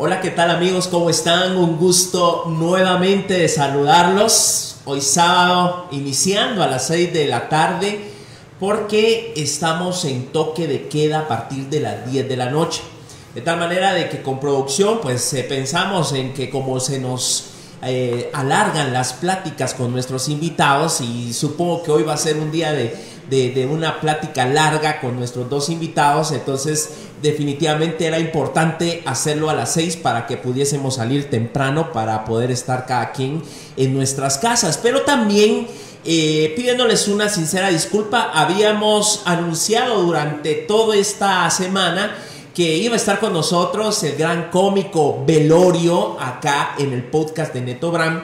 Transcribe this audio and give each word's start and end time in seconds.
Hola, 0.00 0.20
¿qué 0.20 0.30
tal 0.30 0.52
amigos? 0.52 0.86
¿Cómo 0.86 1.10
están? 1.10 1.56
Un 1.56 1.76
gusto 1.76 2.44
nuevamente 2.46 3.34
de 3.34 3.48
saludarlos. 3.48 4.76
Hoy 4.84 5.00
sábado, 5.00 5.88
iniciando 5.90 6.62
a 6.62 6.68
las 6.68 6.86
6 6.86 7.12
de 7.12 7.26
la 7.26 7.48
tarde, 7.48 8.08
porque 8.60 9.32
estamos 9.34 10.04
en 10.04 10.26
toque 10.26 10.68
de 10.68 10.86
queda 10.86 11.22
a 11.22 11.26
partir 11.26 11.68
de 11.68 11.80
las 11.80 12.08
10 12.08 12.28
de 12.28 12.36
la 12.36 12.48
noche. 12.48 12.80
De 13.34 13.40
tal 13.40 13.58
manera 13.58 13.92
de 13.92 14.08
que 14.08 14.22
con 14.22 14.38
producción, 14.38 15.00
pues 15.02 15.34
eh, 15.34 15.42
pensamos 15.42 16.12
en 16.12 16.32
que 16.32 16.48
como 16.48 16.78
se 16.78 17.00
nos 17.00 17.46
eh, 17.82 18.30
alargan 18.32 18.92
las 18.92 19.14
pláticas 19.14 19.74
con 19.74 19.90
nuestros 19.90 20.28
invitados, 20.28 21.00
y 21.00 21.32
supongo 21.32 21.82
que 21.82 21.90
hoy 21.90 22.04
va 22.04 22.14
a 22.14 22.18
ser 22.18 22.36
un 22.36 22.52
día 22.52 22.72
de 22.72 23.18
de, 23.30 23.68
una 23.70 24.00
plática 24.00 24.46
larga 24.46 25.00
con 25.00 25.16
nuestros 25.16 25.48
dos 25.50 25.68
invitados, 25.68 26.32
entonces 26.32 26.90
definitivamente 27.22 28.06
era 28.06 28.18
importante 28.18 29.02
hacerlo 29.06 29.50
a 29.50 29.54
las 29.54 29.72
seis 29.72 29.96
para 29.96 30.26
que 30.26 30.36
pudiésemos 30.36 30.96
salir 30.96 31.30
temprano 31.30 31.92
para 31.92 32.24
poder 32.24 32.50
estar 32.50 32.86
cada 32.86 33.12
quien 33.12 33.42
en 33.76 33.94
nuestras 33.94 34.38
casas, 34.38 34.78
pero 34.82 35.02
también 35.02 35.66
eh, 36.04 36.52
pidiéndoles 36.56 37.08
una 37.08 37.28
sincera 37.28 37.68
disculpa, 37.68 38.30
habíamos 38.32 39.22
anunciado 39.24 40.02
durante 40.02 40.54
toda 40.54 40.96
esta 40.96 41.50
semana 41.50 42.14
que 42.54 42.76
iba 42.76 42.94
a 42.94 42.96
estar 42.96 43.20
con 43.20 43.32
nosotros 43.32 44.02
el 44.04 44.16
gran 44.16 44.50
cómico 44.50 45.24
Velorio 45.26 46.18
acá 46.20 46.74
en 46.78 46.92
el 46.92 47.04
podcast 47.04 47.52
de 47.52 47.60
Neto 47.60 47.90
Bram. 47.90 48.22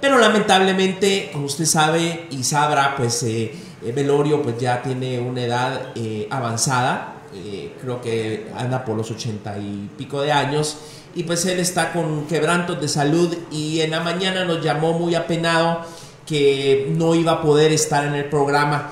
Pero 0.00 0.18
lamentablemente, 0.18 1.30
como 1.32 1.46
usted 1.46 1.66
sabe 1.66 2.26
y 2.30 2.42
sabrá, 2.42 2.96
pues 2.96 3.22
eh, 3.22 3.54
Velorio 3.94 4.42
pues 4.42 4.58
ya 4.58 4.82
tiene 4.82 5.18
una 5.18 5.42
edad 5.42 5.92
eh, 5.94 6.26
avanzada, 6.30 7.15
eh, 7.44 7.76
creo 7.80 8.00
que 8.00 8.48
anda 8.56 8.84
por 8.84 8.96
los 8.96 9.10
ochenta 9.10 9.56
y 9.58 9.88
pico 9.96 10.22
de 10.22 10.32
años, 10.32 10.78
y 11.14 11.22
pues 11.22 11.46
él 11.46 11.58
está 11.58 11.92
con 11.92 12.26
quebrantos 12.26 12.80
de 12.80 12.88
salud 12.88 13.34
y 13.50 13.80
en 13.80 13.90
la 13.90 14.00
mañana 14.00 14.44
nos 14.44 14.62
llamó 14.62 14.92
muy 14.92 15.14
apenado 15.14 15.80
que 16.26 16.92
no 16.94 17.14
iba 17.14 17.32
a 17.32 17.42
poder 17.42 17.72
estar 17.72 18.04
en 18.04 18.14
el 18.14 18.26
programa. 18.26 18.90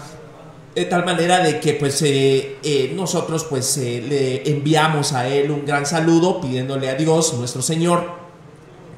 De 0.75 0.87
tal 0.87 1.05
manera 1.05 1.41
de 1.41 1.61
que 1.61 1.75
pues 1.75 2.01
eh, 2.03 2.93
nosotros 2.97 3.45
pues 3.45 3.77
le 3.77 4.49
enviamos 4.51 5.13
a 5.13 5.29
él 5.29 5.51
un 5.51 5.67
gran 5.67 5.87
saludo 5.87 6.41
pidiéndole 6.41 6.89
a 6.89 6.95
Dios, 6.95 7.35
nuestro 7.35 7.63
Señor, 7.63 8.11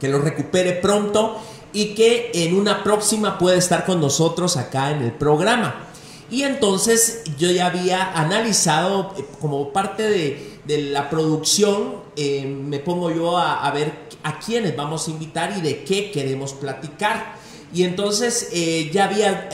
que 0.00 0.08
lo 0.08 0.18
recupere 0.18 0.72
pronto 0.72 1.38
y 1.72 1.94
que 1.94 2.30
en 2.32 2.54
una 2.54 2.84
próxima 2.84 3.38
pueda 3.38 3.56
estar 3.56 3.84
con 3.84 4.00
nosotros 4.00 4.56
acá 4.56 4.92
en 4.92 5.02
el 5.02 5.12
programa. 5.12 5.85
Y 6.30 6.42
entonces 6.42 7.22
yo 7.38 7.50
ya 7.50 7.66
había 7.66 8.12
analizado 8.12 9.14
eh, 9.16 9.24
como 9.40 9.72
parte 9.72 10.02
de, 10.02 10.56
la 10.66 11.08
producción, 11.08 11.94
eh, 12.16 12.44
me 12.44 12.80
pongo 12.80 13.12
yo 13.12 13.38
a, 13.38 13.70
ver 13.70 13.92
a 14.24 14.40
quiénes 14.40 14.76
vamos 14.76 15.06
a 15.06 15.12
invitar 15.12 15.54
y 15.56 15.60
de 15.60 15.84
qué 15.84 16.10
queremos 16.10 16.54
platicar. 16.54 17.36
Y 17.72 17.84
entonces 17.84 18.48
eh, 18.52 18.90
ya 18.92 19.04
había 19.04 19.48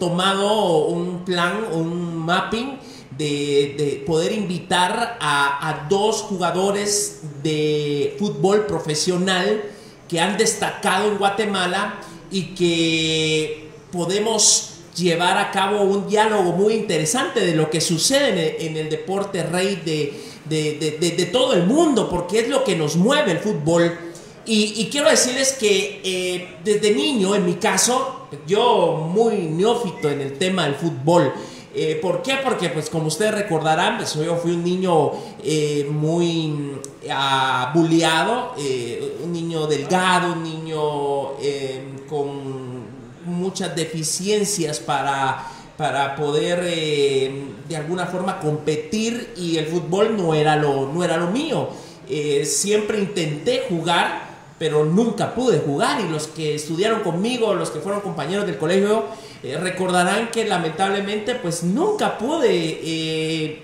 tomado 0.00 0.86
un 0.86 1.24
plan, 1.24 1.64
un 1.72 2.16
mapping 2.16 2.78
de, 3.16 4.02
poder 4.06 4.32
invitar 4.32 5.18
a, 5.20 5.68
a, 5.68 5.88
dos 5.88 6.22
jugadores 6.22 7.20
de 7.44 8.16
fútbol 8.18 8.66
profesional 8.66 9.62
que 10.08 10.20
han 10.20 10.36
destacado 10.36 11.12
en 11.12 11.18
Guatemala 11.18 12.00
y 12.32 12.54
que 12.56 13.70
podemos 13.92 14.69
llevar 14.96 15.38
a 15.38 15.50
cabo 15.50 15.82
un 15.82 16.08
diálogo 16.08 16.52
muy 16.52 16.74
interesante 16.74 17.40
de 17.40 17.54
lo 17.54 17.70
que 17.70 17.80
sucede 17.80 18.66
en 18.66 18.76
el, 18.76 18.88
deporte 18.88 19.42
rey 19.42 19.80
de, 19.84 21.28
todo 21.32 21.54
el 21.54 21.66
mundo, 21.66 22.08
porque 22.08 22.40
es 22.40 22.48
lo 22.48 22.64
que 22.64 22.76
nos 22.76 22.96
mueve 22.96 23.32
el 23.32 23.38
fútbol. 23.38 23.98
Y, 24.46 24.88
quiero 24.90 25.08
decirles 25.08 25.52
que 25.52 26.00
eh, 26.02 26.56
desde 26.64 26.92
niño, 26.92 27.34
en 27.34 27.46
mi 27.46 27.54
caso, 27.54 28.26
yo 28.46 29.08
muy 29.12 29.36
neófito 29.36 30.10
en 30.10 30.20
el 30.20 30.38
tema 30.38 30.64
del 30.64 30.74
fútbol, 30.74 31.32
eh, 31.72 32.00
¿Por 32.02 32.20
qué? 32.20 32.38
Porque, 32.42 32.68
pues, 32.70 32.90
como 32.90 33.06
ustedes 33.06 33.32
recordarán, 33.32 33.96
pues, 33.98 34.14
yo 34.14 34.36
fui 34.36 34.50
un 34.50 34.64
niño 34.64 35.12
eh, 35.44 35.88
muy 35.88 36.72
uh, 37.04 37.78
bulleado, 37.78 38.54
un 39.22 39.32
niño 39.32 39.68
delgado, 39.68 40.32
un 40.32 40.42
niño 40.42 41.34
con 42.08 42.69
muchas 43.30 43.74
deficiencias 43.74 44.78
para, 44.78 45.46
para 45.76 46.16
poder 46.16 46.60
eh, 46.64 47.44
de 47.68 47.76
alguna 47.76 48.06
forma 48.06 48.38
competir 48.38 49.32
y 49.36 49.56
el 49.56 49.66
fútbol 49.66 50.16
no 50.16 50.34
era 50.34 50.56
lo, 50.56 50.90
no 50.92 51.02
era 51.04 51.16
lo 51.16 51.28
mío. 51.28 51.70
Eh, 52.08 52.44
siempre 52.44 52.98
intenté 52.98 53.64
jugar, 53.68 54.28
pero 54.58 54.84
nunca 54.84 55.34
pude 55.34 55.58
jugar 55.58 56.00
y 56.00 56.08
los 56.08 56.26
que 56.26 56.54
estudiaron 56.54 57.00
conmigo, 57.00 57.54
los 57.54 57.70
que 57.70 57.80
fueron 57.80 58.02
compañeros 58.02 58.46
del 58.46 58.58
colegio, 58.58 59.04
eh, 59.42 59.56
recordarán 59.56 60.30
que 60.30 60.44
lamentablemente 60.44 61.34
pues 61.36 61.62
nunca 61.62 62.18
pude 62.18 63.62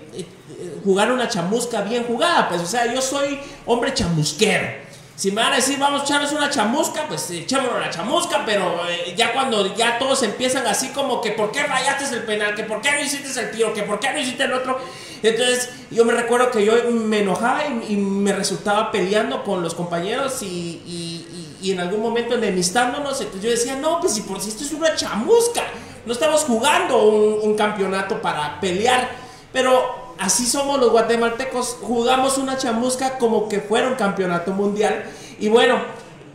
jugar 0.83 1.11
una 1.11 1.27
chamusca 1.27 1.81
bien 1.81 2.05
jugada, 2.05 2.49
pues 2.49 2.61
o 2.61 2.65
sea, 2.65 2.91
yo 2.91 3.01
soy 3.01 3.39
hombre 3.65 3.93
chamusquero. 3.93 4.86
Si 5.17 5.31
me 5.31 5.41
van 5.41 5.53
a 5.53 5.55
decir, 5.55 5.79
vamos 5.79 6.01
a 6.01 6.03
echarnos 6.03 6.31
una 6.31 6.47
chamusca, 6.47 7.07
pues 7.07 7.31
echémonos 7.31 7.79
la 7.79 7.89
chamusca, 7.89 8.43
pero 8.45 8.87
eh, 8.87 9.15
ya 9.17 9.33
cuando 9.33 9.75
ya 9.75 9.97
todos 9.97 10.21
empiezan 10.21 10.67
así 10.67 10.89
como 10.89 11.21
que, 11.21 11.31
¿por 11.31 11.51
qué 11.51 11.63
rayaste 11.63 12.15
el 12.15 12.21
penal? 12.21 12.53
Que 12.53 12.63
¿por 12.63 12.81
qué 12.81 12.91
no 12.91 12.99
hiciste 12.99 13.39
el 13.39 13.49
tiro? 13.49 13.73
Que 13.73 13.81
¿por 13.81 13.99
qué 13.99 14.13
no 14.13 14.19
hiciste 14.19 14.43
el 14.43 14.53
otro? 14.53 14.77
Entonces, 15.23 15.71
yo 15.89 16.05
me 16.05 16.13
recuerdo 16.13 16.51
que 16.51 16.63
yo 16.63 16.73
me 16.91 17.21
enojaba 17.21 17.63
y, 17.65 17.95
me 17.95 18.31
resultaba 18.31 18.91
peleando 18.91 19.43
con 19.43 19.63
los 19.63 19.73
compañeros 19.73 20.43
y, 20.43 21.25
en 21.63 21.79
algún 21.79 22.01
momento 22.01 22.35
enemistándonos, 22.35 23.19
entonces 23.19 23.43
yo 23.43 23.49
decía, 23.49 23.75
no, 23.75 23.99
pues 23.99 24.13
si 24.13 24.21
por 24.21 24.39
si 24.39 24.49
esto 24.49 24.63
es 24.63 24.71
una 24.71 24.95
chamusca, 24.95 25.63
no 26.05 26.13
estamos 26.13 26.43
jugando 26.43 27.07
un 27.07 27.55
campeonato 27.55 28.21
para 28.21 28.59
pelear, 28.59 29.09
pero 29.51 30.06
así 30.19 30.45
somos 30.45 30.79
los 30.79 30.91
guatemaltecos, 30.91 31.77
jugamos 31.81 32.37
una 32.37 32.57
chamusca 32.57 33.17
como 33.17 33.47
que 33.47 33.59
fuera 33.59 33.87
un 33.87 33.95
campeonato 33.95 34.51
mundial. 34.51 35.05
Y 35.39 35.49
bueno, 35.49 35.79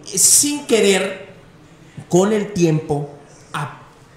sin 0.04 0.66
querer, 0.66 1.32
con 2.08 2.32
el 2.32 2.52
tiempo, 2.52 3.08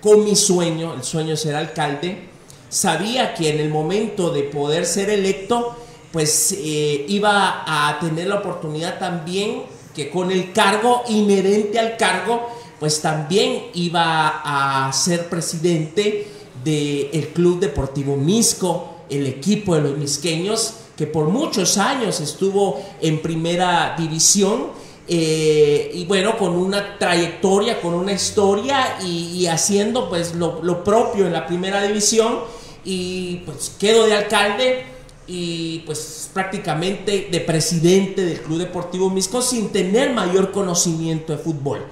con 0.02 0.24
mi 0.24 0.36
sueño, 0.36 0.94
el 0.94 1.04
sueño 1.04 1.32
de 1.32 1.38
ser 1.38 1.56
alcalde, 1.56 2.30
sabía 2.70 3.34
que 3.34 3.50
en 3.50 3.60
el 3.60 3.70
momento 3.70 4.30
de 4.30 4.44
poder 4.44 4.86
ser 4.86 5.10
electo, 5.10 5.76
pues 6.12 6.56
eh, 6.58 7.06
iba 7.08 7.64
a 7.66 7.98
tener 8.00 8.28
la 8.28 8.36
oportunidad 8.36 9.00
también 9.00 9.64
que 9.96 10.10
con 10.10 10.30
el 10.30 10.52
cargo 10.52 11.04
inherente 11.08 11.80
al 11.80 11.98
cargo, 11.98 12.50
pues 12.80 13.02
también 13.02 13.68
iba 13.74 14.42
a 14.44 14.94
ser 14.94 15.28
presidente 15.30 16.28
del 16.64 17.30
Club 17.30 17.60
Deportivo 17.60 18.16
Misco, 18.16 18.95
el 19.10 19.28
equipo 19.28 19.76
de 19.76 19.82
los 19.82 19.98
misqueños, 19.98 20.76
que 20.96 21.08
por 21.08 21.28
muchos 21.28 21.78
años 21.78 22.20
estuvo 22.20 22.82
en 23.02 23.22
primera 23.22 23.96
división. 23.98 24.68
Eh, 25.08 25.92
y 25.94 26.06
bueno, 26.06 26.36
con 26.38 26.56
una 26.56 26.98
trayectoria, 26.98 27.80
con 27.80 27.94
una 27.94 28.12
historia 28.12 28.98
y, 29.04 29.46
haciendo 29.46 30.10
pues 30.10 30.34
lo, 30.34 30.84
propio 30.84 31.28
en 31.28 31.34
la 31.34 31.46
primera 31.46 31.84
división 31.84 32.40
y 32.84 33.38
pues 33.46 33.76
quedo 33.80 34.08
de 34.08 34.16
alcalde 34.16 34.86
y 35.28 35.80
pues 35.80 36.30
prácticamente 36.34 37.28
de 37.32 37.40
presidente 37.40 38.26
del 38.26 38.42
Club 38.42 38.60
Deportivo 38.60 39.12
Misco 39.12 39.44
sin 39.44 39.70
tener 39.70 40.12
mayor 40.12 40.52
conocimiento 40.52 41.34
de 41.34 41.40
fútbol. 41.40 41.86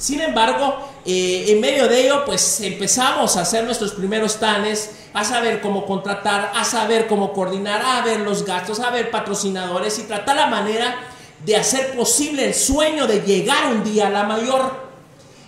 Sin 0.00 0.18
embargo, 0.22 0.78
eh, 1.04 1.44
en 1.48 1.60
medio 1.60 1.86
de 1.86 2.06
ello, 2.06 2.24
pues 2.24 2.62
empezamos 2.62 3.36
a 3.36 3.42
hacer 3.42 3.64
nuestros 3.64 3.92
primeros 3.92 4.40
tanes, 4.40 4.92
a 5.12 5.24
saber 5.24 5.60
cómo 5.60 5.84
contratar, 5.84 6.52
a 6.54 6.64
saber 6.64 7.06
cómo 7.06 7.34
coordinar, 7.34 7.82
a 7.84 8.00
ver 8.00 8.20
los 8.20 8.46
gastos, 8.46 8.80
a 8.80 8.88
ver 8.88 9.10
patrocinadores 9.10 9.98
y 9.98 10.04
tratar 10.04 10.36
la 10.36 10.46
manera 10.46 10.96
de 11.44 11.54
hacer 11.54 11.94
posible 11.94 12.46
el 12.46 12.54
sueño 12.54 13.06
de 13.06 13.20
llegar 13.20 13.74
un 13.74 13.84
día 13.84 14.06
a 14.06 14.10
la 14.10 14.24
mayor. 14.24 14.88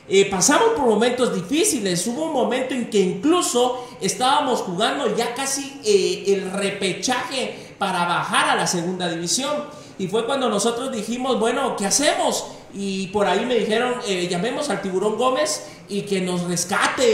Eh, 0.07 0.29
pasamos 0.31 0.75
por 0.77 0.85
momentos 0.85 1.35
difíciles, 1.35 2.07
hubo 2.07 2.27
un 2.27 2.35
momento 2.35 2.75
en 2.75 2.91
que 2.91 3.01
incluso 3.01 3.89
estábamos 4.03 4.61
jugando 4.61 5.17
ya 5.17 5.33
casi 5.33 5.81
eh, 5.83 6.25
el 6.27 6.51
repechaje 6.51 7.75
para 7.79 8.05
bajar 8.05 8.51
a 8.51 8.57
la 8.57 8.67
segunda 8.67 9.09
división. 9.09 9.65
Y 10.03 10.09
fue 10.09 10.27
cuando 10.27 10.49
nosotros 10.49 10.91
dijimos, 10.91 11.39
bueno, 11.39 11.77
¿qué 11.77 11.87
hacemos? 11.87 12.45
y 12.75 13.09
por 13.09 13.27
ahí 13.27 13.45
me 13.45 13.55
dijeron, 13.55 13.95
eh, 14.07 14.29
llamemos 14.31 14.71
al 14.71 14.81
tiburón 14.81 15.17
Gómez 15.17 15.67
y 15.89 16.03
que 16.03 16.21
nos 16.23 16.45
rescate, 16.45 17.05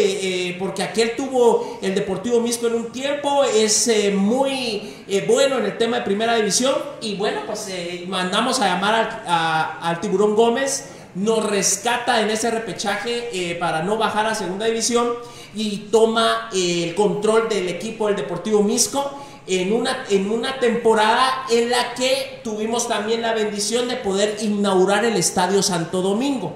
eh, 0.49 0.56
porque 0.58 0.85
aquel 0.85 1.17
tuvo 1.17 1.79
el 1.82 1.94
Deportivo 1.94 2.40
Misco 2.40 2.69
en 2.69 2.75
un 2.75 2.93
tiempo, 2.93 3.43
es 3.43 3.88
eh, 3.88 4.12
muy 4.12 4.94
bueno 5.26 5.58
en 5.58 5.64
el 5.64 5.76
tema 5.76 5.99
de 5.99 6.02
primera 6.05 6.37
división 6.37 6.75
y 7.00 7.17
bueno, 7.17 7.40
pues 7.46 7.69
mandamos 8.06 8.61
a 8.61 8.67
llamar 8.67 9.25
al, 9.26 10.00
tiburón 10.00 10.37
Gómez, 10.37 10.90
nos 11.17 11.44
rescata 11.44 12.20
en 12.20 12.31
ese 12.31 12.50
repechaje 12.50 13.56
para 13.58 13.82
no 13.82 13.96
bajar 13.96 14.26
a 14.26 14.35
segunda 14.35 14.67
división 14.67 15.14
y 15.56 15.88
toma 15.90 16.50
el 16.52 16.94
control 16.94 17.49
del 17.49 17.69
equipo 17.69 18.06
del 18.06 18.17
Deportivo 18.17 18.62
Misco 18.62 19.11
en 19.49 19.73
una, 19.73 20.05
en 20.11 20.31
una 20.31 20.61
temporada 20.61 21.47
en 21.50 21.71
la 21.71 21.95
que 21.95 22.41
tuvimos 22.45 22.87
también 22.87 23.23
la 23.23 23.33
bendición 23.33 23.89
de 23.89 23.97
poder 23.97 24.37
inaugurar 24.43 25.06
el 25.06 25.17
Estadio 25.17 25.62
Santo 25.62 26.03
Domingo. 26.03 26.53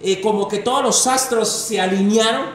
Eh, 0.00 0.20
como 0.20 0.48
que 0.48 0.58
todos 0.58 0.82
los 0.82 1.06
astros 1.08 1.48
se 1.50 1.80
alinearon 1.80 2.46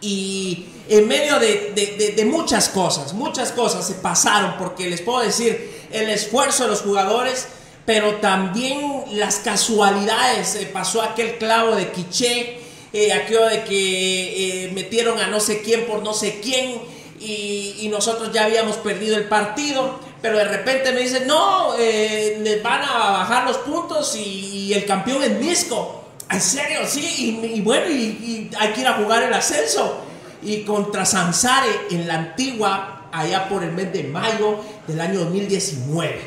y 0.00 0.66
en 0.88 1.08
medio 1.08 1.40
de, 1.40 2.14
de, 2.16 2.24
muchas 2.24 2.68
cosas, 2.68 3.12
muchas 3.12 3.50
cosas 3.50 3.86
se 3.86 3.94
pasaron, 3.94 4.54
porque 4.56 4.88
les 4.88 5.00
puedo 5.00 5.20
decir, 5.20 5.88
el 5.90 6.08
esfuerzo 6.08 6.62
de 6.62 6.70
los 6.70 6.82
jugadores, 6.82 7.48
pero 7.84 8.16
también 8.16 9.02
las 9.12 9.36
casualidades, 9.36 10.54
eh, 10.54 10.70
pasó 10.72 11.02
aquel 11.02 11.38
clavo 11.38 11.74
de 11.74 11.90
Quiché, 11.90 12.60
eh, 12.92 13.12
aquello 13.12 13.46
de 13.46 13.64
que 13.64 14.70
metieron 14.74 15.18
a 15.18 15.26
no 15.26 15.40
sé 15.40 15.60
quién 15.60 15.86
por 15.86 16.02
no 16.02 16.14
sé 16.14 16.40
quién, 16.40 16.80
y, 17.20 17.88
nosotros 17.90 18.30
ya 18.32 18.44
habíamos 18.44 18.76
perdido 18.76 19.16
el 19.16 19.24
partido, 19.24 20.00
pero 20.20 20.38
de 20.38 20.44
repente 20.44 20.92
me 20.92 21.00
dicen, 21.00 21.26
no, 21.26 21.74
eh, 21.78 22.60
van 22.62 22.82
a 22.82 23.10
bajar 23.10 23.46
los 23.46 23.58
puntos 23.58 24.14
y, 24.16 24.72
el 24.74 24.84
campeón 24.84 25.22
es 25.22 25.32
Misco. 25.32 26.02
¿En 26.30 26.40
serio? 26.40 26.80
Sí, 26.86 27.40
y, 27.54 27.60
bueno, 27.60 27.88
y, 27.88 28.50
hay 28.58 28.72
que 28.72 28.80
ir 28.80 28.86
a 28.86 28.94
jugar 28.94 29.22
el 29.22 29.32
ascenso. 29.32 30.02
Y 30.42 30.62
contra 30.62 31.04
Sansare 31.04 31.70
en 31.90 32.06
la 32.06 32.14
antigua, 32.14 33.08
allá 33.12 33.48
por 33.48 33.62
el 33.62 33.72
mes 33.72 33.92
de 33.92 34.04
mayo 34.04 34.58
del 34.86 35.00
año 35.00 35.20
2019. 35.20 36.20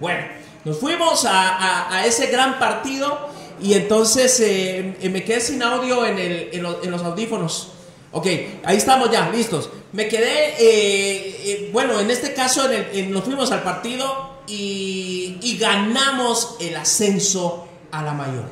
Bueno, 0.00 0.24
nos 0.64 0.78
fuimos 0.78 1.24
a, 1.26 2.04
ese 2.06 2.26
gran 2.26 2.58
partido 2.58 3.28
y 3.62 3.74
entonces 3.74 4.38
eh, 4.40 4.96
me 5.10 5.24
quedé 5.24 5.40
sin 5.40 5.62
audio 5.62 6.04
en, 6.04 6.18
en 6.18 6.90
los 6.90 7.02
audífonos. 7.02 7.74
Ok, 8.16 8.26
ahí 8.62 8.76
estamos 8.76 9.10
ya, 9.10 9.28
listos. 9.30 9.70
Me 9.92 10.06
quedé, 10.06 10.50
eh, 10.50 11.40
eh, 11.44 11.70
bueno, 11.72 11.98
en 11.98 12.08
este 12.12 12.32
caso 12.32 12.68
nos 13.08 13.24
fuimos 13.24 13.50
al 13.50 13.64
partido 13.64 14.38
y, 14.46 15.58
ganamos 15.58 16.56
el 16.60 16.76
ascenso 16.76 17.66
a 17.90 18.04
la 18.04 18.12
mayor. 18.12 18.44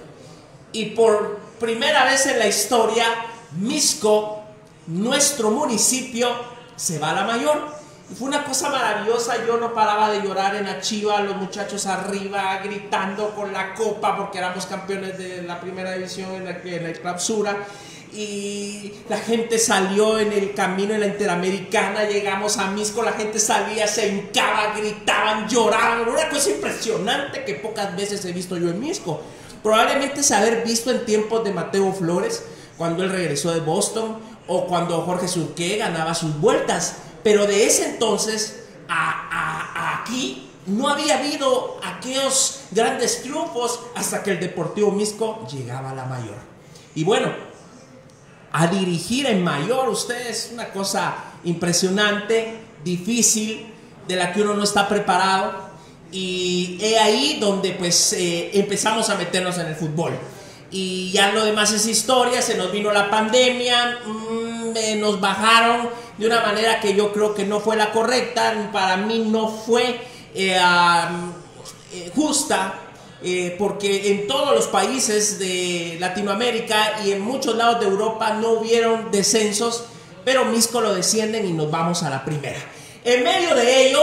Y 0.72 0.86
por 0.86 1.38
primera 1.60 2.04
vez 2.04 2.26
en 2.26 2.40
la 2.40 2.48
historia, 2.48 3.06
Misco, 3.52 4.42
nuestro 4.88 5.50
municipio, 5.50 6.28
se 6.74 6.98
va 6.98 7.10
a 7.10 7.14
la 7.14 7.24
mayor. 7.24 7.82
Y 8.10 8.14
fue 8.16 8.28
una 8.28 8.44
cosa 8.44 8.68
maravillosa, 8.68 9.46
yo 9.46 9.58
no 9.58 9.72
paraba 9.74 10.10
de 10.10 10.22
llorar 10.22 10.56
en 10.56 10.64
la 10.64 10.80
chiva, 10.80 11.20
los 11.20 11.36
muchachos 11.36 11.86
arriba 11.86 12.60
gritando 12.64 13.30
con 13.36 13.52
la 13.52 13.74
copa 13.74 14.16
porque 14.16 14.38
éramos 14.38 14.66
campeones 14.66 15.18
de 15.18 15.42
la 15.42 15.60
primera 15.60 15.92
división 15.92 16.34
en 16.34 16.44
la, 16.46 16.50
en 16.50 16.82
la 16.82 16.92
clausura 16.94 17.56
y 18.14 18.92
la 19.08 19.16
gente 19.18 19.58
salió 19.58 20.18
en 20.18 20.32
el 20.32 20.52
camino 20.54 20.92
de 20.92 20.98
la 20.98 21.06
Interamericana, 21.06 22.04
llegamos 22.04 22.58
a 22.58 22.70
Misco, 22.70 23.02
la 23.02 23.12
gente 23.12 23.38
salía, 23.38 23.86
se 23.86 24.08
hincaba, 24.08 24.74
gritaban, 24.76 25.48
lloraban, 25.48 26.06
una 26.08 26.28
cosa 26.28 26.50
impresionante 26.50 27.44
que 27.44 27.54
pocas 27.54 27.96
veces 27.96 28.24
he 28.24 28.32
visto 28.32 28.56
yo 28.58 28.68
en 28.68 28.80
Misco. 28.80 29.22
Probablemente 29.62 30.22
se 30.22 30.34
haber 30.34 30.62
visto 30.64 30.90
en 30.90 31.06
tiempos 31.06 31.42
de 31.44 31.52
Mateo 31.52 31.92
Flores, 31.92 32.42
cuando 32.76 33.02
él 33.02 33.10
regresó 33.10 33.52
de 33.52 33.60
Boston, 33.60 34.18
o 34.46 34.66
cuando 34.66 35.00
Jorge 35.02 35.28
Surqué 35.28 35.78
ganaba 35.78 36.14
sus 36.14 36.38
vueltas, 36.38 36.96
pero 37.22 37.46
de 37.46 37.66
ese 37.66 37.86
entonces 37.86 38.64
a, 38.88 40.00
aquí 40.00 40.50
no 40.66 40.88
había 40.88 41.18
habido 41.18 41.80
aquellos 41.82 42.60
grandes 42.72 43.22
triunfos 43.22 43.80
hasta 43.94 44.22
que 44.22 44.32
el 44.32 44.40
Deportivo 44.40 44.90
Misco 44.90 45.46
llegaba 45.50 45.90
a 45.90 45.94
la 45.94 46.04
mayor. 46.04 46.36
Y 46.94 47.04
bueno, 47.04 47.51
a 48.52 48.66
dirigir 48.66 49.26
en 49.26 49.42
mayor. 49.42 49.88
Usted 49.88 50.28
es 50.28 50.50
una 50.52 50.68
cosa 50.70 51.14
impresionante, 51.44 52.58
difícil, 52.84 53.66
de 54.06 54.16
la 54.16 54.32
que 54.32 54.42
uno 54.42 54.54
no 54.54 54.64
está 54.64 54.88
preparado. 54.88 55.72
Y 56.10 56.78
es 56.80 57.00
ahí 57.00 57.38
donde 57.40 57.72
pues 57.72 58.12
eh, 58.12 58.50
empezamos 58.54 59.08
a 59.08 59.14
meternos 59.16 59.56
en 59.58 59.66
el 59.66 59.74
fútbol. 59.74 60.12
Y 60.70 61.10
ya 61.12 61.32
lo 61.32 61.44
demás 61.44 61.72
es 61.72 61.86
historia, 61.86 62.40
se 62.40 62.56
nos 62.56 62.72
vino 62.72 62.92
la 62.92 63.10
pandemia, 63.10 63.98
mm, 64.06 64.76
eh, 64.76 64.96
nos 64.96 65.20
bajaron 65.20 65.88
de 66.16 66.26
una 66.26 66.40
manera 66.40 66.80
que 66.80 66.94
yo 66.94 67.12
creo 67.12 67.34
que 67.34 67.44
no 67.44 67.60
fue 67.60 67.76
la 67.76 67.92
correcta, 67.92 68.70
para 68.72 68.96
mí 68.96 69.18
no 69.26 69.48
fue 69.48 70.00
eh, 70.34 70.58
justa 72.14 72.81
eh, 73.24 73.54
porque 73.58 74.10
en 74.10 74.26
todos 74.26 74.54
los 74.54 74.66
países 74.66 75.38
de 75.38 75.96
Latinoamérica 76.00 77.00
y 77.04 77.12
en 77.12 77.20
muchos 77.20 77.56
lados 77.56 77.80
de 77.80 77.86
Europa 77.86 78.34
no 78.34 78.50
hubieron 78.52 79.10
descensos, 79.10 79.84
pero 80.24 80.44
Misco 80.44 80.80
lo 80.80 80.94
descienden 80.94 81.46
y 81.46 81.52
nos 81.52 81.70
vamos 81.70 82.02
a 82.02 82.10
la 82.10 82.24
primera. 82.24 82.58
En 83.04 83.24
medio 83.24 83.54
de 83.54 83.88
ello, 83.88 84.00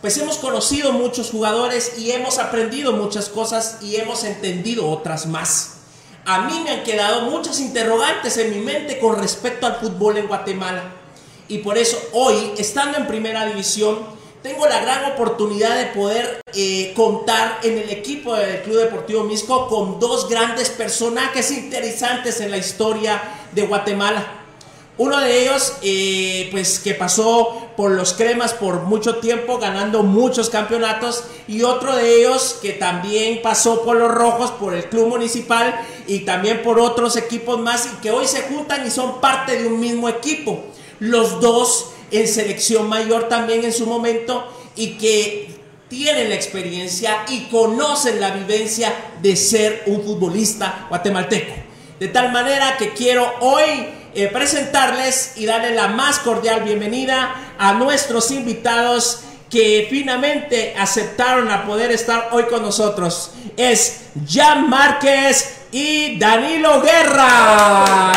pues 0.00 0.18
hemos 0.18 0.38
conocido 0.38 0.92
muchos 0.92 1.30
jugadores 1.30 1.98
y 1.98 2.10
hemos 2.12 2.38
aprendido 2.38 2.92
muchas 2.92 3.28
cosas 3.28 3.78
y 3.82 3.96
hemos 3.96 4.24
entendido 4.24 4.88
otras 4.88 5.26
más. 5.26 5.74
A 6.24 6.42
mí 6.42 6.60
me 6.64 6.70
han 6.70 6.82
quedado 6.82 7.22
muchas 7.22 7.60
interrogantes 7.60 8.36
en 8.36 8.50
mi 8.50 8.58
mente 8.58 8.98
con 8.98 9.18
respecto 9.18 9.66
al 9.66 9.76
fútbol 9.76 10.16
en 10.16 10.28
Guatemala. 10.28 10.82
Y 11.48 11.58
por 11.58 11.78
eso 11.78 11.98
hoy, 12.12 12.52
estando 12.58 12.98
en 12.98 13.06
primera 13.06 13.44
división, 13.46 13.98
tengo 14.42 14.66
la 14.66 14.80
gran 14.80 15.12
oportunidad 15.12 15.76
de 15.76 15.86
poder 15.86 16.40
eh, 16.54 16.92
contar 16.96 17.60
en 17.62 17.78
el 17.78 17.90
equipo 17.90 18.34
del 18.34 18.62
Club 18.62 18.78
Deportivo 18.78 19.22
Misco 19.22 19.68
con 19.68 20.00
dos 20.00 20.28
grandes 20.28 20.68
personajes 20.70 21.50
interesantes 21.52 22.40
en 22.40 22.50
la 22.50 22.56
historia 22.56 23.22
de 23.52 23.62
Guatemala. 23.62 24.40
Uno 24.98 25.20
de 25.20 25.42
ellos, 25.42 25.74
eh, 25.82 26.48
pues 26.50 26.78
que 26.78 26.94
pasó 26.94 27.68
por 27.76 27.92
los 27.92 28.12
cremas 28.12 28.52
por 28.52 28.82
mucho 28.82 29.16
tiempo, 29.16 29.58
ganando 29.58 30.02
muchos 30.02 30.50
campeonatos, 30.50 31.24
y 31.48 31.62
otro 31.62 31.96
de 31.96 32.20
ellos 32.20 32.58
que 32.60 32.72
también 32.72 33.40
pasó 33.42 33.82
por 33.82 33.96
los 33.96 34.12
rojos, 34.12 34.50
por 34.50 34.74
el 34.74 34.84
club 34.90 35.08
municipal 35.08 35.74
y 36.06 36.20
también 36.20 36.62
por 36.62 36.78
otros 36.78 37.16
equipos 37.16 37.58
más, 37.58 37.86
y 37.86 38.00
que 38.02 38.10
hoy 38.10 38.26
se 38.26 38.42
juntan 38.42 38.86
y 38.86 38.90
son 38.90 39.20
parte 39.20 39.56
de 39.56 39.66
un 39.66 39.80
mismo 39.80 40.08
equipo. 40.10 40.62
Los 41.00 41.40
dos 41.40 41.91
en 42.12 42.28
selección 42.28 42.88
mayor 42.88 43.28
también 43.28 43.64
en 43.64 43.72
su 43.72 43.86
momento 43.86 44.46
y 44.76 44.98
que 44.98 45.50
tienen 45.88 46.28
la 46.28 46.34
experiencia 46.34 47.24
y 47.28 47.46
conocen 47.50 48.20
la 48.20 48.30
vivencia 48.30 48.94
de 49.20 49.36
ser 49.36 49.82
un 49.86 50.02
futbolista 50.02 50.86
guatemalteco. 50.88 51.52
De 51.98 52.08
tal 52.08 52.32
manera 52.32 52.76
que 52.78 52.94
quiero 52.94 53.30
hoy 53.40 53.88
eh, 54.14 54.28
presentarles 54.28 55.32
y 55.36 55.46
darle 55.46 55.74
la 55.74 55.88
más 55.88 56.18
cordial 56.18 56.62
bienvenida 56.62 57.54
a 57.58 57.74
nuestros 57.74 58.30
invitados 58.30 59.20
que 59.50 59.86
finalmente 59.90 60.74
aceptaron 60.78 61.50
a 61.50 61.66
poder 61.66 61.92
estar 61.92 62.30
hoy 62.32 62.44
con 62.44 62.62
nosotros. 62.62 63.32
Es 63.56 64.04
Jan 64.26 64.70
Márquez 64.70 65.66
y 65.72 66.18
Danilo 66.18 66.80
Guerra. 66.80 68.12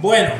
Bueno, 0.00 0.32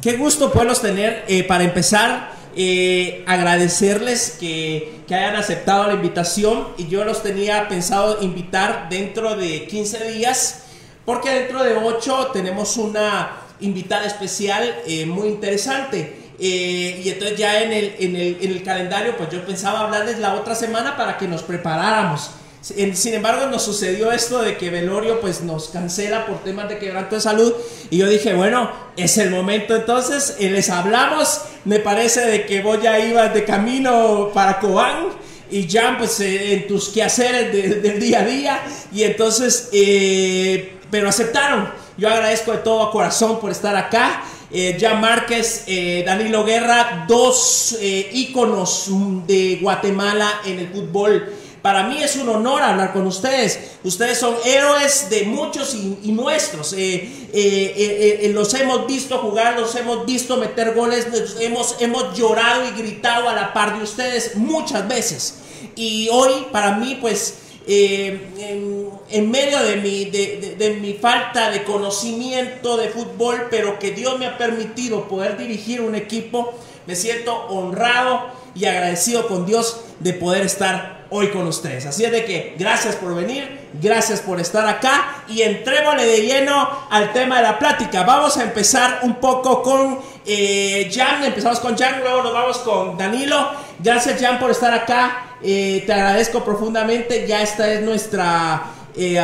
qué 0.00 0.16
gusto 0.16 0.52
poderlos 0.52 0.80
tener. 0.80 1.24
Eh, 1.28 1.44
para 1.44 1.64
empezar, 1.64 2.32
eh, 2.54 3.24
agradecerles 3.26 4.36
que, 4.38 5.00
que, 5.08 5.14
hayan 5.14 5.36
aceptado 5.36 5.86
la 5.86 5.94
invitación 5.94 6.68
y 6.76 6.88
yo 6.88 7.04
los 7.04 7.22
tenía 7.22 7.68
pensado 7.68 8.22
invitar 8.22 8.88
dentro 8.90 9.36
de 9.36 9.66
15 9.66 10.10
días 10.12 10.64
porque 11.04 11.30
dentro 11.30 11.64
de 11.64 11.74
8 11.74 12.30
tenemos 12.32 12.76
una 12.76 13.38
invitada 13.60 14.06
especial 14.06 14.74
eh, 14.86 15.06
muy 15.06 15.28
interesante. 15.28 16.18
y 16.38 17.08
entonces 17.08 17.38
ya 17.38 17.62
en 17.62 17.72
el, 17.72 17.94
en, 17.98 18.16
el, 18.16 18.38
en 18.40 18.50
el 18.50 18.62
calendario 18.62 19.16
pues 19.16 19.30
yo 19.30 19.44
pensaba 19.46 19.80
hablarles 19.80 20.18
la 20.18 20.34
otra 20.34 20.54
semana 20.54 20.96
para 20.96 21.16
que 21.16 21.26
nos 21.26 21.42
preparáramos. 21.42 22.30
Sin 22.62 23.14
embargo, 23.14 23.46
nos 23.46 23.64
sucedió 23.64 24.12
esto 24.12 24.40
de 24.40 24.56
que 24.56 24.70
Velorio 24.70 25.20
pues 25.20 25.40
nos 25.40 25.70
cancela 25.70 26.26
por 26.26 26.44
temas 26.44 26.68
de 26.68 26.78
quebranto 26.78 27.16
de 27.16 27.20
salud. 27.20 27.52
Y 27.90 27.98
yo 27.98 28.08
dije, 28.08 28.34
bueno, 28.34 28.70
es 28.96 29.18
el 29.18 29.30
momento. 29.30 29.74
Entonces, 29.74 30.36
eh, 30.38 30.48
les 30.48 30.70
hablamos, 30.70 31.40
me 31.64 31.80
parece 31.80 32.20
de 32.24 32.46
que 32.46 32.62
vos 32.62 32.80
ya 32.80 33.00
ibas 33.00 33.34
de 33.34 33.44
camino 33.44 34.30
para 34.32 34.60
Cobán. 34.60 35.08
Y 35.50 35.66
ya 35.66 35.96
pues 35.98 36.20
eh, 36.20 36.54
en 36.54 36.68
tus 36.68 36.88
quehaceres 36.90 37.82
del 37.82 37.98
día 37.98 38.20
a 38.20 38.24
día. 38.24 38.62
Y 38.92 39.02
entonces, 39.02 39.68
eh, 39.72 40.76
pero 40.88 41.08
aceptaron. 41.08 41.68
Yo 41.98 42.08
agradezco 42.08 42.52
de 42.52 42.58
todo 42.58 42.92
corazón 42.92 43.40
por 43.40 43.50
estar 43.50 43.74
acá. 43.74 44.22
Eh, 44.52 44.78
Jan 44.80 45.00
Márquez, 45.00 45.64
Danilo 46.06 46.44
Guerra, 46.44 47.06
dos 47.08 47.76
íconos 47.80 48.86
de 49.26 49.58
Guatemala 49.60 50.42
en 50.44 50.60
el 50.60 50.68
fútbol 50.68 51.41
para 51.62 51.84
mí 51.84 52.02
es 52.02 52.16
un 52.16 52.28
honor 52.28 52.60
hablar 52.60 52.92
con 52.92 53.06
ustedes. 53.06 53.76
Ustedes 53.84 54.18
son 54.18 54.34
héroes 54.44 55.08
de 55.10 55.22
muchos 55.22 55.74
y, 55.74 56.10
nuestros. 56.10 56.72
Eh, 56.72 57.28
eh, 57.32 58.18
eh, 58.22 58.30
los 58.34 58.52
hemos 58.54 58.86
visto 58.88 59.18
jugar, 59.18 59.58
los 59.58 59.74
hemos 59.76 60.04
visto 60.04 60.36
meter 60.36 60.74
goles, 60.74 61.06
hemos, 61.40 61.76
hemos 61.80 62.18
llorado 62.18 62.66
y 62.66 62.72
gritado 62.72 63.28
a 63.28 63.34
la 63.34 63.52
par 63.52 63.78
de 63.78 63.84
ustedes 63.84 64.34
muchas 64.34 64.88
veces. 64.88 65.36
Y 65.76 66.08
hoy 66.10 66.48
para 66.50 66.72
mí 66.72 66.98
pues 67.00 67.38
en, 67.64 69.30
medio 69.30 69.62
de 69.62 69.76
mi, 69.76 70.06
de, 70.06 70.78
mi 70.80 70.94
falta 70.94 71.48
de 71.52 71.62
conocimiento 71.62 72.76
de 72.76 72.88
fútbol, 72.88 73.46
pero 73.50 73.78
que 73.78 73.92
Dios 73.92 74.18
me 74.18 74.26
ha 74.26 74.36
permitido 74.36 75.06
poder 75.06 75.38
dirigir 75.38 75.80
un 75.80 75.94
equipo, 75.94 76.54
me 76.88 76.96
siento 76.96 77.36
honrado 77.46 78.26
y 78.56 78.64
agradecido 78.64 79.28
con 79.28 79.46
Dios 79.46 79.80
de 80.00 80.12
poder 80.12 80.44
estar 80.44 81.01
hoy 81.14 81.28
con 81.28 81.46
ustedes. 81.46 81.84
Así 81.86 82.04
es 82.04 82.10
de 82.10 82.24
que 82.24 82.54
gracias 82.58 82.96
por 82.96 83.14
venir, 83.14 83.68
gracias 83.74 84.20
por 84.20 84.40
estar 84.40 84.66
acá 84.66 85.24
y 85.28 85.42
entrémosle 85.42 86.06
de 86.06 86.22
lleno 86.22 86.68
al 86.90 87.12
tema 87.12 87.36
de 87.36 87.42
la 87.42 87.58
plática. 87.58 88.02
Vamos 88.02 88.38
a 88.38 88.44
empezar 88.44 89.00
un 89.02 89.16
poco 89.16 89.62
con 89.62 89.98
eh, 90.24 90.90
Jan, 90.92 91.22
empezamos 91.22 91.60
con 91.60 91.76
Jan, 91.76 92.00
luego 92.00 92.22
nos 92.22 92.32
vamos 92.32 92.58
con 92.58 92.96
Danilo. 92.96 93.50
Gracias 93.78 94.20
Jan 94.20 94.38
por 94.38 94.50
estar 94.50 94.72
acá. 94.72 95.36
Eh, 95.42 95.82
te 95.86 95.92
agradezco 95.92 96.42
profundamente. 96.42 97.26
Ya 97.26 97.42
esta 97.42 97.70
es 97.70 97.82
nuestra 97.82 98.62
eh, 98.96 99.20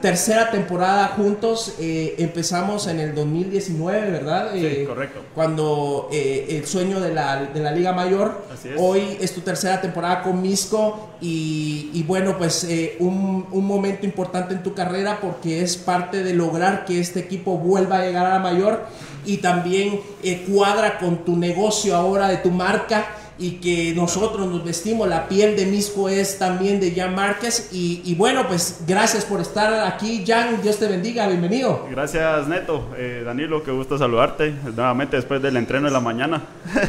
tercera 0.00 0.50
temporada 0.50 1.08
juntos. 1.08 1.74
Eh, 1.78 2.14
empezamos 2.18 2.86
en 2.86 3.00
el 3.00 3.14
2019, 3.14 4.10
¿verdad? 4.10 4.50
sí, 4.54 4.84
correcto. 4.86 5.20
Cuando 5.34 6.08
el 6.12 6.66
sueño 6.66 7.00
de 7.00 7.14
la, 7.14 7.44
de 7.44 7.60
la, 7.60 7.72
Liga 7.72 7.92
Mayor. 7.92 8.42
Hoy 8.78 9.18
es 9.20 9.34
tu 9.34 9.40
tercera 9.40 9.80
temporada 9.80 10.22
con 10.22 10.40
Misco. 10.40 11.10
Y, 11.20 12.04
bueno, 12.06 12.36
pues 12.38 12.66
un, 12.98 13.46
un, 13.50 13.66
momento 13.66 14.06
importante 14.06 14.54
en 14.54 14.62
tu 14.62 14.74
carrera 14.74 15.18
porque 15.20 15.62
es 15.62 15.76
parte 15.76 16.22
de 16.22 16.34
lograr 16.34 16.84
que 16.84 17.00
este 17.00 17.20
equipo 17.20 17.58
vuelva 17.58 17.98
a 17.98 18.04
llegar 18.04 18.26
a 18.26 18.30
la 18.30 18.38
mayor. 18.38 18.86
Y 19.24 19.38
también 19.38 20.00
cuadra 20.48 20.98
con 20.98 21.24
tu 21.24 21.36
negocio 21.36 21.94
ahora 21.94 22.28
de 22.28 22.38
tu 22.38 22.50
marca 22.50 23.06
y 23.42 23.58
que 23.60 23.92
nosotros 23.94 24.48
nos 24.48 24.64
vestimos. 24.64 25.08
La 25.08 25.28
piel 25.28 25.56
de 25.56 25.66
Misco 25.66 26.08
es 26.08 26.38
también 26.38 26.78
de 26.78 26.92
Jan 26.92 27.14
Márquez. 27.14 27.70
Y, 27.72 28.14
bueno, 28.14 28.46
pues 28.46 28.82
gracias 28.86 29.24
por 29.24 29.40
estar 29.40 29.84
aquí, 29.84 30.24
Jan. 30.24 30.62
Dios 30.62 30.78
te 30.78 30.86
bendiga, 30.86 31.26
bienvenido. 31.26 31.88
Gracias, 31.90 32.46
Neto. 32.46 32.90
Eh, 32.96 33.22
Danilo, 33.26 33.64
qué 33.64 33.72
gusto 33.72 33.98
saludarte 33.98 34.54
nuevamente 34.76 35.16
después 35.16 35.42
del 35.42 35.56
entreno 35.56 35.88
de 35.88 35.92
la 35.92 36.00
mañana. 36.00 36.42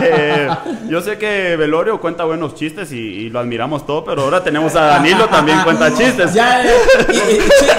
Eh, 0.00 0.48
yo 0.88 1.00
sé 1.00 1.18
que 1.18 1.56
Velorio 1.56 2.00
cuenta 2.00 2.24
buenos 2.24 2.54
chistes 2.54 2.92
y, 2.92 3.30
lo 3.30 3.40
admiramos 3.40 3.84
todo, 3.86 4.04
pero 4.04 4.22
ahora 4.22 4.42
tenemos 4.42 4.74
a 4.76 4.82
Danilo 4.82 5.26
también 5.26 5.60
cuenta 5.62 5.92
chistes. 5.96 6.32
Ya, 6.32 6.62
eh, 6.64 6.70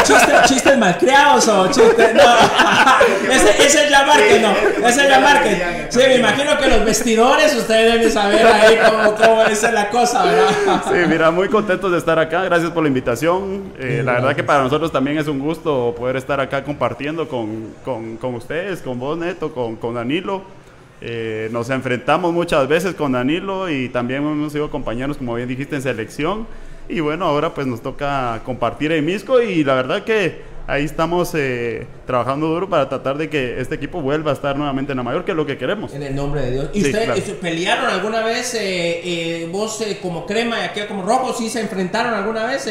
chistes, 0.04 0.44
chistes 0.46 0.78
malcriados 0.78 1.48
o 1.48 1.68
chistes. 1.68 2.14
No, 2.14 3.32
ese, 3.32 3.64
ese 3.66 3.86
es 3.86 3.92
Jan 3.92 4.08
Márquez, 4.08 4.42
no. 4.42 4.88
Ese 4.88 5.06
es 5.06 5.10
Jan 5.10 5.24
Márquez. 5.24 5.64
Sí, 5.90 6.00
me 6.00 6.16
imagino 6.16 6.58
que 6.58 6.68
los 6.68 6.86
vestidores 6.86 7.56
ustedes 7.56 7.94
deben 7.94 8.04
saber 8.20 8.46
ahí 8.46 8.78
cómo, 8.90 9.16
cómo 9.16 9.44
es 9.44 9.74
la 9.74 9.90
cosa, 9.90 10.26
¿verdad? 10.26 10.84
Sí, 10.86 10.98
mira, 11.08 11.32
muy 11.32 11.48
contentos 11.48 11.92
de 11.92 11.98
estar 11.98 12.20
acá. 12.20 12.44
Gracias 12.44 12.72
por 12.72 12.84
la 12.84 12.90
invitación. 12.90 13.74
Eh, 13.80 14.02
la 14.04 14.14
verdad 14.14 14.36
que 14.36 14.44
para 14.44 14.64
nosotros 14.64 14.92
también 14.92 15.18
es 15.18 15.28
un 15.28 15.40
gusto 15.40 15.96
poder 15.98 16.16
estar 16.18 16.40
acá 16.40 16.64
compartiendo 16.64 17.28
con, 17.28 17.74
con, 17.86 18.18
con 18.18 18.36
ustedes, 18.36 18.82
con 18.82 19.00
vos, 19.00 19.18
Neto, 19.18 19.54
con, 19.54 19.76
con 19.76 19.96
Danilo. 19.96 20.42
Eh, 21.02 21.48
nos 21.52 21.70
enfrentamos 21.70 22.34
muchas 22.34 22.68
veces 22.68 22.94
con 22.94 23.14
Danilo 23.14 23.70
y 23.70 23.88
también 23.90 24.22
hemos 24.22 24.52
sido 24.52 24.70
compañeros, 24.70 25.18
como 25.18 25.36
bien 25.36 25.48
dijiste, 25.48 25.78
en 25.78 25.82
selección. 25.82 26.48
Y 26.90 27.00
bueno, 27.00 27.26
ahora 27.26 27.54
pues 27.54 27.68
nos 27.68 27.82
toca 27.82 28.42
compartir 28.44 28.92
en 28.92 29.06
Misco 29.06 29.42
y 29.42 29.64
la 29.64 29.76
verdad 29.76 30.04
que 30.04 30.42
ahí 30.68 30.84
estamos 30.84 31.34
eh, 31.36 31.88
trabajando 32.10 32.48
duro 32.48 32.68
para 32.68 32.90
tratar 32.90 33.20
de 33.20 33.30
que 33.30 33.62
este 33.62 33.76
equipo 33.76 34.02
vuelva 34.02 34.32
a 34.32 34.34
estar 34.34 34.58
nuevamente 34.58 34.94
en 34.94 34.98
la 34.98 35.04
mayor, 35.04 35.24
que 35.24 35.30
es 35.30 35.38
lo 35.38 35.46
que 35.46 35.60
queremos. 35.60 35.94
En 35.94 36.02
el 36.02 36.16
nombre 36.16 36.42
de 36.42 36.52
Dios. 36.54 36.70
¿Y 36.74 36.86
ustedes 36.86 37.22
pelearon 37.40 37.86
alguna 37.86 38.24
vez, 38.24 38.56
eh, 38.56 39.02
eh, 39.04 39.50
vos 39.52 39.80
como 40.02 40.26
crema 40.26 40.58
y 40.60 40.64
aquel 40.64 40.88
como 40.88 41.04
rojo, 41.04 41.36
sí 41.38 41.52
se 41.52 41.62
enfrentaron 41.62 42.16
alguna 42.16 42.46
vez? 42.46 42.68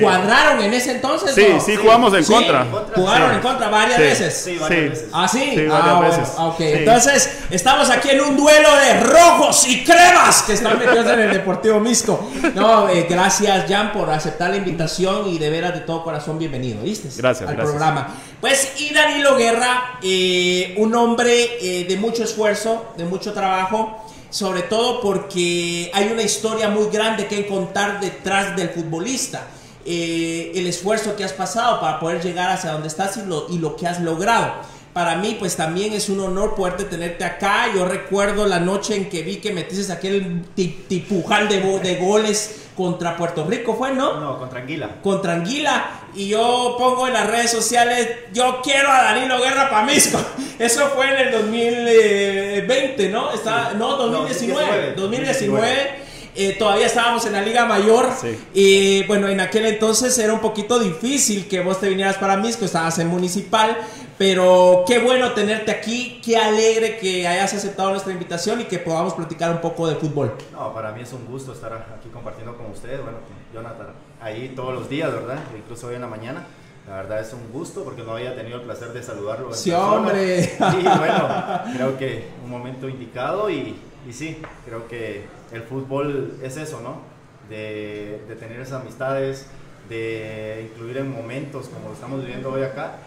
¿Cuadraron 0.00 0.60
en 0.64 0.74
ese 0.74 0.90
entonces? 0.90 1.36
Sí, 1.36 1.46
sí, 1.64 1.76
jugamos 1.76 2.12
en 2.14 2.24
contra. 2.24 2.66
¿Jugaron 2.92 3.34
en 3.34 3.40
contra 3.40 3.68
varias 3.68 3.96
veces? 3.96 4.34
Sí, 4.34 4.58
varias 4.58 4.90
veces. 4.90 5.08
¿Ah, 5.12 5.28
sí? 5.28 5.52
sí 5.54 5.66
varias 5.68 5.94
ah, 5.94 6.00
veces. 6.00 6.28
ok, 6.36 6.60
entonces 6.60 7.38
estamos 7.48 7.90
aquí 7.90 8.08
en 8.10 8.22
un 8.22 8.36
duelo 8.36 8.68
de 8.74 9.00
rojos 9.04 9.68
y 9.68 9.84
cremas 9.84 10.42
que 10.42 10.54
están 10.54 10.76
metidos 10.76 11.06
en 11.06 11.20
el 11.20 11.30
Deportivo 11.30 11.78
Misco. 11.78 12.28
No, 12.56 12.88
gracias 13.08 13.66
Jan 13.68 13.92
por 13.92 14.10
aceptar 14.10 14.50
la 14.50 14.56
invitación 14.56 15.28
y 15.28 15.38
de 15.38 15.48
veras 15.48 15.74
de 15.74 15.80
todo 15.80 16.02
corazón 16.02 16.40
bienvenido, 16.40 16.82
¿viste? 16.82 17.08
Gracias 17.16 17.48
al 17.48 17.54
programa. 17.54 18.08
Pues 18.40 18.72
y 18.78 18.94
Danilo 18.94 19.36
Guerra, 19.36 19.98
eh, 20.02 20.74
un 20.78 20.94
hombre 20.94 21.58
eh, 21.60 21.84
de 21.84 21.96
mucho 21.98 22.24
esfuerzo, 22.24 22.86
de 22.96 23.04
mucho 23.04 23.34
trabajo, 23.34 24.02
sobre 24.30 24.62
todo 24.62 25.02
porque 25.02 25.90
hay 25.92 26.10
una 26.10 26.22
historia 26.22 26.70
muy 26.70 26.86
grande 26.86 27.26
que 27.26 27.46
contar 27.46 28.00
detrás 28.00 28.56
del 28.56 28.70
futbolista. 28.70 29.46
Eh, 29.84 30.52
el 30.54 30.66
esfuerzo 30.66 31.16
que 31.16 31.24
has 31.24 31.34
pasado 31.34 31.80
para 31.80 32.00
poder 32.00 32.22
llegar 32.22 32.50
hacia 32.50 32.72
donde 32.72 32.88
estás 32.88 33.18
y 33.18 33.26
lo, 33.26 33.46
y 33.50 33.58
lo 33.58 33.76
que 33.76 33.86
has 33.86 34.00
logrado 34.00 34.52
para 34.92 35.16
mí 35.16 35.36
pues 35.38 35.56
también 35.56 35.92
es 35.92 36.08
un 36.08 36.20
honor 36.20 36.54
poderte 36.54 36.84
tenerte 36.84 37.24
acá. 37.24 37.72
Yo 37.74 37.84
recuerdo 37.84 38.46
la 38.46 38.58
noche 38.58 38.96
en 38.96 39.08
que 39.08 39.22
vi 39.22 39.36
que 39.36 39.52
metiste 39.52 39.92
aquel 39.92 40.44
tipujal 40.54 41.48
de, 41.48 41.60
de 41.80 41.96
goles 41.96 42.56
contra 42.80 43.14
Puerto 43.14 43.44
Rico, 43.44 43.74
¿fue, 43.74 43.92
no? 43.92 44.18
No, 44.18 44.38
contra 44.38 44.60
Anguila. 44.60 44.88
Contra 45.02 45.34
Anguila. 45.34 45.90
Y 46.14 46.28
yo 46.28 46.76
pongo 46.78 47.06
en 47.06 47.12
las 47.12 47.26
redes 47.26 47.50
sociales, 47.50 48.08
yo 48.32 48.60
quiero 48.62 48.90
a 48.90 49.02
Danilo 49.02 49.38
Guerra 49.38 49.68
para 49.68 49.84
Misco. 49.84 50.18
Eso 50.58 50.88
fue 50.94 51.10
en 51.10 51.26
el 51.26 51.32
2020, 51.32 53.08
¿no? 53.10 53.32
Está, 53.32 53.74
No, 53.74 53.96
2019. 53.96 54.94
2019. 54.96 56.10
Eh, 56.36 56.56
todavía 56.58 56.86
estábamos 56.86 57.26
en 57.26 57.34
la 57.34 57.42
Liga 57.42 57.66
Mayor. 57.66 58.08
Y 58.54 59.02
bueno, 59.04 59.28
en 59.28 59.40
aquel 59.40 59.66
entonces 59.66 60.16
era 60.18 60.32
un 60.32 60.40
poquito 60.40 60.78
difícil 60.78 61.48
que 61.48 61.60
vos 61.60 61.80
te 61.80 61.88
vinieras 61.90 62.16
para 62.16 62.38
Misco, 62.38 62.64
estabas 62.64 62.98
en 62.98 63.08
Municipal. 63.08 63.76
Pero 64.20 64.84
qué 64.86 64.98
bueno 64.98 65.32
tenerte 65.32 65.70
aquí, 65.70 66.20
qué 66.22 66.36
alegre 66.36 66.98
que 66.98 67.26
hayas 67.26 67.54
aceptado 67.54 67.88
nuestra 67.88 68.12
invitación 68.12 68.60
y 68.60 68.64
que 68.64 68.78
podamos 68.78 69.14
platicar 69.14 69.50
un 69.50 69.62
poco 69.62 69.88
de 69.88 69.94
fútbol. 69.94 70.34
No, 70.52 70.74
para 70.74 70.92
mí 70.92 71.00
es 71.00 71.10
un 71.14 71.24
gusto 71.24 71.54
estar 71.54 71.72
aquí 71.72 72.10
compartiendo 72.10 72.54
con 72.54 72.66
ustedes, 72.66 73.00
bueno, 73.02 73.16
con 73.20 73.34
Jonathan, 73.54 73.86
ahí 74.20 74.52
todos 74.54 74.74
los 74.74 74.90
días, 74.90 75.10
¿verdad? 75.10 75.38
Incluso 75.56 75.86
hoy 75.86 75.94
en 75.94 76.02
la 76.02 76.06
mañana. 76.06 76.44
La 76.86 76.96
verdad 76.96 77.20
es 77.20 77.32
un 77.32 77.50
gusto 77.50 77.82
porque 77.82 78.02
no 78.02 78.12
había 78.12 78.36
tenido 78.36 78.58
el 78.58 78.64
placer 78.64 78.92
de 78.92 79.02
saludarlo. 79.02 79.54
Sí, 79.54 79.72
hombre. 79.72 80.52
Y 80.58 80.82
bueno, 80.82 81.28
creo 81.74 81.96
que 81.96 82.28
un 82.44 82.50
momento 82.50 82.90
indicado 82.90 83.48
y, 83.48 83.74
y 84.06 84.12
sí, 84.12 84.42
creo 84.66 84.86
que 84.86 85.24
el 85.50 85.62
fútbol 85.62 86.38
es 86.42 86.58
eso, 86.58 86.82
¿no? 86.82 87.00
De, 87.48 88.22
de 88.28 88.36
tener 88.36 88.60
esas 88.60 88.82
amistades, 88.82 89.46
de 89.88 90.68
incluir 90.70 90.98
en 90.98 91.10
momentos 91.10 91.68
como 91.68 91.88
lo 91.88 91.94
estamos 91.94 92.20
viviendo 92.20 92.52
hoy 92.52 92.64
acá 92.64 92.98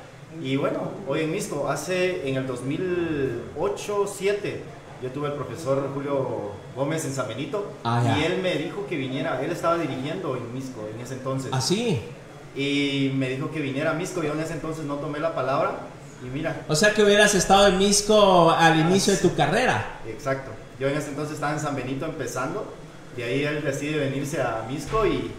y 0.41 0.55
bueno, 0.55 0.79
hoy 1.07 1.21
en 1.21 1.31
Misco, 1.31 1.69
hace 1.69 2.27
en 2.27 2.37
el 2.37 2.47
2008-2007, 2.47 4.55
yo 5.01 5.11
tuve 5.11 5.27
el 5.27 5.33
profesor 5.33 5.89
Julio 5.93 6.51
Gómez 6.75 7.05
en 7.05 7.13
San 7.13 7.27
Benito 7.27 7.71
ah, 7.83 8.15
y 8.17 8.23
él 8.23 8.41
me 8.41 8.55
dijo 8.55 8.87
que 8.87 8.95
viniera, 8.95 9.43
él 9.43 9.51
estaba 9.51 9.77
dirigiendo 9.77 10.35
en 10.37 10.53
Misco 10.53 10.87
en 10.93 11.01
ese 11.01 11.15
entonces. 11.15 11.51
¿Ah, 11.53 11.59
sí? 11.61 12.01
Y 12.55 13.11
me 13.15 13.29
dijo 13.29 13.51
que 13.51 13.59
viniera 13.59 13.91
a 13.91 13.93
Misco, 13.93 14.23
yo 14.23 14.33
en 14.33 14.39
ese 14.39 14.53
entonces 14.53 14.85
no 14.85 14.95
tomé 14.95 15.19
la 15.19 15.35
palabra 15.35 15.79
y 16.23 16.27
mira. 16.27 16.61
O 16.67 16.75
sea 16.75 16.93
que 16.93 17.03
hubieras 17.03 17.35
estado 17.35 17.67
en 17.67 17.77
Misco 17.77 18.51
al 18.51 18.79
inicio 18.79 19.13
de 19.13 19.19
tu 19.19 19.35
carrera. 19.35 19.99
Exacto, 20.07 20.51
yo 20.79 20.87
en 20.87 20.97
ese 20.97 21.09
entonces 21.09 21.35
estaba 21.35 21.53
en 21.53 21.59
San 21.59 21.75
Benito 21.75 22.05
empezando, 22.05 22.73
y 23.17 23.21
ahí 23.21 23.43
él 23.43 23.63
decide 23.63 23.99
venirse 23.99 24.41
a 24.41 24.65
Misco 24.69 25.05
y 25.05 25.31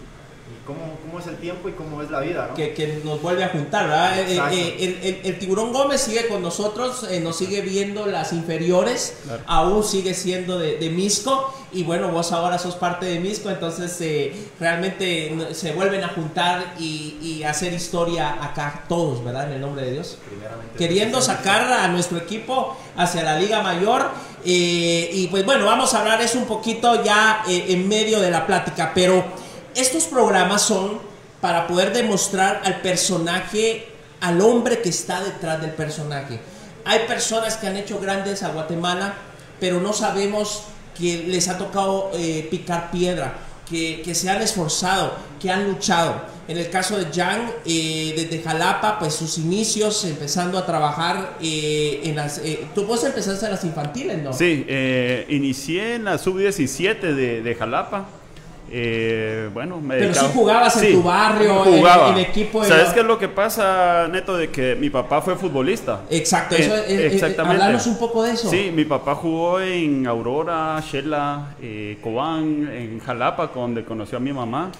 cómo, 0.67 0.99
cómo, 1.03 1.19
es 1.19 1.27
el 1.27 1.37
tiempo 1.37 1.69
y 1.69 1.73
cómo 1.73 2.03
es 2.03 2.11
la 2.11 2.21
vida, 2.21 2.47
¿no? 2.49 2.55
que, 2.55 2.75
que, 2.75 3.01
nos 3.05 3.21
vuelve 3.21 3.45
a 3.45 3.49
juntar, 3.49 3.89
¿verdad? 3.89 4.19
Eh, 4.19 4.41
eh, 4.53 4.77
el, 4.81 5.09
el, 5.09 5.21
el, 5.25 5.39
tiburón 5.39 5.73
Gómez 5.73 6.03
sigue 6.03 6.27
con 6.29 6.43
nosotros, 6.43 7.07
eh, 7.11 7.21
nos 7.21 7.37
sigue 7.37 7.61
viendo 7.61 8.07
las 8.07 8.33
inferiores, 8.33 9.15
aún 9.47 9.85
sigue 9.85 10.15
siendo 10.15 10.59
de, 10.59 10.77
de, 10.79 10.91
Misco, 10.91 11.53
y 11.73 11.83
bueno, 11.83 12.09
vos 12.09 12.33
ahora 12.33 12.59
sos 12.59 12.77
parte 12.77 13.07
de 13.07 13.21
Misco, 13.21 13.51
entonces 13.51 13.99
realmente 14.61 15.37
se 15.53 15.73
vuelven 15.73 16.05
a 16.05 16.09
juntar 16.09 16.75
y, 16.79 17.19
y, 17.21 17.43
hacer 17.45 17.73
historia 17.73 18.43
acá 18.43 18.85
todos, 18.89 19.25
¿verdad? 19.25 19.49
En 19.49 19.55
el 19.55 19.61
nombre 19.61 19.85
de 19.85 19.93
Dios. 19.93 20.19
Queriendo 20.79 21.21
sacar 21.21 21.73
a 21.73 21.89
nuestro 21.89 22.19
equipo 22.19 22.77
hacia 22.97 23.23
la 23.23 23.39
Liga 23.39 23.63
Mayor. 23.63 24.11
y 24.45 25.27
pues 25.29 25.45
bueno, 25.45 25.67
vamos 25.67 25.95
a 25.95 26.01
hablar 26.01 26.21
eso 26.21 26.39
un 26.39 26.47
poquito 26.47 27.03
ya 27.03 27.43
en 27.49 27.89
medio 27.89 28.21
de 28.21 28.31
la 28.31 28.47
plática, 28.47 28.93
pero 28.95 29.44
estos 29.75 30.04
programas 30.04 30.62
son 30.62 30.99
para 31.40 31.66
poder 31.66 31.93
demostrar 31.93 32.62
al 32.64 32.81
personaje, 32.81 33.87
al 34.21 34.40
hombre 34.40 34.81
que 34.81 34.88
está 34.88 35.23
detrás 35.23 35.61
del 35.61 35.73
personaje. 35.73 36.40
Hay 36.85 37.00
personas 37.07 37.57
que 37.57 37.66
han 37.66 37.76
hecho 37.76 37.99
grandes 37.99 38.43
a 38.43 38.50
Guatemala, 38.50 39.14
pero 39.61 39.81
no 39.81 39.93
sabemos 39.93 40.64
que 40.99 41.25
les 41.26 41.49
ha 41.49 41.59
tocado 41.59 42.11
eh, 42.14 42.47
picar 42.50 42.90
piedra 42.90 43.35
que, 43.69 44.14
se 44.14 44.31
han 44.31 44.43
esforzado, 44.43 45.14
que 45.40 45.50
han 45.50 45.66
luchado. 45.66 46.35
En 46.47 46.59
el 46.59 46.69
caso 46.69 46.99
de 46.99 47.07
Jan, 47.12 47.50
eh, 47.64 48.12
desde 48.16 48.43
Jalapa, 48.43 48.99
pues 48.99 49.14
sus 49.14 49.38
inicios, 49.38 50.04
empezando 50.04 50.59
a 50.59 50.66
trabajar 50.66 51.38
eh, 51.40 52.02
en 52.04 52.16
las... 52.16 52.38
Eh, 52.38 52.66
tú 52.75 52.85
vos 52.85 53.02
empezaste 53.02 53.47
en 53.47 53.52
las 53.52 53.64
infantiles, 53.64 54.23
¿no? 54.23 54.33
Sí, 54.33 54.64
eh, 54.69 55.26
inicié 55.31 55.95
en 55.95 56.04
la 56.04 56.19
sub-17 56.19 57.00
de, 57.00 57.43
de 57.43 57.54
Jalapa. 57.54 58.07
Eh, 58.71 59.50
bueno, 59.52 59.80
me 59.80 59.94
Pero 59.97 60.06
dedicaba- 60.09 60.26
sí 60.28 60.33
jugabas 60.35 60.76
en 60.76 60.83
Sí, 60.88 60.92
tu 60.94 61.02
barrio, 61.02 61.64
en- 61.66 61.78
jugaba. 61.78 62.09
en 62.11 62.18
equipo 62.18 62.62
de 62.62 62.68
¿Sabes 62.68 62.88
la- 62.88 62.94
qué 62.94 63.00
es 63.00 63.06
lo 63.06 63.18
que 63.18 63.28
pasa, 63.28 64.09
Neto? 64.11 64.37
De 64.37 64.49
que 64.50 64.75
mi 64.75 64.90
papá 64.90 65.21
fue 65.21 65.37
futbolista. 65.37 66.00
Exacto, 66.11 66.56
eso, 66.56 66.75
Eh, 66.75 66.85
eh, 66.88 66.94
eh, 67.02 67.06
exactamente. 67.12 67.62
hablarnos 67.62 67.87
un 67.87 67.99
poco 67.99 68.23
de 68.23 68.33
eso. 68.33 68.49
Sí, 68.49 68.73
mi 68.75 68.85
papá 68.85 69.14
jugó 69.14 69.61
en 69.61 70.06
Aurora, 70.06 70.80
Shela, 70.80 71.54
eh, 71.62 71.99
Cobán, 72.02 72.68
en 72.73 72.99
Jalapa, 73.00 73.50
donde 73.54 73.85
conoció 73.85 74.18
a 74.18 74.21
mi 74.21 74.33
mamá. 74.33 74.71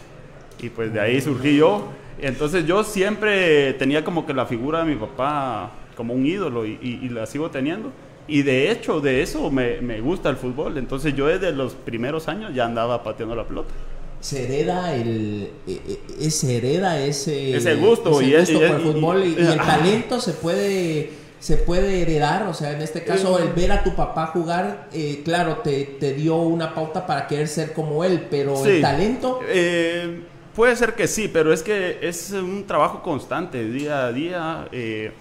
Y 0.60 0.70
pues 0.70 0.92
de 0.92 1.00
ahí 1.00 1.20
surgí 1.20 1.56
yo. 1.56 1.88
Entonces 2.20 2.64
yo 2.66 2.84
siempre 2.84 3.74
tenía 3.74 4.02
como 4.02 4.24
que 4.24 4.32
la 4.32 4.46
figura 4.46 4.78
de 4.78 4.86
mi 4.86 4.96
papá 4.96 5.70
como 5.96 6.14
un 6.14 6.24
ídolo 6.24 6.64
y, 6.64 6.78
y- 6.80 7.00
y 7.02 7.08
la 7.10 7.26
sigo 7.26 7.50
teniendo. 7.50 7.92
Y 8.26 8.43
de 8.43 8.71
hecho, 8.71 9.00
de 9.00 9.23
eso 9.23 9.50
me, 9.50 9.81
me 9.81 10.00
gusta 10.00 10.31
el 10.31 10.37
fútbol. 10.37 10.78
Entonces 10.78 11.14
yo 11.14 11.26
desde 11.26 11.52
los 11.52 11.75
primeros 11.75 12.28
años 12.28 12.54
ya 12.54 12.64
andaba 12.64 13.02
pateando 13.02 13.35
la 13.37 13.45
pelota. 13.45 13.73
Se 14.21 14.45
hereda 14.45 14.95
el... 14.95 15.50
eh, 15.66 15.99
eh, 16.21 16.31
se 16.31 16.57
hereda 16.57 16.99
ese... 17.04 17.57
Ese 17.57 17.75
gusto, 17.75 18.21
ese 18.23 18.31
y 18.31 18.35
es- 18.35 18.50
gusto 18.52 18.66
por 18.66 18.76
el 18.76 18.83
fútbol 18.83 19.25
y, 19.25 19.28
y- 19.28 19.43
y 19.43 19.47
el 19.47 19.57
talento 19.59 20.21
se 20.21 20.33
puede... 20.33 21.25
Se 21.40 21.59
puede 21.59 22.00
heredar, 22.00 22.45
o 22.47 22.54
sea, 22.54 22.73
en 22.73 22.81
este 22.81 23.04
caso, 23.04 23.38
el 23.38 23.52
ver 23.52 23.71
a 23.71 23.85
tu 23.85 23.95
papá 23.95 24.28
jugar, 24.28 24.88
eh, 24.95 25.21
claro, 25.26 25.59
te, 25.59 25.85
te 26.00 26.14
dio 26.14 26.37
una 26.37 26.75
pauta 26.75 27.07
para 27.07 27.26
querer 27.26 27.49
ser 27.49 27.75
como 27.75 28.02
él, 28.02 28.28
pero 28.31 28.64
el 28.64 28.81
talento, 28.81 29.40
Eh, 29.47 30.21
puede 30.57 30.75
ser 30.75 30.95
que 30.95 31.07
sí, 31.07 31.28
pero 31.28 31.52
es 31.52 31.62
que 31.62 31.99
es 32.00 32.31
un 32.31 32.64
trabajo 32.66 33.02
constante, 33.02 33.62
día 33.62 34.07
a 34.07 34.12
día. 34.12 34.69
eh, 34.73 35.12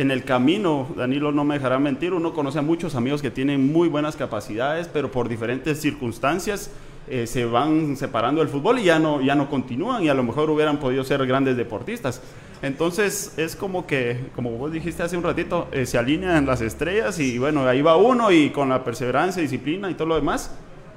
en 0.00 0.10
el 0.10 0.24
camino, 0.24 0.88
Danilo 0.96 1.30
no 1.30 1.44
me 1.44 1.56
dejará 1.56 1.78
mentir, 1.78 2.14
uno 2.14 2.32
conoce 2.32 2.58
a 2.58 2.62
muchos 2.62 2.94
amigos 2.94 3.20
que 3.20 3.30
tienen 3.30 3.70
muy 3.70 3.86
buenas 3.86 4.16
capacidades, 4.16 4.88
pero 4.88 5.10
por 5.10 5.28
diferentes 5.28 5.78
circunstancias 5.78 6.70
eh, 7.06 7.26
se 7.26 7.44
van 7.44 7.98
separando 7.98 8.40
del 8.40 8.48
fútbol 8.48 8.78
y 8.78 8.84
ya 8.84 8.98
no, 8.98 9.20
ya 9.20 9.34
no 9.34 9.50
continúan 9.50 10.02
y 10.02 10.08
a 10.08 10.14
lo 10.14 10.22
mejor 10.22 10.48
hubieran 10.48 10.78
podido 10.78 11.04
ser 11.04 11.26
grandes 11.26 11.58
deportistas. 11.58 12.22
Entonces 12.62 13.34
es 13.36 13.56
como 13.56 13.86
que, 13.86 14.30
como 14.34 14.52
vos 14.52 14.72
dijiste 14.72 15.02
hace 15.02 15.18
un 15.18 15.22
ratito, 15.22 15.68
eh, 15.70 15.84
se 15.84 15.98
alinean 15.98 16.46
las 16.46 16.62
estrellas 16.62 17.18
y 17.18 17.38
bueno, 17.38 17.66
ahí 17.66 17.82
va 17.82 17.98
uno 17.98 18.32
y 18.32 18.48
con 18.48 18.70
la 18.70 18.82
perseverancia, 18.82 19.42
disciplina 19.42 19.90
y 19.90 19.94
todo 19.94 20.08
lo 20.08 20.14
demás, 20.14 20.50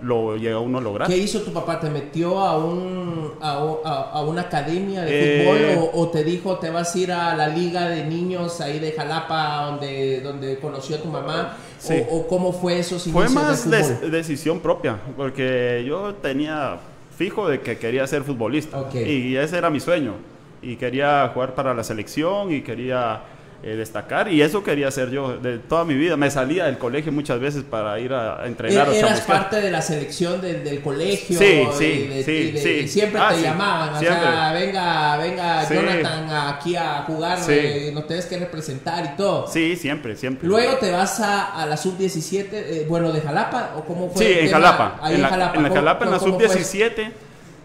lo 0.03 0.35
llega 0.37 0.59
uno 0.59 0.77
a 0.77 0.81
lograr. 0.81 1.07
¿qué 1.07 1.17
hizo 1.17 1.41
tu 1.41 1.51
papá? 1.53 1.79
¿Te 1.79 1.89
metió 1.89 2.39
a, 2.39 2.57
un, 2.57 3.31
a, 3.41 3.51
a- 3.85 4.11
a 4.11 4.21
una 4.21 4.41
academia 4.41 5.01
de 5.03 5.11
Eh. 5.11 5.43
fútbol 5.77 5.89
o, 5.93 6.01
o 6.01 6.07
te 6.09 6.23
dijo 6.23 6.57
te 6.59 6.69
vas 6.69 6.93
a 6.93 6.99
ir 6.99 7.11
a 7.11 7.35
la 7.35 7.47
liga 7.47 7.87
de 7.89 8.05
niños 8.05 8.59
ahí 8.61 8.79
de 8.79 8.91
Jalapa 8.91 9.65
donde, 9.67 10.21
donde 10.21 10.59
conoció 10.59 10.97
a 10.97 10.99
tu 10.99 11.07
mamá? 11.09 11.57
Sí. 11.79 12.01
O, 12.09 12.17
o 12.17 12.27
cómo 12.27 12.51
fue 12.53 12.79
esos 12.79 13.03
Fue 13.11 13.27
más 13.29 13.69
de 13.69 13.77
des- 13.77 14.11
decisión 14.11 14.59
propia, 14.59 14.97
porque 15.17 15.83
yo 15.87 16.13
tenía 16.15 16.77
fijo 17.17 17.47
de 17.47 17.61
que 17.61 17.77
quería 17.77 18.05
ser 18.07 18.23
futbolista 18.23 18.79
Ok. 18.79 18.95
y 18.95 19.35
ese 19.35 19.57
era 19.57 19.69
mi 19.69 19.79
sueño 19.79 20.13
y 20.61 20.77
quería 20.77 21.29
jugar 21.33 21.53
para 21.55 21.73
la 21.73 21.83
selección 21.83 22.51
y 22.51 22.61
quería 22.61 23.21
eh, 23.63 23.75
destacar 23.77 24.29
y 24.31 24.41
eso 24.41 24.61
quería 24.61 24.89
hacer 24.89 25.09
yo 25.09 25.37
de 25.37 25.57
toda 25.57 25.85
mi 25.85 25.93
vida. 25.93 26.17
Me 26.17 26.29
salía 26.29 26.65
del 26.65 26.77
colegio 26.77 27.11
muchas 27.13 27.39
veces 27.39 27.63
para 27.63 27.97
ir 27.99 28.11
a, 28.13 28.41
a 28.43 28.47
entrenar. 28.47 28.89
E-, 28.89 28.99
Eras 28.99 29.21
parte 29.21 29.61
de 29.61 29.71
la 29.71 29.81
selección 29.81 30.41
del, 30.41 30.63
del 30.63 30.81
colegio 30.81 31.39
Sí, 31.39 31.45
y 31.45 31.77
sí, 31.77 32.07
de- 32.07 32.23
sí, 32.23 32.31
y 32.31 32.51
de- 32.51 32.61
sí. 32.61 32.69
y 32.83 32.87
siempre 32.89 33.21
Ah, 33.21 33.29
te 33.29 33.35
sí, 33.37 33.43
llamaban, 33.43 33.95
o 33.95 33.99
sea, 33.99 34.51
venga, 34.53 35.17
venga 35.17 35.65
Sí. 35.65 35.73
Jonathan 35.75 36.29
aquí 36.55 36.75
a 36.75 37.03
jugar, 37.07 37.39
eh, 37.47 37.91
nos 37.93 38.05
tienes 38.05 38.25
que 38.25 38.37
representar 38.37 39.11
y 39.13 39.17
todo. 39.17 39.47
Sí, 39.47 39.75
siempre, 39.77 40.15
siempre. 40.17 40.47
Luego 40.47 40.73
te 40.77 40.91
vas 40.91 41.19
a, 41.21 41.53
a 41.61 41.65
la 41.65 41.77
sub-17, 41.77 42.47
eh, 42.51 42.85
bueno, 42.89 43.11
de 43.13 43.21
Jalapa, 43.21 43.71
o 43.77 43.85
cómo 43.85 44.09
fue 44.09 44.25
Sí, 44.25 44.39
en? 44.39 44.51
Jalapa. 44.51 44.99
En, 45.09 45.21
la, 45.21 45.29
Jalapa. 45.29 45.55
en 45.57 45.63
la 45.63 45.69
¿Cómo- 45.69 45.79
Jalapa, 45.79 46.05
en 46.05 46.11
la 46.11 46.19
cómo 46.19 46.37
fue? 46.39 46.47
sub-17. 46.49 47.11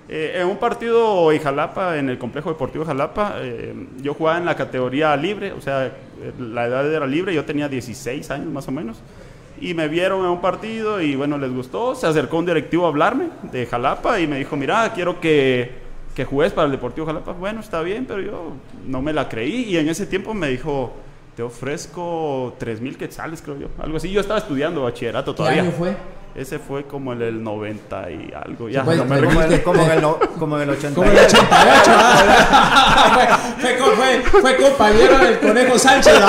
Eh, 0.09 0.39
en 0.41 0.47
un 0.47 0.57
partido 0.57 1.31
en 1.33 1.41
Jalapa, 1.41 1.99
en 1.99 2.09
el 2.09 2.19
complejo 2.19 2.49
deportivo 2.51 2.85
Jalapa, 2.85 3.35
eh, 3.39 3.75
yo 4.01 4.15
jugaba 4.15 4.39
en 4.39 4.47
la 4.47 4.57
categoría 4.57 5.15
libre, 5.17 5.53
o 5.53 5.61
sea, 5.61 5.93
la 6.39 6.67
edad 6.67 6.91
era 6.93 7.07
libre, 7.07 7.35
yo 7.35 7.45
tenía 7.45 7.69
16 7.69 8.31
años 8.31 8.49
más 8.49 8.67
o 8.69 8.73
menos. 8.73 8.99
Y 9.61 9.75
me 9.75 9.89
vieron 9.89 10.21
en 10.21 10.27
un 10.31 10.41
partido 10.41 11.01
y 11.01 11.17
bueno, 11.17 11.37
les 11.37 11.53
gustó. 11.53 11.95
Se 11.97 12.07
acercó 12.07 12.39
un 12.39 12.47
directivo 12.47 12.87
a 12.87 12.89
hablarme 12.89 13.29
de 13.51 13.67
Jalapa 13.67 14.21
y 14.21 14.27
me 14.29 14.39
dijo, 14.39 14.57
mira, 14.57 14.93
quiero 14.95 15.21
que, 15.21 15.73
que 16.15 16.25
juegues 16.25 16.53
para 16.53 16.67
el 16.67 16.73
Deportivo 16.73 17.07
Jalapa. 17.07 17.33
Bueno, 17.33 17.61
está 17.61 17.83
bien, 17.83 18.05
pero 18.07 18.21
yo 18.21 18.53
no 18.87 19.03
me 19.03 19.13
la 19.13 19.29
creí. 19.29 19.65
Y 19.65 19.77
en 19.77 19.89
ese 19.89 20.07
tiempo 20.07 20.33
me 20.33 20.47
dijo, 20.49 20.93
te 21.35 21.43
ofrezco 21.43 22.55
3 22.59 22.81
mil 22.81 22.97
quetzales, 22.97 23.43
creo 23.43 23.59
yo. 23.59 23.69
Algo 23.79 23.97
así. 23.97 24.11
Yo 24.11 24.21
estaba 24.21 24.39
estudiando 24.39 24.85
bachillerato 24.85 25.33
¿Qué 25.33 25.37
todavía. 25.39 25.63
año 25.63 25.73
fue? 25.73 25.97
Ese 26.35 26.59
fue 26.61 26.85
como 26.85 27.13
en 27.15 27.23
el 27.23 27.43
90 27.43 28.11
y 28.11 28.33
algo. 28.33 28.69
Ya, 28.69 28.85
puede 28.85 28.99
no 28.99 29.07
me. 29.07 29.17
Como 29.19 29.31
recuerdo. 29.31 29.55
en, 29.55 29.61
como 29.63 29.83
en 29.85 29.91
el, 29.91 30.03
como 30.39 30.57
en 30.57 30.63
el 30.63 30.71
80. 30.71 30.95
Como 30.95 31.11
el 31.11 31.19
88. 31.19 31.93
fue, 33.61 33.77
fue, 33.77 34.23
fue- 34.23 34.41
fue 34.41 34.57
compañero 34.57 35.19
del 35.19 35.39
Conejo 35.41 35.79
Sánchez. 35.79 36.15
¿no? 36.21 36.27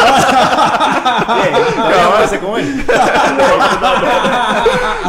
Todavía 1.75 2.09
parece 2.11 2.39
como 2.39 2.57
él. 2.57 2.83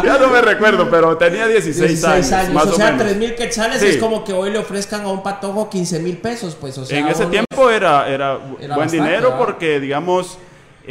ya 0.04 0.18
no 0.18 0.28
me 0.28 0.40
recuerdo, 0.40 0.88
pero 0.90 1.16
tenía 1.16 1.46
16, 1.46 1.88
16 1.88 2.32
años. 2.32 2.52
más 2.54 2.66
o 2.66 2.70
o, 2.70 2.74
sea, 2.74 2.86
menos. 2.92 3.02
3 3.02 3.16
mil 3.16 3.34
quetzales 3.34 3.80
Sí. 3.80 3.86
es 3.86 3.96
como 3.96 4.24
que 4.24 4.32
hoy 4.32 4.50
le 4.50 4.58
ofrezcan 4.58 5.02
a 5.02 5.08
un 5.08 5.22
patojo 5.22 5.70
15 5.70 6.00
mil 6.00 6.18
pesos, 6.18 6.56
pues. 6.60 6.76
O 6.78 6.84
sea, 6.84 6.98
en 6.98 7.08
ese 7.08 7.26
tiempo 7.26 7.70
era, 7.70 8.08
era, 8.08 8.32
Era 8.32 8.38
buen 8.38 8.68
bastante, 8.68 8.96
dinero 8.96 9.30
¿verdad? 9.30 9.38
porque, 9.38 9.80
digamos, 9.80 10.38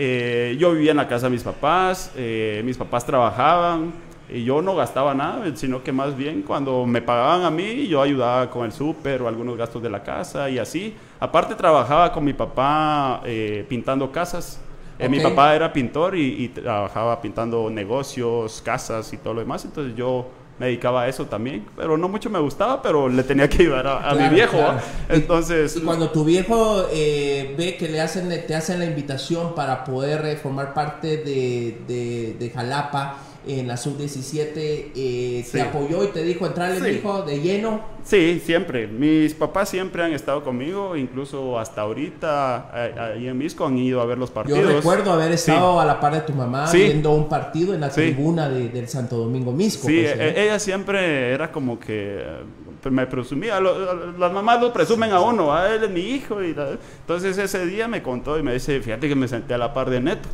eh, 0.02 0.56
yo 0.58 0.72
vivía 0.72 0.92
en 0.92 0.98
la 0.98 1.10
casa 1.10 1.26
de 1.26 1.32
mis 1.32 1.44
papás, 1.44 2.14
eh, 2.16 2.62
mis 2.64 2.78
papás 2.78 3.06
trabajaban 3.06 3.92
y 4.30 4.46
yo 4.46 4.62
no 4.62 4.74
gastaba 4.74 5.14
nada, 5.14 5.54
sino 5.56 5.84
que 5.84 5.92
más 5.92 6.16
bien 6.16 6.42
cuando 6.42 6.86
me 6.86 7.02
pagaban 7.02 7.44
a 7.44 7.52
mí, 7.52 7.86
yo 7.86 8.02
ayudaba 8.02 8.50
con 8.50 8.66
el 8.66 8.72
súper 8.72 9.22
o 9.22 9.28
algunos 9.28 9.58
gastos 9.58 9.84
de 9.84 9.90
la 9.90 10.02
casa 10.02 10.50
y 10.50 10.58
así. 10.58 10.96
Aparte 11.20 11.54
trabajaba 11.54 12.14
con 12.14 12.24
mi 12.24 12.32
papá 12.32 13.22
eh, 13.26 13.66
pintando 13.68 14.10
casas. 14.10 14.62
Mi 15.10 15.20
papá 15.20 15.54
era 15.54 15.72
pintor 15.74 16.16
y, 16.16 16.46
y 16.46 16.48
trabajaba 16.48 17.22
pintando 17.22 17.70
negocios, 17.70 18.62
casas 18.64 19.12
y 19.12 19.18
todo 19.18 19.34
lo 19.34 19.40
demás, 19.42 19.66
entonces 19.66 19.96
yo 19.96 20.28
me 20.60 20.66
dedicaba 20.68 21.04
a 21.04 21.08
eso 21.08 21.26
también, 21.26 21.66
pero 21.76 21.98
no 21.98 22.10
mucho 22.10 22.30
me 22.30 22.40
gustaba, 22.40 22.82
pero 22.82 23.08
le 23.10 23.24
tenía 23.24 23.48
que 23.50 23.64
ayudar 23.64 23.88
a, 23.88 24.10
a 24.10 24.12
mi 24.12 24.18
Claro, 24.20 24.36
viejo. 24.36 24.58
claro. 24.58 24.74
¿va? 24.76 24.82
Y- 25.10 25.16
Entonces, 25.20 25.76
Y 25.78 25.80
cuando 25.82 26.10
tu 26.10 26.24
viejo 26.26 26.86
eh, 26.92 27.56
ve 27.58 27.78
que 27.78 27.88
le 27.88 28.02
hacen, 28.02 28.30
te 28.46 28.56
hacen 28.56 28.80
la 28.80 28.86
invitación 28.86 29.56
para 29.56 29.84
poder 29.86 30.26
eh, 30.26 30.36
formar 30.36 30.74
parte 30.74 31.18
de, 31.18 31.78
de, 31.88 32.36
de 32.38 32.50
Jalapa 32.50 33.16
en 33.48 33.68
la 33.68 33.78
sub-17, 33.78 34.92
eh, 34.96 35.44
Sí. 35.46 35.52
te 35.54 35.62
apoyó 35.62 36.04
y 36.04 36.08
te 36.08 36.24
dijo 36.24 36.46
entrarle, 36.46 36.80
Sí. 36.92 36.98
hijo, 36.98 37.22
de 37.24 37.40
lleno. 37.40 37.82
Sí, 38.04 38.42
siempre. 38.44 38.88
Mis 38.88 39.34
papás 39.34 39.70
siempre 39.70 40.04
han 40.04 40.14
estado 40.14 40.44
conmigo, 40.44 40.96
incluso 40.96 41.58
hasta 41.60 41.82
ahorita 41.82 42.58
a- 42.58 43.06
ahí 43.14 43.28
en 43.28 43.38
Misco 43.38 43.66
han 43.66 43.78
ido 43.78 44.02
a 44.02 44.06
ver 44.06 44.18
los 44.18 44.30
partidos. 44.32 44.62
Yo 44.62 44.68
recuerdo 44.68 45.14
haber 45.14 45.38
Sí. 45.38 45.52
estado 45.52 45.80
a 45.80 45.86
la 45.86 46.00
par 46.00 46.14
de 46.14 46.22
tu 46.22 46.34
mamá 46.34 46.68
Sí. 46.68 46.78
viendo 46.78 47.12
un 47.12 47.30
partido 47.30 47.74
en 47.74 47.82
la 47.82 47.90
Sí. 47.90 48.02
tribuna 48.02 48.50
de- 48.50 48.70
del 48.70 48.88
Santo 48.88 49.18
Domingo 49.18 49.52
Misco. 49.52 49.88
Sí, 49.88 50.02
pues, 50.04 50.18
¿eh? 50.20 50.44
ella 50.44 50.60
siempre 50.60 51.32
era 51.32 51.52
como 51.52 51.80
que 51.80 52.20
eh, 52.22 52.90
me 52.90 53.06
presumía, 53.08 53.60
lo- 53.60 54.14
las 54.18 54.32
mamás 54.32 54.62
lo 54.62 54.72
presumen 54.72 55.12
a 55.12 55.20
uno, 55.20 55.54
a 55.54 55.74
él 55.74 55.84
es 55.84 55.90
mi 55.90 56.02
hijo. 56.02 56.42
Y 56.42 56.54
la- 56.54 56.78
entonces 57.02 57.38
ese 57.38 57.66
día 57.66 57.88
me 57.88 58.02
contó 58.02 58.40
y 58.40 58.44
me 58.44 58.54
dice, 58.54 58.80
fíjate 58.82 59.08
que 59.10 59.16
me 59.16 59.28
senté 59.28 59.54
a 59.54 59.58
la 59.58 59.74
par 59.74 59.90
de 59.90 60.00
Neto. 60.00 60.30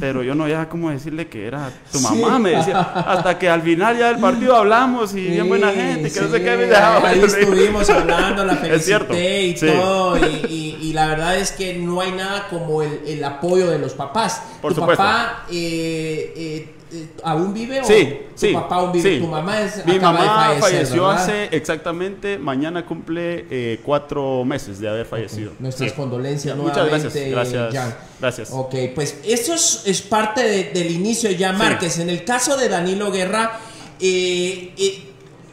Pero 0.00 0.24
yo 0.24 0.34
no 0.34 0.42
había 0.44 0.68
como 0.68 0.90
decirle 0.90 1.28
que 1.28 1.46
era 1.46 1.70
tu 1.92 1.98
Sí. 1.98 2.04
mamá, 2.20 2.38
me 2.40 2.50
decía. 2.50 2.80
Hasta 2.80 3.38
que 3.38 3.48
al 3.48 3.62
final 3.62 3.96
ya 3.96 4.08
del 4.08 4.18
partido 4.18 4.56
hablamos 4.56 5.14
y 5.14 5.20
bien 5.20 5.48
buena 5.48 5.70
gente, 5.70 6.10
que 6.10 6.20
no 6.20 6.28
sé 6.30 6.42
qué 6.42 6.56
me 6.56 6.66
dejaba. 6.66 7.08
Ahí 7.08 7.20
estuvimos 7.20 7.88
hablando, 7.90 8.44
la 8.44 8.56
felicité 8.56 9.42
y 9.42 9.54
todo. 9.54 10.16
Y, 10.18 10.46
y- 10.48 10.78
y 10.88 10.92
la 10.92 11.06
verdad 11.06 11.36
es 11.36 11.52
que 11.52 11.74
no 11.74 12.00
hay 12.00 12.10
nada 12.10 12.48
como 12.50 12.82
el, 12.82 13.00
el 13.06 13.22
apoyo 13.24 13.70
de 13.70 13.78
los 13.78 13.94
papás. 13.94 14.42
Por 14.60 14.74
¿Tu 14.74 14.80
supuesto. 14.80 15.02
papá 15.02 15.44
eh, 15.52 16.32
eh, 16.36 16.74
aún 17.22 17.52
vive 17.54 17.80
o 17.80 17.84
Sí, 17.84 18.18
tu 18.34 18.46
sí. 18.46 18.52
papá 18.52 18.76
aún 18.76 18.92
vive? 18.92 19.14
sí. 19.16 19.20
Tu 19.20 19.26
mamá 19.26 19.60
es, 19.62 19.84
Mi 19.86 19.96
acaba 19.96 20.20
de 20.20 20.26
mamá 20.26 20.42
fallecer, 20.44 20.60
falleció 20.62 21.06
¿verdad? 21.08 21.22
hace 21.22 21.48
exactamente, 21.56 22.38
mañana 22.38 22.84
cumple 22.86 23.46
eh, 23.50 23.80
cuatro 23.84 24.44
meses 24.44 24.78
de 24.80 24.88
haber 24.88 25.06
fallecido. 25.06 25.52
Nuestras 25.58 25.92
condolencias 25.92 26.56
Muchas 26.56 26.76
nuevamente, 26.78 27.30
gracias, 27.30 27.52
gracias, 27.70 27.74
Jan. 27.74 27.96
gracias. 28.20 28.48
Ok, 28.52 28.74
pues 28.94 29.18
eso 29.24 29.54
es, 29.54 29.82
es 29.86 30.02
parte 30.02 30.42
de- 30.42 30.64
del 30.72 30.90
inicio 30.90 31.28
de 31.28 31.36
Jan. 31.38 31.56
Márquez. 31.58 31.98
En 31.98 32.10
el 32.10 32.24
caso 32.24 32.56
de 32.56 32.68
Danilo 32.68 33.10
Guerra, 33.10 33.58
eh, 34.00 34.72
eh, 34.76 35.02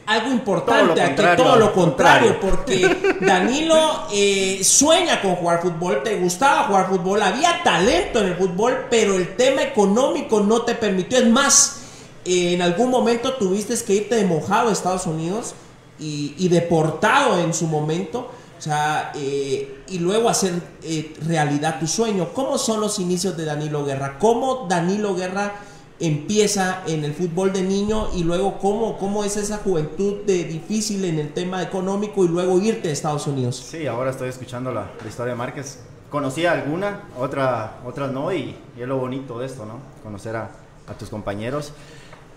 algo 0.06 0.32
importante, 0.32 1.10
Todo 1.16 1.36
todo 1.36 1.56
lo 1.58 1.74
contrario, 1.74 2.40
porque 2.40 3.18
Danilo 3.22 4.08
eh, 4.12 4.62
sueña 4.64 5.22
con 5.22 5.36
jugar 5.36 5.62
fútbol, 5.62 6.02
te 6.04 6.18
gustaba 6.18 6.64
jugar 6.64 6.90
fútbol, 6.90 7.22
había 7.22 7.62
talento 7.64 8.20
en 8.20 8.28
el 8.28 8.36
fútbol, 8.36 8.88
pero 8.90 9.16
el 9.16 9.36
tema 9.36 9.62
económico 9.62 10.42
no 10.42 10.64
te 10.64 10.76
permitió. 10.76 11.20
Es 11.20 11.28
más, 11.28 11.82
en 12.26 12.62
algún 12.62 12.90
momento 12.90 13.34
tuviste 13.34 13.76
que 13.86 13.94
irte 13.94 14.16
de 14.16 14.26
mojado 14.26 14.70
a 14.70 14.74
Estados 14.74 15.06
Unidos 15.06 15.54
y, 16.00 16.36
y 16.38 16.50
deportado 16.50 17.40
en 17.40 17.54
su 17.54 17.68
momento. 17.68 18.32
O 18.62 18.64
sea, 18.64 19.12
eh, 19.16 19.82
y 19.88 19.98
luego 19.98 20.30
hacer 20.30 20.54
eh, 20.84 21.16
realidad 21.26 21.80
tu 21.80 21.88
sueño. 21.88 22.30
¿Cómo 22.32 22.60
son 22.60 22.80
los 22.80 23.00
inicios 23.00 23.36
de 23.36 23.46
Danilo 23.46 23.84
Guerra? 23.84 24.20
¿Cómo 24.20 24.68
Danilo 24.70 25.16
Guerra 25.16 25.56
empieza 26.02 26.82
en 26.88 27.06
el 27.06 27.14
fútbol 27.14 27.54
de 27.54 27.62
niño 27.62 28.10
y 28.16 28.24
luego 28.24 28.58
cómo, 28.60 28.98
cómo 28.98 29.24
es 29.24 29.38
esa 29.38 29.58
juventud 29.58 30.24
de 30.26 30.44
difícil 30.44 31.06
en 31.06 31.20
el 31.20 31.34
tema 31.34 31.62
económico 31.62 32.26
y 32.26 32.28
luego 32.28 32.60
irte 32.60 32.90
a 32.90 32.92
Estados 32.92 33.28
Unidos? 33.28 33.56
Sí, 33.56 33.86
ahora 33.88 34.10
estoy 34.10 34.30
escuchando 34.30 34.72
la, 34.72 34.92
la 35.02 35.08
historia 35.08 35.34
de 35.34 35.38
Márquez. 35.38 35.80
Conocía 36.10 36.52
alguna, 36.52 37.04
otra, 37.18 37.80
otras 37.86 38.12
no, 38.12 38.34
y, 38.34 38.56
y, 38.78 38.82
es 38.82 38.88
lo 38.88 38.98
bonito 38.98 39.40
de 39.40 39.46
esto, 39.46 39.66
¿no? 39.66 39.80
Conocer 40.04 40.36
a, 40.36 40.52
a 40.88 40.94
tus 40.96 41.10
compañeros. 41.10 41.72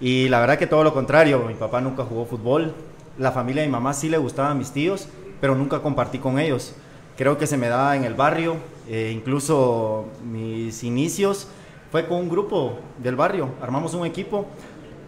Y 0.00 0.28
la 0.28 0.40
verdad 0.40 0.58
que 0.58 0.66
todo 0.66 0.84
lo 0.84 0.92
contrario, 0.92 1.44
mi 1.46 1.54
papá 1.54 1.80
nunca 1.80 2.04
jugó 2.04 2.26
fútbol, 2.26 2.74
la 3.18 3.32
familia 3.32 3.62
de 3.62 3.68
mi 3.68 3.72
mamá 3.72 3.94
sí 3.94 4.08
le 4.08 4.18
gustaban 4.18 4.58
mis 4.58 4.70
tíos, 4.70 5.08
pero 5.40 5.54
nunca 5.54 5.80
compartí 5.80 6.18
con 6.18 6.38
ellos. 6.38 6.74
Creo 7.16 7.38
que 7.38 7.46
se 7.46 7.56
me 7.56 7.68
da 7.68 7.96
en 7.96 8.04
el 8.04 8.14
barrio, 8.14 8.56
eh, 8.88 9.12
incluso 9.14 10.06
mis 10.24 10.82
inicios 10.82 11.48
fue 11.94 12.08
con 12.08 12.18
un 12.18 12.28
grupo 12.28 12.76
del 12.98 13.14
barrio, 13.14 13.50
armamos 13.62 13.94
un 13.94 14.04
equipo. 14.04 14.46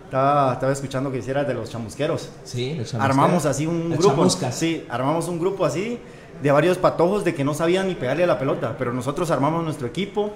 Estaba, 0.04 0.52
estaba 0.52 0.72
escuchando 0.72 1.10
que 1.10 1.18
hiciera 1.18 1.42
de 1.42 1.52
los 1.52 1.68
chamusqueros. 1.68 2.30
Sí, 2.44 2.76
los 2.76 2.92
chamusqueros. 2.92 3.04
Armamos 3.04 3.44
así 3.44 3.66
un 3.66 3.90
grupo. 3.90 4.10
chamuscas. 4.10 4.54
Sí, 4.54 4.86
armamos 4.88 5.26
un 5.26 5.40
grupo 5.40 5.64
así 5.64 5.98
de 6.40 6.50
varios 6.52 6.78
patojos 6.78 7.24
de 7.24 7.34
que 7.34 7.42
no 7.42 7.54
sabían 7.54 7.88
ni 7.88 7.96
pegarle 7.96 8.22
a 8.22 8.28
la 8.28 8.38
pelota, 8.38 8.76
pero 8.78 8.92
nosotros 8.92 9.32
armamos 9.32 9.64
nuestro 9.64 9.88
equipo 9.88 10.30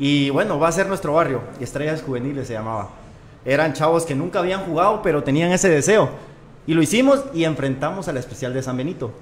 y 0.00 0.30
bueno, 0.30 0.58
va 0.58 0.66
a 0.66 0.72
ser 0.72 0.88
nuestro 0.88 1.12
barrio. 1.12 1.40
Estrellas 1.60 2.02
Juveniles 2.02 2.48
se 2.48 2.54
llamaba. 2.54 2.88
Eran 3.44 3.72
chavos 3.72 4.04
que 4.04 4.16
nunca 4.16 4.40
habían 4.40 4.64
jugado, 4.64 5.02
pero 5.02 5.22
tenían 5.22 5.52
ese 5.52 5.68
deseo. 5.68 6.10
Y 6.66 6.74
lo 6.74 6.82
hicimos 6.82 7.22
y 7.32 7.44
enfrentamos 7.44 8.08
al 8.08 8.16
especial 8.16 8.52
de 8.52 8.64
San 8.64 8.76
Benito. 8.76 9.12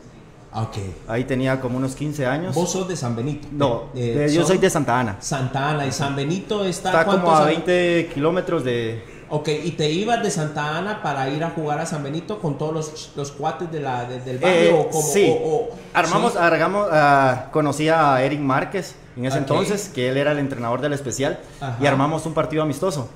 Ok. 0.52 0.76
Ahí 1.08 1.24
tenía 1.24 1.60
como 1.60 1.76
unos 1.78 1.94
15 1.94 2.26
años. 2.26 2.54
Vos 2.54 2.72
sos 2.72 2.88
de 2.88 2.96
San 2.96 3.14
Benito. 3.14 3.46
No, 3.52 3.84
Eh, 3.94 4.28
yo 4.32 4.44
soy 4.44 4.58
de 4.58 4.68
Santa 4.68 4.98
Ana. 4.98 5.16
Santa 5.20 5.70
Ana 5.70 5.86
y 5.86 5.92
San 5.92 6.16
Benito 6.16 6.64
está, 6.64 6.90
Está 6.90 7.04
como 7.04 7.18
¿cuántos 7.22 7.40
a 7.40 7.42
a- 7.44 7.46
20 7.46 8.10
kilómetros 8.12 8.64
de... 8.64 9.20
Ok, 9.32 9.48
y 9.62 9.70
te 9.72 9.88
ibas 9.88 10.20
de 10.24 10.30
Santa 10.30 10.76
Ana 10.76 11.02
para 11.04 11.28
ir 11.28 11.44
a 11.44 11.50
jugar 11.50 11.78
a 11.78 11.86
San 11.86 12.02
Benito 12.02 12.40
con 12.40 12.58
todos 12.58 12.74
los, 12.74 13.12
los 13.14 13.30
cuates 13.30 13.70
de 13.70 13.78
la, 13.78 14.04
de- 14.04 14.20
del 14.22 14.38
barrio 14.38 14.58
Eh, 14.60 14.72
o 14.72 14.88
como 14.90 15.06
sí. 15.06 15.32
o- 15.40 15.46
o- 15.54 15.68
Armamos, 15.94 16.32
sí. 16.32 16.38
argamos, 16.40 16.88
ah, 16.90 17.46
conocí 17.52 17.88
a 17.88 18.20
Eric 18.24 18.40
Márquez 18.40 18.96
en 19.16 19.26
ese 19.26 19.36
Ok. 19.36 19.42
entonces, 19.42 19.88
que 19.94 20.08
él 20.08 20.16
era 20.16 20.32
el 20.32 20.40
entrenador 20.40 20.80
del 20.80 20.94
especial, 20.94 21.38
Ajá. 21.60 21.76
y 21.80 21.86
armamos 21.86 22.26
un 22.26 22.34
partido 22.34 22.64
amistoso. 22.64 23.08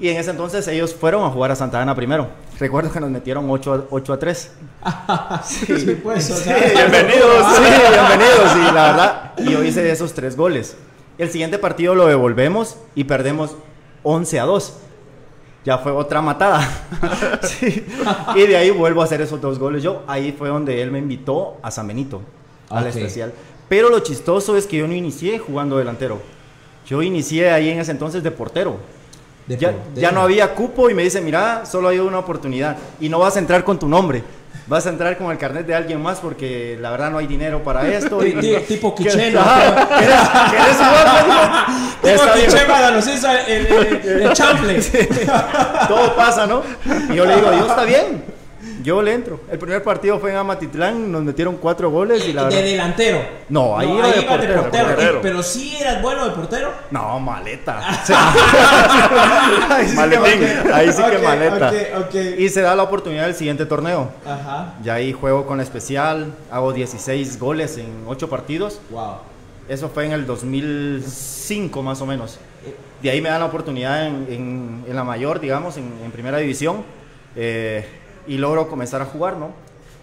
Y 0.00 0.08
en 0.08 0.16
ese 0.16 0.30
entonces 0.30 0.66
ellos 0.68 0.94
fueron 0.94 1.22
a 1.24 1.28
jugar 1.30 1.50
a 1.50 1.56
Santa 1.56 1.80
Ana 1.80 1.94
primero. 1.94 2.28
Recuerdo 2.58 2.90
que 2.90 3.00
nos 3.00 3.10
metieron 3.10 3.48
8 3.50 3.74
a, 3.74 3.84
8 3.90 4.12
a 4.14 4.18
3. 4.18 4.52
Sí, 5.44 6.00
pues, 6.02 6.30
o 6.30 6.36
sea, 6.36 6.56
bienvenidos. 6.56 7.46
Sí, 7.54 7.62
bienvenidos. 7.62 8.56
Y 8.56 8.74
la 8.74 8.86
verdad, 8.86 9.32
y 9.38 9.50
yo 9.52 9.62
hice 9.62 9.90
esos 9.90 10.14
tres 10.14 10.36
goles. 10.36 10.76
El 11.18 11.30
siguiente 11.30 11.58
partido 11.58 11.94
lo 11.94 12.06
devolvemos 12.06 12.78
y 12.94 13.04
perdemos 13.04 13.56
11 14.02 14.40
a 14.40 14.44
2. 14.44 14.72
Ya 15.66 15.76
fue 15.78 15.92
otra 15.92 16.22
matada. 16.22 16.66
Sí. 17.42 17.84
Y 18.34 18.46
de 18.46 18.56
ahí 18.56 18.70
vuelvo 18.70 19.02
a 19.02 19.04
hacer 19.04 19.20
esos 19.20 19.40
dos 19.40 19.58
goles 19.58 19.82
yo. 19.82 20.02
Ahí 20.06 20.32
fue 20.32 20.48
donde 20.48 20.80
él 20.82 20.90
me 20.90 20.98
invitó 20.98 21.58
a 21.62 21.70
San 21.70 21.86
Benito, 21.86 22.22
al 22.70 22.84
Ok. 22.84 22.88
especial. 22.96 23.32
Pero 23.68 23.90
lo 23.90 24.00
chistoso 24.00 24.56
es 24.56 24.66
que 24.66 24.78
yo 24.78 24.86
no 24.88 24.94
inicié 24.94 25.38
jugando 25.38 25.76
delantero. 25.76 26.20
Yo 26.86 27.02
inicié 27.02 27.50
ahí 27.50 27.68
en 27.68 27.78
ese 27.80 27.90
entonces 27.92 28.22
de 28.22 28.30
portero. 28.30 28.78
De 29.50 29.56
Ya, 29.58 29.74
ya 29.94 30.12
no 30.12 30.22
había 30.22 30.54
cupo 30.54 30.88
y 30.90 30.94
me 30.94 31.02
dice, 31.02 31.20
mira, 31.20 31.66
solo 31.66 31.88
hay 31.88 31.98
una 31.98 32.18
oportunidad 32.18 32.76
y 33.00 33.08
no 33.08 33.18
vas 33.18 33.36
a 33.36 33.40
entrar 33.40 33.64
con 33.64 33.78
tu 33.78 33.88
nombre. 33.88 34.22
Vas 34.66 34.86
a 34.86 34.90
entrar 34.90 35.18
con 35.18 35.32
el 35.32 35.38
carnet 35.38 35.66
de 35.66 35.74
alguien 35.74 36.00
más 36.00 36.18
porque 36.20 36.78
la 36.80 36.90
verdad 36.92 37.10
no 37.10 37.18
hay 37.18 37.26
dinero 37.26 37.62
para 37.64 37.86
esto. 37.88 38.24
y- 38.24 38.32
tipo 38.68 38.94
¿Qué- 38.94 39.04
Quicheno. 39.04 39.42
¿Quieres, 39.98 40.76
jugar? 40.76 41.66
Hizo 42.98 43.30
el, 43.30 43.38
el, 43.48 43.66
el- 43.66 44.22
el 44.22 44.32
chample. 44.32 44.80
Todo 45.88 46.14
pasa, 46.14 46.46
¿no? 46.46 46.62
Y 47.10 47.14
yo 47.16 47.24
le 47.24 47.34
digo, 47.36 47.52
yo 47.52 47.66
está 47.66 47.84
bien. 47.84 48.22
Yo 48.82 49.02
le 49.02 49.12
entro. 49.14 49.40
El 49.50 49.58
primer 49.58 49.82
partido 49.82 50.18
fue 50.18 50.30
en 50.30 50.36
Amatitlán, 50.36 51.10
nos 51.12 51.22
metieron 51.22 51.56
cuatro 51.56 51.90
goles 51.90 52.26
y 52.26 52.32
la 52.32 52.44
de 52.48 52.62
delantero. 52.62 53.20
No, 53.48 53.76
ahí 53.78 53.88
iba 53.90 54.08
de 54.08 54.20
ibas 54.20 54.24
portero, 54.24 54.62
portero. 54.62 54.86
portero. 54.88 55.18
Y- 55.18 55.22
pero 55.22 55.42
sí 55.42 55.76
eras 55.80 56.00
bueno 56.02 56.24
de 56.28 56.30
portero. 56.34 56.70
No, 56.90 57.18
maleta. 57.20 57.80
Ahí 59.70 59.86
sí, 59.88 59.94
que, 59.96 59.96
Maletín. 60.18 60.72
ahí 60.72 60.92
sí 60.92 61.02
que 61.02 61.18
maleta. 61.18 61.72
Y 62.38 62.48
se 62.48 62.60
da 62.62 62.74
la 62.74 62.82
oportunidad 62.82 63.24
del 63.26 63.34
siguiente 63.34 63.66
torneo. 63.66 64.10
Ajá. 64.26 64.74
Ya 64.82 64.94
ahí 64.94 65.12
juego 65.12 65.46
con 65.46 65.60
especial, 65.60 66.32
hago 66.50 66.72
16 66.72 67.38
goles 67.38 67.78
en 67.78 68.04
8 68.06 68.28
partidos. 68.28 68.80
Wow. 68.90 69.16
Eso 69.68 69.88
fue 69.88 70.06
en 70.06 70.12
el 70.12 70.26
2005 70.26 71.82
más 71.82 72.00
o 72.00 72.06
menos. 72.06 72.38
De 73.02 73.10
ahí 73.10 73.20
me 73.20 73.28
dan 73.28 73.40
la 73.40 73.46
oportunidad 73.46 74.06
en, 74.06 74.26
en- 74.30 74.84
en 74.88 74.96
la 74.96 75.04
mayor, 75.04 75.40
digamos, 75.40 75.76
en, 75.76 75.92
en 76.04 76.10
primera 76.10 76.38
división. 76.38 76.82
eh, 77.36 77.86
y 78.30 78.38
logro 78.38 78.68
comenzar 78.68 79.02
a 79.02 79.06
jugar, 79.06 79.38
¿no? 79.38 79.50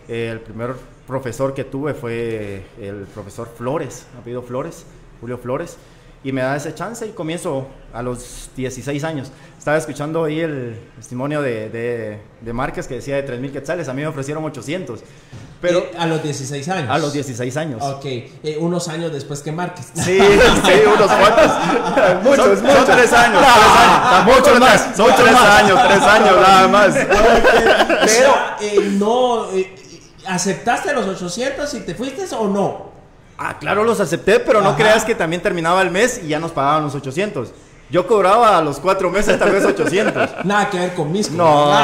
El 0.09 0.41
primer 0.41 0.73
profesor 1.07 1.53
que 1.53 1.63
tuve 1.63 1.93
fue 1.93 2.61
el 2.77 3.05
profesor 3.05 3.47
Flores, 3.47 4.05
apellido 4.19 4.41
Flores, 4.41 4.85
Julio 5.21 5.37
Flores. 5.37 5.77
Y 6.27 6.33
me 6.33 6.41
da 6.41 6.57
ese 6.57 6.75
chance 6.75 7.05
y 7.07 7.11
comienzo 7.11 7.67
a 7.93 8.01
los 8.01 8.49
16 8.57 9.01
años. 9.05 9.31
Estaba 9.57 9.77
escuchando 9.77 10.25
ahí 10.25 10.41
el 10.41 10.77
testimonio 10.97 11.41
de, 11.41 11.69
de, 11.69 12.19
de 12.41 12.53
Márquez 12.53 12.85
que 12.85 12.95
decía 12.95 13.15
de 13.15 13.25
3.000 13.25 13.51
quetzales. 13.53 13.87
A 13.87 13.93
mí 13.93 14.01
me 14.01 14.07
ofrecieron 14.07 14.43
800. 14.43 14.99
Pero 15.61 15.79
Eh, 15.79 15.91
a 15.97 16.05
los 16.05 16.21
16 16.21 16.67
años. 16.67 16.89
a 16.91 16.97
los 16.97 17.13
16 17.13 17.55
años. 17.55 17.81
Ok, 17.81 18.03
eh, 18.05 18.57
unos 18.59 18.89
años 18.89 19.13
después 19.13 19.39
que 19.41 19.53
Márquez. 19.53 19.85
Sí, 19.95 20.19
sí, 20.65 20.73
unos 20.85 21.09
cuantos. 21.09 22.23
muchos, 22.23 22.45
Son- 22.45 22.57
son 22.57 22.65
muchos. 22.65 22.85
tres 22.97 23.13
años, 23.13 23.41
No, 23.41 23.47
tres 23.47 23.71
años. 23.79 24.35
Muchos 24.37 24.59
más. 24.59 24.97
Son 24.97 25.15
tres 25.15 25.31
más. 25.31 25.49
años, 25.61 25.79
tres 25.87 26.01
años 26.01 26.35
nada 26.41 26.67
más. 26.67 26.87
O 26.89 28.07
sea, 28.09 28.57
eh, 28.59 28.79
no. 28.99 29.49
eh, 29.53 29.75
¿Aceptaste 30.27 30.91
los 30.93 31.07
800 31.07 31.73
y 31.75 31.79
te 31.79 31.95
fuiste 31.95 32.25
o 32.35 32.47
no? 32.49 32.96
Ah, 33.37 33.57
claro, 33.59 33.83
los 33.83 33.99
acepté, 33.99 34.39
pero 34.39 34.61
no 34.61 34.69
Ajá. 34.69 34.77
creas 34.77 35.05
que 35.05 35.15
también 35.15 35.41
terminaba 35.41 35.81
el 35.81 35.91
mes 35.91 36.21
y 36.23 36.29
ya 36.29 36.39
nos 36.39 36.51
pagaban 36.51 36.83
los 36.83 36.95
800. 36.95 37.51
Yo 37.89 38.05
cobraba 38.07 38.57
a 38.57 38.61
los 38.61 38.79
cuatro 38.79 39.09
meses 39.11 39.37
tal 39.39 39.51
vez 39.51 39.63
800. 39.63 40.29
Nada 40.43 40.69
que 40.69 40.79
ver 40.79 40.93
con 40.93 41.11
mis. 41.11 41.31
No. 41.31 41.71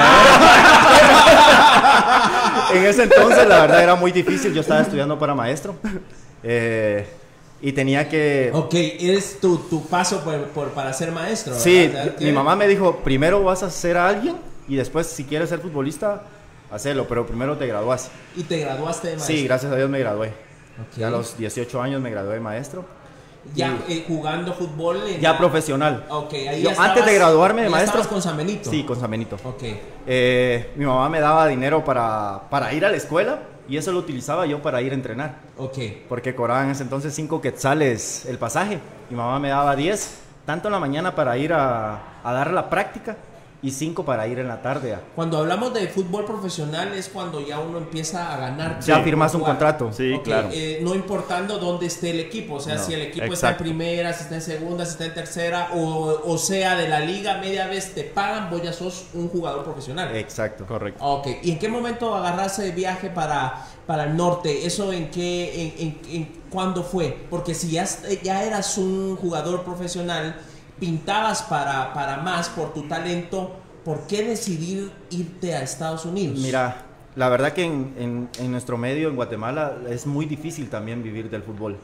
en 2.73 2.85
ese 2.85 3.03
entonces 3.03 3.47
la 3.47 3.61
verdad 3.61 3.83
era 3.83 3.95
muy 3.95 4.11
difícil. 4.11 4.53
Yo 4.53 4.61
estaba 4.61 4.81
estudiando 4.81 5.17
para 5.17 5.33
maestro. 5.35 5.75
eh, 6.43 7.07
y 7.61 7.71
tenía 7.71 8.09
que... 8.09 8.51
Ok, 8.53 8.73
es 8.73 9.39
tu, 9.39 9.55
tu 9.57 9.87
paso 9.87 10.19
por, 10.21 10.37
por- 10.47 10.69
para 10.71 10.91
ser 10.91 11.13
maestro. 11.13 11.55
Sí, 11.57 11.89
mi 12.19 12.33
mamá 12.33 12.57
me 12.57 12.67
dijo, 12.67 12.97
primero 12.97 13.41
vas 13.41 13.63
a 13.63 13.69
ser 13.69 13.95
a 13.95 14.09
alguien 14.09 14.35
y 14.67 14.75
después 14.75 15.07
si 15.07 15.23
quieres 15.23 15.47
ser 15.47 15.59
futbolista, 15.59 16.23
hacelo, 16.69 17.07
pero 17.07 17.25
primero 17.25 17.55
te 17.55 17.65
gradúas. 17.65 18.09
Y 18.35 18.43
te 18.43 18.57
graduaste 18.59 19.07
de 19.07 19.13
maestro. 19.15 19.33
Sí, 19.35 19.43
gracias 19.45 19.71
a 19.71 19.77
Dios 19.77 19.89
me 19.89 19.99
gradué. 19.99 20.33
Ok. 20.81 20.97
Ya 20.97 21.07
a 21.07 21.11
los 21.11 21.37
18 21.37 21.81
años 21.81 22.01
me 22.01 22.09
gradué 22.09 22.35
de 22.35 22.39
maestro. 22.39 22.85
Ya 23.55 23.77
eh, 23.89 24.05
jugando 24.07 24.53
fútbol. 24.53 25.01
en 25.07 25.19
ya 25.19 25.33
la- 25.33 25.37
profesional. 25.37 26.05
Ok, 26.09 26.33
ahí 26.33 26.61
Yo 26.63 26.71
ya 26.71 26.81
antes 26.81 27.05
de 27.05 27.11
estabas- 27.11 27.13
graduarme 27.15 27.63
de 27.63 27.69
maestro- 27.69 27.99
estabas 27.99 28.07
con 28.07 28.21
San 28.21 28.37
Benito. 28.37 28.69
Sí, 28.69 28.83
con 28.83 28.97
San 28.99 29.11
Benito. 29.11 29.35
Ok. 29.43 29.63
Eh, 30.07 30.71
mi 30.77 30.85
mamá 30.85 31.09
me 31.09 31.19
daba 31.19 31.45
dinero 31.47 31.83
para, 31.83 32.43
para 32.49 32.73
ir 32.73 32.85
a 32.85 32.89
la 32.89 32.95
escuela 32.97 33.39
y 33.67 33.75
eso 33.77 33.91
lo 33.91 33.99
utilizaba 33.99 34.45
yo 34.45 34.61
para 34.61 34.81
ir 34.81 34.91
a 34.93 34.95
entrenar. 34.95 35.35
Ok. 35.57 35.77
Porque 36.07 36.33
cobraban 36.33 36.65
en 36.65 36.71
ese 36.71 36.83
entonces 36.83 37.13
5 37.13 37.41
quetzales 37.41 38.25
el 38.27 38.37
pasaje. 38.37 38.79
Mi 39.09 39.17
mamá 39.17 39.39
me 39.39 39.49
daba 39.49 39.75
10, 39.75 40.19
tanto 40.45 40.69
en 40.69 40.71
la 40.71 40.79
mañana 40.79 41.13
para 41.13 41.37
ir 41.37 41.51
a, 41.53 41.99
a 42.23 42.33
dar 42.33 42.51
la 42.51 42.69
práctica 42.69 43.17
y 43.63 43.71
5 43.71 44.03
para 44.03 44.27
ir 44.27 44.39
en 44.39 44.49
la 44.49 44.61
tarde. 44.61 44.93
a- 44.93 45.01
Cuando 45.15 45.37
hablamos 45.37 45.73
de 45.73 45.87
fútbol 45.87 46.25
profesional 46.25 46.93
es 46.93 47.07
cuando 47.07 47.39
ya 47.39 47.59
uno 47.59 47.77
empieza 47.77 48.33
a 48.33 48.37
ganar. 48.37 48.79
Ya 48.81 48.95
por 48.95 49.03
firmas 49.05 49.33
un 49.33 49.41
contrato. 49.41 49.89
Sí, 49.93 50.19
claro. 50.21 50.49
eh, 50.51 50.79
no 50.83 50.93
importando 50.93 51.57
dónde 51.57 51.85
esté 51.85 52.09
el 52.09 52.19
equipo, 52.19 52.55
o 52.55 52.59
sea, 52.59 52.75
No, 52.75 52.83
si 52.83 52.93
el 52.93 53.03
equipo 53.03 53.31
está 53.33 53.51
en 53.51 53.57
primera, 53.57 54.11
si 54.11 54.23
está 54.23 54.35
en 54.35 54.41
segunda, 54.41 54.85
si 54.85 54.91
está 54.91 55.05
en 55.05 55.13
tercera, 55.13 55.69
o, 55.75 56.21
o 56.25 56.37
sea, 56.37 56.75
de 56.75 56.89
la 56.89 56.99
liga, 56.99 57.37
media 57.37 57.65
vez 57.67 57.93
te 57.95 58.03
pagan, 58.03 58.49
vos 58.51 58.61
ya 58.61 58.73
sos 58.73 59.05
un 59.13 59.29
jugador 59.29 59.63
profesional. 59.63 60.13
Exacto. 60.13 60.65
Correcto. 60.65 61.01
Ok, 61.03 61.27
¿y 61.41 61.51
en 61.51 61.57
qué 61.59 61.69
momento 61.69 62.13
agarraste 62.13 62.63
de 62.63 62.71
viaje 62.71 63.09
para, 63.09 63.65
para 63.87 64.03
el 64.03 64.17
norte? 64.17 64.65
¿Eso 64.65 64.91
en 64.91 65.09
qué, 65.09 65.73
en, 65.79 65.87
en- 65.87 66.15
en 66.15 66.41
cuándo 66.49 66.83
fue? 66.83 67.17
Porque 67.29 67.53
si 67.53 67.71
ya, 67.71 67.85
ya 68.21 68.43
eras 68.43 68.77
un 68.77 69.15
jugador 69.15 69.63
profesional, 69.63 70.35
pintabas 70.87 71.43
para, 71.43 71.93
para 71.93 72.17
más 72.17 72.49
por 72.49 72.73
tu 72.73 72.81
talento, 72.89 73.51
¿por 73.85 74.01
qué 74.05 74.21
decidir 74.27 74.91
irte 75.11 75.55
a 75.55 75.61
Estados 75.61 76.03
Unidos? 76.03 76.39
Mira, 76.39 76.75
la 77.15 77.29
verdad 77.29 77.53
que 77.53 77.63
en, 77.63 77.93
en- 77.97 78.29
en 78.37 78.51
nuestro 78.51 78.77
medio, 78.77 79.07
en 79.07 79.15
Guatemala, 79.15 79.77
es 79.89 80.05
muy 80.05 80.25
difícil 80.25 80.69
también 80.69 81.01
vivir 81.01 81.29
del 81.29 81.41
fútbol. 81.41 81.77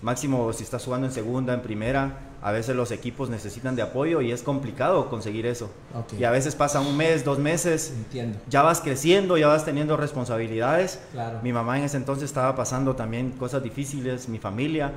Máximo 0.00 0.52
si 0.52 0.62
estás 0.62 0.84
jugando 0.84 1.08
en 1.08 1.12
segunda, 1.12 1.52
en 1.54 1.60
primera, 1.60 2.18
a 2.40 2.52
veces 2.52 2.76
los 2.76 2.92
equipos 2.92 3.28
necesitan 3.30 3.74
de 3.74 3.82
apoyo 3.82 4.20
y 4.20 4.30
es 4.30 4.42
complicado 4.44 5.10
conseguir 5.10 5.44
eso. 5.44 5.70
Ok. 5.92 6.20
Y 6.20 6.22
a 6.24 6.30
veces 6.30 6.54
pasa 6.54 6.78
un 6.80 6.96
mes, 6.96 7.24
dos 7.24 7.38
meses, 7.40 7.92
Entiendo. 7.96 8.38
ya 8.48 8.62
vas 8.62 8.80
creciendo, 8.80 9.36
ya 9.38 9.48
vas 9.48 9.64
teniendo 9.64 9.96
responsabilidades. 9.96 11.00
Claro. 11.12 11.40
Mi 11.42 11.52
mamá 11.52 11.78
en 11.78 11.84
ese 11.84 11.96
entonces 11.96 12.26
estaba 12.26 12.54
pasando 12.54 12.94
también 12.94 13.32
cosas 13.32 13.60
difíciles, 13.62 14.28
mi 14.28 14.38
familia, 14.38 14.92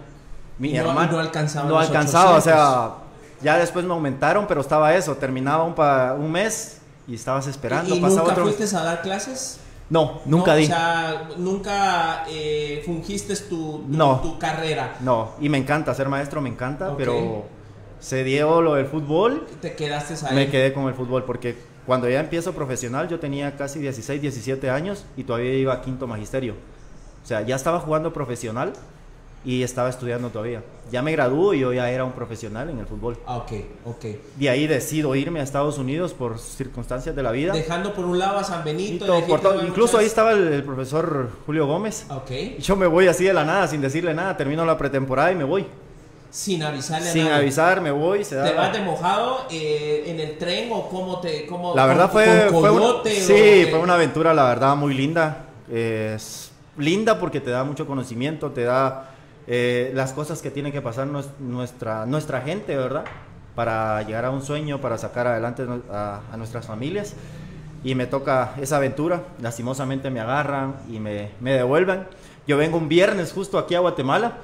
mi 0.60 0.72
no- 0.72 0.82
hermano. 0.82 1.12
no 1.14 1.20
alcanzaba 1.20 1.68
No 1.68 1.80
alcanzaba, 1.80 2.38
800. 2.38 2.38
o 2.38 2.46
sea, 2.46 3.03
ya 3.44 3.58
después 3.58 3.86
me 3.86 3.94
aumentaron, 3.94 4.48
pero 4.48 4.62
estaba 4.62 4.96
eso, 4.96 5.16
terminaba 5.18 5.64
un, 5.64 5.76
pa- 5.76 6.14
un 6.14 6.32
mes 6.32 6.80
y 7.08 7.16
estabas 7.16 7.46
esperando, 7.48 7.94
¿Y, 7.94 7.98
y 7.98 8.02
pasaba 8.02 8.22
nunca 8.22 8.32
otro 8.34 8.44
fuiste 8.52 8.76
a 8.76 8.84
dar 8.84 9.02
clases? 9.02 9.60
No, 9.90 10.22
nunca 10.26 10.52
No, 10.54 10.58
di. 10.58 10.64
O 10.64 10.68
sea, 10.68 11.30
nunca 11.38 12.26
eh, 12.30 12.82
fungiste 12.86 13.36
tu, 13.36 13.80
tu, 13.80 13.84
No. 13.90 14.20
tu 14.22 14.40
carrera. 14.40 14.96
No, 15.02 15.32
y 15.40 15.50
me 15.50 15.58
encanta 15.58 15.94
ser 15.94 16.08
maestro, 16.10 16.42
me 16.42 16.50
encanta, 16.50 16.96
pero 16.98 17.44
se 18.00 18.24
dio 18.24 18.62
lo 18.62 18.76
del 18.76 18.88
fútbol, 18.88 19.46
Te 19.62 19.76
quedaste 19.76 20.16
ahí. 20.26 20.36
me 20.36 20.50
quedé 20.50 20.74
con 20.74 20.88
el 20.88 20.94
fútbol 20.94 21.26
porque 21.26 21.58
cuando 21.86 22.10
ya 22.10 22.22
empiezo 22.22 22.54
profesional 22.54 23.08
yo 23.10 23.20
tenía 23.20 23.56
casi 23.58 23.80
16, 23.80 24.22
17 24.22 24.70
años 24.70 25.06
y 25.18 25.26
todavía 25.26 25.54
iba 25.54 25.74
a 25.74 25.82
quinto 25.82 26.08
magisterio. 26.08 26.54
O 27.24 27.26
sea, 27.26 27.42
ya 27.42 27.56
estaba 27.56 27.80
jugando 27.80 28.12
profesional 28.14 28.74
y 29.46 29.62
estaba 29.64 29.90
estudiando 29.90 30.30
todavía. 30.30 30.64
Ya 30.92 31.02
me 31.02 31.12
graduó 31.12 31.54
y 31.54 31.60
yo 31.60 31.74
ya 31.74 31.90
era 31.90 32.06
un 32.06 32.12
profesional 32.14 32.70
en 32.70 32.80
el 32.80 32.86
fútbol. 32.86 33.18
Ah, 33.26 33.38
ok, 33.38 33.52
ok. 33.86 34.06
De 34.38 34.50
ahí 34.50 34.68
decido 34.68 35.16
irme 35.16 35.40
a 35.40 35.44
Estados 35.44 35.78
Unidos 35.78 36.14
por 36.14 36.40
circunstancias 36.40 37.16
de 37.16 37.24
la 37.24 37.32
vida. 37.32 37.52
Dejando 37.54 37.94
por 37.94 38.06
un 38.06 38.20
lado 38.20 38.38
a 38.38 38.44
San 38.44 38.64
Benito. 38.64 39.06
Todo, 39.06 39.16
por 39.16 39.26
dijiste, 39.26 39.42
todo. 39.44 39.54
"Bueno, 39.56 39.68
Incluso 39.70 39.98
ahí 39.98 40.04
muchas-". 40.06 40.12
estaba 40.12 40.32
el, 40.32 40.48
el 40.54 40.64
profesor 40.64 41.30
Julio 41.46 41.66
Gómez. 41.68 42.06
Ok. 42.10 42.32
Y 42.32 42.58
Yo 42.62 42.76
me 42.76 42.88
voy 42.88 43.08
así 43.08 43.24
de 43.26 43.34
la 43.34 43.44
nada, 43.44 43.68
sin 43.68 43.82
decirle 43.82 44.14
nada. 44.14 44.38
Termino 44.38 44.66
la 44.66 44.78
pretemporada 44.78 45.32
y 45.32 45.36
me 45.36 45.44
voy. 45.44 45.66
Sin 46.30 46.64
avisarle 46.64 47.10
a 47.10 47.12
Sin 47.12 47.24
nadie. 47.26 47.36
avisar, 47.38 47.82
me 47.82 47.92
voy. 47.92 48.24
Se 48.24 48.36
da 48.36 48.44
¿Te 48.46 48.54
la- 48.56 48.62
vas 48.62 48.74
de 48.74 48.80
mojado 48.82 49.46
eh, 49.52 50.06
en 50.08 50.20
el 50.20 50.38
tren 50.38 50.70
o 50.72 50.90
cómo 50.90 51.20
te.? 51.20 51.46
Cómo, 51.46 51.76
La 51.76 51.86
verdad 51.86 52.12
con- 52.12 52.24
fue, 52.24 52.48
con 52.50 52.60
fue 52.62 52.72
un- 52.72 52.80
coyote 52.80 53.10
o 53.24 53.28
sí, 53.28 53.68
fue 53.70 53.80
una 53.80 53.94
aventura, 53.96 54.34
la 54.34 54.46
verdad, 54.46 54.76
muy 54.76 54.94
linda. 54.94 55.46
Es 55.72 56.52
linda 56.78 57.20
porque 57.20 57.40
te 57.40 57.52
da 57.52 57.64
mucho 57.64 57.86
conocimiento, 57.86 58.50
te 58.52 58.64
da 58.64 59.10
eh, 59.48 59.92
las 59.94 60.14
cosas 60.14 60.42
que 60.42 60.52
tiene 60.52 60.72
que 60.72 60.82
pasar 60.82 61.08
nues- 61.08 61.38
nuestra, 61.40 62.06
nuestra 62.06 62.42
gente, 62.42 62.76
¿verdad? 62.78 63.06
Para 63.56 64.02
llegar 64.04 64.26
a 64.26 64.32
un 64.32 64.42
sueño, 64.42 64.80
para 64.82 64.98
sacar 64.98 65.28
adelante 65.28 65.66
a, 65.92 66.22
a 66.32 66.38
nuestras 66.38 66.66
familias. 66.66 67.14
Y 67.84 67.96
me 67.96 68.06
toca 68.06 68.54
esa 68.62 68.78
aventura, 68.78 69.24
lastimosamente 69.42 70.10
me 70.10 70.22
agarran 70.22 70.76
y 70.90 71.00
me, 71.00 71.32
me 71.42 71.52
devuelven. 71.54 72.08
Yo 72.48 72.58
vengo 72.58 72.78
un 72.78 72.88
viernes 72.88 73.34
justo 73.34 73.58
aquí 73.58 73.76
a 73.76 73.80
Guatemala. 73.80 74.38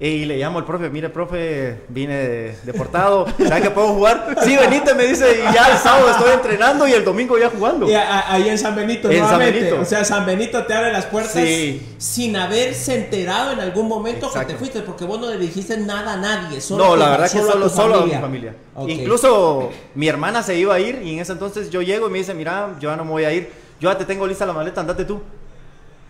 Y 0.00 0.26
le 0.26 0.36
llamo 0.36 0.60
al 0.60 0.64
profe, 0.64 0.88
mire 0.90 1.08
profe, 1.08 1.80
vine 1.88 2.14
de- 2.16 2.56
deportado, 2.62 3.26
¿sabes 3.36 3.62
que 3.64 3.70
puedo 3.70 3.88
jugar? 3.94 4.36
Sí, 4.44 4.56
venite, 4.56 4.94
me 4.94 5.04
dice, 5.06 5.40
y 5.40 5.52
ya 5.52 5.72
el 5.72 5.76
sábado 5.78 6.08
estoy 6.10 6.30
entrenando 6.34 6.86
y 6.86 6.92
el 6.92 7.04
domingo 7.04 7.36
ya 7.36 7.50
jugando. 7.50 7.90
Y 7.90 7.94
a- 7.94 8.32
ahí 8.32 8.48
en 8.48 8.56
San 8.58 8.76
Benito, 8.76 9.10
En 9.10 9.18
San 9.18 9.22
nuevamente. 9.30 9.60
Benito. 9.64 9.80
O 9.82 9.84
sea, 9.84 10.04
San 10.04 10.24
Benito 10.24 10.64
te 10.66 10.72
abre 10.74 10.92
las 10.92 11.06
puertas 11.06 11.32
Sí. 11.32 11.84
sin 11.98 12.36
haberse 12.36 12.94
enterado 12.94 13.50
en 13.50 13.58
algún 13.58 13.88
momento 13.88 14.30
que 14.32 14.38
te 14.44 14.54
fuiste, 14.54 14.82
porque 14.82 15.04
vos 15.04 15.18
no 15.20 15.26
le 15.30 15.36
dijiste 15.36 15.76
nada 15.78 16.12
a 16.12 16.16
nadie. 16.16 16.60
Solo 16.60 16.84
No, 16.90 16.96
la 16.96 17.10
verdad 17.10 17.28
que 17.32 17.38
solo, 17.40 17.68
solo 17.68 18.02
a 18.02 18.06
mi 18.06 18.12
familia. 18.12 18.54
Incluso 18.86 19.70
mi 19.96 20.06
hermana 20.06 20.44
se 20.44 20.54
iba 20.56 20.74
a 20.76 20.78
ir 20.78 21.02
y 21.02 21.14
en 21.14 21.18
ese 21.18 21.32
entonces 21.32 21.70
yo 21.70 21.82
llego 21.82 22.06
y 22.06 22.10
me 22.12 22.18
dice, 22.18 22.34
mira, 22.34 22.76
yo 22.78 22.88
ya 22.90 22.96
no 22.96 23.04
me 23.04 23.10
voy 23.10 23.24
a 23.24 23.32
ir, 23.32 23.50
yo 23.80 23.90
ya 23.90 23.98
te 23.98 24.04
tengo 24.04 24.28
lista 24.28 24.46
la 24.46 24.52
maleta, 24.52 24.80
andate 24.80 25.04
tú. 25.04 25.20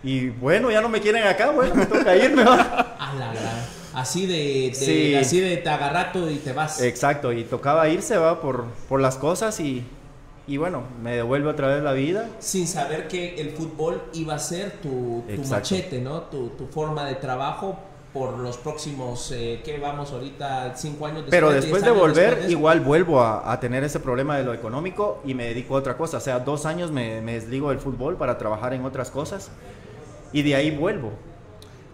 Y 0.03 0.29
bueno, 0.29 0.69
ya 0.69 0.79
no 0.79 0.89
me 0.89 1.01
quieren 1.01 1.23
acá, 1.27 1.49
bueno, 1.49 1.73
me 1.73 1.87
toca 1.87 2.15
irme. 2.15 2.43
¿va? 2.43 2.95
A 2.99 3.15
la 3.15 3.33
gran. 3.33 3.78
Así 4.01 4.25
de, 4.25 4.69
de- 4.69 4.73
Sí. 4.75 5.15
así 5.15 5.39
de 5.39 5.57
te 5.57 5.69
agarrato 5.69 6.29
y 6.29 6.35
te 6.37 6.53
vas. 6.53 6.81
Exacto, 6.81 7.31
y 7.33 7.43
tocaba 7.43 7.87
irse, 7.89 8.17
va, 8.17 8.39
por, 8.41 8.65
por 8.87 9.01
las 9.01 9.17
cosas 9.17 9.59
y, 9.59 9.83
y 10.47 10.57
bueno, 10.57 10.83
me 11.03 11.15
devuelve 11.15 11.49
otra 11.49 11.67
vez 11.67 11.83
la 11.83 11.93
vida. 11.93 12.27
sin 12.39 12.67
saber 12.67 13.07
que 13.07 13.35
el 13.41 13.51
fútbol 13.51 14.01
iba 14.13 14.35
a 14.35 14.39
ser 14.39 14.73
tu, 14.81 15.23
tu 15.35 15.41
machete, 15.49 15.99
¿no? 15.99 16.21
Tu, 16.23 16.49
tu 16.49 16.67
forma 16.67 17.05
de 17.05 17.15
trabajo 17.15 17.77
por 18.13 18.39
los 18.39 18.57
próximos, 18.57 19.31
eh, 19.35 19.61
¿qué 19.63 19.77
vamos 19.77 20.11
ahorita? 20.11 20.73
Cinco 20.75 21.05
años 21.05 21.17
después. 21.25 21.31
Pero 21.31 21.51
después 21.51 21.83
de 21.83 21.91
volver, 21.91 22.29
después 22.29 22.45
de 22.47 22.51
igual 22.53 22.79
vuelvo 22.79 23.21
a, 23.21 23.51
a 23.51 23.59
tener 23.59 23.83
ese 23.83 23.99
problema 23.99 24.35
de 24.35 24.43
lo 24.43 24.53
económico 24.55 25.21
y 25.25 25.35
me 25.35 25.45
dedico 25.45 25.75
a 25.75 25.79
otra 25.79 25.95
cosa. 25.95 26.17
O 26.17 26.19
sea, 26.19 26.39
dos 26.39 26.65
años 26.65 26.89
me, 26.91 27.21
me 27.21 27.33
desligo 27.33 27.69
del 27.69 27.77
fútbol 27.79 28.15
para 28.15 28.39
trabajar 28.39 28.73
en 28.73 28.83
otras 28.83 29.11
cosas 29.11 29.51
y 30.33 30.41
de 30.41 30.55
ahí 30.55 30.71
vuelvo. 30.71 31.11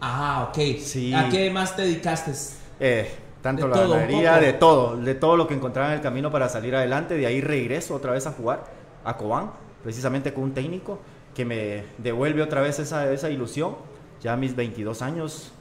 Ah, 0.08 0.50
ok. 0.50 0.78
Sí. 0.80 1.14
¿A 1.16 1.30
qué 1.30 1.50
más 1.50 1.76
te 1.76 1.82
dedicaste? 1.82 2.32
Eh, 2.80 3.10
tanto 3.42 3.64
De 3.64 3.70
la 3.70 3.76
todo 3.76 3.90
ganadería, 3.94 4.38
de 4.38 4.54
todo, 4.54 4.98
de 4.98 5.16
todo 5.16 5.36
lo 5.36 5.48
que 5.48 5.56
encontraba 5.56 5.90
en 5.90 5.96
el 5.96 6.02
camino 6.02 6.32
para 6.32 6.48
salir 6.48 6.76
adelante. 6.76 7.16
De 7.16 7.26
ahí 7.26 7.42
regreso 7.42 7.96
otra 7.96 8.12
vez 8.12 8.28
a 8.28 8.32
jugar 8.32 8.66
a 9.04 9.18
Cobán, 9.18 9.52
precisamente 9.84 10.32
con 10.32 10.44
un 10.44 10.54
técnico 10.54 11.00
que 11.34 11.44
me 11.44 11.86
devuelve 11.98 12.44
otra 12.44 12.62
vez 12.62 12.78
esa, 12.78 13.12
esa 13.12 13.32
ilusión. 13.32 13.78
Ya 14.22 14.34
a 14.34 14.38
mis 14.38 14.56
22 14.56 15.02
años 15.02 15.52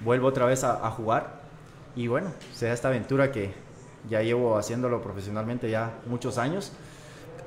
vuelvo 0.00 0.28
otra 0.28 0.46
vez 0.46 0.64
a, 0.64 0.86
a 0.86 0.90
jugar. 0.90 1.42
Y 1.94 2.06
bueno, 2.06 2.32
se 2.54 2.66
da 2.66 2.72
esta 2.72 2.88
aventura 2.88 3.30
que 3.32 3.52
ya 4.08 4.22
llevo 4.22 4.56
haciéndolo 4.56 5.02
profesionalmente 5.02 5.68
ya 5.68 5.98
muchos 6.06 6.38
años. 6.38 6.72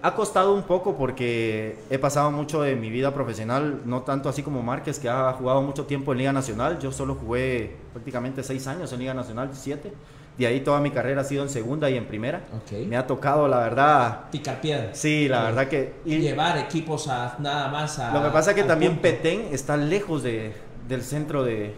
Ha 0.01 0.15
costado 0.15 0.53
un 0.53 0.63
poco 0.63 0.95
porque 0.95 1.77
he 1.89 1.97
pasado 1.97 2.31
mucho 2.31 2.61
de 2.61 2.75
mi 2.75 2.89
vida 2.89 3.13
profesional, 3.13 3.81
no 3.85 4.01
tanto 4.01 4.29
así 4.29 4.43
como 4.43 4.61
Márquez, 4.61 4.99
que 4.99 5.09
ha 5.09 5.33
jugado 5.33 5.61
mucho 5.61 5.85
tiempo 5.85 6.11
en 6.11 6.19
Liga 6.19 6.33
Nacional. 6.33 6.79
Yo 6.79 6.91
solo 6.91 7.15
jugué 7.15 7.75
prácticamente 7.93 8.43
seis 8.43 8.67
años 8.67 8.91
en 8.93 8.99
Liga 8.99 9.13
Nacional, 9.13 9.49
siete. 9.53 9.91
De 10.37 10.45
ahí 10.45 10.59
toda 10.61 10.79
mi 10.79 10.91
carrera 10.91 11.21
ha 11.21 11.23
sido 11.23 11.41
en 11.41 11.49
segunda 11.49 11.89
y 11.89 11.97
en 11.97 12.05
primera. 12.05 12.43
Ok. 12.55 12.87
Me 12.87 12.95
ha 12.95 13.07
tocado, 13.07 13.47
la 13.47 13.57
verdad. 13.59 14.29
Picar 14.31 14.61
piedra. 14.61 14.93
Sí, 14.93 15.27
la 15.27 15.43
verdad 15.43 15.67
que. 15.67 15.95
y 16.05 16.19
Llevar 16.19 16.59
equipos 16.59 17.07
a 17.07 17.35
nada 17.39 17.69
más 17.69 17.97
a. 17.97 18.13
lo 18.13 18.23
que 18.23 18.29
pasa 18.29 18.51
es 18.51 18.55
que 18.55 18.63
también 18.63 18.93
punto. 18.93 19.01
Petén 19.01 19.47
está 19.51 19.77
lejos 19.77 20.21
de, 20.21 20.53
del 20.87 21.01
centro 21.01 21.43
de, 21.43 21.73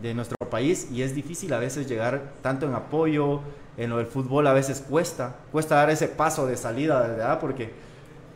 de 0.00 0.14
nuestro 0.14 0.36
país 0.48 0.88
y 0.92 1.02
es 1.02 1.14
difícil 1.14 1.52
a 1.54 1.58
veces 1.58 1.88
llegar 1.88 2.34
tanto 2.40 2.66
en 2.66 2.74
apoyo, 2.74 3.40
en 3.76 3.90
lo 3.90 3.98
del 3.98 4.06
fútbol 4.06 4.46
a 4.46 4.52
veces 4.52 4.82
cuesta, 4.88 5.34
cuesta 5.52 5.76
dar 5.76 5.90
ese 5.90 6.08
paso 6.08 6.46
de 6.46 6.56
salida, 6.56 7.00
¿verdad? 7.00 7.38
Porque 7.40 7.72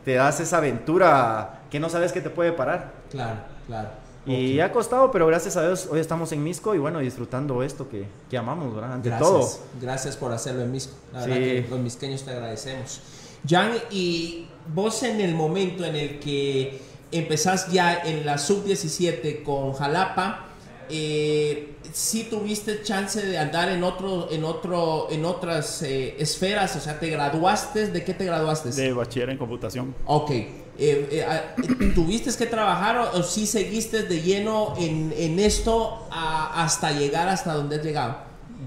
te 0.05 0.13
das 0.15 0.39
esa 0.39 0.57
aventura 0.57 1.61
que 1.69 1.79
no 1.79 1.89
sabes 1.89 2.11
que 2.11 2.21
te 2.21 2.29
puede 2.29 2.51
parar. 2.51 2.93
Claro, 3.11 3.37
claro. 3.67 3.89
Y 4.25 4.59
ha 4.59 4.71
costado, 4.71 5.09
pero 5.11 5.25
gracias 5.27 5.55
a 5.57 5.65
Dios 5.65 5.87
hoy 5.89 5.99
estamos 5.99 6.31
en 6.33 6.43
Misco 6.43 6.75
y 6.75 6.77
bueno, 6.77 6.99
disfrutando 6.99 7.63
esto 7.63 7.89
que, 7.89 8.05
que 8.29 8.37
amamos, 8.37 8.75
¿verdad? 8.75 8.93
Ante 8.93 9.09
Gracias, 9.09 9.29
todo. 9.29 9.59
gracias 9.81 10.17
por 10.17 10.31
hacerlo 10.33 10.61
en 10.63 10.71
Misco. 10.71 10.93
La 11.13 11.23
Sí. 11.23 11.29
verdad 11.29 11.45
que 11.45 11.67
los 11.69 11.79
misqueños 11.79 12.23
te 12.23 12.31
agradecemos. 12.31 13.01
Jan, 13.47 13.71
y 13.89 14.47
vos 14.73 15.01
en 15.03 15.21
el 15.21 15.33
momento 15.33 15.83
en 15.85 15.95
el 15.95 16.19
que 16.19 16.79
empezás 17.11 17.71
ya 17.71 17.95
en 18.03 18.25
la 18.25 18.37
sub-17 18.37 19.41
con 19.41 19.73
Jalapa, 19.73 20.45
eh, 20.89 21.75
sí 21.93 22.27
tuviste 22.29 22.81
chance 22.83 23.25
de 23.25 23.37
andar 23.37 23.69
en 23.69 23.83
otro, 23.83 24.29
en 24.31 24.43
otro, 24.43 25.07
en 25.11 25.25
otras 25.25 25.81
eh, 25.83 26.15
esferas, 26.19 26.75
o 26.75 26.79
sea, 26.79 26.99
te 26.99 27.09
graduaste, 27.09 27.87
¿de 27.87 28.03
qué 28.03 28.13
te 28.13 28.25
graduaste? 28.25 28.69
De 28.71 28.93
bachiller 28.93 29.29
en 29.29 29.37
computación. 29.37 29.95
Ok. 30.05 30.31
Eh, 30.31 30.55
eh, 30.79 31.25
ah, 31.27 31.55
¿Tuviste 31.93 32.31
que 32.37 32.45
trabajar 32.45 32.97
o, 32.97 33.19
o 33.19 33.23
sí 33.23 33.45
seguiste 33.45 34.03
de 34.03 34.21
lleno 34.21 34.73
en, 34.77 35.13
en 35.17 35.37
esto 35.39 36.07
a- 36.09 36.63
hasta 36.63 36.91
llegar 36.93 37.27
hasta 37.27 37.53
donde 37.53 37.75
has 37.77 37.83
llegado? 37.83 38.17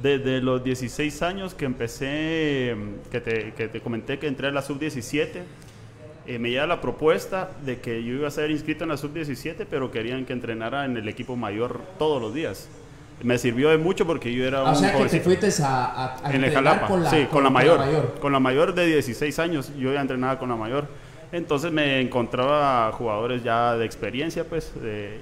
Desde 0.03 0.41
los 0.41 0.63
16 0.63 1.23
años 1.23 1.55
que 1.55 1.65
empecé, 1.65 2.75
que 3.11 3.21
te, 3.21 3.53
que 3.55 3.69
te 3.69 3.81
comenté 3.81 4.19
que 4.19 4.27
entré 4.27 4.49
a 4.49 4.51
la 4.51 4.61
sub-17, 4.63 5.29
eh, 6.27 6.39
me 6.39 6.51
llega 6.51 6.67
la 6.67 6.81
propuesta 6.81 7.51
de 7.65 7.81
que 7.81 8.03
yo 8.05 8.13
iba 8.15 8.29
a 8.29 8.31
ser 8.31 8.51
inscrito 8.51 8.85
en 8.85 8.91
la 8.91 8.97
sub-17, 8.97 9.67
pero 9.69 9.91
querían 9.91 10.25
que 10.27 10.33
entrenara 10.33 10.85
en 10.85 10.97
el 10.97 11.09
equipo 11.09 11.37
mayor 11.37 11.81
todos 11.99 12.21
los 12.21 12.33
días. 12.35 12.69
Me 13.23 13.39
sirvió 13.39 13.71
de 13.71 13.79
mucho 13.79 14.07
porque 14.07 14.33
yo 14.33 14.45
era 14.45 14.61
Ah, 14.61 14.65
O 14.65 14.69
un 14.71 14.77
sea 14.77 14.93
que 14.97 15.05
te 15.07 15.21
fuiste 15.21 15.49
a, 15.63 15.85
a, 15.85 16.17
a 16.27 16.31
en 16.31 16.37
el 16.37 16.45
entrenar 16.45 16.75
Jalapa, 16.75 16.87
con 16.89 17.03
la, 17.05 17.11
sí, 17.11 17.27
con, 17.31 17.45
la 17.45 17.51
mayor, 17.51 17.79
mayor. 17.79 18.15
Con 18.21 18.33
la 18.33 18.41
mayor 18.41 18.75
de 18.75 18.87
16 18.87 19.39
años, 19.39 19.73
yo 19.79 19.93
ya 19.93 20.01
entrenaba 20.01 20.39
con 20.39 20.49
la 20.49 20.57
mayor. 20.57 20.87
Entonces 21.33 21.73
me 21.73 22.01
encontraba 22.01 22.93
jugadores 22.93 23.43
ya 23.43 23.77
de 23.77 23.87
experiencia, 23.87 24.45
pues, 24.45 24.73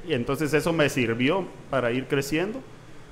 y 0.09 0.13
entonces 0.13 0.53
eso 0.55 0.73
me 0.73 0.89
sirvió 0.89 1.45
para 1.71 1.93
ir 1.93 2.07
creciendo, 2.09 2.61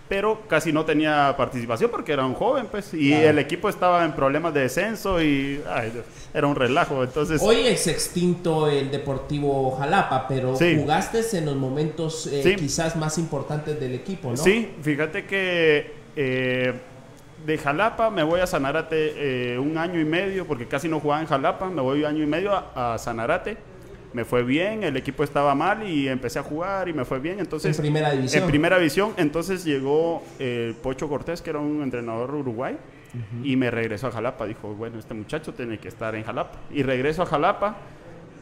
pero 0.08 0.40
casi 0.48 0.72
no 0.72 0.84
tenía 0.84 1.34
participación 1.36 1.90
porque 1.90 2.12
era 2.12 2.24
un 2.24 2.34
joven, 2.34 2.66
pues, 2.70 2.94
y 2.94 3.10
Claro. 3.10 3.28
el 3.28 3.38
equipo 3.38 3.68
estaba 3.68 4.04
en 4.04 4.12
problemas 4.12 4.54
de 4.54 4.60
descenso 4.60 5.20
y 5.22 5.60
ay, 5.68 5.92
era 6.32 6.46
un 6.46 6.54
relajo, 6.56 7.04
entonces... 7.04 7.40
Hoy 7.42 7.66
es 7.66 7.86
extinto 7.86 8.68
el 8.68 8.90
Deportivo 8.90 9.70
Jalapa, 9.76 10.26
pero 10.26 10.56
Sí. 10.56 10.76
jugaste 10.80 11.20
en 11.36 11.44
los 11.46 11.56
momentos 11.56 12.26
eh, 12.26 12.42
Sí. 12.42 12.56
quizás 12.56 12.96
más 12.96 13.18
importantes 13.18 13.78
del 13.78 13.94
equipo, 13.94 14.30
¿no? 14.30 14.36
Sí, 14.36 14.72
fíjate 14.82 15.26
que 15.26 15.92
eh, 16.16 16.72
de 17.46 17.58
Jalapa 17.58 18.10
me 18.10 18.22
voy 18.22 18.40
a 18.40 18.46
Sanarate 18.46 19.52
eh, 19.54 19.58
un 19.58 19.78
año 19.78 20.00
y 20.00 20.04
medio, 20.04 20.46
porque 20.46 20.66
casi 20.66 20.88
no 20.88 21.00
jugaba 21.00 21.20
en 21.20 21.26
Jalapa, 21.28 21.68
me 21.70 21.80
voy 21.80 22.00
un 22.00 22.06
año 22.06 22.22
y 22.24 22.26
medio 22.26 22.52
a, 22.52 22.94
a 22.94 22.98
Sanarate. 22.98 23.56
Me 24.12 24.24
fue 24.24 24.42
bien, 24.42 24.84
el 24.84 24.96
equipo 24.96 25.22
estaba 25.22 25.54
mal 25.54 25.86
y 25.86 26.08
empecé 26.08 26.38
a 26.38 26.42
jugar 26.42 26.88
y 26.88 26.92
me 26.92 27.04
fue 27.04 27.18
bien. 27.18 27.40
Entonces, 27.40 27.76
En 27.76 27.82
primera 27.82 28.10
división. 28.10 28.42
En 28.42 28.48
primera 28.48 28.78
división, 28.78 29.12
entonces 29.16 29.64
llegó 29.64 30.22
eh, 30.38 30.74
Pocho 30.82 31.08
Cortés, 31.08 31.42
que 31.42 31.50
era 31.50 31.58
un 31.58 31.82
entrenador 31.82 32.34
uruguay, 32.34 32.78
y 33.42 33.56
me 33.56 33.70
regresó 33.70 34.08
a 34.08 34.10
Jalapa. 34.10 34.46
Dijo, 34.46 34.74
bueno, 34.74 34.98
este 34.98 35.14
muchacho 35.14 35.52
tiene 35.54 35.78
que 35.78 35.88
estar 35.88 36.14
en 36.14 36.24
Jalapa. 36.24 36.58
Y 36.70 36.82
regreso 36.82 37.22
a 37.22 37.26
Jalapa 37.26 37.76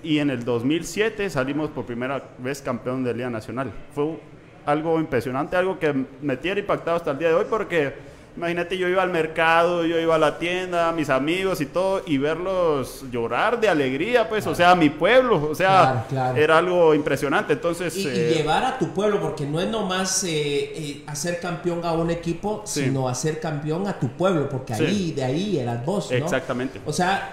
y 0.02 0.18
en 0.18 0.31
el 0.31 0.44
2007 0.44 1.29
salimos 1.31 1.70
por 1.70 1.85
primera 1.85 2.22
vez 2.38 2.62
campeón 2.62 3.02
de 3.02 3.14
Liga 3.14 3.31
Nacional. 3.31 3.72
Fue 3.94 4.18
algo 4.64 5.00
impresionante, 5.00 5.57
algo 5.57 5.79
que 5.79 5.94
me 6.22 6.37
tiene 6.37 6.61
impactado 6.61 6.96
hasta 6.96 7.12
el 7.12 7.18
día 7.18 7.29
de 7.29 7.35
hoy 7.35 7.46
porque 7.48 7.92
Imagínate, 8.37 8.77
yo 8.77 8.87
iba 8.88 9.03
al 9.03 9.11
mercado, 9.11 9.85
yo 9.87 9.99
iba 9.99 10.14
a 10.14 10.18
la 10.18 10.38
tienda, 10.38 10.92
mis 10.92 11.09
amigos 11.09 11.61
y 11.62 11.66
todo, 11.66 12.03
y 12.07 12.18
verlos 12.18 13.05
llorar 13.11 13.59
de 13.61 13.68
alegría, 13.68 14.29
pues, 14.29 14.46
o 14.46 14.55
sea, 14.55 14.75
mi 14.75 14.90
pueblo, 14.90 15.49
o 15.51 15.55
sea, 15.55 16.07
era 16.37 16.59
algo 16.59 16.94
impresionante. 16.94 17.55
Entonces. 17.55 17.96
Y, 17.96 18.07
eh, 18.07 18.35
llevar 18.37 18.64
a 18.64 18.79
tu 18.79 18.88
pueblo, 18.90 19.20
porque 19.20 19.46
no 19.46 19.61
es 19.61 19.68
nomás 19.68 20.25
eh, 20.25 20.29
eh, 20.31 21.03
hacer 21.07 21.40
campeón 21.40 21.81
a 21.85 21.92
un 21.92 22.11
equipo, 22.11 22.62
sino 22.64 23.09
hacer 23.09 23.40
campeón 23.40 23.87
a 23.87 23.99
tu 23.99 24.09
pueblo, 24.09 24.49
porque 24.49 24.75
ahí, 24.75 25.12
de 25.12 25.25
ahí 25.25 25.59
eras 25.59 25.85
vos, 25.85 26.11
¿no? 26.11 26.16
Exactamente. 26.16 26.81
O 26.85 26.92
sea, 26.92 27.31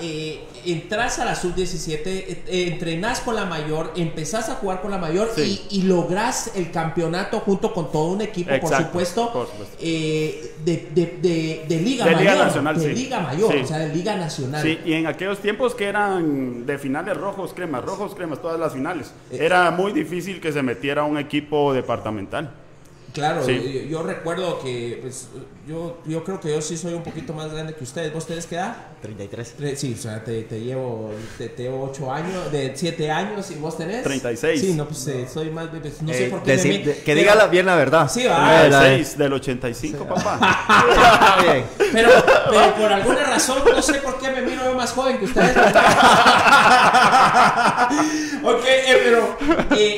entras 0.66 1.20
a 1.20 1.26
la 1.26 1.36
sub-17, 1.36 2.44
entrenás 2.48 3.20
con 3.20 3.36
la 3.36 3.46
mayor, 3.46 3.92
empezás 3.96 4.50
a 4.50 4.56
jugar 4.56 4.82
con 4.82 4.92
la 4.92 4.98
mayor 4.98 5.30
y, 5.38 5.62
y, 5.70 5.82
lográs 5.84 6.52
el 6.56 6.72
campeonato 6.72 7.42
junto 7.42 7.74
con 7.74 7.92
todo 7.92 8.06
un 8.06 8.22
equipo, 8.22 8.52
por 8.62 8.76
supuesto, 8.76 9.34
por 9.34 9.48
supuesto. 9.48 9.78
de 9.80 10.93
de, 10.94 11.66
de, 11.68 11.80
Liga 11.80 12.06
Mayor. 12.06 12.20
Liga 12.22 12.36
Nacional, 12.36 12.80
de 12.80 12.94
Liga 12.94 13.20
Mayor, 13.20 13.56
o 13.56 13.66
sea, 13.66 13.80
de 13.80 13.94
Liga 13.94 14.16
Nacional. 14.16 14.62
Sí, 14.62 14.80
y 14.86 14.94
en 14.94 15.08
aquellos 15.08 15.40
tiempos 15.40 15.76
que 15.76 15.86
eran 15.86 16.66
de 16.66 16.78
finales 16.78 17.18
rojos, 17.18 17.54
cremas, 17.54 17.84
rojos, 17.84 18.16
cremas, 18.16 18.42
todas 18.42 18.60
las 18.60 18.74
finales. 18.74 19.14
Eh, 19.32 19.40
era 19.42 19.72
muy 19.72 19.92
difícil 19.92 20.40
que 20.40 20.52
se 20.52 20.62
metiera 20.62 21.04
un 21.04 21.18
equipo 21.18 21.74
departamental. 21.74 22.52
Claro, 23.14 23.48
yo, 23.48 24.02
recuerdo 24.02 24.60
que 24.60 24.98
pues, 25.00 25.28
yo, 25.68 26.00
yo 26.06 26.24
creo 26.24 26.40
que 26.40 26.50
yo 26.50 26.62
sí 26.62 26.76
soy 26.78 26.96
un 26.96 27.04
poquito 27.04 27.32
más 27.34 27.52
grande 27.52 27.76
que 27.76 27.84
ustedes. 27.84 28.12
¿Vos 28.12 28.26
tenés 28.26 28.48
qué 28.48 28.56
edad? 28.56 28.76
33. 29.04 29.80
Sí, 29.80 29.96
o 29.98 30.02
sea, 30.02 30.24
te, 30.24 30.42
te 30.44 30.60
llevo 30.62 31.12
te, 31.38 31.50
te 31.50 31.70
8 31.70 32.12
años, 32.12 32.52
de 32.52 32.72
7 32.74 33.12
años 33.12 33.52
y 33.52 33.56
vos 33.56 33.78
tenés. 33.78 34.02
36. 34.04 34.60
Sí, 34.60 34.74
no, 34.74 34.88
pues 34.88 35.06
eh, 35.08 35.28
soy 35.32 35.52
más. 35.52 35.68
Pues, 35.68 36.02
no 36.02 36.12
sé 36.12 36.26
eh, 36.26 36.30
por 36.30 36.42
qué. 36.42 37.02
que 37.06 37.16
diga 37.16 37.36
la, 37.36 37.46
bien 37.48 37.68
la 37.68 37.76
verdad. 37.76 38.10
Sí, 38.10 38.24
va. 38.26 38.68
36 38.68 39.18
del 39.18 39.34
85, 39.34 40.06
papá. 40.06 40.40
pero, 41.94 42.10
pero 42.50 42.76
por 42.76 42.92
alguna 42.92 43.26
razón, 43.26 43.60
no 43.70 43.82
sé 43.82 43.94
por 43.96 44.18
qué 44.20 44.32
me 44.32 44.42
miro 44.42 44.64
yo 44.64 44.74
más 44.74 44.92
joven 44.92 45.20
que 45.20 45.26
ustedes. 45.26 45.56
ok, 48.44 48.64
eh, 48.66 49.02
pero 49.04 49.38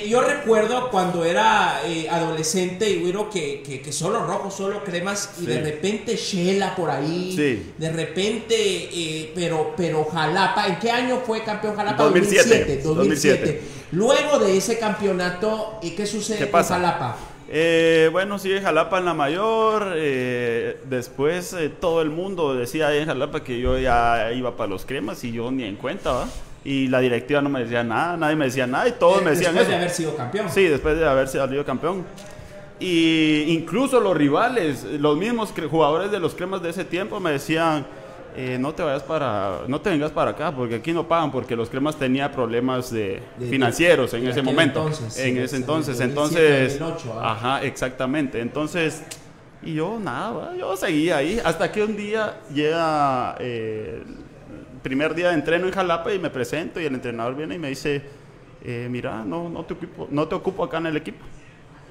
yo 0.05 0.21
recuerdo 0.21 0.89
cuando 0.89 1.23
era 1.23 1.79
adolescente 2.11 2.89
y 2.89 3.04
que, 3.29 3.81
que, 3.83 3.91
solo 3.91 4.25
rojo, 4.25 4.49
solo 4.51 4.83
cremas 4.83 5.35
y 5.41 5.45
de 5.45 5.61
repente 5.61 6.15
Shela 6.15 6.75
por 6.75 6.89
ahí, 6.89 7.73
de 7.77 7.91
repente, 7.91 8.55
eh, 8.57 9.31
pero, 9.35 9.73
pero 9.75 10.05
Jalapa, 10.05 10.67
¿en 10.67 10.79
qué 10.79 10.91
año 10.91 11.21
fue 11.25 11.43
campeón 11.43 11.75
Jalapa? 11.75 12.03
2007. 12.03 12.81
2007. 12.83 13.61
Luego 13.91 14.39
de 14.39 14.57
ese 14.57 14.77
campeonato, 14.79 15.79
¿y 15.81 15.91
qué 15.91 16.05
sucede 16.05 16.49
con 16.49 16.63
Jalapa? 16.63 17.17
Eh, 17.47 18.09
bueno, 18.11 18.39
sigue 18.39 18.61
Jalapa 18.61 18.97
en 18.99 19.05
la 19.05 19.13
mayor. 19.13 19.93
Eh, 19.95 20.77
después 20.85 21.55
todo 21.79 22.01
el 22.01 22.09
mundo 22.09 22.55
decía 22.55 22.93
en 22.95 23.05
Jalapa 23.05 23.43
que 23.43 23.59
yo 23.59 23.77
ya 23.77 24.31
iba 24.33 24.57
para 24.57 24.69
los 24.69 24.85
cremas 24.85 25.23
y 25.23 25.31
yo 25.31 25.51
ni 25.51 25.63
en 25.63 25.75
cuenta, 25.75 26.11
¿va? 26.11 26.27
Y 26.63 26.87
la 26.87 26.99
directiva 26.99 27.41
no 27.41 27.49
me 27.49 27.59
decía 27.59 27.83
nada, 27.83 28.17
nadie 28.17 28.35
me 28.35 28.45
decía 28.45 28.65
nada 28.65 28.87
y 28.87 28.93
todos 28.93 29.21
me 29.21 29.29
decían 29.29 29.53
Después 29.53 29.67
de 29.67 29.75
haber 29.75 29.89
sido 29.91 30.15
campeón. 30.17 30.49
Sí, 30.49 30.63
después 30.63 30.97
de 30.97 31.07
haber 31.07 31.27
sido 31.27 31.63
campeón. 31.63 32.03
Y 32.79 33.45
incluso 33.47 33.99
los 33.99 34.15
rivales, 34.17 34.83
los 34.99 35.17
mismos 35.17 35.53
jugadores 35.69 36.11
de 36.11 36.19
los 36.19 36.35
cremas 36.35 36.61
de 36.61 36.71
ese 36.71 36.83
tiempo 36.83 37.19
me 37.19 37.31
decían, 37.31 37.85
eh, 38.37 38.57
no 38.59 38.73
te 38.73 38.83
vayas 38.83 39.03
para, 39.03 39.61
no 39.67 39.79
te 39.79 39.89
vengas 39.89 40.11
para 40.11 40.31
acá 40.31 40.53
porque 40.53 40.75
aquí 40.75 40.91
no 40.91 41.07
pagan 41.07 41.31
porque 41.31 41.55
los 41.55 41.69
cremas 41.69 41.95
tenía 41.95 42.29
problemas 42.33 42.91
de, 42.91 43.21
financieros 43.49 44.13
en 44.13 44.27
ese 44.27 44.41
momento, 44.41 44.89
en 45.15 45.37
ese 45.37 45.55
entonces, 45.55 46.01
entonces, 46.01 46.81
¿ah? 46.81 47.31
ajá, 47.31 47.63
exactamente, 47.63 48.41
entonces 48.41 49.03
y 49.63 49.75
yo 49.75 49.97
nada, 50.01 50.53
yo 50.57 50.75
seguía 50.75 51.17
ahí 51.17 51.39
hasta 51.45 51.71
que 51.71 51.81
un 51.81 51.95
día 51.95 52.41
llega 52.53 53.37
eh, 53.39 54.03
el 54.05 54.81
primer 54.81 55.15
día 55.15 55.29
de 55.29 55.35
entreno 55.35 55.67
en 55.67 55.71
Jalapa 55.71 56.13
y 56.13 56.19
me 56.19 56.29
presento 56.29 56.81
y 56.81 56.85
el 56.85 56.93
entrenador 56.93 57.37
viene 57.37 57.55
y 57.55 57.59
me 57.59 57.69
dice, 57.69 58.01
eh, 58.65 58.89
mira, 58.91 59.23
no, 59.23 59.47
no 59.47 59.63
te 59.63 59.75
ocupo, 59.75 60.09
no 60.11 60.27
te 60.27 60.35
ocupo 60.35 60.65
acá 60.65 60.79
en 60.79 60.87
el 60.87 60.97
equipo 60.97 61.23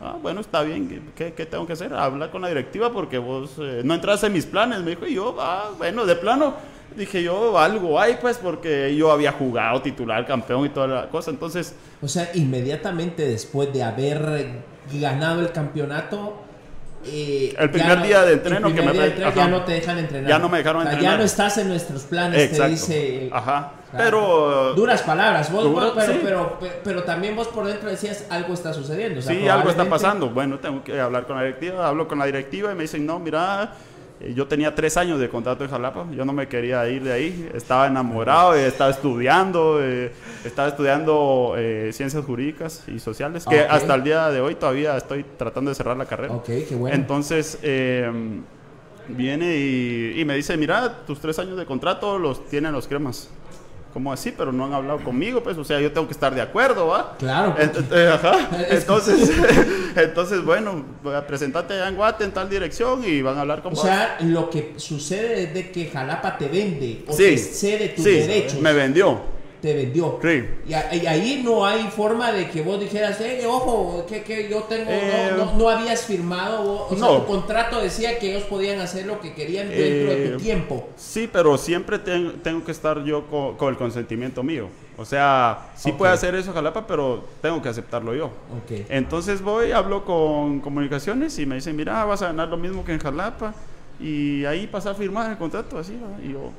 Ah, 0.03 0.17
bueno, 0.21 0.41
está 0.41 0.63
bien, 0.63 1.13
¿Qué, 1.15 1.31
tengo 1.31 1.67
que 1.67 1.75
hacer? 1.75 1.95
Hablar 1.95 2.31
con 2.31 2.43
la 2.43 2.49
directiva 2.49 2.93
porque 2.93 3.19
vos 3.19 3.53
eh, 3.59 3.83
no 3.85 3.95
entras 3.95 4.23
en 4.25 4.33
mis 4.33 4.45
planes. 4.45 4.81
Me 4.81 4.91
dijo, 4.91 5.07
y 5.07 5.15
yo, 5.15 5.37
ah, 5.39 5.71
bueno, 5.79 6.05
de 6.05 6.17
plano, 6.17 6.55
dije 6.97 7.23
yo, 7.23 7.59
algo 7.59 7.99
hay, 8.01 8.19
pues, 8.21 8.39
porque 8.39 8.95
yo 8.97 9.13
había 9.13 9.33
jugado 9.33 9.81
titular, 9.83 10.27
campeón 10.27 10.67
y 10.67 10.69
toda 10.71 10.87
la 10.87 11.09
cosa. 11.09 11.31
Entonces. 11.31 11.75
O 12.03 12.09
sea, 12.09 12.31
inmediatamente 12.35 13.27
después 13.27 13.73
de 13.73 13.83
haber 13.83 14.63
ganado 14.93 15.41
el 15.41 15.53
campeonato. 15.53 16.41
Eh, 17.07 17.55
el 17.59 17.71
primer 17.71 18.03
día 18.03 18.23
de 18.23 18.33
entreno 18.33 18.75
que 18.75 18.81
me 18.81 18.95
ya 19.35 19.47
no 19.47 19.63
te 19.63 19.73
dejan 19.73 19.99
entrenar. 19.99 20.29
Ya 20.29 20.39
no 20.39 20.49
me 20.49 20.59
dejaron 20.59 20.83
entrenar. 20.83 21.03
Ya 21.03 21.17
no 21.19 21.25
estás 21.25 21.59
en 21.59 21.69
nuestros 21.69 22.05
planes, 22.05 22.51
te 22.51 22.69
dice. 22.69 23.31
Ajá. 23.33 23.73
Pero. 23.97 24.75
Duras 24.75 25.03
palabras, 25.03 25.51
vos, 25.53 25.95
pero, 25.95 26.21
pero, 26.23 26.59
pero, 26.83 27.03
también 27.05 27.37
vos 27.37 27.49
por 27.49 27.67
dentro 27.67 27.89
decías 27.89 28.27
algo 28.31 28.55
está 28.55 28.73
sucediendo. 28.73 29.23
sí, 29.23 29.49
algo 29.49 29.71
está 29.71 29.89
pasando. 29.89 30.31
Bueno, 30.31 30.59
tengo 30.59 30.83
que 30.83 31.01
hablar 31.01 31.27
con 31.27 31.37
la 31.37 31.43
directiva. 31.43 31.87
Hablo 31.87 32.09
con 32.09 32.19
la 32.19 32.27
directiva 32.27 32.73
y 32.73 32.75
me 32.75 32.83
dicen, 32.83 33.07
no, 33.07 33.19
mira. 33.19 33.73
Eh, 34.21 34.33
yo 34.35 34.47
tenía 34.47 34.75
tres 34.75 34.97
años 34.97 35.19
de 35.19 35.29
contrato 35.29 35.65
en 35.65 35.71
Jalapa, 35.71 36.07
yo 36.13 36.25
no 36.25 36.33
me 36.33 36.47
quería 36.47 36.89
ir 36.89 37.03
de 37.03 37.13
ahí, 37.13 37.51
estaba 37.53 37.89
enamorado, 37.89 38.55
estaba 38.55 38.91
estudiando, 38.91 39.79
eh, 39.83 40.13
estaba 40.45 40.69
estudiando 40.69 41.55
eh, 41.57 41.91
ciencias 41.93 42.25
jurídicas 42.25 42.85
y 42.87 43.01
sociales, 43.01 43.45
que 43.45 43.61
hasta 43.61 43.95
el 43.95 44.05
día 44.05 44.31
de 44.31 44.41
hoy 44.41 44.55
todavía 44.55 44.97
estoy 44.97 45.25
tratando 45.37 45.71
de 45.71 45.75
cerrar 45.75 45.97
la 45.97 46.07
carrera. 46.07 46.33
Ok, 46.33 46.47
qué 46.47 46.77
bueno. 46.77 46.95
Entonces, 46.95 47.59
viene 49.09 49.57
y, 49.57 50.21
y, 50.21 50.25
me 50.25 50.35
dice, 50.37 50.57
mira, 50.57 51.05
tus 51.07 51.21
tres 51.21 51.39
años 51.39 51.59
de 51.59 51.67
contrato 51.67 52.19
los 52.19 52.47
tienen 52.47 52.73
los 52.73 52.87
cremas. 52.87 53.29
¿Cómo 53.95 54.13
así? 54.13 54.35
Pero 54.37 54.51
no 54.51 54.65
han 54.65 54.75
hablado 54.75 54.99
conmigo, 55.05 55.41
pues, 55.41 55.57
o 55.57 55.63
sea, 55.63 55.81
yo 55.81 55.93
tengo 55.93 56.09
que 56.09 56.15
estar 56.15 56.35
de 56.35 56.41
acuerdo, 56.41 56.89
¿va? 56.89 57.17
Claro. 57.17 57.55
Eh, 57.57 58.11
ajá. 58.13 58.51
Entonces, 58.69 59.31
entonces, 59.97 60.45
bueno, 60.45 60.85
presentarte 61.29 61.75
allá 61.75 61.89
en 61.89 61.95
Guate 61.95 62.25
en 62.25 62.33
tal 62.33 62.51
dirección 62.51 63.05
y 63.05 63.23
van 63.23 63.39
a 63.39 63.43
hablar 63.43 63.63
con 63.63 63.73
O 63.73 63.77
sea, 63.77 64.19
lo 64.21 64.51
que 64.51 64.75
sucede 64.79 65.45
es 65.45 65.55
de 65.55 65.71
que 65.71 65.87
Jalapa 65.91 66.37
te 66.37 66.49
vende 66.49 67.05
o 67.07 67.15
te 67.15 67.39
cede 67.39 67.91
tus 67.91 68.05
sí, 68.05 68.11
derechos. 68.15 68.61
me 68.61 68.73
vendió 68.73 69.21
te 69.65 69.73
vendió. 69.73 70.19
Sí. 70.21 70.45
Y, 70.69 70.75
ahí 70.75 71.41
no 71.43 71.65
hay 71.65 71.85
forma 71.85 72.33
de 72.33 72.51
que 72.51 72.61
vos 72.61 72.79
dijeras, 72.79 73.19
eh, 73.23 73.47
ojo, 73.47 74.05
que, 74.07 74.23
que 74.23 74.47
yo 74.51 74.65
tengo, 74.65 74.91
no, 74.91 75.55
no, 75.55 75.71
eh, 75.71 75.75
habías 75.75 76.03
firmado, 76.03 76.87
o 76.87 76.95
sea, 76.95 77.21
tu 77.21 77.25
contrato 77.25 77.81
decía 77.81 78.19
que 78.19 78.33
ellos 78.33 78.43
podían 78.43 78.79
hacer 78.81 79.07
lo 79.07 79.21
que 79.21 79.33
querían 79.33 79.71
dentro 79.71 80.15
de 80.15 80.29
tu 80.29 80.35
eh, 80.35 80.37
tiempo. 80.39 80.87
Sí, 80.99 81.31
pero 81.33 81.57
siempre 81.57 81.99
tengo 81.99 82.63
que 82.63 82.73
estar 82.73 83.03
yo 83.05 83.25
con, 83.27 83.71
el 83.71 83.79
consentimiento 83.79 84.43
mío. 84.43 84.69
O 84.99 85.07
sea, 85.07 85.71
sí 85.75 85.93
puede 85.93 86.13
hacer 86.13 86.35
eso 86.35 86.53
Jalapa, 86.53 86.87
pero 86.87 87.25
tengo 87.41 87.63
que 87.63 87.71
aceptarlo 87.71 88.15
yo. 88.15 88.31
Okay. 88.65 88.85
Entonces 88.91 89.41
voy, 89.41 89.73
hablo 89.73 90.05
con 90.05 90.61
comunicaciones 90.61 91.39
y 91.39 91.47
me 91.47 91.55
dicen, 91.55 91.75
mira, 91.75 92.05
vas 92.05 92.21
a 92.21 92.27
ganar 92.27 92.49
lo 92.49 92.59
mismo 92.59 92.85
que 92.85 92.93
en 92.93 92.99
Jalapa. 92.99 93.55
Y 93.99 94.45
ahí 94.45 94.67
pasa 94.67 94.91
a 94.91 94.95
firmar 94.95 95.31
el 95.31 95.39
contrato, 95.39 95.79
así. 95.79 95.97
Y 96.23 96.33
yo, 96.33 96.51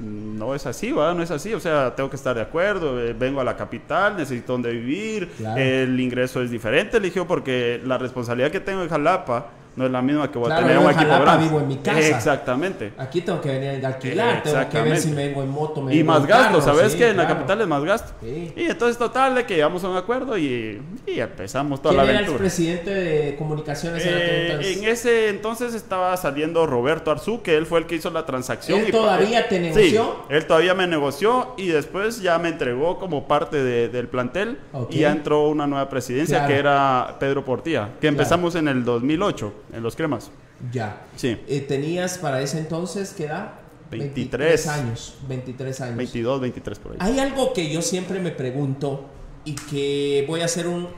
no 0.00 0.54
es 0.54 0.66
así, 0.66 0.92
¿verdad? 0.92 1.14
No 1.14 1.22
es 1.22 1.30
así. 1.30 1.54
O 1.54 1.60
sea, 1.60 1.94
tengo 1.94 2.10
que 2.10 2.16
estar 2.16 2.34
de 2.34 2.42
acuerdo. 2.42 3.00
Eh, 3.00 3.12
vengo 3.12 3.40
a 3.40 3.44
la 3.44 3.56
capital, 3.56 4.16
necesito 4.16 4.52
donde 4.52 4.72
vivir. 4.72 5.30
El 5.56 5.98
ingreso 6.00 6.42
es 6.42 6.50
diferente, 6.50 6.96
eligió, 6.96 7.26
porque 7.26 7.80
la 7.84 7.98
responsabilidad 7.98 8.50
que 8.50 8.60
tengo 8.60 8.82
en 8.82 8.88
Jalapa 8.88 9.48
no 9.76 9.86
es 9.86 9.90
la 9.90 10.02
misma 10.02 10.30
que 10.30 10.38
voy 10.38 10.50
a 10.50 10.56
tener 10.56 10.78
un 10.78 10.90
equipo 10.90 11.20
grande. 11.20 11.44
vivo 11.44 11.60
en 11.60 11.68
mi 11.68 11.76
casa. 11.76 12.00
Exactamente. 12.00 12.92
Aquí 12.98 13.20
tengo 13.20 13.40
que 13.40 13.48
venir 13.48 13.84
a 13.84 13.88
alquilar, 13.88 14.42
tengo 14.42 14.68
que 14.68 14.80
ver 14.80 14.98
si 14.98 15.10
me 15.10 15.28
vengo 15.28 15.42
en 15.42 15.50
moto, 15.50 15.82
me 15.82 15.94
Y 15.94 16.04
más 16.04 16.26
gasto, 16.26 16.60
¿sabes 16.60 16.94
que 16.94 17.10
En 17.10 17.16
la 17.16 17.26
capital 17.26 17.60
es 17.60 17.66
más 17.66 17.84
gasto. 17.84 18.12
Y 18.24 18.64
entonces 18.64 18.98
total 18.98 19.34
de 19.34 19.44
que 19.44 19.54
llegamos 19.54 19.82
a 19.84 19.88
un 19.88 19.96
acuerdo 19.96 20.38
y, 20.38 20.80
y 21.06 21.20
empezamos 21.20 21.80
toda 21.82 21.94
la 21.94 22.02
aventura. 22.02 22.24
¿Quién 22.24 22.28
era 22.28 22.32
el 22.32 22.38
presidente 22.38 22.90
de 22.90 23.36
comunicaciones 23.36 24.02
eh, 24.06 24.74
en 24.78 24.84
ese 24.84 25.28
entonces 25.28 25.74
estaba 25.74 26.16
saliendo 26.16 26.66
Roberto 26.66 27.10
Arzú, 27.10 27.42
que 27.42 27.56
él 27.56 27.66
fue 27.66 27.80
el 27.80 27.86
que 27.86 27.96
hizo 27.96 28.10
la 28.10 28.26
transacción. 28.26 28.80
¿Él 28.80 28.90
todavía 28.90 29.48
te 29.48 29.60
negoció? 29.60 30.02
Sí, 30.28 30.34
él 30.34 30.46
todavía 30.46 30.74
me 30.74 30.86
negoció 30.86 31.54
y 31.56 31.68
después 31.68 32.20
ya 32.20 32.38
me 32.38 32.48
entregó 32.48 32.98
como 32.98 33.26
parte 33.26 33.62
de, 33.62 33.88
del 33.88 34.08
plantel 34.08 34.58
y 34.90 35.00
ya 35.00 35.12
entró 35.12 35.48
una 35.48 35.66
nueva 35.66 35.88
presidencia 35.88 36.46
que 36.46 36.56
era 36.56 37.16
Pedro 37.18 37.44
Portilla, 37.44 37.90
que 38.00 38.08
empezamos 38.08 38.54
en 38.54 38.68
el 38.68 38.84
2008 38.84 39.52
en 39.74 39.82
los 39.82 39.96
cremas. 39.96 40.30
Ya. 40.72 41.02
Sí. 41.16 41.38
Eh, 41.48 41.60
¿Tenías 41.60 42.18
para 42.18 42.40
ese 42.40 42.58
entonces 42.58 43.14
qué 43.16 43.24
edad? 43.24 43.54
23. 43.90 44.66
años. 44.68 45.14
23 45.28 45.80
años. 45.80 45.96
22, 45.96 46.40
23 46.40 46.78
por 46.78 46.92
ahí. 46.92 46.98
Hay 47.00 47.18
algo 47.18 47.52
que 47.52 47.72
yo 47.72 47.82
siempre 47.82 48.20
me 48.20 48.30
pregunto 48.30 49.06
y 49.44 49.54
que 49.54 50.24
voy 50.26 50.40
a 50.40 50.46
hacer 50.46 50.66
un, 50.66 50.88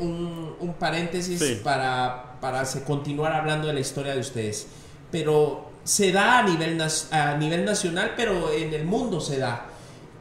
un, 0.61 0.74
paréntesis 0.79 1.61
para, 1.64 2.39
para 2.41 2.62
continuar 2.87 3.33
hablando 3.33 3.66
de 3.66 3.74
la 3.74 3.81
historia 3.81 4.14
de 4.14 4.20
ustedes. 4.20 4.68
Pero 5.11 5.70
se 5.85 6.12
da 6.12 6.39
a 6.39 6.43
nivel, 6.43 6.81
a 7.11 7.37
nivel 7.37 7.64
nacional, 7.64 8.12
pero 8.16 8.53
en 8.53 8.72
el 8.72 8.85
mundo 8.85 9.20
se 9.20 9.39
da. 9.39 9.66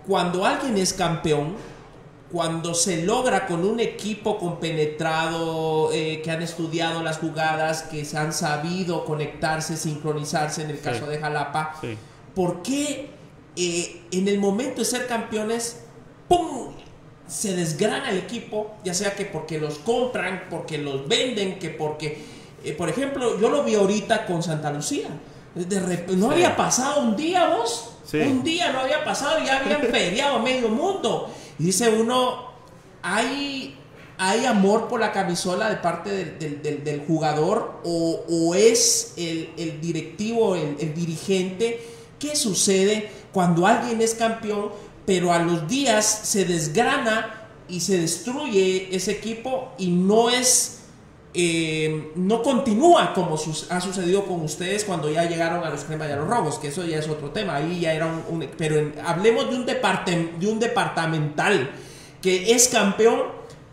Cuando 0.08 0.46
alguien 0.46 0.78
es 0.78 0.94
campeón, 0.94 1.56
cuando 2.36 2.74
se 2.74 3.04
logra 3.04 3.48
con 3.48 3.64
un 3.64 3.80
equipo 3.80 4.38
compenetrado, 4.38 5.94
eh, 5.94 6.20
que 6.22 6.32
han 6.32 6.42
estudiado 6.42 7.02
las 7.02 7.20
jugadas, 7.20 7.84
que 7.84 8.04
se 8.04 8.18
han 8.18 8.34
sabido 8.34 9.06
conectarse, 9.06 9.78
sincronizarse 9.78 10.64
en 10.64 10.72
el 10.72 10.82
caso 10.82 11.08
de 11.08 11.18
Jalapa, 11.18 11.80
¿por 12.36 12.62
qué 12.62 13.08
eh, 13.56 14.02
en 14.12 14.28
el 14.28 14.38
momento 14.40 14.80
de 14.82 14.86
ser 14.86 15.08
campeones, 15.08 15.84
¡pum! 16.28 16.74
se 17.26 17.56
desgrana 17.56 18.10
el 18.10 18.18
equipo, 18.18 18.76
ya 18.84 18.94
sea 18.94 19.16
que 19.16 19.24
porque 19.24 19.58
los 19.58 19.76
compran, 19.76 20.48
porque 20.50 20.78
los 20.78 21.08
venden, 21.08 21.58
que 21.58 21.70
porque, 21.70 22.22
eh, 22.66 22.74
por 22.74 22.90
ejemplo, 22.90 23.40
yo 23.40 23.48
lo 23.48 23.64
vi 23.64 23.76
ahorita 23.76 24.26
con 24.26 24.44
Santa 24.44 24.74
Lucía. 24.74 25.08
De 25.56 26.06
no 26.18 26.32
había 26.32 26.58
pasado 26.58 27.00
un 27.00 27.16
día 27.16 27.48
vos, 27.48 27.94
un 28.14 28.44
día 28.44 28.74
no 28.74 28.82
había 28.82 29.06
pasado 29.06 29.40
y 29.40 29.46
ya 29.46 29.60
habían 29.60 29.84
feriado 29.90 30.40
medio 30.40 30.68
mundo. 30.68 31.30
Dice 31.58 31.90
uno, 31.90 32.52
hay, 33.02 33.78
hay 34.18 34.46
amor 34.46 34.88
por 34.88 35.00
la 35.00 35.12
camisola 35.12 35.70
de 35.70 35.78
parte 35.78 36.12
del, 36.12 37.04
jugador 37.08 37.82
o, 37.84 38.56
es 38.56 39.14
el, 39.18 39.80
directivo, 39.82 40.56
el, 40.56 40.78
el 40.80 40.94
dirigente. 40.94 41.82
¿Qué 42.20 42.36
sucede 42.36 43.10
cuando 43.32 43.68
alguien 43.68 44.02
es 44.02 44.16
campeón? 44.16 44.72
pero 45.06 45.32
a 45.32 45.40
los 45.40 45.68
días 45.68 46.22
se 46.24 46.46
desgrana 46.46 47.48
y 47.68 47.80
se 47.80 48.00
destruye 48.00 48.96
ese 48.96 49.12
equipo 49.12 49.74
y 49.78 49.88
no 49.88 50.30
es 50.30 50.80
eh, 51.36 52.12
no 52.16 52.42
continúa 52.42 53.14
como 53.14 53.36
ha 53.36 53.82
sucedido 53.82 54.26
con 54.26 54.42
ustedes 54.42 54.86
cuando 54.86 55.10
ya 55.12 55.26
llegaron 55.26 55.64
a 55.64 55.70
los 55.70 55.84
cremas 55.84 56.10
y 56.10 56.14
a 56.14 56.16
los 56.16 56.28
robos, 56.28 56.60
que 56.60 56.70
eso 56.70 56.86
ya 56.86 56.98
es 56.98 57.10
otro 57.10 57.32
tema, 57.32 57.56
ahí 57.56 57.82
ya 57.82 57.94
era 57.94 58.06
un, 58.06 58.48
pero 58.58 58.92
hablemos 59.04 59.50
de 59.50 59.56
un, 59.58 59.66
de 59.66 60.48
un 60.48 60.60
departamental 60.60 61.72
que 62.22 62.54
es 62.54 62.70
campeón, 62.70 63.24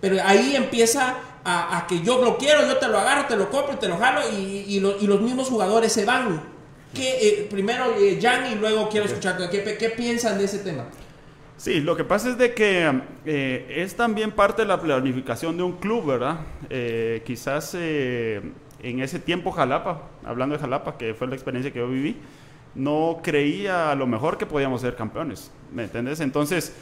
pero 0.01 0.17
ahí 0.25 0.57
empieza 0.57 1.17
a, 1.45 1.87
que 1.89 2.03
yo 2.03 2.23
lo 2.23 2.37
quiero, 2.37 2.67
yo 2.67 2.77
te 2.79 2.89
lo 2.89 2.99
agarro, 2.99 3.27
te 3.27 3.37
lo 3.37 3.51
compro, 3.51 3.79
te 3.79 3.89
lo 3.89 3.97
jalo 3.97 4.21
y, 4.31 4.81
los 4.81 5.21
mismos 5.21 5.49
jugadores 5.49 5.93
se 5.93 6.05
van. 6.05 6.51
Que, 6.93 7.29
eh, 7.29 7.49
primero 7.51 7.95
eh, 7.99 8.19
Jan 8.21 8.53
y 8.53 8.57
luego 8.57 8.89
quiero 8.91 9.07
escuchar, 9.07 9.39
¿qué, 9.51 9.77
¿qué 9.79 9.89
piensan 9.91 10.37
de 10.37 10.45
ese 10.45 10.59
tema? 10.59 10.85
Sí, 11.57 11.81
lo 11.81 11.97
que 11.97 12.05
pasa 12.05 12.31
es 12.31 12.39
de 12.39 12.55
que 12.55 12.91
eh, 13.25 13.75
es 13.77 13.95
también 13.95 14.33
parte 14.33 14.63
de 14.63 14.69
la 14.69 14.81
planificación 14.81 15.57
de 15.57 15.63
un 15.63 15.73
club, 15.75 16.07
¿verdad? 16.07 16.41
Eh, 16.69 17.23
quizás 17.25 17.77
eh, 17.79 18.41
en 18.83 19.01
ese 19.01 19.21
tiempo 19.21 19.53
Jalapa, 19.53 20.03
hablando 20.25 20.57
de 20.57 20.61
Jalapa, 20.61 20.99
que 20.99 21.15
fue 21.15 21.29
la 21.29 21.35
experiencia 21.35 21.73
que 21.73 21.79
yo 21.79 21.89
viví, 21.89 22.17
no 22.75 23.21
creía 23.23 23.93
a 23.93 23.95
lo 23.95 24.07
mejor 24.07 24.39
que 24.39 24.47
podíamos 24.47 24.81
ser 24.81 24.97
campeones, 24.97 25.53
¿me 25.73 25.85
entiendes? 25.85 26.21
Entonces, 26.21 26.75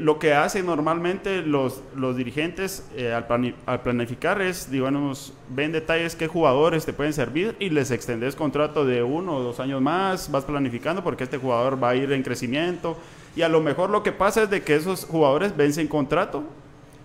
lo 0.00 0.18
que 0.18 0.34
hacen 0.34 0.66
normalmente 0.66 1.40
los, 1.40 1.80
los 1.94 2.16
dirigentes 2.16 2.84
al, 2.98 3.54
al, 3.64 3.80
planificar 3.80 4.42
es, 4.42 4.68
digamos, 4.68 5.32
ven 5.48 5.70
detalles 5.70 6.16
qué 6.16 6.26
jugadores 6.26 6.84
te 6.84 6.92
pueden 6.92 7.12
servir 7.12 7.54
y 7.60 7.70
les 7.70 7.92
extendes 7.92 8.34
contrato 8.34 8.84
de 8.84 9.04
uno 9.04 9.36
o 9.36 9.42
dos 9.42 9.60
años 9.60 9.80
más, 9.80 10.32
vas 10.32 10.44
planificando 10.44 11.04
porque 11.04 11.22
este 11.22 11.38
jugador 11.38 11.80
va 11.80 11.90
a 11.90 11.94
ir 11.94 12.10
en 12.10 12.24
crecimiento 12.24 12.98
y 13.36 13.42
a 13.42 13.48
lo 13.48 13.60
mejor 13.60 13.90
lo 13.90 14.02
que 14.02 14.12
pasa 14.12 14.42
es 14.42 14.50
de 14.50 14.62
que 14.62 14.74
esos 14.74 15.04
jugadores 15.04 15.56
vencen 15.56 15.86
contrato 15.86 16.42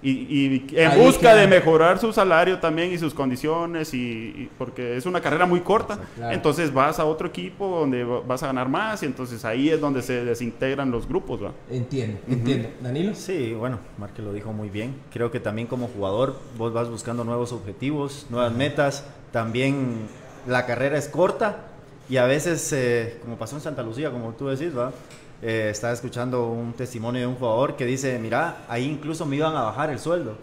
y, 0.03 0.65
en 0.73 0.99
busca 0.99 1.35
de 1.35 1.47
mejorar 1.47 1.99
su 1.99 2.11
salario 2.11 2.59
también 2.59 2.91
y 2.91 2.97
sus 2.97 3.13
condiciones 3.13 3.93
y, 3.93 4.49
porque 4.57 4.97
es 4.97 5.05
una 5.05 5.21
carrera 5.21 5.45
muy 5.45 5.61
corta. 5.61 5.99
Entonces 6.31 6.73
vas 6.73 6.99
a 6.99 7.05
otro 7.05 7.27
equipo 7.27 7.67
donde 7.67 8.03
vas 8.03 8.41
a 8.43 8.47
ganar 8.47 8.67
más 8.67 9.03
y 9.03 9.05
entonces 9.05 9.45
ahí 9.45 9.69
es 9.69 9.79
donde 9.79 10.01
se 10.01 10.25
desintegran 10.25 10.89
los 10.91 11.07
grupos 11.07 11.43
¿va? 11.43 11.51
entiendo 11.69 12.19
entiendo. 12.27 12.69
Danilo. 12.81 13.13
Sí 13.13 13.53
bueno 13.53 13.79
Marque 13.97 14.21
lo 14.21 14.33
dijo 14.33 14.53
muy 14.53 14.69
bien. 14.69 14.95
Creo 15.13 15.31
que 15.31 15.39
también 15.39 15.67
como 15.67 15.87
jugador 15.87 16.35
vos 16.57 16.73
vas 16.73 16.89
buscando 16.89 17.23
nuevos 17.23 17.51
objetivos 17.51 18.25
nuevas 18.29 18.53
metas. 18.53 19.05
También 19.31 20.07
la 20.47 20.65
carrera 20.65 20.97
es 20.97 21.07
corta 21.07 21.67
y 22.09 22.17
a 22.17 22.25
veces 22.25 22.73
eh, 22.73 23.19
como 23.21 23.37
pasó 23.37 23.55
en 23.55 23.61
Santa 23.61 23.83
Lucía 23.83 24.09
como 24.09 24.31
tú 24.31 24.47
decís 24.47 24.75
va 24.75 24.91
eh, 25.41 25.69
estaba 25.71 25.93
escuchando 25.93 26.47
un 26.47 26.73
testimonio 26.73 27.21
de 27.21 27.27
un 27.27 27.35
jugador 27.35 27.75
que 27.75 27.85
dice, 27.85 28.17
mira, 28.19 28.65
ahí 28.67 28.85
incluso 28.85 29.25
me 29.25 29.35
iban 29.35 29.55
a 29.55 29.63
bajar 29.63 29.89
el 29.89 29.99
sueldo. 29.99 30.35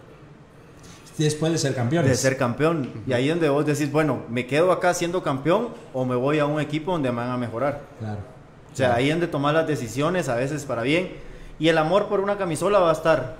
Después 1.17 1.51
de 1.51 1.57
ser 1.57 1.75
campeón. 1.75 2.05
De 2.05 2.15
ser 2.15 2.37
campeón. 2.37 2.91
Y 3.05 3.11
ahí 3.11 3.27
donde 3.27 3.49
vos 3.49 3.65
decís, 3.65 3.91
bueno, 3.91 4.23
¿me 4.29 4.47
quedo 4.47 4.71
acá 4.71 4.93
siendo 4.93 5.21
campeón 5.21 5.69
o 5.93 6.05
me 6.05 6.15
voy 6.15 6.39
a 6.39 6.45
un 6.45 6.61
equipo 6.61 6.93
donde 6.93 7.11
me 7.11 7.17
van 7.17 7.31
a 7.31 7.37
mejorar? 7.37 7.81
Claro. 7.99 8.19
O 8.71 8.75
sea, 8.75 8.95
ahí 8.95 9.09
donde 9.09 9.27
tomar 9.27 9.53
las 9.53 9.67
decisiones, 9.67 10.29
a 10.29 10.35
veces 10.35 10.63
para 10.63 10.81
bien. 10.81 11.11
Y 11.59 11.67
el 11.67 11.77
amor 11.77 12.07
por 12.07 12.21
una 12.21 12.37
camisola 12.37 12.79
va 12.79 12.89
a 12.89 12.93
estar 12.93 13.35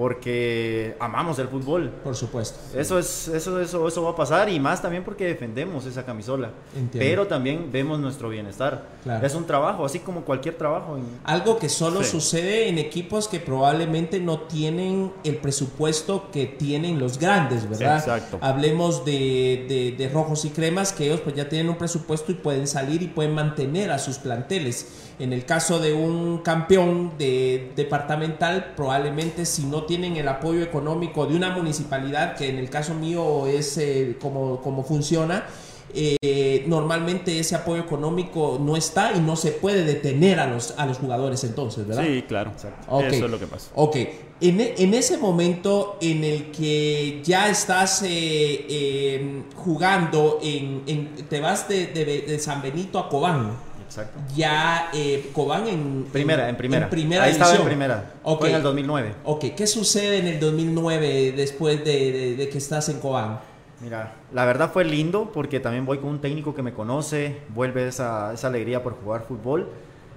porque 0.00 0.96
amamos 0.98 1.38
el 1.40 1.48
fútbol. 1.48 1.90
Por 2.02 2.16
supuesto. 2.16 2.58
Eso 2.74 2.98
es 2.98 3.28
eso 3.28 3.60
eso 3.60 3.86
eso 3.86 4.02
va 4.02 4.12
a 4.12 4.16
pasar 4.16 4.48
y 4.48 4.58
más 4.58 4.80
también 4.80 5.04
porque 5.04 5.26
defendemos 5.26 5.84
esa 5.84 6.06
camisola. 6.06 6.52
Pero 6.90 7.26
también 7.26 7.70
vemos 7.70 8.00
nuestro 8.00 8.30
bienestar. 8.30 8.82
Es 9.22 9.34
un 9.34 9.44
trabajo, 9.44 9.84
así 9.84 9.98
como 9.98 10.22
cualquier 10.22 10.56
trabajo. 10.56 10.98
Algo 11.24 11.58
que 11.58 11.68
solo 11.68 12.02
sucede 12.02 12.70
en 12.70 12.78
equipos 12.78 13.28
que 13.28 13.40
probablemente 13.40 14.20
no 14.20 14.40
tienen 14.40 15.12
el 15.22 15.36
presupuesto 15.36 16.30
que 16.32 16.46
tienen 16.46 16.98
los 16.98 17.18
grandes, 17.18 17.68
¿verdad? 17.68 17.98
Exacto. 17.98 18.38
Hablemos 18.40 19.04
de, 19.04 19.94
de 19.98 20.08
rojos 20.08 20.46
y 20.46 20.48
cremas 20.48 20.94
que 20.94 21.04
ellos 21.04 21.20
pues 21.20 21.36
ya 21.36 21.50
tienen 21.50 21.68
un 21.68 21.76
presupuesto 21.76 22.32
y 22.32 22.36
pueden 22.36 22.66
salir 22.66 23.02
y 23.02 23.08
pueden 23.08 23.34
mantener 23.34 23.90
a 23.90 23.98
sus 23.98 24.16
planteles 24.16 25.09
en 25.20 25.34
el 25.34 25.44
caso 25.44 25.78
de 25.78 25.92
un 25.92 26.38
campeón 26.38 27.12
de 27.18 27.72
departamental, 27.76 28.72
probablemente 28.74 29.44
si 29.44 29.66
no 29.66 29.84
tienen 29.84 30.16
el 30.16 30.26
apoyo 30.26 30.62
económico 30.62 31.26
de 31.26 31.36
una 31.36 31.50
municipalidad, 31.50 32.36
que 32.36 32.48
en 32.48 32.58
el 32.58 32.70
caso 32.70 32.94
mío 32.94 33.46
es 33.46 33.76
eh, 33.76 34.16
como, 34.20 34.62
como 34.62 34.82
funciona, 34.82 35.44
eh, 35.92 36.64
normalmente 36.68 37.38
ese 37.38 37.54
apoyo 37.54 37.82
económico 37.82 38.58
no 38.60 38.76
está 38.76 39.12
y 39.12 39.20
no 39.20 39.36
se 39.36 39.50
puede 39.52 39.84
detener 39.84 40.40
a 40.40 40.46
los, 40.46 40.74
a 40.78 40.86
los 40.86 40.98
jugadores 40.98 41.44
entonces, 41.44 41.86
¿verdad? 41.86 42.04
Sí, 42.06 42.24
claro. 42.26 42.52
Eso 42.56 43.24
es 43.24 43.30
lo 43.30 43.38
que 43.38 43.46
pasa. 43.46 43.70
Ok. 43.74 43.96
En, 44.40 44.58
en, 44.60 44.94
ese 44.94 45.18
momento 45.18 45.98
en 46.00 46.24
el 46.24 46.50
que 46.50 47.20
ya 47.22 47.50
estás 47.50 48.02
eh, 48.06 49.42
jugando, 49.54 50.38
en, 50.42 51.26
te 51.28 51.40
vas 51.40 51.68
de, 51.68 51.88
de 51.88 52.38
San 52.38 52.62
Benito 52.62 52.98
a 52.98 53.10
Cobán. 53.10 53.69
Exacto. 53.90 54.20
Ya 54.36 54.88
eh, 54.94 55.32
Cobán 55.34 55.66
en 55.66 56.06
primera, 56.12 56.48
en, 56.48 56.56
primera. 56.56 56.88
primera 56.88 57.24
Ahí 57.24 57.32
estaba 57.32 57.56
en 57.56 57.64
primera. 57.64 58.12
Fue 58.22 58.50
en 58.50 58.54
el 58.54 58.62
2009. 58.62 59.14
Ok, 59.24 59.46
¿qué 59.56 59.66
sucede 59.66 60.18
en 60.18 60.28
el 60.28 60.38
2009 60.38 61.32
después 61.32 61.84
de, 61.84 62.48
que 62.52 62.56
estás 62.56 62.88
en 62.88 63.00
Cobán? 63.00 63.40
Mira, 63.80 64.14
la 64.32 64.44
verdad 64.44 64.70
fue 64.72 64.84
lindo 64.84 65.32
porque 65.32 65.58
también 65.58 65.86
voy 65.86 65.98
con 65.98 66.10
un 66.10 66.20
técnico 66.20 66.54
que 66.54 66.62
me 66.62 66.72
conoce, 66.72 67.40
vuelve 67.48 67.88
esa, 67.88 68.32
esa 68.32 68.46
alegría 68.46 68.80
por 68.84 68.94
jugar 69.02 69.24
fútbol 69.26 69.68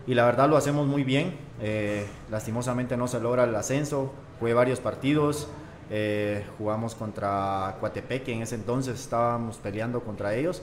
y 0.06 0.14
la 0.14 0.26
verdad 0.26 0.48
lo 0.48 0.56
hacemos 0.56 0.86
muy 0.86 1.04
bien. 1.04 1.34
Eh, 1.60 2.06
lastimosamente 2.30 2.96
no 2.96 3.08
se 3.08 3.20
logra 3.20 3.46
el 3.46 3.56
ascenso, 3.56 4.14
jugué 4.40 4.54
varios 4.54 4.82
partidos, 4.82 5.48
eh, 5.90 6.46
jugamos 6.60 6.94
contra 6.94 7.78
Coatepeque, 7.80 8.34
en 8.34 8.44
ese 8.44 8.54
entonces 8.54 9.00
estábamos 9.00 9.58
peleando 9.58 10.02
contra 10.02 10.36
ellos. 10.36 10.62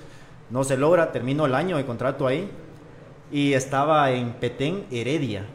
No 0.49 0.63
se 0.63 0.77
logra, 0.77 1.11
termino 1.11 1.45
el 1.47 1.57
año 1.57 1.77
de 1.77 1.85
contrato 1.85 2.29
ahí, 2.29 2.49
y 3.31 3.53
estaba 3.55 4.11
en 4.11 4.33
Petén, 4.35 4.85
Heredia. 4.91 5.47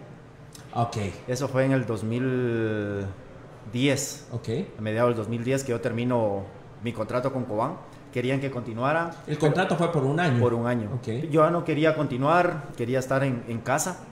Ok. 0.74 0.98
Eso 1.28 1.48
fue 1.48 1.66
en 1.66 1.74
el 1.74 1.86
2010. 1.86 4.30
Ok. 4.32 4.50
A 4.78 4.82
mediados 4.82 5.10
del 5.10 5.18
2010 5.18 5.64
que 5.64 5.70
yo 5.72 5.82
termino 5.82 6.44
mi 6.84 6.94
contrato 6.94 7.34
con 7.34 7.46
Cobán. 7.46 7.78
Querían 8.14 8.40
que 8.40 8.50
continuara. 8.50 9.12
¿El 9.28 9.38
contrato 9.38 9.76
fue 9.76 9.92
por 9.92 10.06
un 10.06 10.20
año? 10.20 10.40
Por 10.40 10.54
un 10.54 10.68
año. 10.68 10.90
Okay. 11.00 11.28
Yo 11.30 11.50
no 11.50 11.66
quería 11.66 11.96
continuar, 11.96 12.70
quería 12.78 13.00
estar 13.00 13.26
en, 13.26 13.44
en 13.50 13.60
casa. 13.60 14.06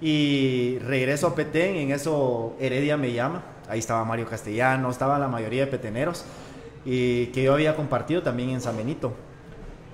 Y 0.00 0.78
regreso 0.80 1.28
a 1.28 1.34
Petén, 1.34 1.76
en 1.76 1.90
eso 1.90 2.54
Heredia 2.60 2.96
me 2.96 3.12
llama. 3.12 3.42
Ahí 3.68 3.80
estaba 3.80 4.04
Mario 4.04 4.26
Castellano, 4.26 4.90
estaba 4.90 5.18
la 5.18 5.26
mayoría 5.26 5.64
de 5.64 5.70
peteneros. 5.70 6.24
Y 6.84 7.26
que 7.28 7.42
yo 7.42 7.54
había 7.54 7.74
compartido 7.74 8.22
también 8.22 8.50
en 8.50 8.60
San 8.60 8.76
Benito 8.76 9.14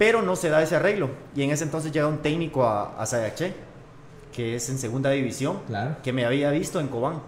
pero 0.00 0.22
no 0.22 0.34
se 0.34 0.48
da 0.48 0.62
ese 0.62 0.76
arreglo. 0.76 1.10
Y 1.36 1.42
en 1.42 1.50
ese 1.50 1.64
entonces 1.64 1.92
llega 1.92 2.06
un 2.06 2.22
técnico 2.22 2.64
a, 2.64 2.98
a 2.98 3.04
Sayaché, 3.04 3.52
que 4.32 4.56
es 4.56 4.70
en 4.70 4.78
segunda 4.78 5.10
división, 5.10 5.58
que 6.02 6.10
me 6.14 6.24
había 6.24 6.50
visto 6.50 6.80
en 6.80 6.88
Cobán. 6.88 7.20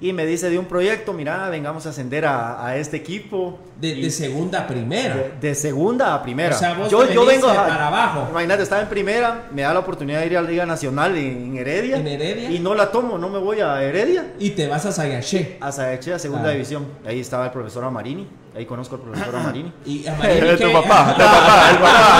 Y 0.00 0.12
me 0.12 0.24
dice 0.24 0.50
de 0.50 0.58
un 0.60 0.66
proyecto, 0.66 1.12
mira, 1.12 1.48
vengamos 1.48 1.86
a 1.86 1.90
ascender 1.90 2.26
a, 2.26 2.76
este 2.76 2.96
equipo. 2.96 3.58
De, 3.80 4.08
segunda 4.12 4.60
a 4.60 4.66
primera. 4.68 5.32
De, 5.40 5.52
segunda 5.56 6.14
a 6.14 6.22
primera. 6.22 6.54
O 6.54 6.58
sea, 6.60 6.74
vos 6.74 6.88
yo, 6.92 7.10
yo 7.10 7.26
vengo 7.26 7.48
para 7.48 7.88
abajo. 7.88 8.28
Imagínate, 8.30 8.62
estaba 8.62 8.82
en 8.82 8.88
primera, 8.88 9.48
me 9.52 9.62
da 9.62 9.74
la 9.74 9.80
oportunidad 9.80 10.20
de 10.20 10.26
ir 10.26 10.38
a 10.38 10.42
la 10.42 10.48
Liga 10.48 10.66
Nacional 10.66 11.16
en, 11.16 11.58
Heredia. 11.58 11.96
En 11.96 12.06
Heredia. 12.06 12.52
Y 12.52 12.60
no 12.60 12.76
la 12.76 12.92
tomo, 12.92 13.18
no 13.18 13.28
me 13.28 13.40
voy 13.40 13.58
a 13.58 13.82
Heredia. 13.82 14.34
Y 14.38 14.50
te 14.50 14.68
vas 14.68 14.86
a 14.86 14.92
Sayaché. 14.92 15.58
A 15.60 15.72
Sayaché, 15.72 16.14
a 16.14 16.20
segunda 16.20 16.50
división. 16.50 16.86
Ahí 17.04 17.18
estaba 17.18 17.46
el 17.46 17.50
profesor 17.50 17.82
Amarini 17.82 18.28
Ahí 18.56 18.66
conozco 18.66 18.96
al 18.96 19.02
profesor 19.02 19.36
Amarini. 19.40 19.72
Y 19.86 19.98
De 20.02 20.10
Amarini, 20.10 20.56
tu 20.56 20.72
papá, 20.72 21.14
de 21.18 21.24
papá, 21.24 21.70
el 21.70 21.76
papá. 21.78 22.18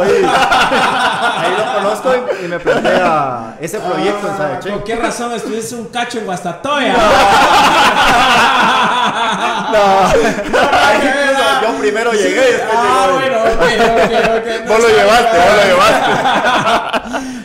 ahí. 0.02 0.24
Ahí 1.44 1.52
lo 1.58 1.64
conozco 1.82 2.12
y, 2.14 2.44
y 2.44 2.48
me 2.48 2.58
plantea 2.60 3.56
ese 3.60 3.80
proyecto 3.80 4.26
en 4.28 4.32
Ah, 4.32 4.36
Sayache. 4.36 4.70
¿Con 4.70 4.84
qué 4.84 4.96
razón 4.96 5.32
estuviste 5.32 5.74
un 5.74 5.86
cacho 5.86 6.18
en 6.18 6.24
Guastatoya? 6.26 6.94
No, 9.72 10.12
yo 11.62 11.78
primero 11.80 12.12
llegué 12.12 12.60
Ah, 12.72 13.08
bueno, 13.12 13.36
ok, 13.38 13.62
ok, 13.80 14.12
ok. 14.36 14.68
Vos 14.68 14.80
lo 14.80 14.88
llevaste, 14.88 15.38
vos 15.38 15.56
lo 15.56 15.64
llevaste. 15.66 16.10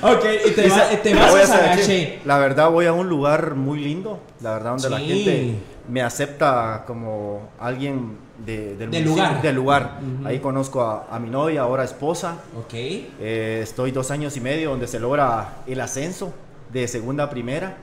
Ok, 0.02 0.26
y 0.48 0.52
te, 0.52 0.70
va- 0.70 0.88
te 1.02 1.14
Me 1.14 1.22
vas 1.22 1.32
voy 1.32 1.42
a. 1.42 1.48
Sagaché. 1.48 2.20
La 2.26 2.38
verdad 2.38 2.70
voy 2.70 2.86
a 2.86 2.94
un 2.94 3.08
lugar 3.10 3.56
muy 3.56 3.80
lindo, 3.80 4.20
la 4.42 4.52
verdad 4.54 4.72
donde 4.72 4.90
la 4.90 5.00
gente 5.00 5.56
me 5.90 6.02
acepta 6.02 6.84
como 6.88 7.50
alguien 7.60 8.18
de, 8.46 8.76
del, 8.76 9.04
lugar. 9.06 9.42
Del 9.42 9.56
lugar. 9.56 10.00
Ahí 10.26 10.40
conozco 10.40 10.82
a, 10.82 11.08
a 11.10 11.20
mi 11.20 11.30
novia, 11.30 11.62
ahora 11.62 11.84
esposa. 11.84 12.38
Ok. 12.58 12.74
Eh, 12.74 13.60
estoy 13.64 13.92
dos 13.92 14.12
años 14.12 14.36
y 14.38 14.42
medio 14.42 14.72
donde 14.72 14.88
se 14.88 15.00
logra 15.00 15.56
el 15.68 15.80
ascenso 15.82 16.34
de 16.72 16.88
segunda 16.88 17.26
a 17.26 17.30
primera. 17.30 17.78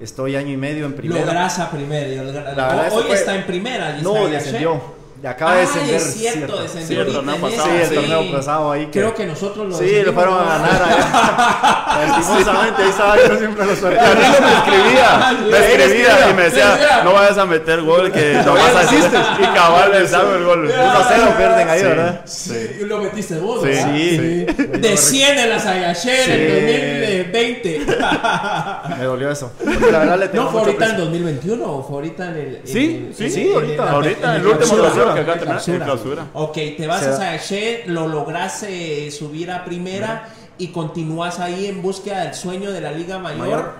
Estoy 0.00 0.36
año 0.36 0.52
y 0.52 0.56
medio 0.56 0.86
en 0.86 0.94
primera. 0.94 1.24
Logras 1.24 1.58
a 1.58 1.70
primera. 1.70 2.22
La 2.54 2.88
Hoy 2.92 3.02
fue- 3.04 3.14
está 3.14 3.34
en 3.34 3.44
primera. 3.44 3.98
¿y 3.98 4.02
No, 4.02 4.28
descendió. 4.28 4.97
Acaba 5.26 5.54
de 5.54 5.60
Ay, 5.60 5.66
descender. 5.66 5.94
es 5.96 6.14
cierto, 6.14 6.38
cierto. 6.38 6.62
descendió 6.62 6.86
Sí, 6.86 6.94
el 7.08 7.12
torneo 7.14 7.36
pasado. 7.36 7.64
Sí, 7.64 7.70
el 7.82 7.94
torneo 7.94 8.32
pasado 8.32 8.72
ahí. 8.72 8.88
Creo 8.92 9.14
que 9.14 9.26
nosotros 9.26 9.68
lo 9.68 9.76
Sí, 9.76 10.02
lo 10.04 10.12
fueron 10.12 10.34
a 10.38 10.44
ganar 10.44 10.82
ahí. 10.82 12.06
Lastimosamente, 12.08 12.82
ahí 12.82 12.88
estaba 12.88 13.16
yo 13.16 13.38
siempre 13.38 13.66
los 13.66 13.82
no 13.82 13.88
me 13.88 13.96
escribía, 13.96 15.36
me 15.50 15.58
escribía 15.58 16.30
y 16.30 16.34
me 16.34 16.42
decía, 16.44 17.00
no 17.04 17.12
vayas 17.14 17.38
a 17.38 17.46
meter 17.46 17.82
gol, 17.82 18.12
que 18.12 18.34
no 18.46 18.54
vas 18.54 18.74
a 18.76 18.80
asistir. 18.80 19.20
Y 19.40 19.44
cabal 19.54 19.90
le 19.92 20.06
salgo 20.06 20.34
el 20.34 20.44
gol. 20.44 20.64
1 20.72 20.82
a 20.82 21.04
0 21.08 21.34
pierden 21.36 21.68
ahí. 21.68 21.82
¿verdad? 21.82 22.20
Sí, 22.24 22.70
y 22.80 22.84
lo 22.84 22.98
metiste 22.98 23.38
vos, 23.38 23.60
Sí, 23.62 23.68
¿verdad? 23.68 23.94
sí. 23.94 24.46
Desciende 24.78 25.46
la 25.46 25.58
Sagaché 25.58 26.24
en 26.24 26.30
el 26.30 26.48
Sí. 26.48 27.32
2020. 27.32 28.96
Me 28.98 29.04
dolió 29.04 29.30
eso. 29.30 29.52
La 29.90 29.98
verdad 30.00 30.18
le 30.18 30.28
tengo 30.28 30.44
¿No 30.44 30.50
fue 30.50 30.60
ahorita 30.60 30.84
en 30.84 30.90
aprecio. 30.92 31.04
2021 31.06 31.64
o 31.72 31.82
fue 31.82 31.96
ahorita 31.96 32.24
en 32.28 32.36
el. 32.36 32.60
Sí, 32.64 33.10
sí, 33.16 33.50
ahorita. 33.52 33.90
Ahorita, 33.90 34.34
en 34.36 34.40
el 34.42 34.46
último 34.46 34.74
clausura, 34.76 35.07
clausura 35.14 35.24
que 35.24 35.50
acá 35.50 35.72
en 35.72 35.80
clausura. 35.80 36.26
Ok, 36.34 36.54
te 36.76 36.86
vas 36.86 37.00
Se 37.02 37.10
a 37.10 37.12
Sagaché, 37.16 37.82
lo 37.86 38.08
logras 38.08 38.62
eh, 38.62 39.10
subir 39.10 39.50
a 39.50 39.64
primera 39.64 40.28
y 40.58 40.68
continúas 40.68 41.38
ahí 41.40 41.66
en 41.66 41.82
búsqueda 41.82 42.24
del 42.24 42.34
sueño 42.34 42.70
de 42.72 42.80
la 42.80 42.92
Liga 42.92 43.18
Mayor. 43.18 43.38
Mayor. 43.38 43.72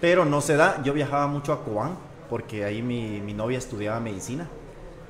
Pero 0.00 0.24
no 0.24 0.40
se 0.40 0.56
da. 0.56 0.80
Yo 0.84 0.92
viajaba 0.92 1.26
mucho 1.26 1.52
a 1.52 1.64
Cobán 1.64 1.96
porque 2.28 2.64
ahí 2.64 2.82
mi, 2.82 3.20
mi 3.20 3.34
novia 3.34 3.58
estudiaba 3.58 4.00
medicina. 4.00 4.48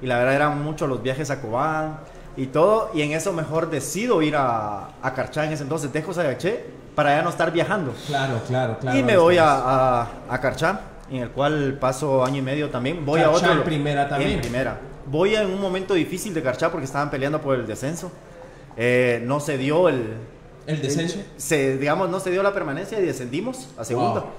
Y 0.00 0.06
la 0.06 0.18
verdad 0.18 0.34
eran 0.34 0.62
muchos 0.62 0.88
los 0.88 1.02
viajes 1.02 1.30
a 1.30 1.40
Cobán 1.40 1.98
y 2.36 2.46
todo. 2.46 2.90
Y 2.94 3.02
en 3.02 3.12
eso 3.12 3.32
mejor 3.32 3.70
decido 3.70 4.20
ir 4.22 4.36
a, 4.36 4.88
a 5.02 5.14
Carchá 5.14 5.44
en 5.44 5.52
ese 5.52 5.62
entonces. 5.62 5.92
Dejo 5.92 6.12
Sayaché 6.12 6.64
para 6.94 7.16
ya 7.16 7.22
no 7.22 7.30
estar 7.30 7.52
viajando. 7.52 7.94
Claro, 8.06 8.40
claro, 8.46 8.78
claro. 8.78 8.98
y 8.98 9.02
me 9.02 9.16
voy 9.16 9.38
a, 9.38 9.46
a, 9.48 10.08
a 10.28 10.40
Carchá, 10.40 10.80
en 11.10 11.22
el 11.22 11.30
cual 11.30 11.78
paso 11.80 12.24
año 12.24 12.38
y 12.38 12.42
medio 12.42 12.68
también. 12.68 13.06
Voy 13.06 13.20
a 13.20 13.24
Carchá 13.30 13.36
otro. 13.46 13.52
en 13.52 13.62
primera 13.64 14.08
también. 14.08 14.32
En 14.32 14.40
primera. 14.40 14.78
Voy 15.12 15.34
en 15.34 15.46
un 15.46 15.60
momento 15.60 15.92
difícil 15.92 16.32
de 16.32 16.42
Carchá 16.42 16.70
porque 16.70 16.86
estaban 16.86 17.10
peleando 17.10 17.38
por 17.42 17.54
el 17.54 17.66
descenso. 17.66 18.10
Eh, 18.78 19.22
no 19.26 19.40
se 19.40 19.58
dio 19.58 19.90
el, 19.90 20.14
¿El 20.66 20.80
descenso? 20.80 21.18
se, 21.36 21.76
digamos, 21.76 22.08
no 22.08 22.18
se 22.18 22.30
dio 22.30 22.42
la 22.42 22.54
permanencia 22.54 22.98
y 22.98 23.04
descendimos 23.04 23.68
a 23.76 23.84
segunda. 23.84 24.20
Wow. 24.22 24.30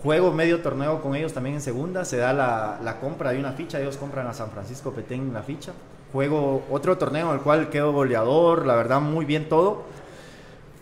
Juego 0.00 0.32
medio 0.32 0.60
torneo 0.60 1.02
con 1.02 1.16
ellos 1.16 1.32
también 1.32 1.56
en 1.56 1.60
segunda. 1.60 2.04
Se 2.04 2.18
da 2.18 2.32
la, 2.32 2.78
la 2.84 3.00
compra 3.00 3.32
de 3.32 3.40
una 3.40 3.50
ficha. 3.54 3.80
Ellos 3.80 3.96
compran 3.96 4.28
a 4.28 4.32
San 4.32 4.50
Francisco 4.50 4.92
Petén 4.92 5.34
la 5.34 5.42
ficha. 5.42 5.72
Juego 6.12 6.62
otro 6.70 6.96
torneo 6.98 7.30
en 7.30 7.38
el 7.38 7.40
cual 7.42 7.68
quedo 7.68 7.90
goleador. 7.90 8.64
La 8.64 8.76
verdad, 8.76 9.00
muy 9.00 9.24
bien 9.24 9.48
todo. 9.48 9.82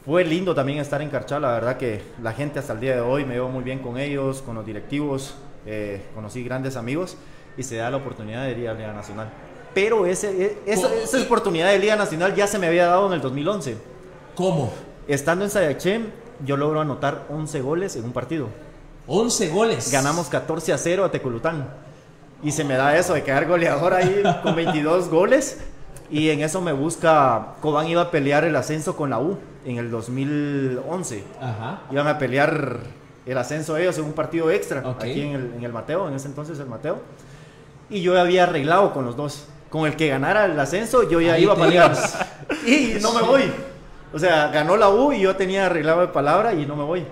Fue 0.04 0.22
lindo 0.22 0.54
también 0.54 0.80
estar 0.80 1.00
en 1.00 1.08
Carchá. 1.08 1.40
La 1.40 1.52
verdad 1.52 1.78
que 1.78 2.02
la 2.22 2.34
gente 2.34 2.58
hasta 2.58 2.74
el 2.74 2.80
día 2.80 2.94
de 2.94 3.00
hoy 3.00 3.24
me 3.24 3.32
llevo 3.36 3.48
muy 3.48 3.64
bien 3.64 3.78
con 3.78 3.96
ellos, 3.96 4.42
con 4.42 4.54
los 4.54 4.66
directivos. 4.66 5.34
eh, 5.64 6.02
conocí 6.14 6.44
grandes 6.44 6.76
amigos 6.76 7.16
y 7.56 7.62
se 7.62 7.76
da 7.76 7.90
la 7.90 7.96
oportunidad 7.98 8.44
de 8.44 8.52
ir 8.58 8.68
a 8.68 8.74
Liga 8.74 8.92
Nacional. 8.92 9.28
Pero 9.74 10.06
ese, 10.06 10.30
e- 10.44 10.58
esa, 10.66 10.92
esa 10.94 11.20
oportunidad 11.22 11.70
de 11.70 11.78
Liga 11.78 11.96
Nacional 11.96 12.34
ya 12.34 12.46
se 12.46 12.58
me 12.58 12.66
había 12.66 12.86
dado 12.86 13.06
en 13.06 13.12
el 13.14 13.20
2011. 13.20 13.76
¿Cómo? 14.34 14.72
Estando 15.06 15.44
en 15.44 15.50
Sayaché, 15.50 16.00
yo 16.44 16.56
logro 16.56 16.80
anotar 16.80 17.26
11 17.30 17.60
goles 17.60 17.96
en 17.96 18.04
un 18.04 18.12
partido. 18.12 18.48
11 19.06 19.48
goles. 19.50 19.90
Ganamos 19.92 20.28
14 20.28 20.72
a 20.72 20.78
0 20.78 21.04
a 21.04 21.10
Teculután. 21.10 21.68
Y 22.42 22.52
se 22.52 22.64
me 22.64 22.74
da 22.74 22.96
eso 22.96 23.12
de 23.14 23.22
quedar 23.22 23.46
goleador 23.46 23.92
ahí 23.94 24.22
con 24.42 24.54
22 24.56 25.08
goles. 25.08 25.58
Y 26.10 26.30
en 26.30 26.40
eso 26.40 26.60
me 26.60 26.72
busca. 26.72 27.54
Cobán 27.60 27.86
iba 27.88 28.02
a 28.02 28.10
pelear 28.10 28.44
el 28.44 28.56
ascenso 28.56 28.96
con 28.96 29.10
la 29.10 29.20
U 29.20 29.38
en 29.64 29.76
el 29.78 29.90
2011. 29.90 31.24
Ajá. 31.40 31.82
Iban 31.90 32.06
a 32.08 32.18
pelear 32.18 32.78
el 33.26 33.38
ascenso 33.38 33.76
ellos 33.76 33.96
en 33.98 34.04
un 34.04 34.12
partido 34.12 34.50
extra 34.50 34.80
Ok. 34.88 35.02
aquí 35.02 35.20
en 35.22 35.34
el, 35.34 35.52
en 35.58 35.64
el 35.64 35.72
Mateo, 35.72 36.08
en 36.08 36.14
ese 36.14 36.26
entonces 36.28 36.58
el 36.58 36.66
Mateo. 36.66 36.98
Y 37.90 38.02
yo 38.02 38.18
había 38.18 38.44
arreglado 38.44 38.92
con 38.92 39.04
los 39.04 39.16
dos. 39.16 39.46
Con 39.68 39.86
el 39.86 39.94
que 39.96 40.08
ganara 40.08 40.46
el 40.46 40.58
ascenso, 40.58 41.08
yo 41.08 41.20
ya 41.20 41.34
Ahí 41.34 41.42
iba 41.44 41.54
para 41.54 41.68
Liga. 41.70 41.86
ibas. 41.86 42.18
Y 42.66 42.98
no 43.00 43.12
me 43.12 43.22
voy. 43.22 43.52
O 44.12 44.18
sea, 44.18 44.48
ganó 44.48 44.76
la 44.76 44.88
U 44.88 45.12
y 45.12 45.20
yo 45.20 45.36
tenía 45.36 45.66
arreglado 45.66 46.00
de 46.00 46.08
palabra 46.08 46.52
y 46.54 46.66
no 46.66 46.74
me 46.74 46.82
voy. 46.84 47.04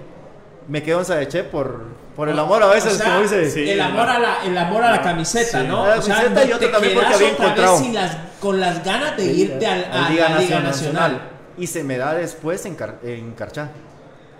Me 0.66 0.82
quedo 0.82 0.98
en 0.98 1.04
Sadeche 1.04 1.44
por, 1.44 1.82
por 2.16 2.28
el 2.28 2.36
amor 2.38 2.62
a 2.62 2.66
veces, 2.66 2.94
O 2.94 2.96
sea, 2.96 3.06
como 3.06 3.20
dice. 3.20 3.48
sí. 3.50 3.70
el 3.70 3.80
amor 3.80 4.08
a 4.08 4.18
la, 4.18 4.44
el 4.44 4.58
amor 4.58 4.82
a 4.82 4.90
la 4.90 5.00
camiseta, 5.02 5.60
Sí. 5.62 5.66
¿no? 5.68 5.86
La 5.86 5.96
o 5.98 6.02
sea, 6.02 6.16
camiseta 6.16 6.44
y 6.44 6.52
otro 6.52 6.70
también 6.70 6.94
porque 6.94 7.14
había 7.14 7.30
encontrado. 7.30 7.78
sin 7.78 7.94
las, 7.94 8.16
con 8.40 8.60
las 8.60 8.84
ganas 8.84 9.16
de 9.16 9.24
irte 9.26 9.66
al, 9.66 9.84
a, 9.92 10.10
Liga 10.10 10.28
la 10.28 10.38
Liga 10.40 10.60
Nacional. 10.60 11.12
Nacional. 11.12 11.20
Y 11.56 11.66
se 11.68 11.84
me 11.84 11.96
da 11.96 12.14
después 12.14 12.66
en, 12.66 12.74
Car- 12.74 12.98
en 13.04 13.32
Carchá, 13.32 13.70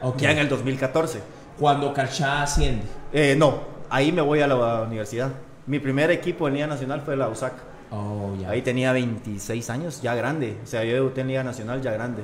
Ok. 0.02 0.18
ya 0.18 0.32
en 0.32 0.38
el 0.38 0.48
2014. 0.48 1.20
Cuando 1.58 1.94
Carchá 1.94 2.42
asciende. 2.42 2.84
Eh, 3.12 3.34
no, 3.38 3.60
ahí 3.88 4.10
me 4.12 4.20
voy 4.22 4.40
a 4.40 4.46
la 4.48 4.82
universidad. 4.82 5.30
Mi 5.68 5.78
primer 5.78 6.10
equipo 6.10 6.48
en 6.48 6.54
Liga 6.54 6.66
Nacional 6.66 7.02
fue 7.02 7.14
la 7.14 7.28
USAC. 7.28 7.52
Oh, 7.90 8.34
ya. 8.40 8.48
Ahí 8.50 8.62
tenía 8.62 8.90
26 8.92 9.68
años, 9.68 10.00
ya 10.00 10.14
grande. 10.14 10.56
O 10.64 10.66
sea, 10.66 10.82
yo 10.82 10.94
debuté 10.94 11.20
en 11.20 11.28
Liga 11.28 11.44
Nacional 11.44 11.82
ya 11.82 11.92
grande. 11.92 12.22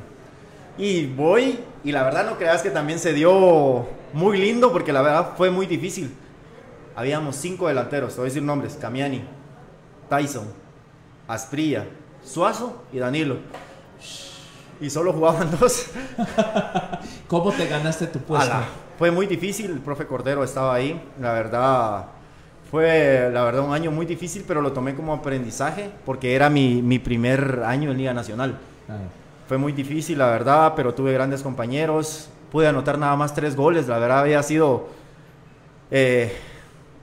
Y 0.79 1.07
voy, 1.07 1.59
y 1.85 1.93
la 1.93 2.03
verdad 2.05 2.25
no 2.25 2.39
creas 2.39 2.63
que 2.63 2.71
también 2.71 2.99
se 2.99 3.13
dio 3.13 3.87
muy 4.15 4.39
lindo, 4.39 4.73
porque 4.73 4.95
la 4.95 5.03
verdad 5.03 5.33
fue 5.37 5.51
muy 5.51 5.67
difícil. 5.67 6.15
Habíamos 6.97 7.37
cinco 7.37 7.69
delanteros, 7.69 8.15
te 8.15 8.21
voy 8.21 8.29
a 8.29 8.31
decir 8.31 8.43
nombres: 8.43 8.79
Camiani, 8.81 9.23
Tyson, 10.09 10.47
Asprilla, 11.29 11.85
Suazo 12.25 12.83
y 12.95 12.99
Danilo. 12.99 13.37
Y 14.81 14.89
solo 14.89 15.13
jugaban 15.13 15.51
dos. 15.61 15.91
¿Cómo 17.29 17.53
te 17.53 17.67
ganaste 17.67 18.07
tu 18.07 18.21
puesto? 18.21 18.51
Ala, 18.51 18.65
Fue 18.99 19.11
muy 19.11 19.27
difícil, 19.27 19.71
el 19.71 19.81
profe 19.81 20.07
Cordero 20.07 20.43
estaba 20.43 20.75
ahí. 20.75 20.99
La 21.21 21.33
verdad, 21.33 22.07
fue 22.75 23.31
la 23.33 23.45
verdad 23.45 23.65
un 23.65 23.73
año 23.73 23.93
muy 23.93 24.05
difícil, 24.05 24.43
pero 24.49 24.61
lo 24.61 24.73
tomé 24.73 24.97
como 24.97 25.15
aprendizaje 25.15 25.91
porque 26.05 26.35
era 26.35 26.51
mi, 26.51 26.83
mi 26.83 26.99
primer 26.99 27.63
año 27.65 27.93
en 27.93 27.99
Liga 27.99 28.13
Nacional. 28.13 28.59
Ah, 28.89 28.97
Fue 29.47 29.59
muy 29.59 29.71
difícil, 29.71 30.19
la 30.19 30.27
verdad, 30.27 30.73
pero 30.75 30.93
tuve 30.93 31.13
grandes 31.13 31.41
compañeros. 31.41 32.29
Pude 32.51 32.67
anotar 32.67 32.99
nada 32.99 33.15
más 33.15 33.33
tres 33.33 33.55
goles. 33.55 33.87
La 33.87 34.01
verdad 34.01 34.19
había 34.19 34.43
sido 34.43 34.89
eh, 35.89 36.37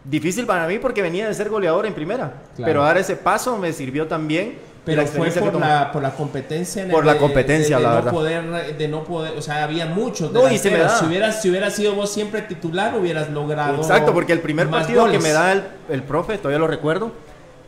difícil 0.04 0.46
para 0.46 0.68
mí 0.68 0.78
porque 0.78 1.02
venía 1.02 1.26
de 1.26 1.34
ser 1.34 1.48
goleador 1.48 1.86
en 1.86 1.94
primera. 1.94 2.34
Claro. 2.58 2.70
Pero 2.70 2.84
dar 2.84 2.98
ese 2.98 3.16
paso 3.16 3.58
me 3.58 3.72
sirvió 3.72 4.08
también. 4.08 4.58
Pero 4.84 5.06
fue 5.06 5.30
por 5.30 5.60
la, 5.60 5.92
por 5.92 6.02
la 6.02 6.12
competencia. 6.12 6.82
en 6.84 6.90
Por 6.90 7.02
el- 7.02 7.08
la 7.08 7.14
de- 7.14 7.20
competencia, 7.20 7.78
de, 7.78 7.82
de 7.84 7.88
la 7.88 7.90
no 7.90 7.96
verdad. 7.98 8.12
Poder, 8.12 8.78
de 8.78 8.88
no 8.88 9.04
poder, 9.04 9.38
o 9.38 9.42
sea, 9.42 9.64
había 9.64 9.86
muchos. 9.86 10.32
No, 10.32 10.52
y 10.52 10.58
se 10.58 10.72
me 10.72 10.80
da. 10.80 10.90
Si 10.98 11.06
hubieras, 11.06 11.42
si 11.42 11.50
hubieras 11.52 11.76
sido 11.76 11.94
vos 11.94 12.12
siempre 12.12 12.42
titular, 12.42 12.98
hubieras 12.98 13.30
logrado. 13.30 13.76
Exacto, 13.76 14.12
porque 14.14 14.34
el 14.34 14.40
primer 14.40 14.70
partido 14.70 15.02
goles. 15.02 15.18
que 15.18 15.24
me 15.24 15.32
da 15.34 15.52
el, 15.52 15.64
el 15.90 16.02
profe, 16.04 16.38
todavía 16.40 16.58
lo 16.58 16.66
recuerdo, 16.68 17.12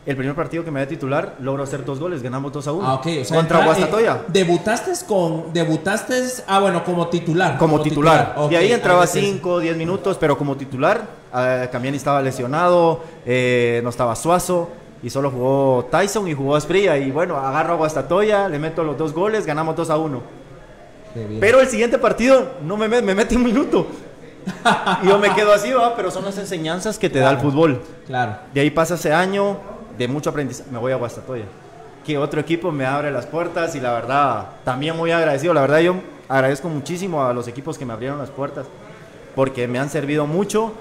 el 0.06 0.16
primer 0.16 0.34
partido 0.34 0.64
que 0.64 0.72
me 0.72 0.80
da 0.80 0.86
titular, 0.86 1.36
logro 1.40 1.62
hacer 1.62 1.84
dos 1.84 1.98
goles, 2.00 2.20
ganamos 2.20 2.52
2 2.52 2.66
a 2.66 2.72
1. 2.72 2.86
Ah, 2.86 2.94
ok, 2.94 3.06
o 3.20 3.24
sea, 3.24 3.36
contra 3.36 3.64
Guastatoya. 3.64 4.14
eh, 4.16 4.24
debutaste 4.28 4.90
con. 5.06 5.52
Debutaste. 5.52 6.14
Ah, 6.48 6.58
bueno, 6.58 6.82
como 6.84 7.06
titular. 7.08 7.56
como 7.58 7.80
titular. 7.80 8.34
Y 8.50 8.56
ahí 8.56 8.72
entraba 8.72 8.98
a 8.98 9.02
veces- 9.02 9.24
5, 9.24 9.60
10 9.60 9.76
minutos, 9.76 10.16
pero 10.18 10.36
como 10.36 10.56
titular, 10.56 11.00
eh, 11.32 11.68
Camiani 11.70 11.96
estaba 11.96 12.20
lesionado, 12.20 13.02
eh, 13.24 13.80
no 13.84 13.90
estaba 13.90 14.14
Suazo, 14.16 14.68
y 15.04 15.10
solo 15.10 15.30
jugó 15.30 15.86
Tyson 15.90 16.26
y 16.26 16.34
jugó 16.34 16.56
Asprilla. 16.56 16.96
Y 16.96 17.10
bueno, 17.10 17.36
agarro 17.36 17.74
a 17.74 17.76
Guastatoya, 17.76 18.48
le 18.48 18.58
meto 18.58 18.82
los 18.82 18.96
dos 18.98 19.12
goles, 19.12 19.44
ganamos 19.46 19.76
2 19.76 19.90
a 19.90 19.98
1. 19.98 20.20
Qué 21.12 21.26
bien. 21.26 21.40
Pero 21.40 21.60
el 21.60 21.68
siguiente 21.68 21.98
partido 21.98 22.52
no 22.64 22.76
me, 22.76 22.88
me 22.88 23.14
mete 23.14 23.36
un 23.36 23.44
minuto. 23.44 23.86
y 25.02 25.06
yo 25.06 25.18
me 25.18 25.32
quedo 25.34 25.52
así, 25.52 25.72
¿va? 25.72 25.94
pero 25.94 26.10
son 26.10 26.24
las 26.24 26.36
enseñanzas 26.38 26.98
que 26.98 27.08
te 27.10 27.18
da 27.18 27.30
el 27.30 27.36
Claro. 27.36 27.50
fútbol. 27.50 27.80
Claro. 28.06 28.36
De 28.52 28.60
ahí 28.60 28.70
pasa 28.70 28.94
ese 28.94 29.12
año 29.12 29.58
de 29.96 30.08
mucho 30.08 30.30
aprendizaje. 30.30 30.70
Me 30.70 30.78
voy 30.78 30.92
a 30.92 30.96
Guastatoya. 30.96 31.44
Que 32.04 32.18
otro 32.18 32.40
equipo 32.40 32.72
me 32.72 32.84
abre 32.84 33.10
las 33.10 33.26
puertas 33.26 33.74
y 33.76 33.80
la 33.80 33.92
verdad, 33.92 34.46
también 34.64 34.96
muy 34.96 35.10
agradecido. 35.10 35.54
La 35.54 35.60
verdad, 35.60 35.80
yo 35.80 35.96
agradezco 36.28 36.68
muchísimo 36.68 37.22
a 37.24 37.32
los 37.32 37.46
equipos 37.48 37.78
que 37.78 37.84
me 37.86 37.92
abrieron 37.92 38.18
las 38.18 38.30
puertas 38.30 38.66
porque 39.34 39.68
me 39.68 39.78
han 39.78 39.88
servido 39.90 40.26
mucho. 40.26 40.72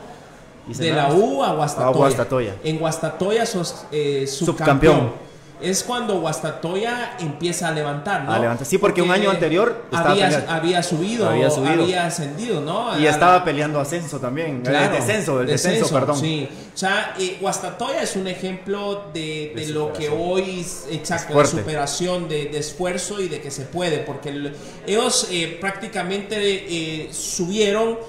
Hice 0.69 0.83
De 0.83 0.91
la. 0.93 1.11
U 1.13 1.43
a 1.43 1.53
Guastatoya. 1.53 1.87
A 1.89 1.91
Guastatoya. 1.97 2.55
En 2.63 2.77
Guastatoya 2.79 3.45
sos 3.45 3.85
eh, 3.91 4.25
Subcampeón. 4.27 4.93
subcampeón. 4.95 5.23
Es 5.61 5.81
cuando 5.83 6.19
Guastatoya 6.19 7.15
empieza 7.21 7.69
a 7.69 7.71
levantar, 7.71 8.25
¿no? 8.25 8.33
A 8.33 8.39
levantar. 8.39 8.67
Sí, 8.67 8.77
porque 8.79 9.01
un 9.01 9.11
año 9.11 9.29
anterior 9.29 9.83
había, 9.93 10.45
había 10.49 10.83
subido, 10.83 11.29
Había 11.29 11.47
había, 11.47 11.55
subido. 11.75 11.99
ascendido, 12.01 12.59
¿no? 12.59 12.99
Y 12.99 13.07
A 13.07 13.11
estaba 13.11 13.37
la- 13.37 13.45
peleando 13.45 13.79
ascenso 13.79 14.19
también. 14.19 14.61
Claro, 14.61 14.93
el 14.93 14.99
descenso, 14.99 15.39
el 15.39 15.47
descenso, 15.47 15.87
perdón. 15.89 16.17
Sí, 16.17 16.49
o 16.73 16.77
sea, 16.77 17.15
eh, 17.17 17.37
Guastatoya 17.39 18.01
es 18.01 18.17
un 18.17 18.27
ejemplo 18.27 19.05
de, 19.13 19.53
de 19.55 19.65
De 19.67 19.71
lo 19.71 19.93
que 19.93 20.09
hoy 20.09 20.59
es 20.59 20.85
exacto, 20.91 21.37
de 21.39 21.45
superación, 21.45 22.27
de, 22.27 22.45
de 22.47 22.57
esfuerzo 22.57 23.21
y 23.21 23.29
de 23.29 23.39
que 23.39 23.49
se 23.49 23.61
puede, 23.61 23.99
porque 23.99 24.29
el- 24.29 24.53
ellos 24.85 25.29
eh, 25.31 25.57
prácticamente 25.61 26.35
eh, 26.39 27.09
subieron 27.13 27.99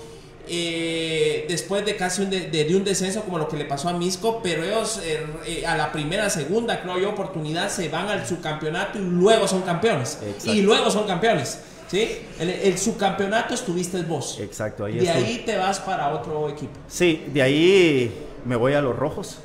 eh, 0.48 1.46
después 1.48 1.84
de 1.84 1.96
casi 1.96 2.22
un, 2.22 2.30
de, 2.30 2.48
de- 2.48 2.64
de 2.64 2.76
un 2.76 2.84
descenso 2.84 3.22
como 3.22 3.38
lo 3.38 3.48
que 3.48 3.56
le 3.56 3.64
pasó 3.64 3.88
a 3.88 3.92
Misco, 3.94 4.40
pero 4.42 4.62
ellos 4.64 5.00
eh, 5.04 5.24
eh, 5.46 5.66
a 5.66 5.76
la 5.76 5.90
primera, 5.92 6.28
segunda, 6.30 6.80
creo 6.82 6.98
yo, 6.98 7.10
oportunidad 7.10 7.68
se 7.70 7.88
van 7.88 8.08
al 8.08 8.26
subcampeonato 8.26 8.98
y 8.98 9.02
luego 9.02 9.48
son 9.48 9.62
campeones. 9.62 10.18
Exacto. 10.22 10.52
Y 10.52 10.62
luego 10.62 10.90
son 10.90 11.06
campeones. 11.06 11.60
¿sí? 11.88 12.18
El, 12.38 12.50
el 12.50 12.78
subcampeonato 12.78 13.54
estuviste 13.54 14.02
vos. 14.02 14.38
Exacto, 14.40 14.84
ahí 14.84 14.98
De 14.98 15.10
ahí 15.10 15.42
te 15.46 15.56
vas 15.56 15.80
para 15.80 16.10
otro 16.14 16.48
equipo. 16.48 16.72
Sí, 16.88 17.24
de 17.32 17.42
ahí 17.42 18.14
me 18.44 18.56
voy 18.56 18.74
a 18.74 18.80
los 18.80 18.96
rojos. 18.96 19.38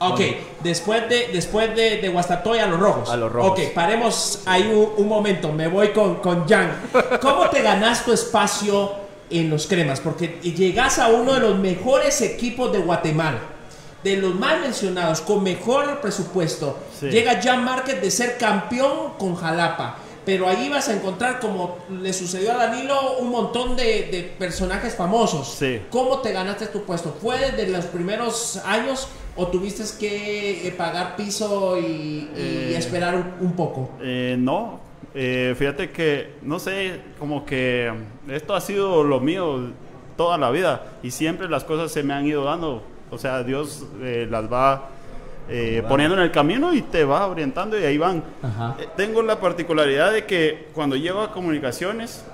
Ok, 0.00 0.20
después 0.62 1.08
de, 1.08 1.28
después 1.32 1.74
de, 1.74 1.98
de 1.98 2.08
Guastatoya 2.10 2.64
a 2.64 2.66
los 2.66 2.78
rojos. 2.80 3.08
A 3.08 3.16
los 3.16 3.32
rojos. 3.32 3.52
Ok, 3.52 3.72
paremos 3.72 4.40
ahí 4.44 4.62
un, 4.64 4.92
un 5.02 5.08
momento. 5.08 5.50
Me 5.52 5.68
voy 5.68 5.90
con, 5.90 6.16
con 6.16 6.46
Jan. 6.46 6.72
¿Cómo 7.22 7.48
te 7.48 7.62
ganas 7.62 8.04
tu 8.04 8.12
espacio 8.12 8.92
en 9.30 9.50
los 9.50 9.66
cremas? 9.66 10.00
Porque 10.00 10.38
llegas 10.42 10.98
a 10.98 11.08
uno 11.08 11.34
de 11.34 11.40
los 11.40 11.58
mejores 11.58 12.20
equipos 12.20 12.72
de 12.72 12.78
Guatemala. 12.78 13.38
De 14.02 14.18
los 14.18 14.34
más 14.34 14.60
mencionados, 14.60 15.20
con 15.22 15.42
mejor 15.42 16.00
presupuesto. 16.00 16.78
Sí. 17.00 17.06
Llega 17.08 17.40
Jan 17.42 17.64
Márquez 17.64 18.00
de 18.02 18.10
ser 18.10 18.36
campeón 18.36 19.14
con 19.18 19.34
Jalapa. 19.34 19.96
Pero 20.26 20.48
ahí 20.48 20.68
vas 20.70 20.88
a 20.88 20.94
encontrar, 20.94 21.38
como 21.38 21.76
le 21.90 22.12
sucedió 22.12 22.52
a 22.52 22.56
Danilo, 22.56 23.18
un 23.18 23.28
montón 23.30 23.76
de, 23.76 24.08
de 24.10 24.34
personajes 24.38 24.94
famosos. 24.94 25.56
Sí. 25.58 25.80
¿Cómo 25.90 26.18
te 26.20 26.32
ganaste 26.32 26.66
tu 26.66 26.82
puesto? 26.84 27.14
¿Fue 27.20 27.38
desde 27.52 27.68
los 27.68 27.84
primeros 27.86 28.56
años 28.64 29.08
o 29.36 29.48
tuviste 29.48 29.82
que 29.98 30.66
eh, 30.68 30.70
pagar 30.72 31.16
piso 31.16 31.78
y, 31.78 31.82
y 31.82 32.30
Eh. 32.36 32.74
esperar 32.78 33.14
un, 33.16 33.34
un 33.40 33.52
poco? 33.52 33.90
Eh, 34.02 34.36
no, 34.38 34.80
Eh, 35.14 35.54
fíjate 35.56 35.90
que, 35.90 36.34
no 36.42 36.58
sé, 36.58 37.00
como 37.18 37.46
que 37.46 37.92
esto 38.28 38.54
ha 38.54 38.60
sido 38.60 39.04
lo 39.04 39.20
mío 39.20 39.70
toda 40.16 40.38
la 40.38 40.50
vida 40.50 40.82
y 41.02 41.10
siempre 41.10 41.48
las 41.48 41.64
cosas 41.64 41.92
se 41.92 42.02
me 42.02 42.14
han 42.14 42.26
ido 42.26 42.44
dando. 42.44 42.82
O 43.10 43.18
sea, 43.18 43.42
Dios 43.42 43.86
eh, 44.02 44.26
las 44.28 44.52
va 44.52 44.88
eh, 45.48 45.82
poniendo 45.88 46.16
en 46.16 46.22
el 46.22 46.30
camino 46.30 46.72
y 46.72 46.82
te 46.82 47.04
va 47.04 47.26
orientando 47.26 47.78
y 47.78 47.84
ahí 47.84 47.98
van. 47.98 48.22
Eh, 48.78 48.88
tengo 48.96 49.22
la 49.22 49.38
particularidad 49.40 50.12
de 50.12 50.24
que 50.24 50.68
cuando 50.72 50.96
llego 50.96 51.20
a 51.20 51.30
comunicaciones, 51.32 52.24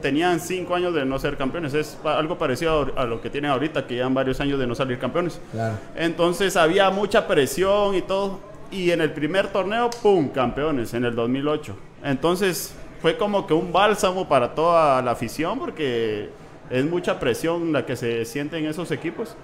tenían 0.00 0.40
cinco 0.40 0.74
años 0.74 0.94
de 0.94 1.04
no 1.04 1.18
ser 1.18 1.36
campeones. 1.36 1.74
Es 1.74 1.98
algo 2.04 2.38
parecido 2.38 2.92
a, 2.96 3.02
a 3.02 3.04
lo 3.04 3.20
que 3.20 3.30
tienen 3.30 3.50
ahorita, 3.50 3.86
que 3.86 3.94
llevan 3.94 4.14
varios 4.14 4.40
años 4.40 4.58
de 4.58 4.66
no 4.66 4.74
salir 4.74 4.98
campeones. 4.98 5.40
Claro. 5.52 5.76
Entonces 5.94 6.56
había 6.56 6.90
mucha 6.90 7.26
presión 7.26 7.94
y 7.94 8.02
todo. 8.02 8.40
Y 8.70 8.90
en 8.90 9.00
el 9.00 9.12
primer 9.12 9.48
torneo, 9.48 9.88
¡pum! 10.02 10.28
Campeones 10.28 10.92
en 10.94 11.04
el 11.04 11.14
2008. 11.14 11.74
Entonces 12.02 12.74
fue 13.00 13.16
como 13.16 13.46
que 13.46 13.54
un 13.54 13.72
bálsamo 13.72 14.28
para 14.28 14.54
toda 14.54 15.02
la 15.02 15.12
afición 15.12 15.58
porque 15.58 16.30
es 16.70 16.84
mucha 16.84 17.18
presión 17.18 17.72
la 17.72 17.86
que 17.86 17.96
se 17.96 18.24
siente 18.24 18.58
en 18.58 18.66
esos 18.66 18.90
equipos. 18.90 19.36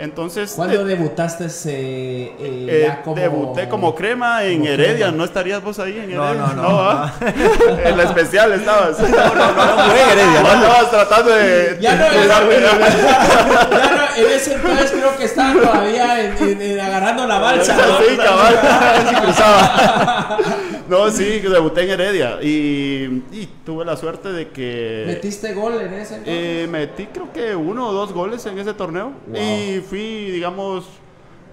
Entonces 0.00 0.52
¿Cuándo 0.54 0.82
eh, 0.82 0.84
debutaste 0.84 1.46
eh, 1.46 1.48
eh, 1.66 2.32
eh, 2.38 2.84
ya 2.86 3.02
como... 3.02 3.16
debuté 3.16 3.68
como 3.68 3.94
crema 3.96 4.44
en 4.44 4.58
como 4.60 4.70
Heredia. 4.70 5.06
crema? 5.06 5.16
¿No 5.18 5.24
estarías 5.24 5.60
vos 5.62 5.78
ahí 5.80 5.98
en 5.98 6.14
No, 6.14 6.24
Heredia? 6.24 6.46
no, 6.54 6.62
no. 6.62 6.80
¿ah? 6.82 7.14
en 7.84 7.96
la 7.96 8.02
especial 8.04 8.52
estabas. 8.52 9.00
No, 9.00 9.08
no, 9.08 9.14
no 9.16 9.82
jugué 9.82 10.02
en 10.02 10.08
Heredia, 10.18 10.40
no. 10.42 10.48
estabas 10.54 10.90
tratando 10.90 11.30
de... 11.34 11.78
Ya 11.80 11.96
no, 11.96 12.04
de 12.04 12.28
ya, 12.28 12.40
no, 12.40 14.08
en 14.16 14.30
ese 14.36 14.54
entonces 14.54 14.90
creo 14.92 15.16
que 15.16 15.24
estaban 15.24 15.60
todavía 15.60 16.20
en- 16.20 16.36
en- 16.48 16.62
en 16.62 16.80
agarrando 16.80 17.26
la 17.26 17.38
balsa. 17.38 17.76
¿no? 17.76 17.98
Sí, 17.98 18.16
cabal. 18.16 18.58
Sí, 19.08 19.14
cruzaba. 19.16 20.38
No, 20.88 21.10
sí, 21.10 21.40
debuté 21.40 21.82
en 21.82 21.90
Heredia 21.90 22.38
y, 22.42 23.22
y 23.30 23.48
tuve 23.64 23.84
la 23.84 23.96
suerte 23.96 24.32
de 24.32 24.48
que 24.48 25.04
¿Metiste 25.06 25.52
gol 25.52 25.74
en 25.80 25.92
ese 25.92 26.14
entonces? 26.16 26.24
eh, 26.26 26.66
metí 26.70 27.06
creo 27.12 27.30
que 27.32 27.54
uno 27.54 27.88
o 27.88 27.92
dos 27.92 28.12
goles 28.12 28.44
en 28.46 28.58
ese 28.58 28.72
torneo 28.74 29.12
Wow. 29.26 29.36
y 29.40 29.80
fui, 29.88 30.30
digamos, 30.30 30.84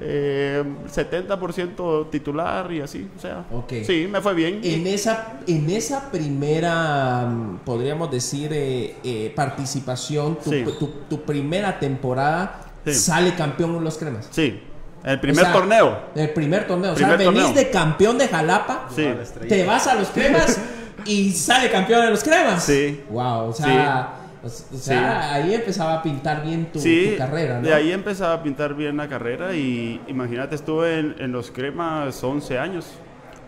eh, 0.02 0.64
70% 0.94 2.10
titular 2.10 2.72
y 2.72 2.82
así, 2.82 3.08
o 3.18 3.20
sea, 3.22 3.46
Ok. 3.52 3.74
sí, 3.86 4.08
me 4.12 4.22
fue 4.22 4.34
bien. 4.34 4.60
En 4.64 4.86
esa, 4.88 5.40
en 5.48 5.70
esa 5.70 6.12
primera, 6.12 7.26
mm, 7.28 7.60
podríamos 7.66 8.12
decir, 8.12 8.52
eh, 8.54 8.96
eh, 9.04 9.32
participación, 9.36 10.36
tu, 10.38 10.50
Sí. 10.52 10.64
tu- 10.78 10.92
tu 11.10 11.22
primera 11.22 11.80
temporada, 11.80 12.62
Sí. 12.86 12.94
sale 12.94 13.36
campeón 13.36 13.76
en 13.78 13.84
los 13.84 13.98
cremas. 13.98 14.28
Sí, 14.32 14.60
el 15.04 15.20
primer 15.20 15.44
O 15.44 15.46
sea, 15.46 15.54
torneo. 15.54 15.98
El 16.16 16.30
primer 16.32 16.68
torneo. 16.68 16.92
o 16.92 16.96
Primer 16.96 17.18
sea, 17.18 17.30
venís 17.30 17.44
torneo. 17.44 17.64
de 17.64 17.70
campeón 17.72 18.18
de 18.18 18.28
Jalapa, 18.28 18.90
Sí. 18.94 19.08
te 19.48 19.66
vas 19.66 19.88
a 19.88 19.96
los 19.96 20.10
cremas 20.10 20.60
y 21.06 21.32
sale 21.32 21.70
campeón 21.72 22.04
en 22.04 22.12
los 22.12 22.24
cremas. 22.24 22.64
Sí. 22.64 23.02
Wow, 23.10 23.50
o 23.50 23.54
sea, 23.54 24.10
o, 24.46 24.76
o 24.76 24.78
sea, 24.78 25.34
ahí 25.34 25.54
empezaba 25.54 25.96
a 25.96 26.04
pintar 26.04 26.44
bien 26.46 26.72
tu, 26.72 26.80
sí, 26.80 27.10
tu 27.14 27.18
carrera, 27.18 27.60
¿no? 27.60 27.68
de 27.68 27.74
ahí 27.74 27.92
empezaba 27.92 28.34
a 28.36 28.44
pintar 28.44 28.76
bien 28.76 28.96
la 28.98 29.08
carrera 29.10 29.56
y 29.56 30.00
imagínate, 30.08 30.56
estuve 30.56 31.00
en, 31.00 31.16
en 31.20 31.32
los 31.32 31.52
cremas 31.52 32.24
11 32.24 32.60
años, 32.60 32.86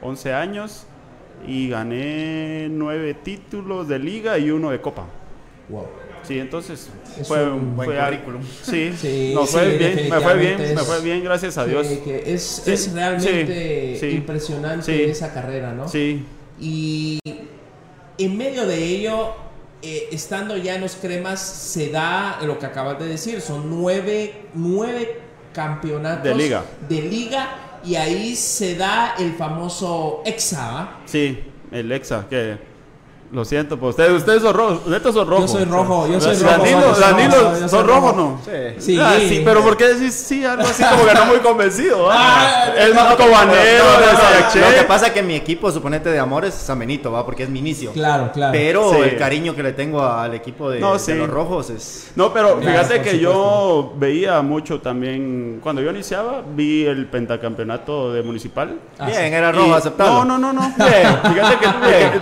11 0.01 0.33
años 0.33 0.85
y 1.47 1.69
gané 1.69 2.67
9 2.71 3.13
títulos 3.23 3.87
de 3.87 3.99
liga 3.99 4.37
y 4.37 4.49
uno 4.51 4.71
de 4.71 4.81
copa. 4.81 5.05
Wow. 5.69 5.85
Sí, 6.23 6.39
entonces 6.39 6.89
Es 7.17 7.27
fue 7.27 7.49
un 7.49 7.75
buen 7.75 7.89
fue 7.89 7.97
currículum. 7.99 8.41
Sí, 8.63 8.91
Sí, 8.97 9.31
no, 9.33 9.45
fue 9.45 9.71
sí, 9.71 9.77
bien, 9.77 10.09
me 10.09 10.19
fue 10.19 10.35
bien, 10.35 10.57
definitivamente 10.57 10.75
me 10.75 10.81
es- 10.81 10.87
fue 10.87 11.01
bien, 11.01 11.23
gracias 11.23 11.57
a 11.57 11.65
Dios. 11.65 11.87
que 11.87 12.23
es, 12.33 12.41
Sí, 12.43 12.71
es 12.71 12.91
realmente 12.93 13.95
sí, 13.95 14.09
sí. 14.09 14.15
impresionante 14.17 14.83
Sí. 14.85 15.03
esa 15.03 15.33
carrera, 15.33 15.73
¿no? 15.73 15.87
Sí, 15.87 16.25
Y 16.59 17.19
en 18.17 18.35
medio 18.37 18.65
de 18.65 18.83
ello, 18.83 19.35
eh, 19.87 20.09
estando 20.11 20.57
ya 20.57 20.75
en 20.75 20.81
los 20.81 20.95
cremas, 20.95 21.39
se 21.39 21.89
da 21.89 22.39
lo 22.43 22.59
que 22.59 22.65
acabas 22.65 22.99
de 22.99 23.07
decir, 23.07 23.39
son 23.41 23.69
nueve, 23.69 24.47
nueve 24.53 25.19
campeonatos 25.53 26.23
De 26.23 26.35
liga. 26.35 26.63
de 26.89 27.01
liga, 27.01 27.79
y 27.85 27.95
ahí 27.95 28.35
se 28.35 28.75
da 28.75 29.15
el 29.17 29.33
famoso 29.35 30.21
EXA, 30.25 30.71
¿va? 30.73 30.99
sí, 31.05 31.39
el 31.71 31.91
Exa, 31.91 32.25
que 32.29 32.57
lo 33.29 33.43
siento, 33.43 33.77
pues 33.77 33.89
ustedes, 33.91 34.11
ustedes 34.13 34.41
son 34.41 34.53
rojos, 34.55 34.87
netos 34.87 35.13
son 35.13 35.27
rojos. 35.27 35.51
soy 35.51 35.65
rojo, 35.65 36.07
yo 36.07 36.21
soy 36.21 36.35
Danilo, 36.37 36.79
rojo, 36.79 36.87
yo 36.89 36.95
soy 36.95 37.03
Danilo, 37.03 37.31
rojo, 37.37 37.51
yo 37.53 37.59
soy 37.59 37.69
¿son 37.69 37.87
rojos 37.87 38.15
rojo. 38.15 38.15
no? 38.15 38.39
Sí. 38.45 38.75
Sí. 38.93 38.99
Ah, 39.01 39.15
sí, 39.19 39.41
pero 39.43 39.61
¿por 39.61 39.75
qué 39.75 39.93
decís 39.93 40.13
sí? 40.13 40.45
Algo 40.45 40.63
así 40.63 40.81
como 40.83 41.05
que 41.05 41.13
no 41.13 41.25
muy 41.25 41.37
convencido. 41.39 42.07
Ah, 42.09 42.67
¿va? 42.69 42.75
es 42.85 42.95
más 42.95 43.15
cobanero, 43.15 43.83
no, 43.83 43.93
no, 43.99 44.05
de 44.07 44.13
no, 44.13 44.19
Sayaché. 44.19 44.59
Lo 44.61 44.75
que 44.77 44.83
pasa 44.87 45.07
es 45.07 45.11
que 45.13 45.23
mi 45.23 45.35
equipo, 45.35 45.69
suponete 45.71 46.09
de 46.09 46.19
amor, 46.19 46.45
es 46.45 46.53
Samenito, 46.53 47.11
¿va? 47.11 47.25
Porque 47.25 47.43
es 47.43 47.49
mi 47.49 47.59
inicio. 47.59 47.91
Claro, 47.91 48.31
claro. 48.31 48.53
Pero 48.53 48.91
Sí. 48.93 48.99
el 49.01 49.17
cariño 49.17 49.53
que 49.55 49.63
le 49.63 49.73
tengo 49.73 50.01
al 50.03 50.33
equipo 50.33 50.69
de, 50.69 50.79
No, 50.79 50.93
de 50.93 50.99
sí. 50.99 51.13
los 51.13 51.29
rojos 51.29 51.69
es... 51.69 52.11
No, 52.15 52.31
pero 52.31 52.59
Claro, 52.59 52.79
fíjate 52.85 53.01
que 53.01 53.19
yo 53.19 53.93
veía 53.97 54.41
mucho 54.41 54.79
también, 54.79 55.59
cuando 55.61 55.81
yo 55.81 55.91
iniciaba, 55.91 56.41
vi 56.55 56.85
el 56.85 57.07
pentacampeonato 57.07 58.13
de 58.13 58.23
municipal. 58.23 58.79
Ah, 58.99 59.07
Bien, 59.07 59.27
sí. 59.29 59.33
era 59.35 59.51
rojo, 59.51 59.75
aceptado. 59.75 60.23
No, 60.23 60.37
no, 60.37 60.53
no, 60.53 60.53
no. 60.53 60.73
Bien, 60.77 61.33
fíjate 61.33 61.57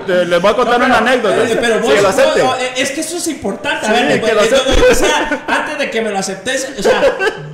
que, 0.08 0.14
les 0.26 0.42
voy 0.42 0.52
a 0.52 0.56
contar 0.56 0.82
una 0.82 0.95
anécdota. 0.98 1.44
Eh, 1.44 1.58
pero 1.60 1.80
vos, 1.80 1.94
Sí, 1.94 2.02
lo 2.02 2.08
acepte. 2.10 2.42
vos- 2.42 2.58
eh, 2.60 2.72
es 2.78 2.92
que 2.92 3.02
eso 3.02 3.18
es 3.18 3.28
importante. 3.28 3.88
A 3.88 3.92
ver, 3.94 4.22
que 4.22 4.34
lo 4.34 4.42
eh, 4.44 4.50
o 4.92 4.96
sea, 4.96 5.44
antes 5.48 5.78
de 5.78 5.90
que 5.90 6.02
me 6.02 6.10
lo 6.12 6.18
aceptes, 6.20 6.74
o 6.80 6.84
sea, 6.84 7.02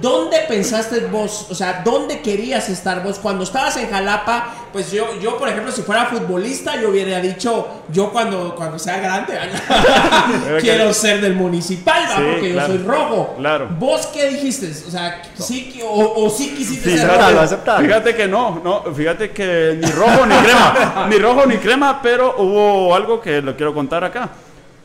¿dónde 0.01 0.39
pensaste 0.47 0.99
vos? 1.01 1.47
O 1.49 1.55
sea, 1.55 1.81
¿dónde 1.83 2.21
querías 2.21 2.69
estar 2.69 3.03
vos? 3.03 3.19
Cuando 3.19 3.43
estabas 3.43 3.77
en 3.77 3.89
Jalapa, 3.89 4.53
pues 4.71 4.91
yo, 4.91 5.19
yo 5.21 5.37
por 5.37 5.49
ejemplo, 5.49 5.71
si 5.71 5.81
fuera 5.81 6.05
futbolista, 6.05 6.79
yo 6.79 6.89
hubiera 6.89 7.19
dicho, 7.19 7.67
yo 7.89 8.11
cuando, 8.11 8.55
cuando 8.55 8.79
sea 8.79 8.97
grande, 8.99 9.33
quiero 10.61 10.93
ser 10.93 11.21
del 11.21 11.35
municipal, 11.35 12.03
¿va? 12.09 12.15
Sí, 12.15 12.21
porque 12.31 12.51
claro. 12.53 12.67
yo 12.73 12.79
soy 12.79 12.87
rojo. 12.87 13.35
Claro. 13.37 13.67
¿Vos 13.77 14.07
qué 14.07 14.29
dijiste? 14.29 14.71
O 14.87 14.91
sea, 14.91 15.21
sí, 15.37 15.79
o, 15.83 16.25
o 16.25 16.29
sí 16.29 16.53
quisiste 16.55 16.91
Sí, 16.91 16.97
ser 16.97 17.07
rojo. 17.07 17.81
Fíjate 17.81 18.15
que 18.15 18.27
no, 18.27 18.61
no, 18.63 18.83
fíjate 18.93 19.31
que 19.31 19.77
ni 19.81 19.91
rojo 19.91 20.25
ni 20.25 20.35
crema, 20.35 21.07
ni 21.09 21.17
rojo 21.17 21.45
ni 21.45 21.57
crema, 21.57 21.99
pero 22.01 22.35
hubo 22.37 22.95
algo 22.95 23.21
que 23.21 23.30
lo 23.41 23.55
quiero 23.55 23.73
contar 23.73 24.03
acá. 24.03 24.29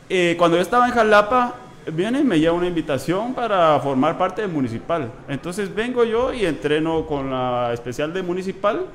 Eh, 0.09 0.35
cuando 0.37 0.55
yo 0.57 0.61
estaba 0.61 0.87
en 0.87 0.93
Jalapa, 0.93 1.55
viene 1.91 2.19
y 2.19 2.23
me 2.23 2.39
lleva 2.39 2.53
una 2.55 2.67
invitación 2.67 3.33
para 3.33 3.79
formar 3.79 4.17
parte 4.17 4.41
de 4.41 4.47
Municipal. 4.47 5.11
Entonces 5.27 5.73
vengo 5.73 6.03
yo 6.03 6.33
y 6.33 6.45
entreno 6.45 7.05
con 7.05 7.31
la 7.31 7.71
especial 7.73 8.13
de 8.13 8.21
Municipal 8.21 8.85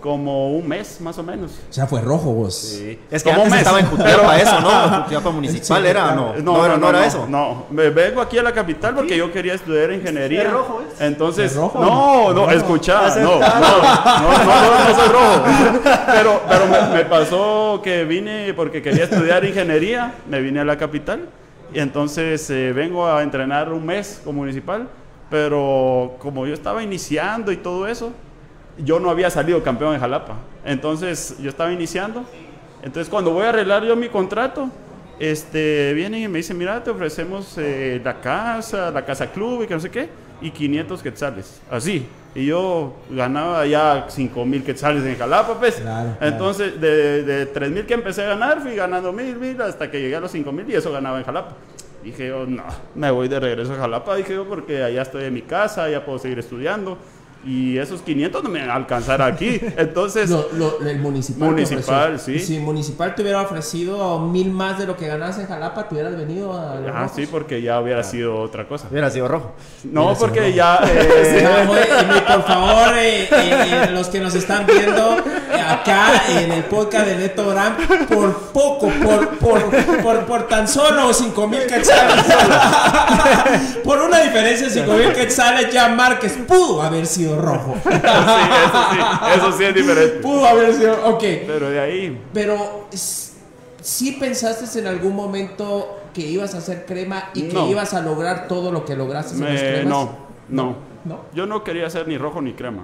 Como 0.00 0.52
un 0.52 0.66
mes, 0.68 1.00
más 1.00 1.18
o 1.18 1.22
menos. 1.22 1.52
O 1.68 1.72
sea, 1.72 1.86
fue 1.86 2.00
rojo 2.00 2.30
vos. 2.32 2.54
Sí. 2.54 2.98
Es 3.10 3.22
que 3.22 3.30
Como 3.30 3.42
antes 3.42 3.52
mes. 3.52 3.60
estaba 3.62 3.80
en 3.80 3.86
Jutiapa 3.86 4.36
eso, 4.38 4.60
¿no? 4.60 5.02
Jutiapa 5.02 5.30
municipal 5.30 5.82
Sí, 5.82 5.88
era, 5.88 6.02
claro. 6.04 6.34
no, 6.38 6.42
no, 6.52 6.64
era, 6.66 6.76
no 6.76 6.88
era 6.90 7.06
eso. 7.06 7.26
No, 7.28 7.64
me 7.70 7.90
vengo 7.90 8.20
aquí 8.20 8.38
a 8.38 8.42
la 8.42 8.52
capital 8.52 8.94
porque 8.94 9.16
yo 9.16 9.32
quería 9.32 9.54
estudiar 9.54 9.90
ingeniería. 9.92 10.42
¿Es 10.42 10.50
rojo, 10.52 10.82
es? 10.94 11.00
Entonces, 11.00 11.50
¿Es 11.52 11.56
rojo? 11.56 11.80
no, 11.80 12.32
no, 12.32 12.46
No. 12.46 12.50
escuchá, 12.52 13.08
no, 13.16 13.22
no, 13.22 13.38
no, 13.40 13.40
no, 13.40 14.44
no, 14.44 14.88
no 14.88 14.94
soy 14.94 15.08
rojo. 15.08 15.42
Pero, 16.06 16.42
pero 16.48 16.66
me, 16.66 16.94
me 16.98 17.04
pasó 17.04 17.80
que 17.82 18.04
vine 18.04 18.52
porque 18.54 18.80
quería 18.82 19.04
estudiar 19.04 19.44
ingeniería, 19.44 20.14
me 20.28 20.40
vine 20.40 20.60
a 20.60 20.64
la 20.64 20.76
capital 20.78 21.28
y 21.74 21.80
entonces 21.80 22.48
eh, 22.50 22.72
vengo 22.72 23.06
a 23.06 23.22
entrenar 23.22 23.72
un 23.72 23.84
mes 23.84 24.20
con 24.24 24.34
municipal, 24.36 24.88
pero 25.28 26.16
como 26.18 26.46
yo 26.46 26.54
estaba 26.54 26.82
iniciando 26.82 27.52
y 27.52 27.56
todo 27.58 27.86
eso, 27.86 28.12
yo 28.84 29.00
no 29.00 29.10
había 29.10 29.30
salido 29.30 29.62
campeón 29.62 29.94
en 29.94 30.00
Jalapa. 30.00 30.36
Entonces 30.64 31.36
yo 31.40 31.50
estaba 31.50 31.72
iniciando. 31.72 32.24
Entonces 32.82 33.08
cuando 33.08 33.32
voy 33.32 33.44
a 33.44 33.50
arreglar 33.50 33.84
yo 33.84 33.96
mi 33.96 34.08
contrato, 34.08 34.70
este, 35.18 35.92
vienen 35.94 36.22
y 36.22 36.28
me 36.28 36.38
dicen, 36.38 36.56
mira, 36.56 36.82
te 36.82 36.90
ofrecemos 36.90 37.54
eh, 37.58 38.00
la 38.04 38.20
casa, 38.20 38.90
la 38.90 39.04
casa 39.04 39.26
club 39.32 39.64
y 39.64 39.66
que 39.66 39.74
no 39.74 39.80
sé 39.80 39.90
qué, 39.90 40.08
y 40.40 40.50
500 40.50 41.02
quetzales, 41.02 41.60
así. 41.70 42.06
Y 42.34 42.46
yo 42.46 42.94
ganaba 43.10 43.66
ya 43.66 44.06
5 44.08 44.44
mil 44.44 44.62
quetzales 44.62 45.02
en 45.04 45.18
Jalapa, 45.18 45.58
pues. 45.58 45.76
Claro, 45.76 46.14
claro. 46.18 46.32
Entonces, 46.32 46.80
de, 46.80 47.24
de 47.24 47.46
3 47.46 47.70
mil 47.70 47.86
que 47.86 47.94
empecé 47.94 48.22
a 48.22 48.26
ganar, 48.26 48.60
fui 48.60 48.76
ganando 48.76 49.12
mil, 49.12 49.36
mil, 49.36 49.60
hasta 49.60 49.90
que 49.90 50.00
llegué 50.00 50.14
a 50.14 50.20
los 50.20 50.30
5 50.30 50.52
mil 50.52 50.70
y 50.70 50.74
eso 50.74 50.92
ganaba 50.92 51.18
en 51.18 51.24
Jalapa. 51.24 51.56
Dije 52.04 52.28
yo, 52.28 52.46
no, 52.46 52.62
me 52.94 53.10
voy 53.10 53.26
de 53.26 53.40
regreso 53.40 53.72
a 53.72 53.76
Jalapa, 53.76 54.14
dije 54.14 54.34
yo, 54.34 54.46
porque 54.46 54.84
allá 54.84 55.02
estoy 55.02 55.24
en 55.24 55.34
mi 55.34 55.42
casa, 55.42 55.90
ya 55.90 56.04
puedo 56.04 56.18
seguir 56.20 56.38
estudiando. 56.38 56.96
Y 57.48 57.78
esos 57.78 58.02
500 58.02 58.44
no 58.44 58.50
me 58.50 58.60
van 58.60 58.70
a 58.70 58.74
alcanzar 58.74 59.22
aquí. 59.22 59.58
Entonces, 59.78 60.28
Lo- 60.28 60.48
lo- 60.52 60.80
el 60.86 60.98
municipal. 60.98 61.48
Municipal, 61.50 62.20
sí. 62.20 62.38
Si 62.40 62.56
el 62.56 62.62
municipal 62.62 63.14
te 63.14 63.22
hubiera 63.22 63.40
ofrecido 63.40 64.18
mil 64.20 64.50
más 64.50 64.78
de 64.78 64.86
lo 64.86 64.96
que 64.98 65.06
ganas 65.06 65.38
en 65.38 65.46
Jalapa, 65.46 65.88
te 65.88 65.94
hubieras 65.94 66.14
venido 66.14 66.52
a. 66.52 66.74
los 66.74 66.90
ah, 66.94 67.00
rojos. 67.04 67.12
sí, 67.16 67.26
porque 67.26 67.62
ya 67.62 67.80
hubiera 67.80 68.02
sido 68.04 68.38
otra 68.38 68.68
cosa. 68.68 68.88
Hubiera 68.90 69.10
sido 69.10 69.28
rojo. 69.28 69.52
No, 69.84 70.02
Hubiera 70.12 70.18
porque 70.18 70.40
rojo. 70.40 70.52
ya... 70.52 70.78
eh, 70.84 71.64
No, 71.64 71.72
oye, 71.72 71.86
por 72.26 72.42
favor, 72.44 72.98
eh, 72.98 73.28
eh, 73.30 73.90
los 73.92 74.08
que 74.08 74.20
nos 74.20 74.34
están 74.34 74.66
viendo 74.66 75.16
acá 75.66 76.22
en 76.28 76.52
el 76.52 76.64
podcast 76.64 77.06
de 77.06 77.16
Neto 77.16 77.48
Brand, 77.48 78.06
por 78.08 78.34
poco, 78.52 78.88
por, 79.02 79.28
por, 79.38 79.70
por, 80.02 80.24
por 80.26 80.48
tan 80.48 80.68
solo 80.68 81.14
5 81.14 81.48
mil 81.48 81.60
quetzales, 81.66 82.24
por 83.84 84.00
una 84.00 84.20
diferencia 84.20 84.66
de 84.68 84.72
5 84.74 84.92
mil 84.92 85.12
quetzales, 85.12 85.72
ya 85.72 85.88
Márquez 85.88 86.36
pudo 86.46 86.82
haber 86.82 87.06
sido 87.06 87.37
rojo. 87.38 87.74
sí, 87.82 87.88
eso 87.90 88.82
sí, 88.92 88.98
eso 89.36 89.52
sí 89.52 89.64
es 89.64 89.74
diferente. 89.74 90.16
Pudo 90.18 90.44
haber 90.46 90.74
sido, 90.74 90.94
ok. 91.08 91.24
Pero 91.46 91.70
de 91.70 91.80
ahí, 91.80 92.20
Pero, 92.34 92.86
¿sí 93.80 94.12
pensaste 94.20 94.78
en 94.78 94.86
algún 94.86 95.14
momento 95.14 96.00
que 96.14 96.22
ibas 96.22 96.54
a 96.54 96.58
hacer 96.58 96.84
crema 96.86 97.30
y 97.34 97.42
que 97.48 97.54
No. 97.54 97.68
ibas 97.68 97.94
a 97.94 98.00
lograr 98.02 98.48
todo 98.48 98.72
lo 98.72 98.84
que 98.84 98.96
lograste 98.96 99.34
en 99.34 99.44
las 99.44 99.52
me- 99.52 99.58
cremas? 99.60 99.86
no, 99.88 100.16
no, 100.48 100.76
¿No? 101.04 101.20
Yo 101.34 101.46
no 101.46 101.62
quería 101.64 101.88
ser 101.88 102.06
ni 102.08 102.18
rojo 102.18 102.40
ni 102.42 102.52
crema. 102.54 102.82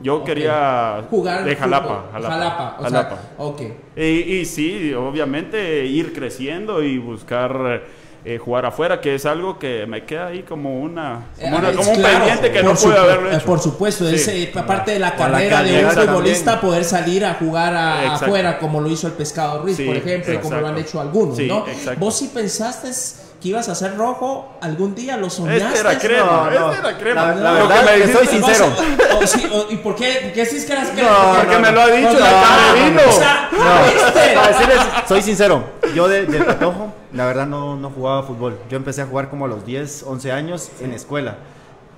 Yo 0.00 0.22
quería 0.22 1.02
Jugar 1.10 1.44
de 1.44 1.56
Jalapa. 1.56 2.04
Jalapa, 2.12 2.34
Jalapa, 2.34 2.76
o 2.78 2.82
Jalapa. 2.84 3.16
sea, 3.16 3.30
ok. 3.38 3.60
Y, 3.96 4.00
y 4.02 4.44
sí, 4.44 4.94
obviamente 4.94 5.84
ir 5.86 6.12
creciendo 6.12 6.82
y 6.84 6.98
buscar 6.98 7.82
eh, 8.24 8.38
jugar 8.38 8.66
afuera, 8.66 9.00
que 9.00 9.14
es 9.14 9.24
algo 9.26 9.58
que 9.58 9.86
me 9.86 10.04
queda 10.04 10.26
ahí 10.26 10.42
como 10.42 10.80
una, 10.80 11.20
como, 11.40 11.56
una- 11.58 11.70
Eh, 11.70 11.74
como 11.74 11.90
un 11.90 11.96
claro, 11.96 12.16
pendiente 12.18 12.52
que 12.52 12.62
no 12.62 12.74
pude 12.74 12.98
haberlo 12.98 13.30
eh, 13.30 13.36
hecho. 13.36 13.46
Por 13.46 13.60
supuesto, 13.60 14.06
Sí. 14.08 14.14
es 14.16 14.28
eh, 14.28 14.52
parte 14.66 14.90
de 14.92 14.98
la 14.98 15.12
Por 15.16 15.26
la 15.30 15.32
carrera 15.38 15.62
de 15.62 15.84
un 15.84 15.90
futbolista 15.92 16.44
también. 16.52 16.60
poder 16.70 16.84
salir 16.84 17.24
a 17.24 17.34
jugar 17.34 17.74
a- 17.74 18.02
Exacto. 18.04 18.24
afuera, 18.26 18.58
como 18.58 18.80
lo 18.80 18.90
hizo 18.90 19.06
el 19.06 19.12
Pescado 19.14 19.62
Ruiz, 19.62 19.76
Sí, 19.76 19.84
por 19.86 19.96
ejemplo, 19.96 20.34
y 20.34 20.38
como 20.38 20.56
lo 20.56 20.66
han 20.68 20.78
exacto. 20.78 20.88
hecho 20.88 21.00
algunos, 21.00 21.36
Sí, 21.36 21.46
¿no? 21.46 21.66
exacto. 21.66 22.00
¿Vos 22.00 22.16
sí 22.18 22.30
pensaste 22.34 22.90
que 23.40 23.48
ibas 23.50 23.68
a 23.68 23.74
ser 23.76 23.96
rojo 23.96 24.58
algún 24.60 24.96
día? 24.96 25.16
¿Lo 25.16 25.30
soñaste? 25.30 25.64
Este 25.64 25.78
era 25.78 25.98
crema, 25.98 26.50
No, 26.52 26.60
no. 26.60 26.72
este 26.72 26.88
era 26.88 26.98
crema. 26.98 27.22
La- 27.26 27.34
la 27.34 27.50
que 27.52 27.66
verdad, 27.68 27.84
me 27.84 27.96
dijiste- 27.98 28.12
soy 28.18 28.26
sincero. 28.26 28.66
O- 29.14 29.18
o 29.22 29.26
sí, 29.28 29.48
o- 29.52 29.66
¿Y 29.72 29.76
por 29.76 29.94
qué? 29.94 30.18
¿Por 30.24 30.32
qué 30.32 30.42
es 30.42 30.64
que 30.64 30.72
eras 30.72 30.88
crema? 30.90 31.08
No, 31.08 31.34
Porque 31.38 31.58
me 31.58 31.70
lo 31.72 31.80
ha 31.80 31.86
dicho 31.86 32.18
la 32.18 32.30
ah, 32.30 32.74
camerino. 32.74 33.00
o 33.08 33.12
sea, 33.12 33.48
decirles, 34.48 34.78
soy 35.08 35.22
sincero, 35.22 35.62
yo 35.94 36.08
de, 36.08 36.26
de 36.26 36.38
patojo, 36.42 36.92
la 37.12 37.26
verdad 37.26 37.46
no, 37.46 37.76
no 37.76 37.90
jugaba 37.90 38.22
fútbol. 38.22 38.58
Yo 38.70 38.76
empecé 38.76 39.02
a 39.02 39.06
jugar 39.06 39.30
como 39.30 39.44
a 39.44 39.48
los 39.48 39.64
10, 39.64 40.04
11 40.06 40.32
años 40.32 40.70
en 40.80 40.92
escuela. 40.92 41.36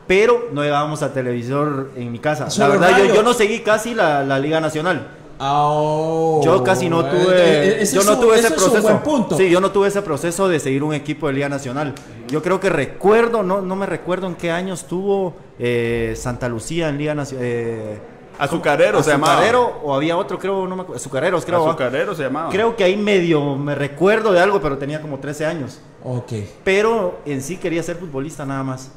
Pero 0.06 0.48
no 0.52 0.62
llevábamos 0.62 1.02
a 1.02 1.12
televisor 1.12 1.90
en 1.96 2.10
mi 2.10 2.18
casa. 2.18 2.48
La 2.58 2.68
verdad, 2.68 2.98
yo, 2.98 3.14
yo 3.14 3.22
no 3.22 3.32
seguí 3.32 3.60
casi 3.60 3.94
la, 3.94 4.24
la 4.24 4.38
Liga 4.38 4.60
Nacional. 4.60 5.06
Oh, 5.42 6.42
Yo 6.44 6.62
casi 6.62 6.90
no 6.90 7.02
tuve, 7.02 7.80
ese 7.80 7.94
yo 7.94 8.02
es 8.02 8.06
no 8.06 8.18
tuve 8.18 8.38
ese 8.38 8.50
proceso. 8.50 9.00
punto. 9.02 9.38
Sí, 9.38 9.48
yo 9.48 9.58
no 9.62 9.70
tuve 9.70 9.88
ese 9.88 10.02
proceso 10.02 10.48
de 10.48 10.60
seguir 10.60 10.82
un 10.82 10.92
equipo 10.92 11.28
de 11.28 11.32
Liga 11.32 11.48
Nacional. 11.48 11.94
Yo 12.28 12.42
creo 12.42 12.60
que 12.60 12.68
recuerdo, 12.68 13.42
no, 13.42 13.62
no 13.62 13.74
me 13.74 13.86
recuerdo 13.86 14.26
en 14.26 14.34
qué 14.34 14.50
años 14.50 14.84
tuvo 14.84 15.34
eh, 15.58 16.12
Santa 16.14 16.46
Lucía 16.50 16.90
en 16.90 16.98
Liga 16.98 17.14
Nacional. 17.14 17.46
Eh, 17.46 17.98
Azucarero 18.40 19.02
se 19.02 19.10
llamaba. 19.10 19.34
Azucarero 19.34 19.80
o 19.82 19.94
había 19.94 20.16
otro, 20.16 20.38
creo, 20.38 20.66
no 20.66 20.74
me 20.76 20.82
acuerdo. 20.82 20.96
Azucareros, 21.00 21.44
creo. 21.44 21.62
¿va? 21.62 21.68
Azucarero 21.70 22.14
se 22.14 22.22
llamaba. 22.24 22.50
Creo 22.50 22.74
que 22.76 22.84
ahí 22.84 22.96
medio 22.96 23.56
me 23.56 23.74
recuerdo 23.74 24.32
de 24.32 24.40
algo, 24.40 24.60
pero 24.60 24.78
tenía 24.78 25.00
como 25.00 25.18
13 25.18 25.46
años. 25.46 25.80
Ok. 26.02 26.32
Pero 26.64 27.20
en 27.26 27.42
sí 27.42 27.56
quería 27.56 27.82
ser 27.82 27.96
futbolista 27.96 28.44
nada 28.46 28.62
más. 28.62 28.90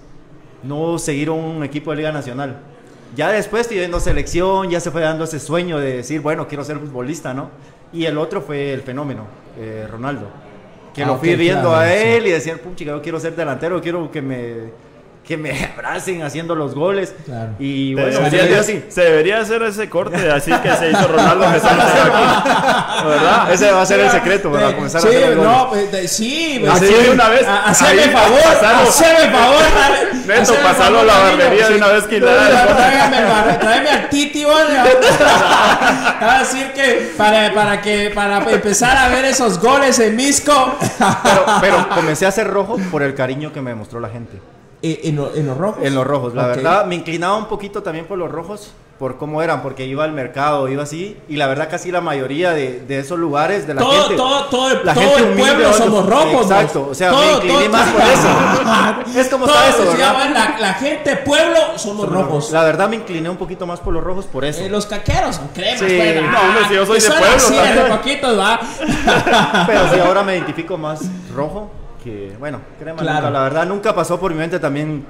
No 0.63 0.97
seguir 0.97 1.29
un 1.29 1.63
equipo 1.63 1.91
de 1.91 1.97
Liga 1.97 2.11
Nacional. 2.11 2.57
Ya 3.15 3.29
después, 3.29 3.69
viendo 3.69 3.99
selección, 3.99 4.69
ya 4.69 4.79
se 4.79 4.89
fue 4.89 5.01
dando 5.01 5.25
ese 5.25 5.39
sueño 5.39 5.77
de 5.77 5.97
decir, 5.97 6.21
bueno, 6.21 6.47
quiero 6.47 6.63
ser 6.63 6.79
futbolista, 6.79 7.33
¿no? 7.33 7.49
Y 7.91 8.05
el 8.05 8.17
otro 8.17 8.41
fue 8.41 8.73
el 8.73 8.81
fenómeno, 8.81 9.25
eh, 9.59 9.85
Ronaldo. 9.91 10.27
Que 10.95 11.03
Ah, 11.03 11.07
lo 11.07 11.17
fui 11.17 11.35
viendo 11.35 11.69
claro, 11.69 11.75
a 11.75 11.87
sí. 11.87 11.93
él 11.95 12.27
y 12.27 12.31
decía, 12.31 12.57
puchica, 12.57 12.91
yo 12.91 13.01
quiero 13.01 13.19
ser 13.19 13.35
delantero, 13.35 13.81
quiero 13.81 14.09
que 14.09 14.21
me, 14.21 14.71
que 15.23 15.37
me 15.37 15.51
abracen 15.73 16.21
haciendo 16.21 16.53
los 16.53 16.75
goles. 16.75 17.13
Claro. 17.25 17.51
Y 17.57 17.93
Se 17.95 18.01
bueno, 18.01 18.19
debería, 18.19 18.45
yo 18.49 18.55
de- 18.57 18.63
sí. 18.63 18.83
se 18.89 19.01
debería 19.01 19.39
hacer 19.39 19.63
ese 19.63 19.89
corte 19.89 20.29
así 20.29 20.51
que 20.51 20.75
se 20.75 20.91
hizo 20.91 21.07
Ronaldo 21.07 21.45
que 21.49 21.57
aquí. 21.67 23.07
¿Verdad? 23.07 23.51
Ese 23.53 23.71
va 23.71 23.81
a 23.81 23.85
ser 23.85 24.01
el 24.01 24.11
secreto 24.11 24.51
para 24.51 24.69
Eh, 24.71 24.75
comenzar 24.75 25.01
sí, 25.01 25.07
a 25.07 25.09
hacer 25.11 25.29
los 25.29 25.37
goles. 25.37 25.51
no, 25.57 25.69
pues, 25.69 25.91
de- 25.93 26.07
sí, 26.09 26.57
pues, 26.59 26.73
Así 26.73 26.87
sí. 26.87 26.93
de 26.93 27.09
una 27.11 27.29
vez, 27.29 27.47
Ha- 27.47 27.69
Haceme 27.69 28.01
favor, 28.09 28.39
haceme 28.41 29.31
favor. 29.31 29.61
Neto, 30.27 30.55
pasalo 30.63 30.99
a 30.99 31.03
la 31.03 31.17
barbería 31.19 31.69
de 31.69 31.75
una 31.77 31.87
vez 31.87 32.03
que 32.05 32.19
bar- 32.19 33.59
tráeme 33.59 33.89
al 33.89 34.09
Titi, 34.09 34.43
vale. 34.45 34.73
Va 36.21 36.35
a 36.35 36.39
decir 36.39 36.71
que 36.73 37.13
para, 37.17 37.53
para 37.53 37.81
que 37.81 38.11
para 38.13 38.37
empezar 38.51 38.97
a 38.97 39.09
ver 39.09 39.25
esos 39.25 39.59
goles 39.59 39.99
en 39.99 40.15
Misco 40.15 40.77
Pero, 41.23 41.45
pero 41.61 41.89
comencé 41.89 42.25
a 42.25 42.31
ser 42.31 42.47
rojo 42.47 42.77
por 42.91 43.03
el 43.03 43.13
cariño 43.15 43.51
que 43.53 43.61
me 43.61 43.71
demostró 43.71 43.99
la 43.99 44.09
gente. 44.09 44.37
Eh, 44.85 44.99
en, 45.05 45.15
lo- 45.15 45.33
en 45.33 45.47
los 45.47 45.57
rojos. 45.57 45.79
En 45.83 45.95
los 45.95 46.05
rojos, 46.05 46.33
la 46.35 46.43
Ok. 46.43 46.55
verdad, 46.57 46.85
me 46.85 46.95
inclinaba 46.95 47.37
un 47.37 47.45
poquito 47.45 47.81
también 47.81 48.05
por 48.05 48.17
los 48.17 48.29
rojos, 48.29 48.73
por 48.99 49.17
cómo 49.17 49.41
eran, 49.41 49.61
porque 49.61 49.85
iba 49.85 50.03
al 50.03 50.11
mercado, 50.11 50.67
iba 50.67 50.83
así, 50.83 51.17
y 51.29 51.37
la 51.37 51.47
verdad 51.47 51.69
casi 51.71 51.89
la 51.89 52.01
mayoría 52.01 52.51
de, 52.51 52.81
de 52.81 52.99
esos 52.99 53.17
lugares, 53.17 53.65
de 53.65 53.73
la 53.75 53.81
todo, 53.81 53.91
gente... 54.01 54.15
todo, 54.17 54.43
todo, 54.47 54.69
el- 54.71 54.85
la 54.85 54.93
todo 54.93 55.03
gente 55.05 55.29
el 55.29 55.37
pueblo 55.39 55.69
otros- 55.69 55.77
somos 55.77 56.05
rojos. 56.09 56.41
Exacto, 56.51 56.79
vos. 56.81 56.89
o 56.91 56.93
sea, 56.95 57.11
me 57.13 57.31
incliné 57.33 57.69
más 57.69 57.89
por 57.91 58.01
eso. 58.01 58.27
Es 59.19 59.29
como 59.29 59.45
Todo 59.45 59.55
está 59.55 59.69
eso, 59.69 59.91
se 59.91 59.97
¿verdad? 59.97 60.29
La, 60.33 60.59
la 60.59 60.73
gente 60.73 61.15
pueblo 61.17 61.59
somos 61.77 62.09
rojos. 62.09 62.51
La 62.51 62.63
verdad 62.63 62.89
me 62.89 62.97
incliné 62.97 63.29
un 63.29 63.37
poquito 63.37 63.65
más 63.65 63.79
por 63.79 63.93
los 63.93 64.03
rojos 64.03 64.25
por 64.25 64.43
eso. 64.43 64.61
Eh, 64.63 64.69
los 64.69 64.85
caqueros 64.85 65.37
son 65.37 65.47
cremas, 65.49 65.79
Sí. 65.79 65.85
pues, 65.97 66.21
No, 66.21 66.27
ah, 66.37 66.41
hombre, 66.47 66.63
si 66.67 66.73
yo 66.75 66.85
soy 66.85 66.99
de 66.99 67.07
pueblo 67.07 67.35
así, 67.37 67.55
de 67.55 67.83
poquitos, 67.89 68.37
va. 68.39 68.59
Pero 69.67 69.93
sí, 69.93 69.99
ahora 69.99 70.23
me 70.23 70.33
identifico 70.35 70.77
más 70.77 71.01
rojo 71.33 71.71
que, 72.03 72.35
bueno, 72.39 72.59
crema 72.79 72.99
Claro. 73.01 73.17
nunca, 73.27 73.31
la 73.31 73.43
verdad 73.43 73.65
nunca 73.65 73.95
pasó 73.95 74.19
por 74.19 74.31
mi 74.31 74.37
mente 74.37 74.59
también 74.59 75.05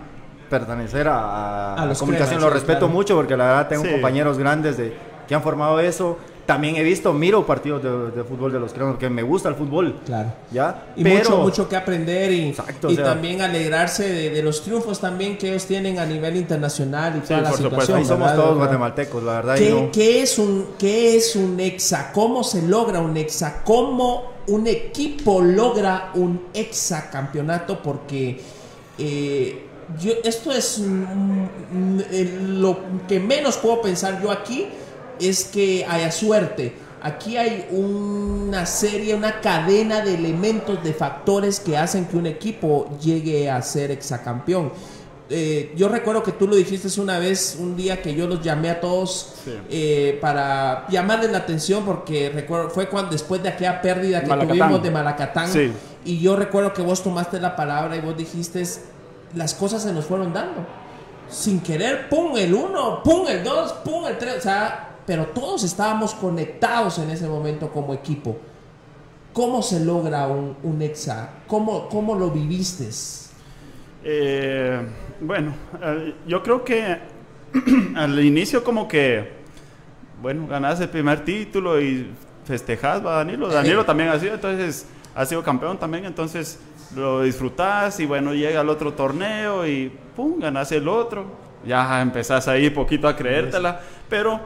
pertenecer 0.49 1.07
a, 1.07 1.73
A 1.75 1.85
los 1.85 1.97
comunicación. 1.99 2.37
cremas, 2.37 2.49
Lo 2.51 2.53
respeto 2.53 2.79
claro. 2.79 2.93
mucho 2.93 3.15
porque 3.15 3.35
la 3.35 3.45
verdad 3.45 3.67
tengo 3.69 3.83
Sí. 3.83 3.91
compañeros 3.91 4.37
grandes 4.37 4.77
de, 4.77 4.93
que 5.27 5.33
han 5.33 5.41
formado 5.41 5.79
eso. 5.79 6.19
También 6.45 6.75
he 6.75 6.83
visto, 6.83 7.13
miro 7.13 7.45
partidos 7.45 7.81
de, 7.81 8.11
de 8.11 8.23
fútbol 8.25 8.51
de 8.51 8.59
los 8.59 8.73
cremas 8.73 8.93
porque 8.95 9.09
me 9.09 9.23
gusta 9.23 9.47
el 9.47 9.55
fútbol. 9.55 9.95
Claro. 10.05 10.33
¿Ya? 10.51 10.87
Y 10.97 11.03
Pero 11.03 11.17
mucho, 11.29 11.37
mucho 11.37 11.69
que 11.69 11.75
aprender 11.77 12.31
y, 12.33 12.49
Exacto, 12.49 12.89
y 12.89 12.93
o 12.93 12.95
sea- 12.97 13.05
también 13.05 13.41
alegrarse 13.41 14.03
de, 14.11 14.29
de 14.29 14.43
los 14.43 14.61
triunfos 14.61 14.99
también 14.99 15.37
que 15.37 15.49
ellos 15.49 15.65
tienen 15.65 15.99
a 15.99 16.05
nivel 16.05 16.35
internacional 16.35 17.15
y 17.17 17.25
toda 17.25 17.41
la 17.41 17.49
por 17.49 17.57
supuesto. 17.59 17.81
situación. 17.81 17.97
ahí 17.99 18.05
somos 18.05 18.31
todos 18.33 18.45
¿verdad? 18.49 18.57
guatemaltecos, 18.57 19.23
la 19.23 19.31
verdad. 19.35 19.55
y 19.55 19.59
¿Qué, 19.59 19.69
no- 19.71 19.91
qué 19.93 20.21
es 20.21 20.37
un, 20.37 20.67
¿Qué 20.77 21.15
es 21.15 21.35
un 21.37 21.59
exa? 21.61 22.11
¿Cómo 22.11 22.43
se 22.43 22.61
logra 22.63 22.99
un 22.99 23.15
exa? 23.15 23.61
¿Cómo 23.63 24.33
un 24.47 24.67
equipo 24.67 25.41
logra 25.41 26.11
un 26.15 26.47
exacampeonato? 26.53 27.81
Porque 27.81 28.41
eh, 28.97 29.65
yo, 29.99 30.11
esto 30.23 30.51
es 30.51 30.79
mm, 30.79 31.43
mm, 31.71 31.99
lo 32.59 32.77
que 33.07 33.19
menos 33.19 33.57
puedo 33.57 33.81
pensar 33.81 34.21
yo 34.21 34.31
aquí 34.31 34.67
es 35.19 35.45
que 35.45 35.85
haya 35.89 36.11
suerte. 36.11 36.73
Aquí 37.01 37.35
hay 37.35 37.67
una 37.71 38.65
serie, 38.65 39.13
una 39.13 39.41
cadena 39.41 40.01
de 40.01 40.13
elementos, 40.15 40.81
de 40.83 40.93
factores 40.93 41.59
que 41.59 41.75
hacen 41.77 42.05
que 42.05 42.15
un 42.15 42.25
equipo 42.27 42.89
llegue 43.01 43.49
a 43.49 43.61
ser 43.61 43.91
exacampeón. 43.91 44.71
eh, 45.29 45.73
yo 45.75 45.87
recuerdo 45.87 46.21
que 46.21 46.33
tú 46.33 46.47
lo 46.47 46.55
dijiste 46.55 46.99
una 47.01 47.17
vez, 47.17 47.57
un 47.59 47.75
día 47.75 48.01
que 48.01 48.13
yo 48.13 48.27
los 48.27 48.41
llamé 48.41 48.69
a 48.69 48.79
todos 48.81 49.33
Sí. 49.43 49.51
eh, 49.69 50.17
para 50.21 50.85
llamarles 50.89 51.31
la 51.31 51.39
atención 51.39 51.85
porque 51.85 52.29
recuerdo 52.29 52.69
fue 52.69 52.87
cuando 52.87 53.11
después 53.11 53.41
de 53.41 53.49
aquella 53.49 53.81
pérdida 53.81 54.21
que 54.21 54.27
Malacatán. 54.27 54.57
tuvimos 54.59 54.83
de 54.83 54.91
Malacatán 54.91 55.47
Sí. 55.51 55.71
y 56.05 56.19
yo 56.19 56.35
recuerdo 56.35 56.73
que 56.73 56.81
vos 56.83 57.01
tomaste 57.01 57.39
la 57.39 57.55
palabra 57.55 57.95
y 57.95 58.01
vos 58.01 58.15
dijiste 58.15 58.63
las 59.33 59.53
cosas 59.55 59.81
se 59.83 59.91
nos 59.93 60.05
fueron 60.05 60.33
dando 60.33 60.65
sin 61.29 61.61
querer, 61.61 62.09
pum 62.09 62.37
el 62.37 62.53
uno, 62.53 63.01
pum 63.01 63.25
el 63.27 63.43
dos, 63.43 63.71
pum 63.85 64.05
el 64.05 64.17
tres, 64.19 64.35
o 64.37 64.41
sea, 64.41 64.92
pero 65.05 65.27
todos 65.27 65.63
estábamos 65.63 66.13
conectados 66.13 66.97
en 66.99 67.09
ese 67.09 67.27
momento 67.27 67.69
como 67.69 67.93
equipo. 67.93 68.37
¿Cómo 69.33 69.61
se 69.61 69.79
logra 69.83 70.27
un, 70.27 70.55
un 70.63 70.81
exa? 70.81 71.29
¿Cómo, 71.47 71.89
¿Cómo 71.89 72.15
lo 72.15 72.29
viviste? 72.29 72.89
Eh, 74.03 74.79
bueno, 75.19 75.53
eh, 75.81 76.13
yo 76.27 76.43
creo 76.43 76.63
que 76.63 76.99
al 77.95 78.23
inicio 78.23 78.63
como 78.63 78.87
que, 78.87 79.31
bueno, 80.21 80.47
ganás 80.47 80.79
el 80.81 80.89
primer 80.89 81.23
título 81.25 81.81
y 81.81 82.11
festejás, 82.45 83.03
va 83.05 83.17
Danilo. 83.17 83.47
Danilo 83.47 83.85
también 83.85 84.09
ha 84.09 84.19
sido, 84.19 84.35
entonces 84.35 84.85
ha 85.15 85.25
sido 85.25 85.43
campeón 85.43 85.77
también, 85.77 86.05
entonces 86.05 86.59
lo 86.95 87.23
disfrutás 87.23 87.99
y 87.99 88.05
bueno, 88.05 88.33
llega 88.33 88.61
el 88.61 88.69
otro 88.69 88.93
torneo 88.93 89.65
y 89.65 89.91
pum, 90.15 90.39
ganás 90.39 90.71
el 90.71 90.87
otro. 90.87 91.25
Ya 91.65 92.01
empezás 92.01 92.47
ahí 92.47 92.69
poquito 92.69 93.07
a 93.07 93.15
creértela, 93.15 93.79
pero 94.09 94.39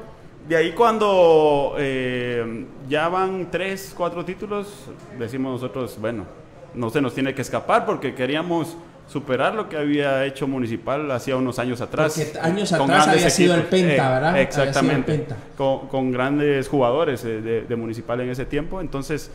de 0.47 0.55
ahí 0.55 0.71
cuando 0.71 1.75
eh, 1.77 2.65
ya 2.87 3.09
van 3.09 3.49
tres, 3.51 3.93
cuatro 3.95 4.23
títulos, 4.23 4.85
decimos 5.17 5.53
nosotros, 5.53 5.97
bueno, 5.99 6.25
no 6.73 6.89
se 6.89 7.01
nos 7.01 7.13
tiene 7.13 7.33
que 7.33 7.41
escapar 7.41 7.85
porque 7.85 8.13
queríamos 8.13 8.77
superar 9.07 9.55
lo 9.55 9.69
que 9.69 9.77
había 9.77 10.25
hecho 10.25 10.47
Municipal 10.47 11.09
hacía 11.11 11.37
unos 11.37 11.59
años 11.59 11.81
atrás. 11.81 12.13
Porque 12.17 12.39
años 12.39 12.71
con 12.71 12.91
atrás 12.91 13.07
había 13.07 13.29
sido 13.29 13.55
el. 13.55 13.63
Penta, 13.63 13.93
Eh, 13.93 14.13
¿verdad? 14.13 14.29
Había 14.29 14.51
sido 14.51 14.63
el 14.63 14.69
Exactamente. 14.69 15.25
Con, 15.57 15.87
con 15.87 16.11
grandes 16.11 16.67
jugadores 16.67 17.23
eh, 17.23 17.41
de, 17.41 17.61
de 17.61 17.75
Municipal 17.75 18.19
en 18.21 18.29
ese 18.29 18.45
tiempo. 18.45 18.81
Entonces, 18.81 19.31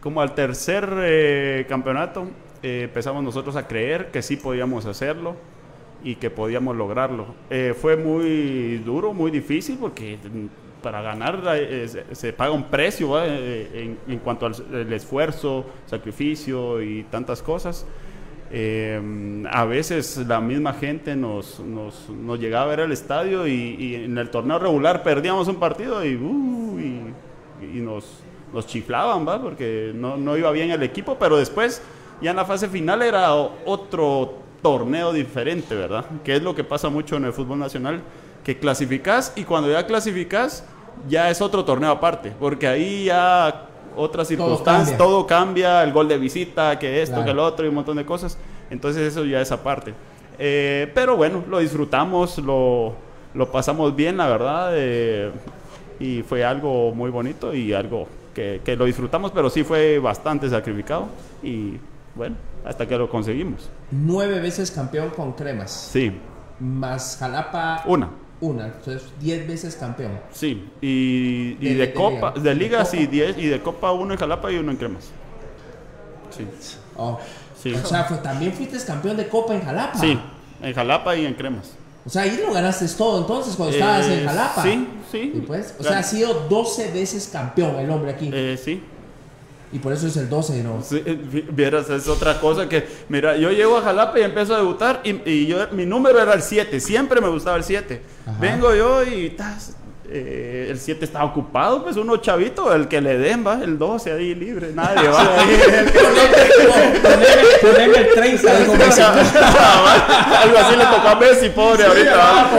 como 0.00 0.20
al 0.20 0.34
tercer 0.34 0.88
eh, 1.02 1.66
campeonato, 1.68 2.26
eh, 2.62 2.82
empezamos 2.84 3.22
nosotros 3.22 3.54
a 3.56 3.66
creer 3.66 4.10
que 4.10 4.22
sí 4.22 4.36
podíamos 4.36 4.86
hacerlo 4.86 5.36
y 6.04 6.16
que 6.16 6.30
podíamos 6.30 6.76
lograrlo. 6.76 7.26
Eh, 7.50 7.74
fue 7.80 7.96
muy 7.96 8.78
duro, 8.78 9.12
muy 9.12 9.30
difícil, 9.30 9.78
porque 9.78 10.16
mm, 10.16 10.82
para 10.82 11.00
ganar 11.00 11.40
eh, 11.54 11.86
se, 11.88 12.14
se 12.14 12.32
paga 12.32 12.50
un 12.50 12.64
precio 12.64 13.10
¿va? 13.10 13.26
Eh, 13.26 13.96
en, 14.06 14.12
en 14.12 14.18
cuanto 14.18 14.46
al 14.46 14.54
el 14.72 14.92
esfuerzo, 14.92 15.64
sacrificio 15.86 16.82
y 16.82 17.04
tantas 17.04 17.42
cosas. 17.42 17.86
Eh, 18.54 19.00
a 19.50 19.64
veces 19.64 20.18
la 20.28 20.38
misma 20.38 20.74
gente 20.74 21.16
nos, 21.16 21.58
nos, 21.60 22.10
nos 22.10 22.38
llegaba 22.38 22.64
a 22.64 22.68
ver 22.68 22.80
al 22.80 22.92
estadio 22.92 23.46
y, 23.46 23.76
y 23.78 23.94
en 23.94 24.18
el 24.18 24.28
torneo 24.28 24.58
regular 24.58 25.02
perdíamos 25.02 25.48
un 25.48 25.56
partido 25.56 26.04
y, 26.04 26.16
uh, 26.16 26.78
y, 26.78 27.78
y 27.78 27.80
nos, 27.80 28.18
nos 28.52 28.66
chiflaban, 28.66 29.26
¿va? 29.26 29.40
porque 29.40 29.92
no, 29.94 30.18
no 30.18 30.36
iba 30.36 30.50
bien 30.50 30.70
el 30.70 30.82
equipo, 30.82 31.16
pero 31.18 31.38
después 31.38 31.80
ya 32.20 32.30
en 32.30 32.36
la 32.36 32.44
fase 32.44 32.68
final 32.68 33.00
era 33.00 33.32
otro 33.32 34.41
torneo 34.62 35.12
diferente, 35.12 35.74
¿verdad? 35.74 36.04
Que 36.24 36.36
es 36.36 36.42
lo 36.42 36.54
que 36.54 36.64
pasa 36.64 36.88
mucho 36.88 37.16
en 37.16 37.24
el 37.24 37.32
fútbol 37.32 37.58
nacional, 37.58 38.00
que 38.44 38.58
clasificás 38.58 39.32
y 39.36 39.44
cuando 39.44 39.70
ya 39.70 39.86
clasificás 39.86 40.64
ya 41.08 41.30
es 41.30 41.40
otro 41.40 41.64
torneo 41.64 41.90
aparte, 41.90 42.32
porque 42.38 42.66
ahí 42.68 43.04
ya 43.06 43.66
otras 43.96 44.28
Todo 44.28 44.36
circunstancias, 44.38 44.90
cambia. 44.90 44.98
todo 45.06 45.26
cambia, 45.26 45.82
el 45.84 45.92
gol 45.92 46.08
de 46.08 46.16
visita, 46.18 46.78
que 46.78 47.02
esto, 47.02 47.16
Claro. 47.16 47.24
que 47.26 47.30
el 47.32 47.38
otro 47.40 47.64
y 47.66 47.68
un 47.68 47.74
montón 47.74 47.96
de 47.96 48.04
cosas. 48.06 48.38
Entonces 48.70 49.02
eso 49.02 49.24
ya 49.24 49.40
es 49.40 49.52
aparte. 49.52 49.92
Eh, 50.38 50.90
pero 50.94 51.16
bueno, 51.16 51.44
lo 51.48 51.58
disfrutamos, 51.58 52.38
lo, 52.38 52.94
lo 53.34 53.50
pasamos 53.52 53.94
bien, 53.94 54.16
la 54.16 54.28
verdad. 54.28 54.70
eh, 54.74 55.30
y 56.00 56.22
fue 56.22 56.44
algo 56.44 56.92
muy 56.94 57.10
bonito 57.10 57.54
y 57.54 57.72
algo 57.74 58.08
que, 58.34 58.60
que 58.64 58.74
lo 58.76 58.86
disfrutamos, 58.86 59.30
pero 59.30 59.50
sí 59.50 59.62
fue 59.62 59.98
bastante 59.98 60.48
sacrificado. 60.48 61.06
Y 61.42 61.74
bueno, 62.14 62.34
hasta 62.64 62.86
que 62.86 62.96
lo 62.96 63.08
conseguimos. 63.10 63.68
Nueve 63.90 64.40
veces 64.40 64.70
campeón 64.70 65.10
con 65.10 65.32
cremas. 65.32 65.70
Sí, 65.92 66.12
Más 66.60 67.16
Jalapa. 67.18 67.82
una. 67.86 68.10
Una. 68.40 68.66
Entonces, 68.66 69.02
diez 69.20 69.46
veces 69.46 69.76
campeón. 69.76 70.12
Sí, 70.32 70.68
y, 70.80 71.56
y 71.60 71.68
De- 71.68 71.74
de, 71.74 71.86
de 71.86 71.92
Copa, 71.92 72.30
liga. 72.30 72.40
de 72.42 72.48
De 72.50 72.54
Liga, 72.56 72.78
Copa. 72.78 72.90
sí, 72.90 73.06
10, 73.06 73.38
y 73.38 73.46
de 73.46 73.60
Copa 73.62 73.92
uno 73.92 74.12
en 74.14 74.18
Jalapa 74.20 74.50
y 74.52 74.56
uno 74.56 74.70
en 74.72 74.76
Cremas. 74.76 75.10
Sí, 76.36 76.46
Oh. 76.96 77.18
Sí. 77.60 77.72
O 77.74 77.86
sea, 77.86 78.04
fue- 78.04 78.18
también 78.18 78.52
fuiste 78.52 78.76
campeón 78.84 79.16
de 79.16 79.28
Copa 79.28 79.54
en 79.54 79.62
Jalapa. 79.62 79.98
sí, 79.98 80.18
en 80.60 80.74
Jalapa 80.74 81.14
y 81.16 81.26
en 81.26 81.34
Cremas. 81.34 81.72
O 82.04 82.10
sea, 82.10 82.22
ahí 82.22 82.36
lo 82.44 82.52
ganaste 82.52 82.86
todo 82.98 83.20
entonces 83.20 83.54
cuando 83.54 83.74
estabas 83.76 84.06
Eh, 84.08 84.20
en 84.20 84.26
Jalapa. 84.26 84.62
Sí, 84.64 84.88
sí. 85.12 85.32
Y 85.36 85.40
pues, 85.42 85.74
o 85.78 85.82
sea, 85.84 85.98
ha 85.98 86.02
sido 86.02 86.48
12 86.48 86.90
veces 86.90 87.28
campeón 87.32 87.76
el 87.76 87.88
hombre 87.90 88.10
aquí. 88.10 88.28
Eh, 88.32 88.58
sí. 88.62 88.82
Y 89.72 89.78
por 89.78 89.92
eso 89.92 90.06
es 90.06 90.16
el 90.16 90.28
12, 90.28 90.62
¿no? 90.62 90.82
Sí, 90.82 91.02
eh, 91.04 91.18
vi- 91.20 91.46
vieras, 91.50 91.88
es 91.90 92.06
otra 92.08 92.38
cosa 92.40 92.68
que, 92.68 92.86
mira, 93.08 93.36
yo 93.36 93.50
llego 93.50 93.78
a 93.78 93.82
Jalapa 93.82 94.18
y 94.18 94.22
empiezo 94.22 94.54
a 94.54 94.58
debutar 94.58 95.00
y, 95.04 95.28
y 95.30 95.46
yo, 95.46 95.56
mi 95.72 95.86
número 95.86 96.20
era 96.20 96.34
el 96.34 96.42
7, 96.42 96.78
siempre 96.80 97.20
me 97.20 97.28
gustaba 97.28 97.56
el 97.56 97.64
7. 97.64 98.02
Ajá. 98.26 98.36
Vengo 98.40 98.74
yo 98.74 99.02
y 99.04 99.30
tas, 99.30 99.72
eh, 100.14 100.66
el 100.70 100.78
7 100.78 101.04
está 101.06 101.24
ocupado, 101.24 101.82
pues 101.84 101.96
uno 101.96 102.18
chavito, 102.18 102.70
el 102.74 102.86
que 102.86 103.00
le 103.00 103.16
den, 103.16 103.46
va, 103.46 103.60
el 103.62 103.78
12 103.78 104.12
ahí 104.12 104.34
libre, 104.34 104.72
nadie 104.74 105.08
va. 105.08 105.24
Poneme, 107.02 107.36
poneme 107.62 107.98
el 107.98 108.08
30, 108.14 108.54
dijo 108.60 108.74
Messi. 108.74 109.00
Algo 109.00 110.58
así 110.58 110.76
le 110.76 110.84
tocó 110.84 111.08
a 111.08 111.14
Messi, 111.14 111.48
pobre 111.48 111.86
ahorita. 111.86 112.16
¿va? 112.16 112.50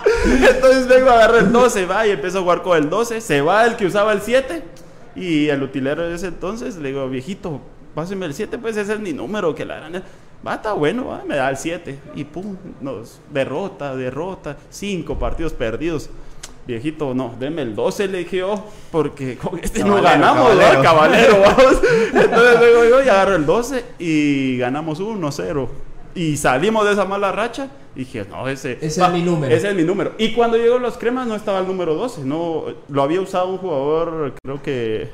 Entonces 0.24 0.86
vengo 0.86 1.10
a 1.10 1.14
agarrar 1.14 1.38
el 1.42 1.52
12, 1.52 1.86
va, 1.86 2.06
y 2.06 2.10
empiezo 2.12 2.38
a 2.38 2.42
jugar 2.42 2.62
con 2.62 2.78
el 2.78 2.88
12. 2.88 3.20
Se 3.20 3.40
va 3.40 3.64
el 3.66 3.74
que 3.76 3.86
usaba 3.86 4.12
el 4.12 4.20
7. 4.22 4.62
Y 5.16 5.48
el 5.48 5.62
utilero 5.62 6.08
de 6.08 6.14
ese 6.14 6.28
entonces 6.28 6.76
le 6.76 6.88
digo, 6.88 7.08
viejito, 7.08 7.60
páseme 7.94 8.26
el 8.26 8.34
7, 8.34 8.58
pues 8.58 8.76
ese 8.76 8.94
es 8.94 9.00
mi 9.00 9.12
número. 9.12 9.54
Que 9.54 9.64
la 9.64 9.76
gran. 9.76 10.02
Va, 10.46 10.54
está 10.54 10.72
bueno, 10.72 11.06
va, 11.06 11.24
me 11.26 11.36
da 11.36 11.50
el 11.50 11.56
7. 11.56 11.98
Y 12.14 12.24
pum, 12.24 12.56
nos, 12.80 13.20
derrota, 13.32 13.94
derrota. 13.96 14.56
Cinco 14.70 15.18
partidos 15.18 15.52
perdidos. 15.52 16.10
Viejito, 16.66 17.14
no, 17.14 17.34
deme 17.40 17.62
el 17.62 17.74
12, 17.74 18.06
le 18.06 18.18
dije 18.18 18.36
yo, 18.38 18.64
porque 18.92 19.36
con 19.36 19.58
este 19.58 19.82
no 19.82 20.00
ganamos, 20.00 20.50
caballero. 20.50 20.82
caballero, 20.82 21.40
vamos. 21.42 21.80
Entonces 22.12 22.60
luego 22.60 22.84
yo 22.84 23.04
y 23.04 23.08
agarro 23.08 23.34
el 23.34 23.46
12 23.46 23.84
y 23.98 24.58
ganamos 24.58 25.00
1-0. 25.00 25.68
Y 26.14 26.36
salimos 26.36 26.84
de 26.84 26.92
esa 26.92 27.04
mala 27.04 27.32
racha. 27.32 27.68
Y 27.94 28.00
dije, 28.00 28.24
no, 28.30 28.48
ese, 28.48 28.78
Ese 28.80 29.02
es 29.02 29.12
mi 29.12 29.22
número. 29.22 29.54
Ese 29.54 29.70
es 29.70 29.74
mi 29.74 29.82
número. 29.82 30.12
Y 30.18 30.32
cuando 30.32 30.56
llegó 30.56 30.78
los 30.78 30.96
cremas 30.96 31.26
no 31.26 31.34
estaba 31.34 31.58
el 31.58 31.66
número 31.66 31.94
12. 31.94 32.24
No, 32.24 32.64
lo 32.88 33.02
había 33.02 33.20
usado 33.20 33.48
un 33.48 33.58
jugador, 33.58 34.34
creo 34.42 34.62
que 34.62 35.10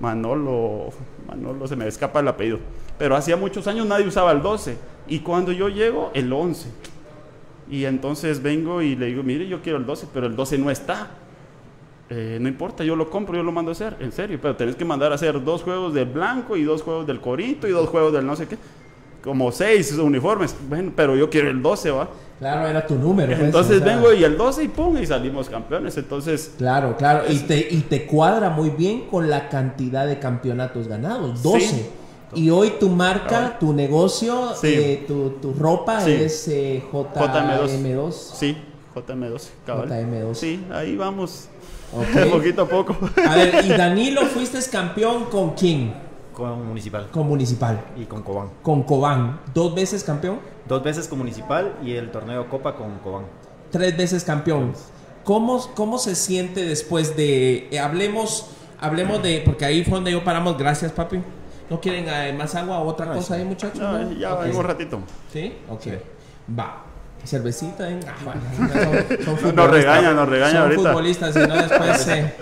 Manolo. 0.00 0.90
Manolo, 1.28 1.66
se 1.68 1.76
me 1.76 1.86
escapa 1.86 2.20
el 2.20 2.28
apellido. 2.28 2.58
Pero 2.98 3.14
hacía 3.14 3.36
muchos 3.36 3.66
años 3.68 3.86
nadie 3.86 4.06
usaba 4.06 4.32
el 4.32 4.42
12. 4.42 4.76
Y 5.06 5.20
cuando 5.20 5.52
yo 5.52 5.68
llego, 5.68 6.10
el 6.14 6.32
11. 6.32 6.68
Y 7.70 7.84
entonces 7.84 8.42
vengo 8.42 8.82
y 8.82 8.96
le 8.96 9.06
digo, 9.06 9.22
mire, 9.22 9.46
yo 9.46 9.60
quiero 9.62 9.78
el 9.78 9.86
12, 9.86 10.08
pero 10.12 10.26
el 10.26 10.34
12 10.34 10.58
no 10.58 10.70
está. 10.70 11.10
Eh, 12.10 12.38
no 12.40 12.48
importa, 12.48 12.84
yo 12.84 12.96
lo 12.96 13.10
compro, 13.10 13.36
yo 13.36 13.42
lo 13.42 13.52
mando 13.52 13.70
a 13.70 13.72
hacer, 13.72 13.96
en 14.00 14.12
serio, 14.12 14.38
pero 14.40 14.56
tenés 14.56 14.76
que 14.76 14.84
mandar 14.86 15.12
a 15.12 15.16
hacer 15.16 15.44
dos 15.44 15.62
juegos 15.62 15.92
del 15.92 16.06
blanco 16.06 16.56
y 16.56 16.64
dos 16.64 16.82
juegos 16.82 17.06
del 17.06 17.20
corito 17.20 17.68
y 17.68 17.70
dos 17.70 17.90
juegos 17.90 18.14
del 18.14 18.26
no 18.26 18.34
sé 18.34 18.48
qué. 18.48 18.56
Como 19.22 19.50
seis 19.52 19.92
uniformes. 19.92 20.54
Bueno, 20.68 20.92
pero 20.94 21.16
yo 21.16 21.28
quiero 21.28 21.50
el 21.50 21.60
12, 21.62 21.90
¿va? 21.90 22.08
Claro, 22.38 22.68
era 22.68 22.86
tu 22.86 22.94
número. 22.94 23.32
pues, 23.32 23.40
Entonces 23.46 23.80
o 23.82 23.84
sea, 23.84 23.94
vengo 23.96 24.12
y 24.12 24.22
el 24.22 24.36
12 24.36 24.62
y 24.62 24.68
pum, 24.68 24.96
y 24.96 25.06
salimos 25.06 25.48
campeones. 25.48 25.96
Entonces, 25.96 26.52
Claro, 26.56 26.96
claro. 26.96 27.24
Y 27.28 27.38
te, 27.40 27.58
y 27.70 27.80
te 27.80 28.06
cuadra 28.06 28.50
muy 28.50 28.70
bien 28.70 29.06
con 29.10 29.28
la 29.28 29.48
cantidad 29.48 30.06
de 30.06 30.20
campeonatos 30.20 30.86
ganados. 30.86 31.42
12. 31.42 31.60
Sí. 31.66 31.86
Y 32.34 32.50
hoy 32.50 32.74
tu 32.78 32.90
marca, 32.90 33.56
tu 33.58 33.72
negocio, 33.72 34.54
Sí. 34.54 34.68
eh, 34.68 35.04
tu, 35.08 35.30
tu 35.42 35.52
ropa 35.54 36.00
Sí. 36.00 36.12
es 36.12 36.46
eh, 36.48 36.82
JM2. 36.92 38.12
sí, 38.34 38.56
JM12, 38.94 39.48
cabal. 39.66 39.88
JM2. 39.88 40.34
Sí, 40.34 40.60
ahí 40.70 40.94
vamos, 40.96 41.48
Ok. 41.92 42.30
poquito 42.30 42.62
a 42.62 42.68
poco. 42.68 42.96
A 43.26 43.34
ver, 43.34 43.64
y 43.64 43.68
Danilo, 43.76 44.22
fuiste 44.26 44.58
campeón 44.70 45.24
con 45.24 45.54
quién? 45.54 45.92
Con 46.38 46.66
Municipal 46.68 47.08
Con 47.10 47.26
Municipal. 47.28 47.80
y 47.96 48.04
con 48.04 48.22
Cobán. 48.22 48.48
Con 48.62 48.84
Cobán. 48.84 49.40
¿Dos 49.52 49.74
veces 49.74 50.04
campeón? 50.04 50.38
Dos 50.68 50.82
veces 50.84 51.08
con 51.08 51.18
Municipal 51.18 51.74
y 51.82 51.92
el 51.94 52.10
torneo 52.12 52.48
Copa 52.48 52.76
con 52.76 52.98
Cobán. 53.00 53.24
Tres 53.72 53.96
veces 53.96 54.22
campeón. 54.24 54.72
¿Cómo, 55.24 55.58
cómo 55.74 55.98
se 55.98 56.14
siente 56.14 56.64
después 56.64 57.16
de... 57.16 57.68
eh, 57.70 57.78
hablemos, 57.80 58.50
hablemos 58.80 59.22
de... 59.22 59.42
Porque 59.44 59.64
ahí 59.64 59.82
fue 59.84 59.94
donde 59.94 60.12
yo 60.12 60.22
paramos. 60.24 60.56
Gracias, 60.56 60.92
papi. 60.92 61.20
¿No 61.68 61.80
quieren 61.80 62.06
eh, 62.08 62.32
más 62.32 62.54
agua 62.54 62.78
o 62.78 62.86
otra 62.86 63.06
No, 63.06 63.14
cosa 63.14 63.34
ahí, 63.34 63.44
muchachos? 63.44 63.78
No, 63.78 63.98
No. 63.98 64.12
ya 64.12 64.34
Ok. 64.34 64.42
vengo 64.44 64.58
un 64.60 64.64
ratito. 64.64 65.00
¿Sí? 65.32 65.52
Ok. 65.68 65.82
Va. 66.58 66.84
Cervecita, 67.24 67.88
¿eh? 67.90 68.00
Ah, 68.06 68.14
bueno, 68.24 68.40
ya 68.58 68.84
son, 68.84 69.24
son 69.24 69.26
Nos 69.26 69.40
futbolistas. 69.40 70.14
nos 70.14 70.28
regañan 70.28 70.52
Son 70.54 70.62
ahorita. 70.62 70.82
futbolistas 70.82 71.36
y 71.36 71.38
no 71.40 71.56
después... 71.56 72.08
eh, 72.08 72.34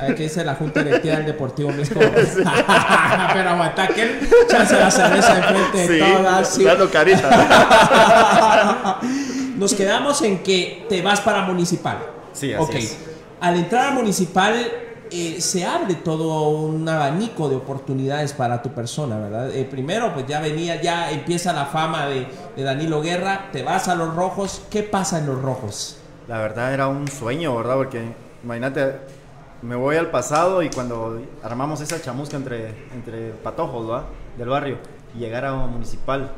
A 0.00 0.04
ver 0.06 0.14
qué 0.16 0.22
dice 0.24 0.44
la 0.44 0.54
Junta 0.56 0.82
Directiva 0.82 1.16
del 1.16 1.26
Deportivo 1.26 1.70
Misco. 1.72 2.00
Pero 3.32 3.50
aguanta 3.50 3.86
que 3.88 4.20
chance 4.50 4.78
la 4.78 4.90
cerveza 4.90 5.38
enfrente 5.38 5.78
de 5.78 5.86
Sí, 5.88 6.00
todas. 6.16 6.48
sí. 6.54 6.64
dando 6.64 6.90
carita. 6.90 7.30
Nos 9.56 9.72
quedamos 9.74 10.20
en 10.22 10.42
que 10.42 10.84
te 10.88 11.00
vas 11.02 11.20
para 11.20 11.42
Municipal. 11.42 11.98
Sí, 12.32 12.52
así 12.52 12.62
Ok. 12.62 12.74
es. 12.74 12.96
Al 13.40 13.56
entrar 13.56 13.88
a 13.88 13.90
Municipal 13.92 14.54
eh, 15.10 15.40
se 15.40 15.64
abre 15.64 15.94
todo 15.96 16.48
un 16.50 16.88
abanico 16.88 17.48
de 17.48 17.56
oportunidades 17.56 18.32
para 18.32 18.62
tu 18.62 18.70
persona, 18.70 19.18
¿verdad? 19.18 19.54
Eh, 19.54 19.64
primero, 19.64 20.12
pues 20.14 20.26
ya 20.26 20.40
venía, 20.40 20.80
ya 20.80 21.10
empieza 21.10 21.52
la 21.52 21.66
fama 21.66 22.06
de, 22.06 22.26
de 22.56 22.62
Danilo 22.62 23.00
Guerra, 23.02 23.48
te 23.52 23.62
vas 23.62 23.88
a 23.88 23.94
los 23.94 24.14
rojos. 24.14 24.62
¿Qué 24.70 24.82
pasa 24.82 25.18
en 25.18 25.26
los 25.26 25.40
rojos? 25.42 25.98
La 26.28 26.38
verdad 26.38 26.72
era 26.74 26.88
un 26.88 27.06
sueño, 27.08 27.54
¿verdad? 27.56 27.76
Porque 27.76 28.02
imagínate, 28.42 28.96
me 29.62 29.76
voy 29.76 29.96
al 29.96 30.10
pasado 30.10 30.62
y 30.62 30.70
cuando 30.70 31.20
armamos 31.42 31.80
esa 31.80 32.00
chamusca 32.00 32.36
entre, 32.36 32.74
entre 32.92 33.30
patojos, 33.30 33.86
¿verdad? 33.86 34.04
Del 34.36 34.48
barrio, 34.48 34.78
y 35.14 35.18
llegar 35.20 35.44
a 35.44 35.54
Municipal, 35.54 36.30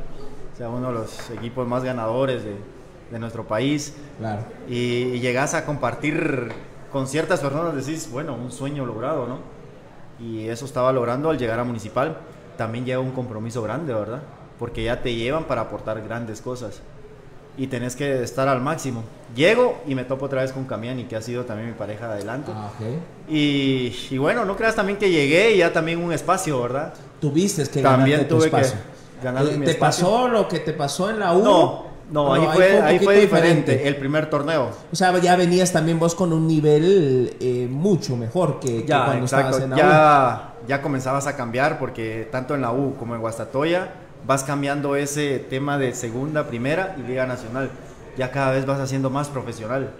o 0.55 0.57
sea, 0.57 0.69
uno 0.69 0.89
de 0.89 0.95
los 0.95 1.31
equipos 1.31 1.66
más 1.66 1.83
ganadores 1.85 2.45
de, 2.45 2.55
de 3.11 3.19
nuestro 3.19 3.47
país, 3.47 3.95
Claro. 4.19 4.43
y, 4.69 4.75
y 5.14 5.21
llegas 5.21 5.55
a 5.55 5.64
compartir 5.64 6.53
con 6.93 7.07
ciertas 7.07 7.41
personas, 7.41 7.74
decís, 7.74 8.09
bueno, 8.11 8.34
un 8.34 8.51
sueño 8.51 8.84
logrado, 8.86 9.26
¿no? 9.26 9.39
Y 10.24 10.49
eso 10.49 10.64
estaba 10.64 10.93
logrando 10.93 11.30
al 11.30 11.39
llegar 11.39 11.59
a 11.61 11.64
Municipal. 11.64 12.16
También 12.57 12.84
lleva 12.84 13.03
un 13.03 13.12
compromiso 13.12 13.62
grande, 13.62 13.95
¿verdad? 13.95 14.22
Porque 14.59 14.82
ya 14.84 15.01
te 15.01 15.14
llevan 15.14 15.45
para 15.45 15.62
aportar 15.62 16.03
grandes 16.03 16.41
cosas. 16.41 16.80
Y 17.57 17.66
tenés 17.66 17.97
que 17.97 18.22
estar 18.22 18.47
al 18.49 18.61
máximo. 18.61 19.03
Llego 19.34 19.80
y 19.86 19.95
me 19.95 20.05
topo 20.05 20.26
otra 20.26 20.43
vez 20.43 20.53
con 20.53 20.64
Camiani, 20.64 21.05
que 21.05 21.16
ha 21.16 21.22
sido 21.22 21.45
también 21.45 21.68
mi 21.68 21.74
pareja 21.74 22.07
de 22.07 22.12
adelante. 22.14 22.53
Ah. 22.55 22.70
Y, 23.28 23.95
y 24.11 24.18
bueno, 24.18 24.45
no 24.45 24.57
creas 24.57 24.74
también 24.76 24.97
que 24.99 25.11
llegué 25.11 25.53
y 25.53 25.59
ya 25.59 25.72
también 25.72 26.03
un 26.03 26.12
espacio, 26.12 26.61
¿verdad? 26.62 26.95
Tuviste 27.20 27.64
que 27.68 27.82
También 27.82 28.18
ganarte 28.18 28.24
tu 28.34 28.39
tuve 28.39 28.51
que 28.51 28.57
espacio. 28.57 28.78
ganar 29.22 29.45
Eh, 29.47 29.57
mi 29.59 29.64
¿Te 29.64 29.72
espacio. 29.72 30.05
pasó 30.07 30.28
lo 30.28 30.47
que 30.47 30.61
te 30.61 30.72
pasó 30.72 31.11
en 31.11 31.18
la 31.18 31.32
U? 31.34 31.43
No, 31.43 31.86
no, 32.11 32.33
ahí, 32.35 32.41
ahí 32.43 32.49
fue, 32.57 32.81
ahí 32.83 32.99
fue 32.99 33.21
diferente. 33.21 33.87
El 33.87 33.97
primer 33.97 34.31
torneo. 34.31 34.71
O 34.93 34.97
sea, 34.97 35.17
ya 35.19 35.37
venías 35.37 35.73
también 35.73 35.99
vos 35.99 36.15
con 36.15 36.33
un 36.33 36.47
nivel 36.47 37.37
eh, 37.41 37.69
mucho 37.71 38.17
mejor 38.17 38.61
que, 38.61 38.83
que 38.83 38.87
Ya, 38.87 39.05
cuando 39.05 39.25
exacto. 39.25 39.59
estabas 39.59 39.65
en 39.65 39.71
la 39.71 39.77
Ya, 39.77 40.55
ya 40.77 40.83
comenzabas 40.83 41.27
a 41.27 41.37
cambiar 41.37 41.79
porque 41.79 42.29
tanto 42.33 42.55
en 42.55 42.63
la 42.63 42.73
U 42.73 42.95
como 42.99 43.15
en 43.15 43.21
Guastatoya 43.21 43.89
vas 44.27 44.45
cambiando 44.45 44.97
ese 44.97 45.39
tema 45.39 45.79
de 45.79 45.95
segunda, 45.95 46.47
primera 46.49 46.95
y 46.99 47.03
Liga 47.03 47.27
Nacional. 47.27 47.71
Ya 48.17 48.31
cada 48.31 48.51
vez 48.53 48.67
vas 48.67 48.81
haciendo 48.81 49.11
más 49.11 49.29
profesional. 49.29 49.91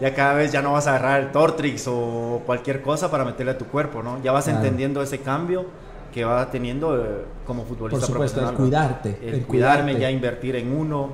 Ya 0.00 0.14
cada 0.14 0.34
vez 0.34 0.50
ya 0.50 0.60
no 0.62 0.72
vas 0.72 0.86
a 0.86 0.96
agarrar 0.96 1.20
el 1.20 1.30
Tortrix 1.30 1.86
o 1.88 2.42
cualquier 2.46 2.82
cosa 2.82 3.10
para 3.10 3.24
meterle 3.24 3.52
a 3.52 3.58
tu 3.58 3.66
cuerpo, 3.66 4.02
¿no? 4.02 4.20
Ya 4.22 4.32
vas 4.32 4.44
Claro. 4.44 4.58
entendiendo 4.60 5.02
ese 5.02 5.18
cambio 5.20 5.66
que 6.14 6.24
va 6.24 6.48
teniendo 6.48 6.96
eh, 6.96 7.24
como 7.44 7.64
futbolista 7.64 8.06
Por 8.06 8.14
supuesto, 8.14 8.38
el 8.38 8.46
profesional. 8.46 8.52
¿no? 8.52 8.58
cuidarte. 8.58 9.18
El, 9.20 9.34
el 9.34 9.46
cuidarme, 9.46 9.82
cuidarte. 9.94 10.00
ya 10.00 10.10
invertir 10.12 10.54
en 10.54 10.72
uno. 10.72 11.10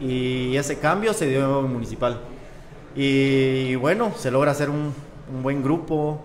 Y 0.00 0.56
ese 0.56 0.78
cambio 0.78 1.12
se 1.12 1.26
dio 1.26 1.60
en 1.60 1.70
Municipal. 1.70 2.20
Y 2.96 3.74
bueno, 3.74 4.12
se 4.16 4.30
logra 4.30 4.52
hacer 4.52 4.70
un, 4.70 4.94
un 5.30 5.42
buen 5.42 5.62
grupo, 5.62 6.24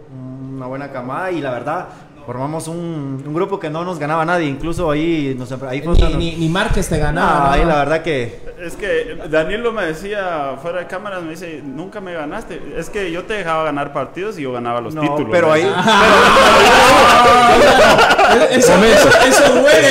una 0.55 0.65
buena 0.65 0.93
camada 0.93 1.29
y 1.29 1.41
la 1.41 1.51
verdad, 1.51 1.89
formamos 2.25 2.67
un, 2.67 3.23
un 3.25 3.33
grupo 3.33 3.59
que 3.59 3.69
no 3.69 3.83
nos 3.85 3.99
ganaba 3.99 4.25
nadie. 4.25 4.47
Incluso 4.47 4.89
ahí, 4.89 5.35
nos, 5.37 5.51
ahí 5.63 5.81
Ni, 5.85 6.13
ni, 6.17 6.35
ni 6.37 6.49
Márquez 6.49 6.89
te 6.89 6.97
No, 6.97 7.03
ganaba. 7.03 7.53
ahí 7.53 7.61
¿no? 7.61 7.67
la 7.69 7.75
verdad 7.77 8.01
que 8.01 8.39
Es 8.61 8.75
que 8.75 9.17
Danilo 9.29 9.71
me 9.71 9.85
decía 9.85 10.55
fuera 10.61 10.79
de 10.79 10.87
cámaras, 10.87 11.21
me 11.23 11.31
dice, 11.31 11.61
nunca 11.63 12.01
me 12.01 12.13
ganaste. 12.13 12.59
Es 12.77 12.89
que 12.89 13.11
yo 13.11 13.23
te 13.25 13.33
dejaba 13.35 13.63
ganar 13.63 13.93
partidos 13.93 14.37
y 14.39 14.43
yo 14.43 14.51
ganaba 14.53 14.81
los 14.81 14.95
no, 14.95 15.01
títulos. 15.01 15.27
pero 15.31 15.47
me 15.49 15.53
ahí 15.53 15.61
decía. 15.63 15.75
Eso, 18.51 18.73
eso, 18.73 19.53
duele. 19.53 19.89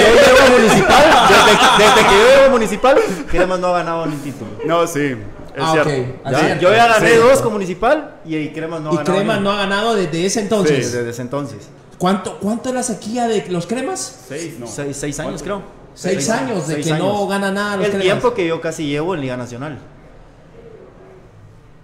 municipal, 0.59 1.05
desde, 1.29 1.85
desde 1.85 2.09
que 2.09 2.15
yo 2.15 2.27
llevo 2.35 2.47
a 2.47 2.51
municipal, 2.51 2.97
Cremas 3.31 3.61
no 3.61 3.69
ha 3.69 3.79
ganado 3.79 4.07
ni 4.07 4.17
título. 4.17 4.51
No, 4.67 4.87
sí, 4.87 5.01
es 5.01 5.17
Ah, 5.59 5.71
cierto. 5.73 5.91
ok. 5.91 6.31
Ya, 6.33 6.39
Cierto, 6.39 6.61
yo 6.63 6.75
ya 6.75 6.87
gané 6.89 7.09
cierto. 7.09 7.29
dos 7.29 7.41
con 7.41 7.53
municipal 7.53 8.15
y, 8.27 8.37
y 8.37 8.49
Cremas 8.53 8.81
no 8.81 8.91
ha 8.91 8.95
Y 8.95 8.97
ganado. 8.99 9.15
Cremas 9.17 9.39
ni- 9.39 9.45
no 9.45 9.51
ha 9.53 9.57
ganado 9.57 9.95
desde 9.95 10.27
ese 10.27 10.41
entonces. 10.41 10.87
Sí, 10.91 10.97
desde 10.97 11.11
ese 11.11 11.23
entonces. 11.23 11.69
¿Cuánto, 12.05 12.37
¿Cuánto 12.39 12.69
es 12.69 12.75
la 12.75 12.83
sequía 12.83 13.27
de 13.27 13.47
los 13.49 13.67
Cremas? 13.67 14.27
Seis, 14.29 14.57
no. 14.61 14.67
Seis, 14.67 14.95
seis 14.95 15.19
años 15.21 15.43
¿Cuánto? 15.43 15.45
creo. 15.45 15.63
Seis 15.95 16.29
años 16.29 16.69
de 16.69 16.75
seis 16.75 16.87
que 16.89 16.93
no 16.99 17.27
gana 17.27 17.51
nada 17.51 17.77
los 17.77 17.87
El 17.87 17.93
Cremas. 17.93 18.05
tiempo 18.05 18.35
que 18.35 18.47
yo 18.47 18.61
casi 18.61 18.87
llevo 18.87 19.15
en 19.15 19.23
Liga 19.23 19.39
Nacional. 19.39 19.79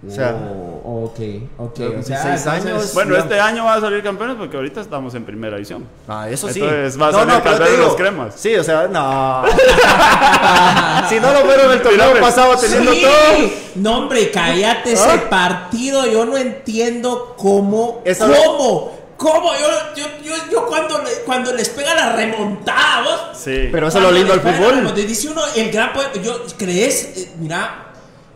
O 0.07 0.11
sea, 0.11 0.35
Oh, 0.83 1.05
ok, 1.05 1.19
ok. 1.57 1.73
Creo 1.75 1.91
que 1.93 1.97
O 1.97 2.03
sea, 2.03 2.23
16 2.23 2.45
entonces- 2.55 2.71
años. 2.71 2.93
Bueno, 2.93 3.15
este 3.17 3.39
año 3.39 3.65
va 3.65 3.73
a 3.75 3.81
salir 3.81 4.03
campeones 4.03 4.35
porque 4.35 4.57
ahorita 4.57 4.81
estamos 4.81 5.15
en 5.15 5.25
primera 5.25 5.57
edición. 5.57 5.85
ah, 6.07 6.29
eso 6.29 6.49
sí. 6.49 6.59
Entonces, 6.61 7.01
va 7.01 7.07
a 7.07 7.11
salir 7.13 7.33
campeón 7.41 7.71
de 7.71 7.77
los 7.77 7.95
cremas. 7.95 8.33
Sí, 8.35 8.55
o 8.55 8.63
sea, 8.63 8.87
no. 8.87 9.43
si 11.09 11.19
no 11.19 11.33
lo 11.33 11.39
fueron 11.45 11.71
el 11.71 11.81
torneo 11.81 12.19
pasado 12.21 12.55
teniendo 12.57 12.91
Sí. 12.93 13.01
todo. 13.01 13.49
No, 13.75 13.97
hombre, 13.99 14.29
cállate 14.29 14.93
ese 14.93 15.03
¿Ah? 15.09 15.29
partido. 15.31 16.05
Yo 16.05 16.25
no 16.25 16.37
entiendo 16.37 17.33
cómo. 17.37 18.01
Esa- 18.05 18.27
¿Cómo? 18.27 19.00
¿Cómo? 19.21 19.51
Yo, 19.53 19.67
yo, 19.95 20.05
yo, 20.23 20.33
yo 20.51 20.65
cuando, 20.65 20.97
le- 20.97 21.21
cuando 21.25 21.53
les 21.53 21.69
pega 21.69 21.93
la 21.93 22.15
remontada, 22.15 23.03
vos. 23.03 23.37
Sí. 23.37 23.69
Pero 23.71 23.87
eso 23.87 23.99
es 23.99 24.03
lo 24.03 24.11
lindo 24.11 24.33
del 24.35 24.41
fútbol. 24.41 24.95
Dice 24.95 25.29
uno, 25.29 25.41
el 25.55 25.71
gran 25.71 25.93
poder. 25.93 26.19
Yo, 26.23 26.43
¿crees? 26.57 27.03
Eh, 27.15 27.31
mira, 27.37 27.93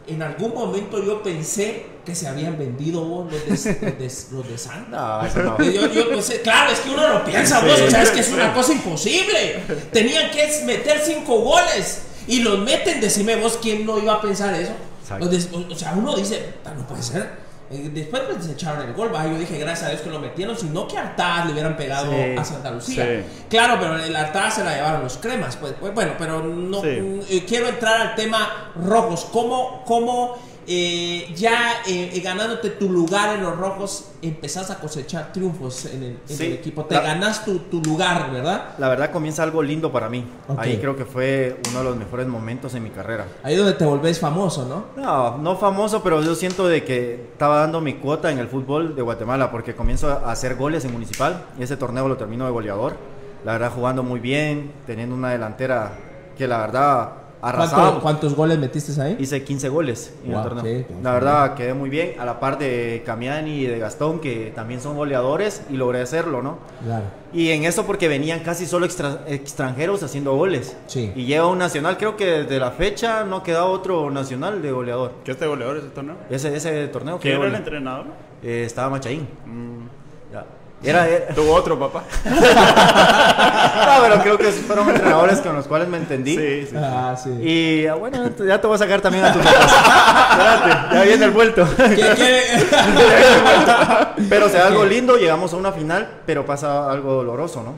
en 0.08 0.22
algún 0.22 0.54
momento 0.54 1.04
yo 1.04 1.24
pensé 1.24 1.88
que 2.06 2.14
se 2.14 2.28
habían 2.28 2.56
vendido 2.60 3.02
vos 3.04 3.32
los 3.34 3.44
de, 3.46 3.50
los 3.50 3.64
de, 3.64 4.36
los 4.38 4.48
de 4.48 4.58
Santa. 4.60 4.92
No, 5.22 5.26
eso 5.26 5.40
no. 5.42 5.58
Yo, 5.64 5.92
yo 5.92 6.08
pensé, 6.10 6.42
claro, 6.42 6.72
es 6.72 6.80
que 6.82 6.92
uno 6.92 7.08
lo 7.08 7.26
piensa, 7.26 7.62
vos, 7.62 7.82
o 7.82 7.90
sea, 7.90 8.04
es 8.04 8.12
que 8.12 8.20
es 8.20 8.30
una 8.30 8.54
cosa 8.54 8.74
imposible. 8.74 9.64
Tenían 9.92 10.30
que 10.30 10.62
meter 10.68 11.02
cinco 11.04 11.40
goles 11.40 12.04
y 12.28 12.42
los 12.42 12.60
meten, 12.60 13.02
decime 13.02 13.38
vos, 13.38 13.58
¿quién 13.60 13.88
no 13.88 13.98
iba 13.98 14.14
a 14.14 14.22
pensar 14.22 14.54
eso? 14.54 14.74
Los 15.20 15.32
des- 15.32 15.50
O, 15.52 15.66
o 15.74 15.76
sea, 15.76 15.94
uno 15.98 16.16
dice, 16.16 16.54
"Ah, 16.64 16.74
no 16.78 16.86
puede 16.88 17.02
ser. 17.02 17.45
Eh, 17.72 17.90
Después 17.94 18.22
pues, 18.32 18.48
echaron 18.48 18.88
el 18.88 18.94
gol, 18.94 19.14
¿va? 19.14 19.26
yo 19.26 19.38
dije, 19.40 19.58
gracias 19.58 19.88
a 19.88 19.90
Dios 19.90 20.02
que 20.02 20.10
lo 20.12 20.20
metieron, 20.20 20.56
si 20.56 20.68
no 20.68 20.88
que 20.88 20.98
Artaz 20.98 21.46
le 21.48 21.54
hubieran 21.54 21.76
pegado 21.76 22.12
Sí. 22.12 22.36
a 22.38 22.44
Santa 22.46 22.70
Lucía. 22.72 23.06
Sí. 23.06 23.44
Claro, 23.50 23.78
pero 23.80 23.98
el 23.98 24.16
Artaz 24.16 24.56
se 24.56 24.64
la 24.64 24.76
llevaron 24.76 25.02
los 25.04 25.18
cremas, 25.18 25.56
pues, 25.56 25.74
pues, 25.80 25.94
bueno, 25.94 26.12
pero 26.18 26.44
no 26.44 26.82
Sí. 26.82 27.22
eh, 27.30 27.46
quiero 27.48 27.68
entrar 27.68 28.02
al 28.10 28.16
tema 28.16 28.72
rojos. 28.76 29.26
¿Cómo, 29.32 29.84
cómo 29.86 30.36
eh, 30.68 31.32
ya 31.36 31.82
eh, 31.88 32.20
ganándote 32.24 32.72
tu 32.72 32.90
lugar 32.90 33.36
en 33.36 33.44
los 33.44 33.56
rojos 33.58 34.06
empezás 34.22 34.72
a 34.72 34.80
cosechar 34.80 35.32
triunfos 35.32 35.86
en 35.86 36.04
el, 36.04 36.10
en 36.28 36.38
Sí. 36.38 36.46
el 36.48 36.54
equipo? 36.54 36.86
Te 36.86 36.96
La- 36.96 37.02
ganas 37.02 37.46
tu, 37.46 37.60
tu 37.60 37.82
lugar, 37.82 38.32
¿verdad? 38.32 38.70
La 38.78 38.90
verdad 38.90 39.12
comienza 39.12 39.44
algo 39.44 39.62
lindo 39.62 39.92
para 39.92 40.10
mí. 40.10 40.26
Ahí 40.58 40.78
creo 40.78 40.96
que 40.96 41.06
fue 41.06 41.60
uno 41.70 41.80
de 41.80 41.86
los 41.86 41.96
mejores 41.98 42.28
momentos 42.28 42.74
en 42.76 42.84
mi 42.84 42.90
carrera. 42.90 43.26
Ahí 43.44 43.56
donde 43.56 43.74
te 43.74 43.86
volvés 43.86 44.20
famoso, 44.20 44.66
¿no? 44.66 45.02
No, 45.02 45.38
no 45.38 45.56
famoso, 45.58 46.02
pero 46.02 46.22
yo 46.22 46.34
siento 46.36 46.68
de 46.68 46.84
que 46.84 47.16
estaba 47.34 47.60
dando 47.60 47.82
mi 47.82 47.96
cuota 47.96 48.32
en 48.32 48.40
el 48.40 48.48
fútbol 48.48 48.96
de 48.96 49.02
Guatemala 49.02 49.52
porque 49.52 49.76
comienzo 49.76 50.10
a 50.10 50.32
hacer 50.32 50.56
goles 50.56 50.84
en 50.86 50.92
Municipal 50.94 51.46
y 51.60 51.64
ese 51.64 51.78
torneo 51.78 52.08
lo 52.08 52.18
termino 52.18 52.46
de 52.46 52.52
goleador. 52.52 52.96
La 53.44 53.52
verdad 53.54 53.72
jugando 53.74 54.02
muy 54.02 54.20
bien, 54.20 54.72
teniendo 54.88 55.14
una 55.16 55.30
delantera 55.30 55.92
que 56.36 56.48
la 56.48 56.58
verdad 56.58 57.10
¿Cuánto- 57.42 57.58
arrasaba. 57.60 58.00
¿Cuántos 58.00 58.36
goles 58.36 58.58
metiste 58.58 59.00
ahí? 59.02 59.18
Hice 59.20 59.44
15 59.44 59.70
goles 59.70 60.14
en 60.24 60.32
Wow, 60.32 60.42
el 60.42 60.50
torneo. 60.50 60.64
sí, 60.66 60.86
la 61.04 61.14
verdad 61.14 61.54
quedé 61.56 61.74
muy 61.74 61.90
bien, 61.90 62.20
a 62.20 62.26
la 62.26 62.40
par 62.40 62.58
de 62.58 63.04
Camiani 63.06 63.52
y 63.62 63.66
de 63.68 63.78
Gastón 63.80 64.20
que 64.20 64.52
también 64.56 64.82
son 64.82 64.96
goleadores 64.96 65.62
y 65.70 65.74
logré 65.78 66.02
hacerlo, 66.02 66.42
¿no? 66.42 66.58
Claro. 66.84 67.04
Y 67.34 67.50
en 67.52 67.66
eso 67.66 67.86
porque 67.86 68.08
venían 68.08 68.40
casi 68.40 68.66
solo 68.66 68.86
extra- 68.86 69.22
extranjeros 69.28 70.02
haciendo 70.04 70.36
goles. 70.36 70.76
Sí. 70.88 71.12
Y 71.16 71.26
llega 71.26 71.46
un 71.48 71.58
nacional, 71.58 71.98
creo 71.98 72.16
que 72.16 72.26
desde 72.44 72.60
la 72.60 72.72
fecha 72.72 73.24
no 73.26 73.38
ha 73.38 73.44
quedado 73.44 73.68
otro 73.72 74.10
nacional 74.10 74.62
de 74.62 74.72
goleador. 74.72 75.12
¿Qué 75.24 75.32
este 75.32 75.46
goleador 75.46 75.78
ese 75.78 75.88
torneo? 75.90 76.16
Ese, 76.30 76.56
ese 76.56 76.88
torneo 76.88 77.20
¿Quién 77.20 77.36
era 77.38 77.48
el 77.48 77.56
entrenador? 77.56 78.06
eh, 78.42 78.64
estaba 78.66 78.90
Machaín. 78.90 79.28
Mm. 79.46 79.86
Era, 80.86 81.08
era- 81.08 81.34
Tuvo 81.34 81.54
otro 81.54 81.78
papá. 81.80 82.04
no, 82.26 84.02
pero 84.02 84.20
creo 84.22 84.38
que 84.38 84.46
fueron 84.52 84.90
entrenadores 84.90 85.40
con 85.40 85.56
los 85.56 85.68
cuales 85.68 85.88
me 85.88 85.98
entendí. 85.98 86.36
Sí, 86.36 86.68
sí. 86.70 86.76
Ah, 86.78 87.16
sí. 87.22 87.30
Y 87.32 87.88
ah, 87.88 87.96
bueno, 87.96 88.30
ya 88.46 88.60
te 88.62 88.68
voy 88.68 88.76
a 88.76 88.80
sacar 88.80 89.02
también 89.02 89.26
a 89.26 89.34
tus 89.34 89.42
papás. 89.42 89.74
Espérate, 90.32 90.96
ya 90.96 91.02
viene 91.04 91.26
el 91.26 91.32
vuelto. 91.32 91.68
¿Qué- 91.78 91.96
qué? 92.16 92.44
Pero 94.30 94.46
o 94.46 94.50
sea, 94.50 94.68
algo 94.68 94.86
lindo, 94.86 95.18
llegamos 95.18 95.54
a 95.54 95.58
una 95.58 95.72
final, 95.72 96.08
pero 96.26 96.46
pasa 96.46 96.90
algo 96.92 97.14
doloroso, 97.14 97.64
¿no? 97.64 97.74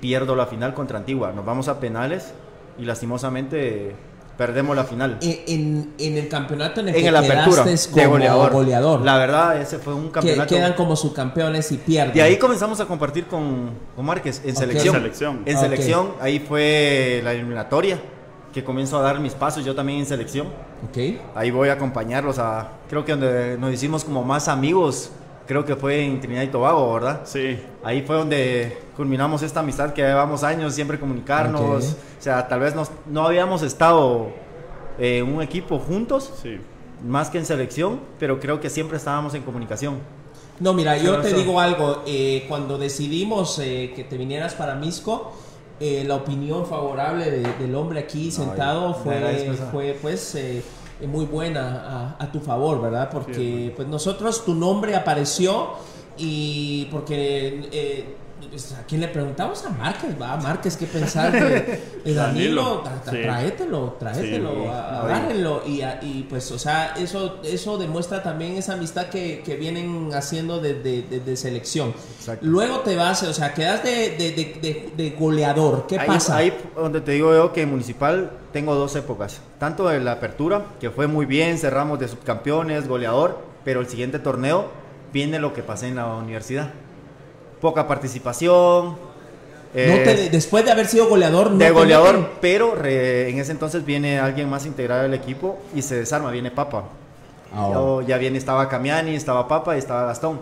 Pierdo 0.00 0.34
la 0.36 0.46
final 0.46 0.74
contra 0.74 0.98
Antigua, 0.98 1.32
nos 1.34 1.44
vamos 1.44 1.68
a 1.68 1.80
penales 1.80 2.32
y 2.78 2.84
lastimosamente 2.84 3.94
perdemos 4.38 4.74
la 4.76 4.84
final. 4.84 5.18
En, 5.20 5.92
en- 5.98 6.16
el 6.16 6.28
campeonato 6.28 6.80
en 6.80 6.88
el 6.88 6.94
En 6.94 7.02
que 7.02 7.08
el 7.08 7.16
apertura 7.16 7.64
quedaste 7.64 7.90
de 7.90 7.96
como 8.04 8.14
goleador. 8.14 8.52
goleador. 8.52 9.00
La 9.02 9.18
verdad, 9.18 9.60
ese 9.60 9.78
fue 9.78 9.92
un 9.94 10.06
que 10.06 10.12
campeonato. 10.12 10.54
quedan 10.54 10.72
como 10.74 10.96
subcampeones 10.96 11.70
y 11.72 11.76
pierden. 11.78 12.14
De 12.14 12.22
ahí 12.22 12.36
comenzamos 12.38 12.80
a 12.80 12.86
compartir 12.86 13.26
con, 13.26 13.70
con 13.96 14.06
Márquez 14.06 14.40
en 14.44 14.54
selección. 14.56 14.94
En 14.96 15.02
selección. 15.02 15.42
En 15.44 15.58
selección, 15.58 16.12
ahí 16.20 16.38
fue 16.38 17.20
la 17.24 17.32
eliminatoria, 17.32 17.98
que 18.52 18.62
comienzo 18.64 18.96
a 18.98 19.02
dar 19.02 19.18
mis 19.20 19.34
pasos 19.34 19.64
yo 19.64 19.74
también 19.74 19.98
en 19.98 20.06
selección. 20.06 20.46
Ok. 20.88 21.18
Ahí 21.34 21.50
voy 21.50 21.68
a 21.70 21.72
acompañarlos 21.72 22.38
a, 22.38 22.68
creo 22.88 23.04
que 23.04 23.12
donde 23.12 23.58
nos 23.58 23.72
hicimos 23.72 24.04
como 24.04 24.22
más 24.22 24.46
amigos 24.48 25.10
creo 25.48 25.64
que 25.64 25.74
fue 25.74 26.04
en 26.04 26.20
Trinidad 26.20 26.42
y 26.42 26.48
Tobago, 26.48 26.92
¿verdad? 26.94 27.22
Sí. 27.24 27.58
Ahí 27.82 28.02
fue 28.02 28.16
donde 28.16 28.78
culminamos 28.96 29.42
esta 29.42 29.60
amistad 29.60 29.92
que 29.94 30.02
llevamos 30.02 30.44
años 30.44 30.74
siempre 30.74 31.00
comunicarnos. 31.00 31.84
O 31.84 32.22
sea, 32.22 32.46
tal 32.46 32.60
vez 32.60 32.74
nos- 32.76 32.90
no 33.06 33.24
habíamos 33.26 33.62
estado 33.62 34.28
eh, 35.00 35.18
en 35.18 35.32
un 35.34 35.40
equipo 35.42 35.78
juntos, 35.78 36.32
Sí. 36.42 36.58
más 37.06 37.30
que 37.30 37.38
en 37.38 37.46
selección, 37.46 38.00
pero 38.18 38.40
creo 38.40 38.60
que 38.60 38.68
siempre 38.68 38.96
estábamos 38.96 39.32
en 39.34 39.42
comunicación. 39.42 39.98
No, 40.60 40.74
mira, 40.74 40.96
yo 40.96 41.12
Pero 41.12 41.22
te 41.22 41.28
eso- 41.28 41.36
digo 41.38 41.60
algo. 41.60 42.02
eh, 42.06 42.44
cuando 42.48 42.78
decidimos 42.78 43.58
eh, 43.60 43.92
que 43.94 44.02
te 44.04 44.16
vinieras 44.18 44.54
para 44.54 44.74
Misco, 44.74 45.32
eh, 45.78 46.02
la 46.04 46.16
opinión 46.16 46.66
favorable 46.66 47.30
de- 47.30 47.52
del 47.60 47.74
hombre 47.76 48.00
aquí 48.00 48.32
sentado 48.32 48.88
le 48.88 48.94
fue, 48.94 49.54
fue 49.70 49.96
pues 50.02 50.34
eh, 50.34 50.58
eh, 50.58 50.62
muy 51.06 51.26
buena 51.26 52.16
a, 52.18 52.24
a 52.24 52.32
tu 52.32 52.40
favor, 52.40 52.80
¿verdad? 52.80 53.08
Porque 53.12 53.72
pues 53.76 53.86
nosotros, 53.86 54.44
tu 54.44 54.54
nombre 54.54 54.96
apareció 54.96 55.68
y 56.16 56.86
porque... 56.86 57.68
eh, 57.72 58.16
pues, 58.50 58.72
¿A 58.72 58.84
quién 58.84 59.00
le 59.00 59.08
preguntamos? 59.08 59.64
A 59.64 59.70
Márquez, 59.70 60.10
va, 60.20 60.36
Márquez, 60.36 60.76
¿qué 60.76 60.86
pensar 60.86 61.32
de, 61.32 61.80
de 62.04 62.14
Danilo? 62.14 62.84
Tra- 62.84 63.02
tra- 63.04 63.10
sí. 63.10 63.22
Tráetelo, 63.22 63.96
tráetelo, 63.98 64.50
Sí. 64.52 64.68
agárrenlo. 64.68 65.62
Y, 65.66 66.26
pues, 66.28 66.50
o 66.52 66.58
sea, 66.58 66.94
eso, 66.96 67.38
eso 67.44 67.78
demuestra 67.78 68.22
también 68.22 68.56
esa 68.56 68.74
amistad 68.74 69.06
que, 69.06 69.42
que 69.44 69.56
vienen 69.56 70.10
haciendo 70.14 70.60
desde 70.60 71.02
de, 71.02 71.20
de 71.20 71.36
selección. 71.36 71.94
Exacto. 72.18 72.44
Luego 72.46 72.80
te 72.80 72.96
vas, 72.96 73.22
o 73.22 73.32
sea, 73.34 73.54
quedas 73.54 73.82
de, 73.82 75.14
goleador. 75.18 75.86
¿Qué 75.86 75.98
ahí, 75.98 76.06
pasa? 76.06 76.36
Ahí 76.36 76.52
donde 76.76 77.00
te 77.00 77.12
digo 77.12 77.32
yo 77.34 77.52
que 77.52 77.62
en 77.62 77.70
Municipal 77.70 78.30
tengo 78.52 78.74
dos 78.74 78.94
épocas. 78.96 79.40
Tanto 79.58 79.88
de 79.88 80.00
la 80.00 80.12
apertura, 80.12 80.66
que 80.80 80.90
fue 80.90 81.06
muy 81.06 81.26
bien, 81.26 81.58
cerramos 81.58 81.98
de 81.98 82.08
subcampeones, 82.08 82.88
goleador, 82.88 83.38
pero 83.64 83.80
el 83.80 83.88
siguiente 83.88 84.18
torneo 84.18 84.66
viene 85.12 85.38
lo 85.38 85.52
que 85.54 85.62
pasé 85.62 85.88
en 85.88 85.96
la 85.96 86.06
universidad. 86.06 86.70
Poca 87.60 87.86
participación. 87.88 88.86
No 88.94 88.96
eh, 89.74 90.02
te- 90.04 90.30
después 90.30 90.64
de 90.64 90.70
haber 90.70 90.86
sido 90.86 91.08
goleador, 91.08 91.50
no 91.50 91.58
de 91.58 91.70
goleador, 91.70 92.14
meten. 92.18 92.30
pero 92.40 92.74
re- 92.74 93.28
en 93.28 93.38
ese 93.38 93.52
entonces 93.52 93.84
viene 93.84 94.18
alguien 94.18 94.48
más 94.48 94.64
integrado 94.64 95.04
al 95.04 95.12
equipo 95.14 95.58
y 95.74 95.82
se 95.82 95.94
desarma, 95.96 96.30
viene 96.30 96.50
Papa. 96.50 96.84
Ah, 97.54 97.70
Yo- 97.74 98.02
ya 98.02 98.16
viene, 98.18 98.38
estaba 98.38 98.68
Camiani, 98.68 99.14
estaba 99.14 99.46
Papa 99.46 99.76
y 99.76 99.78
estaba 99.78 100.04
Gastón. 100.06 100.40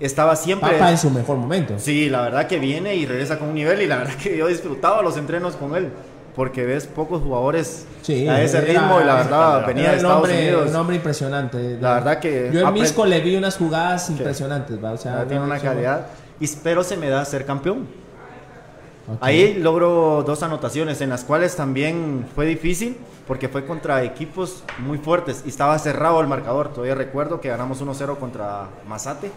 Estaba 0.00 0.36
siempre... 0.36 0.70
Papa 0.74 0.90
en 0.92 0.98
su 0.98 1.10
mejor 1.10 1.36
momento. 1.38 1.74
Sí, 1.78 2.08
la 2.08 2.20
verdad 2.22 2.46
que 2.46 2.60
viene 2.60 2.94
y 2.94 3.04
regresa 3.04 3.36
con 3.38 3.48
un 3.48 3.54
nivel 3.56 3.82
y 3.82 3.86
la 3.88 3.96
verdad 3.96 4.14
que 4.14 4.36
yo 4.36 4.46
disfrutaba 4.46 5.02
los 5.02 5.16
entrenos 5.16 5.56
con 5.56 5.74
él. 5.74 5.90
Porque 6.36 6.64
ves 6.64 6.86
pocos 6.86 7.20
jugadores 7.20 7.84
Sí, 8.02 8.28
a 8.28 8.40
ese 8.40 8.58
era- 8.58 8.66
ritmo 8.82 9.00
y 9.00 9.04
la 9.04 9.14
verdad 9.16 9.66
venía 9.66 9.90
de 9.90 9.96
Estados 9.96 10.18
hombre, 10.18 10.38
Unidos. 10.38 10.70
un 10.70 10.76
hombre 10.76 10.96
impresionante. 10.96 11.78
La 11.80 11.94
verdad 11.94 12.20
que 12.20 12.50
Yo 12.52 12.60
en 12.60 12.72
Misco 12.74 13.04
le 13.06 13.18
vi 13.20 13.34
unas 13.34 13.56
jugadas 13.56 14.08
impresionantes, 14.10 14.82
¿va? 14.82 14.92
O 14.92 14.96
sea, 14.96 15.24
tiene 15.24 15.40
no, 15.40 15.46
una 15.46 15.58
calidad. 15.58 16.06
Y, 16.40 16.48
pero 16.62 16.84
se 16.84 16.96
me 16.96 17.08
da 17.08 17.24
ser 17.24 17.44
campeón. 17.44 17.86
Ok. 19.10 19.18
Ahí 19.20 19.54
logro 19.54 20.22
dos 20.26 20.42
anotaciones 20.42 21.00
en 21.00 21.08
las 21.08 21.24
cuales 21.24 21.56
también 21.56 22.26
fue 22.34 22.46
difícil 22.46 22.96
porque 23.26 23.48
fue 23.48 23.66
contra 23.66 24.02
equipos 24.02 24.62
muy 24.78 24.98
fuertes 24.98 25.42
y 25.46 25.48
estaba 25.48 25.78
cerrado 25.78 26.20
el 26.20 26.26
marcador. 26.26 26.68
Todavía 26.68 26.94
recuerdo 26.94 27.40
que 27.40 27.48
ganamos 27.48 27.82
1-0 27.82 28.18
contra 28.18 28.68
Mazate. 28.86 29.30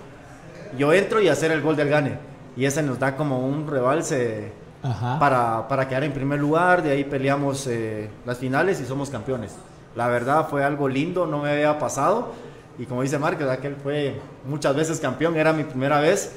Yo 0.77 0.93
entro 0.93 1.21
y 1.21 1.27
hacer 1.27 1.51
el 1.51 1.61
gol 1.61 1.75
del 1.75 1.89
gane. 1.89 2.17
Y 2.55 2.65
ese 2.65 2.83
nos 2.83 2.99
da 2.99 3.15
como 3.15 3.45
un 3.47 3.67
rebalse 3.67 4.51
Ajá. 4.83 5.19
para, 5.19 5.67
para 5.67 5.87
quedar 5.87 6.03
en 6.03 6.13
primer 6.13 6.39
lugar. 6.39 6.83
De 6.83 6.91
ahí 6.91 7.03
peleamos 7.03 7.67
eh, 7.67 8.09
las 8.25 8.37
finales 8.37 8.79
y 8.81 8.85
somos 8.85 9.09
campeones. 9.09 9.55
La 9.95 10.07
verdad 10.07 10.47
fue 10.49 10.63
algo 10.63 10.87
lindo, 10.87 11.25
no 11.25 11.39
me 11.39 11.51
había 11.51 11.77
pasado. 11.79 12.31
Y 12.77 12.85
como 12.85 13.01
dice 13.01 13.19
Márquez, 13.19 13.47
aquel 13.49 13.75
fue 13.75 14.15
muchas 14.45 14.75
veces 14.75 14.99
campeón, 14.99 15.35
era 15.37 15.53
mi 15.53 15.63
primera 15.63 15.99
vez. 15.99 16.31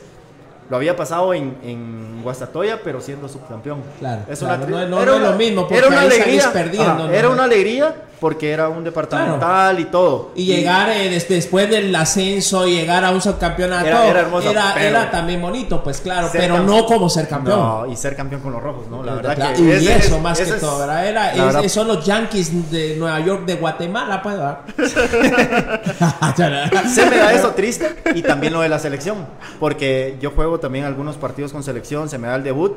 Lo 0.71 0.77
había 0.77 0.97
pasado 0.97 1.35
en, 1.35 1.57
en 1.63 2.21
Guastatoya, 2.23 2.81
pero 2.83 3.01
siendo 3.01 3.29
subcampeón. 3.29 3.83
Claro, 3.99 4.23
Es 4.29 4.41
una 4.43 4.57
no- 4.57 4.67
no- 4.67 4.79
era 4.79 4.87
no 4.89 5.01
es 5.03 5.09
una- 5.21 5.31
lo 5.31 5.37
mismo, 5.37 5.63
porque 5.63 5.77
Era 5.79 5.89
una 5.89 6.01
ahí 6.01 6.07
alegría. 6.07 6.53
perdiendo, 6.53 7.05
ajá. 7.05 7.15
Era 7.15 7.29
una 7.29 7.45
alegría 7.45 7.95
porque 8.21 8.53
era 8.53 8.69
un 8.69 8.85
departamental 8.85 9.79
y 9.81 9.85
todo. 9.87 10.31
Y 10.35 10.47
llegar 10.47 10.89
eh, 10.91 11.11
des- 11.11 11.29
después 11.29 11.69
del 11.69 11.95
ascenso, 11.95 12.67
llegar 12.67 13.05
a 13.05 13.11
un 13.11 13.21
subcampeonato, 13.21 13.87
Era- 13.87 14.07
era 14.07 14.21
hermoso, 14.21 14.51
era, 14.51 15.11
también 15.11 15.43
bonito, 15.43 15.83
pues 15.83 16.01
claro, 16.01 16.29
pero 16.33 16.61
no 16.63 16.87
como 16.87 17.09
ser 17.11 17.29
campeón. 17.29 17.59
No, 17.59 17.87
y 17.87 17.97
ser 17.97 18.17
campeón 18.17 18.41
con 18.41 18.53
los 18.53 18.63
rojos, 18.63 18.87
¿no? 18.89 19.03
La 19.03 19.15
verdad 19.15 19.35
Claro, 19.35 19.57
que 19.57 19.63
y 19.63 19.71
ese 19.71 19.97
eso 19.97 20.17
es- 20.17 20.23
más 20.23 20.39
que 20.39 20.45
es- 20.45 20.61
todo, 20.61 20.79
¿verdad? 20.79 21.07
Era, 21.07 21.33
es- 21.33 21.43
verdad- 21.45 21.69
son 21.69 21.89
los 21.89 22.05
Yankees 22.05 22.71
de 22.71 22.97
Nueva 22.97 23.21
York, 23.21 23.45
de 23.45 23.57
Guatemala, 23.57 24.23
pues. 24.23 24.37
Se 26.95 27.07
me 27.11 27.17
da 27.19 27.33
eso 27.33 27.51
triste 27.51 27.95
y 28.15 28.23
también 28.23 28.53
lo 28.53 28.61
de 28.61 28.69
la 28.69 28.79
selección, 28.79 29.27
porque 29.61 30.17
yo 30.21 30.31
juego 30.31 30.59
también 30.61 30.85
algunos 30.85 31.17
partidos 31.17 31.53
con 31.53 31.63
selección, 31.63 32.09
se 32.09 32.19
me 32.19 32.29
da 32.29 32.37
el 32.37 32.45
debut, 32.45 32.73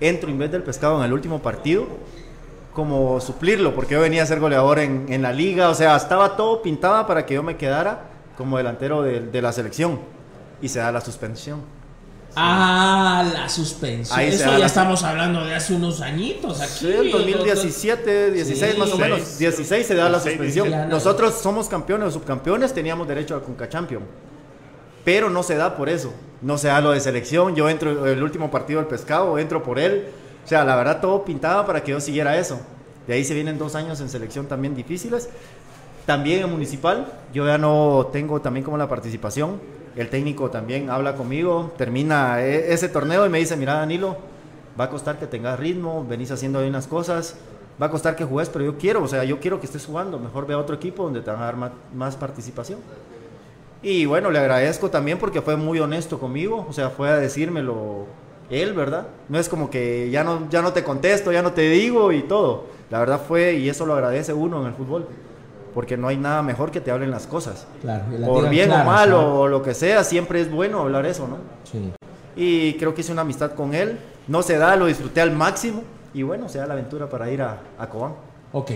entro 0.00 0.30
en 0.30 0.38
vez 0.38 0.50
del 0.50 0.62
pescado 0.62 0.98
en 0.98 1.04
el 1.04 1.12
último 1.12 1.40
partido, 1.40 1.86
como 2.74 3.20
suplirlo, 3.20 3.74
porque 3.74 3.94
yo 3.94 4.00
venía 4.00 4.22
a 4.22 4.26
ser 4.26 4.40
goleador 4.40 4.80
en, 4.80 5.06
en 5.08 5.22
la 5.22 5.32
liga, 5.32 5.68
o 5.70 5.74
sea, 5.74 5.96
estaba 5.96 6.36
todo 6.36 6.60
pintado 6.60 7.06
para 7.06 7.24
que 7.24 7.34
yo 7.34 7.42
me 7.42 7.56
quedara 7.56 8.02
como 8.36 8.56
delantero 8.58 9.00
de, 9.02 9.20
de 9.20 9.40
la 9.42 9.52
selección 9.52 10.00
y 10.60 10.68
se 10.68 10.80
da 10.80 10.90
la 10.92 11.00
suspensión. 11.00 11.62
Ah, 12.36 13.24
la 13.32 13.48
suspensión. 13.48 14.18
Ahí 14.18 14.28
Eso 14.30 14.50
ya 14.50 14.58
la- 14.58 14.66
estamos 14.66 15.04
hablando 15.04 15.44
de 15.44 15.54
hace 15.54 15.72
unos 15.74 16.00
añitos 16.00 16.60
aquí. 16.60 16.72
Sí, 16.80 16.92
en 16.92 17.10
2017, 17.12 18.32
16 18.32 18.72
Sí. 18.74 18.78
más 18.80 18.90
o 18.92 18.98
menos, 18.98 19.18
16. 19.38 19.38
16 19.38 19.86
se 19.86 19.94
da 19.94 20.04
la 20.08 20.18
16, 20.18 20.32
suspensión. 20.36 20.66
16. 20.68 20.90
Nosotros 20.90 21.34
somos 21.40 21.68
campeones 21.68 22.08
o 22.08 22.10
subcampeones, 22.10 22.74
teníamos 22.74 23.06
derecho 23.06 23.36
a 23.36 23.40
Conca 23.42 23.68
Champion. 23.68 24.02
Pero 25.04 25.30
no 25.30 25.44
se 25.44 25.54
da 25.54 25.76
por 25.76 25.88
eso. 25.88 26.12
No 26.42 26.58
se 26.58 26.68
da 26.68 26.80
lo 26.80 26.90
de 26.90 26.98
selección. 27.00 27.54
Yo 27.54 27.68
entro 27.68 28.04
el 28.06 28.20
último 28.22 28.50
partido 28.50 28.80
del 28.80 28.88
pescado, 28.88 29.38
entro 29.38 29.62
por 29.62 29.78
él. 29.78 30.08
O 30.44 30.46
sea, 30.46 30.64
la 30.64 30.76
verdad 30.76 31.00
todo 31.00 31.24
pintaba 31.24 31.64
para 31.66 31.82
que 31.82 31.92
yo 31.92 32.00
siguiera 32.00 32.36
eso. 32.36 32.60
De 33.06 33.14
ahí 33.14 33.24
se 33.24 33.34
vienen 33.34 33.58
dos 33.58 33.74
años 33.74 34.00
en 34.00 34.08
selección 34.08 34.46
también 34.46 34.74
difíciles. 34.74 35.28
También 36.06 36.42
en 36.42 36.50
municipal, 36.50 37.06
yo 37.32 37.46
ya 37.46 37.56
no 37.56 38.08
tengo 38.12 38.40
también 38.40 38.64
como 38.64 38.76
la 38.76 38.88
participación. 38.88 39.58
El 39.96 40.10
técnico 40.10 40.50
también 40.50 40.90
habla 40.90 41.14
conmigo, 41.14 41.72
termina 41.78 42.42
e- 42.42 42.72
ese 42.72 42.88
torneo 42.88 43.24
y 43.24 43.28
me 43.30 43.38
dice, 43.38 43.56
mira 43.56 43.74
Danilo, 43.74 44.16
va 44.78 44.84
a 44.84 44.90
costar 44.90 45.18
que 45.18 45.26
tengas 45.26 45.58
ritmo, 45.58 46.04
venís 46.06 46.30
haciendo 46.30 46.58
ahí 46.58 46.68
unas 46.68 46.86
cosas, 46.88 47.36
va 47.80 47.86
a 47.86 47.90
costar 47.90 48.16
que 48.16 48.24
juegues, 48.24 48.50
pero 48.50 48.64
yo 48.64 48.76
quiero, 48.76 49.02
o 49.02 49.08
sea, 49.08 49.22
yo 49.24 49.38
quiero 49.38 49.60
que 49.60 49.66
estés 49.66 49.86
jugando, 49.86 50.18
mejor 50.18 50.46
ve 50.46 50.54
a 50.54 50.58
otro 50.58 50.74
equipo 50.74 51.04
donde 51.04 51.20
te 51.22 51.30
van 51.30 51.40
a 51.40 51.44
dar 51.44 51.56
ma- 51.56 51.72
más, 51.94 52.16
participación. 52.16 52.80
Y 53.82 54.06
bueno, 54.06 54.30
le 54.30 54.38
agradezco 54.38 54.90
también 54.90 55.18
porque 55.18 55.42
fue 55.42 55.56
muy 55.56 55.78
honesto 55.78 56.18
conmigo, 56.18 56.66
o 56.68 56.72
sea, 56.72 56.90
fue 56.90 57.08
a 57.10 57.16
decírmelo 57.16 58.06
él, 58.50 58.72
¿verdad? 58.74 59.06
No 59.28 59.38
es 59.38 59.48
como 59.48 59.70
que 59.70 60.10
ya 60.10 60.24
no, 60.24 60.48
ya 60.50 60.62
no 60.62 60.72
te 60.72 60.84
contesto, 60.84 61.32
ya 61.32 61.42
no 61.42 61.52
te 61.52 61.62
digo 61.62 62.12
y 62.12 62.22
todo. 62.22 62.66
La 62.90 62.98
verdad 62.98 63.20
fue, 63.26 63.54
y 63.54 63.68
eso 63.68 63.86
lo 63.86 63.94
agradece 63.94 64.32
uno 64.32 64.60
en 64.60 64.68
el 64.68 64.74
fútbol, 64.74 65.08
porque 65.72 65.96
no 65.96 66.08
hay 66.08 66.16
nada 66.16 66.42
mejor 66.42 66.70
que 66.70 66.80
te 66.80 66.90
hablen 66.90 67.10
las 67.10 67.26
cosas. 67.26 67.66
Claro, 67.80 68.04
la 68.10 68.26
Por 68.26 68.48
bien 68.48 68.70
o 68.70 68.84
mal 68.84 69.12
o 69.12 69.48
lo 69.48 69.62
que 69.62 69.74
sea, 69.74 70.04
siempre 70.04 70.40
es 70.40 70.50
bueno 70.50 70.80
hablar 70.80 71.06
eso, 71.06 71.26
¿no? 71.26 71.38
Sí. 71.64 71.92
Y 72.36 72.74
creo 72.74 72.94
que 72.94 73.00
hice 73.00 73.12
una 73.12 73.22
amistad 73.22 73.52
con 73.52 73.74
él. 73.74 73.98
No 74.28 74.42
se 74.42 74.58
da, 74.58 74.76
lo 74.76 74.86
disfruté 74.86 75.20
al 75.20 75.32
máximo. 75.32 75.82
Y 76.12 76.22
bueno, 76.22 76.48
se 76.48 76.58
da 76.58 76.66
la 76.66 76.74
aventura 76.74 77.08
para 77.08 77.30
ir 77.30 77.42
a, 77.42 77.60
a 77.78 77.88
Cobán. 77.88 78.14
Ok, 78.52 78.70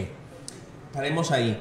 paremos 0.93 1.31
ahí. 1.31 1.61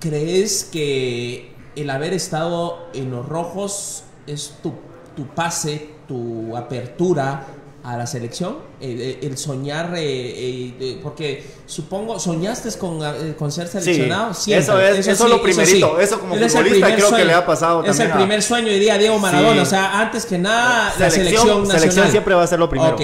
¿Crees 0.00 0.64
que 0.64 1.54
el 1.76 1.90
haber 1.90 2.12
estado 2.12 2.88
en 2.92 3.10
los 3.10 3.28
rojos 3.28 4.04
es 4.26 4.58
tu, 4.62 4.72
tu 5.14 5.26
pase, 5.26 5.90
tu 6.06 6.56
apertura 6.56 7.44
a 7.84 7.96
la 7.96 8.06
selección? 8.06 8.56
El, 8.80 9.00
el- 9.00 9.18
el 9.22 9.38
soñar, 9.38 9.92
eh, 9.96 10.74
eh, 10.80 11.00
porque 11.02 11.44
supongo, 11.66 12.18
¿soñaste 12.18 12.76
con, 12.78 12.98
eh, 13.02 13.34
con 13.38 13.52
ser 13.52 13.68
seleccionado? 13.68 14.34
Sí, 14.34 14.52
eso 14.52 14.80
es- 14.80 14.98
eso 14.98 15.10
es 15.12 15.18
sí, 15.18 15.28
lo 15.28 15.40
primerito, 15.42 16.00
eso 16.00 16.18
como 16.18 16.34
Él 16.34 16.48
futbolista 16.50 16.86
primer 16.86 16.94
creo 16.96 17.16
que 17.16 17.24
le 17.24 17.32
ha 17.34 17.46
pasado 17.46 17.82
Es 17.84 17.90
el 17.90 17.96
también 17.96 18.10
a- 18.12 18.16
primer 18.16 18.42
sueño, 18.42 18.68
diría 18.68 18.98
Diego 18.98 19.18
Maradona. 19.18 19.62
O 19.62 19.66
sea, 19.66 20.00
antes 20.00 20.26
que 20.26 20.36
nada, 20.38 20.92
la 20.98 21.10
Selección- 21.10 21.10
selección 21.12 21.46
nacional. 21.58 21.78
selección 21.80 22.10
siempre 22.10 22.34
va 22.34 22.42
a 22.42 22.46
ser 22.48 22.58
lo 22.58 22.68
primero. 22.68 22.94
Ok. 22.94 23.02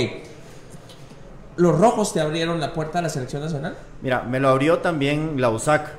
¿Los 1.56 1.78
rojos 1.78 2.12
te 2.14 2.20
abrieron 2.20 2.60
la 2.60 2.72
puerta 2.72 2.98
a 2.98 3.02
la 3.02 3.08
selección 3.08 3.42
nacional? 3.42 3.76
Mira, 4.00 4.22
me 4.22 4.40
lo 4.40 4.48
abrió 4.48 4.78
también 4.78 5.40
la 5.40 5.50
USAC. 5.50 5.90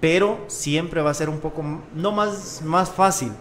Pero 0.00 0.38
siempre 0.46 1.02
va 1.02 1.10
a 1.10 1.14
ser 1.14 1.28
un 1.28 1.40
poco, 1.40 1.62
no 1.94 2.10
más, 2.12 2.62
más 2.64 2.88
fácil, 2.88 3.32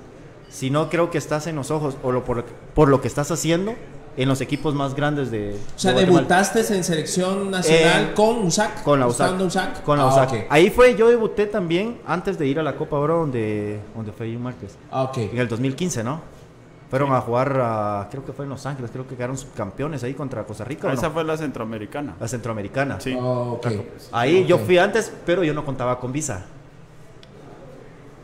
sino 0.49 0.89
creo 0.89 1.09
que 1.11 1.17
estás 1.17 1.47
en 1.47 1.55
los 1.55 1.71
ojos, 1.71 1.97
o 2.03 2.11
lo, 2.11 2.23
por, 2.25 2.43
por 2.73 2.89
lo 2.89 3.01
que 3.01 3.07
estás 3.07 3.31
haciendo, 3.31 3.75
en 4.17 4.27
los 4.27 4.41
equipos 4.41 4.73
más 4.75 4.95
grandes 4.95 5.31
de. 5.31 5.55
O 5.75 5.79
sea, 5.79 5.93
de 5.93 6.05
debutaste 6.05 6.59
en 6.75 6.83
selección 6.83 7.49
nacional 7.51 8.03
Eh, 8.09 8.13
con 8.15 8.39
USAC. 8.45 8.83
Con 8.83 8.99
la 8.99 9.07
USAC. 9.07 9.39
USAC. 9.39 9.83
Con 9.83 9.97
la 9.97 10.05
Ah, 10.05 10.07
USAC. 10.07 10.29
ok. 10.31 10.35
Ahí 10.49 10.69
fue, 10.69 10.95
yo 10.95 11.07
debuté 11.09 11.45
también 11.45 11.99
antes 12.05 12.37
de 12.37 12.45
ir 12.47 12.59
a 12.59 12.63
la 12.63 12.75
Copa 12.75 12.97
Oro 12.97 13.19
donde, 13.19 13.79
donde 13.95 14.11
fue 14.11 14.31
Jun 14.33 14.43
Márquez. 14.43 14.75
Ah, 14.91 15.03
ok. 15.03 15.17
En 15.19 15.37
el 15.37 15.47
2015, 15.47 16.03
¿no? 16.03 16.21
Fueron 16.89 17.13
a 17.13 17.21
jugar, 17.21 17.61
a- 17.61 18.07
creo 18.09 18.25
que 18.25 18.33
fue 18.33 18.45
en 18.45 18.49
Los 18.49 18.65
Ángeles, 18.65 18.89
creo 18.91 19.07
que 19.07 19.15
quedaron 19.15 19.37
subcampeones 19.37 20.03
ahí 20.03 20.15
contra 20.15 20.43
Costa 20.43 20.63
Rica. 20.65 20.87
¿o 20.87 20.89
no? 20.89 20.95
Esa 20.97 21.11
fue 21.11 21.23
la 21.23 21.37
centroamericana. 21.37 22.15
La 22.19 22.27
centroamericana. 22.27 22.99
Sí. 22.99 23.15
Ah, 23.17 23.23
ok. 23.23 23.67
Ahí 24.11 24.43
yo 24.47 24.55
Ok. 24.55 24.63
fui 24.63 24.79
antes, 24.79 25.13
pero 25.25 25.43
yo 25.43 25.53
no 25.53 25.63
contaba 25.63 25.99
con 25.99 26.11
visa. 26.11 26.45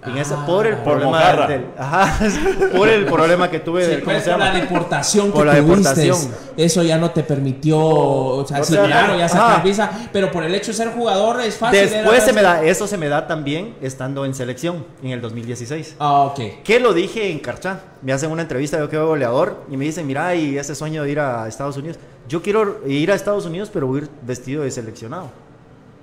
En 0.07 0.17
ese, 0.17 0.33
Ah. 0.35 0.43
por 0.45 0.67
el 0.67 0.75
Por 0.77 0.83
problema 0.99 1.47
del, 1.47 1.65
ajá, 1.77 2.19
por 2.77 2.87
el 2.87 3.05
problema 3.05 3.49
que 3.49 3.59
tuve 3.59 3.83
Sí, 3.85 3.91
del, 3.91 4.03
¿cómo 4.03 4.19
se 4.19 4.29
por 4.31 4.39
la 4.39 4.45
llama? 4.47 4.59
deportación 4.59 5.31
Por 5.31 5.41
que 5.41 5.45
la 5.47 5.57
tuviste, 5.61 6.01
deportación. 6.01 6.35
eso 6.57 6.83
ya 6.83 6.97
no 6.97 7.11
te 7.11 7.23
permitió, 7.23 7.77
o 7.79 8.45
sea, 8.47 8.61
O 8.61 8.63
sí, 8.63 8.73
sea, 8.73 8.85
claro, 8.85 9.17
ya 9.17 9.27
sacar 9.29 9.63
visa, 9.63 9.89
pero 10.13 10.31
por 10.31 10.43
el 10.43 10.53
hecho 10.55 10.67
de 10.71 10.73
ser 10.77 10.89
jugador 10.89 11.41
es 11.41 11.55
fácil. 11.57 11.79
Después 11.81 12.17
era 12.17 12.25
se 12.25 12.33
me 12.33 12.41
da, 12.41 12.63
eso 12.63 12.87
se 12.87 12.97
me 12.97 13.07
da 13.09 13.25
también 13.27 13.75
estando 13.81 14.25
en 14.25 14.33
selección 14.33 14.85
en 15.03 15.11
el 15.11 15.21
2016. 15.21 15.95
Ah, 15.99 16.21
ok. 16.23 16.39
¿Qué 16.63 16.79
lo 16.79 16.93
dije 16.93 17.31
en 17.31 17.39
Carchá? 17.39 17.79
Me 18.01 18.13
hacen 18.13 18.29
una 18.31 18.43
entrevista, 18.43 18.77
yo 18.77 18.89
quedo 18.89 19.07
goleador, 19.07 19.63
y 19.71 19.77
me 19.77 19.85
dicen, 19.85 20.05
mira, 20.05 20.35
y 20.35 20.57
ese 20.57 20.75
sueño 20.75 21.03
de 21.03 21.11
ir 21.11 21.19
a 21.19 21.47
Estados 21.47 21.77
Unidos. 21.77 21.97
Yo 22.27 22.41
quiero 22.41 22.81
ir 22.87 23.11
a 23.11 23.15
Estados 23.15 23.45
Unidos, 23.45 23.69
pero 23.73 23.95
ir 23.97 24.09
vestido 24.21 24.63
de 24.63 24.71
seleccionado. 24.71 25.29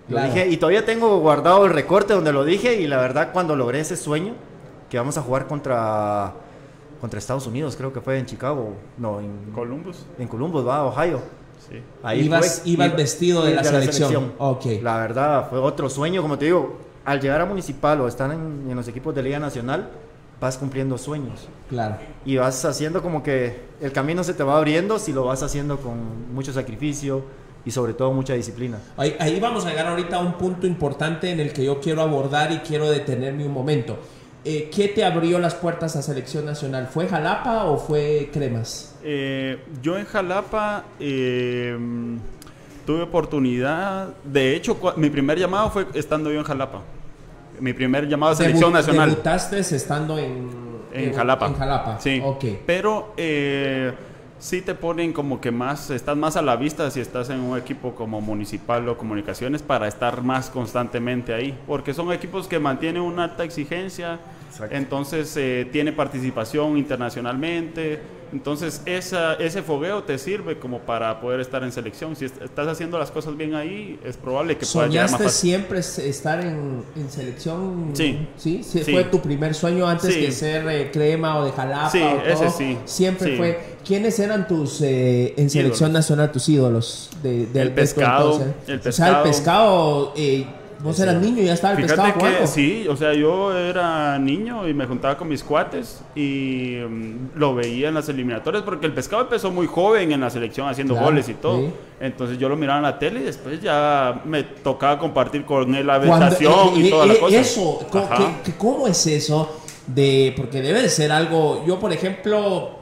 Lo 0.09 0.17
Claro. 0.17 0.33
dije, 0.33 0.49
y 0.49 0.57
todavía 0.57 0.85
tengo 0.85 1.19
guardado 1.21 1.65
el 1.65 1.73
recorte 1.73 2.13
donde 2.15 2.33
lo 2.33 2.45
dije, 2.45 2.81
y 2.81 2.87
la 2.87 2.97
verdad, 2.99 3.31
cuando 3.33 3.55
logré 3.57 3.81
ese 3.81 3.97
sueño, 3.97 4.35
que 4.91 4.99
vamos 4.99 5.17
a 5.17 5.23
jugar 5.23 5.47
contra, 5.47 6.33
contra 7.01 7.19
Estados 7.19 7.47
Unidos, 7.47 7.77
creo 7.77 7.93
que 7.93 8.01
fue 8.01 8.19
en 8.19 8.27
Chicago, 8.27 8.75
no, 8.99 9.21
en, 9.21 9.31
Columbus. 9.55 10.05
en 10.19 10.29
Columbus, 10.29 10.67
va, 10.67 10.85
Ohio. 10.85 11.21
Sí. 11.69 11.81
Ibas- 12.03 12.61
fue, 12.63 12.71
ibas 12.73 12.87
iba- 12.89 12.97
vestido 12.97 13.45
de 13.45 13.55
la 13.55 13.65
selección. 13.65 14.33
Ok. 14.39 14.67
La 14.83 14.97
verdad, 14.99 15.49
fue 15.49 15.61
otro 15.61 15.89
sueño, 15.89 16.21
como 16.21 16.37
te 16.37 16.47
digo, 16.47 16.79
al 17.05 17.21
llegar 17.21 17.41
a 17.41 17.47
Municipal 17.47 18.01
o 18.01 18.09
estar 18.09 18.31
en, 18.33 18.67
en 18.69 18.77
los 18.77 18.87
equipos 18.89 19.15
de 19.15 19.23
Liga 19.23 19.39
Nacional, 19.39 19.89
vas 20.41 20.59
cumpliendo 20.59 20.99
sueños. 20.99 21.47
Claro. 21.69 21.97
Y 22.25 22.37
vas 22.37 22.65
haciendo 22.65 23.01
como 23.01 23.23
que 23.23 23.61
el 23.81 23.93
camino 23.93 24.25
se 24.25 24.35
te 24.35 24.43
va 24.43 24.57
abriendo 24.59 24.99
si 24.99 25.13
lo 25.13 25.25
vas 25.25 25.43
haciendo 25.45 25.79
con 25.79 26.35
mucho 26.35 26.53
sacrificio 26.53 27.23
y 27.65 27.71
sobre 27.71 27.95
todo 27.95 28.13
mucha 28.13 28.35
disciplina. 28.35 28.79
Ahí, 28.97 29.15
ahí 29.21 29.39
vamos 29.41 29.65
a 29.67 29.71
llegar 29.71 29.87
ahorita 29.87 30.17
a 30.17 30.21
un 30.21 30.33
punto 30.35 30.67
importante 30.67 31.31
en 31.31 31.41
el 31.41 31.53
que 31.53 31.65
yo 31.65 31.81
quiero 31.81 32.03
abordar 32.03 32.51
y 32.53 32.59
quiero 32.59 32.91
detenerme 32.91 33.45
un 33.47 33.53
momento. 33.53 33.99
Eh, 34.45 34.69
¿Qué 34.75 34.89
te 34.89 35.05
abrió 35.05 35.39
las 35.39 35.55
puertas 35.55 35.95
a 35.95 36.03
selección 36.03 36.45
nacional? 36.45 36.89
¿Fue 36.93 37.07
Jalapa 37.07 37.65
o 37.67 37.79
fue 37.79 38.29
Cremas? 38.33 38.97
Eh, 39.05 39.59
yo 39.81 39.97
en 39.97 40.05
Jalapa 40.05 40.83
eh, 40.99 41.77
tuve 42.85 43.03
oportunidad. 43.03 44.09
De 44.25 44.57
hecho, 44.57 44.77
mi 44.97 45.11
primer 45.11 45.39
llamado 45.39 45.71
fue 45.71 45.87
estando 45.95 46.33
yo 46.33 46.39
en 46.41 46.45
Jalapa. 46.45 46.81
Mi 47.61 47.73
primer 47.73 48.09
llamado 48.09 48.33
a 48.33 48.35
selección 48.37 48.71
Debu- 48.71 48.75
nacional. 48.75 49.11
Debutaste 49.11 49.59
estando 49.61 50.19
en, 50.19 50.51
En 50.93 51.15
Jalapa. 51.15 51.47
En 51.47 51.55
Jalapa. 51.55 52.01
Sí. 52.01 52.21
Ok. 52.25 52.45
Pero 52.67 53.15
eh, 53.17 53.93
sí 54.43 54.61
te 54.61 54.75
ponen 54.75 55.13
como 55.13 55.41
que 55.41 55.53
más, 55.53 55.89
estás 55.91 56.17
más 56.17 56.37
a 56.37 56.43
la 56.43 56.57
vista 56.57 56.91
si 56.91 56.99
estás 56.99 57.31
en 57.31 57.39
un 57.39 57.57
equipo 57.57 57.95
como 57.95 58.21
municipal 58.21 58.89
o 58.89 58.99
comunicaciones 58.99 59.63
para 59.63 59.87
estar 59.87 60.25
más 60.25 60.51
constantemente 60.51 61.33
ahí. 61.33 61.57
Porque 61.65 61.95
son 61.95 62.11
equipos 62.13 62.49
que 62.49 62.59
mantienen 62.59 63.03
una 63.03 63.25
alta 63.25 63.45
exigencia. 63.45 64.19
Exacto. 64.53 64.77
Entonces 64.77 65.35
eh, 65.37 65.67
tiene 65.73 65.93
participación 65.93 66.77
internacionalmente. 66.79 68.01
Entonces 68.33 68.81
esa, 68.87 69.35
ese 69.35 69.61
fogueo 69.63 70.05
te 70.05 70.17
sirve 70.17 70.59
como 70.59 70.79
para 70.81 71.21
poder 71.21 71.41
estar 71.41 71.63
en 71.65 71.71
selección. 71.71 72.17
Si 72.17 72.25
est- 72.25 72.41
estás 72.41 72.67
haciendo 72.67 72.99
las 72.99 73.11
cosas 73.11 73.37
bien 73.37 73.55
ahí, 73.55 74.01
es 74.05 74.17
probable 74.17 74.57
que 74.57 74.65
puedas 74.65 74.89
llegar 74.91 75.11
más 75.11 75.19
¿Soñaste 75.21 75.25
fácil. 75.25 75.51
siempre 75.51 75.79
estar 75.81 76.41
en, 76.41 76.83
en 76.97 77.11
selección? 77.11 77.91
Sí. 77.93 78.27
sí. 78.39 78.63
Sí, 78.65 78.83
Sí. 78.85 78.93
Fue 78.93 79.05
tu 79.05 79.21
primer 79.21 79.55
sueño 79.55 79.87
antes 79.87 80.15
Sí. 80.15 80.21
que 80.21 80.33
ser 80.33 80.67
eh, 80.67 80.91
crema 80.91 81.39
o 81.41 81.45
de 81.45 81.53
Jalapa. 81.53 81.91
Sí, 81.91 82.01
o 82.01 82.23
ese 82.23 82.45
todo? 82.47 82.51
sí. 82.57 82.79
Siempre 82.87 83.33
Sí. 83.33 83.37
fue. 83.37 83.61
¿Quiénes 83.85 84.19
eran 84.19 84.49
tus 84.49 84.81
eh, 84.81 85.35
en 85.37 85.51
selección 85.51 85.91
Ídolos. 85.91 85.93
nacional 85.93 86.33
tus 86.33 86.49
ídolos? 86.49 87.11
De, 87.23 87.31
de- 87.31 87.45
El 87.45 87.53
de 87.53 87.65
tu 87.69 87.75
pescado, 87.75 88.33
entonces? 88.33 88.55
el 88.69 88.89
O 88.89 88.93
sea, 88.93 89.09
el 89.09 89.23
pescado. 89.25 89.25
pescado. 89.25 90.15
eh, 90.17 90.47
vos 90.83 90.99
eras 91.01 91.17
niño 91.17 91.43
y 91.43 91.47
ya 91.47 91.55
estaba 91.55 91.75
el 91.75 91.83
Fíjate 91.83 92.03
pescado 92.03 92.15
que 92.15 92.27
jugando. 92.27 92.47
sí, 92.47 92.87
o 92.89 92.97
sea, 92.97 93.15
yo 93.15 93.57
era 93.57 94.19
niño 94.19 94.69
y 94.69 94.75
me 94.75 94.87
juntaba 94.87 95.17
con 95.17 95.29
mis 95.29 95.43
cuates 95.45 96.01
y 96.15 96.77
mm, 96.89 97.39
lo 97.39 97.55
veía 97.55 97.89
en 97.89 97.95
las 97.95 98.09
eliminatorias 98.09 98.63
porque 98.65 98.87
el 98.87 98.93
pescado 98.93 99.23
empezó 99.23 99.51
muy 99.51 99.67
joven 99.67 100.13
en 100.13 100.21
la 100.21 100.31
selección 100.31 100.69
haciendo 100.69 100.95
Claro, 100.95 101.07
goles 101.09 101.29
y 101.29 101.35
todo. 101.35 101.59
sí. 101.61 101.71
Entonces 102.01 102.37
yo 102.39 102.49
lo 102.49 102.57
miraba 102.57 102.79
en 102.79 102.83
la 102.83 102.99
tele 102.99 103.21
y 103.21 103.25
después 103.25 103.63
ya 103.63 104.21
me 104.25 104.43
tocaba 104.43 104.99
compartir 104.99 105.45
con 105.45 105.73
él 105.75 105.87
la 105.87 105.95
habitación 105.95 106.71
eh, 106.75 106.81
y 106.81 106.87
eh, 106.89 106.91
toda 106.91 107.07
la 107.07 107.15
cosa. 107.15 107.39
Eso, 107.39 107.87
que 108.45 108.53
¿cómo 108.55 108.89
es 108.89 109.07
eso? 109.07 109.61
De, 109.87 110.33
porque 110.37 110.61
debe 110.63 110.83
de 110.83 110.89
ser 110.89 111.13
algo. 111.13 111.65
Yo, 111.67 111.79
por 111.79 111.93
ejemplo, 111.93 112.79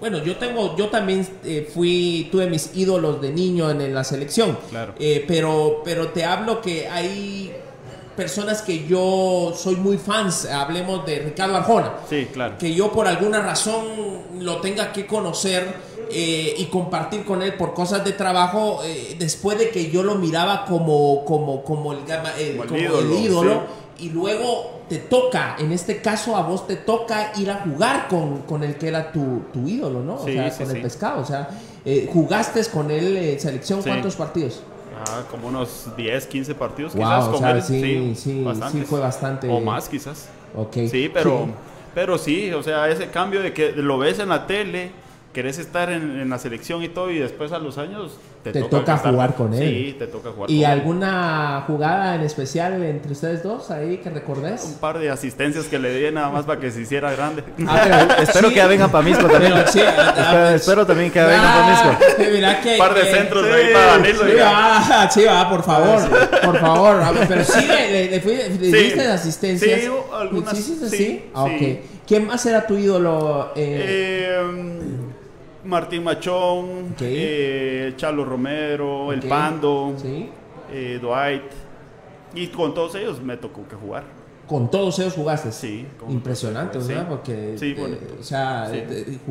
bueno, 0.00 0.18
yo 0.22 0.36
tengo, 0.36 0.76
yo 0.76 0.88
también 0.88 1.26
eh, 1.44 1.68
fui, 1.72 2.28
tuve 2.30 2.46
mis 2.46 2.70
ídolos 2.74 3.20
de 3.22 3.30
niño 3.32 3.70
en, 3.70 3.80
en 3.80 3.94
la 3.94 4.04
selección. 4.04 4.58
Claro. 4.70 4.94
Eh, 4.98 5.24
pero, 5.26 5.82
pero 5.84 6.08
te 6.08 6.24
hablo 6.24 6.60
que 6.60 6.88
hay 6.88 7.52
personas 8.16 8.62
que 8.62 8.86
yo 8.86 9.52
soy 9.56 9.76
muy 9.76 9.96
fans. 9.98 10.46
Hablemos 10.46 11.04
de 11.06 11.18
Ricardo 11.20 11.56
Arjona 11.56 11.94
Sí, 12.08 12.28
claro. 12.32 12.56
que 12.58 12.74
yo 12.74 12.92
por 12.92 13.06
alguna 13.08 13.40
razón 13.40 13.86
lo 14.40 14.58
tenga 14.60 14.92
que 14.92 15.06
conocer 15.06 15.94
eh, 16.10 16.54
y 16.58 16.66
compartir 16.66 17.24
con 17.24 17.42
él 17.42 17.54
por 17.54 17.72
cosas 17.74 18.04
de 18.04 18.12
trabajo 18.12 18.82
eh, 18.84 19.16
después 19.18 19.58
de 19.58 19.70
que 19.70 19.90
yo 19.90 20.02
lo 20.02 20.14
miraba 20.16 20.64
como 20.66 21.24
como 21.24 21.64
como 21.64 21.92
el, 21.92 22.04
gama- 22.04 22.32
Como 22.32 22.62
el 22.62 22.68
como 22.68 22.76
el 22.76 22.84
ídolo, 22.84 23.16
ídolo 23.18 23.62
y 23.98 24.10
luego 24.10 24.73
te 24.88 24.98
toca 24.98 25.56
en 25.58 25.72
este 25.72 25.98
caso 26.02 26.36
a 26.36 26.42
vos 26.42 26.66
te 26.66 26.76
toca 26.76 27.32
ir 27.38 27.50
a 27.50 27.56
jugar 27.64 28.06
con, 28.08 28.42
con 28.42 28.62
el 28.62 28.76
que 28.76 28.88
era 28.88 29.10
tu, 29.12 29.42
tu 29.52 29.66
ídolo 29.66 30.00
no 30.02 30.14
o 30.16 30.24
sea 30.24 30.50
sí, 30.50 30.62
con 30.64 30.76
el 30.76 30.82
pescado 30.82 31.22
o 31.22 31.24
sea 31.24 31.48
eh, 31.84 32.08
jugaste 32.12 32.62
con 32.66 32.90
él 32.90 33.16
en 33.16 33.40
selección 33.40 33.82
Sí. 33.82 33.88
cuántos 33.88 34.16
partidos 34.16 34.62
Ah, 35.06 35.22
como 35.30 35.48
unos 35.48 35.88
10, 35.96 36.26
15 36.26 36.54
partidos 36.54 36.94
Wow, 36.94 37.02
quizás 37.02 37.28
con 37.28 37.38
sea, 37.40 37.50
él. 37.50 37.62
sí, 37.62 38.14
sí, 38.14 38.44
sí 38.70 38.82
fue 38.88 39.00
bastante- 39.00 39.48
O 39.48 39.60
más 39.60 39.88
quizás. 39.88 40.28
Ok. 40.56 40.72
Sí, 40.88 41.10
pero, 41.12 41.48
pero 41.94 42.16
sí, 42.16 42.52
o 42.52 42.62
sea, 42.62 42.88
ese 42.88 43.08
cambio 43.08 43.42
de 43.42 43.52
que 43.52 43.72
lo 43.72 43.98
ves 43.98 44.20
en 44.20 44.28
la 44.28 44.46
tele, 44.46 44.92
querés 45.34 45.58
estar 45.58 45.90
en, 45.90 46.18
en 46.20 46.30
la 46.30 46.38
selección 46.38 46.82
y 46.82 46.88
todo, 46.88 47.10
y 47.10 47.18
después 47.18 47.52
a 47.52 47.58
los 47.58 47.76
años 47.76 48.12
te, 48.42 48.52
Te 48.52 48.62
toca 48.62 48.96
jugar 48.98 49.34
con 49.34 49.52
él. 49.52 49.60
Sí, 49.68 49.96
te 49.98 50.06
toca 50.06 50.30
jugar 50.30 50.50
¿Y 50.50 50.62
con 50.62 50.64
él. 50.64 50.78
alguna 50.78 51.64
jugada 51.66 52.14
en 52.14 52.20
especial 52.22 52.82
entre 52.82 53.12
ustedes 53.12 53.42
dos 53.42 53.70
ahí 53.70 53.96
que 53.98 54.10
Un 54.10 54.14
recordés? 54.14 54.76
par 54.80 54.98
de 54.98 55.10
asistencias 55.10 55.64
que 55.66 55.78
le 55.78 55.94
di 55.94 56.10
nada 56.14 56.30
más 56.30 56.44
para 56.44 56.60
que 56.60 56.70
se 56.70 56.80
hiciera 56.82 57.10
grande. 57.12 57.42
Ah, 57.66 57.80
pero- 58.08 58.22
Espero 58.22 58.48
sí, 58.48 58.54
que 58.54 58.60
ya 58.60 58.66
vengan 58.66 58.90
para 58.90 59.04
Misco 59.04 59.26
también. 59.26 59.52
pero 59.54 59.66
sí, 59.68 59.80
ah, 59.80 60.14
espero, 60.16 60.44
ah, 60.46 60.54
espero 60.54 60.86
también 60.86 61.10
que 61.10 61.18
ya 61.18 61.26
vengan 61.26 61.42
para 61.52 61.66
Ah, 61.66 61.98
Misco. 61.98 62.30
mira 62.32 62.60
que, 62.60 62.72
Un 62.72 62.78
par 62.78 62.94
de 62.94 63.00
que- 63.00 63.06
centros 63.14 63.46
sí, 63.46 63.52
ahí 63.52 63.72
para 63.72 63.86
Danilo. 63.86 64.18
Sí, 64.24 64.32
va, 64.40 65.10
sí, 65.10 65.24
va, 65.24 65.50
por 65.50 65.62
favor, 65.64 66.00
por 66.44 66.58
favor. 66.60 67.02
A 67.02 67.12
Pero 67.28 67.44
sí, 67.44 67.66
le, 67.66 67.90
le, 67.90 68.10
le 68.10 68.20
fui- 68.20 68.36
le 68.36 68.70
Sí. 68.70 68.72
diste 68.84 69.06
asistencias. 69.08 69.80
Sí, 69.80 69.88
algunas, 70.16 70.56
¿Sí, 70.56 70.62
sí, 70.62 70.76
sí, 70.80 70.88
sí, 70.90 70.96
sí? 70.96 71.24
Ah, 71.34 71.46
sí. 71.48 71.54
ok. 71.80 71.90
¿Quién 72.06 72.26
más 72.26 72.44
era 72.46 72.66
tu 72.66 72.76
ídolo? 72.76 73.52
Eh, 73.56 74.28
Eh, 74.36 75.13
Martín 75.64 76.04
Machón, 76.04 76.92
Ok. 76.92 77.00
eh, 77.00 77.92
Chalo 77.96 78.24
Romero, 78.24 79.12
El. 79.12 79.20
Pando, 79.22 79.94
Sí. 79.96 80.28
eh, 80.72 80.98
Dwight. 81.00 81.42
Y 82.34 82.48
con 82.48 82.74
todos 82.74 82.94
ellos 82.96 83.22
me 83.22 83.36
tocó 83.36 83.66
que 83.68 83.76
jugar. 83.76 84.04
Con 84.46 84.70
todos 84.70 84.98
ellos 84.98 85.14
jugaste. 85.14 85.50
Sí, 85.52 85.86
Impresionante, 86.08 86.80
sí. 86.80 86.88
¿verdad? 86.88 87.08
Porque, 87.08 87.56
Sí, 87.56 87.70
eh, 87.70 87.76
bonito. 87.80 88.14
o 88.20 88.22
sea, 88.22 88.70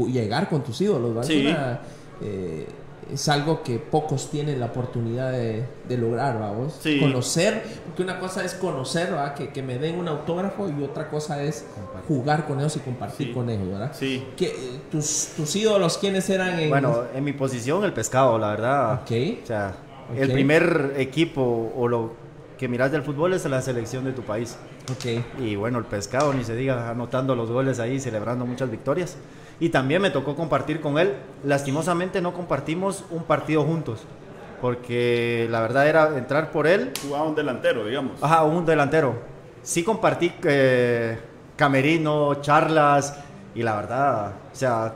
llegar 0.08 0.50
con 0.50 0.64
tus 0.64 0.80
ídolos, 0.82 1.14
¿verdad? 1.14 1.28
Sí. 1.28 1.46
Una, 1.48 1.80
eh, 2.22 2.66
es 3.12 3.28
algo 3.30 3.64
que 3.64 3.80
pocos 3.80 4.30
tienen 4.30 4.60
la 4.60 4.68
oportunidad 4.68 5.32
de, 5.32 5.66
de 5.88 5.98
lograr, 5.98 6.40
vamos. 6.40 6.78
Sí. 6.82 7.00
Conocer, 7.00 7.64
porque 7.86 8.04
una 8.04 8.20
cosa 8.20 8.44
es 8.46 8.54
conocer, 8.54 9.10
¿verdad? 9.12 9.34
Que, 9.34 9.50
que 9.50 9.64
me 9.64 9.78
den 9.80 9.98
un 9.98 10.08
autógrafo 10.08 10.70
y 10.70 10.84
otra 10.84 11.10
cosa 11.10 11.42
es 11.44 11.66
jugar 12.08 12.46
con 12.46 12.60
ellos 12.60 12.76
y 12.76 12.80
compartir 12.80 13.28
Sí. 13.28 13.34
con 13.34 13.50
ellos, 13.50 13.68
¿verdad? 13.68 13.92
Sí. 13.94 14.26
¿Qué, 14.38 14.48
eh, 14.48 14.80
tus, 14.92 15.30
¿Tus 15.36 15.56
ídolos 15.56 15.98
quiénes 15.98 16.30
eran 16.30 16.60
en...? 16.60 16.70
Bueno, 16.70 17.04
en 17.14 17.24
mi 17.24 17.34
posición 17.34 17.84
el 17.84 17.94
pescado, 17.94 18.38
la 18.38 18.50
verdad. 18.52 18.94
Ok. 19.02 19.12
O 19.44 19.48
sea, 19.48 19.76
el 20.16 20.32
primer 20.32 20.94
equipo 20.98 21.72
o 21.76 21.88
lo 21.88 22.12
que 22.58 22.68
miras 22.68 22.92
del 22.92 23.02
fútbol 23.04 23.34
es 23.34 23.46
la 23.46 23.62
selección 23.62 24.06
de 24.06 24.12
tu 24.14 24.22
país. 24.22 24.58
Ok. 24.92 25.24
Y 25.42 25.56
bueno, 25.56 25.80
el 25.80 25.86
pescado, 25.86 26.34
ni 26.34 26.44
se 26.44 26.56
diga, 26.56 26.90
anotando 26.90 27.36
los 27.36 27.50
goles 27.50 27.80
ahí, 27.80 28.00
celebrando 28.00 28.46
muchas 28.46 28.70
victorias. 28.70 29.18
Y 29.64 29.70
también 29.70 30.02
me 30.02 30.10
tocó 30.10 30.36
compartir 30.36 30.82
con 30.82 30.98
él. 30.98 31.14
Lastimosamente 31.46 32.20
no 32.20 32.34
compartimos 32.34 33.06
un 33.10 33.24
partido 33.24 33.64
juntos. 33.64 34.02
Porque 34.60 35.48
la 35.50 35.62
verdad 35.62 35.88
era 35.88 36.18
entrar 36.18 36.52
por 36.52 36.68
él. 36.68 36.92
Jugaba 37.02 37.24
un 37.24 37.34
delantero, 37.34 37.86
digamos. 37.86 38.22
Ajá, 38.22 38.44
un 38.44 38.66
delantero. 38.66 39.16
Sí 39.62 39.82
compartí 39.86 40.34
eh, 40.44 41.18
camerino, 41.56 42.36
charlas. 42.42 43.18
Y 43.56 43.64
la 43.64 43.76
verdad, 43.78 44.34
o 44.52 44.56
sea, 44.56 44.96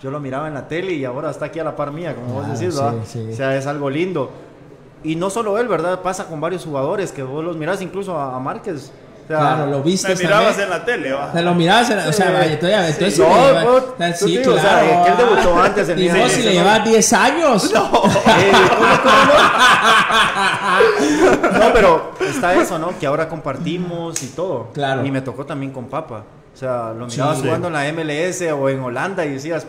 yo 0.00 0.12
lo 0.12 0.20
miraba 0.20 0.46
en 0.46 0.54
la 0.54 0.68
tele 0.68 0.92
y 0.92 1.04
ahora 1.04 1.30
está 1.30 1.46
aquí 1.46 1.58
a 1.58 1.64
la 1.64 1.74
par 1.74 1.90
mía, 1.90 2.14
como 2.14 2.34
vos 2.34 2.44
Ah, 2.46 2.52
decís, 2.52 2.72
sí, 2.72 2.80
¿verdad? 2.80 2.94
sí. 3.04 3.28
O 3.32 3.34
sea, 3.34 3.56
es 3.56 3.66
algo 3.66 3.90
lindo. 3.90 4.30
Y 5.02 5.16
no 5.16 5.28
solo 5.28 5.58
él, 5.58 5.66
¿verdad? 5.66 6.02
Pasa 6.02 6.26
con 6.28 6.40
varios 6.40 6.64
jugadores 6.64 7.10
que 7.10 7.24
vos 7.24 7.42
los 7.44 7.56
mirás 7.56 7.82
incluso 7.82 8.16
a, 8.16 8.36
a 8.36 8.38
Márquez. 8.38 8.92
O 9.24 9.26
sea, 9.26 9.38
Claro, 9.38 9.66
lo 9.70 9.82
viste 9.82 10.08
Me 10.14 10.14
mirabas 10.22 10.46
también. 10.48 10.64
en 10.64 10.70
la 10.70 10.84
tele, 10.84 11.12
¿va? 11.14 11.32
Te 11.32 11.42
lo 11.42 11.54
mirabas, 11.54 11.88
en 11.90 11.96
la- 11.96 12.08
o 12.08 12.12
sea, 12.12 12.26
Sí. 12.26 12.32
vaya, 12.34 12.52
entonces, 12.52 12.78
entonces 12.90 13.18
No, 13.18 13.24
sí 13.24 13.30
vos- 13.64 13.82
o 13.82 13.96
sea, 13.96 14.14
sí, 14.14 14.38
o 14.38 14.52
sea, 14.52 14.60
claro. 14.62 15.04
que 15.04 15.10
él 15.10 15.16
debutó 15.16 15.62
antes 15.62 15.88
en 15.88 15.98
Y 16.02 16.08
mi- 16.10 16.18
vos 16.20 16.30
si 16.32 16.42
le 16.42 16.52
llevas 16.52 16.84
10 16.84 17.12
años. 17.14 17.64
Eh, 17.72 17.72
¿cómo, 17.74 17.90
cómo 19.02 19.14
no? 21.52 21.58
No, 21.58 21.72
pero, 21.72 22.12
o 22.20 22.24
está 22.24 22.54
eso, 22.54 22.78
¿no? 22.78 22.98
Que 22.98 23.06
ahora 23.06 23.28
compartimos 23.28 24.22
y 24.22 24.26
todo. 24.28 24.68
Claro. 24.74 25.04
Y 25.04 25.10
me 25.10 25.20
tocó 25.22 25.46
también 25.46 25.72
con 25.72 25.86
Papa. 25.86 26.24
O 26.52 26.56
sea, 26.56 26.92
lo 26.96 27.06
mirabas 27.06 27.38
Sí. 27.38 27.44
jugando 27.44 27.68
en 27.68 27.72
la 27.74 27.86
MLS 27.88 28.52
o 28.52 28.68
en 28.68 28.80
Holanda 28.80 29.24
y 29.24 29.30
decías. 29.32 29.66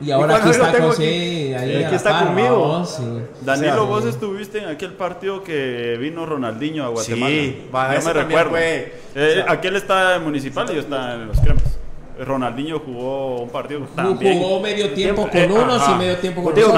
Y 0.00 0.10
ahora 0.10 0.28
cuando 0.40 0.48
aquí 0.50 0.58
está 0.58 0.72
tengo 0.72 0.88
José, 0.88 1.02
aquí, 1.02 1.54
ahí 1.54 1.74
aquí 1.76 1.84
a 1.84 1.90
la 1.90 1.96
está 1.96 2.10
par, 2.10 2.26
conmigo. 2.26 2.84
sí. 2.84 3.02
Danilo, 3.42 3.72
O 3.72 3.76
sea, 3.76 3.82
vos 3.84 4.04
estuviste 4.04 4.58
en 4.58 4.68
aquel 4.68 4.92
partido 4.92 5.42
que 5.42 5.96
vino 5.98 6.26
Ronaldinho 6.26 6.84
a 6.84 6.88
Guatemala. 6.88 7.32
Sí, 7.34 7.68
va, 7.74 7.98
yo 7.98 8.04
me 8.04 8.12
recuerdo. 8.12 8.50
fue- 8.50 8.94
Eh, 9.14 9.28
o 9.30 9.44
sea- 9.44 9.52
aquel 9.52 9.76
está 9.76 10.16
en 10.16 10.24
Municipal 10.24 10.66
y 10.70 10.74
yo 10.74 10.80
estaba 10.80 11.14
en 11.14 11.28
los 11.28 11.40
cremas. 11.40 11.62
Ronaldinho 12.18 12.78
jugó 12.80 13.42
un 13.42 13.50
partido 13.50 13.80
también. 13.94 14.38
Jugó 14.38 14.60
medio 14.60 14.90
tiempo 14.92 15.28
con 15.28 15.38
Eh, 15.38 15.48
unos 15.50 15.82
ajá. 15.82 15.92
y 15.94 15.98
medio 15.98 16.16
tiempo 16.16 16.42
con 16.42 16.52
otros. 16.52 16.72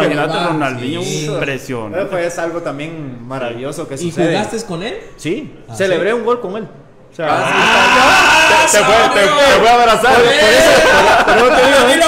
Ronaldinho, 0.49 1.03
sí. 1.03 1.27
impresionante. 1.27 2.07
Pues 2.07 2.27
es 2.27 2.39
algo 2.39 2.61
también 2.61 3.25
maravilloso 3.27 3.87
que 3.87 3.95
¿Y 3.95 3.99
sucede. 3.99 4.29
jugaste 4.37 4.65
con 4.67 4.83
él? 4.83 4.95
Sí, 5.17 5.55
Ah, 5.69 5.75
celebré 5.77 6.11
¿sí? 6.11 6.17
un 6.17 6.25
gol 6.25 6.41
con 6.41 6.57
él. 6.57 6.67
O 7.19 7.21
sea, 7.21 7.29
¡Ah! 7.31 8.67
te, 8.71 8.79
te, 8.79 9.27
te 9.27 9.59
fue 9.59 9.69
a 9.69 9.75
abrazar. 9.75 10.15
Por 10.15 10.25
eso, 10.25 10.71
pero 11.27 11.49
te 11.49 11.67
digo, 11.67 11.79
Ronaldinho, 11.79 12.07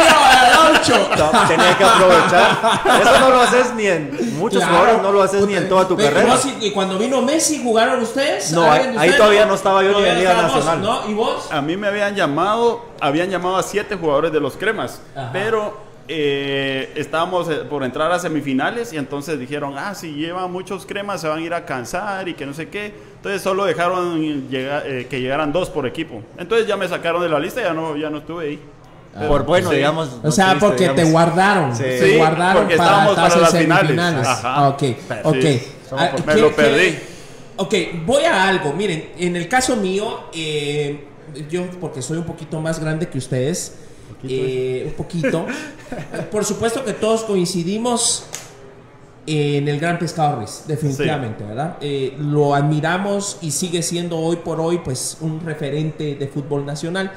al 0.00 0.74
ocho. 0.76 1.08
no, 1.18 1.30
tenía 1.46 1.76
que 1.76 1.84
aprovechar. 1.84 2.58
Eso 3.02 3.20
no 3.20 3.28
lo 3.30 3.40
haces 3.42 3.74
ni 3.74 3.86
en 3.86 4.38
muchos 4.38 4.60
Claro. 4.62 4.76
jugadores, 4.78 5.02
no 5.02 5.12
lo 5.12 5.22
haces 5.22 5.46
ni 5.46 5.54
en 5.56 5.68
toda 5.68 5.86
tu 5.86 5.96
carrera. 5.96 6.22
no, 6.34 6.36
y 6.60 6.70
cuando 6.70 6.96
vino 6.98 7.20
Messi, 7.22 7.62
¿jugaron 7.62 8.00
ustedes? 8.00 8.50
No, 8.52 8.64
¿Alguien 8.70 8.90
ahí- 8.92 8.96
ustedes? 9.10 9.16
todavía 9.18 9.44
no 9.46 9.54
estaba 9.54 9.82
yo 9.82 10.00
ni 10.00 10.08
en 10.08 10.18
Liga 10.18 10.34
Nacional. 10.34 10.80
¿No? 10.80 11.06
¿Y 11.08 11.12
vos? 11.14 11.48
A 11.52 11.60
mí 11.60 11.76
me 11.76 11.88
habían 11.88 12.14
llamado, 12.14 12.84
habían 13.00 13.28
llamado 13.28 13.56
a 13.58 13.62
siete 13.62 13.96
jugadores 13.96 14.32
de 14.32 14.40
los 14.40 14.56
cremas, 14.56 15.00
Ajá. 15.14 15.28
pero 15.32 15.89
eh, 16.12 16.92
estábamos 16.96 17.48
eh, 17.48 17.58
por 17.70 17.84
entrar 17.84 18.10
a 18.10 18.18
semifinales 18.18 18.92
y 18.92 18.96
entonces 18.96 19.38
dijeron, 19.38 19.74
ah, 19.78 19.94
si 19.94 20.12
llevan 20.12 20.50
muchos 20.50 20.84
cremas 20.84 21.20
se 21.20 21.28
van 21.28 21.38
a 21.38 21.42
ir 21.42 21.54
a 21.54 21.64
cansar 21.64 22.28
y 22.28 22.34
que 22.34 22.44
no 22.46 22.52
sé 22.52 22.68
qué. 22.68 22.92
Entonces 23.16 23.40
solo 23.42 23.64
dejaron 23.64 24.48
llegar- 24.50 24.82
eh, 24.86 25.06
que 25.08 25.20
llegaran 25.20 25.52
dos 25.52 25.70
por 25.70 25.86
equipo. 25.86 26.20
Entonces 26.36 26.66
ya 26.66 26.76
me 26.76 26.88
sacaron 26.88 27.22
de 27.22 27.28
la 27.28 27.38
lista 27.38 27.60
y 27.60 27.64
ya 27.64 27.72
no, 27.72 27.96
ya 27.96 28.10
no 28.10 28.18
estuve 28.18 28.44
ahí. 28.48 28.60
Por 29.28 29.44
bueno, 29.44 29.70
Sí. 29.70 29.76
digamos. 29.76 30.08
O 30.08 30.20
no 30.24 30.30
sea, 30.32 30.46
tuviste, 30.50 30.66
porque 30.66 30.84
te 30.86 30.92
digamos. 31.04 31.12
guardaron. 31.12 31.76
Sí. 31.76 31.82
Te 31.84 32.16
guardaron 32.16 32.62
porque 32.62 32.76
para 32.76 32.90
estábamos 32.90 33.14
para 33.16 33.36
las 33.36 33.50
finales. 33.50 33.78
semifinales. 33.86 34.26
Ajá. 34.28 34.54
Ah, 34.56 34.68
ok, 34.68 34.82
ok. 35.24 35.36
Sí. 35.40 35.62
Ah, 35.92 36.10
Me 36.26 36.34
¿qué- 36.34 36.40
lo 36.40 36.48
qué- 36.50 36.54
perdí. 36.54 36.98
Ok, 37.56 37.74
voy 38.06 38.24
a 38.24 38.48
algo. 38.48 38.72
Miren, 38.72 39.10
en 39.18 39.36
el 39.36 39.48
caso 39.48 39.76
mío, 39.76 40.24
eh, 40.32 41.04
yo 41.50 41.66
porque 41.80 42.02
soy 42.02 42.18
un 42.18 42.24
poquito 42.24 42.60
más 42.60 42.78
grande 42.80 43.08
que 43.08 43.18
ustedes, 43.18 43.76
eh, 44.24 44.84
un 44.86 44.92
poquito. 44.92 45.46
Por 46.30 46.44
supuesto 46.44 46.84
que 46.84 46.92
todos 46.92 47.24
coincidimos 47.24 48.24
en 49.26 49.68
el 49.68 49.78
gran 49.78 49.98
pescado 49.98 50.36
Ruiz, 50.36 50.64
definitivamente, 50.66 51.44
¿verdad? 51.44 51.76
Eh, 51.80 52.16
lo 52.18 52.54
admiramos 52.54 53.38
y 53.42 53.50
sigue 53.50 53.82
siendo 53.82 54.18
hoy 54.18 54.36
por 54.36 54.60
hoy, 54.60 54.78
pues, 54.78 55.18
un 55.20 55.40
referente 55.40 56.14
de 56.14 56.26
fútbol 56.26 56.64
nacional. 56.66 57.12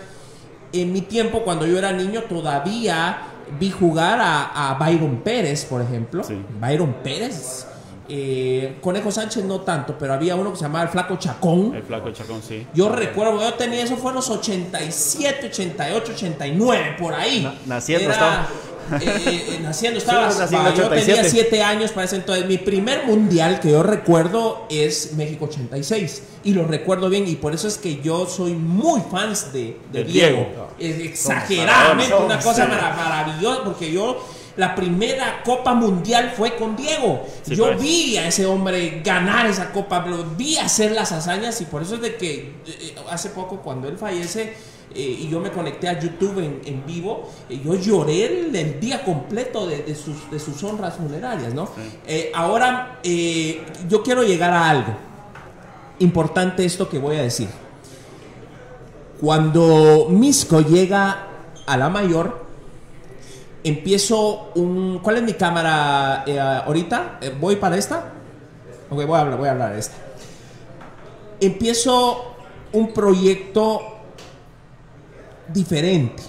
En 0.71 0.91
mi 0.91 1.01
tiempo, 1.01 1.43
cuando 1.43 1.65
yo 1.65 1.77
era 1.77 1.91
niño, 1.91 2.23
todavía 2.23 3.17
vi 3.59 3.71
jugar 3.71 4.19
a, 4.19 4.71
a 4.71 4.73
Byron 4.75 5.21
Pérez, 5.23 5.65
por 5.65 5.81
ejemplo. 5.81 6.23
Sí. 6.23 6.41
Byron 6.59 6.95
Pérez. 7.03 7.67
Eh, 8.09 8.77
Conejo 8.81 9.11
Sánchez 9.11 9.45
no 9.45 9.61
tanto, 9.61 9.95
pero 9.97 10.13
había 10.13 10.35
uno 10.35 10.51
que 10.51 10.57
se 10.57 10.63
llamaba 10.63 10.83
el 10.83 10.89
Flaco 10.89 11.15
Chacón. 11.17 11.73
El 11.73 11.83
flaco 11.83 12.11
Chacón, 12.11 12.41
sí. 12.45 12.67
Yo 12.73 12.89
recuerdo, 12.89 13.39
yo 13.39 13.53
tenía 13.53 13.83
eso 13.83 13.95
fue 13.95 14.09
en 14.11 14.15
los 14.15 14.29
87, 14.29 15.47
88, 15.47 16.11
89, 16.13 16.95
por 16.99 17.13
ahí. 17.13 17.43
Na- 17.43 17.55
naciendo 17.65 18.05
Era, 18.05 18.13
estaba. 18.13 18.47
eh, 19.01 19.45
eh, 19.55 19.59
naciendo 19.61 19.99
estaba. 19.99 20.29
Sí, 20.31 20.53
en 20.53 20.59
va, 20.65 20.73
yo 20.73 20.87
87. 20.87 21.05
tenía 21.05 21.23
7 21.29 21.63
años 21.63 21.91
para 21.91 22.05
ese 22.05 22.17
entonces. 22.17 22.45
Mi 22.45 22.57
primer 22.57 23.05
mundial 23.05 23.59
que 23.61 23.71
yo 23.71 23.81
recuerdo 23.83 24.67
es 24.69 25.13
México 25.13 25.45
86. 25.45 26.23
Y 26.43 26.53
lo 26.53 26.65
recuerdo 26.65 27.09
bien, 27.09 27.25
y 27.25 27.35
por 27.35 27.53
eso 27.55 27.69
es 27.69 27.77
que 27.77 28.01
yo 28.01 28.25
soy 28.27 28.51
muy 28.53 29.01
fans 29.09 29.53
de, 29.53 29.77
Diego. 29.93 30.07
Diego. 30.11 30.47
Es 30.77 30.99
exageradamente 30.99 32.13
una 32.15 32.37
cosa 32.39 32.65
maravillosa, 32.67 33.63
porque 33.63 33.91
yo. 33.93 34.21
La 34.55 34.75
primera 34.75 35.41
Copa 35.43 35.73
Mundial 35.73 36.33
fue 36.35 36.55
con 36.55 36.75
Diego. 36.75 37.25
Sí, 37.41 37.55
yo 37.55 37.65
pues. 37.65 37.81
vi 37.81 38.17
a 38.17 38.27
ese 38.27 38.45
hombre 38.45 39.01
ganar 39.03 39.47
esa 39.47 39.71
copa, 39.71 40.05
lo 40.05 40.23
vi 40.23 40.57
hacer 40.57 40.91
las 40.91 41.11
hazañas 41.11 41.59
y 41.61 41.65
por 41.65 41.81
eso 41.81 41.95
es 41.95 42.01
de 42.01 42.15
que 42.15 42.53
eh, 42.65 42.95
hace 43.09 43.29
poco 43.29 43.61
cuando 43.61 43.87
él 43.87 43.97
fallece 43.97 44.53
eh, 44.95 45.17
y 45.21 45.27
yo 45.27 45.39
me 45.39 45.51
conecté 45.51 45.87
a 45.87 45.99
YouTube 45.99 46.37
en, 46.39 46.61
en 46.65 46.85
vivo, 46.85 47.31
eh, 47.49 47.59
yo 47.63 47.73
lloré 47.75 48.25
el, 48.25 48.55
el 48.55 48.79
día 48.79 49.03
completo 49.03 49.65
de, 49.65 49.81
de 49.81 49.95
sus, 49.95 50.29
de 50.29 50.39
sus 50.39 50.63
honras 50.63 50.95
funerarias, 50.95 51.53
¿no? 51.53 51.67
Eh, 52.05 52.31
ahora, 52.35 52.99
yo 53.89 54.03
quiero 54.03 54.23
llegar 54.23 54.53
a 54.53 54.69
algo 54.69 54.95
importante 55.99 56.65
esto 56.65 56.89
que 56.89 56.99
voy 56.99 57.17
a 57.17 57.23
decir. 57.23 57.49
Cuando 59.19 60.07
Misco 60.09 60.61
llega 60.61 61.27
a 61.65 61.77
la 61.77 61.89
mayor, 61.89 62.45
empiezo 63.63 64.51
un... 64.55 64.99
¿Cuál 64.99 65.17
es 65.17 65.23
mi 65.23 65.33
cámara 65.33 66.23
eh, 66.27 66.39
ahorita? 66.39 67.19
Eh, 67.21 67.35
¿Voy 67.39 67.55
para 67.55 67.77
esta? 67.77 68.13
Ok, 68.89 69.05
voy 69.05 69.15
a 69.15 69.21
hablar, 69.21 69.37
voy 69.37 69.47
a 69.47 69.51
hablar 69.51 69.73
de 69.73 69.79
esta. 69.79 69.95
Empiezo 71.39 72.35
un 72.73 72.93
proyecto 72.93 73.81
diferente. 75.47 76.23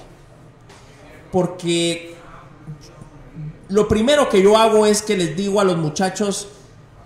Porque 1.33 2.15
lo 3.69 3.89
primero 3.89 4.29
que 4.29 4.43
yo 4.43 4.57
hago 4.57 4.87
es 4.87 5.03
que 5.03 5.17
les 5.17 5.37
digo 5.37 5.61
a 5.61 5.65
los 5.65 5.77
muchachos, 5.77 6.49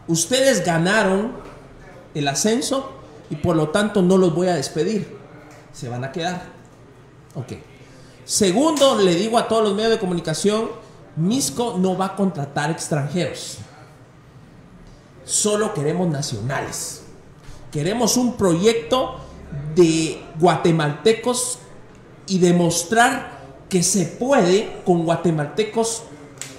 ustedes 0.06 0.64
ganaron 0.64 1.32
el 2.14 2.28
ascenso 2.28 2.92
y 3.30 3.36
por 3.36 3.56
lo 3.56 3.70
tanto 3.70 4.02
no 4.02 4.18
los 4.18 4.34
voy 4.34 4.48
a 4.48 4.54
despedir. 4.54 5.16
Se 5.72 5.88
van 5.88 6.04
a 6.04 6.12
quedar. 6.12 6.42
Ok. 7.34 7.52
Segundo, 8.28 8.98
le 8.98 9.14
digo 9.14 9.38
a 9.38 9.48
todos 9.48 9.62
los 9.62 9.74
medios 9.74 9.92
de 9.92 9.98
comunicación, 9.98 10.68
Misco 11.16 11.76
no 11.78 11.96
va 11.96 12.08
a 12.08 12.14
contratar 12.14 12.70
extranjeros. 12.70 13.56
Solo 15.24 15.72
queremos 15.72 16.08
nacionales. 16.08 17.04
Queremos 17.72 18.18
un 18.18 18.36
proyecto 18.36 19.16
de 19.74 20.22
guatemaltecos 20.38 21.60
y 22.26 22.38
demostrar 22.38 23.38
que 23.70 23.82
se 23.82 24.04
puede 24.04 24.82
con 24.84 25.06
guatemaltecos 25.06 26.02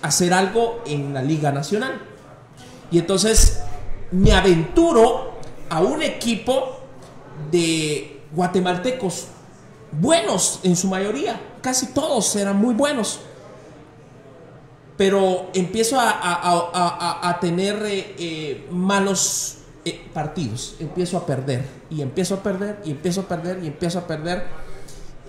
hacer 0.01 0.33
algo 0.33 0.81
en 0.87 1.13
la 1.13 1.21
Liga 1.21 1.51
Nacional. 1.51 2.01
Y 2.89 2.97
entonces 2.97 3.59
me 4.09 4.33
aventuro 4.33 5.33
a 5.69 5.81
un 5.81 6.01
equipo 6.01 6.79
de 7.51 8.23
guatemaltecos 8.31 9.27
buenos 9.91 10.61
en 10.63 10.75
su 10.75 10.87
mayoría, 10.87 11.39
casi 11.61 11.87
todos 11.87 12.35
eran 12.35 12.57
muy 12.57 12.73
buenos. 12.73 13.19
Pero 14.97 15.49
empiezo 15.53 15.97
a, 15.99 17.37
tener 17.39 17.81
eh, 17.85 18.15
eh, 18.17 18.67
malos 18.69 19.59
eh, 19.85 20.07
partidos, 20.13 20.75
empiezo 20.81 21.17
a 21.17 21.25
perder 21.25 21.63
y 21.89 22.01
empiezo 22.01 22.35
a 22.35 22.43
perder 22.43 22.79
y 22.83 22.91
empiezo 22.91 23.21
a 23.21 23.27
perder 23.29 23.63
y 23.63 23.67
empiezo 23.67 23.99
a 23.99 24.05
perder. 24.07 24.43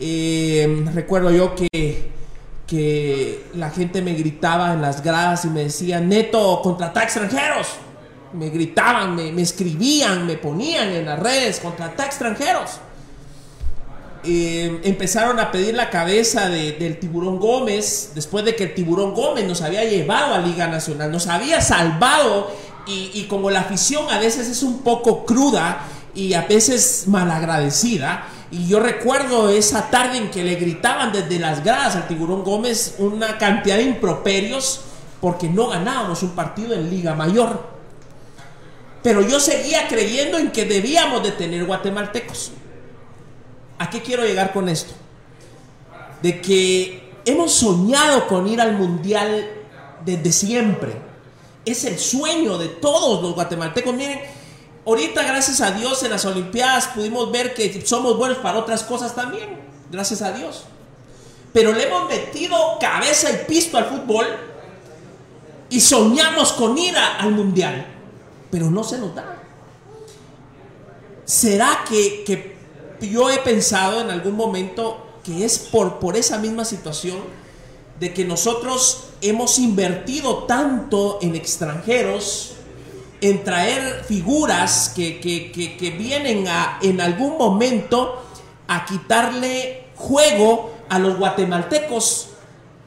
Eh, 0.01 0.85
recuerdo 0.93 1.31
yo 1.31 1.55
que, 1.55 2.11
que 2.66 3.44
la 3.55 3.70
gente 3.70 4.02
me 4.02 4.15
gritaba 4.15 4.73
en 4.73 4.82
las 4.82 5.05
gradas 5.05 5.44
y 5.44 5.51
me 5.51 5.65
decía, 5.65 6.01
neto, 6.01 6.61
contrata 6.62 7.05
extranjeros. 7.05 7.77
Me 8.32 8.51
gritaban, 8.51 9.15
me, 9.15 9.31
me 9.31 9.43
escribían, 9.43 10.27
me 10.27 10.36
ponían 10.36 10.89
en 10.89 11.07
las 11.07 11.19
redes, 11.19 11.61
contrata 11.61 12.07
extranjeros. 12.07 12.81
Eh, 14.22 14.80
empezaron 14.84 15.38
a 15.40 15.51
pedir 15.51 15.74
la 15.74 15.88
cabeza 15.88 16.48
de- 16.51 16.72
del 16.72 16.98
tiburón 16.98 17.38
Gómez, 17.38 18.10
después 18.14 18.44
de 18.44 18.55
que 18.55 18.64
el 18.64 18.74
tiburón 18.74 19.14
Gómez 19.14 19.44
nos 19.47 19.62
había 19.62 19.84
llevado 19.84 20.34
a 20.34 20.38
Liga 20.38 20.66
Nacional, 20.66 21.10
nos 21.10 21.26
había 21.26 21.62
salvado 21.62 22.51
y, 22.86 23.10
y 23.14 23.24
como 23.28 23.51
la 23.51 23.60
afición 23.60 24.10
a 24.10 24.18
veces 24.18 24.47
es 24.48 24.62
un 24.62 24.82
poco 24.82 25.24
cruda 25.24 25.78
y 26.14 26.34
a 26.34 26.42
veces 26.42 27.05
malagradecida, 27.06 28.26
y 28.51 28.66
yo 28.66 28.80
recuerdo 28.80 29.48
esa 29.48 29.88
tarde 29.90 30.18
en 30.18 30.30
que 30.30 30.42
le 30.44 30.56
gritaban 30.56 31.12
desde 31.12 31.38
las 31.38 31.62
gradas 31.64 31.97
al 31.97 32.06
tiburón 32.09 32.42
Gómez 32.44 32.97
una 32.98 33.38
cantidad 33.38 33.76
de 33.76 33.84
improperios 33.84 34.80
porque 35.20 35.48
no 35.48 35.68
ganábamos 35.68 36.22
un 36.22 36.30
partido 36.30 36.74
en 36.74 36.90
Liga 36.90 37.14
Mayor. 37.14 37.64
Pero 39.02 39.22
yo 39.26 39.40
seguía 39.40 39.88
creyendo 39.88 40.36
en 40.36 40.51
que 40.51 40.64
debíamos 40.66 41.22
de 41.22 41.32
tener 41.32 41.64
guatemaltecos. 41.64 42.52
¿A 43.81 43.89
qué 43.89 44.02
quiero 44.02 44.24
llegar 44.24 44.52
con 44.52 44.69
esto? 44.69 44.93
De 46.23 46.40
que 46.40 47.12
hemos 47.24 47.52
soñado 47.52 48.27
con 48.28 48.47
ir 48.47 48.61
al 48.61 48.74
mundial 48.77 49.51
desde 50.05 50.31
siempre. 50.32 50.93
Es 51.65 51.85
el 51.85 51.98
sueño 51.98 52.59
de 52.59 52.69
todos 52.69 53.23
los 53.23 53.35
guatemaltecos. 53.35 53.94
Miren, 53.94 54.20
ahorita 54.86 55.23
gracias 55.23 55.61
a 55.62 55.70
Dios 55.73 56.02
en 56.02 56.11
las 56.11 56.24
Olimpiadas 56.27 56.89
pudimos 56.89 57.32
ver 57.32 57.55
que 57.55 57.85
somos 57.86 58.16
buenos 58.19 58.39
para 58.39 58.59
otras 58.59 58.82
cosas 58.85 59.15
también. 59.15 59.48
Gracias 59.90 60.20
a 60.23 60.32
Dios. 60.32 60.65
Pero 61.55 61.73
le 61.73 61.86
hemos 61.89 62.07
metido 62.09 62.57
cabeza 62.78 63.31
y 63.32 63.47
pisto 63.47 63.78
al 63.78 63.86
fútbol 63.86 64.27
y 65.70 65.81
soñamos 65.81 66.52
con 66.52 66.77
ir 66.77 66.97
a- 66.97 67.16
al 67.19 67.31
mundial. 67.32 67.86
pero 68.51 68.69
no 68.70 68.82
se 68.85 68.98
nos 68.98 69.15
da. 69.15 69.36
¿Será 71.24 71.85
que, 71.89 72.24
que 72.24 72.57
yo 73.09 73.31
he 73.31 73.39
pensado 73.39 74.01
en 74.01 74.10
algún 74.10 74.35
momento 74.35 75.06
que 75.24 75.44
es 75.44 75.59
por, 75.59 75.98
por 75.98 76.16
esa 76.16 76.39
misma 76.39 76.64
situación 76.64 77.18
de 77.98 78.14
que 78.14 78.24
nosotros 78.24 79.10
hemos 79.20 79.59
invertido 79.59 80.44
tanto 80.44 81.18
en 81.20 81.36
extranjeros, 81.36 82.55
en 83.20 83.44
traer 83.44 84.05
figuras 84.05 84.93
que, 84.94 85.20
que, 85.20 85.52
que, 85.52 85.90
vienen 85.90 86.48
a, 86.48 86.78
en 86.81 87.01
algún 87.02 87.36
momento 87.36 88.22
a 88.66 88.86
quitarle 88.86 89.85
juego 89.94 90.72
a 90.89 90.98
los 90.98 91.18
guatemaltecos. 91.18 92.28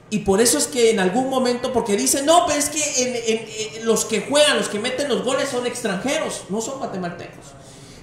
Y 0.10 0.19
por 0.19 0.41
eso 0.41 0.57
es 0.57 0.68
que 0.68 0.91
en 0.91 0.99
algún 0.99 1.30
momento, 1.30 1.72
porque 1.72 1.95
dicen, 1.95 2.26
no, 2.26 2.45
pero 2.48 2.60
es 2.60 2.69
que 2.69 3.77
en, 3.77 3.85
los 3.85 4.06
que 4.06 4.22
juegan, 4.22 4.57
los 4.57 4.69
que 4.69 4.80
meten 4.80 5.10
los 5.10 5.23
goles 5.23 5.49
son 5.49 5.65
extranjeros, 5.68 6.44
no 6.49 6.61
son 6.61 6.80
guatemaltecos. 6.80 7.45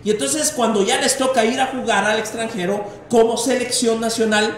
Y 0.04 0.10
entonces 0.10 0.52
cuando 0.54 0.84
ya 0.84 1.00
les 1.00 1.18
toca 1.18 1.44
ir 1.44 1.60
a 1.60 1.66
jugar 1.66 2.04
al 2.04 2.18
extranjero 2.18 2.84
como 3.08 3.36
selección 3.36 4.00
nacional, 4.00 4.56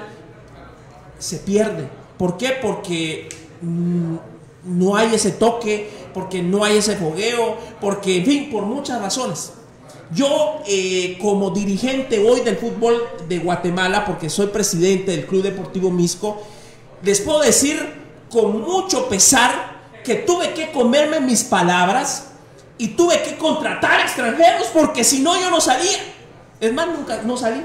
se 1.19 1.39
pierde. 1.39 1.89
¿Por 2.17 2.37
qué? 2.37 2.57
Porque 2.61 3.29
mmm, 3.61 4.17
no 4.65 4.97
hay 4.97 5.15
ese 5.15 5.33
toque, 5.33 5.91
porque 6.15 6.43
no 6.43 6.65
hay 6.65 6.79
ese 6.79 6.97
fogueo, 6.97 7.57
porque, 7.81 8.19
en 8.19 8.25
fin, 8.25 8.51
por 8.51 8.65
muchas 8.65 9.01
razones. 9.01 9.53
Yo, 10.13 10.61
eh, 10.67 11.19
como 11.21 11.51
dirigente 11.51 12.19
hoy 12.19 12.41
del 12.41 12.57
fútbol 12.57 13.03
de 13.29 13.39
Guatemala, 13.39 14.05
porque 14.05 14.29
soy 14.29 14.49
presidente 14.49 15.13
del 15.13 15.27
Club 15.27 15.43
Deportivo 15.43 15.91
Misco, 15.91 16.43
les 17.03 17.21
puedo 17.21 17.41
decir 17.41 17.81
con 18.31 18.61
mucho 18.61 19.09
pesar 19.09 19.73
que 20.05 20.17
tuve 20.17 20.53
que 20.53 20.71
comerme 20.71 21.21
mis 21.21 21.45
palabras 21.45 22.32
y 22.79 22.89
tuve 22.89 23.23
que 23.23 23.37
contratar 23.37 24.01
extranjeros 24.01 24.69
porque 24.73 25.05
si 25.05 25.21
no 25.21 25.39
yo 25.41 25.51
no 25.51 25.61
salía. 25.61 25.99
Es 26.61 26.73
más, 26.73 26.87
nunca 26.89 27.23
no 27.23 27.37
salí. 27.37 27.61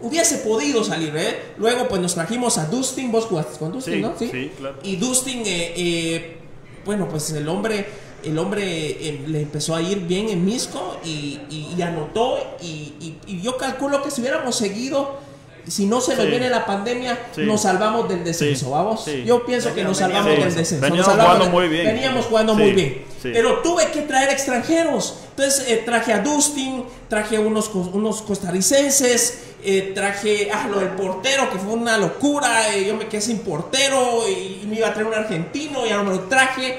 Hubiese 0.00 0.38
podido 0.38 0.84
salir, 0.84 1.14
¿eh? 1.16 1.54
Luego 1.56 1.88
pues 1.88 2.00
nos 2.00 2.14
trajimos 2.14 2.58
a 2.58 2.66
Dustin, 2.66 3.10
vos 3.10 3.24
jugaste 3.26 3.58
con 3.58 3.72
Dustin, 3.72 3.94
Sí, 3.94 4.00
¿no? 4.02 4.14
sí, 4.18 4.52
claro. 4.58 4.76
Y 4.82 4.96
Dustin, 4.96 5.40
eh, 5.46 5.72
eh, 5.76 6.36
bueno, 6.84 7.08
pues 7.08 7.30
el 7.30 7.48
hombre, 7.48 7.86
el 8.22 8.38
hombre 8.38 8.62
eh, 8.90 9.24
le 9.26 9.40
empezó 9.42 9.74
a 9.74 9.80
ir 9.80 10.00
bien 10.00 10.28
en 10.28 10.44
Misco 10.44 10.98
y, 11.04 11.40
y- 11.48 11.74
y 11.76 11.82
anotó 11.82 12.38
y 12.60 13.40
yo 13.40 13.56
calculo 13.56 14.02
que 14.02 14.10
si 14.10 14.20
hubiéramos 14.20 14.56
seguido, 14.56 15.18
si 15.66 15.86
no 15.86 16.00
se 16.00 16.14
nos 16.14 16.24
Sí. 16.24 16.30
viene 16.30 16.50
la 16.50 16.66
pandemia, 16.66 17.18
Sí. 17.34 17.42
nos 17.42 17.62
salvamos 17.62 18.08
del 18.08 18.22
descenso, 18.24 18.66
Sí. 18.66 18.70
vamos. 18.70 19.04
Sí. 19.04 19.24
Yo 19.24 19.44
pienso 19.46 19.74
que 19.74 19.82
nos 19.84 19.98
salvamos 19.98 20.34
sí. 20.34 20.40
del 20.42 20.54
descenso. 20.54 20.82
Veníamos 20.82 21.12
jugando 21.14 21.46
muy 21.50 21.68
bien. 21.68 21.86
Veníamos 21.86 22.26
jugando 22.26 22.54
Sí. 22.54 22.60
muy 22.62 22.72
bien. 22.72 23.04
Sí. 23.22 23.30
Pero 23.32 23.60
tuve 23.60 23.90
que 23.90 24.02
traer 24.02 24.30
extranjeros. 24.30 25.18
Entonces 25.30 25.64
eh, 25.68 25.82
traje 25.84 26.12
a 26.12 26.18
Dustin, 26.20 26.84
traje 27.08 27.38
unos, 27.38 27.70
cos- 27.70 27.90
unos 27.92 28.22
costarricenses, 28.22 29.38
eh, 29.64 29.92
traje 29.94 30.50
a 30.50 30.68
lo 30.68 30.78
del 30.80 30.90
portero, 30.90 31.50
que 31.50 31.58
fue 31.58 31.72
una 31.72 31.96
locura. 31.98 32.74
eh, 32.74 32.84
yo 32.86 32.94
me 32.96 33.06
quedé 33.08 33.20
sin 33.22 33.38
portero 33.38 34.28
y, 34.28 34.60
y 34.62 34.66
me 34.68 34.76
iba 34.76 34.88
a 34.88 34.92
traer 34.92 35.06
un 35.08 35.14
argentino, 35.14 35.86
ya 35.86 35.96
no 35.96 36.04
me 36.04 36.10
lo 36.10 36.20
traje. 36.24 36.78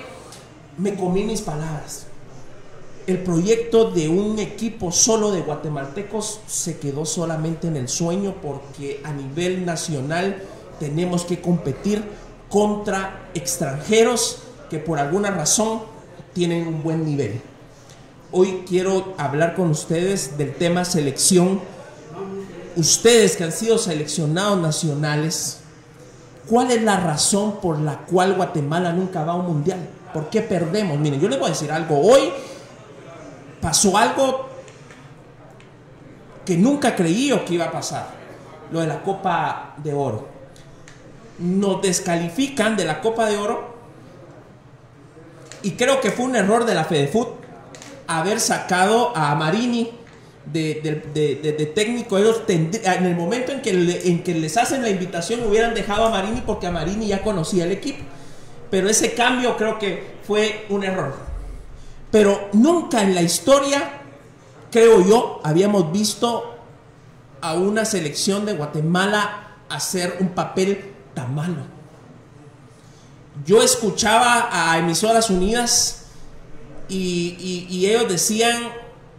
Me 0.77 0.93
comí 0.93 1.23
mis 1.23 1.41
palabras. 1.41 2.05
El 3.07 3.19
proyecto 3.19 3.91
de 3.91 4.09
un 4.09 4.39
equipo 4.39 4.91
solo 4.91 5.29
de 5.31 5.41
guatemaltecos 5.41 6.39
se 6.47 6.79
quedó 6.79 7.05
solamente 7.05 7.67
en 7.67 7.77
el 7.77 7.87
sueño 7.87 8.33
porque 8.41 8.99
a 9.03 9.13
nivel 9.13 9.63
nacional 9.63 10.41
tenemos 10.79 11.23
que 11.23 11.39
competir 11.39 12.03
contra 12.49 13.29
extranjeros 13.35 14.39
que 14.71 14.79
por 14.79 14.97
alguna 14.97 15.29
razón 15.29 15.83
tienen 16.33 16.67
un 16.67 16.81
buen 16.81 17.05
nivel. 17.05 17.41
Hoy 18.31 18.63
quiero 18.67 19.13
hablar 19.17 19.53
con 19.53 19.69
ustedes 19.69 20.35
del 20.39 20.55
tema 20.55 20.83
selección. 20.83 21.61
Ustedes 22.75 23.37
que 23.37 23.43
han 23.43 23.51
sido 23.51 23.77
seleccionados 23.77 24.59
nacionales, 24.59 25.59
¿cuál 26.49 26.71
es 26.71 26.81
la 26.81 26.99
razón 26.99 27.57
por 27.61 27.79
la 27.79 27.99
cual 27.99 28.33
Guatemala 28.33 28.93
nunca 28.93 29.23
va 29.23 29.33
a 29.33 29.35
un 29.35 29.45
mundial? 29.45 29.87
¿Por 30.11 30.31
qué 30.31 30.41
perdemos? 30.41 30.97
Miren, 30.97 31.21
yo 31.21 31.29
les 31.29 31.37
voy 31.37 31.47
a 31.47 31.51
decir 31.51 31.71
algo. 31.71 31.99
Hoy 31.99 32.31
pasó 33.61 33.97
algo 33.97 34.49
que 36.45 36.57
nunca 36.57 36.95
creí 36.95 37.31
o 37.31 37.43
que 37.43 37.55
iba 37.55 37.65
a 37.65 37.71
pasar. 37.71 38.07
Lo 38.71 38.81
de 38.81 38.87
la 38.87 39.01
Copa 39.01 39.75
de 39.77 39.93
Oro. 39.93 40.27
Nos 41.39 41.81
descalifican 41.81 42.77
de 42.77 42.85
la 42.85 43.01
Copa 43.01 43.25
de 43.25 43.37
Oro 43.37 43.75
y 45.63 45.71
creo 45.71 45.99
que 45.99 46.11
fue 46.11 46.25
un 46.25 46.35
error 46.35 46.65
de 46.65 46.75
la 46.75 46.85
FedeFut 46.85 47.27
haber 48.07 48.39
sacado 48.39 49.15
a 49.15 49.33
Marini 49.35 49.91
de, 50.45 51.71
técnico. 51.73 52.17
Ellos 52.17 52.43
en 52.47 53.05
el 53.05 53.15
momento 53.15 53.51
en 53.51 53.61
que, 53.61 53.71
en 54.05 54.23
que 54.23 54.35
les 54.35 54.57
hacen 54.57 54.83
la 54.83 54.89
invitación 54.89 55.43
hubieran 55.43 55.73
dejado 55.73 56.05
a 56.05 56.09
Marini 56.11 56.41
porque 56.45 56.67
a 56.67 56.71
Marini 56.71 57.07
ya 57.07 57.23
conocía 57.23 57.65
el 57.65 57.71
equipo. 57.71 58.03
Pero 58.69 58.89
ese 58.89 59.13
cambio 59.13 59.57
creo 59.57 59.79
que 59.79 60.15
fue 60.23 60.65
un 60.69 60.83
error. 60.83 61.15
Pero 62.15 62.47
nunca 62.53 63.01
en 63.01 63.13
la 63.13 63.21
historia, 63.21 63.89
creo 64.71 65.05
yo, 65.05 65.41
habíamos 65.43 65.91
visto 65.91 66.55
a 67.41 67.55
una 67.55 67.83
selección 67.83 68.45
de 68.45 68.53
Guatemala 68.53 69.57
hacer 69.67 70.15
un 70.21 70.29
papel 70.29 70.93
tan 71.13 71.35
malo. 71.35 71.57
Yo 73.45 73.61
escuchaba 73.61 74.47
a 74.49 74.77
Emisoras 74.77 75.29
Unidas 75.29 76.05
y, 76.87 77.35
y- 77.37 77.67
y 77.69 77.87
ellos 77.87 78.07
decían, 78.07 78.63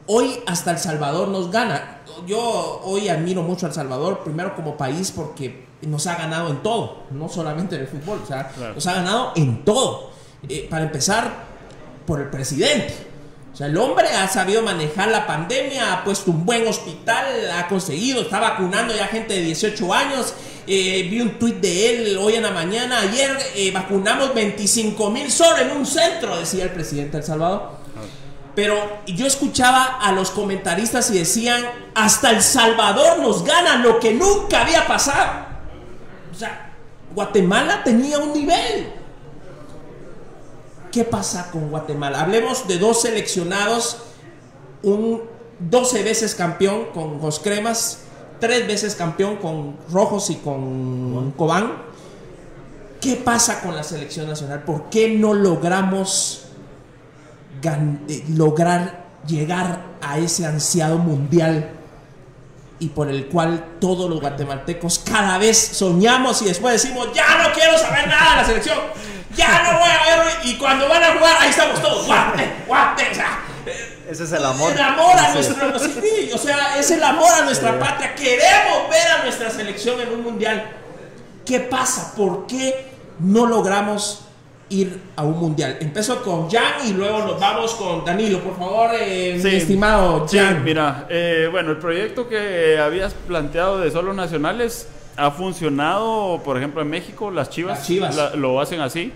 hoy 0.06 0.40
hasta 0.46 0.70
El 0.70 0.78
Salvador 0.78 1.28
nos 1.28 1.50
gana. 1.50 1.98
Yo 2.26 2.80
hoy 2.82 3.10
admiro 3.10 3.42
mucho 3.42 3.66
a 3.66 3.68
El 3.68 3.74
Salvador, 3.74 4.20
primero 4.24 4.56
como 4.56 4.78
país 4.78 5.12
porque 5.14 5.66
nos 5.82 6.06
ha 6.06 6.14
ganado 6.16 6.48
en 6.48 6.62
todo, 6.62 7.02
no 7.10 7.28
solamente 7.28 7.74
en 7.74 7.82
el 7.82 7.88
fútbol, 7.88 8.20
o 8.24 8.26
sea, 8.26 8.48
Claro. 8.48 8.72
nos 8.72 8.86
ha 8.86 8.94
ganado 8.94 9.32
en 9.36 9.66
todo. 9.66 10.12
Eh, 10.48 10.66
para 10.70 10.84
empezar, 10.86 11.55
por 12.06 12.20
el 12.20 12.28
presidente. 12.28 12.94
O 13.52 13.56
sea, 13.56 13.68
el 13.68 13.76
hombre 13.78 14.06
ha 14.08 14.28
sabido 14.28 14.62
manejar 14.62 15.08
la 15.08 15.26
pandemia, 15.26 15.94
ha 15.94 16.04
puesto 16.04 16.30
un 16.30 16.44
buen 16.44 16.66
hospital, 16.68 17.24
ha 17.50 17.66
conseguido, 17.68 18.20
está 18.20 18.38
vacunando 18.38 18.94
ya 18.94 19.06
gente 19.06 19.32
de 19.32 19.40
18 19.40 19.94
años. 19.94 20.34
Eh, 20.66 21.06
vi 21.10 21.22
un 21.22 21.38
tuit 21.38 21.56
de 21.56 21.88
él 21.88 22.18
hoy 22.18 22.34
en 22.34 22.42
la 22.42 22.50
mañana, 22.50 23.00
ayer 23.00 23.34
eh, 23.54 23.70
vacunamos 23.72 24.34
25 24.34 25.10
mil 25.10 25.30
solo 25.30 25.56
en 25.58 25.70
un 25.70 25.86
centro, 25.86 26.36
decía 26.36 26.64
el 26.64 26.70
presidente 26.70 27.12
de 27.12 27.18
El 27.18 27.24
Salvador. 27.24 27.70
Pero 28.54 29.00
yo 29.06 29.26
escuchaba 29.26 30.00
a 30.02 30.12
los 30.12 30.30
comentaristas 30.30 31.10
y 31.10 31.18
decían, 31.18 31.64
hasta 31.94 32.30
El 32.30 32.42
Salvador 32.42 33.20
nos 33.20 33.42
gana 33.42 33.76
lo 33.76 34.00
que 34.00 34.12
nunca 34.12 34.62
había 34.62 34.86
pasado. 34.86 35.46
O 36.30 36.34
sea, 36.34 36.74
Guatemala 37.14 37.82
tenía 37.84 38.18
un 38.18 38.34
nivel. 38.34 38.92
¿Qué 40.96 41.04
pasa 41.04 41.50
con 41.50 41.68
Guatemala? 41.68 42.22
Hablemos 42.22 42.66
de 42.66 42.78
dos 42.78 43.02
seleccionados, 43.02 43.98
un 44.82 45.24
12 45.58 46.02
veces 46.02 46.34
campeón 46.34 46.86
con 46.94 47.18
Jos 47.20 47.38
Cremas, 47.38 47.98
tres 48.40 48.66
veces 48.66 48.94
campeón 48.94 49.36
con 49.36 49.76
Rojos 49.92 50.30
y 50.30 50.36
con 50.36 51.32
Cobán. 51.32 51.82
¿Qué 52.98 53.16
pasa 53.16 53.60
con 53.60 53.76
la 53.76 53.82
selección 53.82 54.26
nacional? 54.26 54.62
¿Por 54.62 54.88
qué 54.88 55.10
no 55.10 55.34
logramos 55.34 56.46
eh, 57.62 58.24
lograr 58.30 59.04
llegar 59.26 59.82
a 60.00 60.18
ese 60.18 60.46
ansiado 60.46 60.96
mundial 60.96 61.72
y 62.78 62.88
por 62.88 63.10
el 63.10 63.26
cual 63.26 63.76
todos 63.80 64.08
los 64.08 64.22
guatemaltecos 64.22 65.00
cada 65.00 65.36
vez 65.36 65.58
soñamos 65.58 66.40
y 66.40 66.46
después 66.46 66.82
decimos, 66.82 67.08
ya 67.14 67.42
no 67.42 67.52
quiero 67.52 67.76
saber 67.76 68.08
nada 68.08 68.30
de 68.30 68.36
la 68.36 68.44
selección, 68.46 68.78
ya 69.36 69.62
no 69.72 69.78
voy 69.78 69.88
a 69.88 70.24
ver, 70.24 70.32
y 70.44 70.54
cuando 70.56 70.88
van 70.88 71.02
a 71.02 71.12
jugar, 71.14 71.36
ahí 71.40 71.50
estamos 71.50 71.80
todos, 71.82 72.06
guate, 72.06 72.50
guate, 72.66 73.08
o 73.10 73.14
sea, 73.14 73.40
Ese 74.10 74.24
es 74.24 74.32
el 74.32 74.44
amor. 74.44 74.72
el 74.72 74.80
amor 74.80 75.16
a 75.16 75.26
Sí. 75.28 75.34
nuestro, 75.34 75.78
sí, 75.78 76.30
o 76.32 76.38
sea, 76.38 76.78
es 76.78 76.90
el 76.92 77.02
amor 77.02 77.30
a 77.32 77.44
nuestra 77.44 77.78
patria, 77.78 78.14
queremos 78.14 78.88
ver 78.90 79.06
a 79.18 79.22
nuestra 79.24 79.50
selección 79.50 80.00
en 80.00 80.10
un 80.10 80.22
mundial. 80.22 80.64
¿Qué 81.44 81.60
pasa? 81.60 82.14
¿Por 82.16 82.46
qué 82.46 82.86
no 83.20 83.46
logramos 83.46 84.22
ir 84.68 85.00
a 85.16 85.22
un 85.24 85.38
mundial? 85.38 85.78
Empezó 85.80 86.22
con 86.22 86.48
Jan 86.50 86.86
y 86.86 86.92
luego 86.92 87.18
nos 87.20 87.40
vamos 87.40 87.74
con 87.74 88.04
Danilo, 88.04 88.40
por 88.40 88.56
favor, 88.56 88.90
eh, 88.94 89.38
Sí. 89.42 89.48
mi 89.48 89.56
estimado 89.56 90.26
Sí, 90.28 90.38
Jan. 90.38 90.62
mira, 90.64 91.06
eh, 91.08 91.48
bueno, 91.50 91.70
el 91.72 91.78
proyecto 91.78 92.28
que 92.28 92.78
habías 92.80 93.14
planteado 93.14 93.78
de 93.78 93.90
solo 93.90 94.12
nacionales 94.12 94.88
ha 95.16 95.30
funcionado, 95.32 96.40
por 96.44 96.56
ejemplo, 96.58 96.82
en 96.82 96.90
México, 96.90 97.30
las 97.30 97.50
Chivas, 97.50 97.78
Las 97.78 97.86
Chivas. 97.86 98.14
la- 98.16 98.30
lo 98.36 98.60
hacen 98.60 98.80
así. 98.80 99.12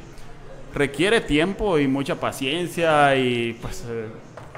Requiere 0.74 1.20
tiempo 1.20 1.78
y 1.78 1.88
mucha 1.88 2.14
paciencia 2.14 3.16
y 3.16 3.55
pues 3.60 3.84
eh, 3.88 4.06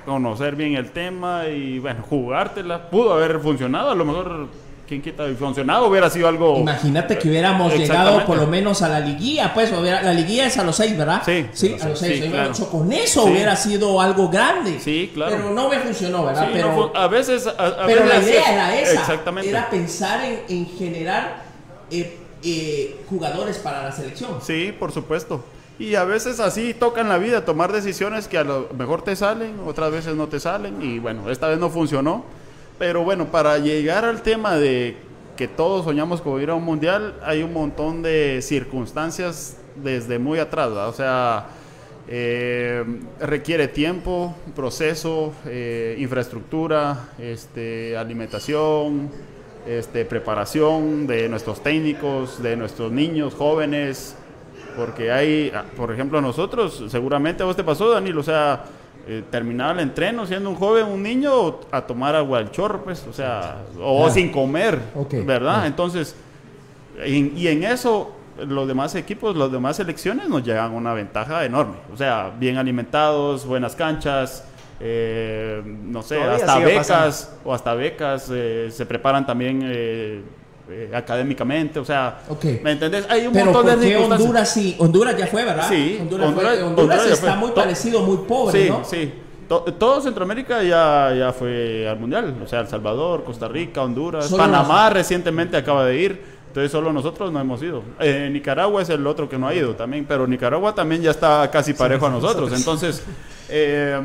conocer 0.04 0.56
bien 0.56 0.74
el 0.76 0.90
tema 0.90 1.46
y 1.48 1.78
bueno, 1.78 2.02
jugártela. 2.08 2.90
Pudo 2.90 3.14
haber 3.14 3.40
funcionado, 3.40 3.90
a 3.90 3.94
lo 3.94 4.04
mejor 4.04 4.48
quién 4.86 5.00
quita 5.00 5.26
y 5.28 5.34
funcionado 5.34 5.86
hubiera 5.86 6.10
sido 6.10 6.28
algo. 6.28 6.58
Imagínate 6.58 7.18
que 7.18 7.28
hubiéramos 7.28 7.74
llegado 7.74 8.24
por 8.26 8.36
lo 8.36 8.46
menos 8.46 8.82
a 8.82 8.88
la 8.88 9.00
liguilla, 9.00 9.54
pues 9.54 9.72
la 9.72 10.12
liguilla 10.12 10.46
es 10.46 10.58
a 10.58 10.64
los 10.64 10.76
seis, 10.76 10.96
¿verdad? 10.96 11.22
Sí, 11.24 11.46
sí, 11.52 11.76
a 11.80 11.88
los 11.88 11.98
seis. 11.98 12.24
Con 12.70 12.92
eso 12.92 13.24
hubiera 13.24 13.56
sido 13.56 14.00
algo 14.00 14.28
grande. 14.28 14.78
Sí, 14.80 15.10
claro. 15.14 15.36
Pero 15.36 15.50
no 15.50 15.68
me 15.68 15.78
funcionó, 15.78 16.24
¿verdad? 16.24 16.48
pero, 16.52 16.92
a 16.94 17.08
veces. 17.08 17.48
pero 17.86 18.04
la 18.04 18.18
idea 18.18 18.52
era 18.52 18.80
esa. 18.80 19.00
Exactamente. 19.00 19.48
Era 19.48 19.70
pensar 19.70 20.24
en, 20.24 20.40
en 20.48 20.66
generar 20.66 21.42
eh, 21.90 22.18
eh, 22.44 22.96
jugadores 23.08 23.58
para 23.58 23.84
la 23.84 23.92
selección. 23.92 24.40
Sí, 24.42 24.74
por 24.78 24.92
supuesto. 24.92 25.44
Y 25.82 25.96
a 25.96 26.04
veces 26.04 26.38
así 26.38 26.74
tocan 26.74 27.08
la 27.08 27.18
vida, 27.18 27.44
tomar 27.44 27.72
decisiones 27.72 28.28
que 28.28 28.38
a 28.38 28.44
lo 28.44 28.68
mejor 28.78 29.02
te 29.02 29.16
salen, 29.16 29.56
otras 29.66 29.90
veces 29.90 30.14
no 30.14 30.28
te 30.28 30.38
salen. 30.38 30.80
Y 30.80 31.00
bueno, 31.00 31.28
esta 31.28 31.48
vez 31.48 31.58
no 31.58 31.70
funcionó. 31.70 32.24
Pero 32.78 33.02
bueno, 33.02 33.32
para 33.32 33.58
llegar 33.58 34.04
al 34.04 34.22
tema 34.22 34.54
de 34.54 34.94
que 35.36 35.48
todos 35.48 35.84
soñamos 35.84 36.20
con 36.20 36.40
ir 36.40 36.50
a 36.50 36.54
un 36.54 36.62
mundial, 36.62 37.16
hay 37.24 37.42
un 37.42 37.52
montón 37.52 38.00
de 38.00 38.38
circunstancias 38.42 39.56
desde 39.74 40.20
muy 40.20 40.38
atrás. 40.38 40.68
O 40.68 40.92
sea, 40.92 41.48
eh, 42.06 42.84
requiere 43.18 43.66
tiempo, 43.66 44.36
proceso, 44.54 45.32
eh, 45.46 45.96
infraestructura, 45.98 47.08
este, 47.18 47.96
alimentación, 47.96 49.10
este, 49.66 50.04
preparación 50.04 51.08
de 51.08 51.28
nuestros 51.28 51.60
técnicos, 51.60 52.40
de 52.40 52.56
nuestros 52.56 52.92
niños, 52.92 53.34
jóvenes, 53.34 54.14
porque 54.76 55.10
hay, 55.10 55.52
ah, 55.54 55.64
por 55.76 55.92
ejemplo, 55.92 56.20
nosotros, 56.20 56.84
seguramente 56.88 57.42
a 57.42 57.46
vos 57.46 57.56
te 57.56 57.64
pasó, 57.64 57.90
Daniel, 57.90 58.18
o 58.18 58.22
sea, 58.22 58.64
eh, 59.06 59.22
terminaba 59.30 59.72
el 59.72 59.80
entreno 59.80 60.26
siendo 60.26 60.50
un 60.50 60.56
joven, 60.56 60.86
un 60.86 61.02
niño, 61.02 61.58
a 61.70 61.82
tomar 61.82 62.14
agua 62.14 62.38
del 62.38 62.50
chorro, 62.50 62.84
pues, 62.84 63.06
o 63.08 63.12
sea, 63.12 63.62
o 63.80 64.08
sin 64.10 64.30
comer, 64.30 64.78
¿verdad? 65.24 65.66
Entonces, 65.66 66.14
y 67.04 67.46
en 67.48 67.64
eso, 67.64 68.12
los 68.38 68.66
demás 68.66 68.94
equipos, 68.94 69.36
las 69.36 69.50
demás 69.50 69.76
selecciones 69.76 70.28
nos 70.28 70.44
llegan 70.44 70.72
una 70.72 70.94
ventaja 70.94 71.44
enorme, 71.44 71.76
o 71.92 71.96
sea, 71.96 72.32
bien 72.38 72.56
alimentados, 72.56 73.44
buenas 73.44 73.74
canchas, 73.74 74.44
eh, 74.80 75.62
no 75.64 76.02
sé, 76.02 76.20
hasta 76.22 76.58
becas, 76.58 77.36
o 77.44 77.54
hasta 77.54 77.74
becas, 77.74 78.30
eh, 78.32 78.68
se 78.70 78.86
preparan 78.86 79.26
también 79.26 79.62
eh, 80.72 80.90
académicamente, 80.94 81.78
o 81.78 81.84
sea, 81.84 82.22
¿me 82.62 82.72
entendés? 82.72 83.06
Hay 83.10 83.26
un 83.26 83.34
montón 83.34 83.66
de 83.66 83.72
circunstancias. 83.72 84.20
Honduras 84.20 84.52
sí, 84.52 84.76
Honduras 84.78 85.16
ya 85.16 85.26
fue, 85.26 85.44
¿verdad? 85.44 85.68
Sí, 85.68 85.98
Honduras, 86.00 87.06
está 87.06 87.36
muy 87.36 87.50
parecido, 87.50 88.00
muy 88.02 88.18
pobre, 88.26 88.64
sí, 88.64 88.70
¿no? 88.70 88.84
Sí, 88.84 89.12
todo 89.48 90.00
Centroamérica 90.00 90.62
ya, 90.62 91.14
ya 91.14 91.32
fue 91.32 91.86
al 91.88 91.98
Mundial, 91.98 92.34
o 92.42 92.46
sea, 92.46 92.60
El 92.60 92.68
Salvador, 92.68 93.24
Costa 93.24 93.48
Rica, 93.48 93.82
Honduras, 93.82 94.32
Panamá 94.32 94.88
recientemente 94.90 95.56
acaba 95.56 95.84
de 95.84 95.98
ir, 95.98 96.22
entonces 96.48 96.72
solo 96.72 96.92
nosotros 96.92 97.30
no 97.30 97.40
hemos 97.40 97.62
ido. 97.62 97.82
Eh, 98.00 98.30
Nicaragua 98.32 98.80
es 98.82 98.88
el 98.88 99.06
otro 99.06 99.28
que 99.28 99.36
no 99.38 99.48
ha 99.48 99.54
ido 99.54 99.74
también, 99.74 100.06
pero 100.08 100.26
Nicaragua 100.26 100.74
también 100.74 101.02
ya 101.02 101.10
está 101.10 101.50
casi 101.50 101.74
parejo 101.74 102.06
a 102.06 102.10
nosotros, 102.10 102.50
entonces 102.54 103.02
eh, 103.48 104.00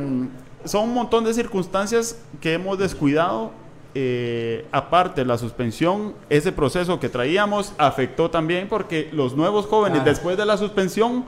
son 0.65 0.84
un 0.84 0.94
montón 0.94 1.23
de 1.23 1.34
circunstancias 1.34 2.19
que 2.41 2.53
hemos 2.53 2.77
descuidado 2.77 3.52
eh, 3.99 4.65
aparte 4.72 5.26
la 5.26 5.40
suspensión, 5.40 6.14
ese 6.30 6.52
proceso 6.52 6.99
que 6.99 7.10
traíamos 7.10 7.74
afectó 7.80 8.30
también 8.30 8.68
porque 8.68 9.10
los 9.11 9.36
nuevos 9.36 9.65
jóvenes 9.65 10.06
después 10.06 10.38
de 10.38 10.45
la 10.45 10.56
suspensión 10.56 11.26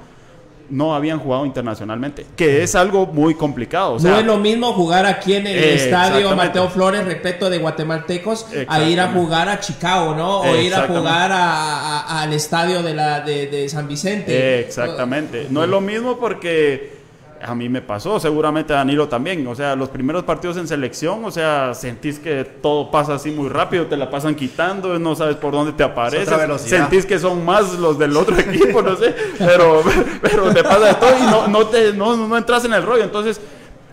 no 0.69 0.93
habían 0.93 1.17
jugado 1.17 1.47
internacionalmente, 1.47 2.27
que 2.35 2.61
es 2.61 2.75
algo 2.75 3.07
muy 3.07 3.33
complicado. 3.33 3.97
no 3.99 4.19
es 4.19 4.23
lo 4.23 4.37
mismo 4.37 4.71
jugar 4.73 5.07
aquí 5.07 5.33
en 5.33 5.47
el 5.47 5.57
estadio 5.57 6.35
Mateo 6.35 6.69
Flores, 6.69 7.05
repleto 7.05 7.49
de 7.49 7.57
guatemaltecos, 7.57 8.45
a 8.67 8.83
ir 8.83 9.01
a 9.01 9.07
jugar 9.13 9.49
a 9.49 9.59
Chicago, 9.59 10.13
¿no? 10.13 10.41
O 10.41 10.55
ir 10.55 10.75
a 10.75 10.85
jugar 10.85 11.31
al 11.33 12.31
estadio 12.33 12.83
de, 12.83 12.93
la, 12.93 13.21
de 13.21 13.67
San 13.67 13.87
Vicente. 13.87 14.59
Exactamente. 14.59 15.47
No 15.49 15.63
es 15.63 15.69
lo 15.69 15.81
mismo 15.81 16.19
porque 16.19 16.98
a 17.41 17.55
mí 17.55 17.69
me 17.69 17.81
pasó, 17.81 18.19
seguramente 18.19 18.73
a 18.73 18.77
Danilo 18.77 19.07
también. 19.07 19.45
O 19.47 19.55
sea, 19.55 19.75
los 19.75 19.89
primeros 19.89 20.23
partidos 20.23 20.57
en 20.57 20.67
selección, 20.67 21.23
o 21.23 21.31
sea, 21.31 21.73
sentís 21.73 22.19
que 22.19 22.43
todo 22.43 22.91
pasa 22.91 23.15
así 23.15 23.31
muy 23.31 23.49
rápido, 23.49 23.85
te 23.85 23.97
la 23.97 24.09
pasan 24.09 24.35
quitando, 24.35 24.97
no 24.99 25.15
sabes 25.15 25.35
por 25.35 25.51
dónde 25.53 25.73
te 25.73 25.83
aparece. 25.83 26.35
Sentís 26.59 27.05
que 27.05 27.19
son 27.19 27.45
más 27.45 27.73
los 27.79 27.97
del 27.97 28.15
otro 28.15 28.37
equipo, 28.39 28.81
no 28.81 28.95
sé, 28.95 29.15
pero, 29.37 29.81
pero 30.21 30.53
te 30.53 30.63
pasa 30.63 30.99
todo 30.99 31.11
y 31.17 31.31
no, 31.31 31.47
no, 31.47 31.67
te, 31.67 31.93
no, 31.93 32.15
no 32.15 32.37
entras 32.37 32.65
en 32.65 32.73
el 32.73 32.83
rollo. 32.83 33.03
Entonces, 33.03 33.39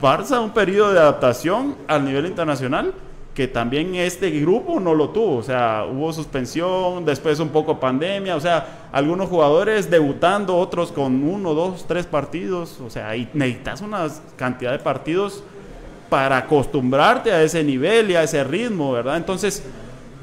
pasa 0.01 0.41
un 0.41 0.51
periodo 0.51 0.93
de 0.93 1.01
adaptación 1.01 1.77
al 1.89 2.05
nivel 2.05 2.27
internacional 2.27 2.93
que 3.37 3.47
también 3.47 3.95
este 3.95 4.31
grupo 4.31 4.81
no 4.81 4.95
lo 4.95 5.11
tuvo, 5.11 5.37
o 5.37 5.43
sea, 5.43 5.85
hubo 5.85 6.11
suspensión, 6.11 7.05
después 7.05 7.39
un 7.39 7.51
poco 7.51 7.79
pandemia, 7.79 8.35
o 8.35 8.41
sea, 8.41 8.89
algunos 8.93 9.29
jugadores 9.29 9.91
debutando, 9.91 10.57
otros 10.57 10.91
con 10.91 11.23
uno, 11.23 11.53
dos, 11.53 11.85
tres 11.87 12.07
partidos, 12.07 12.81
o 12.81 12.89
sea, 12.89 13.15
y 13.15 13.29
necesitas 13.35 13.83
una 13.83 14.09
cantidad 14.37 14.73
de 14.73 14.79
partidos 14.79 15.45
para 16.09 16.39
acostumbrarte 16.39 17.31
a 17.31 17.43
ese 17.43 17.63
nivel 17.63 18.11
y 18.11 18.15
a 18.15 18.23
ese 18.23 18.43
ritmo, 18.43 18.93
¿verdad? 18.93 19.19
Entonces, 19.19 19.63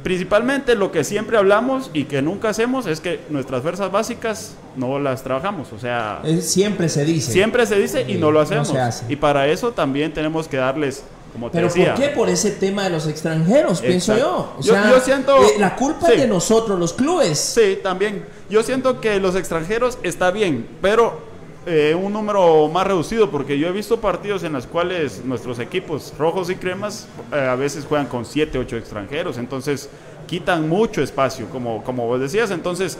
principalmente 0.01 0.73
lo 0.73 0.91
que 0.91 1.03
siempre 1.03 1.37
hablamos 1.37 1.91
y 1.93 2.05
que 2.05 2.19
nunca 2.23 2.49
hacemos 2.49 2.87
es 2.87 2.99
que 2.99 3.19
nuestras 3.29 3.61
fuerzas 3.61 3.91
básicas 3.91 4.55
no 4.75 4.97
las 4.97 5.21
trabajamos, 5.21 5.71
o 5.71 5.77
sea... 5.77 6.19
siempre 6.41 6.89
se 6.89 7.05
dice. 7.05 7.31
Siempre 7.31 7.67
se 7.67 7.75
dice 7.79 8.05
y 8.07 8.15
no 8.15 8.31
lo 8.31 8.39
hacemos. 8.39 8.73
y 9.07 9.15
para 9.17 9.47
eso 9.49 9.71
también 9.71 10.11
tenemos 10.11 10.47
que 10.47 10.57
darles 10.57 11.03
pero 11.51 11.67
¿por 11.67 11.93
qué? 11.95 12.07
Por 12.09 12.29
ese 12.29 12.51
tema 12.51 12.83
de 12.83 12.89
los 12.89 13.07
extranjeros, 13.07 13.81
pienso 13.81 14.17
yo. 14.17 14.55
yo, 14.61 14.99
siento... 14.99 15.37
Eh, 15.43 15.59
la 15.59 15.75
culpa 15.75 16.09
es 16.09 16.21
de 16.21 16.27
nosotros, 16.27 16.79
los 16.79 16.93
clubes. 16.93 17.39
Sí, 17.39 17.79
también. 17.81 18.25
Yo 18.49 18.63
siento 18.63 19.01
que 19.01 19.19
los 19.19 19.35
extranjeros 19.35 19.97
está 20.03 20.31
bien, 20.31 20.67
pero 20.81 21.33
eh, 21.65 21.95
un 21.95 22.11
número 22.11 22.67
más 22.67 22.85
reducido, 22.85 23.31
porque 23.31 23.57
yo 23.57 23.69
he 23.69 23.71
visto 23.71 24.01
partidos 24.01 24.43
en 24.43 24.51
los 24.51 24.67
cuales 24.67 25.23
nuestros 25.23 25.59
equipos 25.59 26.13
rojos 26.19 26.49
y 26.49 26.55
cremas 26.55 27.07
eh, 27.31 27.35
a 27.35 27.55
veces 27.55 27.85
juegan 27.85 28.07
con 28.07 28.25
7, 28.25 28.57
8 28.57 28.75
extranjeros, 28.75 29.37
entonces 29.37 29.89
quitan 30.27 30.67
mucho 30.67 31.01
espacio, 31.01 31.49
como, 31.49 31.81
como 31.83 32.05
vos 32.05 32.19
decías, 32.19 32.51
entonces 32.51 32.97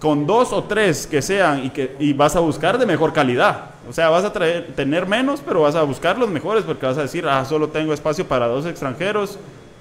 con 0.00 0.26
dos 0.26 0.52
o 0.52 0.64
tres 0.64 1.06
que 1.06 1.20
sean 1.20 1.66
y 1.66 1.70
que 1.70 1.94
y 2.00 2.14
vas 2.14 2.34
a 2.34 2.40
buscar 2.40 2.78
de 2.78 2.86
mejor 2.86 3.12
calidad. 3.12 3.66
O 3.88 3.92
sea, 3.92 4.08
vas 4.08 4.24
a 4.24 4.32
tener 4.32 5.06
menos, 5.06 5.42
pero 5.44 5.62
vas 5.62 5.74
a 5.74 5.82
buscar 5.82 6.18
los 6.18 6.30
mejores 6.30 6.64
porque 6.64 6.86
vas 6.86 6.96
a 6.98 7.02
decir, 7.02 7.26
ah, 7.28 7.44
solo 7.44 7.68
tengo 7.68 7.92
espacio 7.92 8.26
para 8.26 8.46
dos 8.46 8.64
extranjeros, 8.66 9.38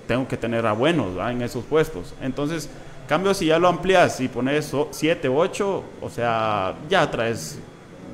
tengo 0.08 0.28
que 0.28 0.36
tener 0.36 0.66
a 0.66 0.74
buenos 0.74 1.08
en 1.30 1.42
esos 1.42 1.64
puestos. 1.64 2.14
Entonces, 2.22 2.70
cambio 3.08 3.34
si 3.34 3.46
ya 3.46 3.60
lo 3.60 3.68
amplias 3.68 4.20
y 4.20 4.28
pones 4.28 4.74
siete, 4.92 5.30
ocho, 5.30 5.84
o 6.02 6.10
sea, 6.10 6.76
ya 6.90 7.10
traes 7.10 7.60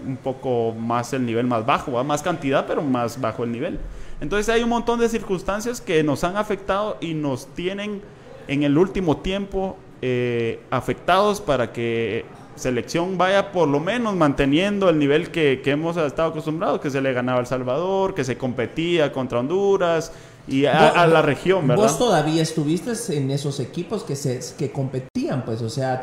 un 0.06 0.18
poco 0.18 0.74
más 0.74 1.12
el 1.14 1.26
nivel 1.26 1.48
más 1.48 1.66
bajo, 1.66 2.04
más 2.04 2.22
cantidad, 2.22 2.68
pero 2.68 2.84
más 2.84 3.20
bajo 3.20 3.44
el 3.44 3.52
nivel. 3.52 3.80
Entonces 4.22 4.48
hay 4.54 4.62
un 4.64 4.70
montón 4.70 5.00
de 5.00 5.10
circunstancias 5.10 5.82
que 5.82 6.04
nos 6.04 6.24
han 6.24 6.38
afectado 6.38 6.98
y 7.02 7.14
nos 7.14 7.48
tienen 7.48 8.02
en 8.48 8.64
el 8.64 8.78
último 8.78 9.18
tiempo 9.18 9.78
eh, 10.02 10.60
afectados 10.70 11.42
para 11.42 11.72
que 11.72 12.26
selección 12.56 13.18
vaya 13.18 13.52
por 13.52 13.68
lo 13.68 13.80
menos 13.80 14.16
manteniendo 14.16 14.90
el 14.90 14.98
nivel 14.98 15.30
que, 15.30 15.62
hemos 15.66 15.98
estado 15.98 16.30
acostumbrados, 16.30 16.80
que 16.80 16.90
se 16.90 17.02
le 17.02 17.14
ganaba 17.14 17.40
a 17.40 17.42
El 17.42 17.48
Salvador, 17.48 18.16
que 18.16 18.24
se 18.24 18.38
competía 18.38 19.12
contra 19.12 19.40
Honduras 19.40 20.12
y 20.48 20.66
a, 20.66 21.08
la 21.08 21.22
región, 21.22 21.68
¿verdad? 21.68 21.84
Vos 21.84 21.98
todavía 21.98 22.44
estuviste 22.44 22.92
en 23.18 23.32
esos 23.32 23.60
equipos 23.60 24.04
que 24.04 24.16
se 24.16 24.40
que 24.58 24.72
competían, 24.72 25.44
pues, 25.44 25.62
o 25.62 25.70
sea, 25.70 26.02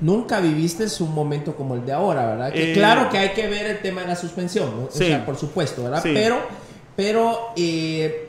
nunca 0.00 0.40
viviste 0.40 0.86
un 1.00 1.14
momento 1.14 1.56
como 1.56 1.74
el 1.74 1.86
de 1.86 1.92
ahora, 1.92 2.26
¿verdad? 2.26 2.52
Que 2.52 2.72
eh, 2.72 2.74
claro 2.74 3.08
que 3.08 3.18
hay 3.18 3.30
que 3.30 3.48
ver 3.48 3.66
el 3.66 3.80
tema 3.80 4.02
de 4.02 4.08
la 4.08 4.16
suspensión, 4.16 4.88
o 4.88 4.90
sea, 4.90 5.24
por 5.24 5.36
supuesto, 5.36 5.84
¿verdad? 5.84 6.02
Pero, 6.02 6.36
pero 6.94 7.52
eh, 7.56 8.28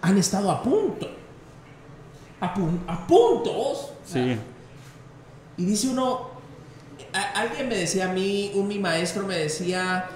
han 0.00 0.16
estado 0.16 0.50
a 0.50 0.62
punto 0.62 1.23
a, 2.44 3.06
puntos. 3.06 3.92
Sí. 4.04 4.36
Y 5.56 5.64
dice 5.64 5.88
uno, 5.88 6.30
alguien 7.34 7.68
me 7.68 7.76
decía 7.76 8.10
a 8.10 8.12
mí, 8.12 8.52
un 8.54 8.68
mi 8.68 8.78
maestro 8.78 9.24
me 9.24 9.36
decía, 9.36 10.06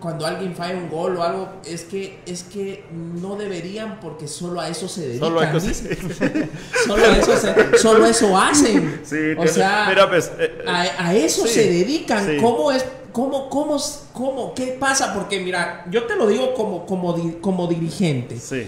cuando 0.00 0.26
alguien 0.26 0.54
falla 0.54 0.76
un 0.76 0.88
gol 0.88 1.16
o 1.16 1.22
algo, 1.22 1.48
es 1.64 1.84
que, 1.84 2.20
es 2.26 2.42
que 2.44 2.84
no 2.92 3.36
deberían 3.36 4.00
porque 4.00 4.26
solo 4.26 4.60
a 4.60 4.68
eso 4.68 4.88
se 4.88 5.08
dedican. 5.08 5.28
Solo, 5.28 5.40
a 5.40 5.50
eso, 5.50 5.72
solo, 7.78 8.06
eso, 8.06 8.36
hacen. 8.36 9.02
o 9.38 9.46
sea, 9.46 10.06
pues, 10.08 10.32
eh, 10.38 10.58
eh, 10.60 10.64
a, 10.66 11.14
eso 11.14 11.46
se 11.46 11.70
dedican. 11.70 12.38
¿Cómo 12.40 12.72
es? 12.72 12.84
¿Cómo, 13.12 13.48
cómo, 13.48 13.80
cómo, 14.12 14.54
qué 14.54 14.76
pasa? 14.78 15.14
Porque 15.14 15.38
mira, 15.38 15.86
yo 15.88 16.04
te 16.04 16.16
lo 16.16 16.26
digo 16.26 16.52
como, 16.54 16.84
como, 16.84 17.40
como 17.40 17.68
dirigente. 17.68 18.38
Sí 18.38 18.66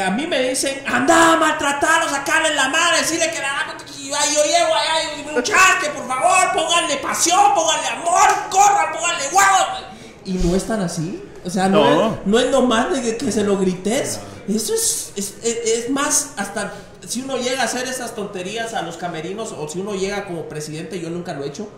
a 0.00 0.10
mí 0.10 0.26
me 0.26 0.48
dicen, 0.48 0.82
anda 0.86 1.34
a 1.34 1.36
maltratarlo, 1.36 2.08
sacarle 2.08 2.54
la 2.54 2.68
madre, 2.68 2.98
decirle 2.98 3.30
que 3.30 3.40
la 3.40 3.74
yo 4.10 4.44
llego 4.44 4.74
allá 4.74 5.18
y 5.18 5.32
muchachos, 5.34 5.88
por 5.94 6.06
favor, 6.06 6.52
pónganle 6.54 6.96
pasión, 6.98 7.54
pónganle 7.54 7.88
amor, 7.88 8.28
corran, 8.50 8.92
pónganle 8.92 9.24
huevos. 9.26 9.84
Y 10.24 10.32
no 10.34 10.54
es 10.54 10.64
tan 10.64 10.80
así. 10.80 11.22
O 11.44 11.50
sea, 11.50 11.68
no, 11.68 12.12
Es, 12.12 12.26
no 12.26 12.38
es 12.38 12.50
nomás 12.50 12.92
de 12.92 13.16
que, 13.16 13.32
se 13.32 13.44
lo 13.44 13.58
grites. 13.58 14.20
Eso 14.48 14.74
es, 14.74 15.12
es, 15.16 15.34
es, 15.42 15.90
más, 15.90 16.32
hasta 16.36 16.72
si 17.06 17.22
uno 17.22 17.36
llega 17.36 17.62
a 17.62 17.64
hacer 17.64 17.86
esas 17.86 18.14
tonterías 18.14 18.72
a 18.72 18.82
los 18.82 18.96
camerinos 18.96 19.52
o 19.52 19.68
si 19.68 19.80
uno 19.80 19.94
llega 19.94 20.24
como 20.24 20.48
presidente, 20.48 21.00
yo 21.00 21.10
nunca 21.10 21.34
lo 21.34 21.44
he 21.44 21.48
hecho. 21.48 21.68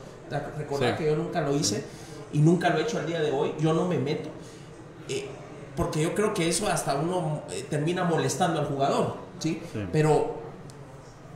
Recordar 0.59 0.97
que 0.97 1.07
yo 1.07 1.17
nunca 1.17 1.41
lo 1.41 1.57
hice 1.57 1.85
y 2.33 2.39
nunca 2.39 2.71
lo 2.71 2.79
he 2.79 2.83
hecho 2.83 2.99
al 2.99 3.07
día 3.07 3.21
de 3.21 3.33
hoy. 3.33 3.55
Yo 3.61 3.73
no 3.73 3.87
me 3.87 3.99
meto. 3.99 4.29
Eh, 5.09 5.29
porque 5.77 6.03
yo 6.03 6.15
creo 6.15 6.33
que 6.33 6.49
eso 6.49 6.67
hasta 6.69 6.95
uno 6.95 7.43
eh, 7.51 7.67
termina 7.69 8.05
molestando 8.05 8.61
al 8.61 8.67
jugador. 8.67 9.17
¿sí? 9.39 9.61
Pero, 9.93 10.37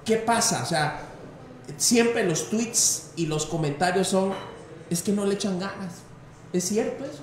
¿qué 0.05 0.17
pasa? 0.17 0.63
O 0.63 0.67
sea, 0.67 1.03
siempre 1.77 2.25
los 2.27 2.51
tweets 2.51 3.13
y 3.17 3.27
los 3.27 3.47
comentarios 3.47 4.09
son, 4.09 4.33
es 4.89 5.03
que 5.03 5.13
no 5.13 5.27
le 5.27 5.35
echan 5.35 5.59
ganas. 5.59 6.03
¿Es 6.53 6.65
cierto 6.65 7.05
eso? 7.05 7.23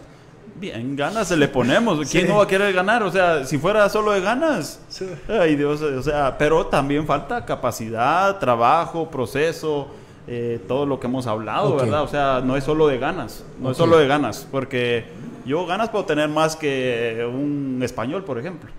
Bien, 0.55 0.95
ganas 0.95 1.27
se 1.27 1.37
le 1.37 1.47
ponemos. 1.47 2.09
¿Quién 2.09 2.27
no 2.27 2.37
va 2.37 2.43
a 2.43 2.47
querer 2.47 2.73
ganar? 2.73 3.03
O 3.03 3.11
sea, 3.11 3.45
si 3.45 3.57
fuera 3.57 3.87
solo 3.89 4.11
de 4.11 4.21
ganas. 4.21 4.79
Ay, 5.27 5.55
Dios, 5.55 5.81
o 5.81 6.01
sea, 6.01 6.37
pero 6.37 6.65
también 6.67 7.05
falta 7.05 7.45
capacidad, 7.45 8.39
trabajo, 8.39 9.09
proceso, 9.09 9.87
eh, 10.25 10.59
todo 10.67 10.85
lo 10.85 10.99
que 10.99 11.07
hemos 11.07 11.27
hablado, 11.27 11.75
¿verdad? 11.75 12.01
O 12.01 12.07
sea, 12.07 12.41
no 12.43 12.57
es 12.57 12.63
solo 12.63 12.87
de 12.87 12.97
ganas, 12.97 13.43
no 13.59 13.71
es 13.71 13.77
solo 13.77 13.97
de 13.97 14.07
ganas, 14.07 14.47
porque 14.49 15.05
yo 15.47 15.65
ganas 15.65 15.89
puedo 15.89 16.05
tener 16.05 16.29
más 16.29 16.55
que 16.55 17.25
un 17.27 17.79
español, 17.81 18.23
por 18.23 18.37
ejemplo. 18.37 18.69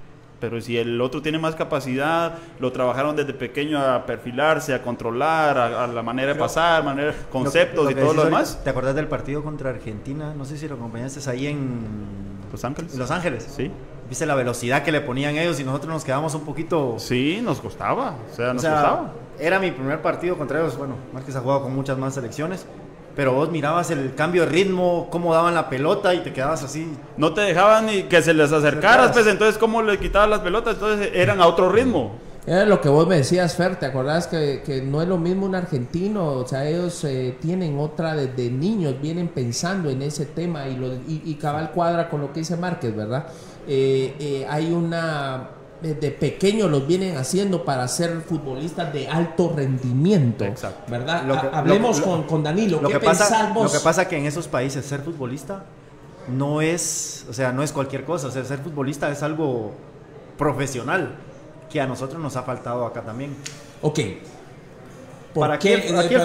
Pero 0.40 0.60
si 0.60 0.76
el 0.76 1.00
otro 1.00 1.20
tiene 1.20 1.38
más 1.38 1.56
capacidad, 1.56 2.34
lo 2.60 2.70
trabajaron 2.70 3.16
desde 3.16 3.34
pequeño 3.34 3.78
a 3.78 4.06
perfilarse, 4.06 4.72
a 4.72 4.82
controlar, 4.82 5.58
a, 5.58 5.86
la 5.88 6.02
manera 6.02 6.34
de 6.34 6.38
pasar, 6.38 6.84
manera, 6.84 7.12
conceptos 7.32 7.90
y 7.90 7.94
todo 7.94 8.14
lo 8.14 8.24
demás. 8.26 8.60
¿Te 8.62 8.70
acordás 8.70 8.94
del 8.94 9.08
partido 9.08 9.42
contra 9.42 9.70
Argentina? 9.70 10.34
No 10.36 10.44
sé 10.44 10.56
si 10.56 10.68
lo 10.68 10.76
acompañaste 10.76 11.28
ahí 11.28 11.48
en 11.48 11.80
Los 12.52 12.64
Ángeles. 12.64 12.96
Los 12.96 13.10
Ángeles. 13.10 13.48
Sí. 13.50 13.70
¿Viste 14.08 14.26
la 14.26 14.36
velocidad 14.36 14.84
que 14.84 14.92
le 14.92 15.00
ponían 15.00 15.36
ellos 15.36 15.58
y 15.58 15.64
nosotros 15.64 15.92
nos 15.92 16.04
quedamos 16.04 16.34
un 16.34 16.42
poquito... 16.42 16.94
Sí, 16.98 17.40
nos 17.42 17.60
costaba. 17.60 18.14
O 18.30 18.34
sea, 18.34 18.52
nos 18.52 18.62
costaba. 18.62 19.12
Era 19.40 19.58
mi 19.58 19.72
primer 19.72 20.00
partido 20.00 20.38
contra 20.38 20.60
ellos. 20.60 20.78
Bueno, 20.78 20.94
Márquez 21.12 21.34
ha 21.34 21.40
jugado 21.40 21.62
con 21.62 21.74
muchas 21.74 21.98
más 21.98 22.14
selecciones 22.14 22.64
pero 23.18 23.32
vos 23.32 23.50
mirabas 23.50 23.90
el 23.90 24.14
cambio 24.14 24.42
de 24.42 24.50
ritmo, 24.50 25.08
cómo 25.10 25.34
daban 25.34 25.52
la 25.52 25.68
pelota 25.68 26.14
y 26.14 26.20
te 26.20 26.32
quedabas 26.32 26.62
así. 26.62 26.88
No 27.16 27.34
te 27.34 27.40
dejaban 27.40 27.86
ni 27.86 28.04
que 28.04 28.22
se 28.22 28.32
les 28.32 28.52
acercaras, 28.52 29.10
pues 29.10 29.26
entonces 29.26 29.58
cómo 29.58 29.82
le 29.82 29.98
quitabas 29.98 30.30
las 30.30 30.38
pelotas, 30.38 30.74
entonces 30.74 31.10
eran 31.12 31.40
a 31.40 31.48
otro 31.48 31.68
ritmo. 31.68 32.12
Era 32.46 32.64
lo 32.64 32.80
que 32.80 32.88
vos 32.88 33.08
me 33.08 33.16
decías, 33.16 33.56
Fer, 33.56 33.74
¿te 33.74 33.86
acordás 33.86 34.28
que, 34.28 34.62
que 34.64 34.82
no 34.82 35.02
es 35.02 35.08
lo 35.08 35.18
mismo 35.18 35.46
un 35.46 35.56
argentino? 35.56 36.28
O 36.28 36.46
sea, 36.46 36.64
ellos 36.68 37.02
eh, 37.02 37.36
tienen 37.40 37.80
otra 37.80 38.14
desde 38.14 38.52
niños, 38.52 38.94
vienen 39.02 39.26
pensando 39.26 39.90
en 39.90 40.00
ese 40.02 40.24
tema 40.24 40.68
y, 40.68 40.76
lo, 40.76 40.94
y, 41.08 41.34
cabal 41.42 41.72
cuadra 41.72 42.08
con 42.08 42.20
lo 42.20 42.32
que 42.32 42.38
dice 42.38 42.56
Márquez, 42.56 42.94
¿verdad? 42.94 43.26
Eh, 43.66 44.14
eh, 44.20 44.46
hay 44.48 44.70
una 44.70 45.57
de 45.80 46.10
pequeño 46.10 46.68
los 46.68 46.86
vienen 46.86 47.16
haciendo 47.16 47.64
para 47.64 47.86
ser 47.86 48.20
futbolistas 48.22 48.92
de 48.92 49.08
alto 49.08 49.52
rendimiento. 49.54 50.44
¿Verdad? 50.88 51.50
Hablemos 51.52 52.00
con, 52.00 52.24
con, 52.24 52.42
Danilo. 52.42 52.80
Lo 52.80 52.88
que 52.88 53.00
pasa, 53.00 53.52
Lo 53.54 53.70
que 53.70 53.80
pasa 53.80 54.08
que 54.08 54.16
en 54.16 54.26
esos 54.26 54.48
países 54.48 54.84
ser 54.84 55.00
futbolista 55.00 55.64
no 56.28 56.60
es, 56.60 57.26
o 57.30 57.32
sea, 57.32 57.52
no 57.52 57.62
es 57.62 57.72
cualquier 57.72 58.04
cosa. 58.04 58.26
O 58.26 58.30
sea, 58.30 58.44
ser 58.44 58.58
futbolista 58.58 59.10
es 59.10 59.22
algo 59.22 59.72
profesional 60.36 61.14
que 61.70 61.80
a 61.80 61.86
nosotros 61.86 62.20
nos 62.20 62.36
ha 62.36 62.42
faltado 62.42 62.84
acá 62.84 63.02
también. 63.02 63.36
Ok. 63.82 64.00
¿Por, 65.34 65.58
qué, 65.58 65.78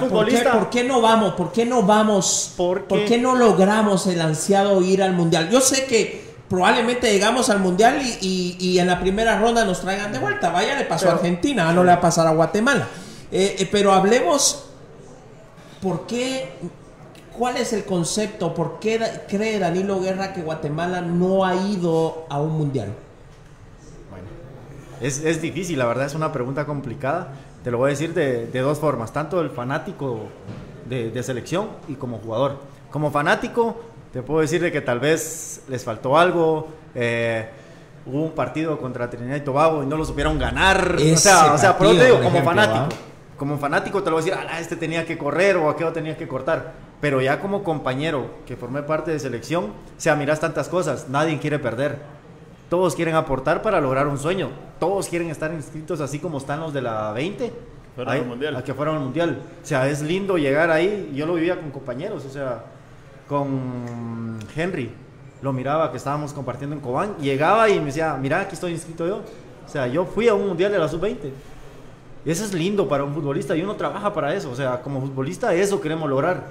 ¿por, 0.09 0.69
qué, 0.69 0.83
no 0.83 1.01
vamos? 1.01 1.33
¿Por 1.35 1.51
qué 1.51 1.65
no 1.65 1.83
vamos? 1.83 2.53
¿Por 2.57 2.87
qué 2.87 3.19
no 3.19 3.35
logramos 3.35 4.07
el 4.07 4.19
ansiado 4.19 4.81
ir 4.81 5.03
al 5.03 5.13
mundial? 5.13 5.49
Yo 5.51 5.61
sé 5.61 5.85
que 5.85 6.32
probablemente 6.53 7.11
llegamos 7.11 7.49
al 7.49 7.61
mundial 7.61 7.99
y, 8.21 8.77
en 8.77 8.85
la 8.85 8.99
primera 8.99 9.39
ronda 9.39 9.65
nos 9.65 9.81
traigan 9.81 10.13
de 10.13 10.19
vuelta. 10.19 10.51
Vaya, 10.51 10.77
le 10.77 10.85
pasó 10.85 11.09
a 11.09 11.13
Argentina, 11.13 11.73
no 11.73 11.83
le 11.83 11.87
va 11.87 11.95
a 11.95 12.01
pasar 12.01 12.27
a 12.27 12.29
Guatemala. 12.29 12.87
Eh, 13.31 13.55
eh, 13.57 13.69
pero 13.71 13.91
hablemos, 13.91 14.65
¿por 15.81 16.05
qué? 16.05 16.53
¿Cuál 17.35 17.57
es 17.57 17.73
el 17.73 17.85
concepto? 17.85 18.53
¿Por 18.53 18.77
qué 18.77 19.01
cree 19.27 19.57
Danilo 19.57 19.99
Guerra 19.99 20.31
que 20.31 20.43
Guatemala 20.43 21.01
no 21.01 21.43
ha 21.43 21.55
ido 21.55 22.27
a 22.29 22.39
un 22.39 22.51
mundial? 22.51 22.93
Bueno, 24.11 24.27
es, 25.01 25.41
difícil, 25.41 25.79
la 25.79 25.85
verdad 25.85 26.05
es 26.05 26.13
una 26.13 26.31
pregunta 26.31 26.67
complicada. 26.67 27.33
Te 27.63 27.71
lo 27.71 27.79
voy 27.79 27.87
a 27.87 27.89
decir 27.89 28.13
de, 28.13 28.45
dos 28.61 28.77
formas, 28.77 29.11
tanto 29.11 29.41
el 29.41 29.49
fanático 29.49 30.27
de, 30.87 31.09
de 31.09 31.23
selección 31.23 31.69
y 31.87 31.95
como 31.95 32.19
jugador. 32.19 32.59
Como 32.91 33.09
fanático, 33.09 33.75
te 34.13 34.21
puedo 34.21 34.41
decir 34.41 34.61
de 34.61 34.71
que 34.71 34.79
tal 34.79 34.99
vez 34.99 35.63
les 35.67 35.83
faltó 35.83 36.15
algo. 36.17 36.67
Eh, 36.93 37.49
hubo 38.05 38.23
un 38.25 38.31
partido 38.31 38.77
contra 38.77 39.09
Trinidad 39.09 39.37
y 39.37 39.41
Tobago 39.41 39.81
y 39.81 39.87
no 39.87 39.97
lo 39.97 40.05
supieron 40.05 40.37
ganar. 40.37 40.95
o 40.97 41.17
sea, 41.17 41.53
o 41.53 41.57
sea 41.57 41.75
pero 41.75 41.95
te 41.95 42.05
digo, 42.05 42.21
como 42.21 42.43
fanático. 42.43 42.95
Como 43.37 43.57
fanático 43.57 44.03
te 44.03 44.11
lo 44.11 44.17
voy 44.17 44.21
a 44.21 44.25
decir, 44.25 44.47
ah, 44.47 44.59
este 44.59 44.75
tenía 44.75 45.03
que 45.05 45.17
correr 45.17 45.57
o 45.57 45.67
aquello 45.67 45.91
tenía 45.91 46.15
que 46.15 46.27
cortar. 46.27 46.73
Pero 47.01 47.21
ya 47.21 47.39
como 47.39 47.63
compañero 47.63 48.29
que 48.45 48.55
formé 48.55 48.83
parte 48.83 49.09
de 49.09 49.17
selección, 49.17 49.65
o 49.65 49.71
sea, 49.97 50.15
miras 50.15 50.39
tantas 50.39 50.69
cosas, 50.69 51.09
nadie 51.09 51.39
quiere 51.39 51.57
perder. 51.57 51.97
Todos 52.69 52.95
quieren 52.95 53.15
aportar 53.15 53.63
para 53.63 53.81
lograr 53.81 54.07
un 54.07 54.19
sueño. 54.19 54.51
Todos 54.79 55.09
quieren 55.09 55.31
estar 55.31 55.51
inscritos 55.51 55.99
así 56.01 56.19
como 56.19 56.37
están 56.37 56.59
los 56.59 56.71
de 56.71 56.83
la 56.83 57.11
20. 57.13 57.51
mundial. 58.27 58.55
A 58.55 58.63
que 58.63 58.75
fueron 58.75 58.97
al 58.97 59.01
mundial. 59.01 59.41
O 59.61 59.65
sea, 59.65 59.87
es 59.87 60.03
lindo 60.03 60.37
llegar 60.37 60.69
ahí. 60.69 61.11
Yo 61.15 61.25
lo 61.25 61.33
vivía 61.33 61.59
con 61.59 61.71
compañeros. 61.71 62.25
O 62.25 62.29
sea, 62.29 62.63
con 63.33 64.37
Henry. 64.55 64.91
Lo 65.41 65.51
miraba 65.51 65.89
que 65.89 65.97
estábamos 65.97 66.33
compartiendo 66.33 66.75
en 66.75 66.81
Cobán. 66.81 67.17
Llegaba 67.17 67.67
y 67.67 67.79
me 67.79 67.87
decía, 67.87 68.15
mira, 68.21 68.41
aquí 68.41 68.53
estoy 68.53 68.73
inscrito 68.73 69.07
yo. 69.07 69.21
O 69.65 69.69
sea, 69.69 69.87
yo 69.87 70.05
fui 70.05 70.27
a 70.27 70.35
un 70.35 70.47
mundial 70.47 70.71
de 70.71 70.77
la 70.77 70.87
sub-20. 70.87 71.31
Y 72.25 72.29
eso 72.31 72.45
es 72.45 72.53
lindo 72.53 72.87
para 72.87 73.03
un 73.03 73.13
futbolista 73.13 73.55
y 73.55 73.63
uno 73.63 73.75
trabaja 73.75 74.13
para 74.13 74.35
eso. 74.35 74.51
O 74.51 74.55
sea, 74.55 74.81
como 74.83 75.01
futbolista 75.01 75.53
eso 75.55 75.81
queremos 75.81 76.07
lograr. 76.07 76.43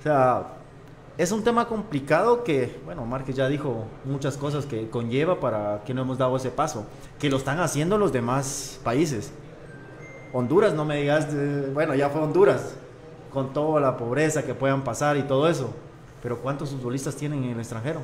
O 0.00 0.02
sea, 0.02 0.48
es 1.16 1.30
un 1.30 1.44
tema 1.44 1.68
complicado 1.68 2.42
que, 2.42 2.80
bueno, 2.84 3.06
Márquez 3.06 3.36
ya 3.36 3.48
dijo 3.48 3.84
muchas 4.04 4.36
cosas 4.36 4.66
que 4.66 4.90
conlleva 4.90 5.38
para 5.38 5.82
que 5.86 5.94
no 5.94 6.02
hemos 6.02 6.18
dado 6.18 6.36
ese 6.36 6.50
paso. 6.50 6.86
Que 7.20 7.30
lo 7.30 7.36
están 7.36 7.60
haciendo 7.60 7.96
los 7.98 8.12
demás 8.12 8.80
países. 8.82 9.32
Honduras, 10.32 10.74
no 10.74 10.84
me 10.84 10.96
digas, 10.96 11.28
bueno, 11.72 11.94
ya 11.94 12.10
fue 12.10 12.20
Honduras 12.20 12.74
con 13.32 13.52
toda 13.52 13.80
la 13.80 13.96
pobreza 13.96 14.44
que 14.44 14.54
puedan 14.54 14.82
pasar 14.82 15.16
y 15.16 15.22
todo 15.22 15.48
eso. 15.48 15.74
Pero 16.22 16.38
¿cuántos 16.38 16.70
futbolistas 16.70 17.16
tienen 17.16 17.44
en 17.44 17.50
el 17.50 17.58
extranjero? 17.58 18.02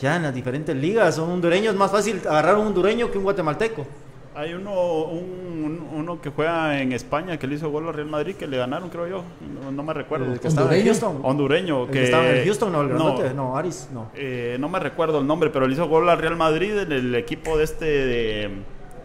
Ya 0.00 0.16
en 0.16 0.22
las 0.24 0.34
diferentes 0.34 0.74
ligas, 0.74 1.14
son 1.14 1.30
hondureños, 1.30 1.74
es 1.74 1.78
más 1.78 1.90
fácil 1.90 2.20
agarrar 2.28 2.56
un 2.56 2.68
hondureño 2.68 3.10
que 3.10 3.18
un 3.18 3.24
guatemalteco. 3.24 3.86
Hay 4.34 4.54
uno, 4.54 5.04
uno 5.04 6.20
que 6.20 6.30
juega 6.30 6.80
en 6.80 6.92
España 6.92 7.36
que 7.36 7.46
le 7.46 7.56
hizo 7.56 7.70
gol 7.70 7.86
al 7.86 7.94
Real 7.94 8.08
Madrid 8.08 8.34
que 8.34 8.46
le 8.46 8.56
ganaron, 8.56 8.88
creo 8.88 9.06
yo. 9.06 9.22
No, 9.70 9.82
me 9.82 9.92
recuerdo. 9.92 10.40
que 10.40 10.48
estaba 10.48 10.74
en 10.74 10.86
Houston. 10.86 11.20
Hondureño. 11.22 11.86
que, 11.88 12.04
estaba 12.04 12.28
en 12.30 12.44
Houston, 12.44 12.72
no, 12.72 12.80
el 12.80 12.88
no, 12.94 13.34
no, 13.34 13.56
Aris, 13.56 13.90
no. 13.92 14.10
Eh, 14.14 14.56
no 14.58 14.70
me 14.70 14.78
recuerdo 14.78 15.20
el 15.20 15.26
nombre, 15.26 15.50
pero 15.50 15.66
le 15.66 15.74
hizo 15.74 15.86
gol 15.86 16.08
al 16.08 16.18
Real 16.18 16.36
Madrid 16.36 16.78
en 16.78 16.92
el 16.92 17.14
equipo 17.14 17.58
de 17.58 17.64
este 17.64 17.84
de, 17.84 18.50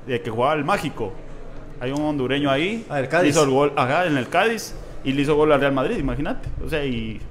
de 0.07 0.21
que 0.21 0.29
jugaba 0.29 0.53
el 0.53 0.63
Mágico. 0.63 1.11
Hay 1.79 1.91
un 1.91 2.01
hondureño 2.01 2.49
ahí. 2.49 2.85
Ah, 2.89 2.99
el 2.99 3.07
Cádiz. 3.07 3.31
Hizo 3.31 3.43
el 3.43 3.49
gol 3.49 3.73
acá 3.75 4.05
en 4.05 4.17
el 4.17 4.29
Cádiz 4.29 4.73
y 5.03 5.13
le 5.13 5.21
hizo 5.21 5.35
gol 5.35 5.51
al 5.51 5.59
Real 5.59 5.73
Madrid, 5.73 5.97
imagínate. 5.97 6.49
O 6.63 6.69
sea, 6.69 6.85
y. 6.85 7.21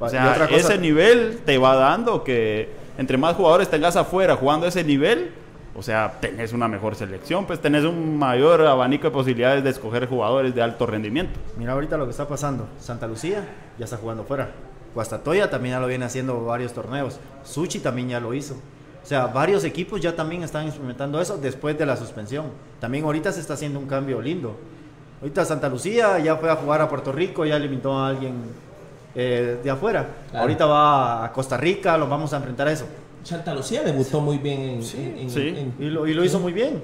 O 0.00 0.08
sea, 0.08 0.48
ese 0.50 0.78
nivel 0.78 1.40
te 1.44 1.58
va 1.58 1.74
dando 1.74 2.22
que 2.22 2.68
entre 2.98 3.16
más 3.16 3.34
jugadores 3.34 3.68
tengas 3.68 3.96
afuera 3.96 4.36
jugando 4.36 4.66
ese 4.66 4.84
nivel, 4.84 5.32
o 5.74 5.82
sea, 5.82 6.18
tenés 6.20 6.52
una 6.52 6.68
mejor 6.68 6.94
selección, 6.94 7.46
pues 7.46 7.60
tenés 7.60 7.84
un 7.84 8.18
mayor 8.18 8.64
abanico 8.66 9.04
de 9.04 9.10
posibilidades 9.10 9.64
de 9.64 9.70
escoger 9.70 10.06
jugadores 10.08 10.54
de 10.54 10.62
alto 10.62 10.86
rendimiento. 10.86 11.38
Mira 11.56 11.72
ahorita 11.72 11.96
lo 11.96 12.04
que 12.04 12.10
está 12.10 12.28
pasando. 12.28 12.68
Santa 12.80 13.06
Lucía 13.06 13.44
ya 13.78 13.84
está 13.84 13.96
jugando 13.96 14.24
fuera. 14.24 14.50
Guastatoya 14.94 15.50
también 15.50 15.76
ya 15.76 15.80
lo 15.80 15.86
viene 15.86 16.04
haciendo 16.04 16.44
varios 16.44 16.72
torneos. 16.72 17.20
Suchi 17.44 17.78
también 17.78 18.08
ya 18.08 18.20
lo 18.20 18.34
hizo. 18.34 18.56
O 19.08 19.10
sea, 19.10 19.26
varios 19.26 19.64
equipos 19.64 20.02
ya 20.02 20.14
también 20.14 20.42
están 20.42 20.66
implementando 20.66 21.18
eso 21.18 21.38
después 21.38 21.78
de 21.78 21.86
la 21.86 21.96
suspensión. 21.96 22.48
También 22.78 23.04
ahorita 23.04 23.32
se 23.32 23.40
está 23.40 23.54
haciendo 23.54 23.78
un 23.78 23.86
cambio 23.86 24.20
lindo. 24.20 24.54
Ahorita 25.22 25.46
Santa 25.46 25.70
Lucía 25.70 26.18
ya 26.18 26.36
fue 26.36 26.50
a 26.50 26.56
jugar 26.56 26.82
a 26.82 26.90
Puerto 26.90 27.10
Rico, 27.10 27.46
ya 27.46 27.56
eliminó 27.56 28.04
a 28.04 28.08
alguien 28.08 28.34
eh, 29.14 29.60
de 29.64 29.70
afuera. 29.70 30.06
Ahorita 30.34 30.66
va 30.66 31.24
a 31.24 31.32
Costa 31.32 31.56
Rica, 31.56 31.96
lo 31.96 32.06
vamos 32.06 32.34
a 32.34 32.36
enfrentar 32.36 32.68
a 32.68 32.72
eso. 32.72 32.84
Santa 33.22 33.54
Lucía 33.54 33.82
debutó 33.82 34.20
muy 34.20 34.36
bien 34.36 34.60
en, 34.60 34.82
sí, 34.82 35.72
y, 35.78 35.84
lo, 35.86 36.06
hizo 36.22 36.38
muy 36.38 36.52
bien. 36.52 36.82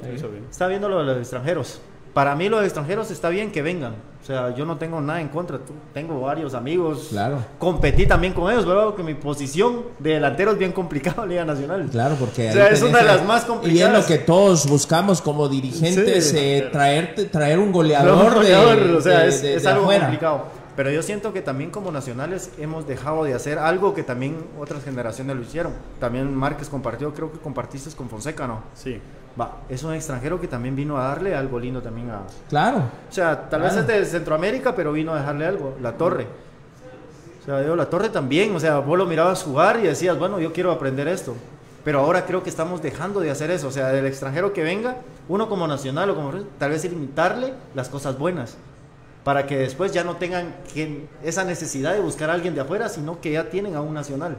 Está 0.51 0.66
viendo 0.66 0.88
lo 0.88 1.01
de 1.01 1.05
los 1.05 1.18
extranjeros. 1.18 1.82
Para 2.15 2.36
mí 2.36 2.49
los 2.49 2.62
extranjeros 2.62 3.11
está 3.11 3.28
bien 3.28 3.51
que 3.51 3.61
vengan. 3.61 3.95
O 4.23 4.27
sea, 4.27 4.55
yo 4.55 4.65
no 4.65 4.78
tengo 4.78 5.01
nada 5.01 5.20
en 5.20 5.28
contra. 5.28 5.59
Tengo 5.93 6.20
varios 6.20 6.55
amigos. 6.55 7.09
Claro. 7.11 7.45
Competí 7.59 8.07
también 8.07 8.32
con 8.32 8.51
ellos, 8.51 8.65
¿verdad? 8.65 8.85
Porque 8.85 9.03
mi 9.03 9.15
posición 9.15 9.82
de 9.99 10.15
delantero 10.15 10.53
es 10.53 10.59
bien 10.59 10.73
complicada 10.73 11.23
en 11.24 11.28
Liga 11.28 11.45
Nacional. 11.45 11.89
Claro, 11.91 12.15
porque... 12.19 12.49
O 12.49 12.53
sea, 12.53 12.69
es 12.69 12.81
una 12.82 12.99
de 13.01 13.05
las 13.05 13.24
más 13.27 13.45
complicadas. 13.45 13.93
Y 13.93 13.97
es 13.97 14.01
lo 14.01 14.07
que 14.07 14.24
todos 14.24 14.66
buscamos 14.66 15.20
como 15.20 15.49
dirigentes, 15.49 16.32
eh, 16.32 16.69
traer, 16.73 17.28
traer 17.31 17.59
un 17.59 17.73
goleador, 17.73 18.36
o 18.97 19.01
sea, 19.03 19.27
es, 19.27 19.66
algo 19.66 19.86
complicado. 19.86 20.64
Pero 20.76 20.90
yo 20.90 21.02
siento 21.02 21.32
que 21.32 21.40
también 21.40 21.70
como 21.70 21.92
nacionales 21.92 22.51
hemos 22.59 22.86
dejado 22.86 23.22
de 23.24 23.34
hacer 23.34 23.59
algo 23.59 23.94
que 23.94 24.02
también 24.02 24.44
otras 24.59 24.82
generaciones 24.82 25.36
lo 25.36 25.42
hicieron. 25.42 25.72
También 26.01 26.34
Márquez 26.34 26.68
compartió, 26.68 27.14
creo 27.14 27.30
que 27.32 27.38
compartiste 27.38 27.90
con 27.96 28.09
Fonseca, 28.09 28.46
¿no? 28.48 28.60
Sí. 28.74 29.01
Va, 29.40 29.59
es 29.68 29.82
un 29.84 29.92
extranjero 29.94 30.40
que 30.40 30.48
también 30.48 30.74
vino 30.76 30.96
a 30.98 31.09
darle 31.09 31.34
algo 31.34 31.59
lindo 31.60 31.80
también 31.82 32.10
a... 32.10 32.22
Claro. 32.48 32.78
O 33.09 33.12
sea, 33.12 33.48
tal 33.48 33.60
Claro. 33.60 33.64
vez 33.64 33.76
es 33.76 33.86
de 33.86 34.05
Centroamérica, 34.05 34.74
pero 34.74 34.92
vino 34.92 35.12
a 35.12 35.18
dejarle 35.18 35.46
algo. 35.46 35.76
La 35.80 35.92
Torre. 35.92 36.26
O 37.42 37.44
sea, 37.44 37.62
yo, 37.64 37.76
la 37.76 37.86
Torre 37.86 38.09
también. 38.09 38.55
O 38.55 38.60
sea, 38.60 38.78
vos 38.78 38.96
lo 38.98 39.06
mirabas 39.06 39.42
jugar 39.42 39.78
y 39.80 39.82
decías, 39.84 40.18
bueno, 40.18 40.38
yo 40.40 40.52
quiero 40.52 40.70
aprender 40.72 41.06
esto. 41.09 41.34
Pero 41.84 42.01
ahora 42.01 42.24
creo 42.26 42.42
que 42.42 42.48
estamos 42.51 42.80
dejando 42.80 43.20
de 43.20 43.30
hacer 43.30 43.51
eso. 43.51 43.68
O 43.68 43.70
sea, 43.72 43.88
del 43.88 44.06
extranjero 44.06 44.52
que 44.52 44.62
venga, 44.62 44.96
uno 45.28 45.48
como 45.48 45.66
nacional 45.66 46.10
o 46.10 46.14
como... 46.14 46.32
Tal 46.59 46.70
vez 46.70 46.84
limitarle 46.84 47.55
las 47.74 47.88
cosas 47.88 48.16
buenas. 48.18 48.56
Para 49.24 49.46
que 49.46 49.56
después 49.56 49.90
ya 49.92 50.05
no 50.05 50.16
tengan 50.16 50.55
que- 50.74 51.06
esa 51.24 51.44
necesidad 51.44 51.94
de 51.94 52.01
buscar 52.01 52.28
a 52.30 52.34
alguien 52.34 52.55
de 52.55 52.60
afuera, 52.60 52.88
sino 52.90 53.20
que 53.20 53.32
ya 53.32 53.48
tienen 53.48 53.74
a 53.74 53.80
un 53.80 53.94
nacional. 53.94 54.36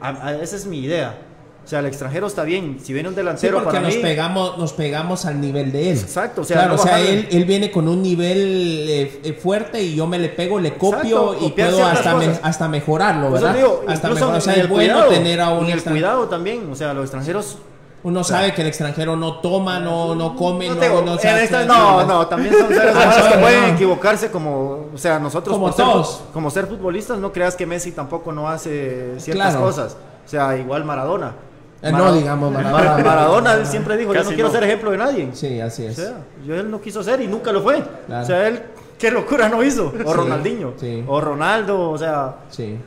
A- 0.00 0.26
a- 0.28 0.34
esa 0.42 0.56
es 0.56 0.66
mi 0.66 0.80
idea. 0.80 1.18
O 1.64 1.68
sea, 1.68 1.78
el 1.78 1.86
extranjero 1.86 2.26
está 2.26 2.42
bien. 2.42 2.78
Si 2.82 2.92
viene 2.92 3.08
un 3.08 3.14
Sí, 3.14 3.20
delantero 3.20 3.58
porque 3.58 3.76
para 3.78 3.80
nos 3.86 3.94
mí... 3.94 4.02
pegamos, 4.02 4.58
nos 4.58 4.72
pegamos 4.72 5.24
al 5.26 5.40
nivel 5.40 5.70
de 5.70 5.92
él. 5.92 5.98
Exacto, 5.98 6.40
o 6.40 6.44
sea, 6.44 6.56
claro, 6.56 6.74
no 6.74 6.82
o 6.82 6.84
sea, 6.84 7.00
él, 7.00 7.28
él 7.30 7.44
viene 7.44 7.70
con 7.70 7.86
un 7.86 8.02
nivel 8.02 8.84
eh, 8.90 9.20
eh, 9.22 9.32
fuerte 9.32 9.80
y 9.80 9.94
yo 9.94 10.08
me 10.08 10.18
le 10.18 10.28
pego, 10.30 10.58
le 10.58 10.74
copio 10.76 11.32
Exacto, 11.34 11.46
y 11.46 11.50
puedo 11.52 11.86
hasta, 11.86 12.16
me- 12.16 12.38
hasta 12.42 12.68
mejorarlo, 12.68 13.30
¿verdad? 13.30 13.54
digo, 13.54 13.84
hasta 13.86 14.08
mejorar. 14.10 14.36
O 14.36 14.40
sea, 14.40 14.54
es 14.54 14.68
bueno 14.68 14.94
cuidado, 14.94 15.08
tener 15.12 15.40
a 15.40 15.50
un 15.50 15.58
en 15.60 15.64
el 15.66 15.72
extranjero. 15.74 16.06
cuidado 16.08 16.28
también, 16.28 16.68
o 16.68 16.74
sea, 16.74 16.92
los 16.94 17.04
extranjeros 17.04 17.58
Uno 18.04 18.24
sabe 18.24 18.52
que 18.52 18.62
el 18.62 18.68
extranjero 18.68 19.14
no 19.14 19.34
toma, 19.38 19.78
no, 19.78 20.14
no 20.16 20.34
come, 20.34 20.66
no, 20.66 20.74
no, 20.74 20.80
te 20.80 20.88
digo, 20.88 21.02
no, 21.02 21.14
esta- 21.14 21.64
no, 21.64 22.04
no, 22.04 22.26
también 22.26 22.52
son 22.52 22.68
seres 22.68 22.92
Ah, 22.96 22.98
humanos 23.06 23.28
que 23.32 23.38
pueden 23.38 23.64
equivocarse 23.74 24.30
como, 24.30 24.86
o 24.92 24.98
sea, 24.98 25.20
nosotros 25.20 25.54
Como 25.54 25.66
por 25.68 25.76
ser- 25.76 25.84
todos. 25.84 26.22
como 26.32 26.50
ser 26.50 26.66
futbolistas, 26.66 27.18
no 27.18 27.32
creas 27.32 27.54
que 27.54 27.64
Messi 27.64 27.92
tampoco 27.92 28.32
no 28.32 28.48
hace 28.48 29.14
ciertas 29.18 29.52
Claro. 29.52 29.66
cosas, 29.66 29.96
o 30.26 30.28
sea, 30.28 30.56
igual 30.56 30.84
Maradona. 30.84 31.32
Eh, 31.80 31.92
no, 31.92 32.12
digamos, 32.12 32.52
Mara- 32.52 32.70
Maradona. 32.70 33.04
Maradona, 33.04 33.52
él 33.54 33.66
siempre 33.66 33.96
dijo, 33.96 34.12
yo 34.14 34.24
no 34.24 34.30
quiero 34.30 34.48
no. 34.48 34.54
ser 34.54 34.64
ejemplo 34.64 34.90
de 34.90 34.98
nadie. 34.98 35.28
Sí, 35.32 35.60
así 35.60 35.84
O 35.84 35.88
es. 35.88 35.96
sea, 35.96 36.14
yo 36.44 36.54
él 36.56 36.70
no 36.70 36.80
quiso 36.80 37.02
ser 37.04 37.20
y 37.20 37.28
nunca 37.28 37.52
lo 37.52 37.62
fue. 37.62 37.82
Claro. 38.06 38.22
O 38.22 38.26
sea, 38.26 38.48
él 38.48 38.62
qué 38.98 39.10
locura 39.12 39.48
no 39.48 39.62
hizo, 39.64 39.86
o 40.04 40.10
Sí, 40.10 40.12
Ronaldinho, 40.16 40.72
sí. 40.76 41.04
o 41.06 41.20
Ronaldo, 41.20 41.90
o 41.90 41.98
sea, 41.98 42.34
Sí. 42.50 42.78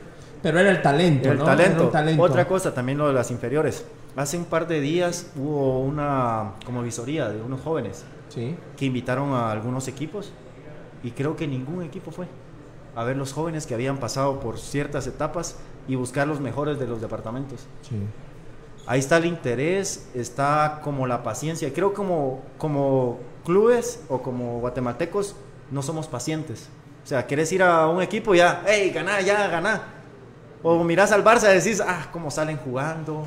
Pero 0.42 0.60
era 0.60 0.70
el 0.70 0.80
talento, 0.80 1.30
El 1.30 1.38
¿no? 1.38 1.44
Era 1.44 1.56
talento. 1.56 1.88
talento. 1.88 2.22
Otra 2.22 2.46
cosa, 2.46 2.72
también 2.72 2.98
lo 2.98 3.08
de 3.08 3.14
las 3.14 3.30
inferiores. 3.30 3.84
Hace 4.16 4.38
un 4.38 4.46
par 4.46 4.66
de 4.66 4.80
días 4.80 5.30
hubo 5.36 5.80
una 5.80 6.52
como 6.64 6.82
visoría 6.82 7.28
de 7.28 7.42
unos 7.42 7.60
jóvenes 7.60 8.04
Sí. 8.28 8.56
que 8.76 8.86
invitaron 8.86 9.32
a 9.34 9.52
algunos 9.52 9.88
equipos 9.88 10.32
y 11.02 11.10
creo 11.12 11.36
que 11.36 11.46
ningún 11.46 11.82
equipo 11.84 12.10
fue 12.10 12.26
a 12.94 13.04
ver 13.04 13.16
los 13.16 13.32
jóvenes 13.34 13.66
que 13.66 13.74
habían 13.74 13.98
pasado 13.98 14.40
por 14.40 14.58
ciertas 14.58 15.06
etapas 15.06 15.56
y 15.86 15.94
buscar 15.96 16.26
los 16.26 16.40
mejores 16.40 16.78
de 16.78 16.86
los 16.86 17.00
departamentos. 17.02 17.66
Sí. 17.82 17.96
Ahí 18.86 19.00
está 19.00 19.18
el 19.18 19.26
interés, 19.26 20.08
está 20.14 20.80
como 20.82 21.06
la 21.06 21.22
paciencia. 21.22 21.72
Creo 21.74 21.92
como 21.92 22.40
como 22.56 23.18
clubes 23.44 24.02
o 24.08 24.22
como 24.22 24.60
guatemaltecos 24.60 25.36
no 25.70 25.82
somos 25.82 26.06
pacientes. 26.08 26.68
O 27.04 27.06
sea, 27.06 27.26
querés 27.26 27.52
ir 27.52 27.62
a 27.62 27.86
un 27.86 28.00
equipo 28.02 28.34
y 28.34 28.38
ya, 28.38 28.62
hey, 28.66 28.90
ganá, 28.94 29.20
ya, 29.20 29.46
ganá. 29.48 29.82
O 30.62 30.82
mirás 30.82 31.12
al 31.12 31.22
Barça 31.22 31.50
y 31.52 31.58
decís, 31.58 31.80
ah, 31.86 32.08
cómo 32.12 32.30
salen 32.30 32.56
jugando. 32.56 33.26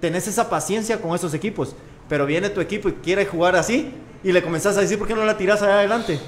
Tenés 0.00 0.26
esa 0.28 0.48
paciencia 0.50 1.00
con 1.00 1.14
esos 1.14 1.34
equipos. 1.34 1.74
Pero 2.08 2.26
viene 2.26 2.50
tu 2.50 2.60
equipo 2.60 2.88
y 2.88 2.92
quiere 2.94 3.26
jugar 3.26 3.56
así 3.56 3.92
y 4.24 4.32
le 4.32 4.42
comenzás 4.42 4.76
a 4.76 4.80
decir, 4.80 4.98
¿por 4.98 5.06
qué 5.08 5.14
no 5.14 5.24
la 5.24 5.36
tirás 5.36 5.62
allá 5.62 5.78
adelante? 5.78 6.18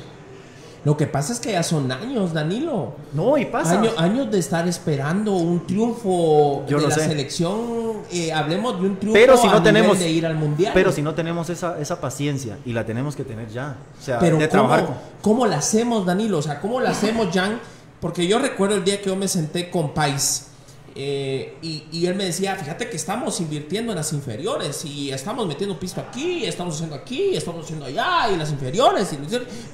Lo 0.85 0.99
que 0.99 1.07
pasa 1.07 1.33
es 1.33 1.41
que 1.41 1.53
ya 1.53 1.63
son 1.63 1.91
años, 1.91 2.35
Danilo. 2.35 2.93
No, 3.15 3.39
y 3.39 3.47
pasa. 3.47 3.79
Año- 3.81 3.93
años 3.97 4.31
de 4.31 4.39
estar 4.39 4.69
esperando 4.69 5.33
un 5.33 5.67
triunfo 5.67 6.67
Yo 6.69 6.79
de 6.79 6.89
la 6.89 6.95
sé. 6.95 7.07
selección. 7.07 8.03
eh, 8.13 8.31
hablemos 8.35 8.79
de 8.81 8.89
un 8.89 8.97
triunfo 8.99 9.15
Pero 9.19 9.37
si 9.39 9.47
no 9.49 9.63
tenemos, 9.63 9.99
de 9.99 10.11
ir 10.11 10.27
al 10.27 10.35
mundial. 10.37 10.73
pero 10.75 10.93
si 10.93 11.01
no 11.01 11.15
tenemos 11.15 11.49
esa, 11.49 11.81
esa 11.81 12.01
paciencia 12.03 12.59
y 12.67 12.73
la 12.75 12.85
tenemos 12.85 13.17
que 13.17 13.25
tener 13.25 13.49
ya. 13.49 13.77
O 13.99 14.03
sea, 14.05 14.19
Pero 14.19 14.37
de 14.37 14.47
¿cómo, 14.49 14.51
trabajar 14.69 14.85
con... 14.87 14.95
¿cómo 15.23 15.47
la 15.47 15.57
hacemos, 15.57 16.05
Danilo? 16.05 16.37
O 16.39 16.43
sea, 16.43 16.61
¿cómo 16.61 16.79
la 16.81 16.91
hacemos, 16.91 17.29
Jan? 17.33 17.59
Porque 18.01 18.27
yo 18.27 18.39
recuerdo 18.39 18.77
el 18.77 18.85
día 18.85 19.01
que 19.01 19.07
yo 19.07 19.17
me 19.17 19.27
senté 19.29 19.71
con 19.71 19.95
Pais 19.95 20.49
eh, 20.97 21.57
y, 21.63 21.85
y 21.91 22.07
él 22.07 22.15
me 22.15 22.25
decía, 22.25 22.55
fíjate 22.57 22.89
que 22.89 22.97
estamos 22.97 23.41
invirtiendo 23.41 23.93
en 23.93 23.97
las 23.99 24.13
inferiores 24.13 24.85
y 24.85 25.11
estamos 25.11 25.47
metiendo 25.47 25.79
pisto 25.79 26.01
aquí, 26.01 26.45
estamos 26.45 26.75
haciendo 26.77 26.95
aquí, 26.97 27.35
estamos 27.37 27.65
haciendo 27.65 27.87
allá 27.87 28.31
y 28.33 28.37
las 28.37 28.51
inferiores. 28.51 29.13
Y, 29.13 29.19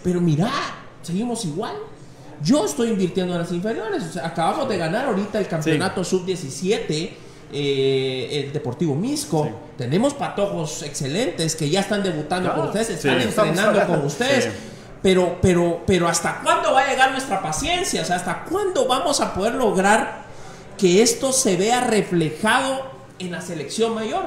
pero 0.03 0.21
mira, 0.21 0.51
seguimos 1.03 1.45
igual. 1.45 1.75
Yo 2.43 2.65
estoy 2.65 2.89
invirtiendo 2.89 3.35
en 3.35 3.41
las 3.41 3.53
inferiores. 3.53 4.03
O 4.03 4.13
sea, 4.13 4.27
acabamos 4.29 4.67
de 4.69 4.79
ganar 4.79 5.07
ahorita 5.07 5.39
el 5.39 5.47
campeonato 5.47 6.03
sub-17. 6.05 7.11
eh, 7.53 8.45
el 8.47 8.53
Deportivo 8.53 8.95
Misco, 8.95 9.45
Sí. 9.45 9.51
tenemos 9.77 10.15
patojos 10.15 10.83
excelentes 10.85 11.57
que 11.57 11.69
ya 11.69 11.81
están 11.81 12.01
debutando 12.03 12.49
Claro, 12.49 12.61
con 12.61 12.69
ustedes, 12.69 12.91
están 12.91 13.21
entrenando 13.21 13.87
con 13.89 14.07
ustedes. 14.07 14.45
Sí. 14.45 14.51
Pero, 15.03 15.37
pero, 15.43 15.83
pero 15.85 16.07
¿hasta 16.09 16.41
cuándo 16.45 16.73
va 16.73 16.83
a 16.83 16.89
llegar 16.89 17.11
nuestra 17.11 17.43
paciencia? 17.43 18.03
O 18.03 18.05
sea, 18.05 18.17
¿hasta 18.17 18.45
cuándo 18.45 18.87
vamos 18.87 19.21
a 19.21 19.35
poder 19.35 19.55
lograr 19.55 20.27
que 20.81 21.03
esto 21.03 21.33
se 21.33 21.57
vea 21.57 21.81
reflejado 21.83 22.91
en 23.19 23.33
la 23.33 23.41
selección 23.43 23.95
mayor? 23.95 24.25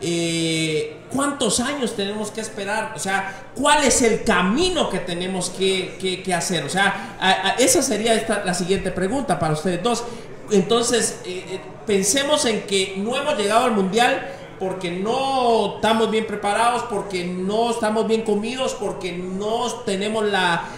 Eh, 0.00 0.96
¿Cuántos 1.10 1.60
años 1.60 1.94
tenemos 1.94 2.30
que 2.32 2.40
esperar? 2.40 2.92
O 2.96 2.98
sea, 2.98 3.50
¿cuál 3.54 3.84
es 3.84 4.02
el 4.02 4.24
camino 4.24 4.90
que 4.90 4.98
tenemos 4.98 5.50
que, 5.50 5.96
que- 6.24 6.34
hacer? 6.34 6.64
O 6.64 6.68
sea, 6.68 7.16
a- 7.20 7.50
esa 7.58 7.80
sería 7.82 8.14
esta- 8.14 8.44
la 8.44 8.52
siguiente 8.54 8.90
pregunta 8.90 9.38
para 9.38 9.54
ustedes 9.54 9.82
dos. 9.82 10.02
Entonces, 10.50 11.20
eh, 11.24 11.44
eh, 11.48 11.60
pensemos 11.86 12.44
en 12.44 12.62
que 12.62 12.94
no 12.98 13.16
hemos 13.16 13.38
llegado 13.38 13.64
al 13.66 13.70
mundial 13.72 14.28
porque 14.64 14.90
no 14.90 15.74
estamos 15.76 16.10
bien 16.10 16.26
preparados, 16.26 16.84
porque 16.84 17.22
no 17.22 17.70
estamos 17.70 18.08
bien 18.08 18.22
comidos, 18.22 18.74
porque 18.80 19.12
no 19.12 19.66
tenemos 19.84 20.24
la, 20.24 20.70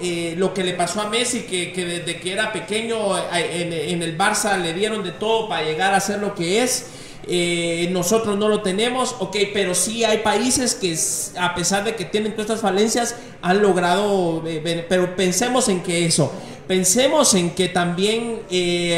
eh, 0.00 0.34
lo 0.38 0.54
que 0.54 0.64
le 0.64 0.72
pasó 0.72 1.02
a 1.02 1.10
Messi, 1.10 1.42
que, 1.42 1.72
desde 1.74 2.18
que 2.18 2.32
era 2.32 2.50
pequeño 2.50 3.18
eh, 3.18 3.90
en, 3.92 4.02
el 4.02 4.16
Barça 4.16 4.56
le 4.56 4.72
dieron 4.72 5.02
de 5.04 5.12
todo 5.12 5.50
para 5.50 5.64
llegar 5.64 5.92
a 5.92 6.00
ser 6.00 6.20
lo 6.20 6.34
que 6.34 6.62
es. 6.62 6.86
Eh, 7.26 7.88
nosotros 7.92 8.38
no 8.38 8.48
lo 8.48 8.62
tenemos, 8.62 9.16
ok, 9.18 9.36
pero 9.52 9.74
sí 9.74 10.04
hay 10.04 10.18
países 10.18 10.74
que 10.74 10.96
a 11.38 11.54
pesar 11.54 11.84
de 11.84 11.94
que 11.94 12.06
tienen 12.06 12.32
todas 12.32 12.46
estas 12.46 12.62
falencias 12.62 13.16
han 13.42 13.60
logrado, 13.60 14.42
eh, 14.46 14.86
pero 14.88 15.14
pensemos 15.14 15.68
en 15.68 15.82
que 15.82 16.06
eso, 16.06 16.32
pensemos 16.66 17.34
en 17.34 17.50
que 17.50 17.68
también 17.68 18.40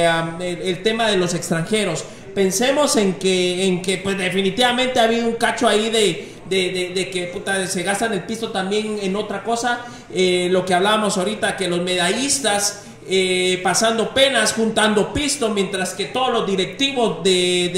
am, 0.08 0.40
el, 0.40 0.62
el 0.62 0.82
tema 0.84 1.08
de 1.10 1.16
los 1.16 1.34
extranjeros, 1.34 2.04
pensemos 2.34 2.96
en 2.96 3.14
que, 3.14 3.66
en 3.66 3.82
que 3.82 3.98
pues 3.98 4.16
definitivamente 4.18 4.98
ha 5.00 5.04
habido 5.04 5.26
un 5.26 5.34
cacho 5.34 5.68
ahí 5.68 5.90
de, 5.90 6.28
de, 6.48 6.70
de- 6.70 6.88
de 6.94 7.10
que 7.10 7.32
se 7.68 7.82
gastan 7.82 8.12
el 8.12 8.22
pisto 8.24 8.50
también 8.50 8.98
en 9.02 9.16
otra 9.16 9.42
cosa, 9.42 9.84
eh, 10.14 10.48
lo 10.50 10.64
que 10.64 10.74
hablábamos 10.74 11.16
ahorita, 11.18 11.56
que 11.56 11.68
los 11.68 11.80
medallistas 11.82 12.84
eh, 13.08 13.58
pasando 13.64 14.14
penas, 14.14 14.52
juntando 14.52 15.12
pisto, 15.12 15.48
mientras 15.50 15.92
que 15.94 16.04
todos 16.06 16.30
los 16.32 16.46
directivos 16.46 17.22
de, 17.24 17.70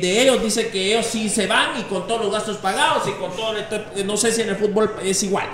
de- 0.00 0.22
ellos 0.22 0.42
dicen 0.42 0.68
que 0.72 0.92
ellos 0.94 1.06
sí 1.06 1.28
se 1.28 1.46
van 1.46 1.78
y 1.80 1.84
con 1.84 2.06
todos 2.08 2.22
los 2.22 2.32
gastos 2.32 2.56
pagados 2.56 3.06
y 3.08 3.12
con 3.12 3.30
todo, 3.36 3.52
no 4.04 4.16
sé 4.16 4.32
si 4.32 4.42
en 4.42 4.48
el 4.48 4.56
fútbol 4.56 4.94
es 5.04 5.22
igual. 5.22 5.46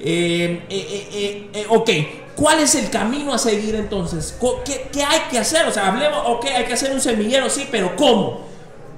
Eh, 0.00 0.62
eh, 0.70 0.86
eh, 0.90 1.08
eh, 1.12 1.50
eh, 1.54 1.66
ok, 1.68 1.90
¿cuál 2.36 2.60
es 2.60 2.74
el 2.76 2.88
camino 2.90 3.34
a 3.34 3.38
seguir 3.38 3.74
entonces? 3.74 4.36
¿Qué, 4.64 4.88
qué 4.92 5.02
hay 5.04 5.22
que 5.30 5.38
hacer? 5.38 5.66
O 5.66 5.72
sea, 5.72 5.88
hablemos, 5.88 6.22
ok, 6.26 6.46
hay 6.56 6.64
que 6.64 6.74
hacer 6.74 6.92
un 6.92 7.00
semillero, 7.00 7.50
sí, 7.50 7.66
pero 7.70 7.96
¿cómo? 7.96 8.46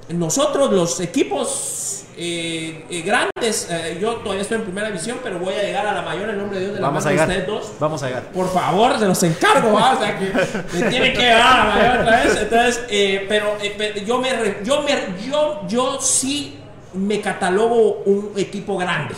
Nosotros, 0.09 0.71
los 0.71 0.99
equipos 0.99 2.03
eh, 2.17 3.01
grandes, 3.05 3.67
yo 3.99 4.15
todavía 4.17 4.41
estoy 4.41 4.57
en 4.57 4.63
primera 4.65 4.87
división, 4.87 5.19
pero 5.23 5.39
voy 5.39 5.53
a 5.55 5.61
llegar 5.63 5.87
a 5.87 5.93
la 5.93 6.01
mayor 6.01 6.29
en 6.29 6.37
nombre 6.37 6.59
de 6.59 6.65
Dios 6.65 6.75
de 6.75 6.81
la 6.81 6.87
Vamos 6.87 7.05
a 7.05 7.09
llegar. 7.11 7.27
ustedes 7.29 7.47
dos. 7.47 7.71
Vamos 7.79 8.03
a 8.03 8.07
llegar. 8.07 8.23
Por 8.31 8.51
favor, 8.53 8.99
se 8.99 9.05
los 9.07 9.23
encargo, 9.23 9.71
¿va? 9.73 9.93
o 9.93 9.99
sea 9.99 10.19
que 10.19 10.25
me 10.79 10.89
tiene 10.89 11.13
que 11.13 11.25
dar 11.25 11.59
a 11.61 11.63
mayor 11.75 11.97
otra 12.01 12.23
vez. 12.23 12.37
Entonces, 12.41 12.81
eh, 12.89 13.25
pero, 13.29 13.57
eh, 13.61 13.73
pe- 13.77 14.03
yo 14.05 14.19
me, 14.19 14.29
yo 14.63 14.81
me, 14.81 14.91
yo, 15.25 15.61
yo 15.67 15.99
sí 16.01 16.57
me 16.93 17.21
catalogo 17.21 18.03
un 18.05 18.33
equipo 18.35 18.77
grande. 18.77 19.15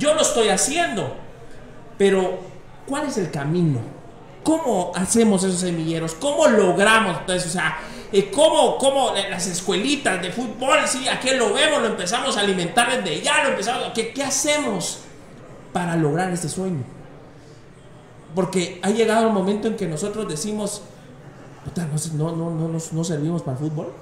Yo 0.00 0.14
lo 0.14 0.22
estoy 0.22 0.48
haciendo, 0.48 1.14
pero 1.98 2.38
¿cuál 2.86 3.06
es 3.06 3.18
el 3.18 3.30
camino? 3.30 3.80
¿Cómo 4.42 4.92
hacemos 4.94 5.44
esos 5.44 5.60
semilleros? 5.60 6.14
¿Cómo 6.14 6.48
logramos? 6.48 7.18
Entonces, 7.20 7.50
o 7.50 7.52
sea, 7.52 7.78
eh, 8.10 8.30
¿cómo, 8.30 8.78
cómo 8.78 9.12
las 9.12 9.46
escuelitas 9.46 10.22
de 10.22 10.32
fútbol, 10.32 10.78
sí, 10.86 11.06
aquí 11.06 11.28
lo 11.36 11.52
vemos, 11.52 11.82
lo 11.82 11.88
empezamos 11.88 12.38
a 12.38 12.40
alimentar 12.40 13.04
desde 13.04 13.20
ya, 13.20 13.44
lo 13.44 13.50
empezamos, 13.50 13.92
¿qué, 13.94 14.14
qué 14.14 14.24
hacemos 14.24 15.00
para 15.74 15.94
lograr 15.96 16.30
este 16.30 16.48
sueño? 16.48 16.82
Porque 18.34 18.80
ha 18.82 18.88
llegado 18.88 19.26
el 19.26 19.34
momento 19.34 19.68
en 19.68 19.76
que 19.76 19.86
nosotros 19.86 20.26
decimos, 20.26 20.80
"Puta, 21.62 21.86
no, 22.14 22.30
no, 22.30 22.36
no, 22.36 22.50
no, 22.52 22.68
no, 22.68 22.78
no 22.90 23.04
servimos 23.04 23.42
para 23.42 23.58
el 23.58 23.64
fútbol. 23.64 23.92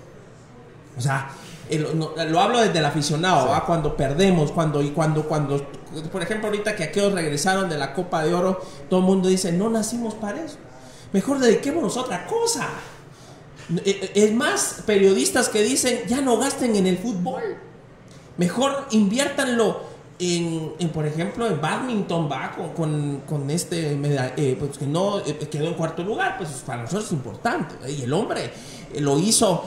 O 0.97 1.01
sea, 1.01 1.29
lo 1.70 2.40
hablo 2.40 2.61
desde 2.61 2.78
el 2.78 2.85
aficionado, 2.85 3.51
cuando 3.66 3.97
perdemos, 3.97 4.53
cuando 4.53 4.82
y 4.82 4.90
cuando 4.90 5.24
cuando 5.28 5.66
por 6.12 6.23
ejemplo 6.23 6.49
ahorita 6.49 6.77
que 6.77 6.85
aquellos 6.85 7.12
regresaron 7.12 7.69
de 7.69 7.78
la 7.78 7.95
Copa 7.95 8.24
de 8.24 8.35
Oro, 8.35 8.61
todo 8.89 9.01
el 9.01 9.07
mundo 9.07 9.28
dice, 9.28 9.53
"No 9.53 9.69
nacimos 9.69 10.15
para 10.15 10.43
eso. 10.43 10.57
Mejor 11.12 11.39
dediquémonos 11.39 11.97
a 11.97 12.01
otra 12.01 12.27
cosa." 12.27 12.69
Eh, 13.70 13.82
eh, 13.86 14.12
es 14.15 14.32
más 14.32 14.82
periodistas 14.86 15.49
que 15.49 15.62
dicen, 15.62 16.03
"Ya 16.07 16.20
no 16.20 16.39
gasten 16.39 16.77
en 16.77 16.86
el 16.86 16.99
fútbol. 16.99 17.43
Mejor 18.36 18.86
inviértanlo 18.90 19.81
en, 20.19 20.89
por 20.93 21.07
ejemplo, 21.07 21.47
en 21.47 21.61
badminton 21.61 22.28
va 22.31 22.55
con, 22.74 23.23
con, 23.27 23.51
este, 23.51 23.93
eh, 23.93 24.57
pues 24.59 24.78
que 24.78 24.86
no 24.86 25.23
quedó 25.51 25.69
en 25.69 25.74
cuarto 25.74 26.03
lugar, 26.03 26.36
pues 26.39 26.51
para 26.66 26.82
nosotros 26.82 27.07
es 27.07 27.12
importante. 27.12 27.90
Y 27.90 28.03
el 28.03 28.12
hombre 28.12 28.53
lo 28.99 29.19
hizo 29.19 29.65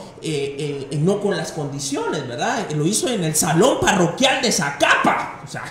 no 0.98 1.20
con 1.20 1.36
las 1.36 1.52
condiciones, 1.52 2.26
¿verdad? 2.26 2.70
Lo 2.72 2.86
hizo 2.86 3.08
en 3.08 3.24
el 3.24 3.34
salón 3.34 3.78
parroquial 3.80 4.42
de 4.42 4.52
Zacapa. 4.52 5.40
O 5.44 5.48
sea, 5.48 5.64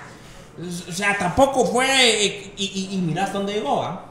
o 0.88 0.92
sea, 0.92 1.18
tampoco 1.18 1.66
fue. 1.66 2.26
Eh, 2.26 2.54
y, 2.58 2.90
y, 2.92 2.98
mirás 2.98 3.34
dónde 3.34 3.54
llegó, 3.54 3.84
¿ah? 3.84 4.06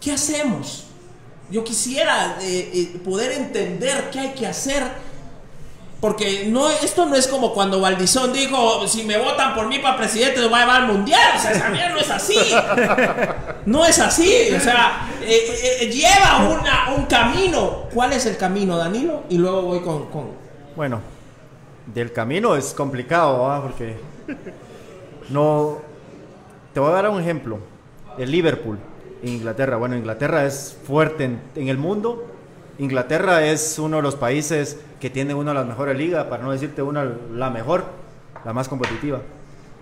¿Qué 0.00 0.12
hacemos? 0.12 0.84
Yo 1.50 1.64
quisiera 1.64 2.38
eh, 2.40 2.70
eh, 2.72 3.00
poder 3.04 3.32
entender 3.32 4.10
qué 4.10 4.20
hay 4.20 4.30
que 4.30 4.46
hacer. 4.46 5.09
Porque 6.00 6.46
no, 6.46 6.70
esto 6.70 7.04
no 7.04 7.14
es 7.14 7.26
como 7.26 7.52
cuando 7.52 7.80
Valdizón 7.80 8.32
dijo: 8.32 8.86
si 8.88 9.04
me 9.04 9.18
votan 9.18 9.54
por 9.54 9.68
mí 9.68 9.78
para 9.78 9.98
presidente, 9.98 10.40
me 10.40 10.46
voy 10.46 10.58
a 10.58 10.60
llevar 10.62 10.82
al 10.82 10.88
mundial. 10.88 11.32
O 11.36 11.38
sea, 11.38 11.58
también 11.58 11.92
no 11.92 11.98
es 11.98 12.10
así. 12.10 12.38
No 13.66 13.84
es 13.84 13.98
así. 13.98 14.54
O 14.56 14.60
sea, 14.60 15.06
lleva 15.20 16.48
una, 16.48 16.94
un 16.96 17.04
camino. 17.04 17.84
¿Cuál 17.92 18.14
es 18.14 18.24
el 18.24 18.38
camino, 18.38 18.78
Danilo? 18.78 19.24
Y 19.28 19.36
luego 19.36 19.62
voy 19.62 19.80
con. 19.80 20.06
con... 20.06 20.30
Bueno, 20.74 21.00
del 21.94 22.12
camino 22.12 22.56
es 22.56 22.72
complicado, 22.72 23.50
¿ah? 23.50 23.60
Porque 23.62 23.96
no, 25.28 25.78
te 26.72 26.80
voy 26.80 26.90
a 26.90 26.94
dar 26.94 27.08
un 27.10 27.20
ejemplo. 27.20 27.58
El 28.18 28.30
Liverpool, 28.30 28.78
Inglaterra. 29.22 29.76
Bueno, 29.76 29.96
Inglaterra 29.96 30.44
es 30.44 30.76
fuerte 30.84 31.24
en, 31.54 31.68
el 31.68 31.78
mundo. 31.78 32.26
Inglaterra 32.80 33.44
es 33.44 33.78
uno 33.78 33.98
de 33.98 34.02
los 34.02 34.16
países 34.16 34.80
que 35.00 35.10
tiene 35.10 35.34
una 35.34 35.50
de 35.50 35.58
las 35.58 35.66
mejores 35.66 35.98
ligas, 35.98 36.24
para 36.28 36.42
no 36.42 36.50
decirte 36.50 36.80
una, 36.80 37.04
la 37.30 37.50
mejor, 37.50 37.84
la 38.42 38.54
más 38.54 38.70
competitiva. 38.70 39.20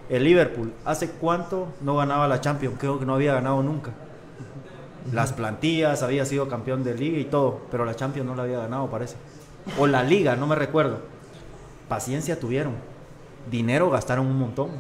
El 0.09 0.25
Liverpool, 0.25 0.73
¿hace 0.85 1.09
cuánto 1.09 1.69
no 1.81 1.95
ganaba 1.95 2.27
la 2.27 2.41
Champions? 2.41 2.75
Creo 2.77 2.99
que 2.99 3.07
no 3.07 3.15
había 3.15 3.35
ganado 3.35 3.63
nunca. 3.63 3.93
Las 5.13 5.33
plantillas, 5.33 6.03
había 6.03 6.25
sido 6.25 6.49
campeón 6.49 6.83
de 6.83 6.95
liga 6.95 7.19
y 7.19 7.25
todo, 7.25 7.61
pero 7.71 7.85
la 7.85 7.95
Champions 7.95 8.27
no 8.27 8.35
la 8.35 8.43
había 8.43 8.59
ganado, 8.59 8.91
parece. 8.91 9.15
O 9.79 9.87
la 9.87 10.03
liga, 10.03 10.35
no 10.35 10.49
me 10.49 10.57
recuerdo. 10.57 10.99
Paciencia 11.89 12.41
tuvieron. 12.41 12.73
Dinero 13.49 13.91
gastaron 13.91 14.27
un 14.27 14.41
montón 14.41 14.71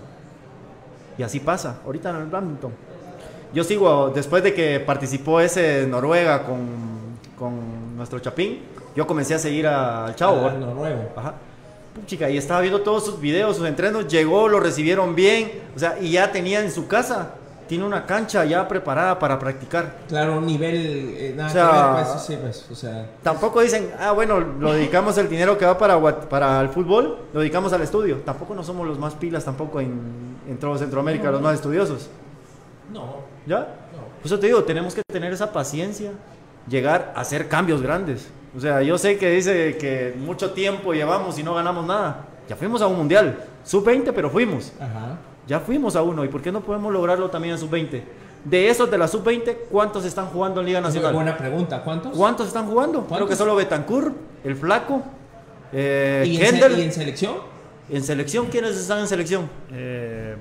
y 1.16 1.23
así 1.23 1.39
pasa, 1.39 1.78
ahorita 1.85 2.11
en 2.11 2.16
el 2.16 2.27
badminton. 2.27 2.73
Yo 3.55 3.62
sigo, 3.62 4.11
después 4.11 4.43
de 4.43 4.55
que 4.55 4.81
participó 4.81 5.39
ese 5.39 5.86
Noruega 5.86 6.43
con, 6.43 6.98
con 7.39 7.97
nuestro 7.97 8.19
Chapín, 8.19 8.60
yo 8.97 9.06
comencé 9.06 9.35
a 9.35 9.39
seguir 9.39 9.66
al 9.66 10.15
chavo. 10.15 10.47
Al 10.47 10.60
noruego. 10.60 11.10
Ajá. 11.16 11.35
Chica, 12.06 12.31
y 12.31 12.36
estaba 12.36 12.60
viendo 12.60 12.82
todos 12.82 13.05
sus 13.05 13.20
videos, 13.20 13.56
sus 13.56 13.66
entrenos, 13.66 14.06
llegó, 14.06 14.48
lo 14.48 14.60
recibieron 14.60 15.15
bien, 15.15 15.62
o 15.74 15.78
sea, 15.78 15.98
y 16.01 16.12
ya 16.12 16.31
tenía 16.31 16.60
en 16.60 16.70
su 16.70 16.86
casa 16.86 17.35
tiene 17.69 17.85
una 17.85 18.06
cancha 18.06 18.44
ya 18.47 18.66
preparada 18.66 19.19
para 19.19 19.39
practicar. 19.39 19.98
Claro, 20.09 20.40
nivel, 20.40 21.15
eh, 21.16 21.35
nada 21.36 22.02
pues, 22.02 22.23
sí, 22.23 22.36
pues, 22.40 22.66
o 22.70 22.74
sea. 22.74 23.10
Tampoco 23.23 23.60
dicen, 23.60 23.90
ah, 24.01 24.12
bueno, 24.12 24.40
lo 24.40 24.73
dedicamos 24.73 25.16
el 25.19 25.28
dinero 25.28 25.56
que 25.59 25.66
va 25.66 25.77
para, 25.77 26.01
para 26.28 26.60
el 26.62 26.70
fútbol, 26.70 27.19
lo 27.32 27.40
dedicamos 27.40 27.73
al 27.74 27.82
estudio. 27.82 28.23
Tampoco 28.24 28.55
no 28.55 28.65
somos 28.65 28.86
los 28.86 28.98
más 28.98 29.15
pilas 29.15 29.44
tampoco 29.44 29.81
en, 29.81 30.01
en 30.48 30.59
todo 30.59 30.77
Centroamérica, 30.78 31.31
los 31.31 31.43
más 31.43 31.55
estudiosos. 31.55 32.09
No. 32.93 33.16
¿Ya? 33.47 33.59
No. 33.59 34.09
Por 34.19 34.27
eso 34.27 34.39
te 34.39 34.47
digo, 34.47 34.65
tenemos 34.65 34.94
que 34.94 35.02
tener 35.06 35.32
esa 35.32 35.52
paciencia, 35.52 36.12
llegar 36.69 37.12
a 37.15 37.20
hacer 37.20 37.49
cambios 37.49 37.82
grandes. 37.82 38.28
O 38.57 38.61
sea, 38.61 38.82
yo 38.82 38.99
sé 38.99 39.19
que 39.19 39.31
dice 39.31 39.77
que 39.78 40.15
mucho 40.19 40.53
tiempo 40.53 40.93
llevamos 40.93 41.39
y 41.39 41.43
no 41.43 41.55
ganamos 41.55 41.86
nada. 41.86 42.27
Ya 42.49 42.57
fuimos 42.57 42.81
a 42.81 42.86
un 42.86 42.97
mundial, 42.97 43.45
sub-20, 43.65 44.12
pero 44.15 44.31
fuimos. 44.31 44.73
Ajá. 44.81 45.19
Ya 45.47 45.61
fuimos 45.61 45.97
a 45.97 46.03
uno, 46.03 46.24
¿y 46.24 46.28
por 46.28 46.43
qué 46.43 46.53
no 46.53 46.61
podemos 46.61 46.93
lograrlo 46.93 47.31
también 47.31 47.55
en 47.55 47.61
sub-20? 47.61 48.03
De 48.45 48.69
esos 48.69 48.90
de 48.90 48.99
la 48.99 49.09
sub-20, 49.09 49.57
¿cuántos 49.70 50.05
están 50.05 50.27
jugando 50.27 50.61
en 50.61 50.66
Liga 50.66 50.81
Nacional? 50.81 51.12
Buena 51.12 51.36
pregunta, 51.36 51.82
¿cuántos? 51.82 52.16
¿Cuántos 52.16 52.47
están 52.47 52.66
jugando? 52.66 53.05
Creo 53.05 53.27
que 53.27 53.36
solo 53.36 53.55
Betancourt, 53.55 54.15
el 54.45 54.57
Flaco, 54.57 55.03
eh, 55.73 56.24
¿Y, 56.27 56.40
en 56.40 56.93
selección? 56.93 57.36
¿En 57.90 58.03
selección? 58.03 58.47
¿Quiénes 58.47 58.77
están 58.77 59.01
en 59.01 59.07
selección? 59.07 59.51
Eh, 59.73 60.36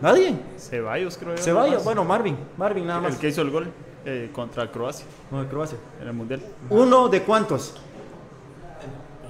Nadie. 0.00 0.34
Ceballos, 0.58 1.16
creo. 1.16 1.36
Ceballos, 1.36 1.84
bueno, 1.84 2.04
Marvin. 2.04 2.36
Marvin 2.56 2.86
nada 2.86 3.00
más. 3.00 3.14
El 3.14 3.18
que 3.20 3.28
hizo 3.28 3.42
el 3.42 3.50
gol 3.50 3.68
eh, 4.04 4.30
contra 4.32 4.70
Croacia. 4.70 5.06
No, 5.30 5.42
de 5.42 5.48
Croacia. 5.48 5.78
En 6.00 6.08
el 6.08 6.12
Mundial. 6.14 6.40
¿Uno 6.70 7.08
de 7.08 7.22
cuántos? 7.22 7.74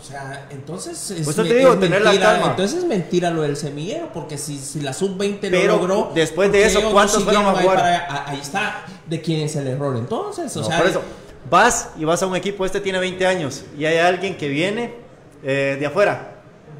O 0.02 0.04
sea, 0.04 0.48
entonces 0.50 1.12
es, 1.12 1.22
pues 1.22 1.36
te 1.36 1.44
digo, 1.44 1.76
tener 1.76 2.02
mentira, 2.02 2.10
la 2.10 2.32
calma. 2.32 2.50
entonces 2.50 2.78
es 2.80 2.84
mentira 2.84 3.30
lo 3.30 3.42
del 3.42 3.56
semillero, 3.56 4.08
porque 4.12 4.36
si, 4.36 4.58
si 4.58 4.80
la 4.80 4.92
sub-20 4.92 5.48
lo 5.48 5.76
logró, 5.76 6.10
después 6.12 6.50
de 6.50 6.64
eso, 6.64 6.90
¿cuántos 6.90 7.22
fueron 7.22 7.46
a 7.46 7.52
jugar? 7.52 8.24
Ahí, 8.26 8.40
está, 8.40 8.84
de 9.06 9.20
quién 9.20 9.42
es 9.42 9.54
el 9.54 9.68
error 9.68 9.96
entonces. 9.96 10.56
O 10.56 10.64
sea, 10.64 10.78
por 10.78 10.88
eso, 10.88 11.02
vas 11.48 11.90
y 11.96 12.04
vas 12.04 12.20
a 12.20 12.26
un 12.26 12.34
equipo, 12.34 12.66
este 12.66 12.80
tiene 12.80 12.98
20 12.98 13.24
años, 13.28 13.64
y 13.78 13.84
hay 13.84 13.98
alguien 13.98 14.36
que 14.36 14.48
viene 14.48 14.92
eh, 15.44 15.76
de 15.78 15.86
afuera, 15.86 16.32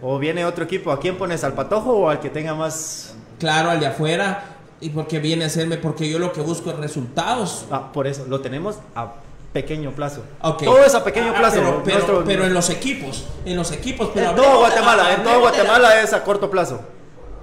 o 0.02 0.18
viene 0.18 0.44
otro 0.44 0.64
equipo, 0.64 0.90
¿a 0.90 0.98
quién 0.98 1.16
pones? 1.16 1.44
¿Al 1.44 1.52
patojo 1.52 1.92
o 1.92 2.08
al 2.08 2.18
que 2.18 2.28
tenga 2.28 2.56
más...? 2.56 3.14
Claro, 3.38 3.70
al 3.70 3.78
de 3.78 3.86
afuera, 3.86 4.51
y 4.82 4.90
porque 4.90 5.20
viene 5.20 5.44
a 5.44 5.46
hacerme, 5.46 5.76
porque 5.76 6.10
yo 6.10 6.18
lo 6.18 6.32
que 6.32 6.40
busco 6.40 6.70
es 6.70 6.76
resultados. 6.76 7.66
Ah, 7.70 7.92
por 7.92 8.08
eso, 8.08 8.26
lo 8.28 8.40
tenemos 8.40 8.76
a 8.96 9.14
pequeño 9.52 9.92
plazo. 9.92 10.22
Todo 10.58 10.84
es 10.84 10.94
a 10.94 11.04
pequeño 11.04 11.32
ah, 11.36 11.38
plazo. 11.38 11.82
Pero, 12.26 12.44
en 12.44 12.52
los 12.52 12.68
equipos, 12.68 13.24
en 13.44 13.56
los 13.56 13.70
equipos. 13.70 14.10
Pero 14.12 14.30
en 14.30 14.36
todo 14.36 14.58
Guatemala, 14.58 15.14
en 15.14 15.22
todo 15.22 15.38
Guatemala 15.38 16.00
es 16.02 16.12
a 16.12 16.24
corto 16.24 16.50
plazo. 16.50 16.80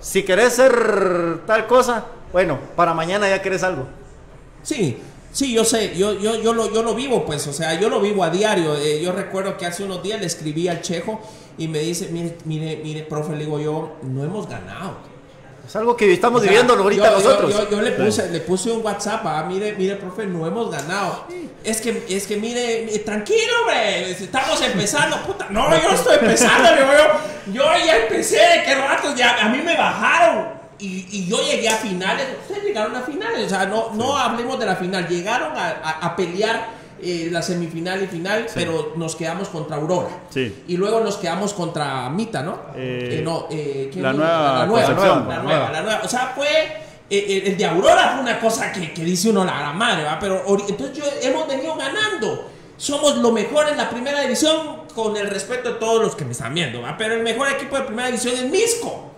Si 0.02 0.24
querés 0.24 0.54
ser 0.54 1.40
tal 1.46 1.66
cosa, 1.66 2.06
bueno, 2.34 2.60
para 2.76 2.94
mañana 2.94 3.30
ya 3.30 3.42
querés 3.42 3.64
algo. 3.64 3.88
Sí, 4.62 4.98
sí, 5.32 5.54
yo 5.54 5.64
sé, 5.64 5.96
yo, 5.98 6.14
yo, 6.20 6.36
yo, 6.42 6.54
lo, 6.54 6.74
yo 6.74 6.84
lo 6.84 6.94
vivo, 6.94 7.26
pues, 7.26 7.48
o 7.48 7.54
sea, 7.54 7.80
yo 7.80 7.90
lo 7.90 8.02
vivo 8.02 8.24
a 8.26 8.30
diario. 8.30 8.76
Eh, 8.76 9.02
yo 9.02 9.14
recuerdo 9.14 9.58
que 9.58 9.66
hace 9.66 9.86
unos 9.86 10.04
días 10.04 10.20
le 10.20 10.26
escribí 10.26 10.68
al 10.68 10.82
Chejo 10.82 11.22
y 11.58 11.70
me 11.70 11.80
dice, 11.80 12.10
mire, 12.12 12.38
mire, 12.44 12.82
mire, 12.84 13.04
profe, 13.04 13.34
le 13.34 13.46
digo 13.46 13.60
yo, 13.62 13.96
no 14.04 14.26
hemos 14.26 14.50
ganado. 14.50 15.09
Es 15.70 15.76
algo 15.76 15.96
que 15.96 16.12
estamos 16.12 16.42
viviendo 16.42 16.74
ahorita 16.74 17.12
nosotros. 17.12 17.70
Yo, 17.70 17.80
le, 17.80 17.92
puse, 17.92 18.28
le 18.32 18.40
puse 18.40 18.72
un 18.72 18.84
WhatsApp, 18.84 19.22
ah, 19.24 19.46
mire, 19.48 19.74
mire, 19.74 19.98
profe, 19.98 20.26
no 20.26 20.48
hemos 20.48 20.72
ganado. 20.72 21.28
Es 21.64 21.80
que, 21.80 22.08
es 22.10 22.26
que 22.26 22.38
mire, 22.38 22.88
tranquilo, 23.06 23.54
hombre, 23.62 24.10
estamos 24.10 24.60
empezando, 24.64 25.22
puta. 25.28 25.46
No, 25.52 25.70
yo 25.80 25.90
no 25.90 25.94
estoy 25.94 26.16
empezando, 26.16 26.70
yo, 26.76 27.54
yo 27.54 27.86
ya 27.86 27.98
empecé, 27.98 28.64
qué 28.66 28.74
rato, 28.74 29.16
ya, 29.16 29.46
a 29.46 29.50
mí 29.50 29.60
me 29.60 29.78
bajaron. 29.78 30.48
Y, 30.80 31.06
y, 31.12 31.28
yo 31.30 31.38
llegué 31.44 31.70
a 31.70 31.76
finales, 31.76 32.26
ustedes 32.42 32.64
llegaron 32.64 32.96
a 32.96 33.02
finales, 33.02 33.46
o 33.46 33.50
sea, 33.50 33.68
no, 33.68 33.92
no 33.94 34.18
hablemos 34.18 34.60
de 34.60 34.66
la 34.66 34.76
final, 34.76 35.08
llegaron 35.08 35.56
a, 35.56 36.00
a 36.02 36.16
pelear 36.16 36.79
eh, 37.02 37.30
la 37.32 37.42
semifinal 37.42 38.04
y 38.04 38.08
final, 38.08 38.48
pero 38.54 38.94
nos 38.96 39.16
quedamos 39.16 39.48
contra 39.48 39.78
Aurora. 39.78 40.10
Sí. 40.30 40.64
Y 40.68 40.78
luego 40.78 41.00
nos 41.00 41.18
quedamos 41.18 41.54
contra 41.54 42.10
Mita, 42.10 42.44
¿no? 42.44 42.60
Eh, 42.76 43.20
eh 43.20 43.22
no 43.24 43.48
la, 43.50 44.14
nueva, 44.14 44.60
la, 44.60 44.66
nueva, 44.66 44.90
la, 45.28 45.40
nueva, 45.42 45.72
la 45.72 45.82
nueva. 45.82 46.02
O 46.04 46.08
sea, 46.08 46.34
fue. 46.36 46.48
el 47.10 47.58
de 47.58 47.66
Aurora 47.66 48.14
fue 48.14 48.22
una 48.22 48.40
cosa 48.40 48.72
que, 48.72 48.94
que 48.94 49.04
dice 49.04 49.30
uno 49.30 49.46
la 49.46 49.60
gran 49.60 49.78
madre, 49.78 50.04
¿va? 50.04 50.20
Pero 50.20 50.44
entonces 50.68 50.98
yo, 50.98 51.04
hemos 51.22 51.48
venido 51.48 51.76
ganando. 51.76 52.50
Somos 52.78 53.18
lo 53.18 53.32
mejor 53.32 53.70
en 53.70 53.78
la 53.78 53.90
primera 53.90 54.22
división, 54.22 54.84
con 54.94 55.16
el 55.16 55.30
respeto 55.30 55.74
de 55.74 55.80
todos 55.80 56.02
los 56.02 56.16
que 56.16 56.26
me 56.26 56.32
están 56.32 56.54
viendo, 56.54 56.82
¿va? 56.82 56.98
Pero 56.98 57.16
el 57.16 57.24
mejor 57.24 57.50
equipo 57.50 57.78
de 57.78 57.84
primera 57.84 58.08
división 58.08 58.34
es 58.36 58.46
Misco. 58.46 59.12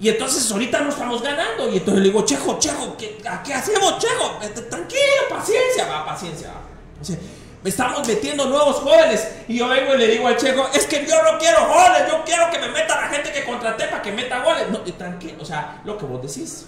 Y 0.00 0.08
entonces 0.08 0.50
ahorita 0.50 0.80
no 0.80 0.88
estamos 0.88 1.20
ganando. 1.22 1.68
Y 1.68 1.76
entonces 1.76 2.02
le 2.02 2.08
digo, 2.08 2.24
Chejo, 2.24 2.58
Chejo, 2.58 2.96
¿qué, 2.96 3.18
¿qué 3.44 3.52
hacemos, 3.52 3.98
Chejo? 3.98 4.38
Tranquilo, 4.70 5.22
paciencia, 5.28 5.86
va, 5.86 6.06
paciencia. 6.06 6.48
Va 6.48 6.69
estamos 7.64 8.06
metiendo 8.06 8.46
nuevos 8.46 8.76
jóvenes. 8.76 9.28
Y 9.48 9.58
yo 9.58 9.68
vengo 9.68 9.94
y 9.94 9.98
le 9.98 10.06
digo 10.08 10.26
al 10.26 10.36
checo, 10.36 10.66
es 10.74 10.86
que 10.86 11.06
yo 11.06 11.16
no 11.22 11.38
quiero 11.38 11.66
goles, 11.68 12.02
yo 12.10 12.22
quiero 12.24 12.50
que 12.50 12.58
me 12.58 12.68
meta 12.68 13.00
la 13.00 13.08
gente 13.08 13.32
que 13.32 13.44
contraté 13.44 13.86
para 13.86 14.02
que 14.02 14.12
meta 14.12 14.42
goles. 14.42 14.70
No, 14.70 14.80
tranquilo, 14.94 15.34
o 15.40 15.44
sea, 15.44 15.82
lo 15.84 15.96
que 15.98 16.06
vos 16.06 16.22
decís. 16.22 16.66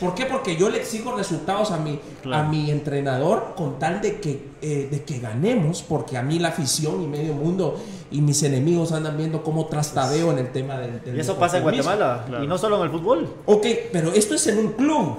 ¿Por 0.00 0.14
qué? 0.14 0.26
Porque 0.26 0.56
yo 0.56 0.68
le 0.68 0.78
exijo 0.78 1.16
resultados 1.16 1.70
a 1.70 1.78
mi, 1.78 1.98
a 2.30 2.42
mi 2.42 2.70
entrenador 2.70 3.54
con 3.56 3.78
tal 3.78 4.02
de 4.02 4.20
que, 4.20 4.50
eh, 4.60 4.88
de 4.90 5.04
que 5.04 5.20
ganemos, 5.20 5.82
porque 5.82 6.18
a 6.18 6.22
mí 6.22 6.38
la 6.38 6.48
afición 6.48 7.02
y 7.02 7.06
medio 7.06 7.32
mundo 7.32 7.80
y 8.10 8.20
mis 8.20 8.42
enemigos 8.42 8.92
andan 8.92 9.16
viendo 9.16 9.42
cómo 9.42 9.66
trastabeo 9.66 10.32
en 10.32 10.38
el 10.38 10.52
tema 10.52 10.78
del... 10.78 11.00
y 11.16 11.18
eso 11.18 11.36
pasa 11.38 11.56
en 11.56 11.62
Guatemala, 11.62 12.26
y 12.42 12.46
no 12.46 12.58
solo 12.58 12.76
en 12.76 12.82
el 12.82 12.90
fútbol. 12.90 13.34
Ok, 13.46 13.66
pero 13.90 14.12
esto 14.12 14.34
es 14.34 14.46
en 14.48 14.58
un 14.58 14.72
club. 14.72 15.16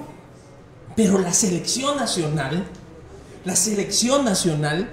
Pero 0.94 1.18
la 1.18 1.32
selección 1.32 1.96
nacional 1.96 2.64
la 3.48 3.56
selección 3.56 4.24
nacional 4.24 4.90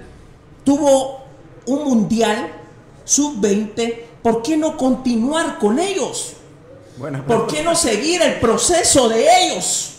tuvo 0.64 1.24
un 1.66 1.84
mundial 1.84 2.50
sub-20 3.04 3.94
¿por 4.22 4.42
qué 4.42 4.56
no 4.56 4.76
continuar 4.76 5.58
con 5.58 5.78
ellos? 5.78 6.32
Buena 6.96 7.24
¿Por 7.24 7.46
qué 7.46 7.62
no 7.62 7.74
seguir 7.76 8.22
el 8.22 8.40
proceso 8.40 9.08
de 9.10 9.26
ellos? 9.42 9.92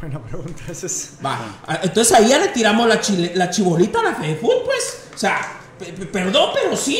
Buena 0.00 0.20
pregunta. 0.22 0.62
esa 0.68 0.86
es- 0.86 1.12
Va, 1.24 1.60
entonces 1.82 2.12
ahí 2.16 2.28
ya 2.28 2.38
le 2.38 2.48
tiramos 2.48 2.88
la, 2.88 3.00
chile- 3.00 3.32
la 3.34 3.50
chibolita 3.50 4.00
a 4.00 4.02
la 4.02 4.14
FEDEFUT, 4.16 4.64
pues. 4.64 4.98
O 5.14 5.18
sea, 5.18 5.60
pe- 5.78 5.92
pe- 5.92 6.06
perdón, 6.06 6.50
pero 6.54 6.76
sí. 6.76 6.98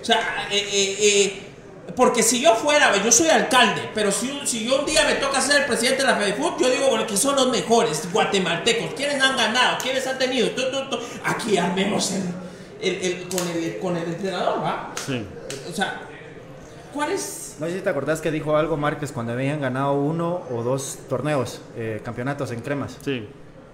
O 0.00 0.04
sea, 0.04 0.48
eh, 0.50 0.56
eh, 0.72 0.96
eh, 1.00 1.51
porque 1.96 2.22
si 2.22 2.40
yo 2.40 2.54
fuera, 2.54 2.96
yo 3.02 3.10
soy 3.12 3.28
alcalde, 3.28 3.90
pero 3.94 4.10
si, 4.12 4.40
si 4.44 4.64
yo 4.64 4.80
un 4.80 4.86
día 4.86 5.04
me 5.06 5.14
toca 5.14 5.40
ser 5.40 5.62
el 5.62 5.66
presidente 5.66 6.02
de 6.02 6.08
la 6.08 6.16
FEDEFUT, 6.16 6.58
yo 6.60 6.70
digo, 6.70 6.88
bueno, 6.88 7.06
que 7.06 7.16
son 7.16 7.36
los 7.36 7.48
mejores 7.50 8.08
guatemaltecos. 8.12 8.94
¿Quiénes 8.94 9.20
han 9.22 9.36
ganado? 9.36 9.78
¿Quiénes 9.82 10.06
han 10.06 10.18
tenido? 10.18 10.48
Aquí 11.24 11.56
armemos 11.58 12.12
el, 12.12 12.22
el- 12.80 13.02
el- 13.02 13.28
con, 13.28 13.48
el, 13.48 13.78
con 13.78 13.96
el 13.96 14.04
entrenador, 14.04 14.62
¿va? 14.62 14.92
Sí. 15.06 15.26
O 15.70 15.72
sea, 15.74 16.02
¿cuál 16.94 17.10
es? 17.12 17.56
No 17.58 17.66
sé 17.66 17.74
si 17.74 17.80
te 17.80 17.90
acordás 17.90 18.20
que 18.20 18.30
dijo 18.30 18.56
algo 18.56 18.76
Márquez 18.76 19.12
cuando 19.12 19.32
habían 19.32 19.60
ganado 19.60 19.92
uno 19.94 20.42
o 20.50 20.62
dos 20.62 20.98
torneos, 21.08 21.60
eh, 21.76 22.00
campeonatos 22.04 22.50
en 22.52 22.60
cremas. 22.60 22.96
Sí. 23.04 23.28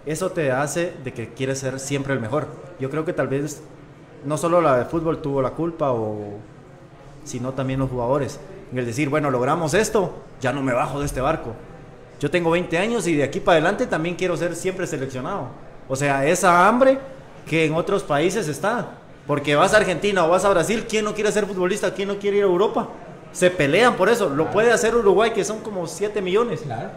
Eso 0.07 0.31
te 0.33 0.51
hace 0.51 0.93
de 1.05 1.13
que 1.13 1.33
quieres 1.35 1.59
ser 1.61 1.79
siempre 1.79 2.15
el 2.15 2.21
mejor. 2.21 2.49
Yo 2.81 2.91
creo 2.91 3.05
que 3.05 3.13
tal 3.13 3.29
vez 3.29 3.61
no 4.25 4.37
solo 4.39 4.61
la 4.61 4.77
de 4.79 4.85
fútbol 4.87 5.21
tuvo 5.23 5.43
la 5.43 5.51
culpa, 5.51 5.93
o, 5.93 6.39
sino 7.29 7.53
también 7.53 7.81
los 7.81 7.91
jugadores. 7.91 8.41
En 8.73 8.79
el 8.79 8.87
decir, 8.87 9.09
bueno, 9.09 9.31
logramos 9.31 9.75
esto, 9.75 10.15
ya 10.41 10.53
no 10.53 10.63
me 10.63 10.73
bajo 10.73 11.01
de 11.01 11.07
este 11.07 11.21
barco. 11.21 11.55
Yo 12.21 12.31
tengo 12.31 12.51
20 12.51 12.77
años 12.79 13.07
y 13.07 13.15
de 13.15 13.23
aquí 13.23 13.39
para 13.39 13.57
adelante 13.57 13.87
también 13.87 14.17
quiero 14.17 14.37
ser 14.37 14.57
siempre 14.57 14.87
seleccionado. 14.87 15.49
O 15.89 15.97
sea, 15.97 16.27
esa 16.27 16.67
hambre 16.67 16.99
que 17.47 17.65
en 17.65 17.75
otros 17.75 18.03
países 18.03 18.49
está. 18.49 18.89
Porque 19.27 19.55
vas 19.57 19.75
a 19.75 19.77
Argentina 19.77 20.25
o 20.25 20.31
vas 20.31 20.45
a 20.45 20.49
Brasil, 20.49 20.87
¿quién 20.89 21.05
no 21.05 21.15
quiere 21.15 21.31
ser 21.31 21.47
futbolista? 21.47 21.93
¿Quién 21.93 22.09
no 22.09 22.19
quiere 22.19 22.39
ir 22.39 22.43
a 22.45 22.47
Europa? 22.47 22.89
Se 23.31 23.51
pelean 23.51 23.95
por 23.95 24.09
eso. 24.09 24.31
Lo 24.31 24.51
puede 24.51 24.73
hacer 24.73 24.95
Uruguay, 24.95 25.33
que 25.33 25.45
son 25.45 25.61
como 25.61 25.87
7 25.87 26.23
millones. 26.23 26.63
Claro. 26.63 26.91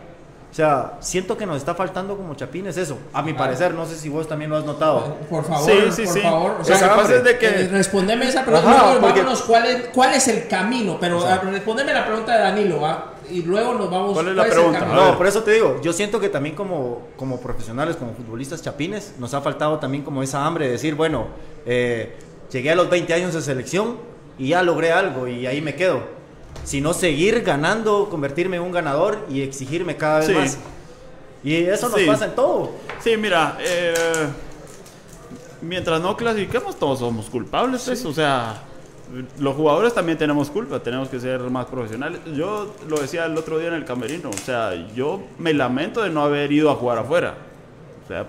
O 0.51 0.53
sea, 0.53 0.97
siento 0.99 1.37
que 1.37 1.45
nos 1.45 1.55
está 1.55 1.73
faltando 1.75 2.17
como 2.17 2.35
chapines 2.35 2.75
eso. 2.75 2.97
A 3.13 3.21
mi 3.21 3.31
Claro. 3.31 3.45
parecer, 3.45 3.73
no 3.73 3.85
sé 3.85 3.95
si 3.95 4.09
vos 4.09 4.27
también 4.27 4.49
lo 4.51 4.57
has 4.57 4.65
notado. 4.65 5.15
Por 5.29 5.45
favor, 5.45 5.65
Sí, 5.71 5.77
sí, 5.91 6.03
por 6.03 6.13
sí. 6.13 6.19
favor. 6.19 6.51
O 6.51 6.57
Lo 6.57 6.63
sea, 6.65 6.77
que 6.77 6.85
pasa 6.87 7.15
es 7.15 7.23
de 7.23 7.31
Eh, 7.31 7.37
que... 7.37 7.67
respondeme 7.69 8.27
esa 8.27 8.43
pregunta. 8.43 8.69
Ajá, 8.69 8.85
luego 8.87 9.01
porque- 9.01 9.19
vámonos, 9.21 9.41
¿cuál 9.43 9.65
es, 9.65 9.87
¿cuál 9.93 10.13
es 10.13 10.27
el 10.27 10.47
camino? 10.49 10.97
Pero 10.99 11.19
O 11.19 11.21
sea- 11.21 11.35
ah, 11.35 11.41
respondeme 11.49 11.93
la 11.93 12.05
pregunta 12.05 12.33
de 12.35 12.39
Danilo, 12.41 12.81
¿va? 12.81 13.13
Y 13.29 13.43
luego 13.43 13.75
nos 13.75 13.89
vamos. 13.89 14.11
¿Cuál 14.13 14.27
es 14.27 14.35
la 14.35 14.43
el 14.43 14.51
pregunta? 14.51 14.85
No, 14.87 15.17
por 15.17 15.25
eso 15.25 15.41
te 15.41 15.51
digo, 15.51 15.79
yo 15.81 15.93
siento 15.93 16.19
que 16.19 16.27
también 16.27 16.53
como, 16.53 17.03
como 17.15 17.39
profesionales, 17.39 17.95
como 17.95 18.13
futbolistas 18.13 18.61
chapines, 18.61 19.13
nos 19.19 19.33
ha 19.33 19.39
faltado 19.39 19.79
también 19.79 20.03
como 20.03 20.21
esa 20.21 20.45
hambre 20.45 20.65
de 20.65 20.73
decir, 20.73 20.95
bueno, 20.95 21.27
eh, 21.65 22.13
llegué 22.51 22.71
a 22.71 22.75
los 22.75 22.89
20 22.89 23.13
años 23.13 23.33
de 23.33 23.41
selección 23.41 23.97
y 24.37 24.49
ya 24.49 24.63
logré 24.63 24.91
algo 24.91 25.29
y 25.29 25.47
ahí 25.47 25.61
me 25.61 25.75
quedo. 25.75 26.19
Sino 26.63 26.93
seguir 26.93 27.41
ganando, 27.41 28.07
convertirme 28.09 28.57
en 28.57 28.63
un 28.63 28.71
ganador 28.71 29.25
y 29.29 29.41
exigirme 29.41 29.97
cada 29.97 30.19
vez 30.19 30.27
Sí. 30.27 30.33
más. 30.33 30.57
Y 31.43 31.55
eso 31.55 31.89
nos 31.89 31.99
Sí. 31.99 32.05
pasa 32.05 32.25
en 32.25 32.35
todo. 32.35 32.71
Sí, 33.03 33.17
mira, 33.17 33.57
eh, 33.61 33.93
mientras 35.61 36.01
no 36.01 36.15
clasifiquemos, 36.15 36.77
todos 36.77 36.99
somos 36.99 37.29
culpables. 37.29 37.83
pues, 37.85 38.05
O 38.05 38.13
sea, 38.13 38.61
los 39.39 39.55
jugadores 39.55 39.93
también 39.93 40.17
tenemos 40.17 40.49
culpa, 40.49 40.79
tenemos 40.79 41.09
que 41.09 41.19
ser 41.19 41.39
más 41.41 41.65
profesionales. 41.65 42.19
Yo 42.35 42.73
lo 42.87 42.97
decía 42.99 43.25
el 43.25 43.37
otro 43.37 43.57
día 43.59 43.67
en 43.69 43.73
el 43.75 43.85
camerino, 43.85 44.29
o 44.29 44.37
sea, 44.45 44.73
yo 44.95 45.21
me 45.37 45.53
lamento 45.53 46.01
de 46.03 46.09
no 46.09 46.23
haber 46.23 46.51
ido 46.51 46.69
a 46.71 46.75
jugar 46.75 46.99
afuera. 46.99 47.35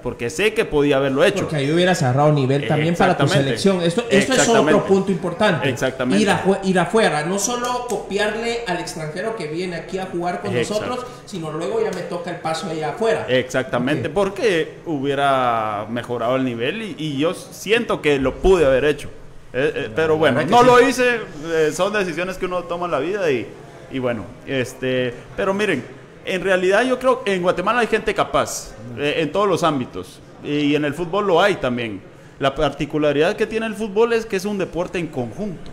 Porque 0.03 0.31
sé 0.31 0.55
que 0.55 0.65
podía 0.65 0.97
haberlo 0.97 1.25
hecho. 1.25 1.41
Porque 1.41 1.57
ahí 1.57 1.71
hubieras 1.71 2.03
agarrado 2.03 2.33
nivel 2.33 2.67
también 2.69 2.95
para 2.95 3.17
tu 3.17 3.27
selección. 3.29 3.83
Esto, 3.83 4.05
esto 4.11 4.33
es 4.35 4.49
otro 4.49 4.85
punto 4.87 5.11
importante. 5.13 5.69
Exactamente. 5.69 6.23
Ir, 6.23 6.29
afu- 6.29 6.59
ir 6.65 6.79
afuera. 6.79 7.25
No 7.25 7.39
solo 7.39 7.87
copiarle 7.89 8.61
al 8.67 8.79
extranjero 8.79 9.37
que 9.37 9.49
viene 9.49 9.77
aquí 9.77 9.99
a 9.99 10.07
jugar 10.07 10.41
con 10.41 10.55
nosotros, 10.55 11.05
sino 11.27 11.51
luego 11.51 11.83
ya 11.83 11.91
me 11.91 12.03
toca 12.03 12.31
el 12.31 12.37
paso 12.37 12.69
allá 12.71 12.91
afuera. 12.91 13.27
Exactamente, 13.29 14.09
porque 14.09 14.75
hubiera 14.87 15.87
mejorado 15.89 16.37
el 16.37 16.45
nivel 16.45 16.83
y, 16.83 16.95
y 16.99 17.19
yo 17.19 17.35
siento 17.35 18.01
que 18.01 18.19
lo 18.19 18.35
pude 18.37 18.65
haber 18.67 18.85
hecho. 18.85 19.09
Eh, 19.55 19.73
eh, 19.75 19.91
pero 19.95 20.17
bueno, 20.17 20.43
no 20.47 20.61
sí. 20.61 20.67
lo 20.67 20.81
hice, 20.89 21.21
eh, 21.47 21.71
son 21.75 21.93
decisiones 21.93 22.39
que 22.39 22.47
uno 22.47 22.63
toma 22.65 22.87
en 22.87 22.91
la 22.93 22.99
vida 23.01 23.31
y, 23.31 23.47
y 23.91 23.99
bueno, 23.99 24.25
este, 24.47 25.13
pero 25.37 25.53
miren, 25.53 25.85
en 26.25 26.43
realidad 26.43 26.85
yo 26.85 26.99
creo 26.99 27.25
que 27.25 27.35
en 27.35 27.43
Guatemala 27.43 27.81
hay 27.81 27.87
gente 27.87 28.15
capaz, 28.15 28.75
eh, 28.99 29.17
en 29.19 29.33
todos 29.33 29.49
los 29.49 29.63
ámbitos, 29.63 30.21
y 30.45 30.75
en 30.75 30.85
el 30.85 30.95
fútbol 30.95 31.27
lo 31.27 31.41
hay 31.41 31.57
también. 31.57 32.01
La 32.39 32.55
particularidad 32.55 33.37
que 33.37 33.47
tiene 33.47 33.67
el 33.67 33.75
fútbol 33.75 34.13
es 34.13 34.27
que 34.27 34.37
es 34.37 34.45
un 34.45 34.59
deporte 34.59 34.99
en 34.99 35.07
conjunto. 35.07 35.71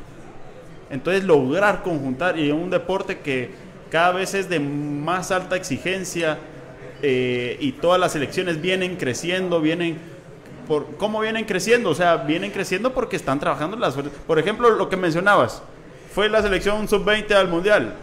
Entonces 0.89 1.23
lograr 1.23 1.81
conjuntar 1.83 2.37
y 2.37 2.51
un 2.51 2.69
deporte 2.69 3.19
que 3.19 3.51
cada 3.89 4.11
vez 4.11 4.33
es 4.33 4.49
de 4.49 4.59
más 4.59 5.31
alta 5.31 5.55
exigencia 5.55 6.37
eh, 7.01 7.57
y 7.59 7.71
todas 7.73 7.99
las 7.99 8.11
selecciones 8.11 8.61
vienen 8.61 8.97
creciendo, 8.97 9.61
vienen 9.61 9.97
por 10.67 10.97
cómo 10.97 11.19
vienen 11.21 11.45
creciendo, 11.45 11.89
o 11.89 11.95
sea, 11.95 12.17
vienen 12.17 12.51
creciendo 12.51 12.93
porque 12.93 13.15
están 13.15 13.39
trabajando 13.39 13.75
las 13.77 13.95
por 14.27 14.37
ejemplo, 14.37 14.69
lo 14.69 14.89
que 14.89 14.97
mencionabas, 14.97 15.63
fue 16.13 16.29
la 16.29 16.41
selección 16.41 16.87
sub-20 16.87 17.31
al 17.31 17.47
mundial. 17.47 17.95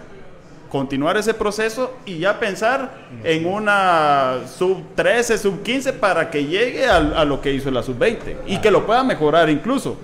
Continuar 0.71 1.17
ese 1.17 1.33
proceso 1.35 1.95
y 2.05 2.19
ya 2.19 2.39
pensar 2.41 3.07
en 3.25 3.47
una 3.47 4.39
sub-13, 4.59 5.39
sub-15 5.39 5.93
para 5.93 6.29
que 6.31 6.45
llegue 6.45 6.87
al- 6.87 7.17
a, 7.17 7.25
lo 7.25 7.41
que 7.41 7.53
hizo 7.53 7.71
la 7.71 7.83
sub-20 7.83 8.37
y 8.47 8.59
que 8.59 8.71
lo 8.71 8.85
pueda 8.85 9.05
mejorar 9.05 9.49
incluso. 9.49 9.97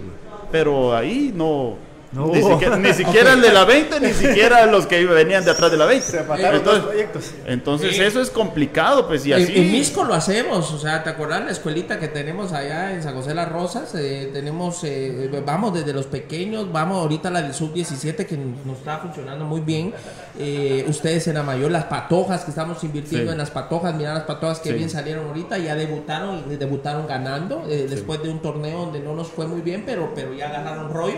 Pero 0.51 0.95
ahí 0.97 1.33
no, 1.35 1.77
No 2.13 2.27
ni, 2.27 2.43
siquiera, 2.43 2.77
ni 2.77 2.93
siquiera 2.93 3.33
el 3.33 3.41
de 3.41 3.51
la 3.53 3.65
20, 3.65 3.99
ni 4.01 4.13
siquiera 4.13 4.67
los 4.67 4.87
que 4.87 5.03
venían 5.07 5.45
de 5.47 5.51
atrás 5.51 5.71
de 5.71 5.79
la 5.79 5.87
20. 5.87 6.07
Se 6.07 6.19
Entonces, 6.19 6.83
proyectos. 6.85 7.31
entonces 7.47 7.97
Sí. 7.97 8.03
eso 8.03 8.21
es 8.21 8.29
complicado, 8.29 9.07
pues 9.09 9.25
y 9.25 9.33
En, 9.33 9.43
así. 9.43 9.53
en 9.57 9.73
Misco 9.73 10.05
lo 10.05 10.13
hacemos, 10.13 10.71
o 10.73 10.79
sea, 10.79 11.03
¿te 11.03 11.09
acuerdas 11.09 11.43
la 11.45 11.51
escuelita 11.51 11.99
que 11.99 12.09
tenemos 12.09 12.53
allá 12.53 12.93
en 12.93 13.03
San 13.03 13.15
José 13.15 13.35
Las 13.35 13.51
Rosas? 13.51 13.95
Eh, 13.95 14.29
tenemos, 14.33 14.85
eh, 14.85 15.31
vamos 15.47 15.73
desde 15.73 15.95
los 15.95 16.05
pequeños, 16.07 16.71
vamos 16.71 16.99
ahorita 16.99 17.29
a 17.29 17.31
la 17.33 17.43
del 17.43 17.55
sub-17 17.55 18.27
que 18.27 18.37
nos 18.37 18.77
está 18.77 18.99
funcionando 18.99 19.47
muy 19.47 19.63
bien. 19.63 19.95
Eh, 20.39 20.85
ustedes 20.89 21.27
en 21.29 21.35
la 21.37 21.43
mayor, 21.43 21.71
las 21.71 21.85
patojas 21.85 22.45
que 22.45 22.51
estamos 22.51 22.85
invirtiendo 22.85 23.29
Sí. 23.29 23.33
en 23.33 23.39
las 23.39 23.51
patojas, 23.51 23.95
mira 23.95 24.13
las 24.13 24.25
patojas 24.25 24.61
que 24.61 24.69
Sí. 24.71 24.75
bien 24.77 24.91
salieron 24.91 25.29
ahorita, 25.29 25.57
ya 25.57 25.75
debutaron 25.75 26.45
y 26.51 26.57
debutaron 26.57 27.07
ganando 27.07 27.65
eh, 27.71 27.87
después 27.89 28.23
de 28.23 28.29
un 28.29 28.41
torneo 28.43 28.81
donde 28.81 29.01
no 29.01 29.15
nos 29.15 29.29
fue 29.29 29.47
muy 29.47 29.63
bien, 29.63 29.85
pero, 29.87 30.13
pero 30.15 30.35
ya 30.35 30.51
ganaron 30.51 30.93
rollo. 30.93 31.17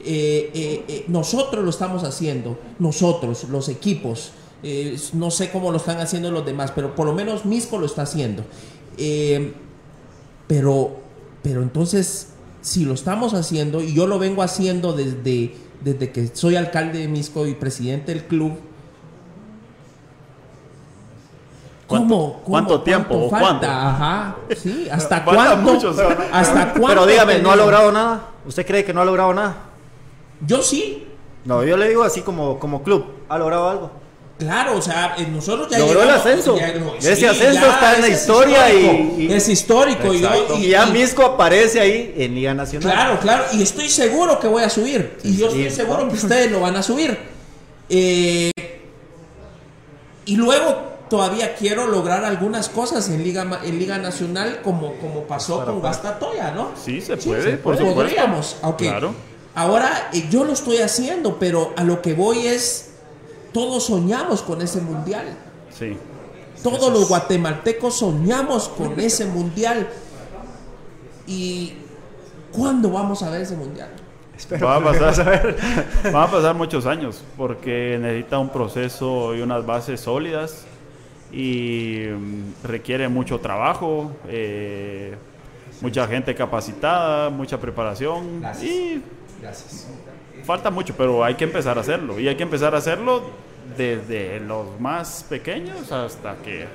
Eh, 0.00 0.50
eh, 0.54 0.84
eh, 0.88 1.04
nosotros 1.08 1.64
lo 1.64 1.70
estamos 1.70 2.04
haciendo, 2.04 2.58
nosotros, 2.78 3.44
los 3.50 3.68
equipos. 3.68 4.32
Eh, 4.62 4.98
no 5.12 5.30
sé 5.30 5.50
cómo 5.50 5.70
lo 5.70 5.76
están 5.78 5.98
haciendo 5.98 6.30
los 6.30 6.44
demás, 6.46 6.72
pero 6.74 6.94
por 6.94 7.06
lo 7.06 7.12
menos 7.12 7.44
Misco 7.44 7.78
lo 7.78 7.86
está 7.86 8.02
haciendo. 8.02 8.44
Eh, 8.98 9.52
pero, 10.46 10.96
pero 11.42 11.62
entonces, 11.62 12.28
si 12.62 12.84
lo 12.84 12.94
estamos 12.94 13.34
haciendo, 13.34 13.80
y 13.82 13.94
yo 13.94 14.06
lo 14.06 14.18
vengo 14.18 14.42
haciendo 14.42 14.92
desde, 14.92 15.54
desde 15.82 16.10
que 16.12 16.28
soy 16.34 16.56
alcalde 16.56 17.00
de 17.00 17.08
Misco 17.08 17.46
y 17.46 17.54
presidente 17.54 18.12
del 18.14 18.24
club, 18.24 18.52
¿Cuánto- 21.86 22.08
¿Cómo, 22.08 22.32
cómo, 22.32 22.42
cuánto 22.44 22.80
tiempo 22.82 23.14
o 23.14 23.30
falta? 23.30 23.46
cuánto? 23.48 23.66
Ajá, 23.68 24.36
sí, 24.60 24.88
¿hasta 24.90 25.24
cuánto? 25.24 25.56
mucho, 25.72 25.90
o 25.90 25.94
sea, 25.94 26.28
¿Hasta 26.32 26.72
cuánto? 26.72 26.86
Pero 26.88 27.06
dígame, 27.06 27.38
¿no 27.38 27.52
ha 27.52 27.56
logrado 27.56 27.92
nada? 27.92 28.30
¿Usted 28.44 28.66
cree 28.66 28.84
que 28.84 28.92
no 28.92 29.00
ha 29.02 29.04
logrado 29.04 29.32
nada? 29.32 29.56
Yo 30.44 30.62
sí, 30.62 31.06
No, 31.44 31.62
yo 31.64 31.76
le 31.76 31.88
digo 31.88 32.02
así 32.02 32.22
como, 32.22 32.58
como 32.58 32.82
club. 32.82 33.04
¿Ha 33.28 33.38
logrado 33.38 33.68
algo? 33.68 33.90
Claro, 34.38 34.76
o 34.76 34.82
sea, 34.82 35.16
nosotros 35.32 35.68
ya 35.70 35.78
Logró 35.78 36.02
el 36.02 36.10
ascenso. 36.10 36.58
ya 36.58 36.68
Ese 36.98 37.26
ascenso 37.28 37.66
está 37.70 37.94
en 37.94 38.02
la 38.02 38.08
historia 38.08 38.70
y- 38.74 38.76
histórico, 38.76 39.14
y- 39.20 39.32
es 39.32 39.48
histórico 39.48 40.12
y, 40.58 40.68
ya 40.68 40.86
Misco 40.86 41.22
aparece 41.24 41.80
ahí 41.80 42.12
en 42.18 42.34
Liga 42.34 42.52
Nacional. 42.52 42.92
Claro, 42.92 43.18
claro, 43.20 43.44
y 43.54 43.62
estoy 43.62 43.88
seguro 43.88 44.38
que 44.38 44.46
voy 44.48 44.62
a 44.64 44.68
subir. 44.68 45.16
y 45.24 45.36
yo 45.38 45.50
sí, 45.50 45.62
estoy 45.64 45.86
seguro 45.86 46.08
que 46.08 46.16
ustedes 46.16 46.50
lo 46.52 46.60
van 46.60 46.76
a 46.76 46.82
subir. 46.82 47.16
Eh, 47.88 48.50
y 50.26 50.36
luego 50.36 50.82
todavía 51.08 51.54
quiero 51.54 51.86
lograr 51.86 52.24
algunas 52.24 52.68
cosas 52.68 53.08
en 53.08 53.22
Liga, 53.22 53.44
Ma- 53.44 53.60
en 53.64 53.78
Liga 53.78 53.96
Nacional, 53.98 54.60
como, 54.62 54.94
como 54.94 55.22
pasó 55.22 55.58
Para 55.58 55.66
con 55.72 55.76
afuera. 55.78 55.88
Guastatoya, 56.02 56.50
¿no? 56.50 56.70
Sí, 56.84 57.00
se 57.00 57.16
puede, 57.16 57.52
por 57.58 57.76
puede. 57.76 57.78
supuesto. 57.88 57.94
Podríamos, 58.02 58.56
ok. 58.62 58.76
Claro. 58.78 59.14
Ahora 59.56 60.10
eh, 60.12 60.28
yo 60.30 60.44
lo 60.44 60.52
estoy 60.52 60.78
haciendo, 60.78 61.38
pero 61.38 61.72
a 61.76 61.82
lo 61.82 62.02
que 62.02 62.12
voy 62.12 62.46
es, 62.46 62.90
todos 63.54 63.84
soñamos 63.84 64.42
con 64.42 64.60
ese 64.60 64.82
mundial. 64.82 65.24
Sí. 65.70 65.96
Todos 66.62 66.92
los 66.92 67.08
guatemaltecos 67.08 67.98
soñamos 67.98 68.68
con 68.68 69.00
ese 69.00 69.24
mundial. 69.24 69.88
¿Y 71.26 71.72
cuándo 72.52 72.90
vamos 72.90 73.22
a 73.22 73.30
ver 73.30 73.40
ese 73.40 73.56
mundial? 73.56 73.88
Espero 74.36 74.66
Va 74.66 74.76
a 74.76 74.84
pasar. 74.84 75.26
a 75.26 75.30
ver. 75.30 75.56
Van 76.04 76.28
a 76.28 76.30
pasar 76.30 76.54
muchos 76.54 76.84
años 76.84 77.22
porque 77.38 77.98
necesita 77.98 78.38
un 78.38 78.50
proceso 78.50 79.34
y 79.34 79.40
unas 79.40 79.64
bases 79.64 80.02
sólidas 80.02 80.66
y 81.32 82.02
mm, 82.10 82.66
requiere 82.66 83.08
mucho 83.08 83.40
trabajo, 83.40 84.12
eh, 84.28 85.16
mucha 85.80 86.06
gente 86.06 86.34
capacitada, 86.34 87.30
mucha 87.30 87.58
preparación 87.58 88.42
Gracias. 88.42 88.70
y 88.70 89.02
Gracias. 89.40 89.88
Falta 90.44 90.70
mucho, 90.70 90.94
pero 90.96 91.24
hay 91.24 91.34
que 91.34 91.44
empezar 91.44 91.78
a 91.78 91.80
hacerlo. 91.80 92.20
Y 92.20 92.28
hay 92.28 92.36
que 92.36 92.42
empezar 92.42 92.74
a 92.74 92.78
hacerlo 92.78 93.22
desde 93.76 94.40
los 94.40 94.80
más 94.80 95.24
pequeños 95.28 95.90
hasta 95.92 96.36
que, 96.36 96.66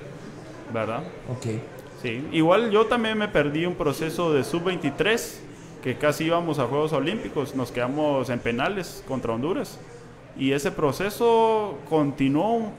¿verdad? 0.73 1.03
Ok. 1.29 1.45
Sí, 2.01 2.27
igual 2.31 2.71
yo 2.71 2.87
también 2.87 3.17
me 3.17 3.27
perdí 3.27 3.65
un 3.65 3.75
proceso 3.75 4.33
de 4.33 4.43
sub-23, 4.43 5.37
que 5.83 5.97
casi 5.97 6.25
íbamos 6.25 6.59
a 6.59 6.65
Juegos 6.65 6.93
Olímpicos, 6.93 7.55
nos 7.55 7.71
quedamos 7.71 8.29
en 8.29 8.39
penales 8.39 9.03
contra 9.07 9.33
Honduras. 9.33 9.79
Y 10.37 10.51
ese 10.51 10.71
proceso 10.71 11.77
continuó 11.89 12.71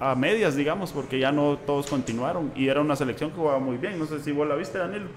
a 0.00 0.14
medias, 0.14 0.54
digamos, 0.54 0.92
porque 0.92 1.18
ya 1.18 1.32
no 1.32 1.56
todos 1.56 1.86
continuaron. 1.86 2.52
Y 2.54 2.68
era 2.68 2.80
una 2.80 2.96
selección 2.96 3.30
que 3.30 3.36
jugaba 3.36 3.58
muy 3.58 3.76
bien. 3.76 3.98
No 3.98 4.06
sé 4.06 4.20
si 4.20 4.32
vos 4.32 4.46
la 4.46 4.54
viste, 4.54 4.78
Daniel, 4.78 5.08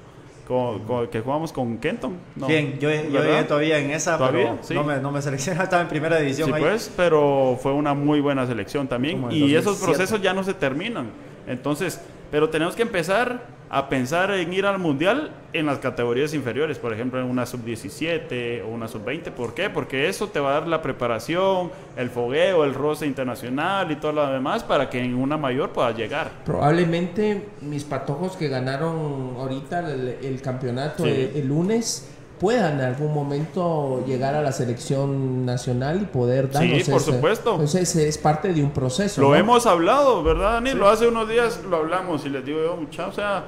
con- 0.52 0.80
con- 0.80 1.08
que 1.08 1.22
jugamos 1.22 1.54
con 1.54 1.78
Kenton. 1.78 2.18
No, 2.36 2.48
Bien, 2.48 2.78
yo, 2.80 2.90
yo 2.92 3.46
todavía 3.46 3.78
en 3.80 3.92
esa, 3.92 4.18
¿Todavía? 4.18 4.52
pero 4.52 4.58
Sí. 4.64 4.74
no, 4.74 4.84
me, 4.84 4.98
no 5.00 5.10
me 5.12 5.22
seleccioné, 5.22 5.64
estaba 5.64 5.82
en 5.82 5.88
primera 5.88 6.18
división 6.20 6.50
Sí, 6.50 6.54
ahí. 6.56 6.62
pues, 6.62 6.92
pero 6.98 7.58
fue 7.62 7.72
una 7.74 7.94
muy 7.94 8.20
buena 8.20 8.46
selección 8.46 8.88
también. 8.88 9.18
Y 9.32 9.54
esos 9.56 9.80
2007. 9.80 9.86
procesos 9.86 10.22
ya 10.22 10.34
no 10.34 10.44
se 10.44 10.54
terminan. 10.54 11.10
Entonces, 11.48 12.02
pero 12.30 12.50
tenemos 12.50 12.76
que 12.76 12.82
empezar 12.82 13.61
a 13.74 13.88
pensar 13.88 14.32
en 14.32 14.52
ir 14.52 14.66
al 14.66 14.80
mundial 14.80 15.32
en 15.54 15.66
las 15.66 15.80
categorías 15.80 16.34
inferiores, 16.34 16.78
por 16.78 16.92
ejemplo, 16.92 17.22
en 17.22 17.26
una 17.26 17.46
sub-17 17.46 18.64
o 18.66 18.68
una 18.68 18.90
sub-20. 18.90 19.32
¿Por 19.32 19.54
qué? 19.54 19.70
Porque 19.70 20.10
eso 20.10 20.28
te 20.28 20.42
va 20.42 20.50
a 20.50 20.54
dar 20.60 20.68
la 20.68 20.82
preparación, 20.82 21.72
el 21.96 22.10
fogueo, 22.10 22.66
el 22.66 22.74
roce 22.74 23.06
internacional 23.06 23.90
y 23.90 23.96
todo 23.96 24.12
lo 24.12 24.28
demás 24.28 24.64
para 24.64 24.90
que 24.90 25.00
en 25.00 25.16
una 25.16 25.38
mayor 25.38 25.70
pueda 25.70 25.92
llegar. 25.92 26.32
Probablemente 26.46 27.48
mis 27.62 27.86
patojos 27.86 28.36
que 28.36 28.50
ganaron 28.50 29.36
ahorita 29.40 29.90
el, 29.92 30.18
el 30.22 30.42
campeonato 30.42 31.04
Sí. 31.06 31.10
el, 31.10 31.32
el 31.38 31.48
lunes 31.48 32.10
puedan 32.42 32.80
en 32.80 32.86
algún 32.88 33.14
momento 33.14 34.04
llegar 34.08 34.34
a 34.36 34.42
la 34.42 34.52
selección 34.52 35.46
nacional 35.46 36.02
y 36.02 36.06
poder 36.06 36.48
Sí, 36.48 36.54
darnos 36.54 36.84
por 36.90 37.02
ese- 37.02 37.12
supuesto. 37.14 37.52
Entonces 37.52 37.96
es 37.96 38.18
parte 38.18 38.52
de 38.52 38.64
un 38.64 38.72
proceso. 38.72 39.22
Lo 39.22 39.30
¿no? 39.30 39.36
hemos 39.36 39.66
hablado, 39.66 40.24
¿verdad, 40.24 40.54
Daniel? 40.54 40.78
Lo 40.80 40.90
hace 40.90 41.08
unos 41.08 41.30
días 41.30 41.62
lo 41.70 41.78
hablamos 41.78 42.26
y 42.26 42.30
les 42.30 42.44
digo 42.44 42.60
yo, 42.64 42.76
muchachos, 42.76 43.14
o 43.14 43.16
sea, 43.16 43.44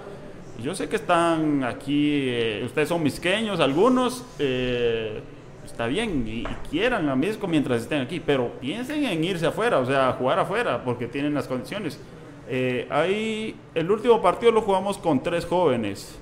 yo 0.61 0.75
sé 0.75 0.88
que 0.88 0.95
están 0.95 1.63
aquí, 1.63 2.27
eh, 2.30 2.63
ustedes 2.65 2.89
son 2.89 3.01
misqueños, 3.01 3.59
algunos, 3.59 4.23
eh, 4.39 5.21
está 5.65 5.88
bien, 5.88 6.25
y, 6.27 6.43
quieran 6.69 7.09
a 7.09 7.15
Misco 7.15 7.47
mientras 7.47 7.81
estén 7.81 8.01
aquí, 8.01 8.19
pero 8.19 8.51
piensen 8.59 9.03
en 9.05 9.23
irse 9.23 9.45
afuera, 9.45 9.80
o 9.80 9.85
sea, 9.85 10.13
jugar 10.13 10.39
afuera, 10.39 10.84
porque 10.84 11.07
tienen 11.07 11.34
las 11.34 11.47
condiciones. 11.47 11.99
Eh, 12.47 12.88
ahí, 12.89 13.55
el 13.73 13.89
último 13.89 14.21
partido 14.21 14.51
lo 14.51 14.61
jugamos 14.61 14.97
con 14.97 15.23
tres 15.23 15.45
jóvenes. 15.45 16.19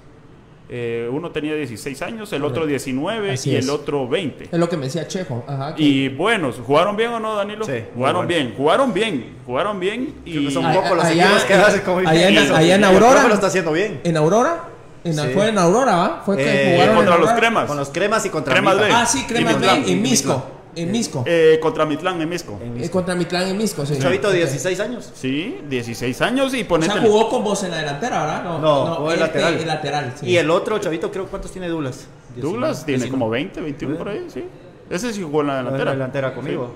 Eh, 0.74 1.10
uno 1.12 1.32
tenía 1.32 1.54
16 1.54 2.02
años, 2.02 2.32
el 2.32 2.46
otro 2.46 2.66
19 2.66 3.32
Así 3.34 3.52
y 3.52 3.56
es. 3.58 3.66
el 3.66 3.72
otro 3.72 4.08
20. 4.08 4.46
Es 4.46 4.58
lo 4.58 4.70
que 4.70 4.78
me 4.78 4.86
decía 4.86 5.06
Chejo. 5.06 5.44
Ajá, 5.46 5.76
que- 5.76 5.84
Y 5.84 6.08
buenos, 6.08 6.56
¿jugaron 6.66 6.96
bien 6.96 7.10
o 7.12 7.20
no, 7.20 7.36
Danilo? 7.36 7.66
Sí, 7.66 7.74
jugaron 7.94 8.26
bien, 8.26 8.54
jugaron 8.56 8.94
bien, 8.94 9.36
jugaron 9.46 9.80
bien. 9.82 10.16
Creo 10.24 10.42
Y 10.42 10.46
que 10.46 10.52
son 10.52 10.66
Allá- 10.66 10.82
pocos 10.82 10.96
los 10.98 11.06
allá- 11.06 11.24
equipos 11.26 11.44
que 11.44 11.54
hacen 11.56 11.82
como 11.82 12.00
allá 12.00 12.30
en- 12.30 12.38
allá 12.56 12.76
en 12.76 12.82
Y 12.82 12.84
Aurora. 12.86 13.28
lo 13.28 13.34
está 13.34 13.48
haciendo 13.48 13.74
bien. 13.74 14.00
¿En 14.06 14.16
Aurora? 14.16 14.64
En, 15.04 15.14
Sí. 15.16 15.22
Fue 15.34 15.50
en 15.50 15.58
Aurora, 15.58 15.96
¿va? 15.96 16.22
Fue 16.26 16.38
que 16.38 16.44
Eh, 16.44 16.74
jugaron 16.76 16.96
contra 16.96 17.16
en 17.16 17.22
los 17.22 17.30
Aurora. 17.32 17.36
cremas. 17.48 17.66
Con 17.66 17.78
los 17.78 17.90
cremas 17.90 18.26
y 18.26 18.30
contra 18.30 18.54
Cremas. 18.54 18.78
B. 18.80 18.86
Ah, 18.94 19.06
sí, 19.06 19.26
Cremas 19.28 19.56
Y 19.56 19.60
B, 19.60 19.92
en 19.92 20.02
Misco. 20.02 20.46
En 20.76 20.92
Misco. 20.92 21.24
Eh, 21.28 21.60
contra 21.62 21.86
Mitlán 21.86 22.22
en 22.22 22.30
Misco. 22.30 22.58
En 22.62 22.68
Eh, 22.70 22.80
Misco. 22.80 22.94
contra 22.94 23.14
Mitlán 23.16 23.48
en 23.50 23.58
Misco, 23.58 23.86
sí. 23.86 23.98
Chavito 24.00 24.30
de 24.32 24.44
Ok. 24.44 24.50
16 24.50 24.80
años. 24.80 25.12
Sí, 25.14 25.60
16 25.70 26.22
años 26.22 26.54
y 26.54 26.62
O 26.64 26.68
ponete. 26.68 26.94
sea, 26.94 27.02
jugó 27.02 27.30
con 27.30 27.44
vos 27.44 27.62
en 27.64 27.72
la 27.72 27.78
delantera, 27.78 28.22
¿verdad? 28.26 28.44
No, 28.62 28.96
jugó 28.96 29.08
de 29.10 29.14
él, 29.16 29.20
lateral. 29.20 29.54
El 29.56 29.68
lateral, 29.68 30.14
sí. 30.20 30.28
Y 30.28 30.38
el 30.38 30.50
otro 30.50 30.78
chavito, 30.80 31.12
creo, 31.12 31.26
¿cuántos 31.28 31.52
tiene 31.52 31.68
Douglas? 31.68 32.08
Douglas 32.36 32.86
19, 32.86 32.86
tiene 32.86 32.98
19. 33.04 33.12
como 33.12 33.30
20, 33.30 33.62
21 33.62 33.98
por 33.98 34.10
ahí, 34.10 34.26
sí. 34.34 34.44
Ese 34.90 35.12
sí 35.14 35.22
jugó 35.24 35.42
en 35.42 35.48
la 35.48 35.54
En 35.60 35.66
la 35.66 35.72
delantera. 35.72 35.92
delantera 35.92 36.34
conmigo. 36.34 36.68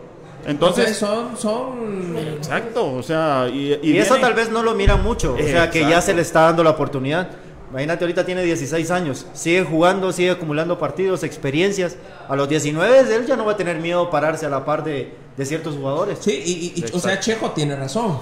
Sí. 0.43 0.51
Entonces, 0.51 0.95
son, 0.97 1.37
son 1.37 2.15
exacto, 2.37 2.93
o 2.93 3.01
sea, 3.01 3.47
y, 3.51 3.79
Y, 3.81 3.97
eso 3.97 4.13
viene- 4.13 4.19
tal 4.27 4.33
vez 4.35 4.51
no 4.51 4.61
lo 4.61 4.75
miran 4.75 5.01
mucho. 5.01 5.33
O 5.33 5.37
sea, 5.43 5.71
que 5.71 5.79
ya 5.81 6.01
se 6.01 6.13
le 6.13 6.21
está 6.21 6.41
dando 6.41 6.63
la 6.63 6.71
oportunidad. 6.71 7.29
Imagínate, 7.71 8.03
ahorita 8.05 8.25
tiene 8.25 8.43
16 8.43 8.91
años. 8.91 9.25
Sigue 9.33 9.63
jugando, 9.63 10.11
sigue 10.11 10.31
acumulando 10.31 10.77
partidos, 10.79 11.23
experiencias. 11.23 11.97
A 12.29 12.35
los 12.35 12.47
19 12.47 12.99
él 13.15 13.25
ya 13.25 13.35
no 13.35 13.45
va 13.45 13.53
a 13.53 13.57
tener 13.57 13.77
miedo 13.79 14.03
a 14.03 14.11
pararse 14.11 14.45
a 14.45 14.49
la 14.49 14.63
par 14.65 14.83
de, 14.83 15.13
de 15.35 15.45
ciertos 15.45 15.75
jugadores. 15.75 16.19
Sí, 16.21 16.31
y, 16.31 16.51
y- 16.51 16.79
y- 16.81 16.95
o 16.95 16.99
sea, 16.99 17.19
Chejo 17.19 17.51
tiene 17.51 17.75
razón. 17.75 18.19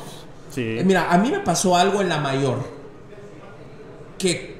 Sí. 0.50 0.78
Eh, 0.80 0.84
Mira, 0.86 1.12
a 1.12 1.18
mí 1.18 1.30
me 1.32 1.40
pasó 1.40 1.76
algo 1.76 2.02
en 2.02 2.10
la 2.10 2.18
mayor. 2.20 2.58
Que, 4.18 4.56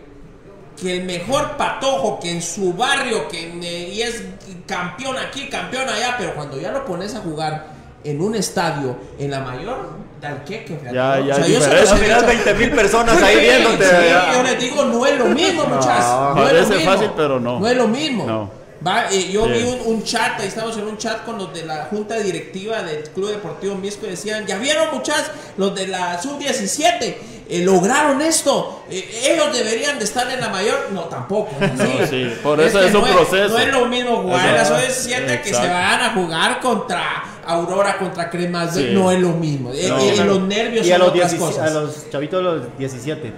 que 0.80 0.98
el 0.98 1.06
mejor 1.06 1.56
patojo 1.58 2.20
que 2.20 2.32
en 2.32 2.42
su 2.42 2.74
barrio, 2.74 3.28
que 3.30 3.50
en, 3.52 3.64
eh, 3.64 3.90
y 3.90 4.02
es 4.02 4.24
campeón 4.68 5.16
aquí, 5.18 5.48
campeón 5.50 5.88
allá, 5.88 6.16
pero 6.18 6.34
cuando 6.36 6.60
ya 6.60 6.72
lo 6.72 6.84
pones 6.86 7.16
a 7.16 7.20
jugar 7.22 7.68
en 8.04 8.22
un 8.22 8.36
estadio, 8.36 8.98
en 9.18 9.32
la 9.32 9.40
mayor, 9.40 9.78
tal 10.24 10.44
que 10.46 10.64
que 10.64 10.78
Ya, 10.94 11.20
ya 11.20 11.36
es 11.36 11.48
yo 11.48 11.60
se 11.62 11.70
diferente. 11.70 11.82
los 11.82 11.90
he 11.90 11.94
Al 11.94 12.00
final, 12.00 12.22
dicho. 12.22 12.28
20 12.46 12.54
mil 12.56 12.72
personas 12.82 13.22
ahí 13.24 13.40
viéndote. 13.40 13.86
sí, 13.86 13.96
yo 14.34 14.44
les 14.44 14.60
digo, 14.60 14.86
no 14.86 15.06
es 15.06 15.20
lo 15.20 15.26
mismo, 15.26 15.64
muchachos. 15.66 16.36
No, 16.36 16.48
es 16.50 16.70
lo 16.70 16.76
mismo. 16.78 16.92
fácil, 16.92 17.12
pero 17.16 17.40
no. 17.40 17.60
No 17.60 17.68
es 17.68 17.76
lo 17.78 17.88
mismo. 17.88 18.26
No. 18.26 18.63
Va, 18.86 19.10
eh, 19.12 19.32
yo 19.32 19.46
vi 19.48 19.64
un, 19.64 19.80
un 19.86 20.04
chat, 20.04 20.40
ahí 20.42 20.48
estamos 20.48 20.76
en 20.78 20.84
un 20.86 20.98
chat 20.98 21.24
con 21.24 21.38
los 21.38 21.54
de 21.54 21.64
la 21.66 21.86
junta 21.86 22.18
directiva 22.20 22.82
del 22.84 23.04
Club 23.12 23.30
Deportivo 23.30 23.76
Misco 23.76 24.06
y 24.06 24.10
decían, 24.10 24.46
ya 24.46 24.58
vieron 24.58 24.90
muchachos, 24.94 25.32
los 25.56 25.74
de 25.74 25.88
la 25.88 26.22
sub-17, 26.22 27.16
eh, 27.50 27.64
lograron 27.64 28.22
esto, 28.22 28.84
eh, 28.90 29.32
ellos 29.32 29.54
deberían 29.56 30.00
de 30.00 30.04
estar 30.04 30.30
en 30.30 30.42
la 30.42 30.50
mayor. 30.50 30.90
No, 30.92 31.04
tampoco. 31.04 31.52
¿sí? 31.60 32.06
sí, 32.10 32.34
por 32.44 32.60
eso 32.60 32.80
que 32.80 32.88
es 32.88 32.94
un 32.96 33.02
no 33.02 33.08
proceso. 33.08 33.50
No 33.54 33.60
es 33.60 33.72
lo 33.72 33.86
mismo 33.86 34.18
jugar 34.18 34.48
en 34.50 34.56
la 34.56 34.62
Exacto. 34.64 34.94
sub-17 34.94 35.42
que 35.42 35.54
se 35.54 35.68
van 35.68 36.02
a 36.02 36.14
jugar 36.14 36.60
contra 36.60 37.24
Aurora, 37.46 37.98
contra 37.98 38.30
Cremas, 38.30 38.74
Sí. 38.76 38.90
no 38.92 39.12
es 39.12 39.20
lo 39.20 39.30
mismo. 39.30 39.72
Eh, 39.74 39.88
No. 39.88 39.98
eh, 40.00 40.26
los 40.26 40.40
nervios 40.42 40.86
Y 40.86 40.92
a 40.92 40.98
son 40.98 41.06
los, 41.08 41.10
otras 41.16 41.32
17 41.32 41.56
cosas. 41.58 41.72
a 41.72 41.80
los 41.80 42.10
chavitos 42.10 42.38
de 42.40 42.44
los 42.44 42.78
17 42.78 43.34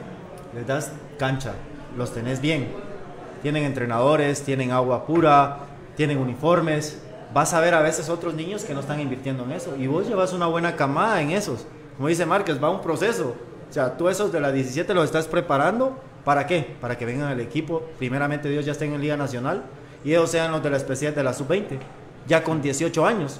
les 0.55 0.65
das 0.65 0.89
cancha, 1.19 1.53
los 1.95 2.11
tenés 2.13 2.41
bien. 2.41 2.83
Tienen 3.45 3.63
entrenadores, 3.63 4.41
tienen 4.41 4.71
agua 4.71 5.05
pura, 5.05 5.59
tienen 5.95 6.17
uniformes. 6.17 6.97
Vas 7.31 7.53
a 7.53 7.59
ver 7.59 7.75
a 7.75 7.81
veces 7.83 8.09
otros 8.09 8.33
niños 8.33 8.63
que 8.63 8.73
no 8.73 8.79
están 8.79 8.99
invirtiendo 8.99 9.43
en 9.43 9.51
eso. 9.51 9.75
Y 9.77 9.85
vos 9.85 10.07
llevas 10.07 10.33
una 10.33 10.47
buena 10.47 10.75
camada 10.75 11.21
en 11.21 11.29
esos. 11.29 11.67
Como 11.95 12.07
dice 12.07 12.25
Márquez, 12.25 12.57
va 12.59 12.71
un 12.71 12.81
proceso. 12.81 13.35
O 13.69 13.71
sea, 13.71 13.95
tú 13.97 14.09
esos 14.09 14.31
de 14.31 14.39
la 14.39 14.51
17 14.51 14.91
los 14.95 15.05
estás 15.05 15.27
preparando. 15.27 15.95
¿Para 16.23 16.47
qué? 16.47 16.75
Para 16.81 16.97
que 16.97 17.05
vengan 17.05 17.27
al 17.27 17.39
equipo. 17.39 17.83
Primeramente 17.99 18.49
Dios 18.49 18.65
ya 18.65 18.71
estén 18.71 18.95
en 18.95 19.01
Liga 19.01 19.15
Nacional. 19.15 19.61
Y 20.03 20.09
ellos 20.09 20.31
sean 20.31 20.51
los 20.51 20.63
de 20.63 20.71
la 20.71 20.77
especial 20.77 21.13
de 21.13 21.23
la 21.23 21.31
sub-20. 21.31 21.77
Ya 22.27 22.43
con 22.43 22.63
18 22.63 23.05
años. 23.05 23.39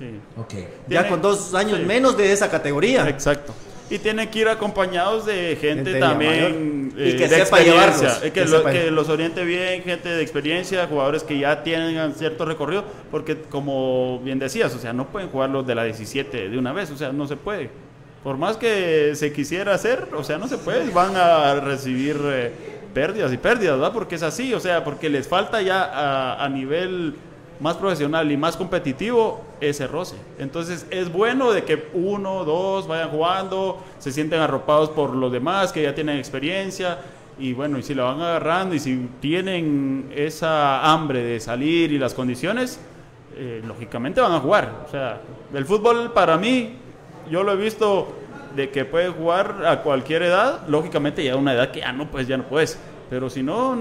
Sí. 0.00 0.20
Ok. 0.36 0.54
Ya 0.88 1.08
con 1.08 1.22
dos 1.22 1.54
años 1.54 1.78
sí. 1.78 1.84
menos 1.84 2.16
de 2.16 2.32
esa 2.32 2.50
categoría. 2.50 3.08
Exacto. 3.08 3.54
Y 3.94 3.98
tienen 3.98 4.28
que 4.30 4.38
ir 4.40 4.48
acompañados 4.48 5.26
de 5.26 5.56
gente 5.60 5.94
también 6.00 6.92
mayor. 6.94 7.06
Y 7.06 7.10
eh, 7.10 7.16
que 7.16 7.28
de 7.28 7.44
sepa 7.44 7.60
experiencia, 7.60 7.90
llevarlos, 7.98 8.22
eh, 8.22 8.32
que, 8.32 8.32
que 8.32 8.44
lo- 8.46 8.58
sepa- 8.60 8.72
que 8.72 8.90
los 8.90 9.08
oriente 9.08 9.44
bien, 9.44 9.82
gente 9.82 10.08
de 10.08 10.22
experiencia, 10.22 10.86
jugadores 10.86 11.22
que 11.22 11.38
ya 11.38 11.62
tienen 11.62 12.14
cierto 12.14 12.44
recorrido, 12.44 12.84
porque 13.10 13.36
como 13.42 14.18
bien 14.20 14.38
decías, 14.38 14.74
o 14.74 14.78
sea, 14.78 14.92
no 14.92 15.08
pueden 15.08 15.28
jugar 15.28 15.50
los 15.50 15.66
de 15.66 15.74
la 15.74 15.84
17 15.84 16.48
de 16.48 16.58
una 16.58 16.72
vez, 16.72 16.90
o 16.90 16.96
sea, 16.96 17.12
no 17.12 17.26
se 17.26 17.36
puede. 17.36 17.70
Por 18.24 18.36
más 18.38 18.56
que 18.56 19.12
se 19.16 19.32
quisiera 19.32 19.74
hacer, 19.74 20.08
o 20.16 20.22
sea, 20.24 20.38
no 20.38 20.46
se 20.48 20.56
puede, 20.58 20.88
van 20.90 21.16
a 21.16 21.54
recibir 21.56 22.16
eh, 22.24 22.52
pérdidas 22.94 23.32
y 23.32 23.36
pérdidas, 23.36 23.76
¿verdad? 23.78 23.92
Porque 23.92 24.14
es 24.14 24.22
así, 24.22 24.54
o 24.54 24.60
sea, 24.60 24.84
porque 24.84 25.08
les 25.10 25.26
falta 25.26 25.60
ya 25.60 25.82
a, 25.82 26.44
a 26.44 26.48
nivel 26.48 27.14
más 27.62 27.76
profesional 27.76 28.30
y 28.32 28.36
más 28.36 28.56
competitivo 28.56 29.40
ese 29.60 29.86
roce. 29.86 30.16
Entonces 30.38 30.84
es 30.90 31.12
bueno 31.12 31.52
de 31.52 31.62
que 31.62 31.88
uno, 31.94 32.44
dos 32.44 32.88
vayan 32.88 33.10
jugando, 33.10 33.78
se 34.00 34.10
sienten 34.10 34.40
arropados 34.40 34.90
por 34.90 35.14
los 35.14 35.30
demás 35.30 35.72
que 35.72 35.82
ya 35.82 35.94
tienen 35.94 36.18
experiencia 36.18 36.98
y 37.38 37.52
bueno, 37.52 37.78
y 37.78 37.82
si 37.84 37.94
la 37.94 38.04
van 38.04 38.20
agarrando 38.20 38.74
y 38.74 38.80
si 38.80 39.08
tienen 39.20 40.10
esa 40.14 40.92
hambre 40.92 41.22
de 41.22 41.38
salir 41.38 41.92
y 41.92 41.98
las 41.98 42.14
condiciones, 42.14 42.80
eh, 43.36 43.62
lógicamente 43.64 44.20
van 44.20 44.32
a 44.32 44.40
jugar. 44.40 44.84
O 44.86 44.90
sea, 44.90 45.20
el 45.54 45.64
fútbol 45.64 46.12
para 46.12 46.36
mí, 46.36 46.74
yo 47.30 47.44
lo 47.44 47.52
he 47.52 47.56
visto 47.56 48.08
de 48.56 48.70
que 48.70 48.84
puede 48.84 49.08
jugar 49.08 49.64
a 49.66 49.82
cualquier 49.82 50.24
edad, 50.24 50.66
lógicamente 50.68 51.24
ya 51.24 51.34
a 51.34 51.36
una 51.36 51.54
edad 51.54 51.70
que 51.70 51.80
ya 51.80 51.92
no 51.92 52.10
pues 52.10 52.26
ya 52.26 52.36
no 52.36 52.44
puedes. 52.44 52.76
Pero 53.12 53.28
si 53.28 53.42
no, 53.42 53.76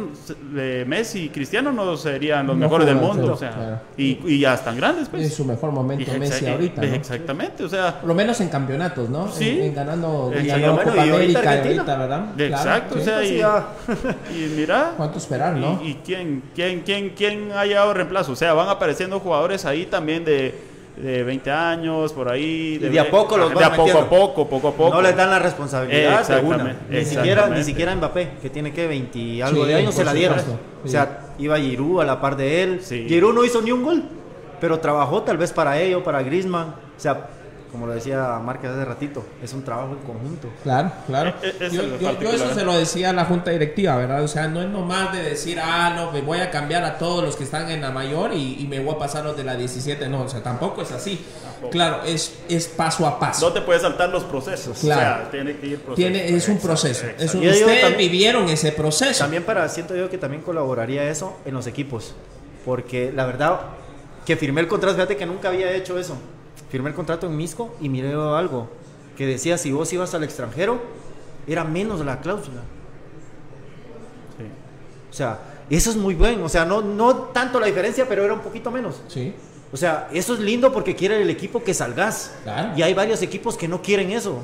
eh, 0.57 0.83
Messi 0.85 1.19
y 1.23 1.29
Cristiano 1.29 1.71
no 1.71 1.95
serían 1.95 2.45
los 2.47 2.57
No 2.57 2.65
mejores 2.65 2.85
del 2.85 2.97
mundo. 2.97 3.27
sí, 3.27 3.31
O 3.31 3.37
sea, 3.37 3.51
claro. 3.51 3.79
y, 3.95 4.19
y 4.25 4.39
ya 4.41 4.55
están 4.55 4.75
grandes, 4.75 5.07
pues. 5.07 5.23
En 5.23 5.31
su 5.31 5.45
mejor 5.45 5.71
momento 5.71 6.13
Y 6.13 6.19
Messi 6.19 6.47
ahorita, 6.47 6.81
¿no? 6.81 6.87
Exactamente, 6.93 7.63
o 7.63 7.69
sea, 7.69 7.97
Por 8.01 8.09
lo 8.09 8.13
menos 8.13 8.41
en 8.41 8.49
campeonatos, 8.49 9.07
¿no? 9.07 9.31
Sí. 9.31 9.47
En, 9.47 9.61
en 9.67 9.73
ganando, 9.73 10.33
Bueno, 10.33 10.83
Copa 10.83 11.05
y 11.05 11.09
América 11.11 11.49
ahorita, 11.59 11.97
¿verdad? 11.97 12.25
exacto, 12.41 12.95
Claro, 12.99 13.21
o 13.21 13.23
sea. 13.23 13.67
Sí, 13.87 14.35
y, 14.35 14.35
y 14.43 14.53
mira, 14.57 14.95
¿Cuánto 14.97 15.17
esperar, 15.17 15.55
no? 15.55 15.79
y, 15.81 15.91
y 15.91 15.93
quién, 16.03 16.43
quién, 16.53 16.81
quién, 16.81 17.11
quién 17.11 17.53
ha 17.53 17.65
llegado 17.65 17.93
reemplazo, 17.93 18.33
o 18.33 18.35
sea, 18.35 18.51
van 18.51 18.67
apareciendo 18.67 19.21
jugadores 19.21 19.63
ahí 19.63 19.85
también 19.85 20.25
de, 20.25 20.59
de 20.97 21.23
20 21.23 21.51
años, 21.51 22.13
por 22.13 22.29
ahí. 22.29 22.75
Y 22.75 22.77
de 22.79 22.99
a 22.99 23.09
poco 23.09 23.37
los 23.37 23.49
De 23.49 23.55
van 23.55 23.63
a 23.63 23.69
poco 23.71 23.81
a 23.81 23.85
metiendo. 23.85 24.09
poco, 24.09 24.47
poco 24.49 24.67
a 24.67 24.71
poco. 24.73 24.93
No 24.95 25.01
les 25.01 25.15
dan 25.15 25.29
la 25.29 25.39
responsabilidad 25.39 26.27
de 26.27 26.39
una. 26.41 26.75
Ni 26.89 27.05
siquiera, 27.05 27.47
ni 27.49 27.63
siquiera 27.63 27.95
Mbappé, 27.95 28.31
que 28.41 28.49
tiene 28.49 28.71
que 28.73 28.87
20 28.87 29.17
y 29.17 29.41
algo 29.41 29.63
Sí, 29.63 29.67
de 29.69 29.75
años, 29.75 29.95
se 29.95 30.03
la 30.03 30.13
dieron. 30.13 30.37
supuesto, 30.39 30.61
O 30.83 30.87
sea, 30.87 31.33
iba 31.39 31.57
Giroud 31.59 32.01
a 32.01 32.05
la 32.05 32.19
par 32.21 32.35
de 32.35 32.63
él. 32.63 32.79
Sí. 32.83 33.05
Giroud 33.07 33.33
no 33.33 33.43
hizo 33.45 33.61
ni 33.61 33.71
un 33.71 33.83
gol, 33.83 34.03
pero 34.59 34.79
trabajó 34.79 35.23
tal 35.23 35.37
vez 35.37 35.51
para 35.51 35.79
ello, 35.79 36.03
para 36.03 36.21
Griezmann. 36.23 36.67
O 36.69 36.99
sea, 36.99 37.27
como 37.71 37.87
lo 37.87 37.93
decía 37.93 38.39
Márquez 38.43 38.71
hace 38.71 38.83
ratito, 38.85 39.23
es 39.41 39.53
un 39.53 39.63
trabajo 39.63 39.93
en 39.93 39.99
conjunto. 40.05 40.49
Claro, 40.63 40.91
claro. 41.07 41.29
Eh, 41.41 41.55
eh, 41.59 41.67
es 41.67 41.73
yo, 41.73 41.81
eso 42.33 42.53
se 42.53 42.63
lo 42.65 42.73
decía 42.73 43.11
a 43.11 43.13
la 43.13 43.25
junta 43.25 43.51
directiva, 43.51 43.95
¿verdad? 43.95 44.23
O 44.23 44.27
sea, 44.27 44.47
no 44.47 44.61
es 44.61 44.67
nomás 44.69 45.13
de 45.13 45.23
decir, 45.23 45.59
ah, 45.63 45.93
no, 45.95 46.11
me 46.11 46.21
voy 46.21 46.39
a 46.39 46.51
cambiar 46.51 46.83
a 46.83 46.97
todos 46.97 47.23
los 47.23 47.35
que 47.35 47.43
están 47.45 47.69
en 47.71 47.81
la 47.81 47.91
mayor 47.91 48.33
y, 48.33 48.61
y 48.61 48.67
me 48.67 48.79
voy 48.81 48.95
a 48.95 48.97
pasar 48.99 49.23
los 49.23 49.37
de 49.37 49.43
la 49.43 49.55
17. 49.55 50.09
No, 50.09 50.21
o 50.23 50.29
sea, 50.29 50.43
tampoco 50.43 50.81
es 50.81 50.91
así. 50.91 51.23
Claro, 51.69 52.01
es, 52.03 52.33
es 52.49 52.67
paso 52.67 53.05
a 53.05 53.19
paso. 53.19 53.47
No 53.47 53.53
te 53.53 53.61
puedes 53.61 53.83
saltar 53.83 54.09
los 54.09 54.23
procesos. 54.23 54.79
Claro. 54.79 55.01
O 55.01 55.21
sea, 55.21 55.31
tiene 55.31 55.57
que 55.57 55.67
ir 55.67 55.77
proceso. 55.79 55.95
Tiene, 55.95 56.35
es 56.35 56.47
un 56.49 56.57
proceso. 56.57 57.01
exacto. 57.05 57.23
Es 57.23 57.35
un- 57.35 57.41
Yo 57.41 57.51
digo 57.51 57.65
ustedes 57.67 57.81
también- 57.83 58.11
vivieron 58.11 58.49
ese 58.49 58.71
proceso. 58.71 59.19
También 59.23 59.43
para, 59.43 59.69
siento 59.69 59.95
yo 59.95 60.09
que 60.09 60.17
también 60.17 60.41
colaboraría 60.41 61.03
eso 61.03 61.37
en 61.45 61.53
los 61.53 61.67
equipos. 61.67 62.15
Porque 62.65 63.11
la 63.15 63.25
verdad, 63.25 63.59
que 64.25 64.35
firmé 64.35 64.61
el 64.61 64.67
contrato, 64.67 64.95
fíjate 64.95 65.17
que 65.17 65.25
nunca 65.25 65.49
había 65.49 65.71
hecho 65.71 65.97
eso. 65.99 66.17
Firmé 66.69 66.89
el 66.89 66.95
contrato 66.95 67.27
en 67.27 67.35
Misco 67.35 67.75
y 67.81 67.89
miré 67.89 68.13
algo 68.13 68.69
que 69.17 69.25
decía 69.25 69.57
si 69.57 69.71
vos 69.71 69.91
ibas 69.93 70.13
al 70.13 70.23
extranjero, 70.23 70.81
era 71.47 71.63
menos 71.63 72.03
la 72.05 72.19
cláusula. 72.21 72.61
Sí. 74.37 74.45
O 75.09 75.13
sea, 75.13 75.39
eso 75.69 75.89
es 75.89 75.97
muy 75.97 76.15
bueno. 76.15 76.45
O 76.45 76.49
sea, 76.49 76.65
no, 76.65 76.81
no 76.81 77.15
tanto 77.15 77.59
la 77.59 77.67
diferencia, 77.67 78.05
pero 78.07 78.23
era 78.23 78.33
un 78.33 78.39
poquito 78.39 78.71
menos. 78.71 79.01
Sí. 79.07 79.33
O 79.73 79.77
sea, 79.77 80.09
eso 80.13 80.33
es 80.33 80.39
lindo 80.39 80.71
porque 80.73 80.95
quiere 80.95 81.21
el 81.21 81.29
equipo 81.29 81.63
que 81.63 81.73
salgas. 81.73 82.33
Claro. 82.43 82.69
Y 82.77 82.81
hay 82.81 82.93
varios 82.93 83.21
equipos 83.21 83.57
que 83.57 83.67
no 83.67 83.81
quieren 83.81 84.11
eso. 84.11 84.43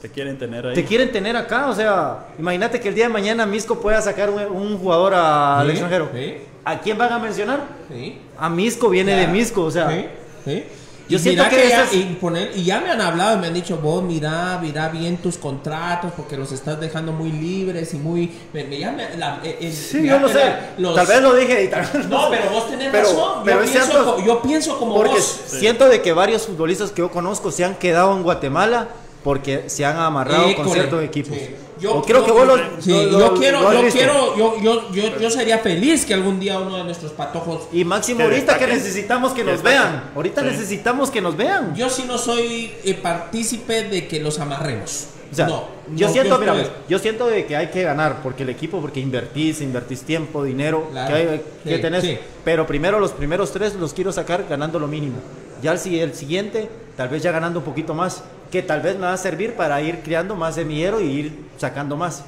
Te 0.00 0.08
quieren 0.10 0.38
tener 0.38 0.66
ahí. 0.66 0.74
Te 0.74 0.84
quieren 0.84 1.12
tener 1.12 1.36
acá, 1.36 1.68
o 1.68 1.74
sea, 1.74 2.28
imagínate 2.38 2.80
que 2.80 2.88
el 2.88 2.94
día 2.94 3.04
de 3.04 3.12
mañana 3.12 3.44
Misco 3.46 3.80
pueda 3.80 4.00
sacar 4.00 4.30
un, 4.30 4.40
un 4.42 4.78
jugador 4.78 5.12
a- 5.14 5.60
al 5.60 5.70
extranjero. 5.70 6.08
sí. 6.14 6.34
¿A 6.64 6.78
quién 6.78 6.98
van 6.98 7.10
a 7.12 7.18
mencionar? 7.18 7.60
Sí. 7.90 8.18
A 8.38 8.48
Misco, 8.50 8.90
viene 8.90 9.14
de. 9.14 9.26
Misco, 9.28 9.62
o 9.62 9.70
sea. 9.70 9.88
Sí, 9.90 10.04
sí. 10.44 10.64
Yo 11.10 11.16
Y 11.16 11.20
siento 11.20 11.42
que 11.50 11.68
ya, 11.68 11.82
esas- 11.82 11.92
y, 11.92 12.16
poner- 12.20 12.52
y 12.54 12.62
ya 12.62 12.80
me 12.80 12.88
han 12.88 13.00
hablado 13.00 13.36
y 13.36 13.40
me 13.40 13.48
han 13.48 13.54
dicho, 13.54 13.76
vos 13.78 14.00
mira, 14.02 14.58
mira 14.62 14.88
bien 14.90 15.16
tus 15.18 15.36
contratos 15.36 16.12
porque 16.16 16.36
los 16.36 16.52
estás 16.52 16.78
dejando 16.78 17.10
muy 17.12 17.32
libres 17.32 17.92
y 17.94 17.96
muy... 17.96 18.30
Me, 18.52 18.62
me- 18.64 18.78
ya 18.78 18.92
me- 18.92 19.16
la- 19.16 19.40
el- 19.42 19.72
Sí, 19.72 20.06
yo 20.06 20.24
que 20.24 20.32
sé. 20.32 20.52
los- 20.78 20.94
Tal 20.94 21.06
vez 21.08 21.20
lo 21.20 21.34
dije 21.34 21.64
y 21.64 21.68
tal 21.68 21.80
vez 21.82 22.06
No, 22.08 22.30
sé. 22.30 22.36
pero 22.38 22.50
vos 22.52 22.70
tenés 22.70 22.90
Pero- 22.92 23.08
razón. 23.08 23.42
pero 23.44 23.58
yo, 23.58 23.64
es 23.64 23.70
pienso, 23.72 23.90
cierto. 23.90 24.14
co- 24.16 24.24
yo 24.24 24.42
pienso 24.42 24.78
como 24.78 24.94
Porque 24.94 25.14
vos. 25.14 25.40
siento 25.48 25.88
de 25.88 26.00
que 26.00 26.12
varios 26.12 26.46
futbolistas 26.46 26.92
que 26.92 27.00
yo 27.02 27.10
conozco 27.10 27.50
se 27.50 27.64
han 27.64 27.74
quedado 27.74 28.16
en 28.16 28.22
Guatemala 28.22 28.86
porque 29.24 29.64
se 29.68 29.84
han 29.84 29.96
amarrado 29.98 30.54
con 30.54 30.70
ciertos 30.70 31.02
equipos. 31.02 31.36
Sí. 31.36 31.56
Yo, 31.80 31.94
o 31.94 32.02
creo 32.02 32.18
yo- 32.20 32.24
que 32.26 32.32
vos 32.32 32.46
lo, 32.46 32.56
sí, 32.80 32.90
lo- 32.90 33.18
yo 33.18 33.34
quiero, 33.34 33.62
lo 33.62 33.72
yo 33.72 33.82
visto. 33.82 33.98
quiero, 33.98 34.36
yo, 34.36 34.60
yo, 34.60 34.92
yo, 34.92 35.18
yo 35.18 35.30
sería 35.30 35.58
feliz 35.58 36.04
que 36.04 36.12
algún 36.14 36.38
día 36.38 36.58
uno 36.58 36.76
de 36.76 36.84
nuestros 36.84 37.12
patojos 37.12 37.68
Y 37.72 37.84
máximo 37.84 38.22
ahorita 38.22 38.58
que 38.58 38.66
necesitamos 38.66 39.32
que 39.32 39.44
nos 39.44 39.62
vean. 39.62 40.10
Ahorita 40.14 40.42
Sí. 40.42 40.46
necesitamos 40.48 41.10
que 41.10 41.20
nos 41.20 41.36
vean. 41.36 41.74
Yo 41.74 41.88
sí 41.88 42.04
no 42.06 42.18
soy 42.18 42.72
eh, 42.84 42.94
partícipe 42.94 43.84
de 43.84 44.06
que 44.06 44.20
los 44.20 44.38
amarremos. 44.40 45.06
O 45.32 45.34
sea, 45.34 45.46
no, 45.46 45.64
yo 45.94 46.08
no, 46.08 46.12
siento, 46.12 46.38
mira, 46.40 46.54
yo 46.88 46.98
siento 46.98 47.28
de 47.28 47.46
que 47.46 47.56
hay 47.56 47.68
que 47.68 47.84
ganar 47.84 48.20
porque 48.20 48.42
el 48.42 48.48
equipo, 48.48 48.80
porque 48.80 48.98
invertís, 48.98 49.60
invertís 49.60 50.02
tiempo, 50.02 50.42
dinero, 50.42 50.88
Claro. 50.90 51.14
que, 51.14 51.14
hay, 51.14 51.40
que 51.62 51.76
Sí, 51.76 51.80
tenés. 51.82 52.02
sí. 52.02 52.18
Pero 52.44 52.66
primero 52.66 52.98
los 52.98 53.12
primeros 53.12 53.52
tres 53.52 53.74
los 53.74 53.92
quiero 53.94 54.10
sacar 54.10 54.44
ganando 54.50 54.80
lo 54.80 54.88
mínimo. 54.88 55.18
Ya 55.62 55.72
el, 55.72 55.94
el 56.00 56.14
siguiente, 56.14 56.68
tal 56.96 57.08
vez 57.10 57.22
ya 57.22 57.30
ganando 57.30 57.60
un 57.60 57.64
poquito 57.64 57.94
más, 57.94 58.24
que 58.50 58.62
tal 58.62 58.80
vez 58.80 58.96
me 58.96 59.02
va 59.02 59.12
a 59.12 59.16
servir 59.16 59.54
para 59.54 59.80
ir 59.80 60.00
creando 60.02 60.34
más 60.34 60.56
semillero 60.56 61.00
y 61.00 61.04
ir 61.04 61.38
sacando 61.56 61.96
más. 61.96 62.24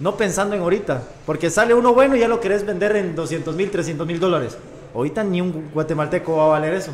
No 0.00 0.16
pensando 0.16 0.54
en 0.54 0.62
ahorita, 0.62 1.02
porque 1.26 1.50
sale 1.50 1.74
uno 1.74 1.92
bueno 1.92 2.16
y 2.16 2.20
ya 2.20 2.28
lo 2.28 2.40
querés 2.40 2.64
vender 2.64 2.96
en 2.96 3.14
200 3.16 3.54
mil, 3.56 3.70
300 3.70 4.06
mil 4.06 4.20
dólares. 4.20 4.56
Ahorita 4.94 5.24
ni 5.24 5.40
un 5.40 5.70
guatemalteco 5.72 6.36
va 6.36 6.44
a 6.44 6.48
valer 6.48 6.74
eso. 6.74 6.92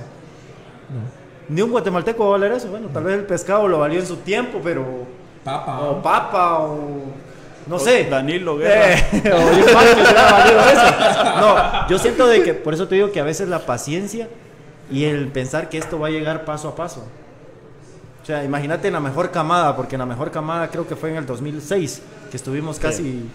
Ni 1.49 1.61
un 1.61 1.71
guatemalteco 1.71 2.25
va 2.25 2.29
a 2.29 2.39
valer 2.39 2.53
eso. 2.53 2.69
Bueno, 2.69 2.89
tal 2.93 3.05
vez 3.05 3.15
el 3.19 3.27
pescado 3.27 3.69
lo 3.69 3.79
valió 3.79 4.01
en 4.01 4.07
su 4.07 4.17
tiempo, 4.17 4.61
pero 4.65 4.85
Papa. 5.45 5.81
o 5.81 6.03
papa 6.03 6.59
o 6.61 7.03
no 7.67 7.77
O 7.77 7.79
sé 7.79 8.05
Danilo 8.05 8.57
Guerra. 8.57 8.95
Eh, 8.95 9.05
o 9.33 9.51
eso. 10.71 11.25
no 11.41 11.89
yo 11.89 11.99
siento 11.99 12.27
de 12.27 12.43
que 12.43 12.55
por 12.55 12.73
eso 12.75 12.89
te 12.89 12.95
digo 12.95 13.13
que 13.13 13.21
a 13.21 13.25
veces 13.25 13.49
la 13.49 13.61
paciencia 13.61 14.29
y 14.91 15.05
el 15.05 15.29
pensar 15.29 15.69
que 15.69 15.79
esto 15.79 15.99
va 15.99 16.09
a 16.09 16.11
llegar 16.11 16.45
paso 16.45 16.69
a 16.69 16.75
paso 16.75 17.05
o 18.25 18.27
sea 18.27 18.43
imagínate 18.43 18.89
en 18.89 18.95
la 18.95 19.01
mejor 19.01 19.31
camada 19.31 19.77
porque 19.77 19.95
en 19.97 20.01
la 20.01 20.07
mejor 20.07 20.31
camada 20.31 20.69
creo 20.71 20.89
que 20.89 20.97
fue 20.97 21.11
en 21.11 21.17
el 21.17 21.27
2006 21.27 22.01
que 22.31 22.37
estuvimos 22.37 22.79
casi 22.81 23.29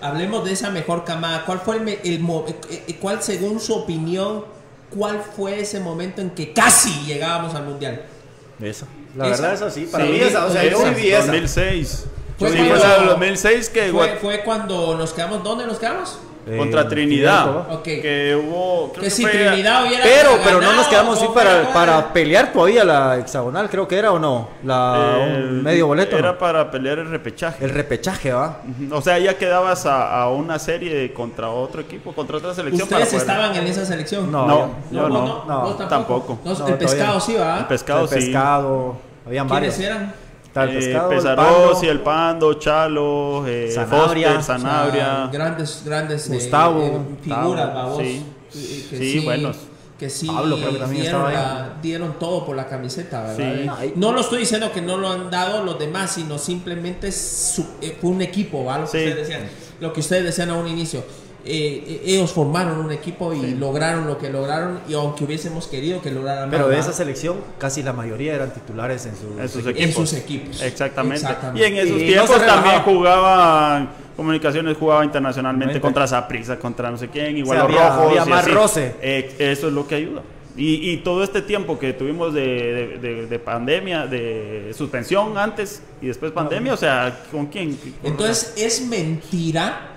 Hablemos 0.00 0.44
de 0.44 0.52
esa 0.52 0.68
mejor 0.68 1.02
camada. 1.04 1.46
¿Cuál 1.46 1.60
fue 1.60 1.76
el, 1.76 1.82
me- 1.82 1.98
el 2.04 2.20
mo- 2.20 2.44
eh, 2.46 2.84
eh, 2.88 2.98
cuál 3.00 3.22
según 3.22 3.58
su 3.58 3.72
opinión, 3.74 4.44
cuál 4.90 5.22
fue 5.34 5.60
ese 5.60 5.80
momento 5.80 6.20
en 6.20 6.28
que 6.30 6.52
casi 6.52 6.90
llegábamos 7.06 7.54
al 7.54 7.64
mundial? 7.64 8.02
eso 8.60 8.86
la 9.16 9.28
Esa. 9.28 9.42
verdad 9.42 9.54
es 9.54 9.62
así 9.62 9.86
para 9.86 10.04
Sí, 10.04 10.10
mí 10.12 10.18
esa 10.20 10.44
o 10.44 10.50
sea 10.50 10.62
yo 10.64 10.78
esa, 10.78 10.90
viví 10.90 11.08
esa 11.10 11.26
2006. 11.26 12.06
Fue 12.38 12.50
sí, 12.50 12.56
cuando- 12.56 12.74
fue 12.74 12.88
la 12.88 12.94
del 12.98 13.06
2006 13.08 13.68
que 13.70 13.90
Fue, 13.92 14.16
fue 14.16 14.40
cuando 14.44 14.96
nos 14.98 15.12
quedamos, 15.14 15.42
¿dónde 15.42 15.66
nos 15.66 15.78
quedamos? 15.78 16.18
Eh, 16.46 16.58
contra 16.58 16.86
Trinidad. 16.86 17.68
Que 17.82 18.36
hubo. 18.36 18.92
creo 18.92 19.04
Que 19.04 19.10
si 19.10 19.22
fue- 19.22 19.30
Trinidad 19.30 19.86
hubiera 19.86 20.04
pero 20.04 20.30
pero 20.44 20.60
no 20.60 20.74
nos 20.74 20.86
quedamos 20.88 21.16
así 21.16 21.26
¿cómo 21.26 21.34
fue 21.34 21.44
la 21.44 21.50
para, 21.72 21.72
para 21.72 22.12
pelear 22.12 22.52
todavía 22.52 22.84
la 22.84 23.16
hexagonal 23.18 23.70
creo 23.70 23.88
que 23.88 23.96
era 23.96 24.12
o 24.12 24.18
no 24.18 24.48
la 24.62 25.16
eh, 25.20 25.36
un 25.48 25.62
medio 25.62 25.86
boleto 25.86 26.18
Era 26.18 26.32
¿no? 26.32 26.38
para 26.38 26.70
pelear 26.70 26.98
el 26.98 27.08
repechaje. 27.08 27.64
el 27.64 27.70
repechaje 27.70 28.32
va. 28.32 28.58
O 28.92 29.00
sea, 29.00 29.18
ya 29.18 29.38
quedabas 29.38 29.86
a, 29.86 30.20
a 30.22 30.30
una 30.30 30.58
serie 30.58 31.12
contra 31.14 31.48
otro 31.48 31.80
equipo, 31.80 32.12
contra 32.12 32.36
otra 32.36 32.52
selección. 32.54 32.82
¿Ustedes 32.82 33.08
para 33.08 33.20
estaban 33.20 33.56
en 33.56 33.66
esa 33.66 33.86
selección? 33.86 34.30
No, 34.30 34.46
No, 34.46 34.74
yo- 34.90 35.08
no. 35.08 35.44
no, 35.46 35.74
tampoco. 35.88 36.38
No, 36.44 36.52
No, 36.52 36.68
el 36.68 36.74
pescado 36.74 37.18
todavía. 37.18 37.20
sí, 37.20 37.34
¿va? 37.36 37.58
El 37.60 37.64
pescado 37.66 38.02
el 38.02 38.08
sí. 38.08 38.14
pescado 38.16 38.96
habían 39.26 39.48
varios 39.48 39.76
¿Quiénes 39.76 39.96
eran? 39.96 40.14
Está 40.54 40.64
el 40.64 40.70
Eh, 40.70 40.74
pescado, 40.74 41.10
el 41.12 41.18
Pando, 41.34 41.90
el 41.90 42.00
Pando, 42.00 42.54
Chalo, 42.54 43.44
eh, 43.48 43.72
Sanabria. 43.74 44.28
Foster, 44.34 44.42
Sanabria. 44.44 45.02
O 45.04 45.16
sea, 45.16 45.30
grandes, 45.32 45.82
grandes 45.84 46.30
eh, 46.30 46.34
Gustavo, 46.34 46.80
eh, 46.80 46.98
figuras, 47.22 47.46
Gustavo, 47.66 47.74
babos. 47.74 47.98
sí. 47.98 48.24
eh, 48.54 48.86
que 48.88 48.96
Sí, 48.98 49.18
buenos. 49.24 49.56
Que 49.98 50.08
sí, 50.10 50.26
Pablo 50.28 50.56
creo 50.56 50.72
que 50.72 50.78
también 50.78 51.02
dieron, 51.02 51.22
estaba 51.32 51.56
ahí. 51.56 51.68
la- 51.70 51.76
dieron 51.82 52.18
todo 52.20 52.46
por 52.46 52.54
la 52.54 52.68
camiseta, 52.68 53.22
¿verdad? 53.22 53.36
Sí. 53.80 53.86
Eh, 53.86 53.92
No, 53.96 54.12
lo 54.12 54.20
estoy 54.20 54.38
diciendo 54.40 54.70
que 54.72 54.80
no 54.80 54.96
lo 54.96 55.08
han 55.10 55.28
dado 55.28 55.64
los 55.64 55.76
demás, 55.76 56.12
sino 56.12 56.38
simplemente 56.38 57.10
su- 57.10 57.66
eh, 57.80 57.98
fue 58.00 58.10
un 58.10 58.22
equipo, 58.22 58.64
¿va? 58.64 58.78
Lo, 58.78 58.84
que 58.84 58.90
Sí. 58.92 58.98
ustedes 59.08 59.26
decían, 59.26 59.48
lo 59.80 59.92
que 59.92 60.00
ustedes 60.00 60.22
decían 60.24 60.50
a 60.50 60.54
un 60.54 60.68
inicio. 60.68 61.02
Eh, 61.46 61.84
eh, 61.86 62.02
ellos 62.06 62.32
formaron 62.32 62.78
un 62.78 62.90
equipo 62.90 63.34
y 63.34 63.54
lograron 63.54 64.06
lo 64.06 64.16
que 64.16 64.30
lograron, 64.30 64.80
y 64.88 64.94
aunque 64.94 65.24
hubiésemos 65.24 65.66
querido 65.66 66.00
que 66.00 66.10
lograran 66.10 66.48
Pero 66.50 66.68
de 66.68 66.78
esa 66.78 66.92
selección 66.92 67.36
casi 67.58 67.82
la 67.82 67.92
mayoría 67.92 68.34
eran 68.34 68.52
titulares 68.54 69.04
en 69.04 69.12
su 69.14 69.38
En 69.38 69.48
sus 69.48 69.62
en 69.64 69.70
equipos. 69.70 69.94
sus 70.08 70.12
equipos. 70.18 70.62
Exactamente. 70.62 71.16
Exactamente. 71.22 71.60
Y 71.60 71.64
en 71.72 71.76
esos 71.86 72.00
Y 72.00 72.00
no 72.00 72.06
tiempos 72.06 72.36
se 72.40 72.46
también 72.46 72.80
jugaban, 72.82 73.90
comunicaciones 74.16 74.76
jugaba 74.78 75.04
internacionalmente 75.04 75.66
Mente. 75.74 75.80
contra 75.82 76.06
Saprissa, 76.06 76.58
contra 76.58 76.90
no 76.90 76.96
sé 76.96 77.08
quién, 77.08 77.36
igual 77.36 77.58
O 77.58 77.60
sea, 77.60 77.68
los 77.68 77.78
había- 77.78 77.88
rojos. 77.96 78.08
había 78.18 78.24
más 78.24 78.50
roce. 78.52 78.94
Eh, 79.02 79.34
eso 79.38 79.66
es 79.68 79.72
lo 79.74 79.86
que 79.86 79.96
ayuda. 79.96 80.22
Y, 80.56 80.92
y 80.92 80.96
todo 80.98 81.24
este 81.24 81.42
tiempo 81.42 81.78
que 81.80 81.92
tuvimos 81.92 82.32
de, 82.32 82.40
de- 82.42 82.98
de- 82.98 83.26
de 83.26 83.38
pandemia, 83.40 84.06
de 84.06 84.72
suspensión 84.74 85.36
antes 85.36 85.82
y 86.00 86.06
después 86.06 86.30
pandemia, 86.32 86.72
o 86.72 86.76
sea, 86.76 87.22
¿con 87.32 87.46
quién? 87.46 87.76
Entonces 88.04 88.54
es 88.56 88.80
mentira 88.86 89.90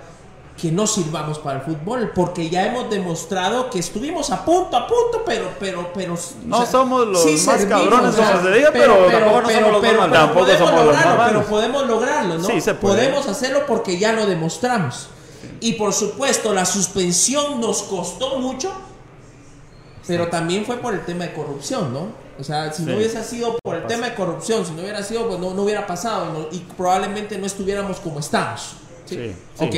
que 0.60 0.72
no 0.72 0.86
sirvamos 0.86 1.38
para 1.38 1.60
el 1.60 1.64
fútbol, 1.64 2.10
porque 2.14 2.50
ya 2.50 2.66
hemos 2.66 2.90
demostrado 2.90 3.70
que 3.70 3.78
estuvimos 3.78 4.30
a 4.30 4.44
punto, 4.44 4.76
a 4.76 4.86
punto, 4.88 5.22
pero, 5.24 5.50
pero, 5.60 5.92
pero. 5.94 6.16
No 6.44 6.66
somos 6.66 7.06
los 7.06 7.22
más 7.46 7.60
servimos, 7.60 7.82
cabrones, 7.90 8.14
se 8.42 8.50
diga, 8.58 8.70
pero 8.72 8.94
tampoco 9.20 9.50
somos 9.60 9.72
los 9.72 9.82
más 10.96 11.04
pero 11.28 11.46
podemos 11.46 11.86
lograrlo, 11.86 12.38
¿no? 12.38 12.44
Sí, 12.44 12.60
se 12.60 12.74
puede. 12.74 12.96
Podemos 12.96 13.28
hacerlo 13.28 13.60
porque 13.66 13.98
ya 13.98 14.12
lo 14.12 14.26
demostramos. 14.26 15.08
Y 15.60 15.74
por 15.74 15.92
supuesto, 15.92 16.52
la 16.52 16.64
suspensión 16.64 17.60
nos 17.60 17.82
costó 17.84 18.38
mucho, 18.40 18.72
pero 20.06 20.28
también 20.28 20.64
fue 20.64 20.78
por 20.78 20.94
el 20.94 21.04
tema 21.04 21.24
de 21.24 21.32
corrupción, 21.34 21.92
¿no? 21.92 22.06
O 22.40 22.44
sea, 22.44 22.72
si 22.72 22.82
no 22.82 22.96
hubiese 22.96 23.22
sido 23.24 23.56
por 23.62 23.76
el 23.76 23.86
tema 23.86 24.06
de 24.08 24.14
corrupción, 24.14 24.64
si 24.64 24.72
no 24.72 24.82
hubiera 24.82 25.02
sido, 25.02 25.26
pues 25.28 25.38
no, 25.40 25.54
no 25.54 25.62
hubiera 25.62 25.86
pasado 25.86 26.26
y, 26.30 26.38
no- 26.38 26.46
y 26.52 26.58
probablemente 26.76 27.36
no 27.38 27.46
estuviéramos 27.46 27.98
como 28.00 28.20
estamos. 28.20 28.76
Sí, 29.06 29.34
sí. 29.58 29.64
Ok. 29.64 29.74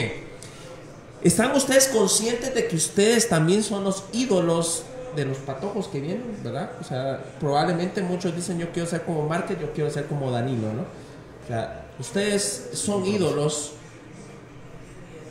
¿Están 1.23 1.55
ustedes 1.55 1.89
conscientes 1.89 2.55
de 2.55 2.67
que 2.67 2.77
ustedes 2.77 3.29
también 3.29 3.63
son 3.63 3.85
los 3.85 4.05
ídolos 4.13 4.85
de 5.17 5.25
los 5.27 5.39
patojos 5.39 5.89
que 5.89 6.01
vienen, 6.01 6.39
verdad? 6.43 6.71
O 6.81 6.85
sea, 6.85 7.23
probablemente 7.39 8.03
muchos 8.03 8.35
dicen 8.35 8.59
yo 8.59 8.71
quiero 8.73 8.89
ser 8.89 9.03
como 9.03 9.29
Márquez, 9.29 9.59
yo 9.61 9.73
quiero 9.73 9.91
ser 9.91 10.07
como 10.07 10.31
Danilo, 10.31 10.73
¿no? 10.73 10.83
O 10.83 11.47
sea, 11.49 11.87
ustedes 11.99 12.71
son 12.75 13.05
ídolos 13.05 13.73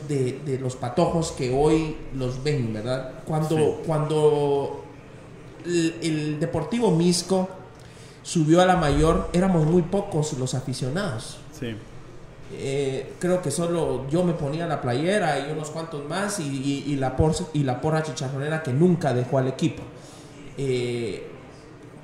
de, 0.07 0.39
de 0.45 0.59
los 0.59 0.75
patojos 0.75 1.31
que 1.31 1.53
hoy 1.55 1.95
los 2.15 2.43
ven, 2.43 2.73
¿verdad? 2.73 3.11
Cuando, 3.25 3.55
Sí. 3.57 3.73
cuando 3.85 4.83
el, 5.65 5.95
el 6.01 6.39
Deportivo 6.39 6.91
Misco 6.91 7.47
subió 8.23 8.61
a 8.61 8.65
la 8.65 8.75
mayor, 8.75 9.29
éramos 9.33 9.65
muy 9.65 9.81
pocos 9.81 10.33
los 10.33 10.53
aficionados. 10.53 11.37
Sí. 11.57 11.75
Eh, 12.51 13.13
creo 13.19 13.41
que 13.41 13.51
solo 13.51 14.07
yo 14.09 14.23
me 14.23 14.33
ponía 14.33 14.65
la 14.65 14.81
playera 14.81 15.39
y 15.39 15.51
unos 15.51 15.69
cuantos 15.69 16.03
más 16.07 16.39
y, 16.39 16.95
la, 16.95 17.15
por, 17.15 17.35
y 17.53 17.63
la 17.63 17.79
porra 17.79 18.01
chicharronera 18.01 18.63
que 18.63 18.73
nunca 18.73 19.13
dejó 19.13 19.37
al 19.37 19.47
equipo. 19.47 19.83
Eh, 20.57 21.27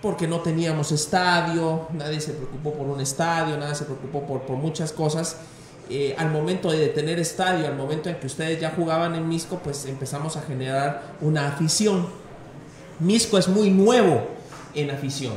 porque 0.02 0.28
no 0.28 0.42
teníamos 0.42 0.92
estadio, 0.92 1.88
nadie 1.94 2.22
se 2.22 2.34
preocupó 2.34 2.74
por 2.74 2.88
un 2.88 3.02
estadio, 3.02 3.58
nadie 3.58 3.74
se 3.74 3.86
preocupó 3.86 4.22
por, 4.22 4.42
por 4.42 4.58
muchas 4.58 4.92
cosas. 4.92 5.38
Eh, 5.90 6.16
al 6.18 6.32
momento 6.32 6.72
de 6.72 6.88
tener 6.90 7.20
estadio, 7.20 7.68
al 7.68 7.76
momento 7.76 8.10
en 8.10 8.16
que 8.16 8.28
ustedes 8.28 8.60
ya 8.60 8.72
jugaban 8.72 9.16
en 9.16 9.28
Misco, 9.28 9.60
pues 9.64 9.86
empezamos 9.86 10.38
a 10.38 10.42
generar 10.42 11.16
una 11.22 11.48
afición. 11.48 12.08
Misco 13.00 13.38
es 13.38 13.48
muy 13.48 13.72
nuevo 13.72 14.28
en 14.74 14.92
afición. 14.92 15.34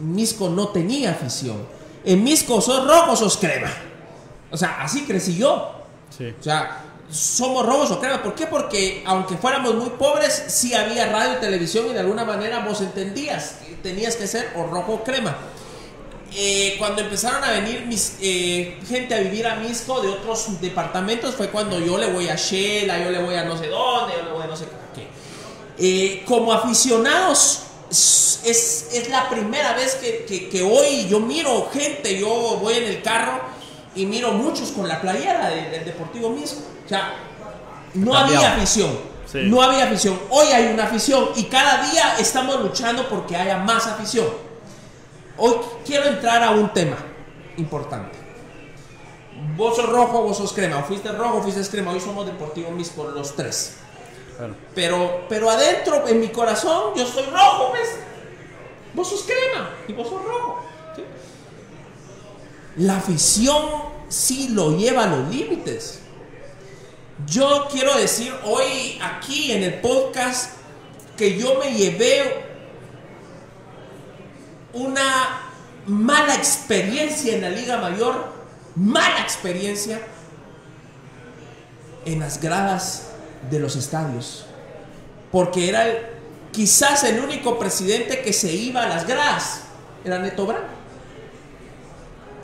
Misco 0.00 0.48
no 0.48 0.68
tenía 0.68 1.10
afición. 1.10 1.56
En 2.04 2.22
Misco 2.22 2.60
sos 2.60 2.86
rojo, 2.86 3.16
sos 3.16 3.36
crema. 3.36 3.70
O 4.50 4.56
sea, 4.56 4.82
así 4.82 5.02
crecí 5.04 5.36
yo. 5.36 5.72
Sí. 6.16 6.32
O 6.38 6.42
sea, 6.42 6.82
somos 7.10 7.64
robos 7.66 7.90
o 7.90 8.00
crema. 8.00 8.22
¿Por 8.22 8.34
qué? 8.34 8.46
Porque 8.46 9.02
aunque 9.06 9.36
fuéramos 9.36 9.74
muy 9.74 9.90
pobres, 9.90 10.44
sí 10.48 10.74
había 10.74 11.10
radio 11.10 11.34
y 11.34 11.40
televisión 11.40 11.86
y 11.90 11.92
de 11.92 12.00
alguna 12.00 12.24
manera 12.24 12.60
vos 12.60 12.80
entendías. 12.80 13.56
que 13.66 13.74
Tenías 13.76 14.16
que 14.16 14.26
ser 14.26 14.52
o 14.56 14.64
rojo 14.64 14.94
o 14.94 15.04
crema. 15.04 15.36
Eh, 16.38 16.74
cuando 16.78 17.00
empezaron 17.02 17.42
a 17.44 17.50
venir 17.52 17.86
mis, 17.86 18.16
eh, 18.20 18.78
gente 18.88 19.14
a 19.14 19.20
vivir 19.20 19.46
a 19.46 19.54
Misco 19.56 20.00
de 20.02 20.08
otros 20.08 20.60
departamentos 20.60 21.34
fue 21.34 21.48
cuando 21.50 21.78
yo 21.78 21.96
le 21.96 22.10
voy 22.12 22.28
a 22.28 22.34
Shela, 22.34 22.98
yo 23.02 23.10
le 23.10 23.22
voy 23.22 23.36
a 23.36 23.44
no 23.44 23.56
sé 23.56 23.68
dónde, 23.68 24.14
yo 24.18 24.24
le 24.24 24.32
voy 24.32 24.42
a 24.42 24.46
no 24.46 24.56
sé 24.56 24.66
qué. 24.94 25.06
Eh, 25.78 26.24
como 26.26 26.52
aficionados, 26.52 27.60
es, 27.90 28.40
es- 28.44 28.88
es 28.92 29.08
la 29.08 29.28
primera 29.30 29.74
vez 29.74 29.94
que, 29.94 30.24
que- 30.26 30.48
que 30.48 30.62
hoy 30.62 31.06
yo 31.08 31.20
miro 31.20 31.70
gente, 31.72 32.18
yo 32.18 32.28
voy 32.60 32.74
en 32.74 32.84
el 32.84 33.02
carro 33.02 33.40
y 33.96 34.06
miro 34.06 34.32
muchos 34.32 34.70
con 34.72 34.86
la 34.86 35.00
playera 35.00 35.48
de- 35.50 35.70
del 35.70 35.84
Deportivo 35.84 36.30
Misco. 36.30 36.60
O 36.84 36.88
sea, 36.88 37.14
no 37.94 38.12
Cambiado. 38.12 38.44
había 38.44 38.56
afición. 38.56 38.98
Sí. 39.26 39.38
No 39.44 39.60
había 39.62 39.84
afición. 39.86 40.18
Hoy 40.30 40.46
hay 40.48 40.66
una 40.72 40.84
afición 40.84 41.30
y 41.34 41.44
cada 41.44 41.90
día 41.90 42.16
estamos 42.18 42.60
luchando 42.62 43.08
porque 43.08 43.34
haya 43.36 43.58
más 43.58 43.86
afición. 43.86 44.26
Hoy 45.38 45.54
quiero 45.84 46.06
entrar 46.06 46.42
a 46.44 46.52
un 46.52 46.72
tema 46.72 46.96
importante. 47.56 48.16
Vos 49.56 49.76
sos 49.76 49.88
rojo, 49.88 50.22
vos 50.22 50.36
sos 50.36 50.52
crema. 50.52 50.78
O 50.78 50.84
fuiste 50.84 51.10
rojo, 51.12 51.42
fuiste 51.42 51.62
crema. 51.70 51.90
Hoy 51.92 52.00
somos 52.00 52.24
Deportivo 52.26 52.70
Misco 52.70 53.04
los 53.04 53.34
tres. 53.34 53.76
Claro. 54.36 54.54
Pero, 54.74 55.24
pero 55.28 55.50
adentro, 55.50 56.06
en 56.06 56.20
mi 56.20 56.28
corazón, 56.28 56.92
yo 56.94 57.06
soy 57.06 57.24
rojo, 57.24 57.72
¿ves? 57.72 57.88
Vos 58.94 59.08
sos 59.08 59.24
crema 59.24 59.70
y 59.88 59.92
vos 59.92 60.08
sos 60.08 60.22
rojo. 60.24 60.60
La 62.76 62.98
afición 62.98 63.64
sí 64.08 64.48
lo 64.48 64.76
lleva 64.76 65.04
a 65.04 65.06
los 65.06 65.34
límites. 65.34 66.00
Yo 67.26 67.68
quiero 67.70 67.96
decir 67.96 68.32
hoy 68.44 68.98
aquí 69.02 69.52
en 69.52 69.62
el 69.62 69.80
podcast 69.80 70.50
que 71.16 71.38
yo 71.38 71.58
me 71.58 71.72
llevé 71.72 72.44
una 74.74 75.40
mala 75.86 76.34
experiencia 76.34 77.34
en 77.34 77.40
la 77.40 77.48
Liga 77.48 77.78
Mayor, 77.78 78.32
mala 78.74 79.22
experiencia 79.22 80.00
en 82.04 82.20
las 82.20 82.40
gradas 82.42 83.08
de 83.50 83.58
los 83.58 83.76
estadios. 83.76 84.44
Porque 85.32 85.70
era 85.70 85.86
quizás 86.52 87.04
el 87.04 87.20
único 87.20 87.58
presidente 87.58 88.20
que 88.20 88.34
se 88.34 88.52
iba 88.52 88.82
a 88.82 88.88
las 88.88 89.06
gradas, 89.06 89.62
era 90.04 90.18
Neto 90.18 90.44
Brand. 90.44 90.75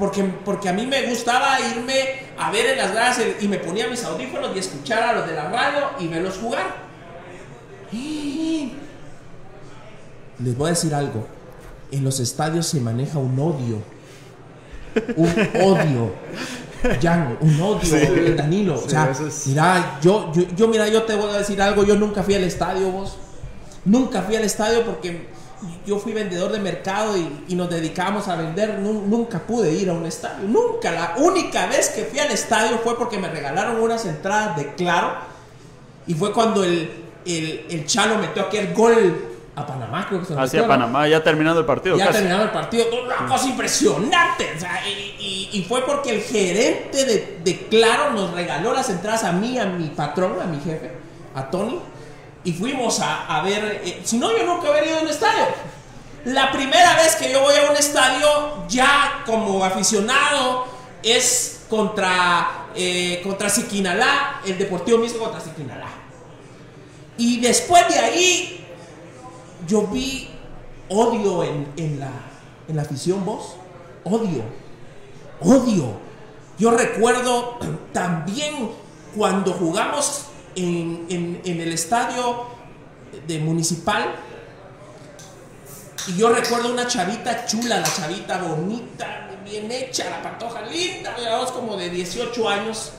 Porque, 0.02 0.24
porque 0.44 0.68
a 0.68 0.72
mí 0.72 0.84
me 0.84 1.06
gustaba 1.06 1.60
irme 1.60 1.94
a 2.36 2.50
ver 2.50 2.70
en 2.70 2.76
las 2.76 2.90
gradas 2.90 3.20
y 3.40 3.46
me 3.46 3.58
ponía 3.58 3.86
mis 3.86 4.02
audífonos 4.02 4.50
y 4.52 4.58
escuchar 4.58 5.00
a 5.00 5.12
los 5.12 5.28
de 5.28 5.32
la 5.32 5.48
radio 5.48 5.90
y 6.00 6.08
verlos 6.08 6.38
jugar. 6.38 6.74
Les 10.40 10.56
voy 10.58 10.66
a 10.66 10.70
decir 10.70 10.92
algo. 10.92 11.24
En 11.92 12.02
los 12.02 12.18
estadios 12.18 12.66
se 12.66 12.80
maneja 12.80 13.20
un 13.20 13.38
odio. 13.38 13.80
Un 15.14 15.28
odio. 15.62 16.12
Jan, 17.00 17.38
un 17.40 17.60
odio, 17.60 18.34
Danilo. 18.34 18.82
o 18.84 18.88
sea, 18.88 19.12
mira, 19.46 20.00
yo, 20.02 20.32
yo, 20.32 20.42
yo, 20.56 20.66
mira, 20.66 20.88
yo 20.88 21.04
te 21.04 21.14
voy 21.14 21.30
a 21.30 21.38
decir 21.38 21.62
algo. 21.62 21.84
Yo 21.84 21.94
nunca 21.94 22.24
fui 22.24 22.34
al 22.34 22.42
estadio, 22.42 22.90
vos. 22.90 23.18
Nunca 23.84 24.22
fui 24.22 24.34
al 24.34 24.42
estadio 24.42 24.84
porque 24.84 25.28
yo 25.86 25.98
fui 25.98 26.12
vendedor 26.12 26.52
de 26.52 26.58
mercado 26.60 27.16
y, 27.16 27.44
y 27.48 27.54
nos 27.54 27.68
dedicábamos 27.70 28.28
a 28.28 28.36
vender. 28.36 28.78
Nu- 28.78 29.04
nunca 29.06 29.38
pude 29.40 29.72
ir 29.72 29.90
a 29.90 29.92
un 29.92 30.06
estadio. 30.06 30.46
Nunca. 30.48 30.90
La 30.92 31.14
única 31.18 31.66
vez 31.66 31.88
que 31.90 32.04
fui 32.04 32.18
al 32.18 32.30
estadio 32.30 32.78
fue 32.78 32.96
porque 32.96 33.18
me 33.18 33.28
regalaron 33.28 33.80
unas 33.80 34.04
entradas 34.06 34.56
de 34.56 34.74
Claro. 34.74 35.14
Y 36.06 36.14
fue 36.14 36.32
cuando 36.32 36.64
el, 36.64 36.90
el, 37.26 37.66
el 37.70 37.86
Chalo 37.86 38.18
metió 38.18 38.42
aquel 38.42 38.72
gol 38.74 39.28
a 39.54 39.66
Panamá, 39.66 40.06
creo 40.08 40.20
que 40.20 40.26
se 40.26 40.34
Hacia. 40.34 40.66
Panamá, 40.66 41.06
ya 41.06 41.22
terminando 41.22 41.60
el 41.60 41.66
partido. 41.66 41.96
Ya 41.96 42.06
casi. 42.06 42.18
terminado 42.18 42.44
el 42.44 42.50
partido, 42.50 42.86
una 43.04 43.26
cosa 43.28 43.48
impresionante. 43.48 44.50
o 44.56 44.60
sea, 44.60 44.80
y, 44.88 45.14
y- 45.20 45.58
y 45.58 45.64
fue 45.64 45.84
porque 45.84 46.10
el 46.16 46.22
gerente 46.22 47.04
de, 47.04 47.38
de 47.44 47.66
Claro 47.68 48.10
nos 48.12 48.32
regaló 48.32 48.72
las 48.72 48.88
entradas 48.88 49.24
a 49.24 49.32
mí, 49.32 49.58
a 49.58 49.66
mi 49.66 49.88
patrón, 49.88 50.36
a 50.42 50.46
mi 50.46 50.58
jefe, 50.58 50.90
a 51.34 51.50
Tony. 51.50 51.78
Y 52.44 52.52
fuimos 52.52 53.00
a, 53.00 53.26
a 53.26 53.42
ver. 53.42 53.82
eh, 53.84 54.00
si 54.04 54.18
no, 54.18 54.36
yo 54.36 54.44
nunca 54.44 54.68
había 54.68 54.84
ido 54.86 54.98
a 54.98 55.02
un 55.02 55.08
estadio. 55.08 55.46
La 56.24 56.52
primera 56.52 56.94
vez 56.96 57.16
que 57.16 57.32
yo 57.32 57.40
voy 57.40 57.54
a 57.54 57.70
un 57.70 57.76
estadio, 57.76 58.66
ya 58.68 59.22
como 59.26 59.64
aficionado, 59.64 60.66
es 61.02 61.62
contra, 61.68 62.68
eh, 62.74 63.20
contra 63.24 63.48
Siquinalá, 63.48 64.40
el 64.44 64.56
Deportivo 64.58 64.98
mismo 64.98 65.18
contra 65.18 65.40
Siquinalá. 65.40 65.88
Y 67.18 67.40
después 67.40 67.88
de 67.88 67.98
ahí, 67.98 68.66
yo 69.66 69.82
vi 69.88 70.30
odio 70.88 71.42
en, 71.44 71.72
en 71.76 72.00
la, 72.00 72.10
en 72.68 72.76
la 72.76 72.82
afición, 72.82 73.24
vos. 73.24 73.56
Odio. 74.04 74.42
Odio. 75.40 75.96
Yo 76.58 76.70
recuerdo 76.70 77.58
también 77.92 78.70
cuando 79.16 79.52
jugamos 79.52 80.26
en, 80.56 81.06
en- 81.08 81.40
en 81.44 81.60
el 81.60 81.72
estadio 81.72 82.46
de 83.26 83.38
municipal. 83.38 84.14
Y 86.08 86.16
yo 86.16 86.30
recuerdo 86.30 86.72
una 86.72 86.86
chavita 86.86 87.46
chula, 87.46 87.78
la 87.80 87.92
chavita 87.94 88.38
bonita, 88.42 89.30
bien 89.44 89.70
hecha, 89.70 90.10
la 90.10 90.22
pantoja 90.22 90.62
linda, 90.62 91.14
vos 91.38 91.52
como 91.52 91.76
de 91.76 91.90
18 91.90 92.48
años. 92.48 92.92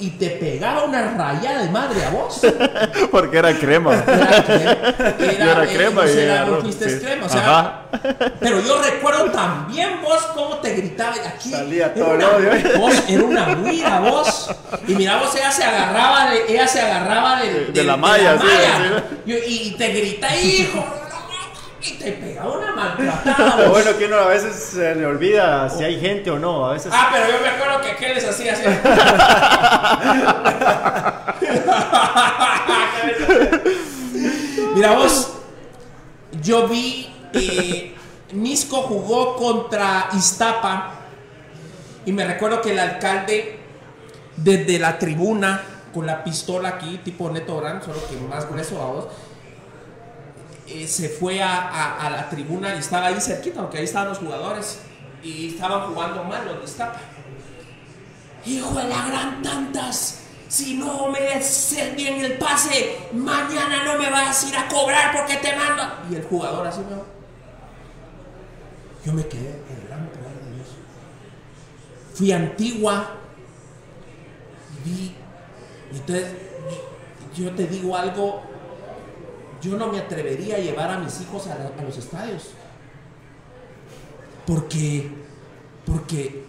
Y 0.00 0.10
te 0.10 0.30
pegaba 0.30 0.84
una 0.84 1.14
rayada 1.14 1.62
de 1.62 1.68
madre 1.68 2.02
a 2.04 2.10
vos. 2.10 2.40
Porque 3.10 3.36
era 3.38 3.52
crema. 3.52 3.94
Era, 3.94 5.52
era 5.52 5.66
crema 5.66 6.06
y 6.06 6.10
era, 6.18 6.46
era 6.46 6.60
sí. 6.72 6.98
crema, 7.04 7.26
o 7.26 7.28
sea, 7.28 7.40
Ajá. 7.40 7.82
pero 8.40 8.60
yo 8.60 8.80
recuerdo 8.82 9.30
también 9.30 10.00
vos 10.02 10.20
cómo 10.34 10.56
te 10.56 10.72
gritaba 10.74 11.14
aquí. 11.26 11.50
Salía 11.50 11.86
era 11.86 11.94
todo 11.94 12.14
el 12.14 12.16
una- 12.16 12.28
odio. 12.30 12.78
Vos 12.78 12.94
era 13.08 13.22
una 13.24 13.48
huida 13.58 14.00
vos. 14.00 14.50
Y 14.88 14.94
mira 14.94 15.18
vos, 15.18 15.34
ella 15.36 15.50
se 15.50 15.64
agarraba 15.64 16.30
de, 16.30 16.44
ella 16.52 16.66
se 16.66 16.80
agarraba 16.80 17.42
de, 17.42 17.66
De 17.66 17.84
la 17.84 17.96
malla, 17.96 18.38
sí, 18.38 18.46
Y, 19.26 19.32
y 19.34 19.70
te 19.76 19.88
grita, 19.88 20.34
hijo. 20.36 20.84
Y 21.82 21.92
te 21.92 22.12
pegaba 22.12 22.58
una 22.58 22.72
maltratada. 22.76 23.68
Bueno 23.68 23.96
que 23.96 24.04
uno 24.06 24.16
a 24.16 24.26
veces 24.26 24.54
se 24.54 24.94
le 24.94 25.06
olvida 25.06 25.68
si 25.70 25.84
hay 25.84 25.98
gente 26.00 26.30
o 26.30 26.38
no. 26.38 26.66
A 26.66 26.72
veces 26.72 26.92
Ah, 26.94 27.08
pero 27.12 27.26
yo 27.30 27.40
me 27.42 27.48
acuerdo 27.48 27.80
que 27.80 27.90
aquel 27.90 28.14
les 28.14 28.28
hacía 28.28 28.52
así. 28.52 28.64
Mira 34.74 34.92
vos, 34.92 35.32
yo 36.42 36.68
vi 36.68 37.08
eh, 37.32 37.94
Misco 38.32 38.82
jugó 38.82 39.36
contra 39.36 40.08
Iztapa 40.12 40.92
y 42.06 42.12
me 42.12 42.24
recuerdo 42.24 42.62
que 42.62 42.70
el 42.72 42.78
alcalde 42.78 43.58
desde 44.36 44.78
la 44.78 44.98
tribuna 44.98 45.62
con 45.92 46.06
la 46.06 46.22
pistola 46.22 46.68
aquí, 46.70 47.00
tipo 47.04 47.28
Neto 47.30 47.56
Brand, 47.56 47.82
solo 47.82 47.98
que 48.08 48.16
más 48.16 48.48
grueso 48.48 48.80
a 48.80 48.86
vos, 48.86 49.06
eh, 50.72 50.86
se 50.86 51.08
fue 51.08 51.42
a, 51.42 52.08
la 52.10 52.28
tribuna 52.28 52.74
y 52.76 52.78
estaba 52.78 53.06
ahí 53.06 53.20
cerquita, 53.20 53.62
porque 53.62 53.78
ahí 53.78 53.84
estaban 53.84 54.10
los 54.10 54.18
jugadores 54.18 54.78
y 55.20 55.48
estaban 55.48 55.92
jugando 55.92 56.22
mal 56.22 56.46
los 56.46 56.58
de 56.58 56.64
Iztapa. 56.64 57.00
Hijo 58.46 58.74
de 58.74 58.84
la 58.84 59.06
gran 59.06 59.42
tantas, 59.42 60.20
si 60.48 60.74
no 60.74 61.08
me 61.08 61.34
haces 61.34 61.96
bien 61.96 62.24
el 62.24 62.38
pase, 62.38 63.08
mañana 63.12 63.84
no 63.84 63.98
me 63.98 64.10
vas 64.10 64.44
a 64.44 64.48
ir 64.48 64.56
a 64.56 64.68
cobrar 64.68 65.12
porque 65.12 65.38
te 65.38 65.56
mando. 65.56 65.82
Y 66.08 66.14
el 66.14 66.22
jugador 66.22 66.66
así 66.66 66.80
me 66.80 66.96
Yo 69.04 69.12
me 69.12 69.26
quedé 69.26 69.48
el 69.48 69.88
gran 69.88 70.06
poder 70.06 70.44
de 70.44 70.54
Dios. 70.54 70.68
Fui 72.14 72.30
Antigua 72.30 73.10
y 74.72 74.88
vi. 74.88 75.16
entonces, 75.92 76.32
yo 77.34 77.50
te 77.52 77.66
digo 77.66 77.96
algo. 77.96 78.49
Yo 79.62 79.76
no 79.76 79.88
me 79.88 79.98
atrevería 79.98 80.56
a 80.56 80.58
llevar 80.58 80.90
a 80.90 80.98
mis 80.98 81.20
hijos 81.20 81.46
a, 81.46 81.70
a 81.78 81.82
los 81.84 81.96
estadios. 81.96 82.50
Porque, 84.46 85.10
porque, 85.86 86.44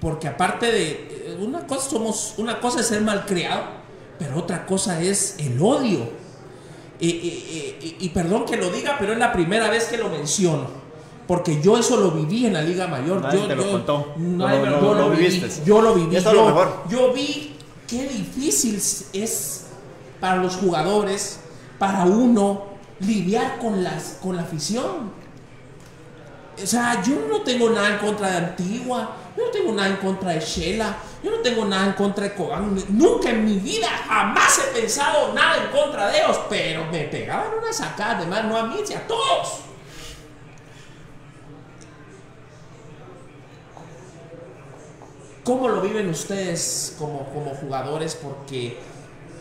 porque 0.00 0.28
aparte 0.28 0.66
de 0.72 0.90
eh, 0.90 1.38
una 1.40 1.66
cosa 1.66 1.90
somos, 1.90 2.34
una 2.38 2.60
cosa 2.60 2.80
es 2.80 2.86
ser 2.86 3.02
malcriado, 3.02 3.62
pero 4.18 4.38
otra 4.38 4.66
cosa 4.66 5.00
es 5.00 5.36
el 5.38 5.60
odio. 5.60 6.08
Y, 7.00 7.08
y- 7.08 7.78
y- 8.00 8.06
y 8.06 8.08
perdón 8.10 8.44
que 8.46 8.56
lo 8.56 8.70
diga, 8.70 8.96
pero 8.98 9.12
es 9.12 9.18
la 9.18 9.32
primera 9.32 9.68
vez 9.68 9.84
que 9.84 9.98
lo 9.98 10.08
menciono. 10.08 10.68
Porque 11.26 11.60
yo 11.62 11.78
eso 11.78 11.96
lo 11.96 12.10
viví 12.10 12.46
en 12.46 12.52
la 12.54 12.62
Liga 12.62 12.86
Mayor. 12.86 13.20
Nadie 13.20 13.40
yo, 13.40 13.46
te 13.46 13.56
lo 13.56 13.64
yo- 13.64 13.72
contó. 13.72 14.14
nadie 14.16 14.58
No, 14.60 14.64
yo 14.80 14.80
no 14.80 14.94
lo 14.94 15.10
viví. 15.10 15.26
viviste. 15.28 15.62
Yo 15.64 15.80
lo 15.82 15.94
viví. 15.94 16.16
Eso 16.16 16.30
es 16.30 16.34
lo 16.34 16.46
mejor. 16.46 16.82
yo 16.90 17.12
vi 17.12 17.56
qué 17.88 18.06
difícil 18.08 18.76
es 19.12 19.66
para 20.20 20.36
los 20.36 20.56
jugadores, 20.56 21.40
para 21.78 22.04
uno, 22.04 22.64
lidiar 23.00 23.58
con, 23.58 23.82
las, 23.82 24.18
con 24.22 24.36
la 24.36 24.42
afición. 24.42 25.12
O 26.62 26.66
sea, 26.66 27.02
yo 27.02 27.26
no 27.28 27.42
tengo 27.42 27.70
nada 27.70 27.94
en 27.94 27.98
contra 27.98 28.30
de 28.30 28.36
Antigua, 28.36 29.16
yo 29.36 29.46
no 29.46 29.50
tengo 29.50 29.72
nada 29.72 29.88
en 29.88 29.96
contra 29.96 30.30
de 30.30 30.40
Shela, 30.40 30.96
yo 31.22 31.30
no 31.32 31.38
tengo 31.38 31.64
nada 31.64 31.86
en 31.86 31.92
contra 31.94 32.24
de 32.24 32.34
Cobán. 32.34 32.80
Nunca 32.90 33.30
en 33.30 33.44
mi 33.44 33.58
vida 33.58 33.88
jamás 34.06 34.60
he 34.60 34.80
pensado 34.80 35.32
nada 35.32 35.64
en 35.64 35.70
contra 35.70 36.08
de 36.08 36.18
ellos, 36.18 36.38
pero 36.48 36.84
me 36.92 37.04
pegaban 37.04 37.48
una 37.60 37.72
sacada 37.72 38.20
de 38.20 38.26
más, 38.26 38.44
no 38.44 38.56
a 38.56 38.66
mí, 38.66 38.76
sino 38.84 39.00
a 39.00 39.02
todos. 39.02 39.60
¿Cómo 45.42 45.68
lo 45.68 45.82
viven 45.82 46.08
ustedes 46.08 46.94
como, 46.98 47.26
como 47.30 47.50
jugadores? 47.50 48.14
Porque 48.14 48.78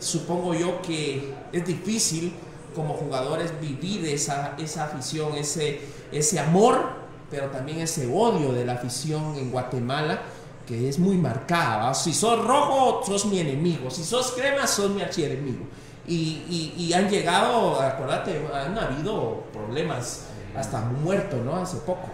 supongo 0.04 0.54
yo 0.54 0.82
que 0.82 1.34
es 1.52 1.66
difícil 1.66 2.34
como 2.76 2.94
jugadores 2.96 3.60
vivir 3.62 4.06
esa, 4.06 4.56
esa 4.58 4.86
afición, 4.86 5.36
ese, 5.36 5.82
ese 6.12 6.40
amor, 6.40 7.04
pero 7.30 7.48
también 7.48 7.80
ese 7.80 8.08
odio 8.08 8.52
de 8.52 8.66
la 8.66 8.74
afición 8.74 9.36
en 9.38 9.52
Guatemala, 9.52 10.22
que 10.68 10.90
es 10.90 11.00
muy 11.00 11.18
marcada. 11.18 11.86
¿va? 11.86 11.94
Si 11.94 12.14
sos 12.14 12.44
rojo, 12.46 13.02
sos 13.06 13.26
mi 13.26 13.40
enemigo. 13.40 13.90
Si 13.90 14.04
sos 14.04 14.32
crema, 14.32 14.68
sos 14.68 14.92
mi 14.92 15.02
archienemigo. 15.02 15.66
Y, 16.08 16.44
y, 16.50 16.76
y 16.78 16.94
han 16.94 17.10
llegado, 17.10 17.80
acuérdate, 17.80 18.42
han 18.54 18.78
habido 18.78 19.44
problemas, 19.54 20.26
hasta 20.56 20.82
muerto, 20.82 21.38
¿no? 21.38 21.56
Hace 21.56 21.78
poco. 21.78 22.08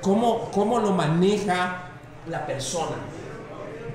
¿Cómo, 0.00 0.50
¿Cómo 0.50 0.80
lo 0.80 0.92
maneja 0.92 1.90
la 2.28 2.44
persona? 2.46 2.96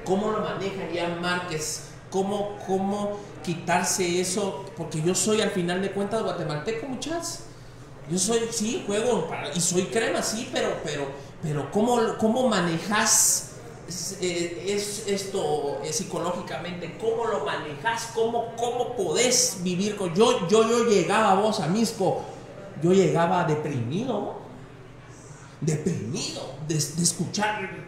¿Cómo 0.06 0.32
lo 0.32 0.40
maneja 0.40 0.88
Jan 0.94 1.22
Márquez? 1.22 1.92
¿Cómo, 2.10 2.58
¿Cómo 2.66 3.18
quitarse 3.44 4.22
eso? 4.22 4.66
Porque 4.78 5.02
yo 5.02 5.14
soy 5.14 5.42
al 5.42 5.52
final 5.52 5.82
de 5.82 5.92
cuentas 5.92 6.24
guatemalteco, 6.24 6.88
muchachos. 6.88 7.40
Yo 8.10 8.18
soy, 8.18 8.40
sí, 8.52 8.84
juego 8.88 9.30
y 9.54 9.60
soy 9.60 9.84
crema, 9.84 10.22
sí, 10.22 10.50
pero, 10.54 10.70
pero, 10.84 11.08
pero 11.42 11.70
¿cómo, 11.72 12.00
cómo 12.18 12.48
manejas 12.48 13.50
eh, 14.22 14.64
es- 14.70 15.04
esto 15.08 15.82
eh, 15.84 15.92
psicológicamente? 15.92 16.98
¿Cómo 17.00 17.26
lo 17.26 17.44
manejas? 17.46 18.10
¿Cómo, 18.16 18.54
cómo 18.56 18.96
podés 18.96 19.58
vivir 19.62 19.98
con 19.98 20.14
yo? 20.16 20.48
Yo, 20.48 20.70
yo 20.70 20.86
llegaba 20.86 21.34
vos 21.36 21.60
a 21.60 21.68
Misco, 21.68 22.22
yo 22.82 22.94
llegaba 22.94 23.44
deprimido, 23.44 24.14
¿no? 24.14 24.48
deprimido 25.60 26.54
de, 26.68 26.76
de 26.76 27.04
escuchar 27.04 27.87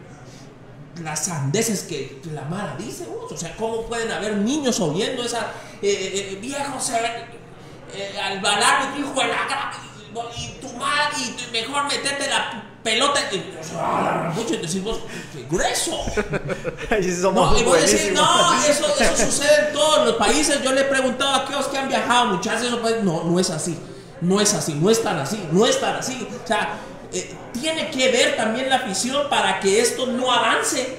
las 1.02 1.24
sandeces 1.26 1.82
que 1.82 2.20
la 2.32 2.42
Mara 2.42 2.76
dice. 2.78 3.04
vos. 3.06 3.30
O 3.32 3.36
sea, 3.36 3.54
¿cómo 3.56 3.82
pueden 3.86 4.10
haber 4.10 4.36
niños 4.36 4.80
oyendo 4.80 5.22
esa 5.22 5.52
eh, 5.82 6.32
eh, 6.32 6.38
viejo 6.40 6.78
se 6.80 6.96
eh, 6.96 8.20
al 8.22 8.40
balar 8.40 8.96
hijo 8.98 9.12
de 9.20 9.28
la 9.28 9.48
gra- 9.48 9.72
y, 9.82 10.44
y 10.44 10.58
tu 10.60 10.68
madre 10.74 11.14
y 11.18 11.52
mejor 11.52 11.84
meterte 11.84 12.28
la 12.28 12.64
pelota 12.82 13.20
y, 13.32 13.56
o 13.60 13.64
sea, 13.64 13.98
a 13.98 14.02
la 14.02 14.12
gran 14.12 14.34
pucha, 14.34 14.54
y 14.54 15.42
grueso. 15.48 15.92
Somos 17.20 17.52
No, 17.52 17.58
y 17.58 17.62
vos 17.62 17.80
decís, 17.80 18.12
no, 18.12 18.62
eso, 18.64 18.86
eso 18.98 19.26
sucede 19.26 19.68
en 19.68 19.72
todos 19.72 20.06
los 20.06 20.16
países. 20.16 20.62
Yo 20.62 20.72
le 20.72 20.82
he 20.82 20.84
preguntado 20.84 21.30
a 21.30 21.36
aquellos 21.44 21.66
que 21.68 21.78
han 21.78 21.88
viajado, 21.88 22.26
muchachos, 22.26 22.66
eso, 22.66 22.80
pues, 22.80 23.02
no, 23.02 23.24
no 23.24 23.38
es 23.38 23.50
así. 23.50 23.78
No 24.20 24.38
es 24.40 24.52
así, 24.52 24.74
no 24.74 24.90
es 24.90 25.02
tan 25.02 25.18
así, 25.18 25.42
no 25.50 25.64
es 25.64 25.80
tan 25.80 25.96
así. 25.96 26.28
O 26.44 26.46
sea, 26.46 26.74
eh, 27.12 27.34
tiene 27.52 27.90
que 27.90 28.10
ver 28.10 28.36
también 28.36 28.68
la 28.68 28.76
afición 28.76 29.28
para 29.28 29.60
que 29.60 29.80
esto 29.80 30.06
no 30.06 30.30
avance. 30.30 30.98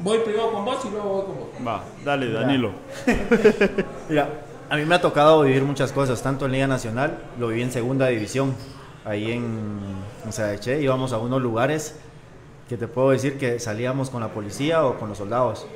Voy 0.00 0.18
primero 0.18 0.52
con 0.52 0.64
vos 0.64 0.78
y 0.84 0.90
luego 0.90 1.08
voy 1.08 1.24
con 1.24 1.36
vos. 1.38 1.48
Va, 1.66 1.84
dale, 2.04 2.30
Danilo. 2.32 2.72
Mira, 4.08 4.28
a 4.70 4.76
mí 4.76 4.84
me 4.84 4.94
ha 4.94 5.00
tocado 5.00 5.42
vivir 5.42 5.62
muchas 5.62 5.92
cosas, 5.92 6.22
tanto 6.22 6.46
en 6.46 6.52
Liga 6.52 6.66
Nacional, 6.66 7.18
lo 7.38 7.48
viví 7.48 7.62
en 7.62 7.72
Segunda 7.72 8.06
División, 8.08 8.54
ahí 9.04 9.32
en, 9.32 9.78
en 10.24 10.32
Sadeche, 10.32 10.80
íbamos 10.80 11.12
a 11.12 11.18
unos 11.18 11.40
lugares 11.40 11.96
que 12.68 12.76
te 12.76 12.86
puedo 12.86 13.10
decir 13.10 13.38
que 13.38 13.58
salíamos 13.58 14.10
con 14.10 14.20
la 14.20 14.28
policía 14.28 14.84
o 14.84 14.98
con 14.98 15.08
los 15.08 15.18
soldados, 15.18 15.66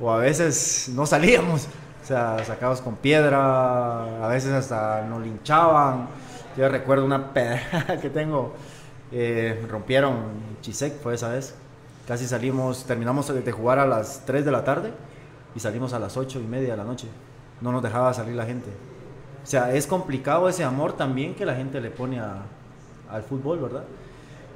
o 0.00 0.10
a 0.10 0.18
veces 0.18 0.90
no 0.94 1.04
salíamos, 1.04 1.66
o 2.02 2.06
sea, 2.06 2.42
sacados 2.44 2.80
con 2.80 2.96
piedra, 2.96 4.24
a 4.24 4.28
veces 4.28 4.52
hasta 4.52 5.02
nos 5.02 5.22
linchaban. 5.22 6.08
Yo 6.56 6.68
recuerdo 6.68 7.04
una 7.04 7.32
pedra 7.32 7.98
que 8.02 8.10
tengo, 8.10 8.54
eh, 9.12 9.64
rompieron 9.68 10.14
Chisec, 10.60 11.00
fue 11.00 11.14
esa 11.14 11.28
vez. 11.30 11.54
Casi 12.06 12.26
salimos, 12.26 12.84
terminamos 12.84 13.28
de 13.28 13.52
jugar 13.52 13.78
a 13.78 13.86
las 13.86 14.22
3 14.24 14.44
de 14.44 14.50
la 14.50 14.64
tarde 14.64 14.92
y 15.54 15.60
salimos 15.60 15.92
a 15.92 15.98
las 15.98 16.16
8 16.16 16.40
y 16.40 16.44
media 16.46 16.70
de 16.70 16.76
la 16.76 16.84
noche. 16.84 17.06
No 17.60 17.70
nos 17.70 17.82
dejaba 17.82 18.12
salir 18.14 18.34
la 18.34 18.46
gente. 18.46 18.70
O 19.42 19.46
sea, 19.46 19.72
es 19.74 19.86
complicado 19.86 20.48
ese 20.48 20.64
amor 20.64 20.94
también 20.94 21.34
que 21.34 21.44
la 21.44 21.54
gente 21.54 21.80
le 21.80 21.90
pone 21.90 22.18
a- 22.18 22.42
al 23.10 23.22
fútbol, 23.22 23.58
¿verdad? 23.60 23.84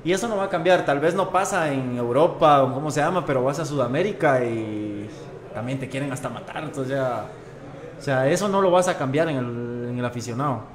Y 0.05 0.12
eso 0.12 0.28
no 0.28 0.36
va 0.36 0.44
a 0.44 0.48
cambiar. 0.48 0.85
Tal 0.85 0.98
vez 0.98 1.14
no 1.14 1.31
pasa 1.31 1.73
en 1.73 1.97
Europa 1.97 2.62
o 2.62 2.73
cómo 2.74 2.90
se 2.90 3.01
llama, 3.01 3.24
pero 3.24 3.44
vas 3.44 3.59
a 3.59 3.64
Sudamérica 3.64 4.43
y 4.44 5.09
también 5.55 5.78
te 5.78 5.89
quieren 5.89 6.10
hasta 6.10 6.28
matar. 6.28 6.64
Entonces 6.64 6.94
ya, 6.97 7.27
o 7.98 8.02
sea, 8.02 8.28
eso 8.28 8.48
no 8.48 8.60
lo 8.60 8.70
vas 8.70 8.89
a 8.89 8.97
cambiar 8.98 9.28
en 9.28 9.97
el 9.98 10.05
aficionado. 10.05 10.71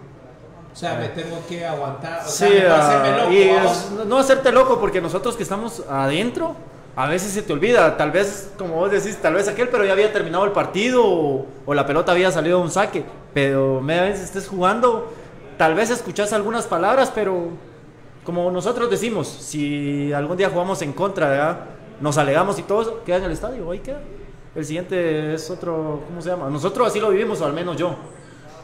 O 0.78 0.80
sea, 0.80 0.94
me 0.94 1.08
tengo 1.10 1.40
que 1.50 1.66
aguantar. 1.66 2.22
O 2.24 2.30
sea, 2.30 3.08
ah, 3.16 3.18
loco, 3.24 3.32
y 3.34 3.50
vamos. 3.50 3.72
es- 4.00 4.06
no- 4.06 4.18
hacerte 4.20 4.52
loco 4.52 4.80
porque 4.80 5.02
nosotros 5.02 5.36
que 5.36 5.42
estamos 5.42 5.82
adentro, 5.90 6.56
a 6.96 7.08
veces 7.08 7.32
se 7.32 7.42
te 7.42 7.52
olvida, 7.52 7.98
tal 7.98 8.12
vez, 8.12 8.52
como 8.60 8.76
vos 8.76 8.92
decís, 8.92 9.18
tal 9.20 9.34
vez 9.34 9.48
aquel, 9.48 9.70
pero 9.70 9.84
ya 9.86 9.94
había 9.94 10.14
terminado 10.14 10.46
el 10.46 10.52
partido 10.52 11.04
o, 11.04 11.48
o 11.66 11.74
la 11.74 11.88
pelota 11.88 12.12
había 12.12 12.30
salido 12.32 12.60
de 12.60 12.64
un 12.66 12.70
saque, 12.70 13.04
pero 13.34 13.82
media 13.82 14.04
vez 14.04 14.20
estés 14.20 14.48
jugando, 14.48 15.12
tal 15.58 15.74
vez 15.74 15.90
escuchás 15.90 16.32
algunas 16.32 16.68
palabras, 16.68 17.12
pero 17.14 17.48
como 18.24 18.52
nosotros 18.52 18.88
decimos, 18.92 19.28
si 19.28 20.14
algún 20.14 20.38
día 20.38 20.52
jugamos 20.52 20.84
en 20.84 20.94
contra, 20.94 21.28
¿verdad? 21.30 21.58
nos 22.02 22.20
alegamos 22.20 22.60
y 22.60 22.62
todo 22.62 23.04
queda 23.04 23.18
en 23.18 23.24
el 23.24 23.32
estadio, 23.32 23.72
ahí 23.72 23.80
queda. 23.80 24.02
El 24.54 24.64
siguiente 24.64 25.34
es 25.34 25.50
otro, 25.50 26.02
¿cómo 26.08 26.22
se 26.22 26.30
llama? 26.30 26.52
Nosotros 26.52 26.88
así 26.88 27.00
lo 27.00 27.10
vivimos, 27.10 27.42
o 27.42 27.46
al 27.48 27.54
menos 27.54 27.78
yo. 27.78 27.96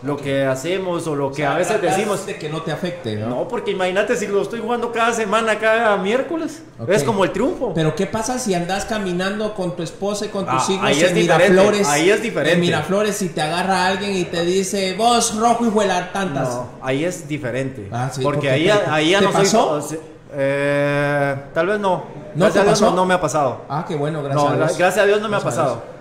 Lo 0.03 0.17
que 0.17 0.43
hacemos 0.45 1.07
o 1.07 1.15
lo 1.15 1.27
que 1.29 1.33
O 1.33 1.35
sea, 1.45 1.53
a 1.55 1.57
veces 1.57 1.81
decimos, 1.81 2.25
de 2.25 2.35
que 2.37 2.49
no 2.49 2.61
te 2.61 2.71
afecte, 2.73 3.15
¿no? 3.15 3.27
no, 3.29 3.47
porque 3.47 3.71
imagínate 3.71 4.17
si 4.17 4.27
lo 4.27 4.41
estoy 4.41 4.59
jugando 4.59 4.91
cada 4.91 5.13
semana, 5.13 5.57
cada 5.59 5.95
miércoles. 5.97 6.61
Es 6.89 7.03
como 7.05 7.23
el 7.23 7.31
triunfo. 7.31 7.71
Pero 7.73 7.95
¿qué 7.95 8.05
pasa 8.05 8.37
si 8.37 8.53
andas 8.53 8.83
caminando 8.83 9.53
con 9.53 9.75
tu 9.77 9.81
esposa 9.83 10.25
y 10.25 10.27
con 10.29 10.45
tus 10.45 10.53
Ah, 10.53 10.71
hijos 10.71 10.85
ahí 10.85 10.99
en 10.99 11.05
es 11.05 11.13
Miraflores? 11.13 11.87
ahí 11.87 12.09
es 12.09 12.21
diferente. 12.21 12.53
En 12.55 12.59
Miraflores 12.59 13.21
y 13.21 13.29
te 13.29 13.41
agarra 13.41 13.87
alguien 13.87 14.15
y 14.17 14.25
te 14.25 14.43
dice, 14.43 14.93
vos 14.97 15.35
rojo 15.37 15.65
y 15.65 15.69
huela 15.69 16.11
tantas. 16.11 16.49
no, 16.49 16.67
ahí 16.81 17.05
es 17.05 17.25
diferente. 17.27 17.87
Ah, 17.91 18.09
sí, 18.11 18.21
porque 18.21 18.35
porque 18.39 18.49
ahí, 18.51 18.63
te- 18.65 18.89
ahí 18.91 19.09
ya 19.11 19.19
¿te 19.19 19.25
no 19.25 19.31
pasó? 19.31 19.87
eh, 20.35 21.35
tal 21.53 21.67
vez 21.67 21.79
no. 21.79 22.03
¿No 22.35 22.49
te 22.49 22.59
pasó? 22.61 22.89
no, 22.89 22.95
no 22.97 23.05
me 23.05 23.13
ha 23.13 23.21
pasado. 23.21 23.61
Ah, 23.69 23.85
qué 23.87 23.95
bueno, 23.95 24.21
gracias 24.23 24.43
No, 24.43 24.49
a 24.49 24.55
Dios. 24.55 24.77
gracias 24.77 25.03
a 25.03 25.07
Dios 25.07 25.21
no 25.21 25.29
me 25.29 25.37
ha 25.37 25.39
Gracias 25.39 25.55
pasado. 25.63 25.92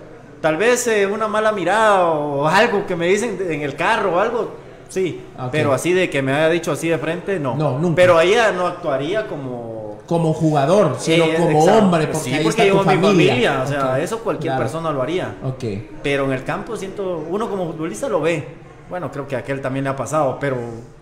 Tal 0.43 0.57
vez 0.57 0.85
eh, 0.87 1.07
una 1.07 1.29
mala 1.29 1.53
mirada 1.53 2.03
o 2.03 2.45
algo 2.45 2.85
que 2.85 2.97
me 2.97 3.07
dicen 3.07 3.39
en 3.49 3.61
el 3.61 3.77
carro 3.77 4.15
o 4.15 4.19
algo, 4.19 4.51
sí. 4.89 5.21
Ok. 5.39 5.47
Pero 5.53 5.71
así 5.71 5.93
de 5.93 6.09
que 6.09 6.21
me 6.21 6.33
haya 6.33 6.49
dicho 6.49 6.73
así 6.73 6.89
de 6.89 6.97
frente, 6.97 7.39
no. 7.39 7.55
No, 7.55 7.79
nunca. 7.79 7.95
Pero 7.95 8.17
ahí 8.17 8.31
ya 8.31 8.51
no 8.51 8.67
actuaría 8.67 9.25
como 9.25 9.99
Como 10.05 10.33
jugador, 10.33 10.97
sino 10.99 11.23
como 11.37 11.59
exacto. 11.59 11.79
hombre, 11.79 12.07
porque 12.07 12.19
sí, 12.19 12.33
ahí 12.33 12.43
porque 12.43 12.61
está 12.61 12.77
tu 12.77 12.89
mi 12.89 12.95
familia. 12.97 13.61
o 13.63 13.67
sea, 13.67 13.99
eso 14.01 14.19
cualquier 14.19 14.51
claro. 14.51 14.63
persona 14.63 14.91
lo 14.91 15.01
haría. 15.01 15.33
Ok. 15.45 15.63
Pero 16.03 16.25
en 16.25 16.33
el 16.33 16.43
campo 16.43 16.75
siento, 16.75 17.25
uno 17.29 17.49
como 17.49 17.67
futbolista 17.67 18.09
lo 18.09 18.19
ve. 18.19 18.45
Bueno, 18.89 19.09
creo 19.13 19.25
que 19.25 19.37
a 19.37 19.39
aquel 19.39 19.61
también 19.61 19.85
le 19.85 19.91
ha 19.91 19.95
pasado, 19.95 20.39
pero 20.41 20.57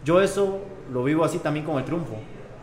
yo 0.06 0.22
eso 0.22 0.60
lo 0.94 1.04
vivo 1.04 1.26
así 1.26 1.40
también 1.40 1.66
con 1.66 1.80
el 1.80 1.84
triunfo. 1.84 2.14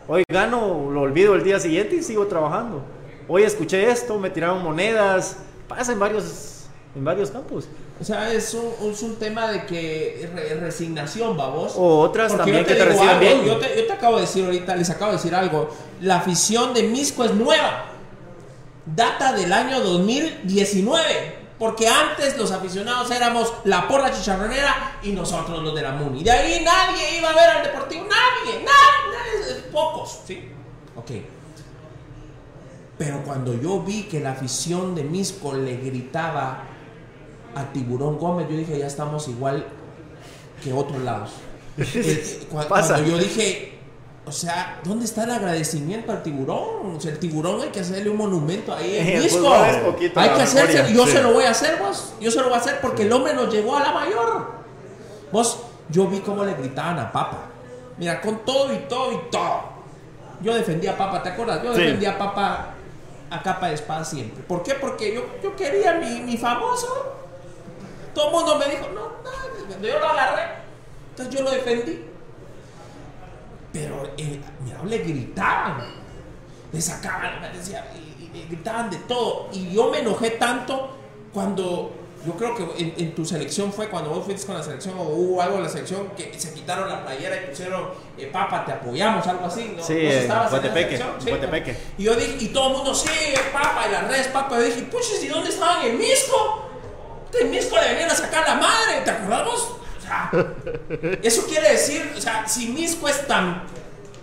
Hoy 0.07 0.23
gano, 0.31 0.89
lo 0.89 1.01
olvido 1.01 1.35
el 1.35 1.43
día 1.43 1.59
siguiente 1.59 1.97
y 1.97 2.03
sigo 2.03 2.25
trabajando. 2.27 2.81
Hoy 3.27 3.43
escuché 3.43 3.91
esto, 3.91 4.17
me 4.17 4.29
tiraron 4.29 4.63
monedas, 4.63 5.39
pasa 5.67 5.91
en 5.91 5.99
varios, 5.99 6.58
en 6.95 7.05
varios 7.05 7.29
campos. 7.31 7.65
O 7.99 8.03
sea, 8.03 8.31
es 8.33 8.53
un, 8.53 8.91
es 8.91 9.01
un 9.03 9.15
tema 9.17 9.51
de 9.51 9.65
que 9.65 10.29
re- 10.33 10.55
resignación, 10.55 11.35
vamos. 11.37 11.73
O 11.75 11.99
otras 11.99 12.31
Porque 12.31 12.51
también 12.51 12.63
yo 12.63 12.67
que 12.67 12.73
te 12.75 12.79
digo 12.79 12.89
reciben 13.03 13.09
algo, 13.09 13.19
bien. 13.21 13.45
Yo 13.45 13.57
te, 13.57 13.75
yo 13.77 13.87
te 13.87 13.93
acabo 13.93 14.15
de 14.15 14.21
decir 14.21 14.45
ahorita, 14.45 14.75
les 14.75 14.89
acabo 14.89 15.11
de 15.11 15.17
decir 15.17 15.35
algo. 15.35 15.69
La 16.01 16.17
afición 16.17 16.73
de 16.73 16.83
Misco 16.83 17.23
es 17.23 17.33
nueva. 17.33 17.85
Data 18.85 19.33
del 19.33 19.53
año 19.53 19.81
2019. 19.81 21.39
Porque 21.59 21.87
antes 21.89 22.37
los 22.37 22.51
aficionados 22.53 23.11
éramos 23.11 23.51
la 23.65 23.85
porra 23.87 24.11
chicharronera 24.11 24.97
y 25.03 25.11
nosotros 25.11 25.61
los 25.61 25.75
de 25.75 25.81
la 25.81 25.91
MUNI. 25.91 26.23
De 26.23 26.31
ahí 26.31 26.63
nadie 26.63 27.17
iba 27.17 27.29
a 27.29 27.33
ver 27.33 27.49
al 27.49 27.63
Deportivo, 27.63 28.03
nadie, 28.05 28.63
nadie, 28.63 29.43
nadie 29.43 29.61
pocos, 29.69 30.19
¿sí? 30.25 30.49
Ok. 30.95 31.11
Pero 32.97 33.23
cuando 33.23 33.53
yo 33.61 33.81
vi 33.81 34.03
que 34.03 34.21
la 34.21 34.31
afición 34.31 34.95
de 34.95 35.03
Misco 35.03 35.53
le 35.53 35.75
gritaba 35.77 36.63
a 37.55 37.71
Tiburón 37.71 38.17
Gómez, 38.17 38.47
yo 38.49 38.57
dije, 38.57 38.77
ya 38.77 38.87
estamos 38.87 39.27
igual 39.27 39.65
que 40.63 40.73
otros 40.73 41.01
lados. 41.01 41.31
Eh, 41.79 42.45
cuando 42.51 43.05
yo 43.05 43.17
dije, 43.17 43.79
o 44.25 44.31
sea, 44.33 44.81
¿dónde 44.83 45.05
está 45.05 45.23
el 45.23 45.31
agradecimiento 45.31 46.11
al 46.11 46.21
tiburón? 46.21 46.97
O 46.97 46.99
sea, 46.99 47.11
el 47.11 47.19
tiburón 47.19 47.61
hay 47.61 47.69
que 47.69 47.79
hacerle 47.79 48.09
un 48.09 48.17
monumento 48.17 48.73
ahí 48.73 48.97
en 48.97 49.19
Misco. 49.23 49.51
hay 49.51 50.29
que 50.29 50.41
hacerse, 50.41 50.93
yo 50.93 51.07
se 51.07 51.23
lo 51.23 51.33
voy 51.33 51.45
a 51.45 51.51
hacer, 51.51 51.79
vos. 51.79 52.13
Yo 52.19 52.29
se 52.29 52.37
lo 52.39 52.49
voy 52.49 52.55
a 52.55 52.57
hacer 52.57 52.81
porque 52.81 53.03
el 53.03 53.13
hombre 53.13 53.33
nos 53.33 53.51
llegó 53.51 53.77
a 53.77 53.79
la 53.79 53.93
mayor. 53.93 54.51
Vos, 55.31 55.59
yo 55.89 56.07
vi 56.07 56.19
cómo 56.19 56.43
le 56.43 56.53
gritaban 56.53 56.99
a 56.99 57.11
Papa. 57.11 57.45
Mira, 57.97 58.19
con 58.21 58.45
todo 58.45 58.73
y 58.73 58.77
todo 58.89 59.13
y 59.13 59.31
todo. 59.31 59.61
Yo 60.41 60.53
defendía 60.53 60.91
a 60.91 60.97
Papa, 60.97 61.23
¿te 61.23 61.29
acuerdas? 61.29 61.63
Yo 61.63 61.73
defendía 61.73 62.11
a 62.11 62.17
Papa 62.17 62.75
a 63.31 63.41
capa 63.41 63.67
de 63.67 63.75
espada 63.75 64.03
siempre. 64.03 64.43
¿Por 64.43 64.63
qué? 64.63 64.75
Porque 64.75 65.13
yo, 65.13 65.21
yo 65.41 65.55
quería 65.55 65.93
mi, 65.93 66.21
mi 66.21 66.37
famoso. 66.37 67.15
Todo 68.19 68.27
el 68.27 68.33
mundo 68.33 68.55
me 68.57 68.65
dijo, 68.65 68.89
no, 68.93 69.01
no, 69.23 69.87
yo 69.87 69.97
lo 69.97 70.09
agarré. 70.09 70.43
Entonces 71.11 71.33
yo 71.33 71.41
lo 71.41 71.51
defendí. 71.51 72.03
Pero, 73.71 74.11
eh, 74.17 74.41
mira, 74.61 74.83
le 74.83 74.97
gritaban, 74.97 75.85
le 76.73 76.81
sacaban, 76.81 77.39
me 77.39 77.49
decía, 77.49 77.89
y, 77.95 78.25
y, 78.25 78.45
gritaban 78.49 78.89
de 78.89 78.97
todo. 78.97 79.47
Y 79.53 79.73
yo 79.73 79.89
me 79.89 79.99
enojé 79.99 80.31
tanto 80.31 80.97
cuando 81.33 81.93
yo 82.25 82.33
creo 82.33 82.55
que 82.57 82.93
en, 82.97 83.15
tu 83.15 83.23
selección 83.23 83.71
fue 83.71 83.87
cuando 83.87 84.09
vos 84.09 84.25
fuiste 84.25 84.45
con 84.45 84.57
la 84.57 84.63
selección 84.63 84.99
o 84.99 85.03
hubo 85.03 85.41
algo 85.41 85.55
en 85.55 85.63
la 85.63 85.69
selección 85.69 86.09
que 86.17 86.37
se 86.37 86.53
quitaron 86.53 86.89
la 86.89 87.05
playera 87.05 87.41
y 87.41 87.47
pusieron 87.47 87.91
eh, 88.17 88.25
papa, 88.25 88.65
te 88.65 88.73
apoyamos, 88.73 89.25
algo 89.27 89.45
así. 89.45 89.75
¿no? 89.77 89.81
Sí, 89.81 89.93
en 89.97 90.29
Y 91.97 92.03
yo 92.03 92.15
dije, 92.15 92.35
y 92.41 92.47
todo 92.49 92.67
el 92.67 92.73
mundo, 92.73 92.93
sí, 92.93 93.09
papa, 93.53 93.85
y 93.87 93.93
las 93.93 94.09
redes, 94.09 94.27
papa. 94.27 94.57
Yo 94.59 94.65
dije, 94.65 94.81
puches, 94.81 95.23
¿y 95.23 95.29
dónde 95.29 95.51
estaban 95.51 95.85
en 95.85 95.97
Misco? 95.97 96.68
En 97.39 97.51
Misco 97.51 97.75
le 97.75 97.89
venían 97.89 98.09
a 98.09 98.15
sacar 98.15 98.47
la 98.47 98.55
madre, 98.55 99.01
¿te 99.03 99.11
acordamos? 99.11 99.75
O 99.97 100.01
sea, 100.01 100.31
eso 101.21 101.45
quiere 101.47 101.71
decir, 101.71 102.13
o 102.17 102.21
sea, 102.21 102.47
si 102.47 102.69
Misco 102.69 103.07
es 103.07 103.27
tan, 103.27 103.63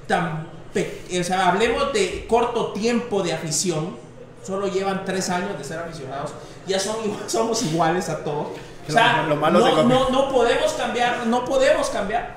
tan, 0.08 0.48
o 0.74 1.24
sea, 1.24 1.48
hablemos 1.48 1.92
de 1.92 2.26
corto 2.28 2.72
tiempo 2.72 3.22
de 3.22 3.32
afición, 3.32 3.96
solo 4.44 4.66
llevan 4.68 5.04
tres 5.04 5.30
años 5.30 5.56
de 5.58 5.64
ser 5.64 5.78
aficionados 5.78 6.32
ya 6.66 6.80
son, 6.80 6.96
somos 7.26 7.62
iguales 7.62 8.08
a 8.08 8.22
todos. 8.22 8.48
O 8.88 8.92
sea, 8.92 9.24
no, 9.24 10.10
no, 10.10 10.28
podemos 10.30 10.72
cambiar, 10.74 11.26
no 11.26 11.44
podemos 11.44 11.90
cambiar. 11.90 12.36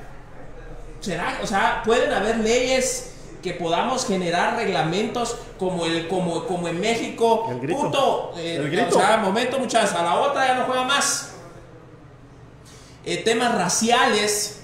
¿Será? 1.00 1.40
O 1.44 1.48
sea, 1.48 1.84
pueden 1.86 2.12
haber 2.12 2.38
leyes 2.38 3.14
que 3.42 3.54
podamos 3.54 4.06
generar 4.06 4.56
reglamentos 4.56 5.38
como 5.58 5.86
el 5.86 6.08
como, 6.08 6.46
como 6.46 6.68
en 6.68 6.80
México. 6.80 7.48
El 7.50 7.60
grito. 7.60 8.34
Eh, 8.38 8.56
el 8.56 8.70
grito. 8.70 8.98
O 8.98 9.00
sea, 9.00 9.18
momento 9.18 9.60
muchachos, 9.60 9.94
a 9.94 10.04
la 10.04 10.16
otra 10.16 10.48
ya 10.48 10.56
no 10.56 10.66
juega 10.66 10.84
más. 10.84 11.32
Eh, 13.06 13.18
temas 13.18 13.56
raciales. 13.56 14.56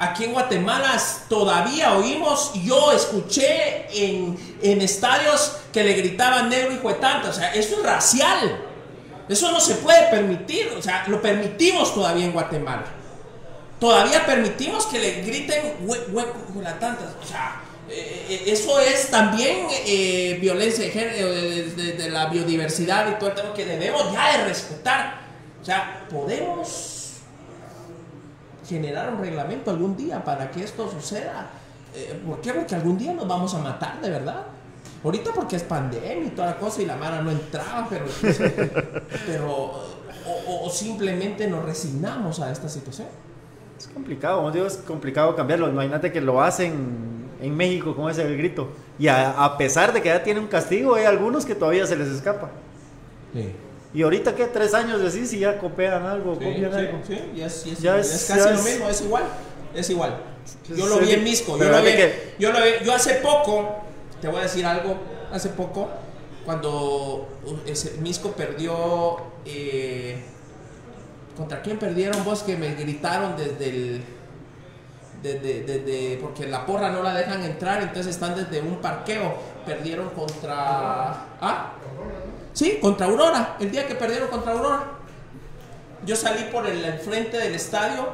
Aquí 0.00 0.24
en 0.24 0.32
Guatemala 0.32 0.96
todavía 1.28 1.96
oímos, 1.96 2.52
yo 2.62 2.92
escuché 2.92 3.88
en, 3.90 4.38
en 4.62 4.80
estadios 4.80 5.58
que 5.72 5.82
le 5.82 5.94
gritaban 5.94 6.48
negro 6.48 6.72
y 6.72 6.94
tanta. 7.00 7.30
O 7.30 7.32
sea, 7.32 7.52
eso 7.52 7.78
es 7.78 7.82
racial. 7.82 8.64
Eso 9.28 9.50
no 9.50 9.60
se 9.60 9.74
puede 9.74 10.08
permitir, 10.08 10.72
o 10.78 10.80
sea, 10.80 11.04
lo 11.08 11.20
permitimos 11.20 11.92
todavía 11.92 12.26
en 12.26 12.32
Guatemala. 12.32 12.84
Todavía 13.78 14.24
permitimos 14.24 14.86
que 14.86 14.98
le 14.98 15.22
griten 15.22 15.74
hueco 15.80 16.34
la 16.62 16.78
tantas. 16.78 17.08
O 17.22 17.26
sea, 17.26 17.62
eh, 17.90 18.26
eh, 18.28 18.42
eso 18.46 18.78
es 18.78 19.10
también 19.10 19.66
eh, 19.70 20.38
violencia 20.40 20.84
de 20.84 20.90
género, 20.90 21.28
de, 21.30 22.10
la 22.10 22.26
biodiversidad 22.26 23.10
y 23.10 23.18
todo 23.18 23.30
el 23.30 23.34
tema 23.34 23.54
que 23.54 23.64
debemos 23.64 24.12
ya 24.12 24.38
de 24.38 24.44
respetar. 24.44 25.20
O 25.60 25.64
sea, 25.64 26.06
podemos 26.10 27.20
generar 28.68 29.12
un 29.12 29.20
reglamento 29.20 29.70
algún 29.70 29.96
día 29.96 30.22
para 30.22 30.50
que 30.50 30.62
esto 30.62 30.90
suceda. 30.90 31.50
¿Por 32.26 32.40
qué? 32.40 32.52
Porque 32.52 32.74
algún 32.74 32.98
día 32.98 33.12
nos 33.12 33.26
vamos 33.26 33.54
a 33.54 33.58
matar, 33.58 34.00
de 34.00 34.10
verdad. 34.10 34.46
Ahorita 35.02 35.30
porque 35.32 35.56
es 35.56 35.62
pandemia 35.62 36.26
y 36.26 36.30
toda 36.30 36.48
la 36.48 36.58
cosa 36.58 36.82
y 36.82 36.86
la 36.86 36.96
mara 36.96 37.22
no 37.22 37.30
entraba, 37.30 37.86
pero, 37.88 38.04
pero 39.26 39.98
o, 40.46 40.70
simplemente 40.70 41.48
nos 41.48 41.64
resignamos 41.64 42.40
a 42.40 42.50
esta 42.50 42.68
situación. 42.68 43.08
Es 43.78 43.86
complicado, 43.86 44.38
como 44.38 44.50
digo, 44.50 44.66
es 44.66 44.76
complicado 44.78 45.34
cambiarlo. 45.36 45.68
Imagínate 45.68 46.12
que 46.12 46.20
lo 46.20 46.42
hacen 46.42 47.27
en 47.40 47.56
México 47.56 47.94
con 47.94 48.10
ese 48.10 48.24
grito. 48.36 48.68
Y 48.98 49.08
a, 49.08 49.54
pesar 49.58 49.92
de 49.92 50.02
que 50.02 50.08
ya 50.08 50.22
tiene 50.22 50.40
un 50.40 50.48
castigo, 50.48 50.94
hay 50.94 51.04
algunos 51.04 51.44
que 51.46 51.54
todavía 51.54 51.86
se 51.86 51.96
les 51.96 52.08
escapa. 52.08 52.50
Sí. 53.32 53.52
Y 53.94 54.02
ahorita 54.02 54.34
que 54.34 54.44
tres 54.46 54.74
años 54.74 55.00
de 55.00 55.10
si 55.10 55.38
ya 55.38 55.58
copian 55.58 56.02
algo, 56.04 56.34
copian 56.34 56.72
algo. 56.74 56.98
Sí, 57.06 57.18
ya 57.34 57.46
es, 57.46 57.80
ya 57.80 57.98
es, 57.98 58.26
casi 58.28 58.50
lo 58.50 58.62
mismo, 58.62 58.88
es 58.88 59.00
igual. 59.00 59.24
Es 59.74 59.90
igual. 59.90 60.18
Yo 60.74 60.86
lo 60.86 60.98
vi 60.98 61.12
en 61.12 61.24
Misco. 61.24 61.58
Yo 61.58 61.68
lo 61.68 61.82
vi, 61.82 61.90
yo 62.38 62.52
lo 62.52 62.58
vi, 62.58 62.84
yo 62.84 62.94
hace 62.94 63.14
poco 63.14 63.88
te 64.20 64.28
voy 64.28 64.40
a 64.40 64.42
decir 64.42 64.66
algo, 64.66 64.96
hace 65.32 65.50
poco, 65.50 65.88
cuando 66.44 67.28
ese 67.66 67.98
Misco 67.98 68.32
perdió, 68.32 69.18
eh, 69.44 70.16
¿contra 71.36 71.62
quién 71.62 71.78
perdieron 71.78 72.24
vos 72.24 72.42
que 72.42 72.56
me 72.56 72.74
gritaron 72.74 73.36
desde 73.36 73.68
el... 73.68 74.02
Desde, 75.22 76.16
porque 76.22 76.46
la 76.46 76.64
porra 76.64 76.90
no 76.90 77.02
la 77.02 77.12
dejan 77.12 77.42
entrar, 77.42 77.82
entonces 77.82 78.14
están 78.14 78.36
desde 78.36 78.60
un 78.60 78.76
parqueo. 78.76 79.34
Perdieron 79.66 80.10
contra. 80.10 81.26
¿Ah? 81.40 81.72
Sí, 82.52 82.78
contra 82.80 83.06
Aurora. 83.06 83.56
El 83.58 83.70
día 83.70 83.86
que 83.86 83.94
perdieron 83.94 84.28
contra 84.28 84.52
Aurora. 84.52 84.84
Yo 86.06 86.14
salí 86.14 86.44
por 86.52 86.66
el, 86.66 86.98
frente 87.00 87.36
del 87.36 87.54
estadio 87.54 88.08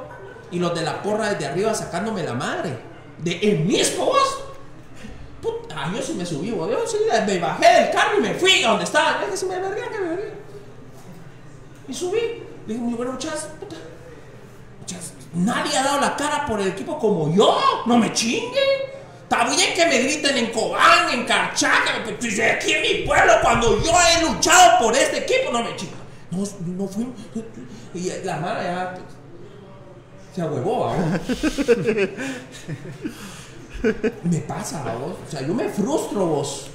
y 0.51 0.59
los 0.59 0.74
de 0.74 0.82
la 0.82 1.02
porra 1.02 1.31
desde 1.31 1.47
arriba 1.47 1.74
sacándome 1.74 2.22
la 2.22 2.35
madre. 2.35 2.78
De 3.18 3.39
el 3.39 3.60
mismo 3.60 4.06
vos. 4.06 4.44
Ah, 5.76 5.93
yo 5.94 6.01
sí 6.01 6.14
me 6.14 6.24
subí, 6.24 6.48
Yo 6.48 6.85
sí 6.86 6.97
me 7.26 7.39
bajé 7.39 7.82
del 7.82 7.90
carro 7.90 8.18
y 8.18 8.22
me 8.22 8.35
fui 8.35 8.62
a 8.62 8.70
donde 8.70 8.85
estaba. 8.85 9.24
Es 9.31 9.40
que 9.40 9.47
me 9.47 9.59
vergué, 9.59 9.82
que 9.90 10.01
me 10.01 10.09
vergué. 10.09 10.32
Y 11.89 11.93
subí. 11.93 12.43
Le 12.66 12.74
dije, 12.74 12.97
bueno, 12.97 13.12
muchachos, 13.12 13.48
puta. 13.60 13.76
Nadie 15.35 15.77
ha 15.77 15.82
dado 15.82 16.01
la 16.01 16.16
cara 16.16 16.47
por 16.47 16.61
el 16.61 16.69
equipo 16.69 16.98
como 16.98 17.35
yo. 17.35 17.59
No 17.86 17.98
me 17.98 18.12
chinguen. 18.12 18.94
Está 19.23 19.48
bien 19.48 19.74
que 19.74 19.86
me 19.86 19.98
griten 19.98 20.36
en 20.36 20.52
Cobán, 20.52 21.09
en 21.12 21.24
Carchaca, 21.24 22.05
pero 22.05 22.16
aquí 22.16 22.73
en 22.73 22.82
mi 22.82 23.06
pueblo, 23.06 23.32
cuando 23.43 23.82
yo 23.82 23.90
he 23.93 24.23
luchado 24.23 24.78
por 24.78 24.94
este 24.94 25.19
equipo, 25.19 25.51
no 25.51 25.65
me 25.65 25.74
chingan. 25.77 25.98
No, 26.31 26.44
no 26.66 26.86
fui. 26.86 27.09
Y 27.94 28.11
la 28.23 28.36
mala 28.36 28.62
ya 28.62 28.94
se 30.35 30.43
ahuevó, 30.43 30.93
me 34.24 34.39
pasa, 34.40 34.82
vos. 34.94 35.16
O 35.27 35.31
sea, 35.31 35.40
yo 35.47 35.55
me 35.55 35.69
frustro, 35.69 36.27
vos. 36.27 36.70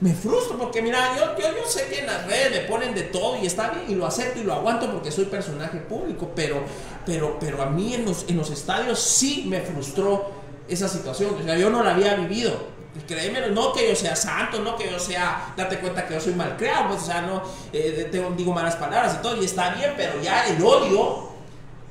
Me 0.00 0.12
frustro 0.12 0.58
porque, 0.58 0.82
mira, 0.82 1.16
yo, 1.16 1.38
yo, 1.38 1.56
yo, 1.56 1.66
sé 1.66 1.86
que 1.88 2.00
en 2.00 2.06
las 2.06 2.26
redes 2.26 2.50
me 2.50 2.68
ponen 2.68 2.94
de 2.94 3.02
todo 3.02 3.38
y 3.40 3.46
está 3.46 3.70
bien 3.70 3.84
y 3.88 3.94
lo 3.94 4.06
acepto 4.06 4.40
y 4.40 4.44
lo 4.44 4.52
aguanto 4.52 4.90
porque 4.92 5.10
soy 5.10 5.24
personaje 5.24 5.78
público, 5.78 6.32
pero, 6.36 6.62
pero, 7.06 7.38
pero 7.40 7.62
a 7.62 7.70
mí 7.70 7.94
en 7.94 8.04
los, 8.04 8.26
en 8.28 8.36
los 8.36 8.50
estadios 8.50 9.00
sí 9.00 9.44
me 9.48 9.62
frustró 9.62 10.30
esa 10.68 10.86
situación. 10.86 11.36
O 11.40 11.42
sea, 11.42 11.56
yo 11.56 11.70
no 11.70 11.82
la 11.82 11.94
había 11.94 12.14
vivido. 12.14 12.76
Créeme, 13.06 13.48
no 13.50 13.72
que 13.72 13.88
yo 13.88 13.94
sea 13.94 14.16
santo, 14.16 14.60
no 14.60 14.76
que 14.76 14.90
yo 14.90 14.98
sea, 14.98 15.52
date 15.56 15.78
cuenta 15.78 16.06
que 16.06 16.14
yo 16.14 16.20
soy 16.20 16.34
mal 16.34 16.56
creado, 16.56 16.88
pues, 16.88 17.02
o 17.02 17.06
sea, 17.06 17.22
no 17.22 17.42
eh, 17.72 18.08
tengo, 18.10 18.30
digo 18.30 18.54
malas 18.54 18.76
palabras 18.76 19.16
y 19.18 19.22
todo, 19.22 19.40
y 19.40 19.44
está 19.44 19.74
bien, 19.74 19.92
pero 19.96 20.20
ya 20.22 20.46
el 20.46 20.62
odio, 20.64 21.28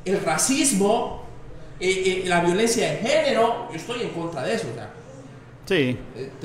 el 0.04 0.20
racismo, 0.22 1.24
eh, 1.80 2.24
eh, 2.24 2.24
la 2.28 2.42
violencia 2.42 2.90
de 2.90 2.98
género, 2.98 3.68
yo 3.70 3.76
estoy 3.76 4.02
en 4.02 4.10
contra 4.10 4.42
de 4.44 4.56
eso. 4.56 4.68
Sí, 5.66 5.98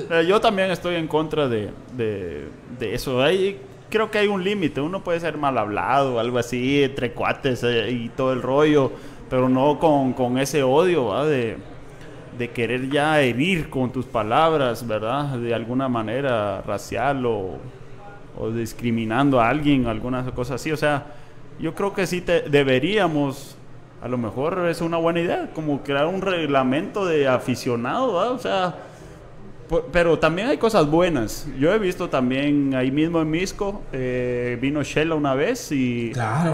eh, 0.09 0.25
yo 0.27 0.41
también 0.41 0.71
estoy 0.71 0.95
en 0.95 1.07
contra 1.07 1.47
de, 1.47 1.69
de, 1.95 2.93
eso. 2.93 3.21
Hay, 3.21 3.59
creo 3.89 4.09
que 4.09 4.17
hay 4.17 4.27
un 4.27 4.43
límite, 4.43 4.81
uno 4.81 5.03
puede 5.03 5.19
ser 5.19 5.37
mal 5.37 5.57
hablado, 5.57 6.19
algo 6.19 6.39
así, 6.39 6.83
entre 6.83 7.11
cuates 7.11 7.63
y 7.63 8.09
todo 8.09 8.33
el 8.33 8.41
rollo, 8.41 8.91
pero 9.29 9.47
no 9.47 9.77
con, 9.77 10.13
con 10.13 10.39
ese 10.39 10.63
odio 10.63 11.23
de, 11.25 11.57
de 12.37 12.49
querer 12.49 12.89
ya 12.89 13.21
herir 13.21 13.69
con 13.69 13.91
tus 13.91 14.05
palabras, 14.05 14.87
¿verdad? 14.87 15.37
De 15.37 15.53
alguna 15.53 15.87
manera 15.87 16.61
racial 16.63 17.23
o, 17.27 17.59
o 18.39 18.49
discriminando 18.49 19.39
a 19.39 19.49
alguien, 19.49 19.85
alguna 19.85 20.25
cosa 20.31 20.55
así. 20.55 20.71
O 20.71 20.77
sea, 20.77 21.05
yo 21.59 21.75
creo 21.75 21.93
que 21.93 22.07
sí 22.07 22.21
te, 22.21 22.41
deberíamos 22.41 23.55
a 24.01 24.07
lo 24.07 24.17
mejor 24.17 24.67
es 24.67 24.81
una 24.81 24.97
buena 24.97 25.19
idea, 25.19 25.51
como 25.53 25.83
crear 25.83 26.07
un 26.07 26.21
reglamento 26.21 27.05
de 27.05 27.27
aficionado, 27.27 28.33
o 28.33 28.39
sea, 28.39 28.73
pero 29.91 30.19
también 30.19 30.47
hay 30.49 30.57
cosas 30.57 30.89
buenas. 30.89 31.47
Yo 31.57 31.73
he 31.73 31.79
visto 31.79 32.09
también 32.09 32.73
ahí 32.75 32.91
mismo 32.91 33.21
en 33.21 33.29
Misco, 33.29 33.81
eh, 33.93 34.57
vino 34.61 34.83
Shella 34.83 35.15
una 35.15 35.33
vez 35.33 35.71
y, 35.71 36.11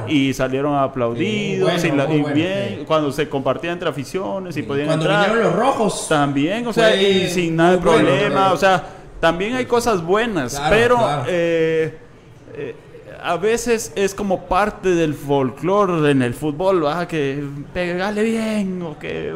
y 0.07 0.33
salieron 0.33 0.75
aplaudidos 0.75 1.83
y, 1.83 1.91
bien, 2.33 2.85
cuando 2.85 3.11
se 3.11 3.27
compartía 3.27 3.71
entre 3.71 3.89
aficiones 3.89 4.55
y 4.57 4.63
podían 4.63 4.87
cuando 4.87 5.07
vinieron 5.07 5.39
los 5.39 5.55
rojos. 5.55 6.07
También, 6.07 6.67
o 6.67 6.73
sea, 6.73 6.95
y 6.95 7.29
sin 7.29 7.55
nada 7.55 7.71
de 7.71 7.77
problema, 7.79 8.53
o 8.53 8.57
sea, 8.57 8.83
también 9.19 9.55
hay 9.55 9.65
cosas 9.65 10.03
buenas, 10.03 10.61
pero... 10.69 10.97
Eh, 11.27 11.97
eh, 12.55 12.75
a 13.19 13.35
veces 13.35 13.91
es 13.95 14.13
como 14.13 14.45
parte 14.45 14.89
del 14.89 15.13
folclore 15.13 16.11
en 16.11 16.21
el 16.21 16.33
fútbol, 16.33 16.81
¿verdad? 16.81 17.07
que 17.07 17.43
pegale 17.73 18.23
bien 18.23 18.81
o 18.83 18.97
que 18.97 19.33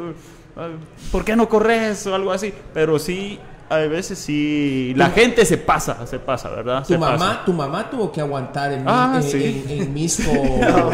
¿por 1.11 1.25
qué 1.25 1.35
no 1.35 1.49
corres? 1.49 2.05
o 2.07 2.15
algo 2.15 2.31
así, 2.31 2.53
pero 2.73 2.99
sí 2.99 3.39
a 3.71 3.77
veces 3.87 4.19
sí 4.19 4.93
la 4.97 5.09
gente 5.09 5.45
se 5.45 5.57
pasa, 5.57 6.05
se 6.05 6.19
pasa, 6.19 6.49
¿verdad? 6.49 6.83
Tu 6.85 6.97
mamá, 6.97 7.43
tu 7.45 7.53
mamá 7.53 7.89
tuvo 7.89 8.11
que 8.11 8.19
aguantar 8.19 8.73
en, 8.73 8.83
ah, 8.85 9.21
en, 9.23 9.93
Misco 9.93 10.31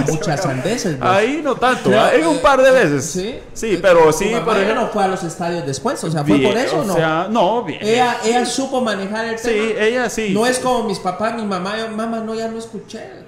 muchas 0.07 0.41
sandeces. 0.41 0.97
Ahí 1.01 1.41
no 1.43 1.55
tanto, 1.55 1.91
en 1.91 2.27
un 2.27 2.39
par 2.39 2.61
de 2.61 2.71
veces. 2.71 3.05
Sí, 3.05 3.39
sí, 3.53 3.79
pero 3.81 4.11
sí. 4.13 4.25
Tu 4.25 4.31
mamá 4.31 4.57
no 4.75 4.87
fue 4.89 5.03
a 5.03 5.07
los 5.07 5.23
estadios 5.23 5.65
después, 5.65 6.03
o 6.03 6.11
sea, 6.11 6.23
fue 6.23 6.37
por 6.39 6.55
eso, 6.55 6.79
o 6.79 6.85
¿no? 6.85 6.93
Sea, 6.93 7.27
no, 7.29 7.63
bien. 7.63 7.79
Ella, 7.81 8.17
ella 8.23 8.45
supo 8.45 8.81
manejar 8.81 9.25
el 9.25 9.41
tema. 9.41 9.53
Sí, 9.53 9.75
ella 9.77 10.09
sí. 10.09 10.29
No 10.33 10.45
es 10.45 10.59
como 10.59 10.83
mis 10.83 10.99
papás, 10.99 11.35
mi 11.35 11.45
mamá, 11.45 11.75
mamá, 11.95 12.19
no, 12.19 12.35
ya 12.35 12.47
no 12.47 12.59
escuché. 12.59 13.26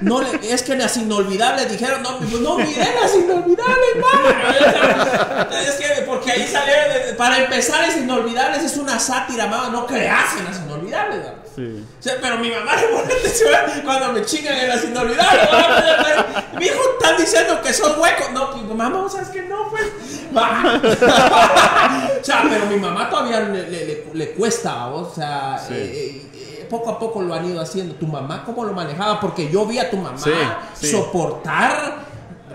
No 0.00 0.20
es 0.20 0.62
que 0.62 0.74
las 0.76 0.96
inolvidables 0.96 1.70
dijeron, 1.70 2.02
no, 2.02 2.18
pues 2.18 2.32
no 2.32 2.58
miré 2.58 2.88
las 3.00 3.14
inolvidables, 3.14 3.96
mamá. 4.00 5.48
Es 5.64 5.74
que 5.74 6.02
porque 6.02 6.32
ahí 6.32 6.48
salió, 6.48 6.74
para 7.16 7.38
empezar, 7.38 7.88
es 7.88 7.96
inolvidables, 7.96 8.64
es 8.64 8.76
una 8.76 8.98
sátira, 8.98 9.46
mamá, 9.46 9.70
no 9.70 9.86
creas 9.86 10.36
en 10.38 10.44
las 10.44 10.58
inolvidables. 10.58 11.20
Sí. 11.54 11.86
pero 12.20 12.38
mi 12.38 12.50
mamá 12.50 12.72
pone 12.92 13.14
cuando 13.84 14.12
me 14.12 14.24
chingan 14.24 14.56
en 14.58 14.68
las 14.68 14.84
inolvidables. 14.84 15.48
Mi 16.58 16.66
hijo 16.66 16.80
están 16.98 17.16
diciendo 17.16 17.62
que 17.62 17.72
son 17.72 18.00
huecos. 18.00 18.32
No, 18.32 18.50
pues 18.50 18.64
mamá, 18.64 19.08
¿sabes 19.08 19.28
que 19.28 19.42
no? 19.42 19.70
Pues. 19.70 19.84
o 20.34 22.24
sea, 22.24 22.44
pero 22.50 22.66
mi 22.66 22.76
mamá 22.76 23.08
todavía 23.08 23.40
le, 23.40 23.70
le, 23.70 24.04
le, 24.12 24.30
cuesta, 24.32 24.88
o 24.88 25.14
sea, 25.14 25.64
eh, 25.70 26.22
poco 26.64 26.90
a 26.90 26.98
poco 26.98 27.22
lo 27.22 27.34
han 27.34 27.46
ido 27.46 27.60
haciendo. 27.60 27.94
¿Tu 27.94 28.06
mamá 28.06 28.42
cómo 28.44 28.64
lo 28.64 28.72
manejaba? 28.72 29.20
Porque 29.20 29.50
yo 29.50 29.66
vi 29.66 29.78
a 29.78 29.90
tu 29.90 29.96
mamá 29.96 30.18
soportar... 30.74 32.04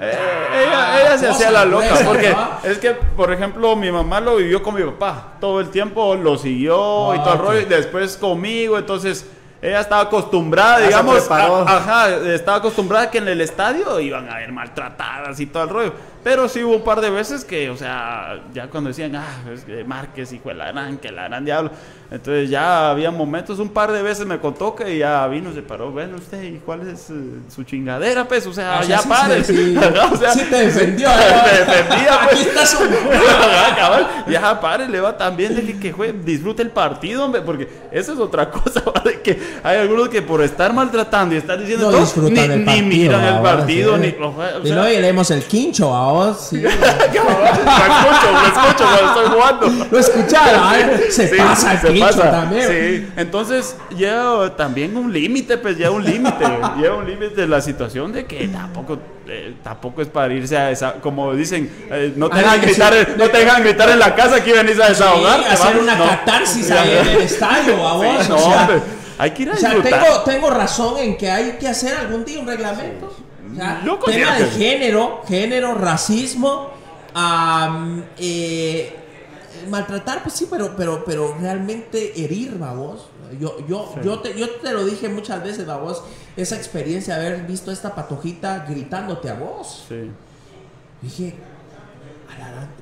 Eh, 0.01 0.17
ella, 0.63 1.01
ella 1.01 1.17
se 1.17 1.27
hacía 1.27 1.51
la 1.51 1.65
loca, 1.65 1.93
porque 2.05 2.33
es 2.63 2.77
que, 2.77 2.91
por 2.91 3.33
ejemplo, 3.33 3.75
mi 3.75 3.91
mamá 3.91 4.21
lo 4.21 4.37
vivió 4.37 4.63
con 4.63 4.75
mi 4.75 4.81
papá, 4.81 5.33
todo 5.41 5.59
el 5.59 5.71
tiempo 5.71 6.15
lo 6.15 6.37
siguió 6.37 7.13
y 7.15 7.17
todo 7.19 7.33
el 7.33 7.39
ah, 7.39 7.43
rollo, 7.43 7.59
y 7.59 7.65
después 7.65 8.15
conmigo, 8.15 8.77
entonces 8.77 9.25
ella 9.61 9.81
estaba 9.81 10.03
acostumbrada, 10.03 10.79
digamos, 10.79 11.29
ajá, 11.29 12.15
estaba 12.33 12.59
acostumbrada 12.59 13.11
que 13.11 13.17
en 13.17 13.27
el 13.27 13.41
estadio 13.41 13.99
iban 13.99 14.29
a 14.29 14.37
ver 14.37 14.51
maltratadas 14.53 15.39
y 15.39 15.47
todo 15.47 15.63
el 15.63 15.69
rollo. 15.69 15.93
Pero 16.23 16.49
sí 16.49 16.63
hubo 16.63 16.75
un 16.75 16.83
par 16.83 16.99
de 16.99 17.09
veces 17.09 17.45
que, 17.45 17.69
o 17.69 17.77
sea, 17.77 18.41
ya 18.53 18.67
cuando 18.67 18.89
decían, 18.89 19.15
ah, 19.15 19.51
es 19.53 19.63
que 19.63 19.85
Márquez, 19.85 20.33
hijo 20.33 20.49
de 20.49 20.55
la 20.55 20.71
gran, 20.71 20.97
que 20.97 21.11
la 21.11 21.29
gran 21.29 21.45
diablo. 21.45 21.71
Entonces 22.11 22.49
ya 22.49 22.89
había 22.89 23.11
momentos, 23.11 23.59
un 23.59 23.69
par 23.69 23.91
de 23.91 24.01
veces 24.01 24.25
me 24.25 24.39
contó 24.39 24.75
que 24.75 24.97
ya 24.97 25.27
vino, 25.27 25.53
se 25.53 25.61
paró, 25.61 25.91
bueno, 25.91 26.17
usted, 26.17 26.43
¿y 26.43 26.57
cuál 26.57 26.87
es 26.87 27.09
eh, 27.09 27.13
su 27.47 27.63
chingadera, 27.63 28.27
pues? 28.27 28.45
O 28.47 28.53
sea, 28.53 28.79
ah, 28.79 28.83
ya 28.83 29.01
pare. 29.03 29.43
Sí, 29.43 29.77
o 30.11 30.17
sea, 30.17 30.33
sí 30.33 30.45
te 30.49 30.65
defendió. 30.65 31.07
te 31.45 31.59
defendía, 31.59 32.19
pues. 32.23 32.33
Aquí 32.33 32.49
está 32.49 32.65
su 32.65 32.77
Ya 34.31 34.59
pare, 34.59 34.89
le 34.89 34.99
va 34.99 35.15
también 35.15 35.55
de 35.55 35.61
que, 35.61 35.79
que 35.79 36.13
disfrute 36.13 36.63
el 36.63 36.71
partido, 36.71 37.23
hombre, 37.23 37.41
porque 37.41 37.69
esa 37.91 38.11
es 38.11 38.19
otra 38.19 38.49
cosa, 38.49 38.81
¿vale? 38.81 39.21
Que 39.21 39.39
hay 39.63 39.77
algunos 39.77 40.09
que 40.09 40.21
por 40.21 40.41
estar 40.41 40.73
maltratando 40.73 41.35
y 41.35 41.37
estar 41.37 41.59
diciendo 41.59 41.91
no 41.91 41.97
todo, 41.97 42.29
ni, 42.29 42.47
ni, 42.47 42.81
miran 42.81 43.23
el 43.23 43.41
partido, 43.41 43.97
ni... 43.97 44.15
O 44.19 44.35
sea, 44.35 44.59
y 44.63 44.69
luego 44.71 45.01
leemos 45.01 45.31
el 45.31 45.43
quincho 45.43 45.93
ahora 45.93 46.33
sí. 46.33 46.57
lo 46.61 46.69
escucho, 46.69 48.31
lo 48.31 48.47
escucho 48.47 48.85
cuando 48.85 49.07
estoy 49.07 49.27
jugando. 49.27 49.87
Lo 49.91 49.99
escucharon, 49.99 50.75
¿eh? 50.75 51.11
se 51.11 51.27
pasa 51.35 51.73
el 51.73 51.79
se 51.79 52.19
también. 52.19 52.67
Sí, 52.67 53.11
entonces 53.17 53.75
lleva 53.95 54.55
también 54.55 54.95
un 54.97 55.11
límite, 55.11 55.57
pues 55.57 55.77
lleva 55.77 55.91
un 55.91 56.03
límite. 56.03 56.45
lleva 56.81 56.95
un 56.97 57.07
límite 57.07 57.47
la 57.47 57.61
situación 57.61 58.11
de 58.11 58.25
que 58.25 58.47
tampoco, 58.47 58.99
eh, 59.27 59.55
tampoco 59.63 60.01
es 60.01 60.07
para 60.07 60.33
irse 60.33 60.57
a 60.57 60.71
esa, 60.71 60.93
como 60.93 61.33
dicen, 61.33 61.69
eh, 61.91 62.13
no 62.15 62.29
te 62.29 62.37
dejan 62.37 62.61
gritar, 62.61 62.93
no 63.17 63.29
te 63.29 63.37
dejan 63.37 63.63
gritar 63.63 63.89
en 63.89 63.99
la 63.99 64.15
casa 64.15 64.43
que 64.43 64.53
venís 64.53 64.79
a 64.79 64.89
desahogar. 64.89 65.41
hacer 65.41 65.77
una 65.77 65.97
catarsis 65.97 66.71
ahí 66.71 66.91
en 66.91 67.07
el 67.07 67.21
estadio, 67.21 67.87
a 67.87 67.93
vos. 67.93 68.29
No, 68.29 68.98
hay 69.19 69.31
que 69.31 69.43
ir 69.43 69.51
a 69.51 69.53
o 69.53 69.57
sea, 69.57 69.81
tengo, 69.81 70.21
tengo 70.25 70.49
razón 70.49 70.97
en 70.97 71.17
que 71.17 71.29
hay 71.29 71.51
que 71.59 71.67
hacer 71.67 71.95
algún 71.95 72.25
día 72.25 72.39
un 72.39 72.47
reglamento 72.47 73.15
tema 74.05 74.37
de 74.37 74.45
género, 74.51 75.21
género, 75.27 75.75
racismo, 75.75 76.69
eh, 78.17 78.95
maltratar, 79.69 80.23
pues 80.23 80.35
sí, 80.35 80.47
pero, 80.49 80.75
pero, 80.75 81.03
pero 81.05 81.35
realmente 81.39 82.13
herir, 82.21 82.57
vamos. 82.57 83.07
Yo, 83.39 83.57
yo, 83.67 83.93
yo, 84.03 84.19
te, 84.19 84.37
yo 84.37 84.49
te 84.49 84.71
lo 84.71 84.85
dije 84.85 85.07
muchas 85.07 85.43
veces, 85.43 85.67
vos, 85.67 86.03
esa 86.35 86.55
experiencia 86.55 87.17
de 87.17 87.27
haber 87.27 87.45
visto 87.45 87.69
a 87.69 87.73
esta 87.73 87.93
patojita 87.93 88.65
gritándote 88.67 89.29
a 89.29 89.35
vos. 89.35 89.85
Sí. 89.87 90.09
Dije, 91.01 91.35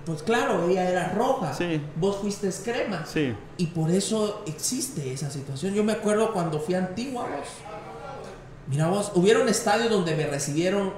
pues 0.05 0.23
claro, 0.23 0.67
ella 0.69 0.89
era 0.89 1.09
roja, 1.09 1.53
vos 1.95 2.17
fuiste 2.17 2.49
crema. 2.63 3.05
Sí. 3.05 3.34
Y 3.57 3.67
por 3.67 3.91
eso 3.91 4.43
existe 4.45 5.11
esa 5.11 5.29
situación. 5.29 5.73
Yo 5.73 5.84
me 5.84 5.93
acuerdo 5.93 6.34
cuando 6.34 6.59
fui 6.59 6.75
a 6.75 6.79
Antigua, 6.79 7.23
vos 7.23 7.47
Mira 8.67 8.88
vos, 8.88 9.13
hubieron 9.15 9.47
estadios 9.47 9.89
donde 9.89 10.13
me 10.15 10.27
recibieron 10.27 10.91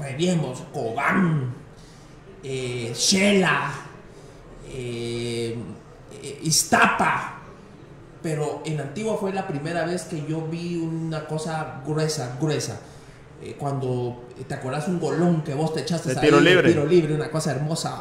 Reviemos, 0.00 0.62
Cobán, 0.72 1.54
eh, 2.42 2.92
Shela, 2.96 3.70
eh, 4.68 5.56
eh, 6.22 6.40
Iztapa. 6.42 7.40
Pero 8.22 8.62
en 8.64 8.80
Antigua 8.80 9.16
fue 9.18 9.32
la 9.32 9.46
primera 9.46 9.84
vez 9.84 10.04
que 10.04 10.24
yo 10.26 10.46
vi 10.46 10.76
una 10.76 11.26
cosa 11.26 11.82
gruesa, 11.86 12.36
gruesa. 12.40 12.80
Eh, 13.44 13.56
cuando 13.58 14.22
te 14.46 14.54
acuerdas 14.54 14.86
un 14.86 15.00
golón 15.00 15.42
que 15.42 15.52
vos 15.52 15.74
te 15.74 15.80
echaste 15.80 16.14
de 16.14 16.20
tiro 16.20 16.38
libre. 16.38 16.68
tiro 16.68 16.86
libre, 16.86 17.12
una 17.14 17.28
cosa 17.28 17.50
hermosa. 17.50 18.00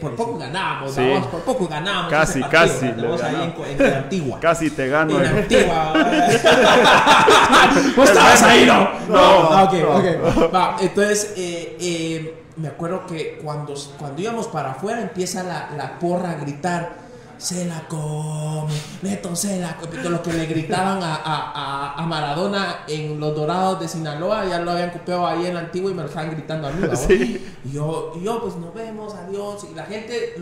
por 0.00 0.16
poco 0.16 0.36
ganábamos, 0.36 0.96
por 1.30 1.40
poco 1.42 1.68
ganábamos. 1.68 2.10
Casi, 2.10 2.42
casi. 2.42 2.86
ahí 2.86 3.54
en, 3.68 3.86
en, 3.86 3.94
Antigua. 3.94 4.40
Casi 4.40 4.70
te 4.70 4.88
gano. 4.88 5.22
En 5.22 5.36
Antigua. 5.36 5.92
¿Vos 7.96 8.08
estabas 8.08 8.42
ahí, 8.42 8.66
no? 8.66 8.90
No. 9.08 9.52
Ah, 9.52 9.64
ok, 9.64 9.74
ok. 9.96 10.52
Va, 10.52 10.76
entonces, 10.80 11.34
eh, 11.36 11.76
eh, 11.80 12.34
me 12.56 12.66
acuerdo 12.66 13.06
que 13.06 13.38
cuando, 13.44 13.74
cuando 13.96 14.20
íbamos 14.20 14.48
para 14.48 14.72
afuera 14.72 15.02
empieza 15.02 15.44
la, 15.44 15.70
la 15.76 16.00
porra 16.00 16.32
a 16.32 16.34
gritar 16.34 16.94
se 17.42 17.64
la 17.64 17.86
come, 17.88 18.72
Neto 19.02 19.34
se 19.34 19.58
la 19.58 19.76
come. 19.76 20.02
Lo 20.04 20.22
que 20.22 20.32
le 20.32 20.46
gritaban 20.46 21.00
a, 21.02 21.94
a, 21.96 22.06
Maradona 22.06 22.84
en 22.86 23.18
los 23.18 23.34
Dorados 23.34 23.80
de 23.80 23.88
Sinaloa, 23.88 24.46
ya 24.46 24.60
lo 24.60 24.70
habían 24.70 24.90
copiado 24.90 25.26
ahí 25.26 25.46
en 25.46 25.56
Antiguo 25.56 25.90
y 25.90 25.94
me 25.94 26.02
lo 26.02 26.08
estaban 26.08 26.30
gritando 26.30 26.68
a 26.68 26.70
mí. 26.70 26.86
Y 27.64 27.72
yo, 27.72 28.12
yo, 28.22 28.40
pues 28.40 28.56
nos 28.56 28.72
vemos, 28.74 29.14
adiós. 29.14 29.66
Y 29.70 29.74
la 29.74 29.84
gente, 29.84 30.34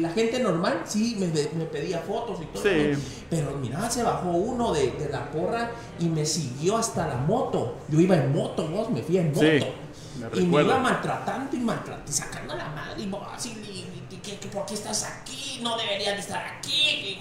la, 0.00 0.10
gente 0.10 0.40
normal 0.40 0.82
sí 0.84 1.16
me, 1.18 1.26
me, 1.26 1.66
pedía 1.66 1.98
fotos 1.98 2.38
y 2.40 2.46
todo. 2.46 2.62
Pero 3.30 3.58
mira, 3.60 3.90
se 3.90 4.02
bajó 4.02 4.30
uno 4.30 4.72
de, 4.72 4.92
de, 4.92 5.08
la 5.10 5.30
porra 5.30 5.72
y 5.98 6.08
me 6.08 6.24
siguió 6.24 6.78
hasta 6.78 7.06
la 7.06 7.16
moto. 7.16 7.76
Yo 7.88 8.00
iba 8.00 8.16
en 8.16 8.34
moto, 8.34 8.66
vos 8.68 8.90
me 8.90 9.02
fui 9.02 9.18
en 9.18 9.32
moto. 9.32 9.46
y 10.34 10.40
me 10.46 10.62
iba 10.62 10.78
maltratando 10.78 11.54
y 11.54 11.60
maltratando, 11.60 12.10
sacando 12.10 12.54
la 12.54 12.68
madre 12.68 13.02
y 13.02 13.10
así 13.34 13.93
que, 14.24 14.48
por 14.48 14.64
qué 14.66 14.74
estás 14.74 15.04
aquí, 15.04 15.60
no 15.62 15.76
deberías 15.76 16.18
estar 16.18 16.44
aquí, 16.46 17.18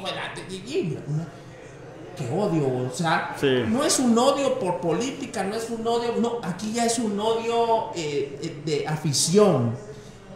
que 2.18 2.30
odio, 2.30 2.88
o 2.88 2.92
sea, 2.94 3.36
no 3.68 3.84
es 3.84 4.00
un 4.00 4.18
odio 4.18 4.60
por 4.60 4.80
política, 4.80 5.44
no 5.44 5.56
es 5.56 5.70
un 5.70 5.86
odio, 5.86 6.16
no, 6.20 6.40
aquí 6.44 6.72
ya 6.72 6.86
es 6.86 7.00
un 7.00 7.20
odio 7.20 7.92
eh, 7.96 8.40
eh, 8.42 8.62
de 8.66 8.88
afición, 8.88 9.76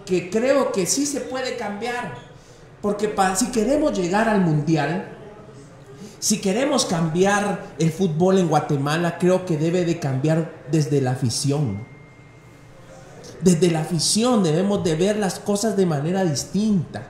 que 0.05 0.29
creo 0.29 0.71
que 0.71 0.85
sí 0.85 1.05
se 1.05 1.21
puede 1.21 1.55
cambiar, 1.55 2.15
porque 2.81 3.13
si 3.35 3.51
queremos 3.51 3.97
llegar 3.97 4.27
al 4.27 4.41
mundial, 4.41 5.17
si 6.19 6.41
queremos 6.41 6.85
cambiar 6.85 7.75
el 7.77 7.91
fútbol 7.91 8.39
en 8.39 8.47
Guatemala, 8.47 9.17
creo 9.19 9.45
que 9.45 9.55
debe 9.55 9.85
de 9.85 9.99
cambiar 9.99 10.65
desde 10.71 10.99
la 10.99 11.11
afición. 11.11 11.86
Desde 13.41 13.71
la 13.71 13.81
afición 13.81 14.43
debemos 14.43 14.83
de 14.83 14.95
ver 14.95 15.17
las 15.17 15.39
cosas 15.39 15.77
de 15.77 15.85
manera 15.85 16.23
distinta. 16.23 17.07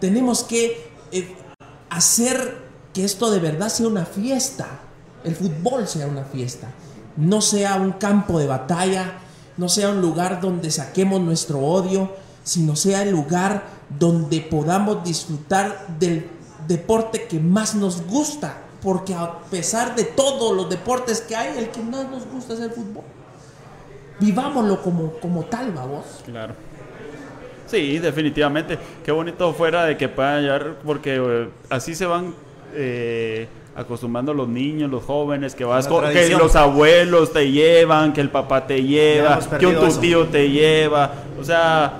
Tenemos 0.00 0.42
que 0.42 0.90
eh, 1.12 1.36
hacer 1.90 2.64
que 2.92 3.04
esto 3.04 3.30
de 3.30 3.40
verdad 3.40 3.68
sea 3.68 3.86
una 3.86 4.04
fiesta. 4.04 4.80
El 5.22 5.36
fútbol 5.36 5.86
sea 5.86 6.06
una 6.06 6.24
fiesta. 6.24 6.68
No 7.16 7.40
sea 7.40 7.76
un 7.76 7.92
campo 7.92 8.38
de 8.38 8.46
batalla, 8.46 9.18
no 9.56 9.68
sea 9.68 9.90
un 9.90 10.00
lugar 10.00 10.40
donde 10.40 10.70
saquemos 10.70 11.20
nuestro 11.20 11.60
odio, 11.60 12.12
sino 12.42 12.74
sea 12.76 13.02
el 13.02 13.10
lugar 13.10 13.64
donde 13.98 14.40
podamos 14.40 15.04
disfrutar 15.04 15.86
del 15.98 16.28
deporte 16.66 17.26
que 17.26 17.38
más 17.38 17.74
nos 17.74 18.02
gusta, 18.06 18.62
porque 18.82 19.14
a 19.14 19.40
pesar 19.50 19.94
de 19.94 20.04
todos 20.04 20.54
los 20.56 20.68
deportes 20.68 21.20
que 21.20 21.36
hay, 21.36 21.56
el 21.58 21.70
que 21.70 21.82
más 21.82 22.08
nos 22.10 22.26
gusta 22.26 22.54
es 22.54 22.60
el 22.60 22.70
fútbol. 22.70 23.04
Vivámoslo 24.20 24.80
como, 24.82 25.12
como 25.14 25.44
tal, 25.44 25.72
vamos. 25.72 26.22
Claro. 26.24 26.54
Sí, 27.66 27.98
definitivamente. 27.98 28.78
Qué 29.04 29.10
bonito 29.10 29.52
fuera 29.52 29.84
de 29.84 29.96
que 29.96 30.08
puedan 30.08 30.42
llegar, 30.42 30.76
porque 30.84 31.16
eh, 31.16 31.48
así 31.70 31.94
se 31.94 32.06
van 32.06 32.34
eh, 32.74 33.48
acostumbrando 33.74 34.32
los 34.32 34.48
niños, 34.48 34.90
los 34.90 35.02
jóvenes, 35.02 35.54
que 35.54 35.64
vas 35.64 35.88
con, 35.88 36.08
que 36.12 36.28
los 36.30 36.54
abuelos 36.54 37.32
te 37.32 37.50
llevan, 37.50 38.12
que 38.12 38.20
el 38.20 38.30
papá 38.30 38.66
te 38.66 38.82
lleva, 38.82 39.40
que 39.58 39.66
un 39.66 39.76
tu 39.76 40.00
tío 40.00 40.26
te 40.26 40.50
lleva. 40.50 41.12
O 41.40 41.44
sea, 41.44 41.94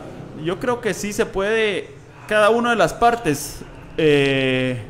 yo 0.45 0.61
creo 0.61 0.81
que 0.81 0.95
sí 0.95 1.13
se 1.13 1.27
puede, 1.27 1.89
cada 2.29 2.51
una 2.51 2.71
de 2.71 2.77
las 2.77 2.93
partes, 2.93 3.61
eh, 3.97 4.83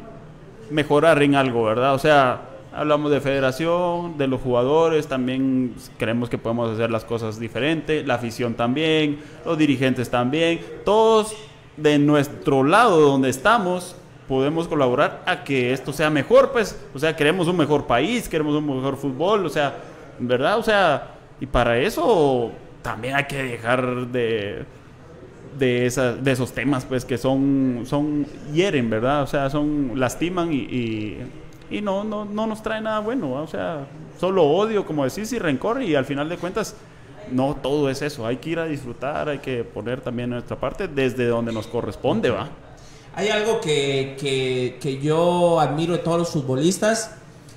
mejorar 0.71 1.23
en 1.23 1.35
algo, 1.35 1.65
¿verdad? 1.65 1.95
O 1.95 1.99
sea, 1.99 2.41
hablamos 2.75 3.11
de 3.11 3.21
federación, 3.21 4.19
de 4.19 4.27
los 4.27 4.41
jugadores, 4.41 5.07
también 5.07 5.75
creemos 5.97 6.29
que 6.29 6.39
podemos 6.39 6.73
hacer 6.73 6.91
las 6.91 7.05
cosas 7.05 7.39
diferentes, 7.39 8.07
la 8.07 8.15
afición 8.15 8.55
también, 8.55 9.21
los 9.45 9.57
dirigentes 9.57 10.11
también, 10.11 10.61
todos 10.85 11.35
de 11.77 11.99
nuestro 11.99 12.65
lado 12.65 13.01
donde 13.01 13.31
estamos 13.31 13.97
podemos 14.29 14.69
colaborar 14.69 15.23
a 15.27 15.45
que 15.45 15.73
esto 15.73 15.93
sea 15.93 16.11
mejor, 16.11 16.51
pues, 16.51 16.79
o 16.95 16.99
sea, 16.99 17.15
queremos 17.15 17.47
un 17.47 17.57
mejor 17.57 17.87
país, 17.87 18.29
queremos 18.29 18.55
un 18.55 18.67
mejor 18.67 18.97
fútbol, 18.97 19.45
o 19.45 19.51
sea, 19.51 19.77
¿verdad? 20.19 20.59
O 20.59 20.63
sea, 20.63 21.15
y 21.41 21.47
para 21.47 21.79
eso 21.79 22.51
también 22.83 23.17
hay 23.17 23.25
que 23.25 23.43
dejar 23.43 24.07
de 24.09 24.65
de, 25.59 25.87
esa, 25.87 26.15
de 26.15 26.33
esos 26.33 26.53
temas, 26.53 26.85
pues, 26.85 27.05
que 27.05 27.17
son, 27.17 27.83
son 27.85 28.27
hieren, 28.53 28.91
¿verdad? 28.91 29.23
O 29.23 29.27
sea, 29.27 29.49
son, 29.51 29.93
lastiman 29.95 30.53
y 30.53 30.65
y 30.65 31.19
no, 31.83 32.05
no, 32.05 32.25
no 32.25 32.47
nos 32.47 32.63
trae 32.63 32.81
nada 32.81 33.01
bueno, 33.01 33.33
o 33.33 33.47
sea, 33.47 33.87
solo 34.21 34.45
odio, 34.45 34.87
como 34.87 35.05
decís, 35.05 35.33
y 35.33 35.39
rencor, 35.39 35.83
y 35.83 35.95
al 35.95 36.05
final 36.05 36.29
de 36.29 36.37
cuentas, 36.37 36.77
no 37.31 37.57
todo 37.57 37.91
es 37.91 38.03
eso, 38.03 38.27
hay 38.27 38.37
que 38.37 38.51
ir 38.51 38.59
a 38.59 38.67
disfrutar, 38.67 39.29
hay 39.29 39.39
que 39.39 39.65
poner 39.65 40.01
también 40.01 40.31
nuestra 40.31 40.57
parte 40.57 40.89
desde 40.89 41.27
donde 41.27 41.53
nos 41.53 41.67
corresponde, 41.67 42.31
¿va? 42.31 42.49
Hay 43.17 43.29
algo 43.29 43.61
que, 43.61 44.17
que, 44.81 45.01
yo 45.01 45.61
admiro 45.61 45.93
de 45.93 46.01
todos 46.01 46.19
los 46.19 46.31
futbolistas, 46.31 47.13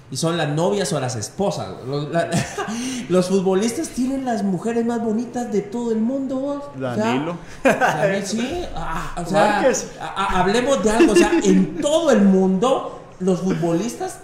y 0.10 0.16
son 0.16 0.38
las 0.38 0.48
novias 0.50 0.94
o 0.94 1.00
las 1.02 1.18
esposas. 1.18 1.68
Los, 3.10 3.28
futbolistas 3.28 3.90
tienen 3.90 4.24
las 4.24 4.42
mujeres 4.42 4.86
más 4.86 5.04
bonitas 5.04 5.52
de 5.52 5.62
todo 5.62 5.92
el 5.92 6.00
mundo. 6.00 6.72
Danilo. 6.78 7.38
sí, 8.24 8.64
ah, 8.74 9.16
o 9.18 9.26
sea, 9.26 9.70
hablemos 10.30 10.82
de 10.82 10.92
algo, 10.92 11.12
o 11.12 11.16
sea, 11.16 11.32
en 11.44 11.82
todo 11.82 12.12
el 12.12 12.22
mundo 12.22 13.02
los 13.20 13.42
futbolistas 13.42 14.20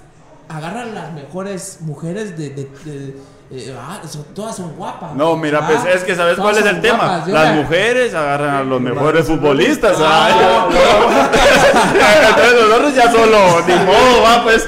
agarran 0.50 0.94
las 0.94 1.12
mejores 1.14 1.78
mujeres 1.82 2.38
de, 2.38 2.50
de, 2.52 3.16
eh, 3.52 3.76
ah, 3.78 4.02
todas 4.34 4.56
son 4.56 4.76
guapas. 4.76 5.14
No, 5.16 5.36
mira, 5.36 5.66
pues 5.68 5.86
es 5.86 6.04
que 6.04 6.16
sabes 6.16 6.38
cuál 6.38 6.58
es 6.58 6.66
el 6.66 6.82
tema. 6.82 7.24
Las 7.28 7.56
mujeres 7.56 8.14
agarran 8.14 8.56
a 8.56 8.64
los 8.64 8.82
mejores 8.82 9.28
futbolistas. 9.28 9.98
Ah, 10.00 10.68
Entonces 12.30 12.54
nosotros 12.68 12.96
ya 12.96 13.12
solo, 13.12 13.62
ni 13.68 13.76
modo, 13.86 14.22
va, 14.24 14.44
pues. 14.44 14.68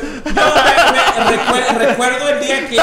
Recuerdo, 1.77 2.29
el 2.29 2.39
día 2.39 2.67
que, 2.67 2.77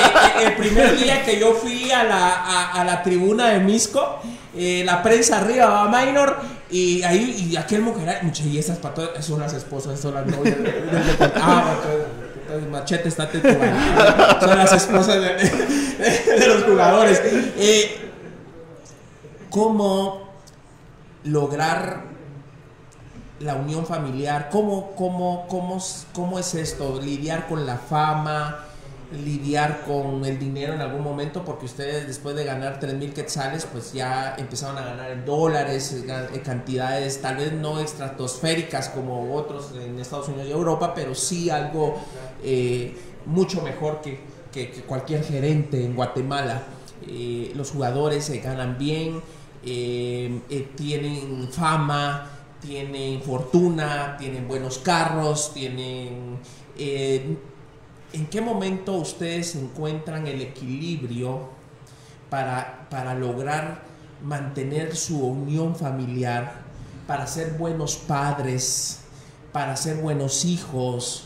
el 0.45 0.57
primer 0.57 0.97
día 0.97 1.25
que 1.25 1.39
yo 1.39 1.55
fui 1.55 1.91
a 1.91 2.05
la, 2.05 2.73
a 2.73 2.85
la 2.85 3.03
tribuna 3.03 3.49
de 3.49 3.61
Misco 3.61 4.21
eh, 4.55 4.83
la 4.85 5.03
prensa 5.03 5.39
arriba 5.39 5.67
va 5.67 5.89
Minor 5.89 6.37
y 6.71 7.03
ahí 7.05 7.49
y 7.51 7.57
aquel 7.57 7.81
mujer, 7.81 8.19
muchas 8.23 8.47
y 8.47 8.59
esas 8.59 8.77
patas 8.79 9.25
son 9.25 9.41
las 9.41 9.55
esposas, 9.55 9.99
son 9.99 10.15
las 10.15 10.27
novias. 10.27 10.57
ah, 11.37 11.75
el 12.53 12.69
machete 12.69 13.09
está 13.09 13.31
tatuado. 13.31 14.41
Son 14.41 14.59
las 14.59 14.73
esposas 14.73 15.17
de, 15.17 16.49
los 16.49 16.65
jugadores. 16.65 17.23
Eh, 17.25 18.11
¿Cómo 19.49 20.29
lograr 21.25 22.05
la 23.43 23.57
unión 23.57 23.87
familiar? 23.87 24.49
¿Cómo, 24.51 24.93
cómo, 24.97 25.47
cómo, 25.49 25.79
¿Cómo 26.15 26.39
es 26.39 26.55
esto? 26.55 27.01
Lidiar 27.01 27.47
con 27.49 27.67
la 27.67 27.77
fama 27.77 28.67
lidiar 29.13 29.83
con 29.85 30.25
el 30.25 30.39
dinero 30.39 30.75
en 30.75 30.81
algún 30.81 31.03
momento 31.03 31.45
porque 31.45 31.67
ustedes 31.67 32.07
después 32.07 32.35
de 32.35 32.45
ganar 32.45 32.81
3 32.81 32.95
mil 32.95 33.13
quetzales 33.13 33.67
pues 33.71 33.93
ya 33.93 34.35
empezaron 34.39 34.79
a 34.79 34.85
ganar 34.85 35.11
en 35.11 35.25
dólares, 35.25 35.93
eh, 35.93 36.43
cantidades 36.45 37.21
tal 37.21 37.37
vez 37.37 37.53
no 37.53 37.81
estratosféricas 37.81 38.89
como 38.89 39.35
otros 39.35 39.73
en 39.77 39.99
Estados 39.99 40.29
Unidos 40.29 40.49
y 40.49 40.53
Europa, 40.53 40.95
pero 40.95 41.15
sí 41.15 41.51
algo 41.51 41.97
eh, 42.43 42.97
mucho 43.27 43.63
mejor 43.63 44.01
que, 44.01 44.21
que, 44.53 44.83
cualquier 44.83 45.23
gerente 45.25 45.85
en 45.85 45.95
Guatemala. 45.95 46.63
Eh, 47.07 47.53
los 47.55 47.71
jugadores 47.71 48.25
se 48.25 48.39
ganan 48.39 48.79
bien, 48.79 49.23
tienen 50.77 51.49
fama, 51.53 52.31
tienen 52.63 53.21
fortuna, 53.23 54.17
tienen 54.19 54.47
buenos 54.47 54.79
carros, 54.79 55.53
tienen 55.53 56.39
¿en 58.13 58.27
qué 58.27 58.41
momento 58.41 58.95
ustedes 58.95 59.55
encuentran 59.57 60.27
el 60.27 60.41
equilibrio 60.41 61.49
para, 62.31 62.87
para 62.91 63.15
lograr 63.15 63.83
mantener 64.23 64.95
su 64.97 65.19
unión 65.27 65.75
familiar, 65.77 66.63
para 67.07 67.27
ser 67.27 67.53
buenos 67.55 67.97
padres, 67.97 69.01
para 69.53 69.77
ser 69.77 69.97
buenos 69.97 70.45
hijos, 70.45 71.25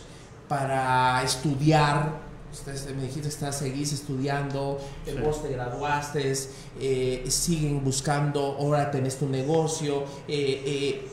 para 0.49 1.23
estudiar? 1.23 2.25
Ustedes 2.53 2.87
me 2.95 3.03
dijiste 3.03 3.29
que 3.29 3.53
seguís 3.53 3.93
estudiando, 3.93 4.81
vos 5.23 5.43
te 5.43 5.51
graduaste, 5.51 6.33
eh, 6.81 7.25
siguen 7.29 7.85
buscando, 7.85 8.57
ahora 8.59 8.91
tenés 8.91 9.19
tu 9.19 9.29
negocio. 9.29 10.05
Eh, 10.27 10.63
eh, 10.65 11.09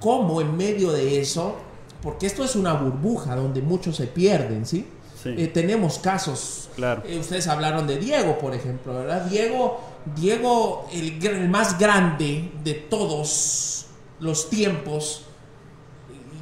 ¿Cómo 0.00 0.40
en 0.40 0.56
medio 0.56 0.92
de 0.92 1.20
eso 1.20 1.56
porque 2.02 2.26
esto 2.26 2.44
es 2.44 2.56
una 2.56 2.74
burbuja 2.74 3.36
donde 3.36 3.60
muchos 3.60 3.96
se 3.96 4.06
pierden, 4.06 4.64
¿sí? 4.66 4.86
Eh, 5.24 5.48
tenemos 5.48 5.98
casos. 5.98 6.70
Claro. 6.74 7.02
Eh, 7.06 7.18
ustedes 7.18 7.46
hablaron 7.46 7.86
de 7.86 7.98
Diego, 7.98 8.38
por 8.38 8.54
ejemplo, 8.54 8.94
¿verdad? 8.94 9.26
Diego, 9.26 9.80
Diego 10.16 10.88
el, 10.92 11.48
más 11.50 11.78
grande 11.78 12.50
de 12.64 12.72
todos 12.74 13.86
los 14.18 14.48
tiempos. 14.48 15.24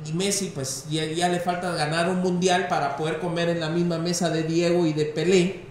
Y 0.06 0.12
Messi, 0.12 0.52
pues 0.54 0.86
ya, 0.88 1.28
le 1.28 1.40
falta 1.40 1.72
ganar 1.72 2.08
un 2.08 2.20
mundial 2.20 2.68
para 2.68 2.96
poder 2.96 3.18
comer 3.18 3.48
en 3.48 3.60
la 3.60 3.68
misma 3.68 3.98
mesa 3.98 4.30
de 4.30 4.44
Diego 4.44 4.86
y 4.86 4.92
de 4.92 5.06
Pelé. 5.06 5.68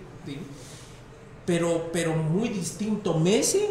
Pero, 1.46 1.90
pero 1.94 2.14
muy 2.14 2.50
distinto 2.50 3.18
Messi 3.18 3.68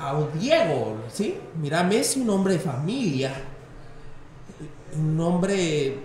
a 0.00 0.20
Diego, 0.38 0.96
¿sí? 1.12 1.38
Mira, 1.60 1.82
Messi, 1.82 2.20
un 2.20 2.30
hombre 2.30 2.54
de 2.54 2.60
familia 2.60 3.32
un 4.96 5.20
hombre, 5.20 5.98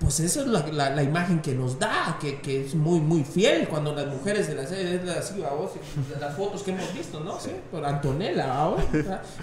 pues 0.00 0.20
esa 0.20 0.40
es 0.40 0.46
la, 0.46 0.90
la, 0.90 1.02
imagen 1.02 1.40
que 1.40 1.54
nos 1.54 1.78
da, 1.78 2.16
que, 2.20 2.40
que, 2.40 2.66
es 2.66 2.74
muy, 2.74 3.00
muy 3.00 3.24
fiel 3.24 3.68
cuando 3.68 3.94
las 3.94 4.06
mujeres 4.06 4.48
de 4.48 4.54
la 4.54 4.66
serie, 4.66 5.00
así, 5.10 5.42
las 6.20 6.36
fotos 6.36 6.62
que 6.62 6.72
hemos 6.72 6.92
visto, 6.94 7.20
¿no? 7.20 7.38
Sí, 7.40 7.50
por 7.70 7.84
Antonella, 7.84 8.70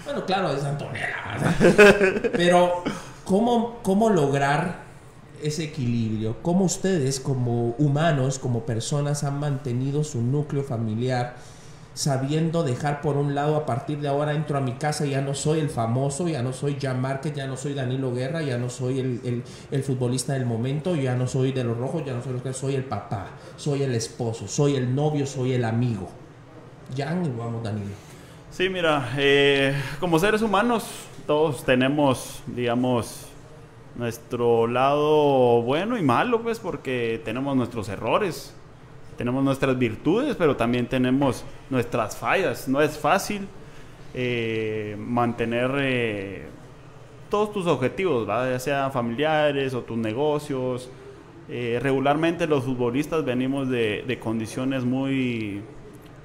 bueno, 0.04 0.24
claro, 0.26 0.52
es 0.52 0.64
Antonella, 0.64 1.56
pero 2.32 2.82
¿cómo, 3.24 3.78
cómo 3.82 4.10
lograr 4.10 4.90
ese 5.42 5.64
equilibrio? 5.64 6.36
¿Cómo 6.42 6.64
ustedes 6.64 7.20
como 7.20 7.74
humanos, 7.78 8.38
como 8.38 8.64
personas 8.64 9.24
han 9.24 9.38
mantenido 9.38 10.04
su 10.04 10.20
núcleo 10.20 10.62
familiar? 10.62 11.36
Sabiendo 12.00 12.62
dejar 12.62 13.02
por 13.02 13.18
un 13.18 13.34
lado 13.34 13.56
a 13.56 13.66
partir 13.66 14.00
de 14.00 14.08
ahora 14.08 14.32
entro 14.32 14.56
a 14.56 14.62
mi 14.62 14.72
casa 14.72 15.04
ya 15.04 15.20
no 15.20 15.34
soy 15.34 15.60
el 15.60 15.68
famoso, 15.68 16.28
ya 16.28 16.42
no 16.42 16.54
soy 16.54 16.78
Jan 16.80 16.98
Márquez, 16.98 17.34
ya 17.34 17.46
no 17.46 17.58
soy 17.58 17.74
Danilo 17.74 18.14
Guerra, 18.14 18.40
ya 18.40 18.56
no 18.56 18.70
soy 18.70 19.00
el, 19.00 19.44
el, 19.70 19.82
futbolista 19.82 20.32
del 20.32 20.46
momento, 20.46 20.96
ya 20.96 21.14
no 21.14 21.26
soy 21.26 21.52
de 21.52 21.62
los 21.62 21.76
rojos, 21.76 22.02
ya 22.06 22.14
no 22.14 22.22
soy 22.22 22.32
los 22.32 22.42
que 22.42 22.54
soy 22.54 22.74
el 22.74 22.84
papá, 22.84 23.26
soy 23.58 23.82
el 23.82 23.94
esposo, 23.94 24.48
soy 24.48 24.76
el 24.76 24.94
novio, 24.94 25.26
soy 25.26 25.52
el 25.52 25.62
amigo. 25.62 26.08
Jan 26.96 27.22
y 27.22 27.28
vamos 27.28 27.62
Danilo. 27.62 27.92
Sí, 28.50 28.70
mira, 28.70 29.12
eh, 29.18 29.74
como 30.00 30.18
seres 30.18 30.40
humanos 30.40 30.84
todos 31.26 31.66
tenemos, 31.66 32.42
digamos, 32.46 33.26
nuestro 33.94 34.66
lado 34.66 35.60
bueno 35.60 35.98
y 35.98 36.02
malo, 36.02 36.40
pues 36.40 36.60
porque 36.60 37.20
tenemos 37.26 37.54
nuestros 37.56 37.90
errores 37.90 38.54
tenemos 39.20 39.44
nuestras 39.44 39.78
virtudes, 39.78 40.34
pero 40.34 40.56
también 40.56 40.86
tenemos 40.86 41.44
nuestras 41.68 42.16
fallas. 42.16 42.66
No 42.66 42.80
es 42.80 42.96
fácil 42.96 43.46
eh, 44.14 44.96
mantener 44.98 45.72
eh, 45.78 46.46
todos 47.28 47.52
tus 47.52 47.66
objetivos, 47.66 48.26
ya 48.26 48.58
sean 48.58 48.90
familiares 48.92 49.74
o 49.74 49.82
tus 49.82 49.98
negocios. 49.98 50.88
Eh, 51.50 51.78
regularmente 51.82 52.46
los 52.46 52.64
futbolistas 52.64 53.22
venimos 53.22 53.68
de, 53.68 54.18
condiciones 54.22 54.84
muy 54.84 55.60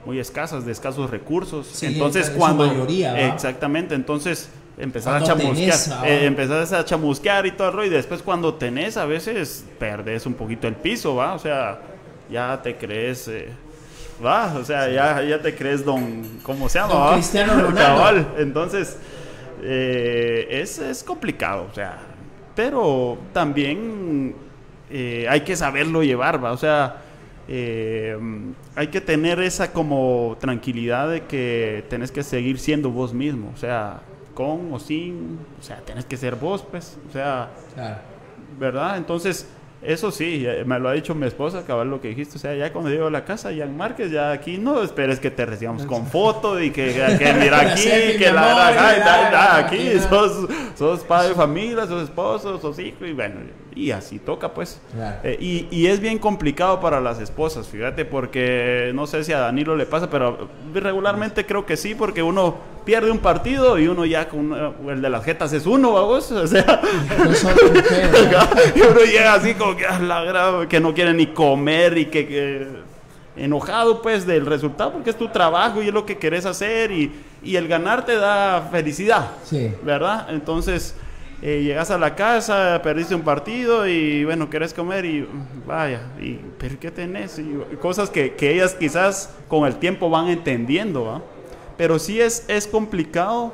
muy 0.05 0.17
escasas, 0.19 0.65
de 0.65 0.71
escasos 0.71 1.09
recursos. 1.09 1.83
entonces 1.83 2.29
cuando 2.29 2.65
mayoría, 2.65 3.27
exactamente, 3.27 3.93
entonces 3.93 4.49
empezás 4.77 5.21
a 5.21 5.25
chamusquear, 5.25 6.07
eh, 6.07 6.25
empezás 6.25 6.71
a 6.71 6.85
chamusquear 6.85 7.45
y 7.45 7.51
todo 7.51 7.67
el 7.67 7.73
rollo, 7.73 7.87
y 7.87 7.95
después 7.95 8.21
cuando 8.21 8.53
tenés 8.53 8.95
a 8.95 9.05
veces 9.05 9.65
perdés 9.77 10.25
un 10.25 10.35
poquito 10.35 10.69
el 10.69 10.75
piso, 10.75 11.15
¿va? 11.15 11.33
O 11.33 11.39
sea, 11.39 11.94
ya 12.29 12.61
te 12.61 12.75
crees, 12.75 13.27
eh, 13.27 13.49
¿va? 14.23 14.53
O 14.55 14.63
sea, 14.63 14.89
ya, 14.89 15.21
ya 15.23 15.41
te 15.41 15.55
crees 15.55 15.83
don, 15.85 16.39
¿cómo 16.43 16.67
se 16.69 16.79
llama? 16.79 16.93
Don? 16.93 17.13
Cristiano 17.15 17.53
Ronaldo. 17.53 17.75
Cabal. 17.79 18.27
Entonces, 18.37 18.97
eh, 19.63 20.47
es, 20.49 20.79
es 20.79 21.03
complicado, 21.03 21.67
o 21.71 21.73
sea, 21.73 21.97
pero 22.55 23.17
también 23.33 24.35
eh, 24.89 25.25
hay 25.29 25.41
que 25.41 25.55
saberlo 25.55 26.03
llevar, 26.03 26.43
¿va? 26.43 26.51
O 26.51 26.57
sea, 26.57 26.97
eh, 27.47 28.17
hay 28.75 28.87
que 28.87 29.01
tener 29.01 29.39
esa 29.39 29.71
como 29.71 30.37
tranquilidad 30.39 31.09
de 31.09 31.23
que 31.23 31.83
tenés 31.89 32.11
que 32.11 32.23
seguir 32.23 32.59
siendo 32.59 32.89
vos 32.91 33.13
mismo, 33.13 33.51
o 33.53 33.57
sea, 33.57 34.01
con 34.33 34.73
o 34.73 34.79
sin, 34.79 35.39
o 35.59 35.63
sea, 35.63 35.77
tenés 35.77 36.05
que 36.05 36.17
ser 36.17 36.35
vos, 36.35 36.65
pues, 36.69 36.97
o 37.09 37.11
sea, 37.13 37.49
Claro. 37.73 37.97
¿verdad? 38.59 38.97
Entonces, 38.97 39.47
eso 39.81 40.11
sí, 40.11 40.45
me 40.65 40.79
lo 40.79 40.89
ha 40.89 40.93
dicho 40.93 41.13
mi 41.13 41.27
esposa, 41.27 41.63
cabal 41.65 41.89
lo 41.89 42.01
que 42.01 42.07
dijiste, 42.09 42.37
o 42.37 42.39
sea, 42.39 42.55
ya 42.55 42.71
cuando 42.73 42.89
llego 42.89 43.07
a 43.07 43.11
la 43.11 43.23
casa, 43.25 43.51
ya 43.51 43.65
en 43.65 43.77
Márquez, 43.77 44.09
ya 44.11 44.31
aquí, 44.31 44.57
no 44.57 44.81
esperes 44.81 45.19
que 45.19 45.29
te 45.31 45.45
recibamos 45.45 45.85
con 45.85 46.07
foto 46.07 46.59
y 46.61 46.71
que, 46.71 46.85
que 47.19 47.33
mira 47.33 47.59
aquí, 47.71 47.83
que 48.17 48.31
la, 48.33 48.67
amor, 48.67 48.99
la- 49.31 49.57
aquí, 49.57 49.91
sos, 50.09 50.47
sos 50.75 50.99
padre 51.01 51.29
de 51.29 51.35
familia, 51.35 51.85
sos 51.85 52.03
esposo, 52.03 52.59
sos 52.59 52.79
hijo, 52.79 53.05
y 53.05 53.13
bueno, 53.13 53.35
y 53.75 53.91
así 53.91 54.19
toca, 54.19 54.53
pues. 54.53 54.79
Claro. 54.93 55.17
Eh, 55.23 55.37
y, 55.39 55.67
y 55.69 55.87
es 55.87 55.99
bien 55.99 56.17
complicado 56.17 56.79
para 56.79 57.01
las 57.01 57.19
esposas, 57.19 57.67
fíjate, 57.67 58.05
porque 58.05 58.91
no 58.95 59.05
sé 59.05 59.23
si 59.25 59.33
a 59.33 59.39
Danilo 59.39 59.75
le 59.75 59.85
pasa, 59.85 60.09
pero 60.09 60.47
regularmente 60.73 61.45
creo 61.45 61.65
que 61.65 61.75
sí, 61.75 61.93
porque 61.93 62.23
uno 62.23 62.55
pierde 62.85 63.11
un 63.11 63.17
partido 63.19 63.77
y 63.77 63.87
uno 63.87 64.05
ya 64.05 64.29
con 64.29 64.53
eh, 64.53 64.71
el 64.91 65.01
de 65.01 65.09
las 65.09 65.25
jetas 65.25 65.51
es 65.53 65.65
uno, 65.65 65.91
vamos, 65.93 66.31
o 66.31 66.47
sea, 66.47 66.81
y 68.75 68.81
uno 68.81 68.99
llega 69.01 69.33
así 69.33 69.53
como 69.55 69.75
que, 69.75 69.85
"Ah, 69.85 69.99
la 69.99 70.23
gran- 70.23 70.67
que 70.67 70.79
no 70.79 70.93
quiere 70.93 71.13
ni 71.13 71.27
comer 71.27 71.97
y 71.97 72.05
que, 72.05 72.27
que 72.27 72.67
enojado 73.37 74.01
pues 74.01 74.25
del 74.25 74.45
resultado 74.45 74.93
porque 74.93 75.09
es 75.09 75.17
tu 75.17 75.27
trabajo 75.27 75.81
y 75.83 75.87
es 75.89 75.93
lo 75.93 76.05
que 76.05 76.17
querés 76.17 76.45
hacer 76.45 76.91
y, 76.91 77.11
y 77.43 77.57
el 77.57 77.67
ganar 77.67 78.05
te 78.05 78.15
da 78.15 78.69
felicidad, 78.71 79.31
Sí. 79.43 79.73
¿verdad? 79.83 80.27
Entonces 80.29 80.95
llegas 81.41 81.91
a 81.91 81.97
la 81.97 82.15
casa, 82.15 82.79
perdiste 82.83 83.13
un 83.13 83.21
partido 83.21 83.87
y 83.87 84.25
bueno, 84.25 84.49
querés 84.49 84.73
comer 84.73 85.05
y 85.05 85.27
vaya, 85.65 86.01
y, 86.19 86.39
pero 86.57 86.79
¿qué 86.79 86.91
tenés? 86.91 87.37
Y 87.39 87.75
cosas 87.81 88.09
que, 88.09 88.33
que 88.33 88.53
ellas 88.53 88.75
quizás 88.75 89.35
con 89.47 89.65
el 89.65 89.75
tiempo 89.75 90.09
van 90.09 90.27
entendiendo, 90.27 91.05
¿va? 91.05 91.21
Pero 91.77 91.99
sí 91.99 92.21
es, 92.21 92.45
es 92.47 92.67
complicado 92.67 93.53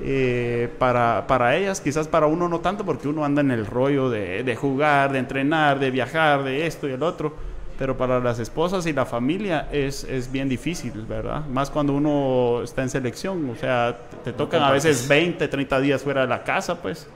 eh, 0.00 0.68
para, 0.78 1.26
para 1.28 1.56
ellas, 1.56 1.80
quizás 1.80 2.08
para 2.08 2.26
uno 2.26 2.48
no 2.48 2.60
tanto, 2.60 2.84
porque 2.84 3.06
uno 3.06 3.24
anda 3.24 3.40
en 3.40 3.52
el 3.52 3.66
rollo 3.66 4.10
de, 4.10 4.42
de 4.42 4.56
jugar, 4.56 5.12
de 5.12 5.20
entrenar, 5.20 5.78
de 5.78 5.90
viajar, 5.90 6.42
de 6.42 6.66
esto 6.66 6.88
y 6.88 6.92
el 6.92 7.02
otro. 7.02 7.51
Pero 7.82 7.96
para 7.96 8.20
las 8.20 8.38
esposas 8.38 8.86
y 8.86 8.92
la 8.92 9.04
familia 9.04 9.66
es, 9.72 10.04
es 10.04 10.30
bien 10.30 10.48
difícil, 10.48 10.92
¿verdad? 11.08 11.44
Más 11.48 11.68
cuando 11.68 11.92
uno 11.94 12.60
está 12.62 12.82
en 12.84 12.88
selección, 12.88 13.50
o 13.50 13.56
sea, 13.56 13.98
te, 14.22 14.30
te 14.30 14.32
tocan 14.32 14.62
a 14.62 14.70
veces 14.70 15.08
20, 15.08 15.48
30 15.48 15.80
días 15.80 16.00
fuera 16.00 16.20
de 16.20 16.28
la 16.28 16.44
casa, 16.44 16.80
pues, 16.80 17.08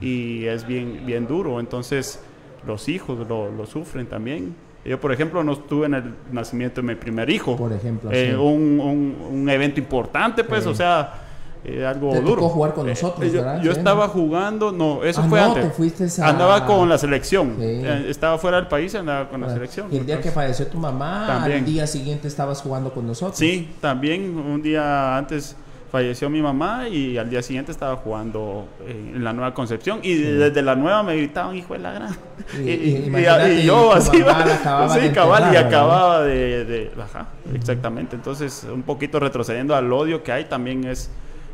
y 0.00 0.44
es 0.44 0.64
bien, 0.64 1.02
bien 1.04 1.26
duro. 1.26 1.58
Entonces, 1.58 2.22
los 2.64 2.88
hijos 2.88 3.26
lo, 3.28 3.50
lo 3.50 3.66
sufren 3.66 4.06
también. 4.06 4.54
Yo, 4.84 5.00
por 5.00 5.10
ejemplo, 5.10 5.42
no 5.42 5.54
estuve 5.54 5.86
en 5.86 5.94
el 5.94 6.14
nacimiento 6.30 6.82
de 6.82 6.86
mi 6.86 6.94
primer 6.94 7.28
hijo. 7.28 7.56
Por 7.56 7.72
ejemplo, 7.72 8.08
Eh, 8.12 8.28
sí. 8.30 8.36
un, 8.36 8.78
un- 8.78 9.16
un 9.28 9.50
evento 9.50 9.80
importante, 9.80 10.44
pues, 10.44 10.62
Sí. 10.62 10.68
o 10.70 10.74
sea, 10.76 11.21
eh, 11.64 11.86
algo 11.86 12.10
Te 12.10 12.20
duro. 12.20 12.34
tocó 12.34 12.48
jugar 12.48 12.74
con 12.74 12.86
Eh, 12.86 12.90
nosotros, 12.90 13.24
eh, 13.26 13.30
yo, 13.30 13.38
¿verdad? 13.38 13.62
yo 13.62 13.72
Sí. 13.72 13.78
estaba 13.78 14.08
jugando, 14.08 14.72
no, 14.72 15.04
eso 15.04 15.20
Ah, 15.24 15.28
fue 15.28 15.40
no, 15.40 15.46
antes. 15.48 15.64
te 15.64 15.70
fuiste 15.70 16.22
a- 16.22 16.28
Andaba 16.28 16.66
con 16.66 16.88
la 16.88 16.98
selección. 16.98 17.54
Sí. 17.58 17.64
Eh, 17.64 18.06
estaba 18.08 18.36
fuera 18.38 18.56
del 18.56 18.66
país, 18.66 18.94
andaba 18.96 19.28
con 19.28 19.40
la 19.40 19.48
selección. 19.50 19.86
Y 19.92 19.98
el 19.98 20.06
día 20.06 20.20
que 20.20 20.30
falleció 20.32 20.66
tu 20.66 20.78
mamá, 20.78 21.24
También. 21.26 21.58
al 21.60 21.64
día 21.64 21.86
siguiente 21.86 22.26
estabas 22.28 22.60
jugando 22.62 22.92
con 22.92 23.06
nosotros. 23.06 23.38
Sí, 23.38 23.70
también 23.80 24.36
un 24.36 24.60
día 24.62 25.16
antes 25.16 25.54
falleció 25.92 26.30
mi 26.30 26.40
mamá 26.40 26.88
y 26.88 27.18
al 27.18 27.28
día 27.28 27.42
siguiente 27.42 27.70
estaba 27.70 27.96
jugando 27.96 28.66
eh, 28.86 29.12
en 29.14 29.22
la 29.22 29.34
Nueva 29.34 29.52
Concepción 29.52 30.00
y 30.02 30.14
desde 30.14 30.62
la 30.62 30.74
Nueva 30.74 31.02
me 31.02 31.14
gritaban 31.14 31.54
hijo 31.54 31.74
de 31.74 31.80
la 31.80 31.92
gran 31.92 32.16
Y- 32.58 32.60
y, 32.70 32.72
y- 33.14 33.60
y- 33.60 33.62
yo 33.66 33.92
así 33.92 34.22
acababa 34.22 34.88
sí, 34.94 35.00
de 35.00 35.12
cabal 35.12 35.52
y 35.52 35.56
acababa 35.58 36.22
de, 36.22 36.64
de- 36.64 36.92
ajá, 36.98 37.26
exactamente 37.54 38.16
entonces 38.16 38.66
un 38.72 38.82
poquito 38.84 39.20
retrocediendo 39.20 39.76
al 39.76 39.92
odio 39.92 40.22
que 40.22 40.32
hay 40.32 40.46
también 40.46 40.84
es 40.84 41.10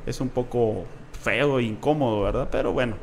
es 0.09 0.21
un 0.21 0.29
poco 0.29 0.85
feo 1.23 1.59
e 1.59 1.65
incómodo 1.65 2.23
verdad 2.23 2.49
pero 2.51 2.73
bueno 2.73 2.97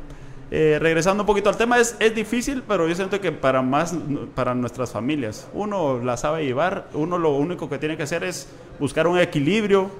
eh, 0.50 0.78
regresando 0.80 1.24
un 1.24 1.26
poquito 1.26 1.48
al 1.48 1.56
tema, 1.56 1.76
es, 1.80 1.96
es 1.98 2.14
difícil, 2.14 2.62
pero 2.68 2.86
yo 2.86 2.94
siento 2.94 3.20
que 3.20 3.32
para 3.32 3.62
más, 3.62 3.96
para 4.36 4.54
nuestras 4.54 4.92
familias, 4.92 5.48
uno 5.52 5.98
la 6.04 6.16
sabe 6.16 6.44
llevar, 6.44 6.86
uno 6.94 7.18
lo 7.18 7.32
único 7.32 7.68
que 7.68 7.78
tiene 7.78 7.96
que 7.96 8.04
hacer 8.04 8.22
es 8.22 8.48
buscar 8.78 9.08
un 9.08 9.18
equilibrio 9.18 9.90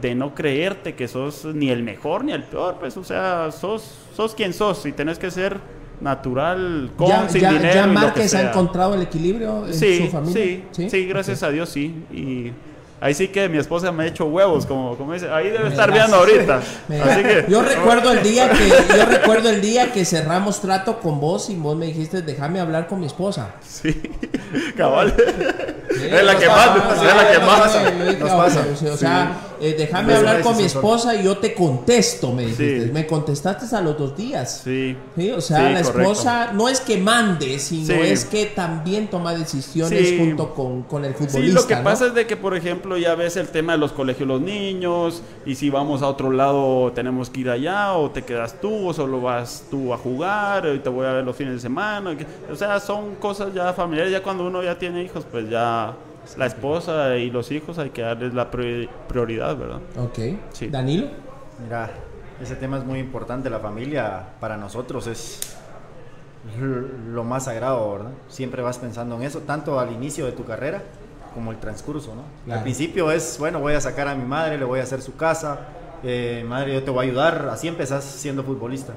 de 0.00 0.14
no 0.14 0.34
creerte 0.34 0.94
que 0.94 1.06
sos 1.06 1.44
ni 1.44 1.68
el 1.68 1.82
mejor 1.82 2.24
ni 2.24 2.32
el 2.32 2.44
peor, 2.44 2.76
pues, 2.80 2.96
o 2.96 3.04
sea, 3.04 3.52
sos, 3.52 3.98
sos 4.16 4.34
quien 4.34 4.54
sos 4.54 4.86
y 4.86 4.92
tenés 4.92 5.18
que 5.18 5.30
ser 5.30 5.58
natural, 6.00 6.90
con, 6.96 7.08
ya, 7.08 7.28
sin 7.28 7.42
ya, 7.42 7.52
dinero. 7.52 7.74
ya 7.74 7.86
Márquez 7.86 8.34
ha 8.34 8.48
encontrado 8.50 8.94
el 8.94 9.02
equilibrio 9.02 9.66
en 9.66 9.74
Sí, 9.74 9.98
su 10.06 10.08
familia. 10.08 10.62
sí, 10.72 10.88
sí, 10.88 11.06
gracias 11.06 11.42
a 11.42 11.50
Dios 11.50 11.68
sí. 11.68 11.94
Y 12.10 12.52
ahí 13.00 13.14
sí 13.14 13.28
que 13.28 13.48
mi 13.48 13.58
esposa 13.58 13.92
me 13.92 14.04
ha 14.04 14.06
hecho 14.06 14.24
huevos, 14.26 14.66
como, 14.66 14.96
como 14.96 15.12
dice, 15.12 15.28
ahí 15.30 15.50
debe 15.50 15.64
Me 15.64 15.70
estar 15.70 15.88
das- 15.90 15.98
viendo 15.98 16.16
ahorita. 16.16 16.60
Me- 16.88 17.00
Así 17.00 17.22
que, 17.22 17.44
yo 17.48 17.62
recuerdo 17.62 18.12
el 18.12 18.22
día 18.22 18.50
que 18.50 18.68
yo 18.68 19.04
recuerdo 19.06 19.50
el 19.50 19.60
día 19.60 19.92
que 19.92 20.04
cerramos 20.04 20.60
trato 20.60 21.00
con 21.00 21.20
vos 21.20 21.50
y 21.50 21.56
vos 21.56 21.76
me 21.76 21.86
dijiste 21.86 22.22
déjame 22.22 22.60
hablar 22.60 22.86
con 22.86 23.00
mi 23.00 23.06
esposa. 23.06 23.50
sí, 23.66 24.00
cabal. 24.76 25.14
Sí, 25.16 26.06
Es 26.10 26.24
la 26.24 26.36
que 26.36 26.46
pasa, 26.46 26.94
es 27.08 27.16
la 27.16 27.30
que 27.30 27.38
más- 27.38 28.18
nos 28.18 28.30
"Ah, 28.30 28.36
pasa". 28.36 28.66
o 28.72 28.76
sea, 28.76 28.92
O 28.92 28.96
sea, 28.96 29.32
eh, 29.64 29.74
déjame 29.78 30.12
Sí. 30.12 30.18
hablar 30.18 30.40
con 30.42 30.56
mi 30.56 30.64
esposa 30.64 31.14
y 31.16 31.24
yo 31.24 31.38
te 31.38 31.54
contesto, 31.54 32.32
me 32.32 32.42
dijiste. 32.42 32.86
Sí. 32.86 32.90
Me 32.92 33.06
contestaste 33.06 33.74
a 33.74 33.80
los 33.80 33.96
dos 33.98 34.16
días. 34.16 34.60
Sí. 34.64 34.96
Sí, 35.16 35.30
o 35.30 35.40
sea, 35.40 35.58
Sí, 35.68 35.72
la 35.74 35.82
correcto. 35.82 36.00
esposa 36.12 36.50
no 36.52 36.68
es 36.68 36.80
que 36.80 36.98
mande, 36.98 37.58
sino 37.58 37.94
es 37.94 38.24
que 38.24 38.46
también 38.46 39.08
toma 39.08 39.34
decisiones 39.34 40.14
junto 40.18 40.54
con, 40.54 40.82
con 40.82 41.04
el 41.04 41.14
futbolista. 41.14 41.40
Sí, 41.40 41.52
lo 41.52 41.66
que 41.66 41.76
¿no? 41.76 41.82
pasa 41.84 42.06
es 42.06 42.14
de 42.14 42.26
que, 42.26 42.36
por 42.36 42.56
ejemplo, 42.56 42.96
ya 42.98 43.14
ves 43.14 43.36
el 43.36 43.48
tema 43.48 43.72
de 43.72 43.78
los 43.78 43.92
colegios 43.92 44.28
los 44.28 44.40
niños, 44.40 45.22
y 45.46 45.54
si 45.54 45.70
vamos 45.70 46.02
a 46.02 46.08
otro 46.08 46.30
lado 46.30 46.92
tenemos 46.92 47.30
que 47.30 47.40
ir 47.40 47.50
allá, 47.50 47.94
o 47.94 48.10
te 48.10 48.22
quedas 48.22 48.60
tú, 48.60 48.88
o 48.88 48.92
solo 48.94 49.20
vas 49.20 49.64
tú 49.70 49.92
a 49.92 49.96
jugar, 49.98 50.66
y 50.74 50.78
te 50.80 50.88
voy 50.88 51.06
a 51.06 51.12
ver 51.12 51.24
los 51.24 51.34
fines 51.36 51.54
de 51.54 51.60
semana. 51.60 52.16
O 52.52 52.56
sea, 52.56 52.80
son 52.80 53.14
cosas 53.16 53.52
ya 53.54 53.72
familiares, 53.72 54.12
ya 54.12 54.22
cuando 54.22 54.46
uno 54.46 54.62
ya 54.62 54.78
tiene 54.78 55.02
hijos, 55.02 55.24
pues 55.30 55.48
ya 55.48 55.94
la 56.36 56.46
esposa 56.46 57.16
y 57.16 57.30
los 57.30 57.50
hijos 57.50 57.78
hay 57.78 57.90
que 57.90 58.02
darles 58.02 58.34
la 58.34 58.50
priori- 58.50 58.88
prioridad, 59.08 59.56
¿verdad? 59.56 59.80
Ok. 59.98 60.18
Sí. 60.52 60.68
Danilo. 60.68 61.08
Mira, 61.62 61.90
ese 62.42 62.56
tema 62.56 62.78
es 62.78 62.84
muy 62.84 62.98
importante. 62.98 63.48
La 63.50 63.60
familia 63.60 64.22
para 64.40 64.56
nosotros 64.56 65.06
es 65.06 65.56
lo 67.08 67.24
más 67.24 67.44
sagrado, 67.44 67.92
¿verdad? 67.92 68.10
Siempre 68.28 68.62
vas 68.62 68.78
pensando 68.78 69.16
en 69.16 69.22
eso, 69.22 69.40
tanto 69.40 69.80
al 69.80 69.92
inicio 69.92 70.26
de 70.26 70.32
tu 70.32 70.44
carrera 70.44 70.82
como 71.32 71.50
el 71.52 71.58
transcurso, 71.58 72.14
¿no? 72.14 72.22
Claro. 72.44 72.58
Al 72.58 72.62
principio 72.64 73.10
es, 73.10 73.38
bueno, 73.38 73.60
voy 73.60 73.72
a 73.74 73.80
sacar 73.80 74.08
a 74.08 74.14
mi 74.14 74.24
madre, 74.24 74.58
le 74.58 74.64
voy 74.64 74.80
a 74.80 74.82
hacer 74.82 75.00
su 75.00 75.16
casa, 75.16 75.58
eh, 76.02 76.44
madre, 76.46 76.74
yo 76.74 76.82
te 76.84 76.90
voy 76.90 77.06
a 77.06 77.08
ayudar. 77.08 77.48
Así 77.50 77.66
empezás 77.66 78.04
siendo 78.04 78.44
futbolista. 78.44 78.92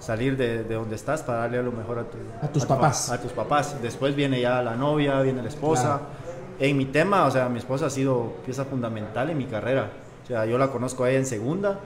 Salir 0.00 0.36
de, 0.36 0.64
de 0.64 0.74
donde 0.76 0.94
estás 0.96 1.22
para 1.22 1.40
darle 1.40 1.62
lo 1.62 1.72
mejor 1.72 1.98
a, 1.98 2.04
tu- 2.04 2.16
A 2.40 2.48
tus 2.48 2.62
tu- 2.62 2.68
papás. 2.68 3.10
A 3.10 3.20
tus 3.20 3.32
papás. 3.32 3.76
Después 3.82 4.14
viene 4.16 4.40
ya 4.40 4.62
la 4.62 4.74
novia, 4.74 5.20
viene 5.20 5.42
la 5.42 5.48
esposa. 5.48 5.82
Claro. 5.82 6.27
En 6.60 6.76
mi 6.76 6.86
tema, 6.86 7.24
o 7.26 7.30
sea, 7.30 7.48
mi 7.48 7.58
esposa 7.58 7.86
ha 7.86 7.90
sido 7.90 8.34
pieza 8.44 8.64
fundamental 8.64 9.30
en 9.30 9.38
mi 9.38 9.44
carrera. 9.44 9.90
O 10.24 10.26
sea, 10.26 10.44
yo 10.44 10.58
la 10.58 10.68
conozco 10.68 11.04
a 11.04 11.10
ella 11.10 11.20
en 11.20 11.26
segunda 11.26 11.78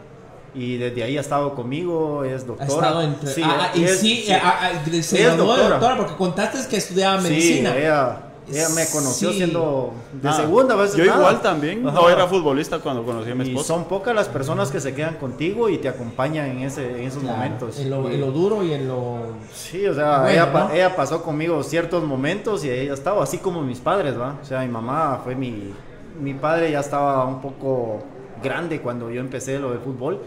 y 0.54 0.76
desde 0.76 1.02
ahí 1.02 1.16
ha 1.16 1.20
estado 1.20 1.54
conmigo, 1.54 2.24
es 2.24 2.42
Ha 2.42 2.46
doctora. 2.46 2.66
estado 2.88 3.02
entre. 3.02 3.30
Sí, 3.30 3.42
ah, 3.44 3.70
ah, 3.72 3.76
y 3.76 3.84
es- 3.84 4.00
sí, 4.00 4.24
sí. 4.26 4.32
ah, 4.32 4.58
ah, 4.60 4.70
se 5.02 5.20
Ella 5.20 5.32
es 5.32 5.36
doctora. 5.36 5.68
doctora 5.68 5.96
porque 5.98 6.14
contaste 6.16 6.58
que 6.68 6.76
estudiaba 6.76 7.20
Sí, 7.20 7.28
medicina. 7.28 7.76
ella, 7.76 8.16
ella 8.48 8.68
me 8.70 8.86
conoció 8.86 9.30
Sí. 9.30 9.36
siendo 9.38 9.92
de 10.20 10.28
Ah, 10.28 10.32
segunda. 10.32 10.74
veces 10.76 10.96
Yo 10.96 11.04
nada. 11.04 11.18
igual 11.18 11.42
también, 11.42 11.86
Ajá. 11.86 12.00
no 12.00 12.08
era 12.10 12.26
futbolista 12.26 12.78
cuando 12.80 13.04
conocí 13.04 13.30
a 13.30 13.34
mi 13.34 13.44
Y 13.44 13.48
esposa. 13.50 13.66
son 13.68 13.84
pocas 13.84 14.14
las 14.14 14.28
personas 14.28 14.70
que 14.70 14.80
se 14.80 14.94
quedan 14.94 15.14
contigo 15.16 15.68
y 15.68 15.78
te 15.78 15.88
acompañan 15.88 16.46
en, 16.46 16.58
ese, 16.62 16.88
en 17.00 17.06
esos 17.06 17.22
Claro, 17.22 17.36
momentos. 17.38 17.78
En 17.78 17.90
lo, 17.90 18.10
Y- 18.10 18.14
en 18.14 18.20
lo 18.20 18.30
duro 18.32 18.62
y 18.64 18.72
en 18.72 18.88
lo. 18.88 19.18
Sí, 19.52 19.86
o 19.86 19.94
sea, 19.94 20.20
Bueno, 20.22 20.30
ella, 20.30 20.46
¿no? 20.52 20.70
ella 20.72 20.96
pasó 20.96 21.22
conmigo 21.22 21.62
ciertos 21.62 22.02
momentos 22.04 22.64
y 22.64 22.70
ella 22.70 22.94
estaba 22.94 23.22
así 23.22 23.38
como 23.38 23.62
mis 23.62 23.78
padres, 23.78 24.18
¿va? 24.18 24.36
O 24.42 24.44
sea, 24.44 24.60
mi 24.60 24.68
mamá 24.68 25.20
fue 25.22 25.34
mi... 25.34 25.72
Mi 26.20 26.34
padre 26.34 26.70
ya 26.70 26.80
estaba 26.80 27.24
un 27.24 27.40
poco 27.40 28.00
grande 28.42 28.80
cuando 28.82 29.10
yo 29.10 29.20
empecé 29.20 29.58
lo 29.58 29.70
del 29.70 29.80
fútbol. 29.80 30.20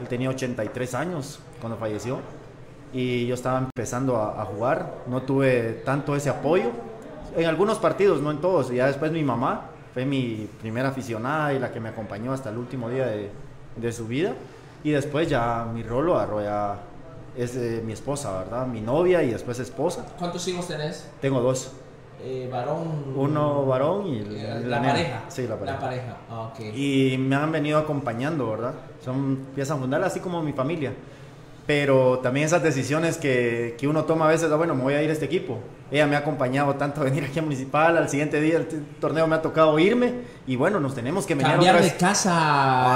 Él 0.00 0.06
tenía 0.06 0.28
83 0.30 0.94
años 0.94 1.40
cuando 1.60 1.76
falleció. 1.76 2.18
Y 2.92 3.26
yo 3.26 3.34
estaba 3.34 3.58
empezando 3.58 4.16
a, 4.16 4.40
a 4.40 4.44
jugar. 4.44 4.98
No 5.08 5.22
tuve 5.22 5.82
tanto 5.84 6.14
ese 6.14 6.30
apoyo. 6.30 6.70
En 7.36 7.46
algunos 7.46 7.78
partidos, 7.78 8.20
no 8.20 8.30
en 8.30 8.38
todos. 8.40 8.70
Y 8.70 8.76
ya 8.76 8.86
después 8.86 9.10
mi 9.12 9.22
mamá 9.22 9.62
fue 9.92 10.04
mi 10.04 10.48
primera 10.60 10.88
aficionada 10.88 11.52
y 11.54 11.58
la 11.58 11.72
que 11.72 11.80
me 11.80 11.88
acompañó 11.88 12.32
hasta 12.32 12.50
el 12.50 12.58
último 12.58 12.88
día 12.90 13.06
de, 13.06 13.30
de 13.76 13.92
su 13.92 14.06
vida. 14.06 14.32
Y 14.82 14.90
después 14.90 15.28
ya 15.28 15.66
mi 15.72 15.82
rol 15.82 16.06
lo 16.06 16.16
agarró 16.16 16.42
ya, 16.42 16.76
es 17.36 17.54
mi 17.84 17.92
esposa, 17.92 18.38
¿verdad? 18.44 18.66
Mi 18.66 18.80
novia 18.80 19.22
y 19.22 19.30
después 19.30 19.58
esposa. 19.58 20.04
¿Cuántos 20.18 20.46
hijos 20.48 20.68
tenés? 20.68 21.08
Tengo 21.20 21.40
dos. 21.40 21.72
Eh, 22.22 22.48
varón. 22.50 23.12
Uno 23.16 23.66
varón 23.66 24.06
y 24.06 24.18
Eh, 24.20 24.24
la 24.48 24.54
la, 24.60 24.80
nena. 24.80 24.92
pareja. 24.92 25.22
Sí, 25.28 25.46
la 25.46 25.56
pareja. 25.56 25.74
La 25.76 25.80
pareja. 25.80 26.16
Ah, 26.30 26.40
ok. 26.52 26.60
Y 26.74 27.16
me 27.18 27.34
han 27.36 27.50
venido 27.52 27.78
acompañando, 27.78 28.50
¿verdad? 28.50 28.74
Son 29.04 29.36
piezas 29.54 29.74
fundamentales, 29.78 30.12
así 30.12 30.20
como 30.20 30.42
mi 30.42 30.52
familia. 30.52 30.92
Pero 31.66 32.18
también 32.18 32.44
esas 32.44 32.62
decisiones 32.62 33.16
que, 33.16 33.74
que 33.78 33.88
uno 33.88 34.04
toma 34.04 34.26
a 34.26 34.28
veces, 34.28 34.52
ah, 34.52 34.56
bueno, 34.56 34.74
me 34.74 34.82
voy 34.82 34.94
a 34.94 35.02
ir 35.02 35.08
a 35.08 35.12
este 35.14 35.24
equipo. 35.24 35.58
Ella 35.90 36.06
me 36.06 36.14
ha 36.16 36.18
acompañado 36.18 36.74
tanto 36.74 37.00
a 37.00 37.04
venir 37.04 37.24
aquí 37.24 37.38
a 37.38 37.42
Municipal, 37.42 37.96
al 37.96 38.08
siguiente 38.10 38.40
día 38.40 38.54
del 38.54 38.66
t- 38.68 38.76
torneo 39.00 39.26
me 39.26 39.36
ha 39.36 39.40
tocado 39.42 39.78
irme 39.78 40.12
y 40.46 40.56
bueno, 40.56 40.78
nos 40.80 40.94
tenemos 40.94 41.24
que 41.24 41.34
venir 41.34 41.52
Cambiar 41.52 41.76
otra 41.76 41.84
de 41.86 41.90
vez. 41.92 41.98
casa 42.00 42.32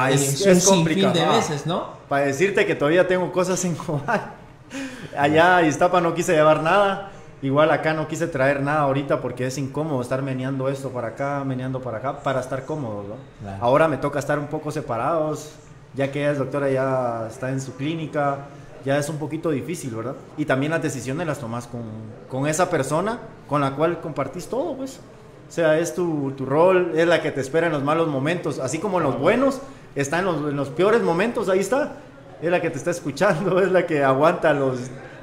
Ah, 0.04 0.10
es, 0.10 0.34
es- 0.34 0.46
un 0.46 0.52
es 0.52 0.66
complicado, 0.66 1.14
de 1.14 1.26
veces, 1.36 1.66
¿no? 1.66 1.90
Para 2.08 2.26
decirte 2.26 2.66
que 2.66 2.74
todavía 2.74 3.06
tengo 3.08 3.30
cosas 3.32 3.64
en 3.64 3.74
Cobán. 3.74 4.32
Allá 5.16 5.56
a 5.58 5.62
Iztapa 5.62 6.00
no 6.00 6.14
quise 6.14 6.32
llevar 6.34 6.62
nada. 6.62 7.10
Igual 7.40 7.70
acá 7.70 7.94
no 7.94 8.08
quise 8.08 8.26
traer 8.26 8.60
nada 8.62 8.80
ahorita 8.80 9.20
porque 9.20 9.46
es 9.46 9.56
incómodo 9.58 10.02
estar 10.02 10.20
meneando 10.22 10.68
esto 10.68 10.90
para 10.90 11.08
acá, 11.08 11.44
meneando 11.44 11.80
para 11.80 11.98
acá, 11.98 12.18
para 12.20 12.40
estar 12.40 12.64
cómodos, 12.64 13.06
¿no? 13.06 13.14
Claro. 13.40 13.58
Ahora 13.64 13.86
me 13.88 13.96
toca 13.96 14.18
estar 14.18 14.38
un 14.40 14.48
poco 14.48 14.72
separados, 14.72 15.52
ya 15.94 16.10
que 16.10 16.20
ella 16.20 16.32
es 16.32 16.38
doctora, 16.38 16.70
ya 16.70 17.26
está 17.28 17.50
en 17.50 17.60
su 17.60 17.74
clínica, 17.74 18.46
ya 18.84 18.98
es 18.98 19.08
un 19.08 19.18
poquito 19.18 19.50
difícil, 19.50 19.94
¿verdad? 19.94 20.14
Y 20.36 20.44
también 20.44 20.72
las 20.72 20.82
decisiones 20.82 21.26
las 21.26 21.38
tomas 21.38 21.66
con, 21.66 21.82
con 22.28 22.46
esa 22.46 22.70
persona 22.70 23.18
con 23.48 23.60
la 23.60 23.74
cual 23.74 24.00
compartís 24.00 24.46
todo, 24.46 24.76
pues. 24.76 25.00
O 25.48 25.52
sea, 25.52 25.78
es 25.78 25.94
tu, 25.94 26.32
tu 26.32 26.44
rol, 26.44 26.92
es 26.94 27.08
la 27.08 27.22
que 27.22 27.30
te 27.30 27.40
espera 27.40 27.66
en 27.66 27.72
los 27.72 27.82
malos 27.82 28.08
momentos, 28.08 28.58
así 28.58 28.78
como 28.78 28.98
en 28.98 29.04
los 29.04 29.18
buenos, 29.18 29.60
está 29.94 30.18
en 30.18 30.26
los, 30.26 30.36
en 30.36 30.56
los 30.56 30.68
peores 30.68 31.02
momentos, 31.02 31.48
ahí 31.48 31.60
está. 31.60 31.96
Es 32.42 32.50
la 32.50 32.60
que 32.60 32.70
te 32.70 32.78
está 32.78 32.90
escuchando, 32.90 33.60
es 33.60 33.72
la 33.72 33.86
que 33.86 34.04
aguanta 34.04 34.52
los 34.52 34.78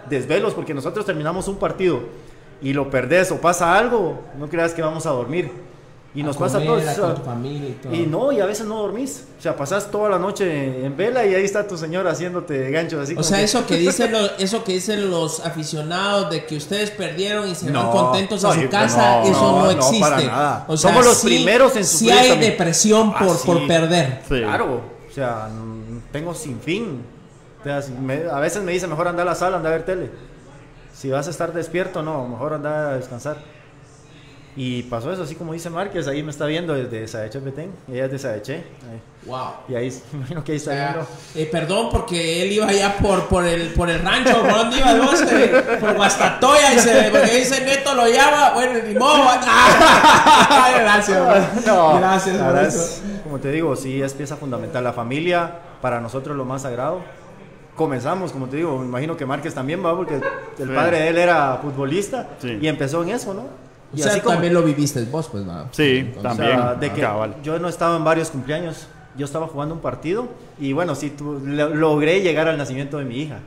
desvelos, 0.09 0.53
porque 0.53 0.73
nosotros 0.73 1.05
terminamos 1.05 1.47
un 1.47 1.57
partido 1.57 2.01
y 2.61 2.73
lo 2.73 2.89
perdés 2.89 3.31
o 3.31 3.39
pasa 3.39 3.77
algo, 3.77 4.21
no 4.37 4.47
creas 4.49 4.73
que 4.73 4.81
vamos 4.81 5.05
a 5.05 5.11
dormir. 5.11 5.51
Y 6.15 6.23
nos 6.23 6.37
A 6.37 6.39
pasa 6.39 6.59
a 6.59 6.65
comer, 6.65 6.79
todos. 6.85 6.87
a 6.87 6.91
o 6.91 6.95
sea, 6.95 7.03
con 7.07 7.15
tu 7.15 7.21
familia 7.23 7.69
y 7.69 7.73
todo. 7.73 7.93
y 7.93 8.05
no, 8.07 8.31
y 8.31 8.39
a 8.39 8.45
veces 8.45 8.65
no 8.65 8.77
dormís. 8.77 9.25
O 9.37 9.41
sea, 9.41 9.57
pasás 9.57 9.91
toda 9.91 10.09
la 10.09 10.17
noche 10.17 10.85
en 10.85 10.95
vela 10.95 11.25
y 11.25 11.35
ahí 11.35 11.43
está 11.43 11.67
tu 11.67 11.77
señor 11.77 12.07
haciéndote 12.07 12.71
ganchos 12.71 13.01
así 13.01 13.11
O 13.11 13.15
como 13.17 13.23
sea, 13.25 13.39
que- 13.39 13.43
eso 13.43 13.65
que 13.67 13.75
dicen 13.75 14.11
los, 14.13 14.31
eso 14.39 14.63
que 14.63 14.71
dicen 14.71 15.11
los 15.11 15.45
aficionados 15.45 16.29
de 16.29 16.45
que 16.45 16.55
ustedes 16.55 16.89
perdieron 16.91 17.49
y 17.49 17.53
se 17.55 17.65
van 17.65 17.73
No, 17.73 17.91
contentos 17.91 18.45
a 18.45 18.47
no, 18.47 18.53
su 18.53 18.61
yo- 18.61 18.69
casa, 18.69 19.17
no, 19.17 19.23
eso 19.23 19.41
no, 19.41 19.51
no, 19.51 19.63
no, 19.65 19.71
existe. 19.71 19.99
para 19.99 20.21
nada. 20.21 20.65
O 20.69 20.77
sea, 20.77 20.89
Somos 20.89 21.05
los 21.05 21.17
sí- 21.17 21.27
primeros 21.27 21.75
en 21.75 21.83
Sí 21.83 21.97
sufrir 22.05 22.13
hay 22.19 22.29
también. 22.29 22.51
depresión 22.51 23.11
por, 23.13 23.27
Ah, 23.27 23.33
sí. 23.35 23.45
por 23.45 23.67
perder. 23.67 24.21
Sí. 24.29 24.35
Claro, 24.39 24.81
o 25.09 25.13
sea, 25.13 25.49
tengo 26.13 26.33
sin 26.33 26.61
fin. 26.61 27.01
O 27.59 27.63
sea, 27.65 27.81
si 27.81 27.91
me- 27.91 28.23
a 28.31 28.39
veces 28.39 28.63
me 28.63 28.71
dice 28.71 28.87
mejor 28.87 29.09
andar 29.09 29.27
a 29.27 29.31
la 29.31 29.35
sala, 29.35 29.57
andar 29.57 29.73
a 29.73 29.75
ver 29.75 29.85
tele. 29.85 30.11
Si 30.93 31.09
vas 31.09 31.27
a 31.27 31.31
estar 31.31 31.51
despierto, 31.51 32.01
no, 32.01 32.25
mejor 32.25 32.53
andar 32.53 32.73
a 32.91 32.93
descansar. 32.95 33.35
Y 34.57 34.83
pasó 34.83 35.11
eso, 35.11 35.23
así 35.23 35.35
como 35.35 35.51
dice 35.51 35.69
Márquez, 35.69 36.07
ahí 36.07 36.23
me 36.23 36.31
está 36.31 36.45
viendo 36.45 36.73
desde 36.73 37.05
Saeche 37.09 37.39
Petén, 37.41 37.71
ella 37.91 38.05
es 38.05 38.11
de 38.11 38.19
Saeche. 38.19 38.63
Wow. 39.25 39.47
Y 39.67 39.75
ahí, 39.75 39.93
imagino 40.13 40.43
que 40.45 40.53
ahí 40.53 40.55
O 40.55 40.59
está 40.59 40.71
sea, 40.71 40.87
viendo. 40.93 41.07
eh, 41.35 41.49
perdón 41.51 41.89
porque 41.91 42.41
él 42.41 42.53
iba 42.53 42.65
allá 42.67 42.95
por, 42.97 43.27
por, 43.27 43.45
el, 43.45 43.73
por 43.73 43.89
el 43.89 44.01
rancho, 44.01 44.39
¿por 44.39 44.49
dónde 44.55 44.77
iba 44.77 44.93
vos? 44.95 45.21
Eh, 45.29 45.77
por 45.81 45.95
Guastatoya 45.95 46.73
y 46.73 46.79
se, 46.79 47.09
porque 47.11 47.35
dice 47.39 47.65
Neto 47.65 47.93
lo 47.95 48.07
llama, 48.07 48.51
bueno, 48.53 48.79
ni 48.87 48.93
modo. 48.97 49.25
Ah, 49.47 50.71
gracias. 50.79 51.65
No, 51.65 51.97
gracias 51.97 52.35
la 52.37 52.45
por 52.45 52.53
verdad 52.53 52.67
eso. 52.69 52.79
es, 52.81 53.01
como 53.23 53.39
te 53.39 53.51
digo, 53.51 53.75
sí 53.75 54.01
es 54.01 54.13
pieza 54.13 54.37
fundamental. 54.37 54.83
La 54.83 54.93
familia, 54.93 55.51
para 55.81 55.99
nosotros 55.99 56.35
lo 56.37 56.45
más 56.45 56.61
sagrado. 56.61 57.01
Comenzamos, 57.75 58.31
como 58.31 58.47
te 58.47 58.55
digo, 58.57 58.77
me 58.79 58.85
imagino 58.85 59.17
que 59.17 59.25
Márquez 59.25 59.53
también 59.53 59.85
va, 59.85 59.95
porque 59.95 60.15
el 60.15 60.21
Sí. 60.69 60.73
padre 60.73 60.99
de 60.99 61.07
él 61.09 61.17
era 61.17 61.59
futbolista 61.61 62.29
Sí. 62.41 62.57
y 62.61 62.67
empezó 62.69 63.03
en 63.03 63.09
eso, 63.09 63.33
¿no? 63.33 63.64
O 63.93 63.97
Y 63.97 64.01
sea, 64.01 64.11
así 64.11 64.19
como- 64.21 64.33
también 64.33 64.53
lo 64.53 64.63
viviste 64.63 65.03
vos, 65.05 65.27
pues, 65.31 65.47
va. 65.47 65.67
Sí, 65.71 66.11
o 66.17 66.21
también. 66.21 66.51
sea, 66.51 66.73
de 66.75 66.91
que 66.91 67.01
Cabal. 67.01 67.35
yo 67.43 67.59
no 67.59 67.67
estaba 67.69 67.95
en 67.97 68.03
varios 68.03 68.29
cumpleaños, 68.29 68.87
yo 69.17 69.25
estaba 69.25 69.47
jugando 69.47 69.73
un 69.75 69.81
partido 69.81 70.27
y 70.59 70.73
bueno, 70.73 70.95
sí, 70.95 71.09
tu- 71.11 71.39
lo- 71.43 71.69
logré 71.73 72.21
llegar 72.21 72.47
al 72.47 72.57
nacimiento 72.57 72.97
de 72.97 73.05
mi 73.05 73.21
hija. 73.21 73.39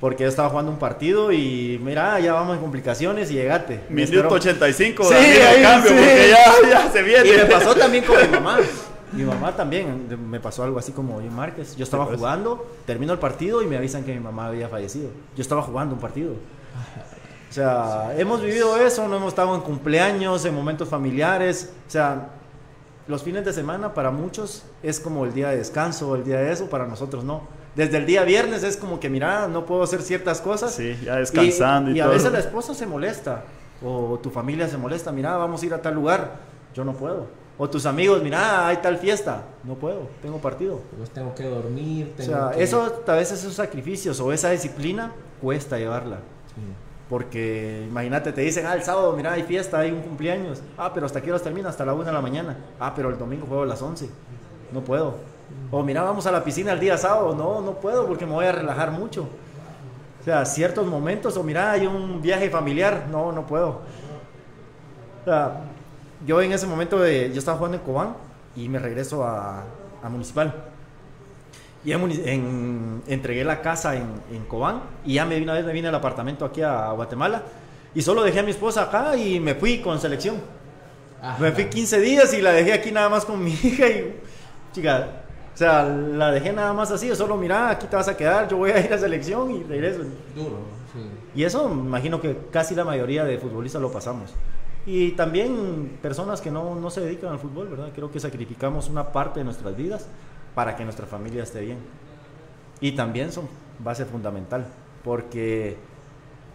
Porque 0.00 0.24
yo 0.24 0.28
estaba 0.28 0.50
jugando 0.50 0.70
un 0.70 0.78
partido 0.78 1.32
y 1.32 1.80
mira, 1.82 2.20
ya 2.20 2.34
vamos 2.34 2.54
en 2.56 2.60
complicaciones 2.62 3.30
y 3.30 3.34
llegate. 3.34 3.80
Minuto 3.88 4.12
esperó- 4.16 4.30
85, 4.34 5.04
Sí, 5.04 5.14
Daniel, 5.14 5.42
ahí, 5.46 5.62
cambio, 5.62 5.90
sí. 5.90 5.96
porque 5.96 6.30
ya, 6.30 6.68
ya 6.70 6.90
se 6.92 7.02
viene. 7.02 7.28
Y 7.28 7.36
me 7.38 7.44
pasó 7.46 7.74
también 7.74 8.04
con 8.04 8.16
mi 8.20 8.28
mamá. 8.28 8.58
Mi 9.12 9.22
mamá 9.24 9.56
también 9.56 10.06
me 10.30 10.38
pasó 10.38 10.64
algo 10.64 10.78
así 10.78 10.92
como 10.92 11.22
yo 11.22 11.30
Márquez. 11.30 11.74
Yo 11.76 11.84
estaba 11.84 12.04
pues. 12.06 12.18
jugando, 12.18 12.66
termino 12.84 13.14
el 13.14 13.18
partido 13.18 13.62
y 13.62 13.66
me 13.66 13.78
avisan 13.78 14.04
que 14.04 14.12
mi 14.12 14.20
mamá 14.20 14.48
había 14.48 14.68
fallecido. 14.68 15.08
Yo 15.34 15.40
estaba 15.42 15.62
jugando 15.62 15.94
un 15.94 16.00
partido. 16.00 16.34
O 17.50 17.52
sea, 17.52 18.14
hemos 18.18 18.42
vivido 18.42 18.76
eso, 18.76 19.06
no 19.08 19.16
hemos 19.16 19.28
estado 19.28 19.54
en 19.54 19.60
cumpleaños, 19.62 20.44
en 20.44 20.54
momentos 20.54 20.88
familiares. 20.88 21.72
O 21.86 21.90
sea, 21.90 22.28
los 23.06 23.22
fines 23.22 23.44
de 23.44 23.52
semana 23.52 23.94
para 23.94 24.10
muchos 24.10 24.64
es 24.82 24.98
como 25.00 25.24
el 25.24 25.32
día 25.32 25.50
de 25.50 25.58
descanso, 25.58 26.16
el 26.16 26.24
día 26.24 26.38
de 26.38 26.52
eso, 26.52 26.68
para 26.68 26.86
nosotros 26.86 27.24
no. 27.24 27.42
Desde 27.76 27.98
el 27.98 28.06
día 28.06 28.24
viernes 28.24 28.62
es 28.62 28.76
como 28.76 28.98
que, 29.00 29.08
mira, 29.10 29.48
no 29.48 29.64
puedo 29.66 29.82
hacer 29.82 30.02
ciertas 30.02 30.40
cosas. 30.40 30.72
Sí, 30.74 30.98
ya 31.04 31.16
descansando 31.16 31.90
y, 31.90 31.94
Y, 31.94 31.96
y 31.98 32.00
a 32.00 32.04
todo. 32.04 32.14
veces 32.14 32.32
la 32.32 32.38
esposa 32.40 32.74
se 32.74 32.86
molesta, 32.86 33.44
o 33.84 34.18
tu 34.22 34.30
familia 34.30 34.66
se 34.68 34.76
molesta, 34.78 35.12
mira, 35.12 35.36
vamos 35.36 35.62
a 35.62 35.66
ir 35.66 35.74
a 35.74 35.80
tal 35.82 35.94
lugar, 35.94 36.36
yo 36.74 36.84
no 36.84 36.94
puedo. 36.94 37.26
O 37.58 37.70
tus 37.70 37.86
amigos, 37.86 38.22
mira, 38.22 38.66
hay 38.66 38.78
tal 38.78 38.98
fiesta, 38.98 39.42
no 39.64 39.74
puedo, 39.74 40.08
tengo 40.20 40.38
partido. 40.38 40.80
Pues 40.96 41.10
tengo 41.10 41.34
que 41.34 41.44
dormir, 41.44 42.12
O 42.14 42.16
tengo 42.16 42.32
sea, 42.32 42.50
que- 42.56 42.62
eso, 42.62 43.02
a 43.06 43.12
veces 43.12 43.38
esos 43.40 43.54
sacrificios 43.54 44.20
o 44.20 44.32
esa 44.32 44.50
disciplina 44.50 45.12
cuesta 45.40 45.78
llevarla. 45.78 46.16
Sí. 46.54 46.62
Porque 47.08 47.86
imagínate, 47.88 48.32
te 48.32 48.40
dicen, 48.40 48.66
ah, 48.66 48.74
el 48.74 48.82
sábado, 48.82 49.12
mira, 49.16 49.32
hay 49.32 49.44
fiesta, 49.44 49.78
hay 49.78 49.92
un 49.92 50.00
cumpleaños. 50.00 50.60
Ah, 50.76 50.90
pero 50.92 51.06
hasta 51.06 51.20
qué 51.20 51.30
horas 51.30 51.42
termina, 51.42 51.68
hasta 51.68 51.84
la 51.84 51.94
una 51.94 52.06
de 52.06 52.12
la 52.12 52.20
mañana. 52.20 52.56
Ah, 52.80 52.92
pero 52.96 53.10
el 53.10 53.18
domingo 53.18 53.46
juego 53.46 53.62
a 53.62 53.66
las 53.66 53.80
11. 53.80 54.10
No 54.72 54.80
puedo. 54.80 55.14
O 55.70 55.82
mira, 55.84 56.02
vamos 56.02 56.26
a 56.26 56.32
la 56.32 56.42
piscina 56.42 56.72
el 56.72 56.80
día 56.80 56.98
sábado. 56.98 57.34
No, 57.34 57.60
no 57.60 57.74
puedo 57.74 58.06
porque 58.06 58.26
me 58.26 58.32
voy 58.32 58.46
a 58.46 58.52
relajar 58.52 58.90
mucho. 58.90 59.28
O 60.20 60.24
sea, 60.24 60.44
ciertos 60.44 60.84
momentos, 60.86 61.36
o 61.36 61.44
mira, 61.44 61.70
hay 61.70 61.86
un 61.86 62.20
viaje 62.20 62.50
familiar. 62.50 63.06
No, 63.08 63.30
no 63.30 63.46
puedo. 63.46 63.82
O 65.22 65.24
sea, 65.24 65.60
yo 66.26 66.42
en 66.42 66.52
ese 66.52 66.66
momento, 66.66 66.98
yo 67.06 67.38
estaba 67.38 67.56
jugando 67.56 67.78
en 67.78 67.84
Cobán 67.84 68.16
y 68.56 68.68
me 68.68 68.80
regreso 68.80 69.24
a, 69.24 69.62
a 70.02 70.08
Municipal. 70.08 70.52
Y 71.86 71.92
en, 71.92 72.10
en- 72.28 73.02
entregué 73.06 73.44
la 73.44 73.62
casa 73.62 73.96
en, 73.96 74.08
en 74.30 74.44
Cobán 74.44 74.82
y 75.06 75.14
ya 75.14 75.24
me, 75.24 75.40
una 75.40 75.54
vez 75.54 75.64
me 75.64 75.72
vine 75.72 75.88
al 75.88 75.94
apartamento 75.94 76.44
aquí 76.44 76.60
a 76.60 76.90
Guatemala 76.90 77.42
y 77.94 78.02
solo 78.02 78.22
dejé 78.24 78.40
a 78.40 78.42
mi 78.42 78.50
esposa 78.50 78.82
acá 78.82 79.16
y 79.16 79.40
me 79.40 79.54
fui 79.54 79.78
con 79.80 79.98
selección. 80.00 80.36
Ah, 81.22 81.36
Me 81.40 81.52
fui 81.52 81.66
15 81.66 82.00
días 82.00 82.34
y 82.34 82.42
la 82.42 82.52
dejé 82.52 82.72
aquí 82.74 82.92
nada 82.92 83.08
más 83.08 83.24
con 83.24 83.42
mi 83.42 83.52
hija 83.62 83.88
y 83.88 84.20
chica, 84.72 85.08
o 85.54 85.56
sea, 85.56 85.84
la 85.84 86.30
dejé 86.32 86.52
nada 86.52 86.74
más 86.74 86.90
así, 86.90 87.14
solo 87.16 87.36
mira, 87.38 87.70
aquí 87.70 87.86
te 87.86 87.96
vas 87.96 88.08
a 88.08 88.16
quedar, 88.16 88.46
yo 88.48 88.58
voy 88.58 88.72
a 88.72 88.84
ir 88.84 88.92
a 88.92 88.98
selección 88.98 89.50
y 89.52 89.62
regreso. 89.62 90.00
Duro, 90.34 90.58
sí. 90.92 91.00
Y 91.34 91.44
eso 91.44 91.68
me 91.68 91.86
imagino 91.86 92.20
que 92.20 92.36
casi 92.50 92.74
la 92.74 92.84
mayoría 92.84 93.24
de 93.24 93.38
futbolistas 93.38 93.80
lo 93.80 93.90
pasamos. 93.90 94.34
Y 94.84 95.12
también 95.12 95.98
personas 96.02 96.40
que 96.40 96.50
no, 96.50 96.74
no 96.74 96.90
se 96.90 97.00
dedican 97.00 97.32
al 97.32 97.38
fútbol, 97.38 97.68
¿verdad? 97.68 97.88
Creo 97.94 98.10
que 98.10 98.20
sacrificamos 98.20 98.88
una 98.90 99.10
parte 99.12 99.40
de 99.40 99.44
nuestras 99.44 99.74
vidas 99.76 100.06
para 100.56 100.74
que 100.74 100.84
nuestra 100.84 101.06
familia 101.06 101.42
esté 101.42 101.60
bien. 101.60 101.76
Y 102.80 102.92
también 102.92 103.30
son 103.30 103.46
base 103.78 104.06
fundamental, 104.06 104.66
porque 105.04 105.76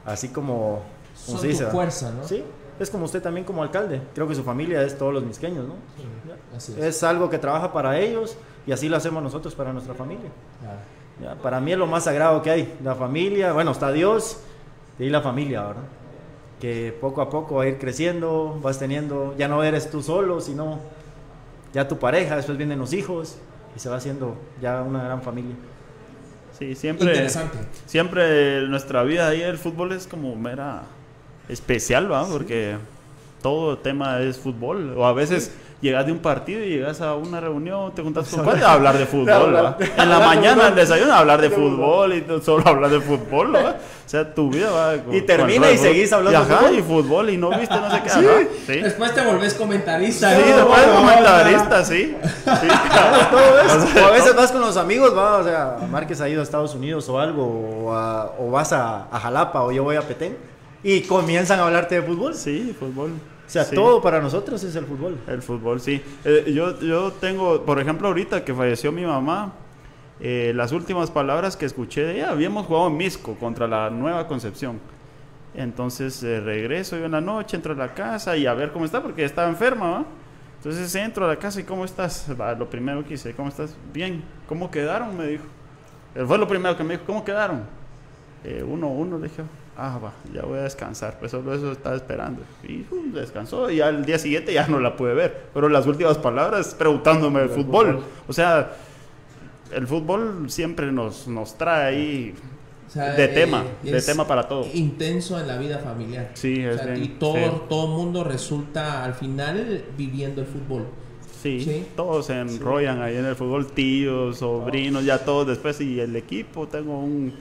así 0.03 0.29
como... 0.29 0.81
como 1.27 1.37
Son 1.37 1.41
tu 1.41 1.47
¿verdad? 1.47 1.71
fuerza, 1.71 2.11
¿no? 2.11 2.27
Sí, 2.27 2.43
es 2.79 2.89
como 2.89 3.05
usted 3.05 3.21
también 3.21 3.45
como 3.45 3.61
alcalde. 3.61 4.01
Creo 4.15 4.27
que 4.27 4.33
su 4.33 4.43
familia 4.43 4.81
es 4.81 4.97
todos 4.97 5.13
los 5.13 5.23
misqueños, 5.23 5.67
¿no? 5.67 5.75
Sí, 5.95 6.57
así 6.57 6.71
es. 6.79 6.95
Es 6.95 7.03
algo 7.03 7.29
que 7.29 7.37
trabaja 7.37 7.71
para 7.71 7.99
ellos 7.99 8.35
y 8.65 8.71
así 8.71 8.89
lo 8.89 8.97
hacemos 8.97 9.21
nosotros 9.21 9.53
para 9.53 9.71
nuestra 9.71 9.93
familia. 9.93 10.31
Claro. 10.59 10.79
Ya, 11.21 11.39
para 11.39 11.59
mí 11.59 11.71
es 11.71 11.77
lo 11.77 11.85
más 11.85 12.05
sagrado 12.05 12.41
que 12.41 12.49
hay, 12.49 12.79
la 12.83 12.95
familia, 12.95 13.53
bueno, 13.53 13.69
está 13.69 13.91
Dios 13.91 14.39
y 14.97 15.09
la 15.09 15.21
familia, 15.21 15.61
¿verdad? 15.61 15.83
Que 16.59 16.97
poco 16.99 17.21
a 17.21 17.29
poco 17.29 17.57
va 17.57 17.63
a 17.63 17.67
ir 17.67 17.77
creciendo, 17.77 18.57
vas 18.63 18.79
teniendo, 18.79 19.35
ya 19.37 19.47
no 19.47 19.63
eres 19.63 19.91
tú 19.91 20.01
solo, 20.01 20.41
sino 20.41 20.79
ya 21.71 21.87
tu 21.87 21.99
pareja, 21.99 22.35
después 22.35 22.57
vienen 22.57 22.79
los 22.79 22.93
hijos 22.93 23.37
y 23.75 23.79
se 23.79 23.89
va 23.89 23.97
haciendo 23.97 24.37
ya 24.61 24.81
una 24.81 25.03
gran 25.03 25.21
familia. 25.21 25.55
Sí, 26.57 26.75
siempre. 26.75 27.07
Interesante. 27.07 27.57
Siempre 27.85 28.67
nuestra 28.67 29.03
vida 29.03 29.27
ahí 29.27 29.41
el 29.41 29.57
fútbol 29.57 29.93
es 29.93 30.07
como 30.07 30.35
mera 30.35 30.83
especial, 31.49 32.11
¿va? 32.11 32.27
Porque 32.27 32.77
todo 33.41 33.77
tema 33.77 34.19
es 34.21 34.37
fútbol. 34.37 34.95
O 34.97 35.05
a 35.05 35.13
veces 35.13 35.51
llegas 35.81 36.05
de 36.05 36.11
un 36.11 36.19
partido 36.19 36.63
y 36.63 36.69
llegas 36.69 37.01
a 37.01 37.15
una 37.15 37.39
reunión, 37.39 37.91
te 37.93 38.01
juntas 38.03 38.29
con 38.29 38.45
padres 38.45 38.63
a 38.63 38.73
hablar 38.73 38.97
de 38.97 39.05
fútbol. 39.05 39.75
En 39.97 40.09
la 40.09 40.19
mañana 40.19 40.67
el 40.67 40.75
desayuno 40.75 41.11
a 41.11 41.19
hablar 41.19 41.41
de 41.41 41.49
fútbol 41.49 42.13
y 42.13 42.25
solo 42.43 42.67
hablar 42.67 42.91
de 42.91 43.01
fútbol. 43.01 43.55
¿va? 43.55 43.75
O 44.05 44.09
sea, 44.11 44.33
tu 44.33 44.49
vida 44.49 44.69
va. 44.71 44.97
con- 45.03 45.15
Y 45.15 45.21
termina 45.21 45.71
y 45.71 45.77
seguís 45.77 46.11
hablando 46.13 46.39
y, 46.39 46.45
de 46.45 46.53
ajá, 46.53 46.61
fútbol. 46.63 46.77
y 46.77 46.81
fútbol 46.83 47.29
y 47.31 47.37
no 47.37 47.49
viste 47.57 47.75
no 47.75 47.89
sé 47.91 48.01
qué. 48.03 48.09
Sí. 48.11 48.47
sí. 48.67 48.81
Después 48.81 49.13
te 49.15 49.21
volvés 49.25 49.53
comentarista. 49.55 50.35
Sí, 50.35 50.41
¿no? 50.49 50.55
después 50.57 50.85
Bueno, 50.85 50.99
comentarista, 50.99 51.83
sí. 51.85 52.15
sí. 52.45 52.67
todo 53.31 53.59
eso. 53.61 53.99
O 54.01 54.05
a 54.07 54.11
veces 54.11 54.35
vas 54.35 54.51
con 54.51 54.61
los 54.61 54.77
amigos, 54.77 55.15
va, 55.17 55.37
o 55.37 55.43
sea, 55.43 55.77
Márquez 55.89 56.19
ha 56.21 56.29
ido 56.29 56.41
a 56.41 56.43
Estados 56.43 56.75
Unidos 56.75 57.07
o 57.09 57.19
algo, 57.19 57.43
o, 57.85 57.93
a- 57.95 58.31
o 58.37 58.51
vas 58.51 58.73
a, 58.73 59.07
a 59.11 59.19
Jalapa 59.19 59.61
o 59.63 59.71
yo 59.71 59.83
voy 59.83 59.95
a 59.95 60.01
Petén 60.01 60.37
y 60.83 61.01
comienzan 61.01 61.59
a 61.59 61.63
hablarte 61.65 61.95
de 61.95 62.01
fútbol. 62.01 62.33
Sí, 62.35 62.75
fútbol. 62.79 63.11
O 63.51 63.53
sea, 63.53 63.65
Sí. 63.65 63.75
todo 63.75 64.01
para 64.01 64.21
nosotros 64.21 64.63
es 64.63 64.73
el 64.77 64.85
fútbol. 64.85 65.17
El 65.27 65.41
fútbol, 65.41 65.81
sí. 65.81 66.01
Eh, 66.23 66.53
yo, 66.55 66.79
yo 66.79 67.11
tengo, 67.11 67.65
por 67.65 67.81
ejemplo, 67.81 68.07
ahorita 68.07 68.45
que 68.45 68.53
falleció 68.53 68.93
mi 68.93 69.05
mamá, 69.05 69.51
eh, 70.21 70.53
las 70.55 70.71
últimas 70.71 71.11
palabras 71.11 71.57
que 71.57 71.65
escuché 71.65 72.01
de 72.01 72.15
ella, 72.15 72.29
habíamos 72.29 72.65
jugado 72.65 72.87
en 72.87 72.95
Misco 72.95 73.35
contra 73.35 73.67
la 73.67 73.89
Nueva 73.89 74.25
Concepción. 74.25 74.79
Entonces 75.53 76.23
eh, 76.23 76.39
regreso 76.39 76.97
yo 76.97 77.03
en 77.03 77.11
la 77.11 77.19
noche, 77.19 77.57
entro 77.57 77.73
a 77.73 77.75
la 77.75 77.93
casa 77.93 78.37
y 78.37 78.45
a 78.45 78.53
ver 78.53 78.71
cómo 78.71 78.85
está, 78.85 79.03
porque 79.03 79.25
estaba 79.25 79.49
enferma, 79.49 79.91
¿va? 79.91 80.05
Entonces 80.55 80.95
entro 80.95 81.25
a 81.25 81.27
la 81.27 81.35
casa 81.35 81.59
y 81.59 81.63
¿cómo 81.65 81.83
estás? 81.83 82.27
Va, 82.39 82.53
lo 82.53 82.69
primero 82.69 83.03
que 83.03 83.15
hice, 83.15 83.33
¿cómo 83.33 83.49
estás? 83.49 83.75
Bien. 83.93 84.23
¿Cómo 84.47 84.71
quedaron? 84.71 85.17
Me 85.17 85.27
dijo. 85.27 85.43
Fue 86.25 86.37
lo 86.37 86.47
primero 86.47 86.77
que 86.77 86.85
me 86.85 86.93
dijo, 86.93 87.03
¿cómo 87.05 87.25
quedaron? 87.25 87.63
Eh, 88.45 88.63
uno, 88.65 88.87
uno, 88.87 89.17
le 89.17 89.27
dije, 89.27 89.43
ah, 89.77 89.99
va, 90.03 90.13
ya 90.33 90.43
voy 90.43 90.59
a 90.59 90.63
descansar, 90.63 91.17
pues 91.19 91.31
solo 91.31 91.53
eso 91.53 91.71
estaba 91.71 91.95
esperando. 91.95 92.41
Y 92.67 92.85
uh, 92.91 93.11
descansó 93.13 93.69
y 93.69 93.81
al 93.81 94.05
día 94.05 94.19
siguiente 94.19 94.53
ya 94.53 94.67
no 94.67 94.79
la 94.79 94.95
pude 94.95 95.13
ver. 95.13 95.45
Pero 95.53 95.69
las 95.69 95.85
últimas 95.87 96.17
palabras 96.17 96.75
preguntándome 96.75 97.41
de 97.41 97.47
fútbol. 97.49 97.87
fútbol. 97.97 98.03
O 98.27 98.33
sea, 98.33 98.71
el 99.73 99.87
fútbol 99.87 100.49
siempre 100.49 100.91
nos, 100.91 101.27
nos 101.27 101.57
trae 101.57 101.85
ahí 101.85 102.35
O 102.87 102.89
sea, 102.91 103.13
de 103.13 103.23
eh, 103.25 103.27
tema, 103.29 103.63
de 103.81 103.97
es 103.97 104.05
tema 104.05 104.27
para 104.27 104.47
todo. 104.47 104.67
Intenso 104.73 105.39
en 105.39 105.47
la 105.47 105.57
vida 105.57 105.79
familiar. 105.79 106.31
Sí, 106.33 106.65
O 106.65 106.71
es 106.71 106.81
sea, 106.81 106.91
bien, 106.93 107.03
y 107.03 107.07
todo, 107.09 107.35
sí. 107.35 107.61
todo 107.69 107.87
mundo 107.87 108.23
resulta 108.23 109.03
al 109.03 109.13
final 109.13 109.83
viviendo 109.97 110.41
el 110.41 110.47
fútbol. 110.47 110.87
Sí, 111.41 111.61
Sí. 111.61 111.87
todos 111.95 112.27
se 112.27 112.39
enrollan 112.39 113.01
ahí 113.01 113.17
en 113.17 113.25
el 113.25 113.35
fútbol, 113.35 113.65
tíos, 113.71 114.37
sobrinos, 114.37 115.03
ya 115.05 115.17
todos 115.25 115.47
después. 115.47 115.81
Y 115.81 115.99
el 115.99 116.15
equipo, 116.15 116.67
tengo 116.67 116.99
un, 116.99 117.33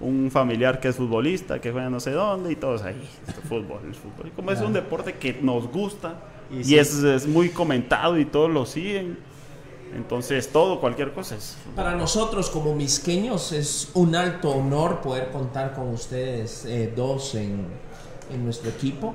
un 0.00 0.30
familiar 0.30 0.78
que 0.80 0.88
es 0.88 0.96
futbolista, 0.96 1.60
que 1.60 1.72
juega 1.72 1.90
no 1.90 1.98
sé 2.00 2.12
dónde, 2.12 2.52
y 2.52 2.56
todos 2.56 2.82
ahí. 2.82 3.08
fútbol, 3.48 3.80
el 3.86 3.94
fútbol. 3.94 4.30
Como 4.36 4.50
es 4.52 4.60
un 4.60 4.72
deporte 4.72 5.14
que 5.14 5.38
nos 5.42 5.66
gusta 5.68 6.14
Y 6.52 6.58
y, 6.60 6.64
sí. 6.64 6.78
es, 6.78 6.94
es 7.02 7.26
muy 7.26 7.48
comentado 7.50 8.18
y 8.18 8.24
todos 8.24 8.50
lo 8.50 8.64
siguen, 8.64 9.18
entonces 9.94 10.48
todo, 10.52 10.80
cualquier 10.80 11.12
cosa 11.12 11.36
es. 11.36 11.56
Para 11.74 11.94
nosotros 11.94 12.50
como 12.50 12.74
misqueños 12.74 13.52
es 13.52 13.90
un 13.94 14.14
alto 14.14 14.50
honor 14.50 15.00
poder 15.00 15.30
contar 15.30 15.74
con 15.74 15.88
ustedes 15.88 16.64
eh, 16.66 16.92
dos 16.94 17.34
en, 17.34 17.66
en 18.32 18.44
nuestro 18.44 18.70
equipo. 18.70 19.14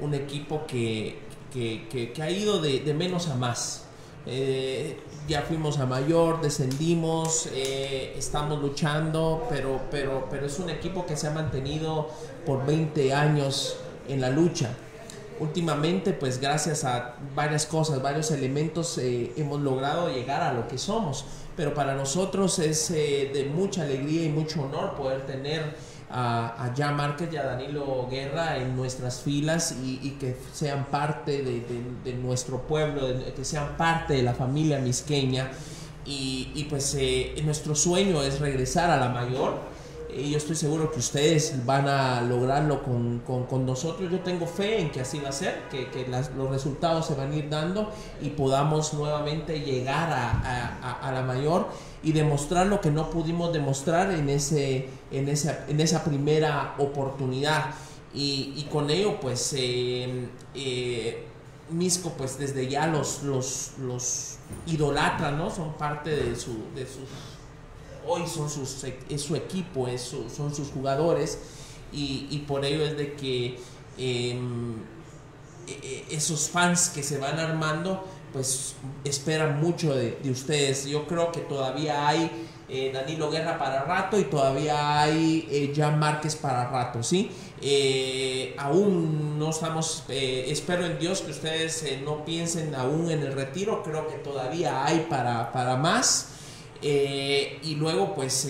Un 0.00 0.14
equipo 0.14 0.64
que, 0.66 1.18
que- 1.52 1.86
que- 1.90 2.12
que 2.12 2.22
ha 2.22 2.30
ido 2.30 2.60
de, 2.60 2.80
de 2.80 2.94
menos 2.94 3.28
a 3.28 3.34
más. 3.36 3.86
Eh, 4.26 4.98
ya 5.30 5.42
fuimos 5.42 5.78
a 5.78 5.86
mayor, 5.86 6.40
descendimos, 6.40 7.48
eh, 7.54 8.12
estamos 8.18 8.60
luchando, 8.60 9.46
pero, 9.48 9.80
pero, 9.88 10.26
pero 10.28 10.44
es 10.44 10.58
un 10.58 10.68
equipo 10.68 11.06
que 11.06 11.16
se 11.16 11.28
ha 11.28 11.30
mantenido 11.30 12.08
por 12.44 12.66
20 12.66 13.14
años 13.14 13.76
en 14.08 14.20
la 14.20 14.28
lucha. 14.30 14.70
Últimamente, 15.38 16.12
pues 16.12 16.40
gracias 16.40 16.82
a 16.82 17.14
varias 17.36 17.64
cosas, 17.64 18.02
varios 18.02 18.32
elementos, 18.32 18.98
eh, 18.98 19.32
hemos 19.36 19.60
logrado 19.60 20.12
llegar 20.12 20.42
a 20.42 20.52
lo 20.52 20.66
que 20.66 20.78
somos. 20.78 21.24
Pero 21.56 21.74
para 21.74 21.94
nosotros 21.94 22.58
es 22.58 22.90
eh, 22.90 23.30
de 23.32 23.44
mucha 23.44 23.82
alegría 23.82 24.24
y 24.24 24.30
mucho 24.30 24.62
honor 24.62 24.96
poder 24.96 25.26
tener 25.26 25.76
a, 26.10 26.64
a 26.66 26.74
Jan 26.76 26.96
Márquez 26.96 27.28
y 27.32 27.36
a 27.36 27.44
Danilo 27.44 28.08
Guerra 28.10 28.56
en 28.58 28.76
nuestras 28.76 29.20
filas 29.20 29.76
y, 29.82 30.00
y 30.02 30.10
que 30.20 30.36
sean 30.52 30.86
parte 30.86 31.42
de, 31.42 31.60
de- 31.60 31.84
de 32.04 32.14
nuestro 32.14 32.62
pueblo, 32.62 33.06
de- 33.06 33.32
que 33.32 33.44
sean 33.44 33.76
parte 33.76 34.14
de 34.14 34.22
la 34.22 34.34
familia 34.34 34.78
misqueña. 34.78 35.50
Y, 36.06 36.50
y 36.54 36.64
pues 36.64 36.96
eh, 36.98 37.34
nuestro 37.44 37.74
sueño 37.74 38.22
es 38.22 38.40
regresar 38.40 38.90
a 38.90 38.96
la 38.96 39.08
mayor. 39.10 39.54
Y 40.12 40.30
yo 40.30 40.38
estoy 40.38 40.56
seguro 40.56 40.90
que 40.90 40.98
ustedes 40.98 41.64
van 41.64 41.86
a 41.86 42.20
lograrlo 42.22 42.82
con, 42.82 43.20
con- 43.20 43.44
con 43.46 43.64
nosotros. 43.64 44.10
Yo 44.10 44.18
tengo 44.20 44.44
fe 44.46 44.80
en 44.80 44.90
que 44.90 45.02
así 45.02 45.20
va 45.20 45.28
a 45.28 45.32
ser, 45.32 45.68
que, 45.70 45.88
que 45.90 46.08
las- 46.08 46.32
los 46.34 46.50
resultados 46.50 47.06
se 47.06 47.14
van 47.14 47.30
a 47.30 47.36
ir 47.36 47.48
dando 47.48 47.90
y 48.20 48.30
podamos 48.30 48.92
nuevamente 48.94 49.60
llegar 49.60 50.10
a- 50.10 50.30
a- 50.82 51.08
a 51.08 51.12
la 51.12 51.22
mayor 51.22 51.68
y 52.02 52.12
demostrar 52.12 52.66
lo 52.66 52.80
que 52.80 52.90
no 52.90 53.10
pudimos 53.10 53.52
demostrar 53.52 54.12
en, 54.12 54.28
ese, 54.28 54.88
en, 55.10 55.28
esa, 55.28 55.66
en 55.68 55.80
esa 55.80 56.04
primera 56.04 56.74
oportunidad. 56.78 57.74
Y, 58.12 58.66
con 58.72 58.90
ello, 58.90 59.20
pues, 59.20 59.54
eh, 59.56 60.28
eh, 60.54 61.26
Misco, 61.70 62.10
pues 62.18 62.36
desde 62.36 62.66
ya 62.68 62.88
los, 62.88 63.22
los, 63.22 63.72
los 63.78 64.38
idolatra, 64.66 65.30
¿no? 65.30 65.50
Son 65.50 65.74
parte 65.74 66.10
de 66.10 66.34
su... 66.34 66.52
De 66.74 66.84
sus 66.84 67.08
hoy 68.06 68.26
son 68.26 68.48
sus, 68.48 68.84
es 69.08 69.22
su 69.22 69.36
equipo, 69.36 69.86
son 69.98 70.54
sus 70.54 70.70
jugadores 70.70 71.38
y, 71.92 72.26
y 72.30 72.38
por 72.46 72.64
ello 72.64 72.84
es 72.84 72.96
de 72.96 73.14
que 73.14 73.58
em, 73.98 74.74
e- 75.66 75.72
e- 75.82 76.16
esos 76.16 76.48
fans 76.48 76.88
que 76.88 77.02
se 77.02 77.18
van 77.18 77.38
armando 77.38 78.04
pues 78.32 78.74
esperan 79.04 79.60
mucho 79.60 79.94
de, 79.94 80.18
de 80.22 80.30
ustedes. 80.30 80.86
Yo 80.86 81.06
creo 81.06 81.32
que 81.32 81.40
todavía 81.40 82.06
hay 82.06 82.30
eh, 82.72 82.92
Danilo 82.92 83.30
Guerra 83.30 83.58
para 83.58 83.82
rato 83.82 84.18
y 84.18 84.24
todavía 84.24 85.00
hay 85.00 85.48
eh, 85.50 85.72
Jan 85.74 85.98
Márquez 85.98 86.36
para 86.36 86.70
rato, 86.70 87.02
¿sí? 87.02 87.30
Eh, 87.60 88.54
aún 88.58 89.38
no 89.38 89.50
estamos, 89.50 90.04
eh, 90.08 90.44
espero 90.48 90.86
en 90.86 90.98
Dios 90.98 91.20
que 91.22 91.32
ustedes 91.32 91.84
no 92.04 92.24
piensen 92.24 92.74
aún 92.76 93.10
en 93.10 93.22
el 93.22 93.32
retiro, 93.32 93.82
creo 93.82 94.06
que 94.06 94.14
todavía 94.18 94.84
hay 94.86 95.06
para, 95.10 95.52
para 95.52 95.76
más. 95.76 96.28
Y 96.82 97.74
luego 97.74 98.14
pues 98.14 98.48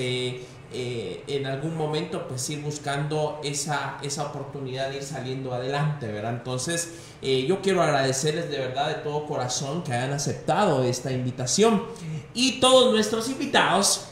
eh, 0.73 1.25
en 1.27 1.47
algún 1.47 1.77
momento 1.77 2.29
pues 2.29 2.49
ir 2.49 2.63
buscando 2.63 3.41
esa, 3.43 3.99
esa 4.03 4.27
oportunidad 4.27 4.91
de 4.91 4.99
ir 4.99 5.03
saliendo 5.03 5.53
adelante, 5.53 6.07
¿verdad? 6.07 6.33
Entonces 6.33 6.93
eh, 7.23 7.45
yo 7.49 7.61
quiero 7.61 7.83
agradecerles 7.83 8.51
de 8.51 8.59
verdad 8.59 8.89
de 8.89 8.95
todo 8.95 9.27
corazón 9.27 9.83
que 9.83 9.93
hayan 9.93 10.13
aceptado 10.13 10.85
esta 10.85 11.11
invitación 11.11 11.83
y 12.35 12.61
todos 12.61 12.93
nuestros 12.93 13.29
invitados 13.29 14.07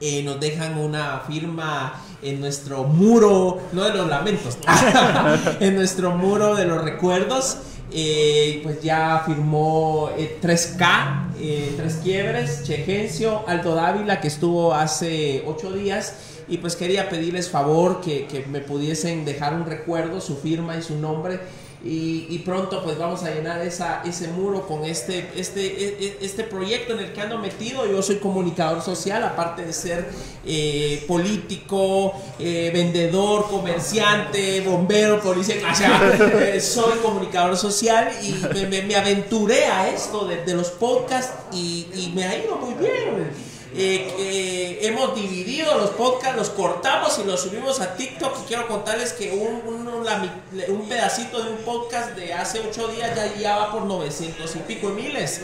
eh, 0.00 0.22
nos 0.22 0.38
dejan 0.38 0.78
una 0.78 1.20
firma 1.26 2.00
en 2.22 2.40
nuestro 2.40 2.84
muro, 2.84 3.60
no 3.72 3.82
de 3.82 3.94
los 3.94 4.08
lamentos, 4.08 4.58
en 5.60 5.74
nuestro 5.74 6.12
muro 6.12 6.54
de 6.54 6.66
los 6.66 6.84
recuerdos. 6.84 7.58
Eh, 7.96 8.58
pues 8.64 8.82
ya 8.82 9.22
firmó 9.24 10.10
eh, 10.18 10.38
3K, 10.42 11.28
eh, 11.38 11.74
Tres 11.76 12.00
Quiebres, 12.02 12.64
Chegencio, 12.64 13.44
Aldo 13.46 13.76
Dávila, 13.76 14.20
que 14.20 14.26
estuvo 14.26 14.74
hace 14.74 15.44
ocho 15.46 15.72
días. 15.72 16.16
Y 16.48 16.58
pues 16.58 16.74
quería 16.74 17.08
pedirles 17.08 17.48
favor 17.48 18.00
que, 18.00 18.26
que 18.26 18.44
me 18.46 18.58
pudiesen 18.58 19.24
dejar 19.24 19.54
un 19.54 19.64
recuerdo, 19.64 20.20
su 20.20 20.36
firma 20.36 20.76
y 20.76 20.82
su 20.82 20.96
nombre. 20.96 21.38
Y, 21.86 22.26
y 22.30 22.38
pronto 22.38 22.82
pues 22.82 22.96
vamos 22.96 23.24
a 23.24 23.30
llenar 23.30 23.60
esa, 23.60 24.02
ese 24.06 24.28
muro 24.28 24.66
con 24.66 24.86
este, 24.86 25.28
este, 25.36 25.60
e- 25.66 25.96
e- 26.06 26.18
este 26.22 26.42
proyecto 26.44 26.94
en 26.94 27.00
el 27.00 27.12
que 27.12 27.20
ando 27.20 27.36
metido. 27.38 27.86
Yo 27.86 28.02
soy 28.02 28.16
comunicador 28.16 28.80
social, 28.80 29.22
aparte 29.22 29.66
de 29.66 29.72
ser 29.74 30.08
eh, 30.46 31.04
político, 31.06 32.14
eh, 32.38 32.70
vendedor, 32.72 33.48
comerciante, 33.48 34.62
bombero, 34.62 35.20
policía. 35.20 35.56
O 35.70 35.74
sea, 35.74 36.16
eh, 36.54 36.60
soy 36.60 36.98
comunicador 37.02 37.54
social 37.56 38.08
y 38.22 38.32
me, 38.54 38.66
me- 38.66 38.82
me 38.82 38.96
aventuré 38.96 39.66
a 39.66 39.88
esto 39.90 40.24
de, 40.26 40.42
de 40.42 40.54
los 40.54 40.70
podcasts 40.70 41.34
y, 41.52 41.86
y 41.94 42.12
me 42.14 42.24
ha 42.24 42.38
ido 42.42 42.56
muy 42.56 42.74
bien. 42.74 43.30
Eh, 43.76 44.14
eh, 44.18 44.78
hemos 44.82 45.14
dividido 45.16 45.76
los 45.78 45.90
podcasts, 45.90 46.36
los 46.36 46.50
cortamos 46.50 47.18
y 47.18 47.24
los 47.26 47.40
subimos 47.40 47.80
a 47.80 47.94
TikTok. 47.96 48.38
Y 48.42 48.46
quiero 48.46 48.68
contarles 48.68 49.12
que 49.12 49.32
un, 49.32 49.62
un- 49.66 50.88
pedacito 50.88 51.42
de 51.42 51.50
un 51.50 51.58
podcast 51.58 52.10
de 52.16 52.32
hace 52.34 52.60
ocho 52.60 52.86
días 52.88 53.14
ya, 53.16 53.34
ya 53.36 53.56
va 53.56 53.72
por 53.72 53.82
900 53.82 54.54
y 54.54 54.58
pico 54.60 54.88
de 54.90 54.94
miles. 55.02 55.40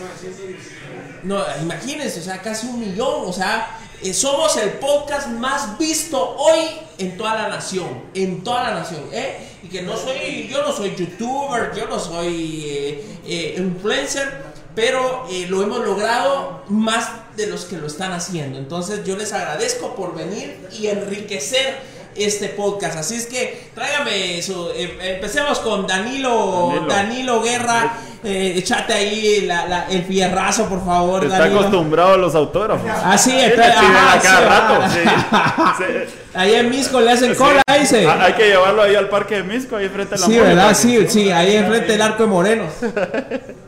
No, 1.23 1.43
imagínense, 1.61 2.21
o 2.21 2.23
sea, 2.23 2.41
casi 2.41 2.67
un 2.69 2.79
millón. 2.81 3.25
O 3.27 3.33
sea, 3.33 3.79
eh, 4.03 4.15
somos 4.15 4.57
el 4.59 4.71
podcast 4.75 5.29
más 5.29 5.77
visto 5.79 6.37
hoy 6.39 6.61
en 6.99 7.17
toda 7.17 7.35
la 7.35 7.49
nación. 7.49 8.03
En 8.15 8.45
toda 8.45 8.65
la 8.71 8.75
nación, 8.81 9.03
¿eh? 9.13 9.47
Y 9.63 9.69
que 9.69 9.83
no 9.83 9.97
soy, 9.97 10.49
yo 10.49 10.63
no 10.63 10.73
soy 10.73 10.95
youtuber, 10.97 11.73
yo 11.77 11.87
no 11.87 11.99
soy 11.99 12.65
eh, 12.67 13.05
eh, 13.27 13.55
influencer, 13.59 14.50
pero 14.81 15.27
eh, 15.31 15.47
lo 15.49 15.63
hemos 15.63 15.85
logrado 15.85 16.63
más 16.69 17.11
de 17.37 17.47
los 17.49 17.67
que 17.67 17.77
lo 17.77 17.87
están 17.87 18.13
haciendo. 18.13 18.59
Entonces 18.59 19.05
yo 19.05 19.15
les 19.17 19.33
agradezco 19.35 19.95
por 19.95 20.15
venir 20.15 20.57
y 20.79 20.87
enriquecer 20.87 21.77
este 22.17 22.49
podcast. 22.49 22.97
Así 22.97 23.17
es 23.17 23.27
que 23.27 23.71
tráigame 23.75 24.41
su. 24.43 24.71
em- 24.75 24.99
empecemos 25.01 25.59
con 25.61 25.87
Danilo, 25.87 26.71
Danilo, 26.73 26.87
Danilo. 26.89 27.43
Guerra. 27.43 27.93
Eh, 28.23 28.55
echate 28.57 28.93
ahí 28.93 29.43
la- 29.47 29.67
la- 29.67 29.87
el 29.89 30.05
fierrazo, 30.05 30.67
por 30.69 30.85
favor, 30.85 31.25
Está 31.25 31.39
Danilo. 31.39 31.61
acostumbrado 31.61 32.15
a 32.15 32.17
los 32.19 32.35
autógrafos. 32.35 32.91
Ah, 33.03 33.17
sí, 33.17 33.31
Sí, 33.31 33.37
le 33.37 33.45
entonces, 33.47 33.75
piden 33.81 33.97
ajá, 33.97 34.21
cada 34.21 34.41
rato. 34.49 34.75
ah. 34.83 35.75
sí. 35.79 35.85
Sí. 35.85 36.15
Ahí 36.35 36.55
en 36.55 36.69
Misco 36.71 37.01
le 37.01 37.13
hacen 37.13 37.33
Sí. 37.33 37.37
cola, 37.39 37.63
dice. 37.79 38.07
Ah, 38.07 38.19
Hay 38.25 38.33
que 38.35 38.45
llevarlo 38.49 38.83
ahí 38.83 38.95
al 38.95 39.09
parque 39.09 39.37
de 39.37 39.43
Misco, 39.45 39.77
ahí 39.77 39.89
frente 39.89 40.15
a 40.17 40.19
la 40.19 40.27
Sí, 40.27 40.39
¿verdad? 40.39 40.75
Sí, 40.77 41.07
sí, 41.09 41.31
ahí 41.31 41.57
enfrente 41.57 41.93
del 41.93 42.03
arco 42.03 42.25
de 42.25 42.29
Morenos. 42.29 42.73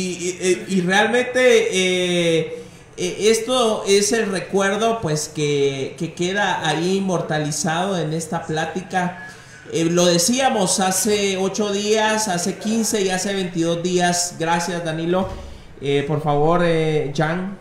Y, 0.00 0.64
y- 0.68 0.80
realmente 0.82 1.40
eh, 1.72 2.62
eh, 2.96 3.16
esto 3.30 3.84
es 3.86 4.12
el 4.12 4.30
recuerdo 4.30 5.00
pues 5.00 5.28
que, 5.28 5.96
que 5.98 6.14
queda 6.14 6.66
ahí 6.68 6.98
inmortalizado 6.98 7.98
en 7.98 8.12
esta 8.12 8.46
plática. 8.46 9.28
Eh, 9.72 9.84
lo 9.84 10.06
decíamos 10.06 10.78
hace 10.80 11.36
8 11.36 11.72
días, 11.72 12.28
hace 12.28 12.58
15 12.58 13.02
y 13.02 13.10
hace 13.10 13.34
22 13.34 13.82
días. 13.82 14.36
Gracias 14.38 14.84
Danilo. 14.84 15.28
Eh, 15.80 16.04
por 16.06 16.22
favor, 16.22 16.62
eh, 16.64 17.12
Jan. 17.16 17.58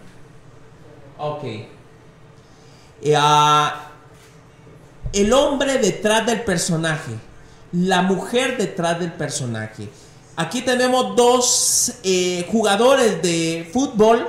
Ok. 1.18 1.44
Eh, 1.44 3.14
ah, 3.18 3.90
el 5.14 5.34
hombre 5.34 5.80
detrás 5.80 6.26
del 6.26 6.42
personaje, 6.42 7.14
la 7.72 8.02
mujer 8.04 8.58
detrás 8.58 9.00
del 9.00 9.14
personaje. 9.14 9.90
Aquí 10.40 10.62
tenemos 10.62 11.16
dos 11.16 11.94
eh, 12.04 12.48
jugadores 12.52 13.24
de 13.24 13.68
fútbol 13.74 14.28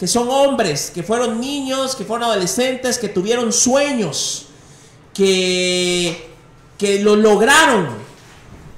que 0.00 0.08
son 0.08 0.28
hombres, 0.28 0.90
que 0.92 1.04
fueron 1.04 1.40
niños, 1.40 1.94
que 1.94 2.04
fueron 2.04 2.28
adolescentes, 2.28 2.98
que 2.98 3.08
tuvieron 3.08 3.52
sueños, 3.52 4.46
que, 5.14 6.28
que 6.76 6.98
lo 6.98 7.14
lograron. 7.14 7.86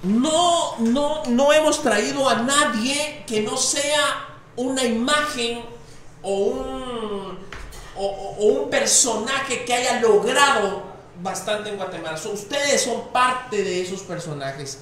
No, 0.02 0.76
no, 0.80 1.24
no 1.24 1.50
hemos 1.54 1.82
traído 1.82 2.28
a 2.28 2.42
nadie 2.42 3.24
que 3.26 3.40
no 3.40 3.56
sea 3.56 4.26
una 4.56 4.84
imagen 4.84 5.62
o 6.22 6.30
un, 6.30 7.38
o, 7.96 8.36
un 8.38 8.68
personaje 8.68 9.64
que 9.64 9.72
haya 9.72 9.98
logrado 10.02 10.82
bastante 11.22 11.70
en 11.70 11.76
Guatemala. 11.78 12.20
Ustedes 12.30 12.82
son 12.82 13.08
parte 13.08 13.64
de 13.64 13.80
esos 13.80 14.02
personajes. 14.02 14.80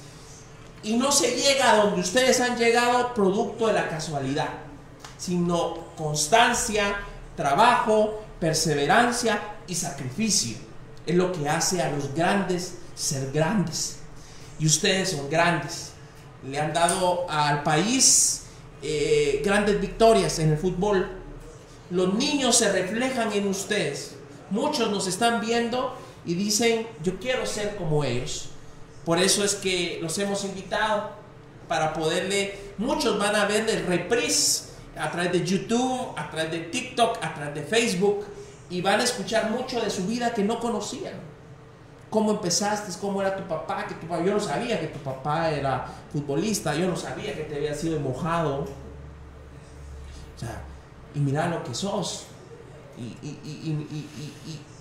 Y 0.85 0.97
no 0.97 1.11
se 1.11 1.35
llega 1.35 1.71
a 1.71 1.77
donde 1.77 2.01
ustedes 2.01 2.39
han 2.39 2.59
llegado 2.59 3.11
producto 3.15 3.65
de 3.65 3.73
la 3.73 3.89
casualidad, 3.89 4.49
sino 5.17 5.79
constancia, 5.97 6.95
trabajo, 7.35 8.21
perseverancia 8.39 9.41
y 9.65 9.73
sacrificio. 9.73 10.57
Es 11.07 11.15
lo 11.15 11.31
que 11.31 11.49
hace 11.49 11.81
a 11.81 11.89
los 11.89 12.13
grandes 12.13 12.75
ser 12.93 13.31
grandes. 13.31 13.97
Y 14.59 14.67
ustedes 14.67 15.09
son 15.09 15.27
grandes. 15.27 15.93
Le 16.47 16.59
han 16.59 16.71
dado 16.71 17.25
al 17.31 17.63
país 17.63 18.43
eh, 18.83 19.41
grandes 19.43 19.81
victorias 19.81 20.37
en 20.37 20.51
el 20.51 20.57
fútbol. 20.59 21.09
Los 21.89 22.13
niños 22.13 22.57
se 22.57 22.71
reflejan 22.71 23.33
en 23.33 23.47
ustedes. 23.47 24.17
Muchos 24.51 24.91
nos 24.91 25.07
están 25.07 25.41
viendo 25.41 25.97
y 26.27 26.35
dicen, 26.35 26.85
yo 27.01 27.17
quiero 27.19 27.47
ser 27.47 27.75
como 27.75 28.03
ellos. 28.03 28.49
Por 29.05 29.19
eso 29.19 29.43
es 29.43 29.55
que 29.55 29.99
los 30.01 30.17
hemos 30.17 30.43
invitado 30.43 31.11
para 31.67 31.93
poderle, 31.93 32.57
muchos 32.77 33.17
van 33.19 33.35
a 33.35 33.45
ver 33.45 33.69
el 33.69 33.85
reprise 33.85 34.71
a 34.97 35.11
través 35.11 35.31
de 35.31 35.45
YouTube, 35.45 36.13
a 36.17 36.29
través 36.31 36.51
de 36.51 36.59
TikTok, 36.59 37.17
a 37.23 37.33
través 37.33 37.55
de 37.55 37.63
Facebook 37.63 38.25
y 38.69 38.81
van 38.81 38.99
a 38.99 39.03
escuchar 39.03 39.51
mucho 39.51 39.79
de 39.81 39.89
su 39.89 40.05
vida 40.05 40.33
que 40.33 40.43
no 40.43 40.59
conocían. 40.59 41.13
¿Cómo 42.09 42.31
empezaste? 42.31 42.91
¿Cómo 43.01 43.21
era 43.21 43.35
tu 43.35 43.43
papá? 43.43 43.85
Que 43.87 43.95
tu 43.95 44.07
papá? 44.07 44.23
Yo 44.23 44.33
no 44.33 44.39
sabía 44.39 44.79
que 44.79 44.87
tu 44.87 44.99
papá 44.99 45.51
era 45.51 45.85
futbolista, 46.11 46.73
yo 46.73 46.87
no 46.87 46.95
sabía 46.95 47.35
que 47.35 47.43
te 47.43 47.55
había 47.55 47.75
sido 47.75 47.99
mojado. 47.99 48.59
O 48.61 50.39
sea, 50.39 50.61
y 51.13 51.19
mira 51.19 51.47
lo 51.47 51.63
que 51.63 51.73
sos. 51.73 52.25
Y, 52.97 53.03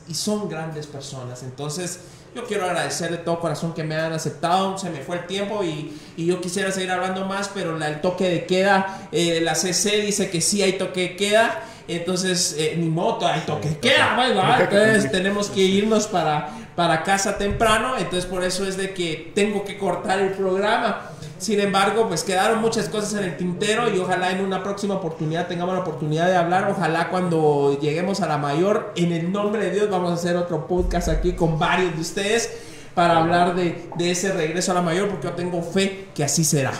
y- 0.07 0.15
son 0.15 0.49
grandes 0.49 0.87
personas. 0.87 1.43
Entonces, 1.43 2.01
yo 2.35 2.45
quiero 2.45 2.65
agradecer 2.65 3.11
de 3.11 3.19
todo 3.19 3.39
corazón 3.41 3.75
que 3.75 3.85
me 3.85 3.95
han 3.97 4.13
aceptado. 4.13 4.77
Se 4.79 4.91
me 4.91 5.01
fue 5.01 5.17
el 5.19 5.27
tiempo 5.27 5.63
y, 5.63 5.93
y 6.17 6.27
yo 6.27 6.41
quisiera 6.41 6.71
seguir 6.73 6.91
hablando 6.91 7.25
más, 7.27 7.49
pero 7.55 7.79
la- 7.79 7.89
el 7.89 8.01
toque 8.01 8.29
de 8.29 8.45
queda, 8.47 9.09
eh, 9.13 9.41
la 9.41 9.55
CC 9.55 10.01
dice 10.03 10.31
que 10.31 10.41
sí 10.41 10.63
hay 10.63 10.75
toque 10.75 11.01
de 11.03 11.17
queda. 11.17 11.63
Entonces, 11.87 12.57
eh, 12.59 12.75
ni 12.79 12.89
moto, 12.89 13.27
hay 13.27 13.41
toque 13.41 13.69
de 13.69 13.79
queda. 13.79 14.15
pues, 14.17 14.37
¿va? 14.37 14.59
Entonces, 14.61 15.11
tenemos 15.11 15.51
que 15.51 15.61
irnos 15.61 16.07
para, 16.07 16.49
para 16.75 17.03
casa 17.03 17.37
temprano. 17.37 17.97
Entonces, 17.99 18.27
por 18.27 18.43
eso 18.43 18.67
es 18.67 18.77
de 18.77 18.95
que 18.95 19.33
tengo 19.35 19.65
que 19.65 19.77
cortar 19.77 20.21
el 20.21 20.31
programa. 20.31 21.11
Sin 21.39 21.61
embargo, 21.61 22.09
pues 22.09 22.23
quedaron 22.23 22.61
muchas 22.61 22.89
cosas 22.89 23.15
en 23.15 23.25
el 23.25 23.37
tintero 23.37 23.95
y 23.95 23.99
ojalá 23.99 24.31
en 24.31 24.41
una 24.43 24.63
próxima 24.63 24.95
oportunidad 24.95 25.47
tengamos 25.47 25.75
la 25.75 25.81
oportunidad 25.81 26.29
de 26.29 26.37
hablar. 26.37 26.71
Ojalá 26.71 27.11
cuando 27.11 27.79
lleguemos 27.81 28.21
a 28.23 28.27
la 28.27 28.39
mayor, 28.39 28.93
en 28.97 29.13
el 29.13 29.31
nombre 29.31 29.65
de 29.67 29.71
Dios, 29.73 29.91
vamos 29.91 30.11
a 30.11 30.15
hacer 30.15 30.37
otro 30.37 30.67
podcast 30.67 31.09
aquí 31.09 31.33
con 31.33 31.59
varios 31.59 31.95
de 31.95 32.01
ustedes 32.01 32.51
para 32.95 33.19
hablar 33.19 33.55
de, 33.57 33.89
de 33.99 34.11
ese 34.11 34.33
regreso 34.33 34.71
a 34.73 34.77
la 34.77 34.83
mayor, 34.83 35.09
porque 35.09 35.27
yo 35.27 35.35
tengo 35.35 35.61
fe 35.61 36.09
que 36.15 36.25
así 36.25 36.45
será. 36.45 36.73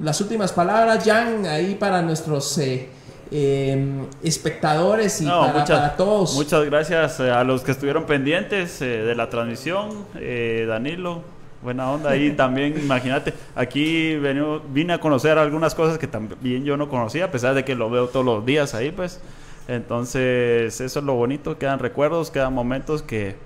Las 0.00 0.20
últimas 0.20 0.52
palabras, 0.52 1.04
Jan, 1.04 1.46
ahí 1.46 1.76
para 1.76 2.02
nuestros 2.02 2.58
eh, 2.58 2.88
eh, 3.30 3.86
espectadores 4.22 5.20
y 5.20 5.24
No, 5.26 5.40
para, 5.40 5.52
muchas, 5.60 5.78
para 5.80 5.96
todos. 5.96 6.34
muchas 6.34 6.64
gracias 6.64 7.20
eh, 7.20 7.30
a 7.30 7.44
los 7.44 7.62
que 7.62 7.70
estuvieron 7.72 8.04
pendientes 8.04 8.80
eh, 8.82 8.86
de 9.02 9.14
la 9.14 9.28
transmisión. 9.30 10.04
Eh, 10.16 10.64
Danilo, 10.68 11.22
buena 11.62 11.90
onda. 11.90 12.16
Y 12.16 12.30
también, 12.36 12.76
imagínate, 12.78 13.34
aquí 13.54 14.14
venu- 14.16 14.60
vine 14.72 14.94
a 14.94 14.98
conocer 15.00 15.38
algunas 15.38 15.74
cosas 15.74 15.98
que 15.98 16.06
también 16.06 16.64
yo 16.64 16.76
no 16.76 16.88
conocía, 16.88 17.26
a 17.26 17.30
pesar 17.30 17.54
de 17.54 17.64
que 17.64 17.74
lo 17.74 17.88
veo 17.90 18.08
todos 18.08 18.24
los 18.26 18.44
días 18.44 18.74
ahí, 18.74 18.90
pues. 18.90 19.20
Entonces, 19.68 20.80
eso 20.80 20.98
es 20.98 21.04
lo 21.04 21.14
bonito, 21.14 21.56
quedan 21.58 21.78
recuerdos, 21.78 22.30
quedan 22.30 22.52
momentos 22.52 23.02
que, 23.02 23.36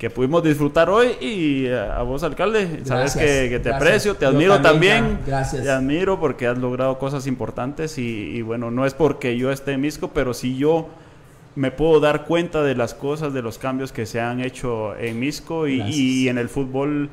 que 0.00 0.10
pudimos 0.10 0.42
disfrutar 0.42 0.90
hoy. 0.90 1.08
Y 1.20 1.66
eh, 1.66 1.78
a 1.78 2.02
vos, 2.02 2.24
alcalde, 2.24 2.80
sabes 2.84 3.14
que, 3.14 3.48
que 3.50 3.60
te 3.60 3.68
gracias. 3.68 3.76
aprecio, 3.76 4.14
te 4.16 4.24
Yo 4.24 4.30
admiro 4.30 4.60
también, 4.62 5.18
gracias. 5.26 5.62
Te 5.62 5.70
admiro 5.70 6.18
porque 6.18 6.48
has 6.48 6.58
logrado 6.58 6.98
cosas 6.98 7.26
importantes 7.28 7.98
y, 7.98 8.30
y 8.36 8.42
bueno, 8.42 8.70
no 8.72 8.86
es 8.86 8.94
porque 8.94 9.36
yo 9.36 9.52
esté 9.52 9.72
en 9.72 9.82
Misco, 9.82 10.08
pero 10.12 10.34
si 10.34 10.56
yo 10.56 10.88
me 11.54 11.70
puedo 11.70 12.00
dar 12.00 12.24
cuenta 12.24 12.62
de 12.62 12.74
las 12.74 12.94
cosas, 12.94 13.34
de 13.34 13.42
los 13.42 13.58
cambios 13.58 13.92
que 13.92 14.06
se 14.06 14.20
han 14.20 14.40
hecho 14.40 14.96
en 14.96 15.20
Misco 15.20 15.68
y, 15.68 15.82
y 15.82 16.28
en 16.28 16.38
el 16.38 16.48
fútbol, 16.48 17.10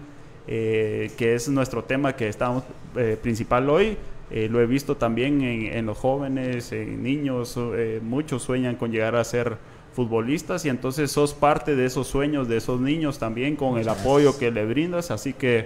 eh, 0.48 1.11
que 1.17 1.35
es 1.35 1.49
nuestro 1.49 1.83
tema 1.83 2.16
que 2.16 2.30
estamos 2.30 2.64
eh, 2.95 3.17
principal 3.22 3.69
hoy. 3.69 3.98
eh, 4.30 4.48
lo 4.49 4.61
he 4.61 4.66
visto 4.66 4.95
también 4.98 5.41
en, 5.41 5.66
en 5.77 5.85
los 5.85 5.98
jóvenes, 5.98 6.72
en 6.72 7.01
niños, 7.03 7.57
eh, 7.57 7.99
muchos 8.01 8.43
sueñan 8.43 8.75
con 8.75 8.91
llegar 8.91 9.16
a 9.16 9.24
ser 9.24 9.57
futbolistas 9.98 10.64
y 10.64 10.69
entonces 10.69 11.11
sos 11.11 11.34
parte 11.34 11.76
de 11.76 11.88
esos 11.88 12.06
sueños 12.06 12.48
de 12.48 12.58
esos 12.58 12.80
niños 12.80 13.17
también 13.17 13.56
con 13.56 13.80
el 13.80 13.90
apoyo 13.90 14.38
que 14.38 14.51
le 14.51 14.64
brindas, 14.64 15.09
así 15.09 15.34
que 15.34 15.66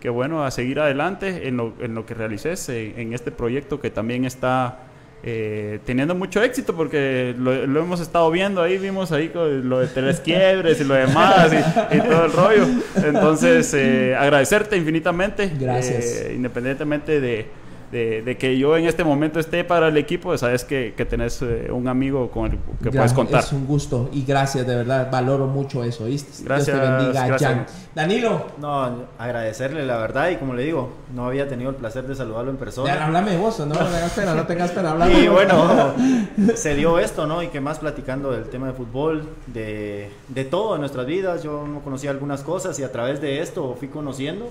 que 0.00 0.08
bueno, 0.08 0.44
a 0.44 0.50
seguir 0.50 0.80
adelante 0.80 1.46
en 1.46 1.58
lo, 1.58 1.74
en 1.80 1.94
lo 1.94 2.06
que 2.06 2.14
realices, 2.14 2.68
en 2.70 3.12
este 3.12 3.30
proyecto 3.32 3.78
que 3.80 3.90
también 3.90 4.24
está 4.24 4.78
eh, 5.22 5.78
teniendo 5.84 6.14
mucho 6.14 6.42
éxito 6.42 6.74
porque 6.74 7.34
lo, 7.36 7.66
lo 7.66 7.80
hemos 7.80 8.00
estado 8.00 8.30
viendo 8.30 8.62
ahí, 8.62 8.78
vimos 8.78 9.12
ahí 9.12 9.30
lo 9.34 9.80
de 9.80 9.88
tres 9.88 10.20
quiebres 10.24 10.80
y 10.80 10.84
lo 10.84 10.94
demás 10.94 11.50
y, 11.52 11.96
y 11.96 12.00
todo 12.00 12.24
el 12.26 12.32
rollo. 12.32 12.66
Entonces, 13.04 13.74
eh, 13.74 14.14
agradecerte 14.14 14.76
infinitamente. 14.76 15.50
Gracias. 15.58 16.04
eh, 16.04 16.34
independientemente 16.36 17.20
de, 17.20 17.46
de- 17.92 18.22
de 18.22 18.36
que 18.36 18.58
yo 18.58 18.76
en 18.76 18.86
este 18.86 19.04
momento 19.04 19.38
esté 19.40 19.62
para 19.64 19.88
el 19.88 19.96
equipo, 19.96 20.36
sabes 20.36 20.64
que, 20.64 20.94
que 20.96 21.04
tenés 21.04 21.40
eh, 21.42 21.68
un 21.70 21.86
amigo 21.88 22.30
con 22.30 22.46
el 22.52 22.58
que 22.82 22.90
Ya, 22.90 23.00
puedes 23.00 23.12
contar. 23.12 23.40
Es 23.44 23.52
un 23.52 23.66
gusto 23.66 24.08
y 24.12 24.24
gracias, 24.24 24.66
de 24.66 24.74
verdad, 24.74 25.08
valoro 25.10 25.46
mucho 25.46 25.84
eso, 25.84 26.04
¿viste? 26.06 26.44
Gracias, 26.44 26.76
Dios 26.76 26.80
te 26.88 26.92
bendiga, 27.04 27.26
gracias. 27.26 27.50
Jan. 27.52 27.66
Danilo, 27.94 28.46
No, 28.58 29.04
agradecerle 29.18 29.86
la 29.86 29.96
verdad 29.98 30.30
y 30.30 30.36
como 30.36 30.54
le 30.54 30.64
digo, 30.64 30.90
no 31.14 31.26
había 31.26 31.48
tenido 31.48 31.70
el 31.70 31.76
placer 31.76 32.06
de 32.06 32.14
saludarlo 32.14 32.50
en 32.50 32.56
ya, 32.56 32.60
persona. 32.60 33.04
háblame 33.06 33.30
de 33.32 33.38
vos, 33.38 33.58
no 33.60 33.66
no 33.66 33.74
tengas 33.74 34.12
pena, 34.12 34.34
no 34.34 34.46
tengas 34.46 34.70
pena, 34.72 34.90
háblame. 34.90 35.20
Y 35.20 35.28
bueno, 35.28 35.92
se 36.54 36.74
dio 36.74 36.98
esto, 36.98 37.26
¿no? 37.26 37.42
Y 37.42 37.48
que 37.48 37.60
más 37.60 37.78
platicando 37.78 38.32
del 38.32 38.44
tema 38.44 38.66
de 38.66 38.72
fútbol, 38.74 39.24
de, 39.46 40.10
de 40.28 40.44
todo 40.44 40.74
en 40.74 40.80
nuestras 40.80 41.06
vidas. 41.06 41.42
Yo 41.42 41.66
no 41.66 41.80
conocía 41.80 42.10
algunas 42.10 42.42
cosas 42.42 42.78
y 42.78 42.82
a 42.82 42.92
través 42.92 43.20
de 43.20 43.40
esto 43.40 43.74
fui 43.78 43.88
conociendo. 43.88 44.48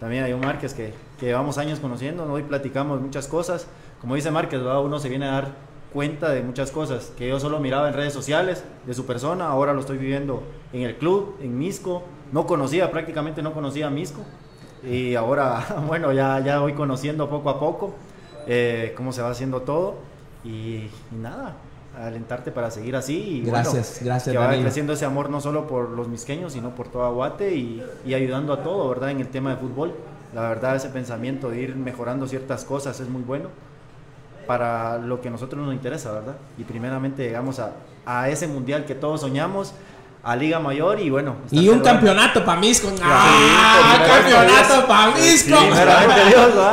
También 0.00 0.24
hay 0.24 0.32
un 0.32 0.40
Márquez 0.40 0.74
que, 0.74 0.92
que 1.18 1.26
llevamos 1.26 1.58
años 1.58 1.80
conociendo, 1.80 2.24
¿no? 2.24 2.34
Hoy 2.34 2.44
platicamos 2.44 3.00
muchas 3.00 3.26
cosas. 3.26 3.66
Como 4.00 4.14
dice 4.14 4.30
Márquez, 4.30 4.60
¿verdad? 4.60 4.82
uno 4.82 4.98
se 4.98 5.08
viene 5.08 5.26
a 5.26 5.32
dar 5.32 5.48
cuenta 5.92 6.30
de 6.30 6.42
muchas 6.42 6.70
cosas 6.70 7.12
que 7.16 7.28
yo 7.28 7.40
solo 7.40 7.60
miraba 7.60 7.88
en 7.88 7.94
redes 7.94 8.12
sociales 8.12 8.62
de 8.86 8.94
su 8.94 9.06
persona. 9.06 9.48
Ahora 9.48 9.72
lo 9.72 9.80
estoy 9.80 9.98
viviendo 9.98 10.42
en 10.72 10.82
el 10.82 10.96
club, 10.96 11.36
en 11.40 11.58
Misco. 11.58 12.02
No 12.32 12.46
conocía, 12.46 12.90
prácticamente 12.90 13.42
no 13.42 13.52
conocía 13.52 13.88
a 13.88 13.90
Misco. 13.90 14.20
Y 14.84 15.14
ahora, 15.14 15.82
bueno, 15.86 16.12
ya, 16.12 16.40
ya 16.40 16.60
voy 16.60 16.74
conociendo 16.74 17.28
poco 17.28 17.50
a 17.50 17.58
poco 17.58 17.94
eh, 18.46 18.94
cómo 18.96 19.12
se 19.12 19.22
va 19.22 19.30
haciendo 19.30 19.62
todo. 19.62 19.96
Y, 20.44 20.88
y 21.10 21.16
nada, 21.20 21.56
alentarte 21.96 22.52
para 22.52 22.70
seguir 22.70 22.94
así. 22.94 23.18
Y 23.18 23.40
gracias, 23.42 24.00
gracias. 24.04 24.32
Que 24.32 24.38
vaya 24.38 24.62
creciendo 24.62 24.92
ese 24.92 25.04
amor 25.04 25.30
no 25.30 25.40
solo 25.40 25.66
por 25.66 25.90
los 25.90 26.06
misqueños, 26.06 26.52
sino 26.52 26.70
por 26.76 26.88
toda 26.88 27.10
Guate 27.10 27.56
y, 27.56 27.82
y, 28.06 28.14
ayudando 28.14 28.52
a 28.52 28.62
todo, 28.62 28.88
¿verdad? 28.88 29.10
En 29.10 29.20
el 29.20 29.28
tema 29.28 29.50
de 29.50 29.56
fútbol. 29.56 29.94
La 30.34 30.42
verdad, 30.48 30.76
ese 30.76 30.90
pensamiento 30.90 31.50
de 31.50 31.60
ir 31.60 31.76
mejorando 31.76 32.26
ciertas 32.26 32.64
cosas 32.64 33.00
es 33.00 33.08
muy 33.08 33.22
bueno 33.22 33.48
para 34.46 34.98
lo 34.98 35.20
que 35.20 35.28
a 35.28 35.30
nosotros 35.30 35.64
nos 35.64 35.74
interesa, 35.74 36.12
¿verdad? 36.12 36.36
Y 36.56 36.64
primeramente 36.64 37.22
llegamos 37.22 37.58
a, 37.58 37.72
a 38.06 38.28
ese 38.28 38.46
mundial 38.46 38.84
que 38.84 38.94
todos 38.94 39.20
soñamos 39.20 39.74
a 40.22 40.36
Liga 40.36 40.58
Mayor 40.58 41.00
y 41.00 41.10
bueno. 41.10 41.36
Y 41.50 41.68
un 41.68 41.80
campeonato 41.80 42.44
para 42.44 42.60
Misco. 42.60 42.92
¡Ah! 43.02 43.98
campeonato 44.06 44.86
para 44.86 45.12
Misco. 45.12 45.56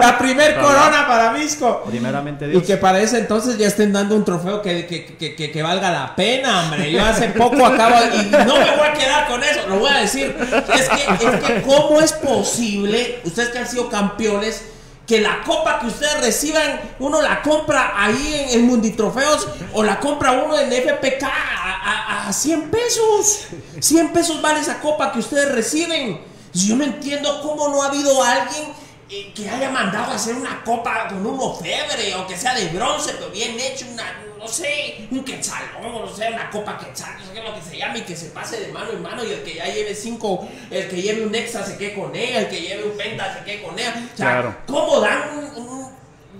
La 0.02 0.18
primer 0.18 0.56
corona 0.56 1.08
para 1.08 1.32
Misco. 1.32 1.84
Primeramente 1.88 2.48
Dios. 2.48 2.64
Y 2.64 2.66
que 2.66 2.78
para 2.78 3.00
ese 3.00 3.20
entonces 3.20 3.58
ya 3.58 3.68
estén 3.68 3.94
dando 3.94 4.16
un 4.16 4.26
trofeo 4.26 4.62
que, 4.62 4.86
que, 4.86 5.16
que, 5.16 5.52
que, 5.52 5.64
valga 5.64 5.92
la 5.92 6.16
pena, 6.16 6.64
hombre. 6.64 6.92
Yo 6.92 7.04
hace 7.04 7.30
poco 7.30 7.66
acabo 7.66 7.96
y 8.14 8.26
no 8.26 8.58
me 8.58 8.76
voy 8.76 8.88
a 8.88 8.94
quedar 8.94 9.28
con 9.28 9.44
eso, 9.44 9.62
lo 9.70 9.80
voy 9.80 9.92
a 9.92 10.00
decir. 10.00 10.36
Es 10.74 10.90
que, 10.90 11.26
es 11.26 11.44
que 11.44 11.62
¿cómo 11.62 12.02
es 12.02 12.14
posible, 12.14 13.22
ustedes 13.24 13.50
que 13.50 13.60
han 13.60 13.68
sido 13.68 13.90
campeones, 13.90 14.66
que 15.08 15.22
la 15.22 15.44
copa 15.44 15.80
que 15.80 15.88
ustedes 15.88 16.20
reciban, 16.22 16.80
uno 17.00 17.22
la 17.22 17.42
compra 17.42 17.94
ahí 17.96 18.48
en 18.50 18.60
el 18.60 18.64
Munditrofeos 18.64 19.48
o 19.74 19.84
la 19.84 20.00
compra 20.00 20.32
uno 20.32 20.58
en 20.58 20.72
FPK 20.72 21.24
a, 21.24 22.32
100 22.34 22.72
pesos. 22.72 23.48
100 23.80 24.12
pesos 24.12 24.42
vale 24.42 24.60
esa 24.60 24.80
copa 24.80 25.12
que 25.12 25.20
ustedes 25.20 25.52
reciben. 25.52 26.20
Yo 26.54 26.76
no 26.76 26.84
entiendo 26.84 27.42
cómo 27.42 27.70
no 27.70 27.84
ha 27.84 27.88
habido 27.88 28.24
alguien 28.24 28.74
eh, 29.10 29.32
que 29.36 29.48
haya 29.48 29.70
mandado 29.70 30.12
a 30.12 30.16
hacer 30.16 30.36
una 30.36 30.64
copa 30.64 31.08
con 31.08 31.24
un 31.24 31.40
ofebre 31.40 32.16
o 32.16 32.26
que 32.26 32.36
sea 32.36 32.56
de 32.56 32.70
bronce, 32.70 33.14
pero 33.14 33.30
bien 33.30 33.60
hecho, 33.60 33.86
una, 33.94 34.25
no 34.46 34.52
sé, 34.52 35.08
un 35.10 35.24
quetzalón, 35.24 35.92
no 35.92 36.08
sé, 36.08 36.28
una 36.32 36.52
copa 36.52 36.78
quetzal, 36.78 37.16
no 37.18 37.26
sé 37.26 37.34
qué 37.34 37.40
es 37.40 37.46
lo 37.46 37.56
que 37.56 37.62
se 37.62 37.78
llame, 37.78 38.00
y 38.00 38.02
que 38.04 38.16
se 38.16 38.28
pase 38.28 38.60
de 38.60 38.72
mano 38.72 38.92
en 38.92 39.02
mano 39.02 39.24
y 39.24 39.32
el 39.32 39.42
que 39.42 39.56
ya 39.56 39.66
lleve 39.66 39.96
cinco, 39.96 40.48
el 40.70 40.88
que 40.88 41.02
lleve 41.02 41.26
un 41.26 41.34
extra 41.34 41.66
se 41.66 41.78
quede 41.78 41.96
con 41.96 42.16
ella, 42.16 42.42
el 42.42 42.48
que 42.48 42.62
lleve 42.62 42.84
un 42.84 42.96
penta 42.96 43.40
se 43.40 43.44
quede 43.44 43.64
con 43.64 43.78
ella. 43.80 43.90
O 44.14 44.18
sea, 44.18 44.32
claro. 44.32 44.56
¿cómo 44.68 45.00
dan 45.00 45.52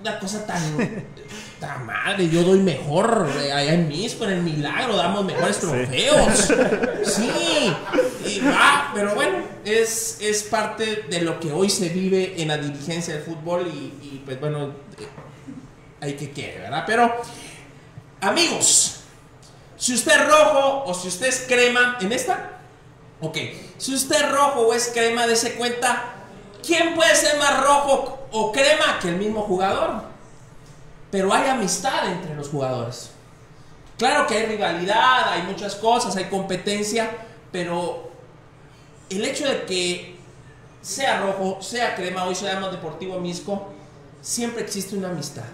una 0.00 0.18
cosa 0.20 0.46
tan 0.46 1.04
¡Ta 1.60 1.78
madre! 1.78 2.28
Yo 2.28 2.44
doy 2.44 2.58
mejor 2.58 3.28
eh, 3.40 3.50
allá 3.50 3.72
en 3.72 3.88
Misco, 3.88 4.24
en 4.24 4.32
el 4.34 4.42
milagro, 4.42 4.94
damos 4.94 5.24
mejores 5.24 5.58
trofeos. 5.58 6.52
Sí, 7.06 7.72
y 8.26 8.40
va, 8.40 8.90
pero 8.92 9.14
bueno, 9.14 9.38
es, 9.64 10.18
es 10.20 10.42
parte 10.42 11.04
de 11.08 11.20
lo 11.22 11.38
que 11.40 11.52
hoy 11.52 11.70
se 11.70 11.88
vive 11.88 12.34
en 12.42 12.48
la 12.48 12.58
dirigencia 12.58 13.14
del 13.14 13.22
fútbol 13.22 13.66
y, 13.68 14.22
pues 14.24 14.38
bueno, 14.40 14.66
eh, 14.98 15.06
hay 16.00 16.14
que 16.14 16.30
querer, 16.32 16.62
¿verdad? 16.62 16.84
Pero, 16.86 17.14
amigos, 18.26 18.96
si 19.76 19.94
usted 19.94 20.12
es 20.12 20.26
rojo 20.28 20.84
o 20.86 20.94
si 20.94 21.08
usted 21.08 21.26
es 21.26 21.44
crema, 21.46 21.98
¿en 22.00 22.12
esta? 22.12 22.58
Ok, 23.20 23.38
si 23.78 23.94
usted 23.94 24.16
es 24.16 24.32
rojo 24.32 24.60
o 24.60 24.72
es 24.72 24.90
crema, 24.92 25.26
dése 25.26 25.54
cuenta, 25.54 26.14
¿quién 26.64 26.94
puede 26.94 27.14
ser 27.14 27.38
más 27.38 27.62
rojo 27.62 28.26
o 28.32 28.52
crema 28.52 28.98
que 29.00 29.08
el 29.08 29.16
mismo 29.16 29.42
jugador? 29.42 30.16
pero 31.10 31.32
hay 31.32 31.48
amistad 31.48 32.10
entre 32.10 32.34
los 32.34 32.48
jugadores. 32.48 33.10
Claro 33.98 34.26
que 34.26 34.36
hay 34.36 34.46
rivalidad, 34.46 35.32
hay 35.32 35.42
muchas 35.44 35.74
cosas, 35.76 36.16
hay 36.16 36.26
competencia, 36.26 37.10
pero 37.50 38.10
el 39.08 39.24
hecho 39.24 39.48
de 39.48 39.64
que 39.64 40.16
sea 40.82 41.22
rojo, 41.22 41.62
sea 41.62 41.94
crema, 41.94 42.24
hoy 42.24 42.34
seamos 42.34 42.70
Deportivo 42.70 43.18
Misco, 43.18 43.68
siempre 44.20 44.62
existe 44.62 44.96
una 44.96 45.08
amistad. 45.08 45.44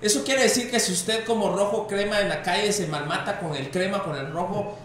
Eso 0.00 0.24
quiere 0.24 0.42
decir 0.42 0.70
que 0.70 0.80
si 0.80 0.92
usted 0.92 1.24
como 1.24 1.54
rojo 1.54 1.86
crema 1.86 2.20
en 2.20 2.28
la 2.28 2.42
calle 2.42 2.72
se 2.72 2.86
malmata 2.86 3.38
con 3.38 3.54
el 3.54 3.70
crema, 3.70 4.02
con 4.02 4.16
el 4.16 4.32
rojo, 4.32 4.76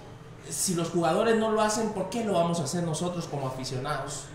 si 0.50 0.76
los 0.76 0.90
jugadores 0.90 1.38
no 1.38 1.52
lo 1.52 1.62
hacen, 1.62 1.90
¿por 1.90 2.10
qué 2.10 2.24
lo 2.24 2.34
vamos 2.34 2.60
a 2.60 2.64
hacer 2.64 2.84
nosotros 2.84 3.26
como 3.26 3.48
aficionados? 3.48 4.26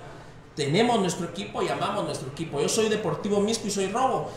Tenemos 0.56 0.98
nuestro 1.00 1.26
equipo 1.26 1.62
y 1.62 1.68
amamos 1.68 2.04
nuestro 2.04 2.28
equipo. 2.28 2.60
Yo 2.60 2.68
soy 2.68 2.88
Deportivo 2.88 3.40
Misco 3.40 3.68
y 3.68 3.70
soy 3.70 3.88
rojo 3.88 4.28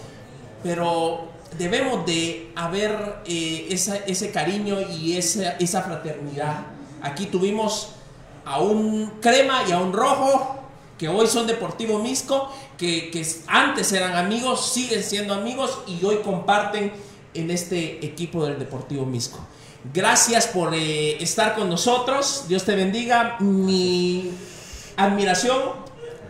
pero 0.63 1.27
debemos 1.57 2.05
de 2.05 2.51
haber 2.55 3.17
eh, 3.27 3.67
ese 3.69 4.31
cariño 4.31 4.77
y 4.81 5.17
esa, 5.17 5.51
esa 5.57 5.83
fraternidad. 5.83 6.61
Aquí 7.01 7.25
tuvimos 7.25 7.89
a 8.45 8.61
un 8.61 9.11
crema 9.21 9.63
y 9.67 9.73
a 9.73 9.79
un 9.79 9.93
rojo, 9.93 10.55
que 10.97 11.09
hoy 11.09 11.27
son 11.27 11.45
Deportivo 11.45 11.99
Misco, 11.99 12.49
que, 12.83 13.11
que, 13.11 13.25
antes 13.47 13.93
eran 13.93 14.17
amigos, 14.17 14.73
siguen 14.73 15.03
siendo 15.03 15.33
amigos 15.33 15.79
y 15.87 16.03
hoy 16.03 16.17
comparten 16.17 16.91
en 17.33 17.49
este 17.49 18.05
equipo 18.05 18.45
del 18.45 18.59
Deportivo 18.59 19.05
Misco. 19.05 19.39
Gracias 19.93 20.47
por 20.47 20.73
eh, 20.73 21.21
estar 21.23 21.55
con 21.55 21.69
nosotros, 21.69 22.45
Dios 22.49 22.65
te 22.65 22.75
bendiga, 22.75 23.37
mi 23.39 24.31
admiración 24.97 25.57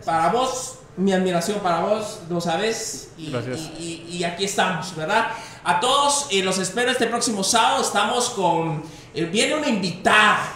para 0.04 0.30
vos, 0.30 0.76
mi 0.96 1.12
admiración 1.12 1.58
para 1.58 1.80
vos, 1.80 2.20
lo 2.30 2.40
sabes, 2.40 3.10
y, 3.18 4.22
aquí 4.22 4.44
estamos, 4.44 4.94
¿verdad? 4.94 5.26
A 5.64 5.80
todos 5.80 6.28
eh, 6.30 6.42
los 6.44 6.58
espero 6.58 6.92
este 6.92 7.06
próximo 7.06 7.42
sábado, 7.42 7.82
estamos 7.82 8.30
con, 8.30 8.84
eh, 9.12 9.24
viene 9.24 9.56
una 9.56 9.68
invitada 9.68 10.52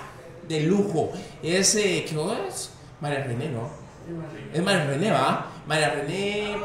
de 0.46 0.60
lujo, 0.60 1.10
es, 1.42 1.74
eh, 1.74 2.06
¿qué 2.08 2.16
es? 2.48 2.70
María 3.00 3.24
René, 3.24 3.48
¿no? 3.48 3.68
Es 4.52 4.62
María 4.62 4.84
René, 4.84 5.10
¿va? 5.10 5.57
María 5.68 5.90
René... 5.90 6.56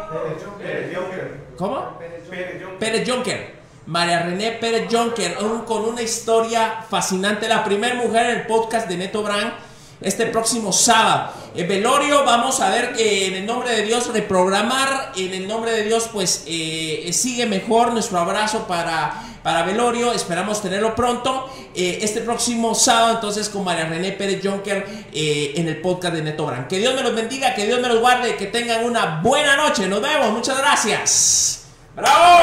¿Cómo? 1.58 2.00
Pérez 2.80 3.06
Jonker. 3.06 3.54
María 3.86 4.24
René 4.24 4.54
Pérez 4.54 4.88
Jonker, 4.90 5.36
con 5.66 5.84
una 5.84 6.02
historia 6.02 6.86
fascinante, 6.90 7.50
la 7.50 7.66
primera 7.66 7.96
mujer 7.96 8.30
en 8.30 8.38
el 8.38 8.48
podcast 8.48 8.88
de 8.88 8.96
Neto 8.96 9.22
Brand 9.22 9.52
este 10.00 10.28
próximo 10.28 10.72
sábado. 10.72 11.34
En 11.54 11.68
velorio 11.68 12.24
vamos 12.24 12.62
a 12.62 12.70
ver 12.70 12.94
que 12.94 13.28
en 13.28 13.34
el 13.34 13.46
nombre 13.46 13.72
de 13.72 13.82
Dios 13.84 14.12
reprogramar, 14.14 15.12
en 15.18 15.34
el 15.34 15.50
nombre 15.50 15.72
de 15.72 15.84
Dios 15.84 16.10
pues 16.12 16.46
eh, 16.48 17.10
sigue 17.12 17.46
mejor 17.46 17.92
nuestro 17.92 18.20
abrazo 18.20 18.68
para, 18.68 19.22
para 19.44 19.64
velorio, 19.64 20.14
esperamos 20.14 20.62
tenerlo 20.62 20.96
pronto. 20.96 21.50
Eh, 21.76 22.00
este 22.02 22.22
próximo 22.22 22.74
sábado 22.74 23.16
entonces 23.16 23.50
con 23.50 23.64
María 23.64 23.86
René 23.86 24.14
Pérez 24.14 24.42
Jonker 24.44 24.86
eh, 25.14 25.54
en 25.56 25.68
el 25.68 25.82
podcast 25.82 26.16
de 26.16 26.24
Neto 26.24 26.46
Brand. 26.46 26.68
Que 26.68 26.80
Dios 26.80 26.96
me 26.96 27.04
los 27.04 27.14
bendiga, 27.14 27.54
que 27.54 27.66
Dios 27.66 27.82
me 27.82 27.90
los 27.90 28.00
guarde, 28.00 28.36
que 28.38 28.48
tengan 28.48 28.86
una 28.86 29.20
buena 29.22 29.58
noche. 29.58 29.88
Nos 29.88 30.02
vemos, 30.02 30.32
muchas 30.32 30.58
gracias. 30.58 31.66
¡Bravo! 31.96 32.40